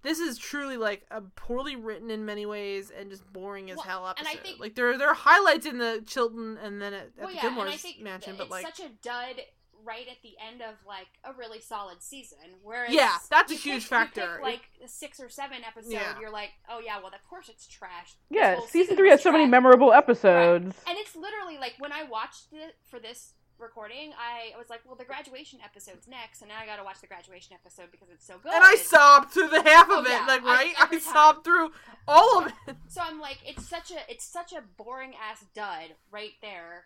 this 0.03 0.19
is 0.19 0.39
truly 0.39 0.77
like 0.77 1.05
a 1.11 1.21
poorly 1.21 1.77
written 1.77 2.11
in 2.11 2.25
many 2.25 2.47
ways 2.47 2.91
and 2.91 3.11
just 3.11 3.31
boring 3.33 3.71
as 3.71 3.77
Well, 3.77 3.87
hell 3.87 4.15
and 4.19 4.27
I 4.27 4.31
episode. 4.33 4.47
think- 4.47 4.61
like 4.61 4.75
there 4.75 4.97
there 4.99 5.09
are 5.09 5.15
highlights 5.15 5.67
in 5.67 5.79
the 5.79 6.03
Chilton 6.07 6.59
and 6.63 6.81
then 6.81 6.93
at, 6.95 7.03
at 7.03 7.11
well, 7.19 7.29
the 7.29 7.35
yeah, 7.35 7.41
Gilmore's 7.43 7.65
and 7.67 7.75
I 7.75 7.77
think 7.77 8.01
mansion, 8.01 8.31
it's 8.33 8.39
but 8.39 8.51
like 8.51 8.67
such 8.67 8.81
a 8.81 8.91
dud 9.03 9.43
right 9.85 10.07
at 10.09 10.19
the 10.23 10.32
end 10.47 10.62
of 10.62 10.74
like 10.86 11.07
a 11.24 11.32
really 11.32 11.61
solid 11.61 12.02
season. 12.02 12.39
Whereas 12.62 12.93
Yeah, 12.93 13.16
that's 13.31 13.51
a 13.51 13.55
you 13.55 13.59
pick- 13.61 13.73
huge 13.73 13.86
factor. 13.86 14.35
pick, 14.36 14.43
like 14.43 14.62
a 14.85 14.89
six 14.89 15.20
or 15.20 15.28
seven 15.28 15.59
episode, 15.66 15.93
Yeah. 15.93 16.19
you're 16.20 16.31
like, 16.32 16.51
oh 16.69 16.81
yeah, 16.85 16.98
well 16.98 17.09
of 17.09 17.28
course 17.28 17.48
it's 17.48 17.66
trash. 17.66 18.15
Yeah, 18.31 18.57
whole 18.57 18.66
season 18.66 18.97
three 18.97 19.09
was 19.11 19.19
has 19.19 19.23
so 19.23 19.32
many 19.32 19.47
memorable 19.47 19.93
episodes. 19.93 20.77
And 20.86 20.98
it's 20.98 21.15
literally 21.16 21.59
like 21.59 21.74
when 21.78 21.93
I 21.93 22.05
watched 22.05 22.52
it 22.52 22.77
for 22.89 22.98
this 22.98 23.32
recording, 23.59 24.12
I 24.19 24.57
was 24.57 24.70
like, 24.70 24.81
well, 24.86 24.97
the 24.97 25.05
graduation 25.05 25.59
episode's 25.62 26.09
next, 26.09 26.40
and 26.40 26.48
now 26.48 26.57
I 26.62 26.65
got 26.65 26.77
to 26.77 26.82
watch 26.82 27.02
the 27.02 27.07
graduation 27.07 27.55
episode 27.55 27.90
because 27.90 28.09
it's 28.11 28.27
so 28.27 28.36
good. 28.43 28.55
and 28.55 28.65
I 28.65 28.74
sobbed 28.77 29.32
through 29.32 29.48
the 29.48 29.62
half 29.62 29.85
of 29.90 29.98
Oh, 29.98 30.01
it, 30.01 30.09
yeah, 30.09 30.24
like 30.27 30.43
right, 30.43 30.73
I, 30.78 30.85
every 30.85 30.98
time. 30.98 31.12
sobbed 31.12 31.44
through 31.44 31.70
all 32.09 32.39
of 32.39 32.52
it. 32.66 32.77
So 32.89 33.02
I'm 33.05 33.20
like, 33.20 33.36
it's 33.44 33.69
such 33.69 33.90
a 33.90 33.98
it's 34.11 34.24
such 34.24 34.52
a 34.55 34.62
boring 34.82 35.12
ass 35.31 35.44
dud 35.55 35.94
right 36.11 36.32
there, 36.40 36.85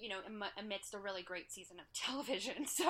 you 0.00 0.08
know, 0.08 0.18
am- 0.26 0.44
amidst 0.58 0.94
a 0.94 0.98
really 0.98 1.22
great 1.22 1.50
season 1.50 1.78
of 1.78 1.86
television. 1.94 2.66
So 2.66 2.84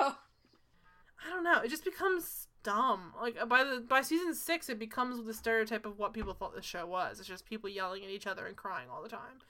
I 1.24 1.30
don't 1.30 1.44
know. 1.44 1.60
It 1.60 1.70
just 1.70 1.84
becomes 1.84 2.48
dumb. 2.62 3.12
Like 3.20 3.36
uh, 3.40 3.46
by 3.46 3.64
the 3.64 3.84
by 3.86 4.02
season 4.02 4.34
six, 4.34 4.68
it 4.68 4.78
becomes 4.78 5.24
the 5.24 5.34
stereotype 5.34 5.86
of 5.86 5.98
what 5.98 6.12
people 6.12 6.34
thought 6.34 6.54
the 6.54 6.62
show 6.62 6.86
was. 6.86 7.18
It's 7.18 7.28
just 7.28 7.46
people 7.46 7.68
yelling 7.68 8.04
at 8.04 8.10
each 8.10 8.26
other 8.26 8.46
and 8.46 8.56
crying 8.56 8.88
all 8.92 9.02
the 9.02 9.08
time. 9.08 9.40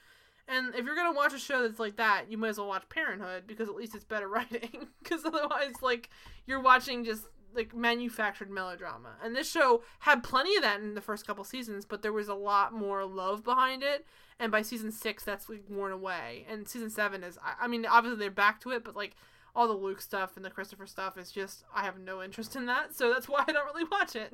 And 0.48 0.74
if 0.74 0.84
you're 0.84 0.96
gonna 0.96 1.12
watch 1.12 1.32
a 1.32 1.38
show 1.38 1.62
that's 1.62 1.78
like 1.78 1.96
that, 1.96 2.30
you 2.30 2.36
might 2.36 2.48
as 2.48 2.58
well 2.58 2.68
watch 2.68 2.88
Parenthood 2.88 3.46
because 3.46 3.68
at 3.68 3.74
least 3.74 3.94
it's 3.94 4.04
better 4.04 4.28
writing. 4.28 4.88
Because 5.02 5.24
otherwise, 5.24 5.74
like 5.80 6.10
you're 6.46 6.62
watching 6.62 7.04
just 7.04 7.26
like 7.54 7.74
manufactured 7.74 8.50
melodrama. 8.50 9.16
And 9.22 9.34
this 9.36 9.50
show 9.50 9.82
had 10.00 10.22
plenty 10.22 10.56
of 10.56 10.62
that 10.62 10.80
in 10.80 10.94
the 10.94 11.00
first 11.00 11.26
couple 11.26 11.44
seasons, 11.44 11.84
but 11.84 12.02
there 12.02 12.12
was 12.12 12.28
a 12.28 12.34
lot 12.34 12.72
more 12.72 13.04
love 13.04 13.44
behind 13.44 13.82
it. 13.82 14.06
And 14.38 14.50
by 14.50 14.62
season 14.62 14.90
six, 14.90 15.24
that's 15.24 15.48
like 15.48 15.62
worn 15.68 15.92
away. 15.92 16.46
And 16.48 16.66
season 16.66 16.90
seven 16.90 17.22
is, 17.22 17.38
I, 17.38 17.64
I 17.64 17.68
mean, 17.68 17.86
obviously 17.86 18.18
they're 18.18 18.30
back 18.30 18.60
to 18.62 18.70
it, 18.70 18.84
but 18.84 18.96
like 18.96 19.14
all 19.54 19.68
the 19.68 19.74
Luke 19.74 20.00
stuff 20.00 20.36
and 20.36 20.44
the 20.44 20.50
Christopher 20.50 20.86
stuff 20.86 21.18
is 21.18 21.30
just 21.30 21.64
I 21.74 21.82
have 21.84 21.98
no 21.98 22.22
interest 22.22 22.56
in 22.56 22.66
that, 22.66 22.94
so 22.94 23.12
that's 23.12 23.28
why 23.28 23.44
I 23.46 23.52
don't 23.52 23.66
really 23.66 23.84
watch 23.90 24.16
it, 24.16 24.32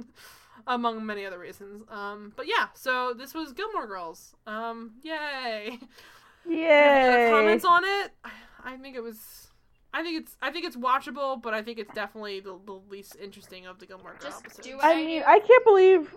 among 0.66 1.05
many 1.05 1.27
other 1.27 1.39
reasons. 1.39 1.85
Um, 1.90 2.32
but 2.36 2.47
yeah, 2.47 2.69
so 2.74 3.12
this 3.12 3.35
was 3.35 3.53
Gilmore 3.53 3.86
Girls. 3.89 4.36
Um, 4.47 4.93
yay! 5.03 5.78
Yay! 6.49 7.28
comments 7.31 7.65
on 7.65 7.85
it? 7.85 8.12
I- 8.24 8.31
I 8.65 8.77
think 8.77 8.97
it 8.97 9.03
was. 9.03 9.48
I 9.93 10.02
think 10.02 10.20
it's. 10.20 10.36
I 10.43 10.51
think 10.51 10.66
it's 10.66 10.77
watchable, 10.77 11.40
but 11.40 11.55
I 11.55 11.62
think 11.62 11.78
it's 11.78 11.93
definitely 11.94 12.40
the, 12.40 12.59
the 12.66 12.81
least 12.90 13.16
interesting 13.23 13.66
of 13.66 13.78
the 13.78 13.86
Gilmore 13.86 14.12
Girls 14.20 14.24
Just 14.35 14.44
episodes. 14.44 14.66
do 14.69 14.77
what 14.77 14.85
I 14.85 14.93
I 14.93 14.97
mean, 14.97 15.20
do. 15.20 15.27
I 15.27 15.39
can't 15.40 15.65
believe 15.65 16.15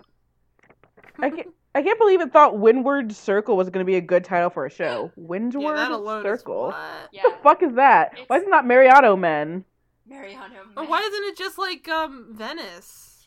I 1.18 1.30
can't. 1.30 1.48
I 1.74 1.82
can't 1.82 1.98
believe 1.98 2.20
it 2.20 2.30
thought 2.34 2.58
Windward 2.58 3.12
Circle 3.14 3.56
was 3.56 3.70
going 3.70 3.82
to 3.82 3.90
be 3.90 3.96
a 3.96 4.00
good 4.02 4.24
title 4.24 4.50
for 4.50 4.66
a 4.66 4.70
show. 4.70 5.10
Windward 5.16 5.74
yeah, 5.78 5.84
that 5.84 5.90
alone 5.90 6.18
is 6.18 6.40
Circle. 6.40 6.64
what? 6.66 6.74
yeah, 7.12 7.22
What 7.22 7.36
the 7.38 7.42
fuck 7.42 7.62
is 7.62 7.74
that? 7.76 8.12
Why 8.26 8.36
is 8.36 8.42
it 8.42 8.50
not 8.50 8.66
Mariano 8.66 9.16
Men? 9.16 9.64
Mariano. 10.06 10.56
Or 10.76 10.84
why 10.86 11.00
isn't 11.00 11.24
it 11.30 11.38
just 11.38 11.56
like 11.56 11.88
um 11.88 12.26
Venice? 12.32 13.26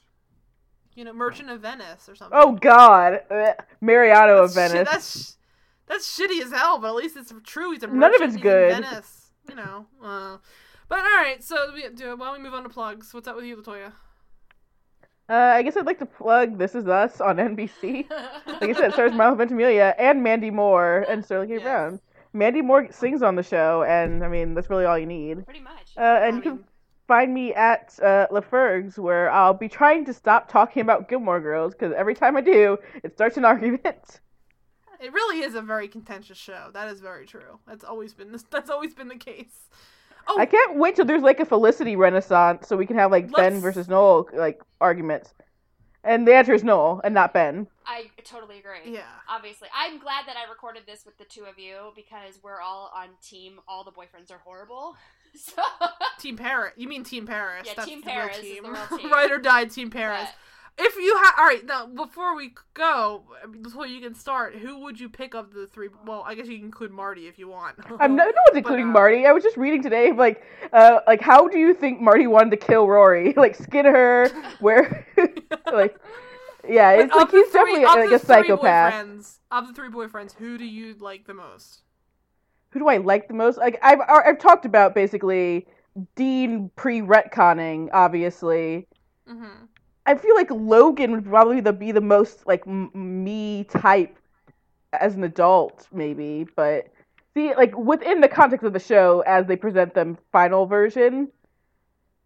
You 0.93 1.05
know, 1.05 1.13
Merchant 1.13 1.49
of 1.49 1.61
Venice 1.61 2.07
or 2.07 2.13
something. 2.15 2.37
Oh 2.39 2.51
God, 2.51 3.21
Ugh. 3.31 3.55
Mariano 3.81 4.43
of 4.43 4.53
That's 4.53 4.71
shi- 4.71 4.77
Venice. 4.77 4.91
that's 4.91 5.37
that's 5.87 6.19
shitty 6.19 6.43
as 6.43 6.51
hell, 6.51 6.77
but 6.77 6.89
at 6.89 6.95
least 6.95 7.17
it's 7.17 7.33
true. 7.45 7.71
He's 7.71 7.81
a 7.81 7.87
None 7.87 8.13
of 8.13 8.21
it's 8.21 8.37
good. 8.37 8.73
Venice, 8.73 9.24
you 9.49 9.55
know. 9.55 9.85
Uh, 10.03 10.37
but 10.87 10.99
all 10.99 11.17
right, 11.17 11.43
so 11.43 11.71
we, 11.73 11.87
do, 11.89 12.15
why 12.15 12.27
don't 12.27 12.37
we 12.37 12.43
move 12.43 12.53
on 12.53 12.63
to 12.63 12.69
plugs? 12.69 13.13
What's 13.13 13.27
up 13.27 13.35
with 13.35 13.45
you, 13.45 13.57
Latoya? 13.57 13.91
Uh, 15.27 15.33
I 15.33 15.63
guess 15.63 15.75
I'd 15.75 15.87
like 15.87 15.99
to 15.99 16.05
plug 16.05 16.59
This 16.59 16.75
Is 16.75 16.87
Us 16.87 17.19
on 17.19 17.37
NBC. 17.37 18.07
Like 18.61 18.69
I 18.69 18.73
said, 18.73 18.89
it 18.89 18.93
stars 18.93 19.11
Milo 19.11 19.35
Ventimiglia 19.35 19.95
and 19.97 20.23
Mandy 20.23 20.49
Moore 20.49 21.05
and 21.09 21.25
Sterling 21.25 21.49
K. 21.49 21.53
Yes. 21.55 21.63
Brown. 21.63 21.99
Mandy 22.33 22.61
Moore 22.61 22.87
sings 22.91 23.21
on 23.21 23.35
the 23.35 23.43
show, 23.43 23.83
and 23.83 24.23
I 24.23 24.27
mean 24.27 24.53
that's 24.53 24.69
really 24.69 24.85
all 24.85 24.97
you 24.97 25.05
need. 25.05 25.45
Pretty 25.45 25.61
much. 25.61 25.93
Uh, 25.97 26.01
and 26.01 26.33
I 26.33 26.37
you 26.37 26.41
can 26.41 26.63
find 27.07 27.33
me 27.33 27.53
at 27.53 27.97
uh, 28.01 28.27
LaFergs, 28.31 28.97
where 28.97 29.31
I'll 29.31 29.53
be 29.53 29.67
trying 29.67 30.05
to 30.05 30.13
stop 30.13 30.49
talking 30.49 30.81
about 30.81 31.09
Gilmore 31.09 31.39
Girls 31.39 31.73
because 31.73 31.93
every 31.97 32.13
time 32.13 32.37
I 32.37 32.41
do, 32.41 32.77
it 33.03 33.13
starts 33.13 33.37
an 33.37 33.45
argument. 33.53 34.21
It 35.01 35.13
really 35.13 35.41
is 35.41 35.55
a 35.55 35.61
very 35.61 35.87
contentious 35.87 36.37
show. 36.37 36.69
That 36.73 36.87
is 36.89 36.99
very 37.01 37.25
true. 37.25 37.59
That's 37.67 37.83
always 37.83 38.13
been 38.13 38.31
this. 38.31 38.43
That's 38.49 38.69
always 38.69 38.93
been 38.93 39.07
the 39.07 39.15
case. 39.17 39.69
Oh, 40.27 40.39
I 40.39 40.45
can't 40.47 40.77
wait 40.77 40.95
till 40.95 41.05
there's 41.05 41.21
like 41.21 41.39
a 41.39 41.45
Felicity 41.45 41.95
renaissance, 41.95 42.67
so 42.67 42.75
we 42.75 42.87
can 42.87 42.97
have 42.97 43.11
like 43.11 43.31
Ben 43.31 43.53
Let's- 43.53 43.61
versus 43.63 43.87
Noel 43.87 44.27
like 44.33 44.61
arguments, 44.81 45.33
and 46.03 46.27
the 46.27 46.33
answer 46.33 46.53
is 46.53 46.63
Noel 46.63 46.99
and 47.03 47.13
not 47.13 47.31
Ben. 47.33 47.67
I 47.87 48.09
totally 48.23 48.57
agree. 48.57 48.91
yeah. 48.95 49.01
Obviously, 49.29 49.67
I'm 49.75 49.99
glad 49.99 50.25
that 50.25 50.35
I 50.35 50.49
recorded 50.49 50.83
this 50.87 51.05
with 51.05 51.15
the 51.19 51.25
two 51.25 51.43
of 51.43 51.59
you 51.59 51.91
because 51.95 52.39
we're 52.41 52.59
all 52.59 52.91
on 52.95 53.09
team. 53.23 53.59
All 53.67 53.83
the 53.83 53.91
boyfriends 53.91 54.31
are 54.31 54.39
horrible. 54.43 54.95
So 55.37 55.61
Team 56.17 56.37
Paris. 56.37 56.71
You 56.77 56.87
mean 56.87 57.03
Team 57.03 57.27
Paris? 57.27 57.63
Yeah, 57.65 57.73
That's 57.75 57.89
Team 57.89 58.01
Paris 58.01 58.37
is 58.37 58.61
the 58.63 58.69
real 58.71 58.87
team. 58.97 59.11
Ride 59.11 59.31
or 59.31 59.37
die, 59.37 59.65
Team 59.65 59.89
Paris. 59.89 60.29
But 60.77 60.85
If 60.85 60.95
you 60.97 61.15
have, 61.23 61.33
all 61.37 61.45
right, 61.45 61.65
now 61.65 61.85
before 61.87 62.35
we 62.35 62.53
go, 62.73 63.23
before 63.61 63.87
you 63.87 64.01
can 64.01 64.13
start, 64.15 64.55
who 64.55 64.79
would 64.79 64.99
you 64.99 65.09
pick 65.09 65.33
of 65.33 65.53
the 65.53 65.67
three? 65.67 65.89
Well, 66.05 66.23
I 66.25 66.35
guess 66.35 66.47
you 66.47 66.57
can 66.57 66.65
include 66.65 66.91
Marty 66.91 67.27
if 67.27 67.37
you 67.39 67.47
want. 67.47 67.77
I'm 67.99 68.15
no, 68.15 68.23
no 68.23 68.31
one's 68.31 68.35
But, 68.51 68.57
including 68.57 68.89
uh, 68.89 68.93
Marty. 68.93 69.25
I 69.25 69.31
was 69.31 69.43
just 69.43 69.57
reading 69.57 69.81
today, 69.81 70.11
like, 70.11 70.43
uh, 70.73 70.99
like 71.07 71.21
how 71.21 71.47
do 71.47 71.57
you 71.57 71.73
think 71.73 72.01
Marty 72.01 72.27
wanted 72.27 72.51
to 72.51 72.57
kill 72.57 72.87
Rory? 72.87 73.33
Like, 73.37 73.55
skin 73.55 73.85
her, 73.85 74.27
where, 74.59 75.07
like, 75.71 75.97
yeah, 76.67 76.91
it's 76.91 77.13
like 77.13 77.29
he's 77.31 77.47
three- 77.49 77.53
definitely 77.53 77.83
of 77.85 77.89
like 77.95 78.09
the 78.09 78.15
a 78.15 78.19
three 78.19 78.27
psychopath. 78.27 78.93
boyfriends- 78.93 79.37
Of 79.51 79.67
the 79.67 79.73
three 79.73 79.89
boyfriends, 79.89 80.33
who 80.35 80.57
do 80.57 80.65
you 80.65 80.95
like 80.99 81.25
the 81.27 81.33
most? 81.33 81.81
Who 82.71 82.79
do 82.79 82.87
I 82.87 82.97
like 82.97 83.27
the 83.27 83.33
most? 83.33 83.57
Like, 83.57 83.79
I've 83.81 83.99
I've 84.09 84.39
talked 84.39 84.65
about 84.65 84.93
basically 84.93 85.67
Dean 86.15 86.69
pre 86.75 86.99
retconning, 87.01 87.87
obviously. 87.93 88.87
Mm-hmm. 89.29 89.65
I 90.05 90.15
feel 90.15 90.35
like 90.35 90.51
Logan 90.51 91.11
would 91.11 91.25
probably 91.25 91.61
the, 91.61 91.73
be 91.73 91.91
the 91.91 92.01
most 92.01 92.45
like 92.45 92.63
m- 92.67 92.91
me 92.93 93.63
type 93.65 94.17
as 94.93 95.15
an 95.15 95.23
adult, 95.23 95.87
maybe. 95.91 96.45
But 96.55 96.87
see, 97.33 97.55
like 97.55 97.75
within 97.77 98.21
the 98.21 98.27
context 98.27 98.65
of 98.65 98.73
the 98.73 98.79
show, 98.79 99.21
as 99.25 99.45
they 99.47 99.55
present 99.55 99.93
them 99.93 100.17
final 100.31 100.65
version, 100.65 101.29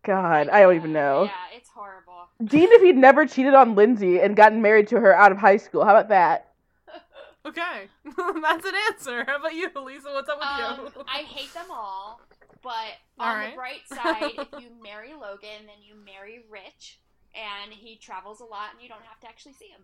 God, 0.03 0.49
I 0.49 0.61
don't 0.61 0.75
even 0.75 0.93
know. 0.93 1.23
Yeah, 1.25 1.57
it's 1.57 1.69
horrible. 1.69 2.29
Dean, 2.43 2.69
if 2.71 2.81
he'd 2.81 2.95
never 2.97 3.25
cheated 3.25 3.53
on 3.53 3.75
Lindsay 3.75 4.19
and 4.21 4.35
gotten 4.35 4.61
married 4.61 4.87
to 4.89 4.99
her 4.99 5.13
out 5.13 5.31
of 5.31 5.37
high 5.37 5.57
school, 5.57 5.83
how 5.83 5.91
about 5.91 6.09
that? 6.09 6.45
Okay, 7.45 7.87
that's 8.43 8.65
an 8.65 8.73
answer. 8.91 9.23
How 9.25 9.37
about 9.37 9.55
you, 9.55 9.69
Lisa? 9.83 10.09
What's 10.11 10.29
up 10.29 10.39
with 10.39 10.47
Um, 10.69 10.85
you? 10.85 11.03
I 11.07 11.19
hate 11.19 11.53
them 11.53 11.67
all, 11.71 12.19
but 12.61 12.71
All 13.17 13.27
on 13.27 13.37
right. 13.39 13.51
the 13.51 13.55
bright 13.55 13.87
side, 13.87 14.33
if 14.35 14.47
you 14.61 14.69
marry 14.83 15.13
Logan, 15.13 15.65
then 15.65 15.77
you 15.81 15.95
marry 16.05 16.43
Rich, 16.49 16.99
and 17.35 17.73
he 17.73 17.97
travels 17.97 18.39
a 18.39 18.45
lot, 18.45 18.69
and 18.73 18.81
you 18.81 18.89
don't 18.89 19.03
have 19.03 19.19
to 19.21 19.27
actually 19.27 19.53
see 19.53 19.67
him. 19.67 19.81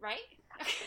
Right? 0.00 0.18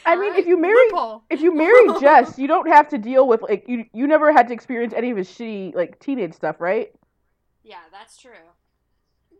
I 0.05 0.15
mean, 0.15 0.35
if 0.35 0.45
you 0.45 0.59
marry 0.59 0.75
Loophole. 0.91 1.23
if 1.29 1.41
you 1.41 1.55
marry 1.55 1.87
Jess, 1.99 2.37
you 2.37 2.47
don't 2.47 2.67
have 2.67 2.87
to 2.89 2.97
deal 2.97 3.27
with 3.27 3.41
like 3.41 3.65
you 3.67 3.85
you 3.93 4.07
never 4.07 4.31
had 4.31 4.47
to 4.49 4.53
experience 4.53 4.93
any 4.93 5.09
of 5.09 5.17
his 5.17 5.27
shitty 5.29 5.73
like 5.75 5.99
teenage 5.99 6.33
stuff, 6.33 6.61
right? 6.61 6.91
yeah, 7.63 7.77
that's 7.91 8.17
true. 8.17 8.31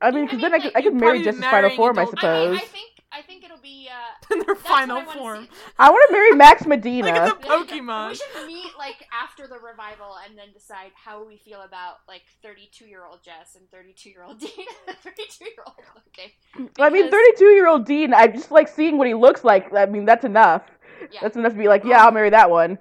I 0.02 0.12
mean, 0.12 0.26
because 0.26 0.42
mean, 0.42 0.52
then 0.52 0.54
I 0.54 0.60
could, 0.60 0.72
I 0.76 0.82
could 0.82 0.94
marry 0.94 1.02
probably 1.02 1.20
be 1.20 1.26
Jess's 1.26 1.42
final 1.42 1.62
marrying 1.62 1.78
form, 1.78 2.00
I 2.00 2.04
adult- 2.04 2.24
I, 2.24 2.28
mean, 2.46 2.58
suppose. 2.58 2.58
I 2.58 2.72
think 2.72 2.99
I 3.12 3.22
think 3.24 3.44
it'll 3.44 3.58
be. 3.58 3.90
Uh, 3.92 4.34
in 4.34 4.40
their 4.46 4.56
final 4.56 4.98
I 4.98 5.06
form. 5.06 5.46
see. 5.46 5.50
I 5.80 5.90
want 5.90 6.04
to 6.10 6.14
marry 6.14 6.32
Max 6.34 6.66
Medina. 6.68 7.08
Like 7.08 7.34
it's 7.34 7.44
a 7.44 7.48
Yeah, 7.48 7.56
Pokemon. 7.82 8.10
We 8.10 8.16
should 8.16 8.48
meet 8.48 8.72
like 8.78 9.06
after 9.12 9.48
the 9.48 9.56
revival 9.58 10.16
and 10.26 10.38
then 10.38 10.48
decide 10.54 10.92
how 10.94 11.26
we 11.26 11.38
feel 11.38 11.62
about 11.62 11.98
like 12.08 12.22
32 12.44 12.86
year 12.86 13.04
old 13.06 13.24
Jess 13.24 13.56
and 13.56 13.70
32 13.72 14.10
year 14.10 14.24
old 14.24 14.40
Dean. 14.40 14.50
32 15.04 15.46
year 15.46 15.54
old. 15.66 15.76
Okay. 16.10 16.34
I 16.80 16.90
mean, 16.90 17.10
32 17.10 17.46
year 17.46 17.68
old 17.68 17.86
Dean, 17.86 18.14
I 18.14 18.28
just 18.28 18.52
like 18.52 18.68
seeing 18.68 18.98
what 18.98 19.08
he 19.08 19.14
looks 19.14 19.44
like. 19.44 19.74
I 19.74 19.86
mean, 19.86 20.06
that's 20.06 20.26
enough. 20.26 20.64
Yeah. 21.12 21.20
That's 21.22 21.36
enough 21.38 21.54
to 21.54 21.58
be 21.58 21.68
like, 21.68 21.84
yeah, 21.86 22.04
I'll 22.04 22.12
marry 22.12 22.30
that 22.30 22.50
one. 22.50 22.78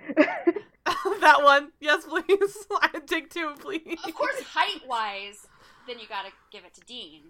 that 1.21 1.39
one, 1.43 1.71
yes, 1.81 2.05
please. 2.05 2.67
I 2.83 3.01
take 3.07 3.33
two, 3.33 3.55
please. 3.61 3.99
Of 4.05 4.15
course, 4.15 4.41
height 4.43 4.83
wise, 4.89 5.47
then 5.87 5.99
you 5.99 6.07
gotta 6.09 6.31
give 6.51 6.65
it 6.65 6.75
to 6.75 6.81
Dean 6.83 7.23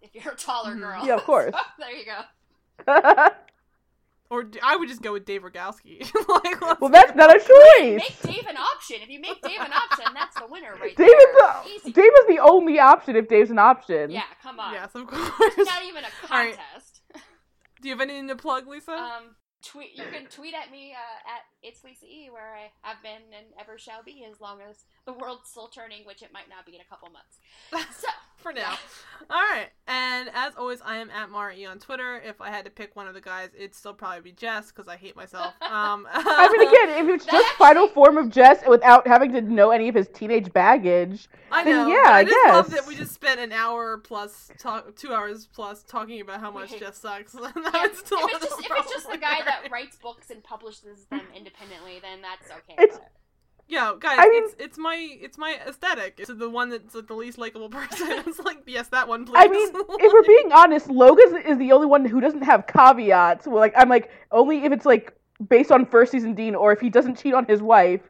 if 0.00 0.14
you're 0.14 0.32
a 0.34 0.36
taller 0.36 0.74
Mhm. 0.76 0.80
girl. 0.80 1.06
Yeah, 1.06 1.14
of 1.16 1.24
course. 1.24 1.52
So, 1.52 1.60
there 1.78 1.90
you 1.92 2.04
go. 2.04 2.20
Or 4.30 4.42
d- 4.42 4.60
I 4.62 4.76
would 4.76 4.88
just 4.90 5.00
go 5.00 5.14
with 5.14 5.24
Dave 5.24 5.40
Rygalski. 5.42 6.00
like, 6.28 6.80
well, 6.82 6.90
that's 6.90 7.14
not 7.16 7.34
a 7.34 7.38
choice. 7.38 7.96
Make 7.96 8.20
Dave 8.22 8.46
an 8.46 8.58
option. 8.58 8.98
If 9.00 9.08
you 9.08 9.20
make 9.20 9.40
Dave 9.40 9.58
an 9.60 9.72
option, 9.72 10.12
that's 10.12 10.36
the 10.38 10.46
winner 10.50 10.72
right 10.78 10.94
David's 10.94 11.16
there. 11.40 11.54
the, 11.64 11.70
Easy. 11.70 11.92
Dave 11.92 12.12
is 12.20 12.26
the 12.28 12.38
only 12.40 12.78
option 12.78 13.16
if 13.16 13.26
Dave's 13.26 13.50
an 13.50 13.58
option. 13.58 14.10
Yeah, 14.10 14.24
come 14.42 14.60
on. 14.60 14.74
Yes, 14.74 14.90
of 14.94 15.06
course. 15.06 15.32
It's 15.56 15.70
not 15.70 15.82
even 15.82 16.04
a 16.04 16.08
All 16.30 16.38
right. 16.38 16.54
contest. 16.54 17.00
Do 17.80 17.88
you 17.88 17.94
have 17.94 18.02
anything 18.02 18.28
to 18.28 18.36
plug, 18.36 18.68
Lisa? 18.68 18.92
Um, 18.92 19.36
tweet. 19.64 19.96
You 19.96 20.04
can 20.12 20.26
tweet 20.26 20.52
at 20.52 20.70
me 20.70 20.92
uh, 20.92 21.30
at 21.30 21.40
it's 21.62 21.82
Lisa 21.82 22.04
E, 22.04 22.28
where 22.30 22.54
I 22.54 22.70
have 22.82 23.02
been 23.02 23.32
and 23.34 23.46
ever 23.58 23.78
shall 23.78 24.02
be 24.04 24.26
as 24.30 24.42
long 24.42 24.58
as 24.68 24.84
the 25.06 25.14
world's 25.14 25.48
still 25.48 25.68
turning, 25.68 26.04
which 26.04 26.20
it 26.22 26.34
might 26.34 26.50
not 26.50 26.66
be 26.66 26.74
in 26.74 26.82
a 26.82 26.88
couple 26.90 27.08
months. 27.08 27.38
So 27.98 28.08
For 28.38 28.52
now. 28.52 28.74
All 29.30 29.36
right. 29.42 29.68
And 29.86 30.30
as 30.32 30.54
always, 30.56 30.80
I 30.82 30.96
am 30.96 31.10
at 31.10 31.28
Mara 31.28 31.54
E 31.54 31.66
on 31.66 31.78
Twitter. 31.78 32.16
If 32.24 32.40
I 32.40 32.48
had 32.48 32.64
to 32.64 32.70
pick 32.70 32.96
one 32.96 33.06
of 33.06 33.12
the 33.12 33.20
guys, 33.20 33.50
it'd 33.54 33.74
still 33.74 33.92
probably 33.92 34.22
be 34.22 34.32
Jess 34.32 34.72
because 34.72 34.88
I 34.88 34.96
hate 34.96 35.16
myself. 35.16 35.52
Um, 35.68 36.06
I 36.10 36.48
mean, 36.56 36.66
again, 36.68 37.04
if 37.06 37.14
it's 37.14 37.24
just 37.26 37.36
actually- 37.36 37.56
final 37.58 37.88
form 37.88 38.16
of 38.16 38.30
Jess 38.30 38.62
without 38.66 39.06
having 39.06 39.32
to 39.32 39.42
know 39.42 39.70
any 39.70 39.88
of 39.88 39.94
his 39.94 40.08
teenage 40.08 40.50
baggage, 40.52 41.28
I 41.52 41.62
then 41.62 41.88
know. 41.88 41.94
yeah, 41.94 42.02
but 42.04 42.12
I, 42.12 42.18
I 42.20 42.24
just 42.24 42.48
love 42.48 42.70
that 42.70 42.86
we 42.86 42.96
just 42.96 43.12
spent 43.12 43.38
an 43.38 43.52
hour 43.52 43.98
plus, 43.98 44.50
talk, 44.58 44.96
two 44.96 45.12
hours 45.12 45.46
plus, 45.52 45.82
talking 45.82 46.22
about 46.22 46.40
how 46.40 46.50
much 46.50 46.78
Jess 46.78 46.96
sucks. 46.98 47.34
Yeah, 47.34 47.50
That's 47.54 48.00
if 48.00 48.12
it's 48.12 48.44
just 48.46 48.60
if 48.60 48.70
it's 48.70 48.92
just 48.92 49.10
the 49.10 49.18
guy 49.18 49.40
that 49.44 49.70
writes 49.70 49.96
books 49.96 50.30
and 50.30 50.42
publishes 50.42 51.04
them 51.10 51.20
independently, 51.36 51.98
then 52.00 52.22
that's 52.22 52.50
okay. 52.50 52.82
It's- 52.82 52.98
but- 52.98 53.10
Yeah, 53.70 53.92
guys, 54.00 54.16
I 54.18 54.28
mean- 54.28 54.44
it's 54.44 54.54
it's 54.58 54.78
my 54.78 54.96
it's 55.20 55.36
my 55.38 55.58
aesthetic. 55.66 56.14
It's 56.18 56.30
the 56.32 56.48
one 56.48 56.70
that's 56.70 56.94
like 56.94 57.06
the 57.06 57.14
least 57.14 57.36
likable 57.38 57.68
person. 57.80 58.08
It's 58.26 58.38
like 58.38 58.62
yes, 58.66 58.88
that 58.88 59.06
one, 59.08 59.26
please. 59.26 59.36
I 59.36 59.48
mean, 59.48 59.68
if 59.74 60.12
we're 60.12 60.22
being 60.22 60.52
honest, 60.52 60.88
Logan 60.88 61.36
is 61.46 61.58
the 61.58 61.72
only 61.72 61.86
one 61.86 62.04
who 62.06 62.20
doesn't 62.20 62.42
have 62.42 62.66
caveats. 62.66 63.46
Well, 63.46 63.56
like 63.58 63.74
I'm 63.76 63.88
like 63.90 64.10
only 64.32 64.64
if 64.64 64.72
it's 64.72 64.86
like 64.86 65.12
based 65.48 65.70
on 65.70 65.84
first 65.86 66.12
season 66.12 66.34
Dean, 66.34 66.54
or 66.54 66.72
if 66.72 66.80
he 66.80 66.88
doesn't 66.88 67.18
cheat 67.18 67.34
on 67.34 67.44
his 67.44 67.60
wife, 67.60 68.00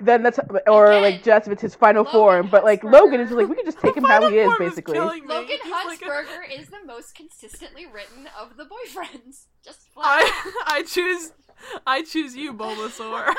then 0.00 0.22
that's 0.22 0.38
or 0.66 0.92
Again, 0.92 1.02
like 1.02 1.22
Jess 1.24 1.46
if 1.46 1.52
it's 1.54 1.62
his 1.62 1.74
final 1.74 2.04
Logan 2.04 2.12
form. 2.20 2.48
But 2.48 2.64
like 2.64 2.82
Huntzberger- 2.82 2.92
Logan 2.92 3.20
is 3.20 3.28
just 3.28 3.38
like 3.38 3.48
we 3.48 3.56
can 3.56 3.64
just 3.64 3.78
take 3.78 3.96
him 3.96 4.04
how 4.04 4.28
he 4.28 4.36
is 4.36 4.52
basically. 4.58 4.94
killing 4.94 5.26
me. 5.26 5.32
Logan 5.34 5.56
He's 5.62 5.72
like 5.72 6.02
a- 6.02 6.60
is 6.60 6.68
the 6.68 6.84
most 6.86 7.14
consistently 7.14 7.86
written 7.86 8.28
of 8.38 8.58
the 8.58 8.64
boyfriends. 8.64 9.46
Just 9.64 9.88
flat. 9.94 10.04
I 10.22 10.52
I 10.66 10.82
choose 10.82 11.32
I 11.86 12.02
choose 12.02 12.36
you, 12.36 12.52
Bulbasaur. 12.52 13.34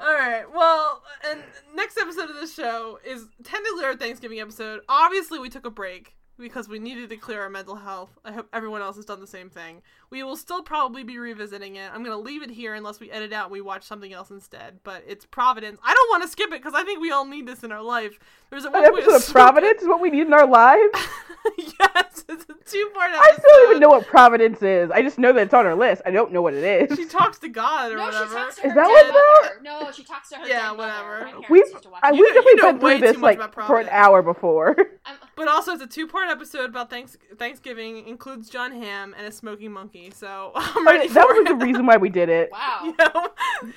All 0.00 0.14
right. 0.14 0.44
Well, 0.54 1.02
and 1.28 1.40
next 1.88 1.96
episode 1.96 2.28
of 2.28 2.38
the 2.38 2.46
show 2.46 2.98
is 3.02 3.28
technically 3.42 3.82
our 3.82 3.96
Thanksgiving 3.96 4.40
episode. 4.40 4.82
Obviously, 4.90 5.38
we 5.38 5.48
took 5.48 5.64
a 5.64 5.70
break 5.70 6.18
because 6.38 6.68
we 6.68 6.78
needed 6.78 7.08
to 7.08 7.16
clear 7.16 7.40
our 7.40 7.48
mental 7.48 7.76
health. 7.76 8.18
I 8.26 8.32
hope 8.32 8.46
everyone 8.52 8.82
else 8.82 8.96
has 8.96 9.06
done 9.06 9.22
the 9.22 9.26
same 9.26 9.48
thing. 9.48 9.80
We 10.10 10.22
will 10.22 10.36
still 10.36 10.62
probably 10.62 11.02
be 11.02 11.16
revisiting 11.16 11.76
it. 11.76 11.90
I'm 11.90 12.04
going 12.04 12.14
to 12.14 12.22
leave 12.22 12.42
it 12.42 12.50
here 12.50 12.74
unless 12.74 13.00
we 13.00 13.10
edit 13.10 13.32
out 13.32 13.46
and 13.46 13.52
we 13.52 13.62
watch 13.62 13.84
something 13.84 14.12
else 14.12 14.30
instead. 14.30 14.80
But 14.84 15.02
it's 15.06 15.24
Providence. 15.24 15.80
I 15.82 15.94
don't 15.94 16.10
want 16.10 16.24
to 16.24 16.28
skip 16.28 16.48
it 16.48 16.62
because 16.62 16.74
I 16.74 16.84
think 16.84 17.00
we 17.00 17.10
all 17.10 17.24
need 17.24 17.46
this 17.46 17.64
in 17.64 17.72
our 17.72 17.82
life. 17.82 18.18
There's 18.50 18.64
a 18.64 18.68
An 18.68 18.76
episode 18.84 19.14
of 19.16 19.26
Providence 19.28 19.82
is 19.82 19.88
what 19.88 20.00
we 20.00 20.10
need 20.10 20.26
in 20.26 20.32
our 20.32 20.46
lives. 20.46 20.90
yes, 21.58 22.24
it's 22.28 22.44
a 22.44 22.54
two-part 22.66 23.10
episode. 23.10 23.22
I 23.22 23.32
still 23.32 23.42
don't 23.50 23.70
even 23.70 23.80
know 23.80 23.88
what 23.90 24.06
Providence 24.06 24.62
is. 24.62 24.90
I 24.90 25.02
just 25.02 25.18
know 25.18 25.32
that 25.32 25.42
it's 25.42 25.54
on 25.54 25.66
our 25.66 25.74
list. 25.74 26.02
I 26.06 26.10
don't 26.10 26.32
know 26.32 26.40
what 26.42 26.54
it 26.54 26.90
is. 26.90 26.96
She 26.98 27.04
talks 27.04 27.38
to 27.40 27.48
God 27.48 27.92
or 27.92 27.96
no, 27.96 28.04
whatever. 28.06 28.26
she 28.26 28.34
talks 28.34 28.56
to 28.56 28.66
Is 28.68 28.74
that 28.74 28.86
dead 28.86 28.88
what 28.88 29.06
mother. 29.52 29.60
No, 29.62 29.90
she 29.92 30.02
talks 30.04 30.28
to 30.30 30.36
her 30.36 30.46
Yeah, 30.46 30.72
whatever. 30.72 31.10
mother. 31.10 31.24
My 31.24 31.30
parents 31.30 31.50
We've 31.50 31.66
used 31.68 31.82
to 31.82 31.88
watch 31.90 32.00
I, 32.02 32.10
we've 32.12 32.20
You 32.20 32.26
definitely 32.34 32.50
you 32.52 32.56
know 32.56 32.72
been 32.72 32.80
way 32.82 32.98
through 32.98 33.06
this 33.12 33.16
like 33.18 33.54
for 33.54 33.80
an 33.80 33.88
hour 33.90 34.22
before. 34.22 34.76
I'm- 35.04 35.16
But 35.36 35.46
also, 35.46 35.72
it's 35.72 35.82
a 35.82 35.86
two-part 35.86 36.28
episode 36.30 36.68
about 36.70 36.90
thanks- 36.90 37.16
Thanksgiving. 37.38 38.08
Includes 38.08 38.50
Jon 38.50 38.72
Hamm 38.72 39.14
and 39.16 39.24
a 39.24 39.30
smoking 39.30 39.70
monkey. 39.72 40.10
So 40.10 40.50
I'm 40.56 40.84
ready 40.84 41.04
Okay, 41.04 41.12
that 41.14 41.26
was 41.28 41.38
it. 41.38 41.48
the 41.48 41.54
reason 41.64 41.86
why 41.86 41.96
we 41.96 42.08
did 42.08 42.28
it. 42.28 42.50
wow. 42.50 42.80
You 42.84 42.94
know, 42.98 43.28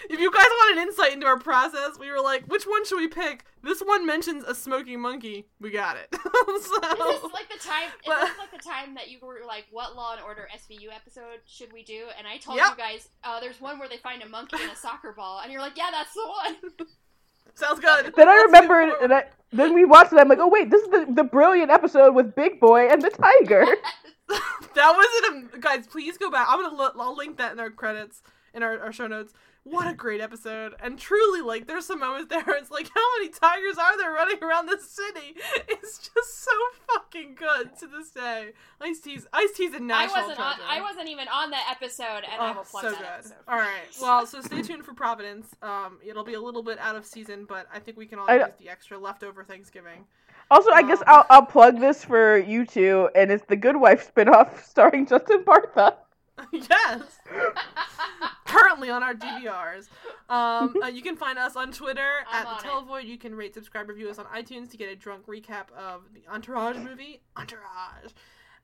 if 0.10 0.20
you 0.20 0.32
guys 0.32 0.46
want 0.48 0.78
an 0.78 0.84
insight 0.88 1.14
into 1.14 1.28
our 1.28 1.38
process, 1.38 2.00
we 2.00 2.10
were 2.10 2.20
like, 2.20 2.46
which 2.48 2.64
one 2.64 2.84
should 2.86 2.98
we 2.98 3.08
pick? 3.08 3.46
This 3.64 3.80
one 3.82 4.06
mentions 4.08 4.44
a 4.44 4.56
smoking 4.56 5.00
monkey. 5.00 5.46
We 5.60 5.70
got 5.70 5.96
it. 5.98 6.08
so, 6.14 6.20
this 6.22 7.24
like 7.32 7.50
the 7.52 7.60
time? 7.60 7.90
Is 7.90 8.08
But- 8.08 8.22
this 8.28 8.38
like 8.40 8.52
the 8.52 8.58
time 8.70 8.96
that 8.96 9.10
you 9.12 9.20
were 9.22 9.42
like, 9.48 9.66
"What 9.72 9.96
Law 9.96 10.14
and 10.14 10.22
Order 10.22 10.48
SVU 10.56 10.90
episode 10.96 11.40
should 11.48 11.72
we 11.72 11.84
do?" 11.84 12.06
And 12.18 12.28
I 12.28 12.38
told 12.38 12.58
Yep. 12.58 12.72
you 12.72 12.78
guys, 12.78 13.10
uh, 13.24 13.40
"There's 13.40 13.62
one 13.62 13.78
where 13.80 13.88
they 13.88 13.98
find 13.98 14.24
a 14.24 14.28
monkey 14.30 14.58
in 14.64 14.70
a 14.70 14.76
soccer 14.76 15.12
ball," 15.12 15.42
and 15.44 15.52
you're 15.52 15.62
like, 15.62 15.78
"Yeah, 15.78 15.90
that's 15.92 16.14
the 16.14 16.28
one." 16.28 16.88
sounds 17.56 17.80
good. 17.80 18.14
Then 18.16 18.28
I 18.30 18.34
Let's 18.38 18.46
remembered, 18.48 18.88
move 18.88 18.96
and 19.04 19.14
I, 19.14 19.24
then 19.52 19.74
we 19.74 19.86
watched 19.86 20.14
it. 20.14 20.20
I'm 20.20 20.30
like, 20.30 20.40
oh 20.40 20.48
wait, 20.48 20.70
this 20.72 20.82
is 20.84 20.90
the, 20.90 21.06
the 21.14 21.24
brilliant 21.24 21.70
episode 21.70 22.16
with 22.16 22.34
Big 22.34 22.60
Boy 22.60 22.88
and 22.88 23.02
the 23.02 23.10
tiger. 23.10 23.66
that 24.76 24.96
wasn't 24.96 25.54
a 25.54 25.60
guys. 25.60 25.86
Please 25.88 26.18
go 26.18 26.32
back. 26.32 26.48
I'm 26.50 26.62
gonna 26.62 26.76
li- 26.82 26.92
I'll 27.00 27.16
link 27.16 27.38
that 27.38 27.52
in 27.52 27.60
our 27.60 27.70
credits 27.70 28.22
in 28.54 28.64
our, 28.64 28.80
our 28.80 28.92
show 28.94 29.08
notes. 29.08 29.34
What 29.64 29.88
a 29.88 29.94
great 29.94 30.22
episode! 30.22 30.74
And 30.82 30.98
truly, 30.98 31.42
like, 31.42 31.68
there's 31.68 31.86
some 31.86 32.00
moments 32.00 32.30
there. 32.30 32.42
where 32.44 32.58
It's 32.58 32.72
like, 32.72 32.90
how 32.94 33.02
many 33.20 33.30
tigers 33.30 33.78
are 33.78 33.96
there 33.96 34.12
running 34.12 34.44
around 34.44 34.66
the 34.66 34.80
city? 34.80 35.36
It's 35.68 35.98
just 36.00 36.44
so 36.44 36.52
fucking 36.92 37.36
good 37.36 37.78
to 37.80 37.86
this 37.88 38.10
day. 38.10 38.54
Ice 38.82 39.00
T's, 39.02 39.28
Ice 39.32 39.52
T's, 39.56 39.74
and 39.76 39.92
I 39.92 40.06
National 40.08 40.22
wasn't 40.30 40.40
on. 40.40 40.56
I 40.68 40.82
wasn't 40.82 41.10
even 41.10 41.28
on 41.28 41.52
that 41.52 41.68
episode, 41.70 42.24
and 42.32 42.42
I 42.42 42.52
Oh, 42.52 42.56
will 42.56 42.64
plug 42.64 42.84
so 42.86 42.90
that 42.90 42.98
good. 43.00 43.08
episode. 43.08 43.36
All 43.48 43.58
right. 43.58 43.88
Well, 44.02 44.26
so 44.26 44.42
stay 44.42 44.64
tuned 44.64 44.84
for 44.84 44.96
Providence. 44.96 45.48
Um, 45.62 46.00
it'll 46.04 46.24
be 46.24 46.34
a 46.34 46.42
little 46.42 46.64
bit 46.64 46.80
out 46.80 46.96
of 46.96 47.06
season, 47.06 47.46
but 47.46 47.68
I 47.72 47.78
think 47.78 47.98
we 47.98 48.08
can 48.08 48.18
all 48.18 48.30
I- 48.32 48.38
use 48.38 48.48
the 48.60 48.70
extra 48.70 48.98
leftover 48.98 49.44
Thanksgiving. 49.44 50.06
Also, 50.50 50.72
I 50.72 50.82
guess 50.82 51.00
Um, 51.02 51.06
I'll, 51.08 51.26
I'll 51.30 51.46
plug 51.46 51.80
this 51.80 52.04
for 52.04 52.40
you 52.40 52.66
two, 52.66 53.10
and 53.16 53.32
it's 53.32 53.46
the 53.46 53.56
Good 53.58 53.78
Wife 53.78 54.12
spinoff 54.14 54.64
starring 54.66 55.06
Justin 55.06 55.44
Bartha. 55.44 55.98
yes. 56.52 57.20
Her 58.52 58.60
currently 58.60 58.90
on 58.90 59.04
our 59.04 59.14
DVRs. 59.14 59.88
Um, 60.30 60.76
uh, 60.84 60.88
you 60.88 61.02
can 61.02 61.16
find 61.16 61.38
us 61.38 61.56
on 61.56 61.72
Twitter 61.72 62.26
I'm 62.32 62.46
at 62.46 62.62
the 62.62 62.70
on 62.70 62.86
Televoid. 62.88 63.06
You 63.06 63.18
can 63.18 63.36
rate, 63.36 63.54
subscribe, 63.54 63.90
review 63.90 64.10
us 64.10 64.20
on 64.20 64.26
iTunes 64.26 64.70
to 64.72 64.78
get 64.78 64.90
a 64.90 64.96
drunk 64.96 65.26
recap 65.28 65.72
of 65.78 66.04
the 66.14 66.22
Entourage 66.32 66.78
movie. 66.78 67.22
Entourage. 67.38 68.12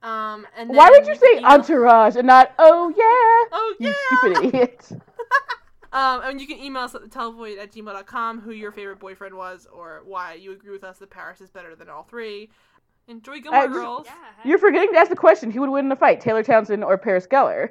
Um, 0.03 0.45
and 0.55 0.69
Why 0.69 0.89
then 0.91 1.01
would 1.01 1.07
you 1.07 1.15
say 1.15 1.37
email- 1.39 1.51
entourage 1.51 2.15
and 2.15 2.27
not 2.27 2.53
oh 2.59 2.89
yeah? 2.89 3.49
Oh 3.51 3.75
yeah, 3.79 3.89
You 3.89 3.95
stupid 4.19 4.45
idiot. 4.53 4.89
Um, 5.91 6.21
and 6.23 6.39
you 6.41 6.45
can 6.47 6.59
email 6.59 6.83
us 6.83 6.93
at 6.93 7.01
the 7.01 7.07
televoid 7.07 7.57
at 7.57 7.71
gmail.com 7.71 8.41
who 8.41 8.51
your 8.51 8.71
favorite 8.71 8.99
boyfriend 8.99 9.33
was 9.35 9.67
or 9.73 10.03
why 10.05 10.33
you 10.35 10.51
agree 10.51 10.71
with 10.71 10.83
us 10.83 10.99
that 10.99 11.09
Paris 11.09 11.41
is 11.41 11.49
better 11.49 11.75
than 11.75 11.89
all 11.89 12.03
three. 12.03 12.49
Enjoy 13.07 13.39
Gilmore 13.39 13.61
I 13.61 13.65
just- 13.67 13.73
Girls. 13.73 14.05
Yeah. 14.05 14.13
You're 14.45 14.57
forgetting 14.59 14.91
to 14.91 14.97
ask 14.99 15.09
the 15.09 15.15
question: 15.15 15.49
Who 15.49 15.61
would 15.61 15.69
win 15.69 15.85
in 15.85 15.91
a 15.91 15.95
fight, 15.95 16.21
Taylor 16.21 16.43
Townsend 16.43 16.83
or 16.83 16.97
Paris 16.97 17.25
Geller? 17.25 17.69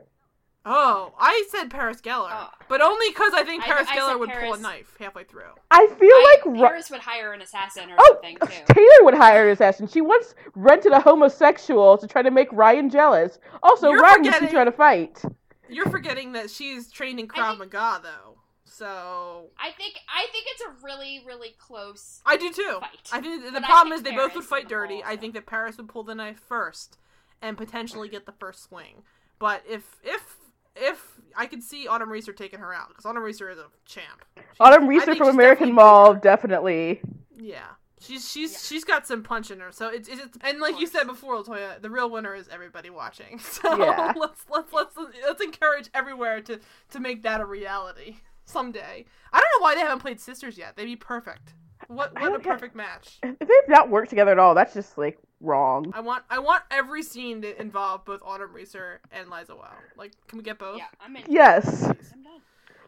Oh, 0.69 1.15
I 1.19 1.47
said 1.51 1.71
Paris 1.71 2.01
Geller, 2.01 2.29
Oh. 2.33 2.49
but 2.69 2.81
only 2.81 3.09
because 3.11 3.33
I 3.35 3.45
think 3.45 3.63
Paris 3.63 3.87
I 3.89 3.97
Geller 3.97 4.09
said 4.11 4.15
would 4.17 4.31
pull 4.33 4.55
a 4.55 4.59
knife 4.59 4.97
halfway 4.99 5.23
through. 5.23 5.53
I 5.71 5.87
feel 5.87 6.11
I, 6.13 6.37
like 6.45 6.55
Ru- 6.57 6.67
Paris 6.67 6.91
would 6.91 7.01
hire 7.01 7.33
an 7.33 7.41
assassin 7.41 7.89
or 7.91 7.95
oh, 7.99 8.19
something 8.21 8.37
too. 8.39 8.65
Taylor 8.75 9.05
would 9.05 9.15
hire 9.15 9.47
an 9.47 9.53
assassin. 9.53 9.87
She 9.87 10.01
once 10.01 10.35
rented 10.57 10.91
a 10.91 10.99
homosexual 11.01 11.97
to 11.99 12.09
try 12.09 12.23
to 12.23 12.33
make 12.33 12.49
Ryan 12.53 12.91
jealous. 12.91 13.39
Also, 13.63 13.91
You're 13.91 14.01
Ryan 14.01 14.23
was 14.23 14.27
forgetting- 14.35 14.49
trying 14.51 14.67
to 14.67 14.73
fight. 14.73 15.23
You're 15.69 15.89
forgetting 15.89 16.33
that 16.33 16.51
she's 16.51 16.91
trained 16.91 17.21
in 17.21 17.29
I 17.33 17.39
Krav 17.39 17.59
think- 17.59 17.73
Maga, 17.73 18.01
though. 18.03 18.33
So 18.65 19.47
I 19.59 19.71
think 19.71 19.95
I 20.09 20.27
think 20.33 20.47
it's 20.51 20.63
a 20.63 20.85
really 20.85 21.23
really 21.27 21.55
close. 21.59 22.21
I 22.27 22.37
do 22.37 22.53
too. 22.53 22.79
Fight. 22.81 23.09
I 23.13 23.21
think 23.21 23.45
the 23.45 23.53
But 23.53 23.63
problem 23.63 23.89
think 23.97 24.07
is 24.07 24.11
they 24.13 24.17
both 24.17 24.35
would 24.35 24.45
fight 24.45 24.69
dirty. 24.69 25.03
I 25.05 25.17
think 25.17 25.33
that 25.35 25.47
Paris 25.47 25.77
would 25.79 25.89
pull 25.89 26.03
the 26.03 26.15
knife 26.15 26.41
first 26.47 26.99
and 27.41 27.57
potentially 27.57 28.09
get 28.09 28.27
the 28.27 28.33
first 28.33 28.65
swing. 28.65 29.03
But 29.39 29.63
if 29.69 29.97
if 30.05 30.37
if 30.77 31.21
I 31.37 31.47
could 31.47 31.63
see 31.63 31.87
Autumn 31.89 32.11
Reeser 32.11 32.33
taking 32.33 32.61
her 32.61 32.73
out 32.73 32.89
because 32.89 33.05
Autumn 33.07 33.23
Reeser 33.23 33.51
is 33.51 33.59
a 33.59 33.67
champ. 33.85 34.25
She's- 34.37 34.47
Autumn 34.61 34.85
I 34.85 34.87
Reeser 34.87 35.15
from 35.17 35.29
American 35.29 35.69
definitely 35.69 35.73
Mall, 35.73 36.13
bigger. 36.15 36.21
definitely. 36.23 37.01
Yeah. 37.37 37.67
She's 38.01 38.31
she's 38.31 38.53
Yeah. 38.53 38.59
she's 38.63 38.85
got 38.85 39.07
some 39.07 39.23
punch 39.23 39.51
in 39.51 39.61
her. 39.61 39.73
So 39.73 39.89
it's 39.89 40.09
it's 40.09 40.23
and 40.43 40.61
like 40.61 40.79
you 40.79 40.87
said 40.87 41.05
before, 41.05 41.43
Latoya, 41.43 41.81
the 41.81 41.91
real 41.91 42.11
winner 42.11 42.35
is 42.35 42.47
everybody 42.49 42.91
watching. 42.91 43.39
So 43.41 43.77
Yeah. 43.79 44.13
let's 44.17 44.45
let's 44.51 44.73
let's 44.73 44.97
let's 44.97 45.43
encourage 45.43 45.89
everywhere 45.95 46.41
to 46.43 46.61
to 46.91 47.01
make 47.01 47.23
that 47.23 47.41
a 47.41 47.45
reality 47.47 48.17
someday. 48.45 49.05
I 49.33 49.41
don't 49.41 49.61
know 49.61 49.65
why 49.65 49.75
they 49.75 49.81
haven't 49.81 50.01
played 50.01 50.21
sisters 50.21 50.57
yet. 50.59 50.77
They'd 50.77 50.85
be 50.85 50.97
perfect. 50.97 51.55
What 51.89 52.15
what 52.15 52.23
a 52.23 52.27
don't 52.31 52.43
get- 52.43 52.53
perfect 52.53 52.75
match. 52.77 53.19
If 53.23 53.39
they've 53.41 53.69
not 53.69 53.89
worked 53.91 54.11
together 54.11 54.33
at 54.33 54.39
all, 54.39 54.55
that's 54.55 54.73
just 54.75 54.97
like 54.99 55.19
wrong. 55.41 55.93
I 55.95 56.01
want 56.01 56.25
I 56.31 56.39
want 56.39 56.63
every 56.71 57.03
scene 57.03 57.43
to 57.43 57.61
involve 57.61 58.05
both 58.05 58.21
Autumn 58.25 58.53
Reeser 58.53 59.01
and 59.13 59.31
Liza 59.31 59.55
Weil. 59.57 59.71
Like, 59.97 60.13
can 60.29 60.39
we 60.39 60.45
get 60.45 60.59
both? 60.59 60.79
Yeah, 60.79 60.87
I'm 61.01 61.15
in. 61.17 61.23
Yes, 61.29 61.85
I'm 61.85 62.23
done. 62.23 62.41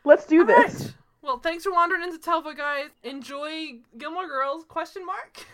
let's 0.05 0.27
do 0.27 0.41
All 0.41 0.47
this. 0.47 0.81
right. 0.85 0.95
Well, 1.23 1.39
thanks 1.39 1.65
for 1.65 1.73
wandering 1.73 2.03
into 2.05 2.19
Telva, 2.19 2.57
guys. 2.57 2.89
Enjoy 3.03 3.79
Gilmore 3.99 4.29
Girls? 4.29 4.65
Question 4.65 5.05
mark. 5.05 5.45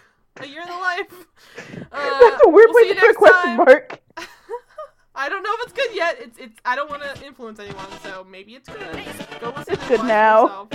A 0.41 0.47
year 0.47 0.63
in 0.63 0.69
the 0.69 0.75
life. 0.75 1.27
Uh, 1.93 2.19
that's 2.21 2.43
a 2.45 2.49
weird 2.49 2.69
we'll 2.73 2.85
place 2.87 2.95
to 2.97 3.01
put 3.01 3.11
a 3.11 3.15
question 3.15 3.43
time. 3.43 3.57
mark. 3.57 4.01
I 5.15 5.29
don't 5.29 5.45
know 5.45 5.51
if 5.61 5.63
it's 5.69 5.73
good 5.73 5.95
yet. 5.95 6.17
It's 6.19 6.39
it's. 6.39 6.59
I 6.65 6.75
don't 6.75 6.91
want 6.91 7.03
to 7.05 7.25
influence 7.25 7.61
anyone, 7.61 7.87
so 8.03 8.27
maybe 8.29 8.55
it's 8.57 8.69
good. 8.69 9.01
Go 9.41 9.53
listen. 9.57 9.75
It's 9.75 9.83
and 9.83 9.89
good 9.89 10.05
now. 10.05 10.43
yourself. 10.43 10.69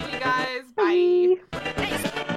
See 0.00 0.12
you 0.12 0.18
guys. 0.18 0.62
Bye. 0.74 1.58
Bye. 1.60 2.28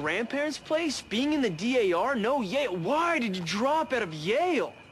Grandparents' 0.00 0.58
place? 0.58 1.02
Being 1.02 1.32
in 1.32 1.42
the 1.42 1.50
DAR? 1.50 2.14
No 2.14 2.40
Yale. 2.40 2.76
Why 2.76 3.18
did 3.18 3.36
you 3.36 3.42
drop 3.42 3.92
out 3.92 4.02
of 4.02 4.14
Yale? 4.14 4.72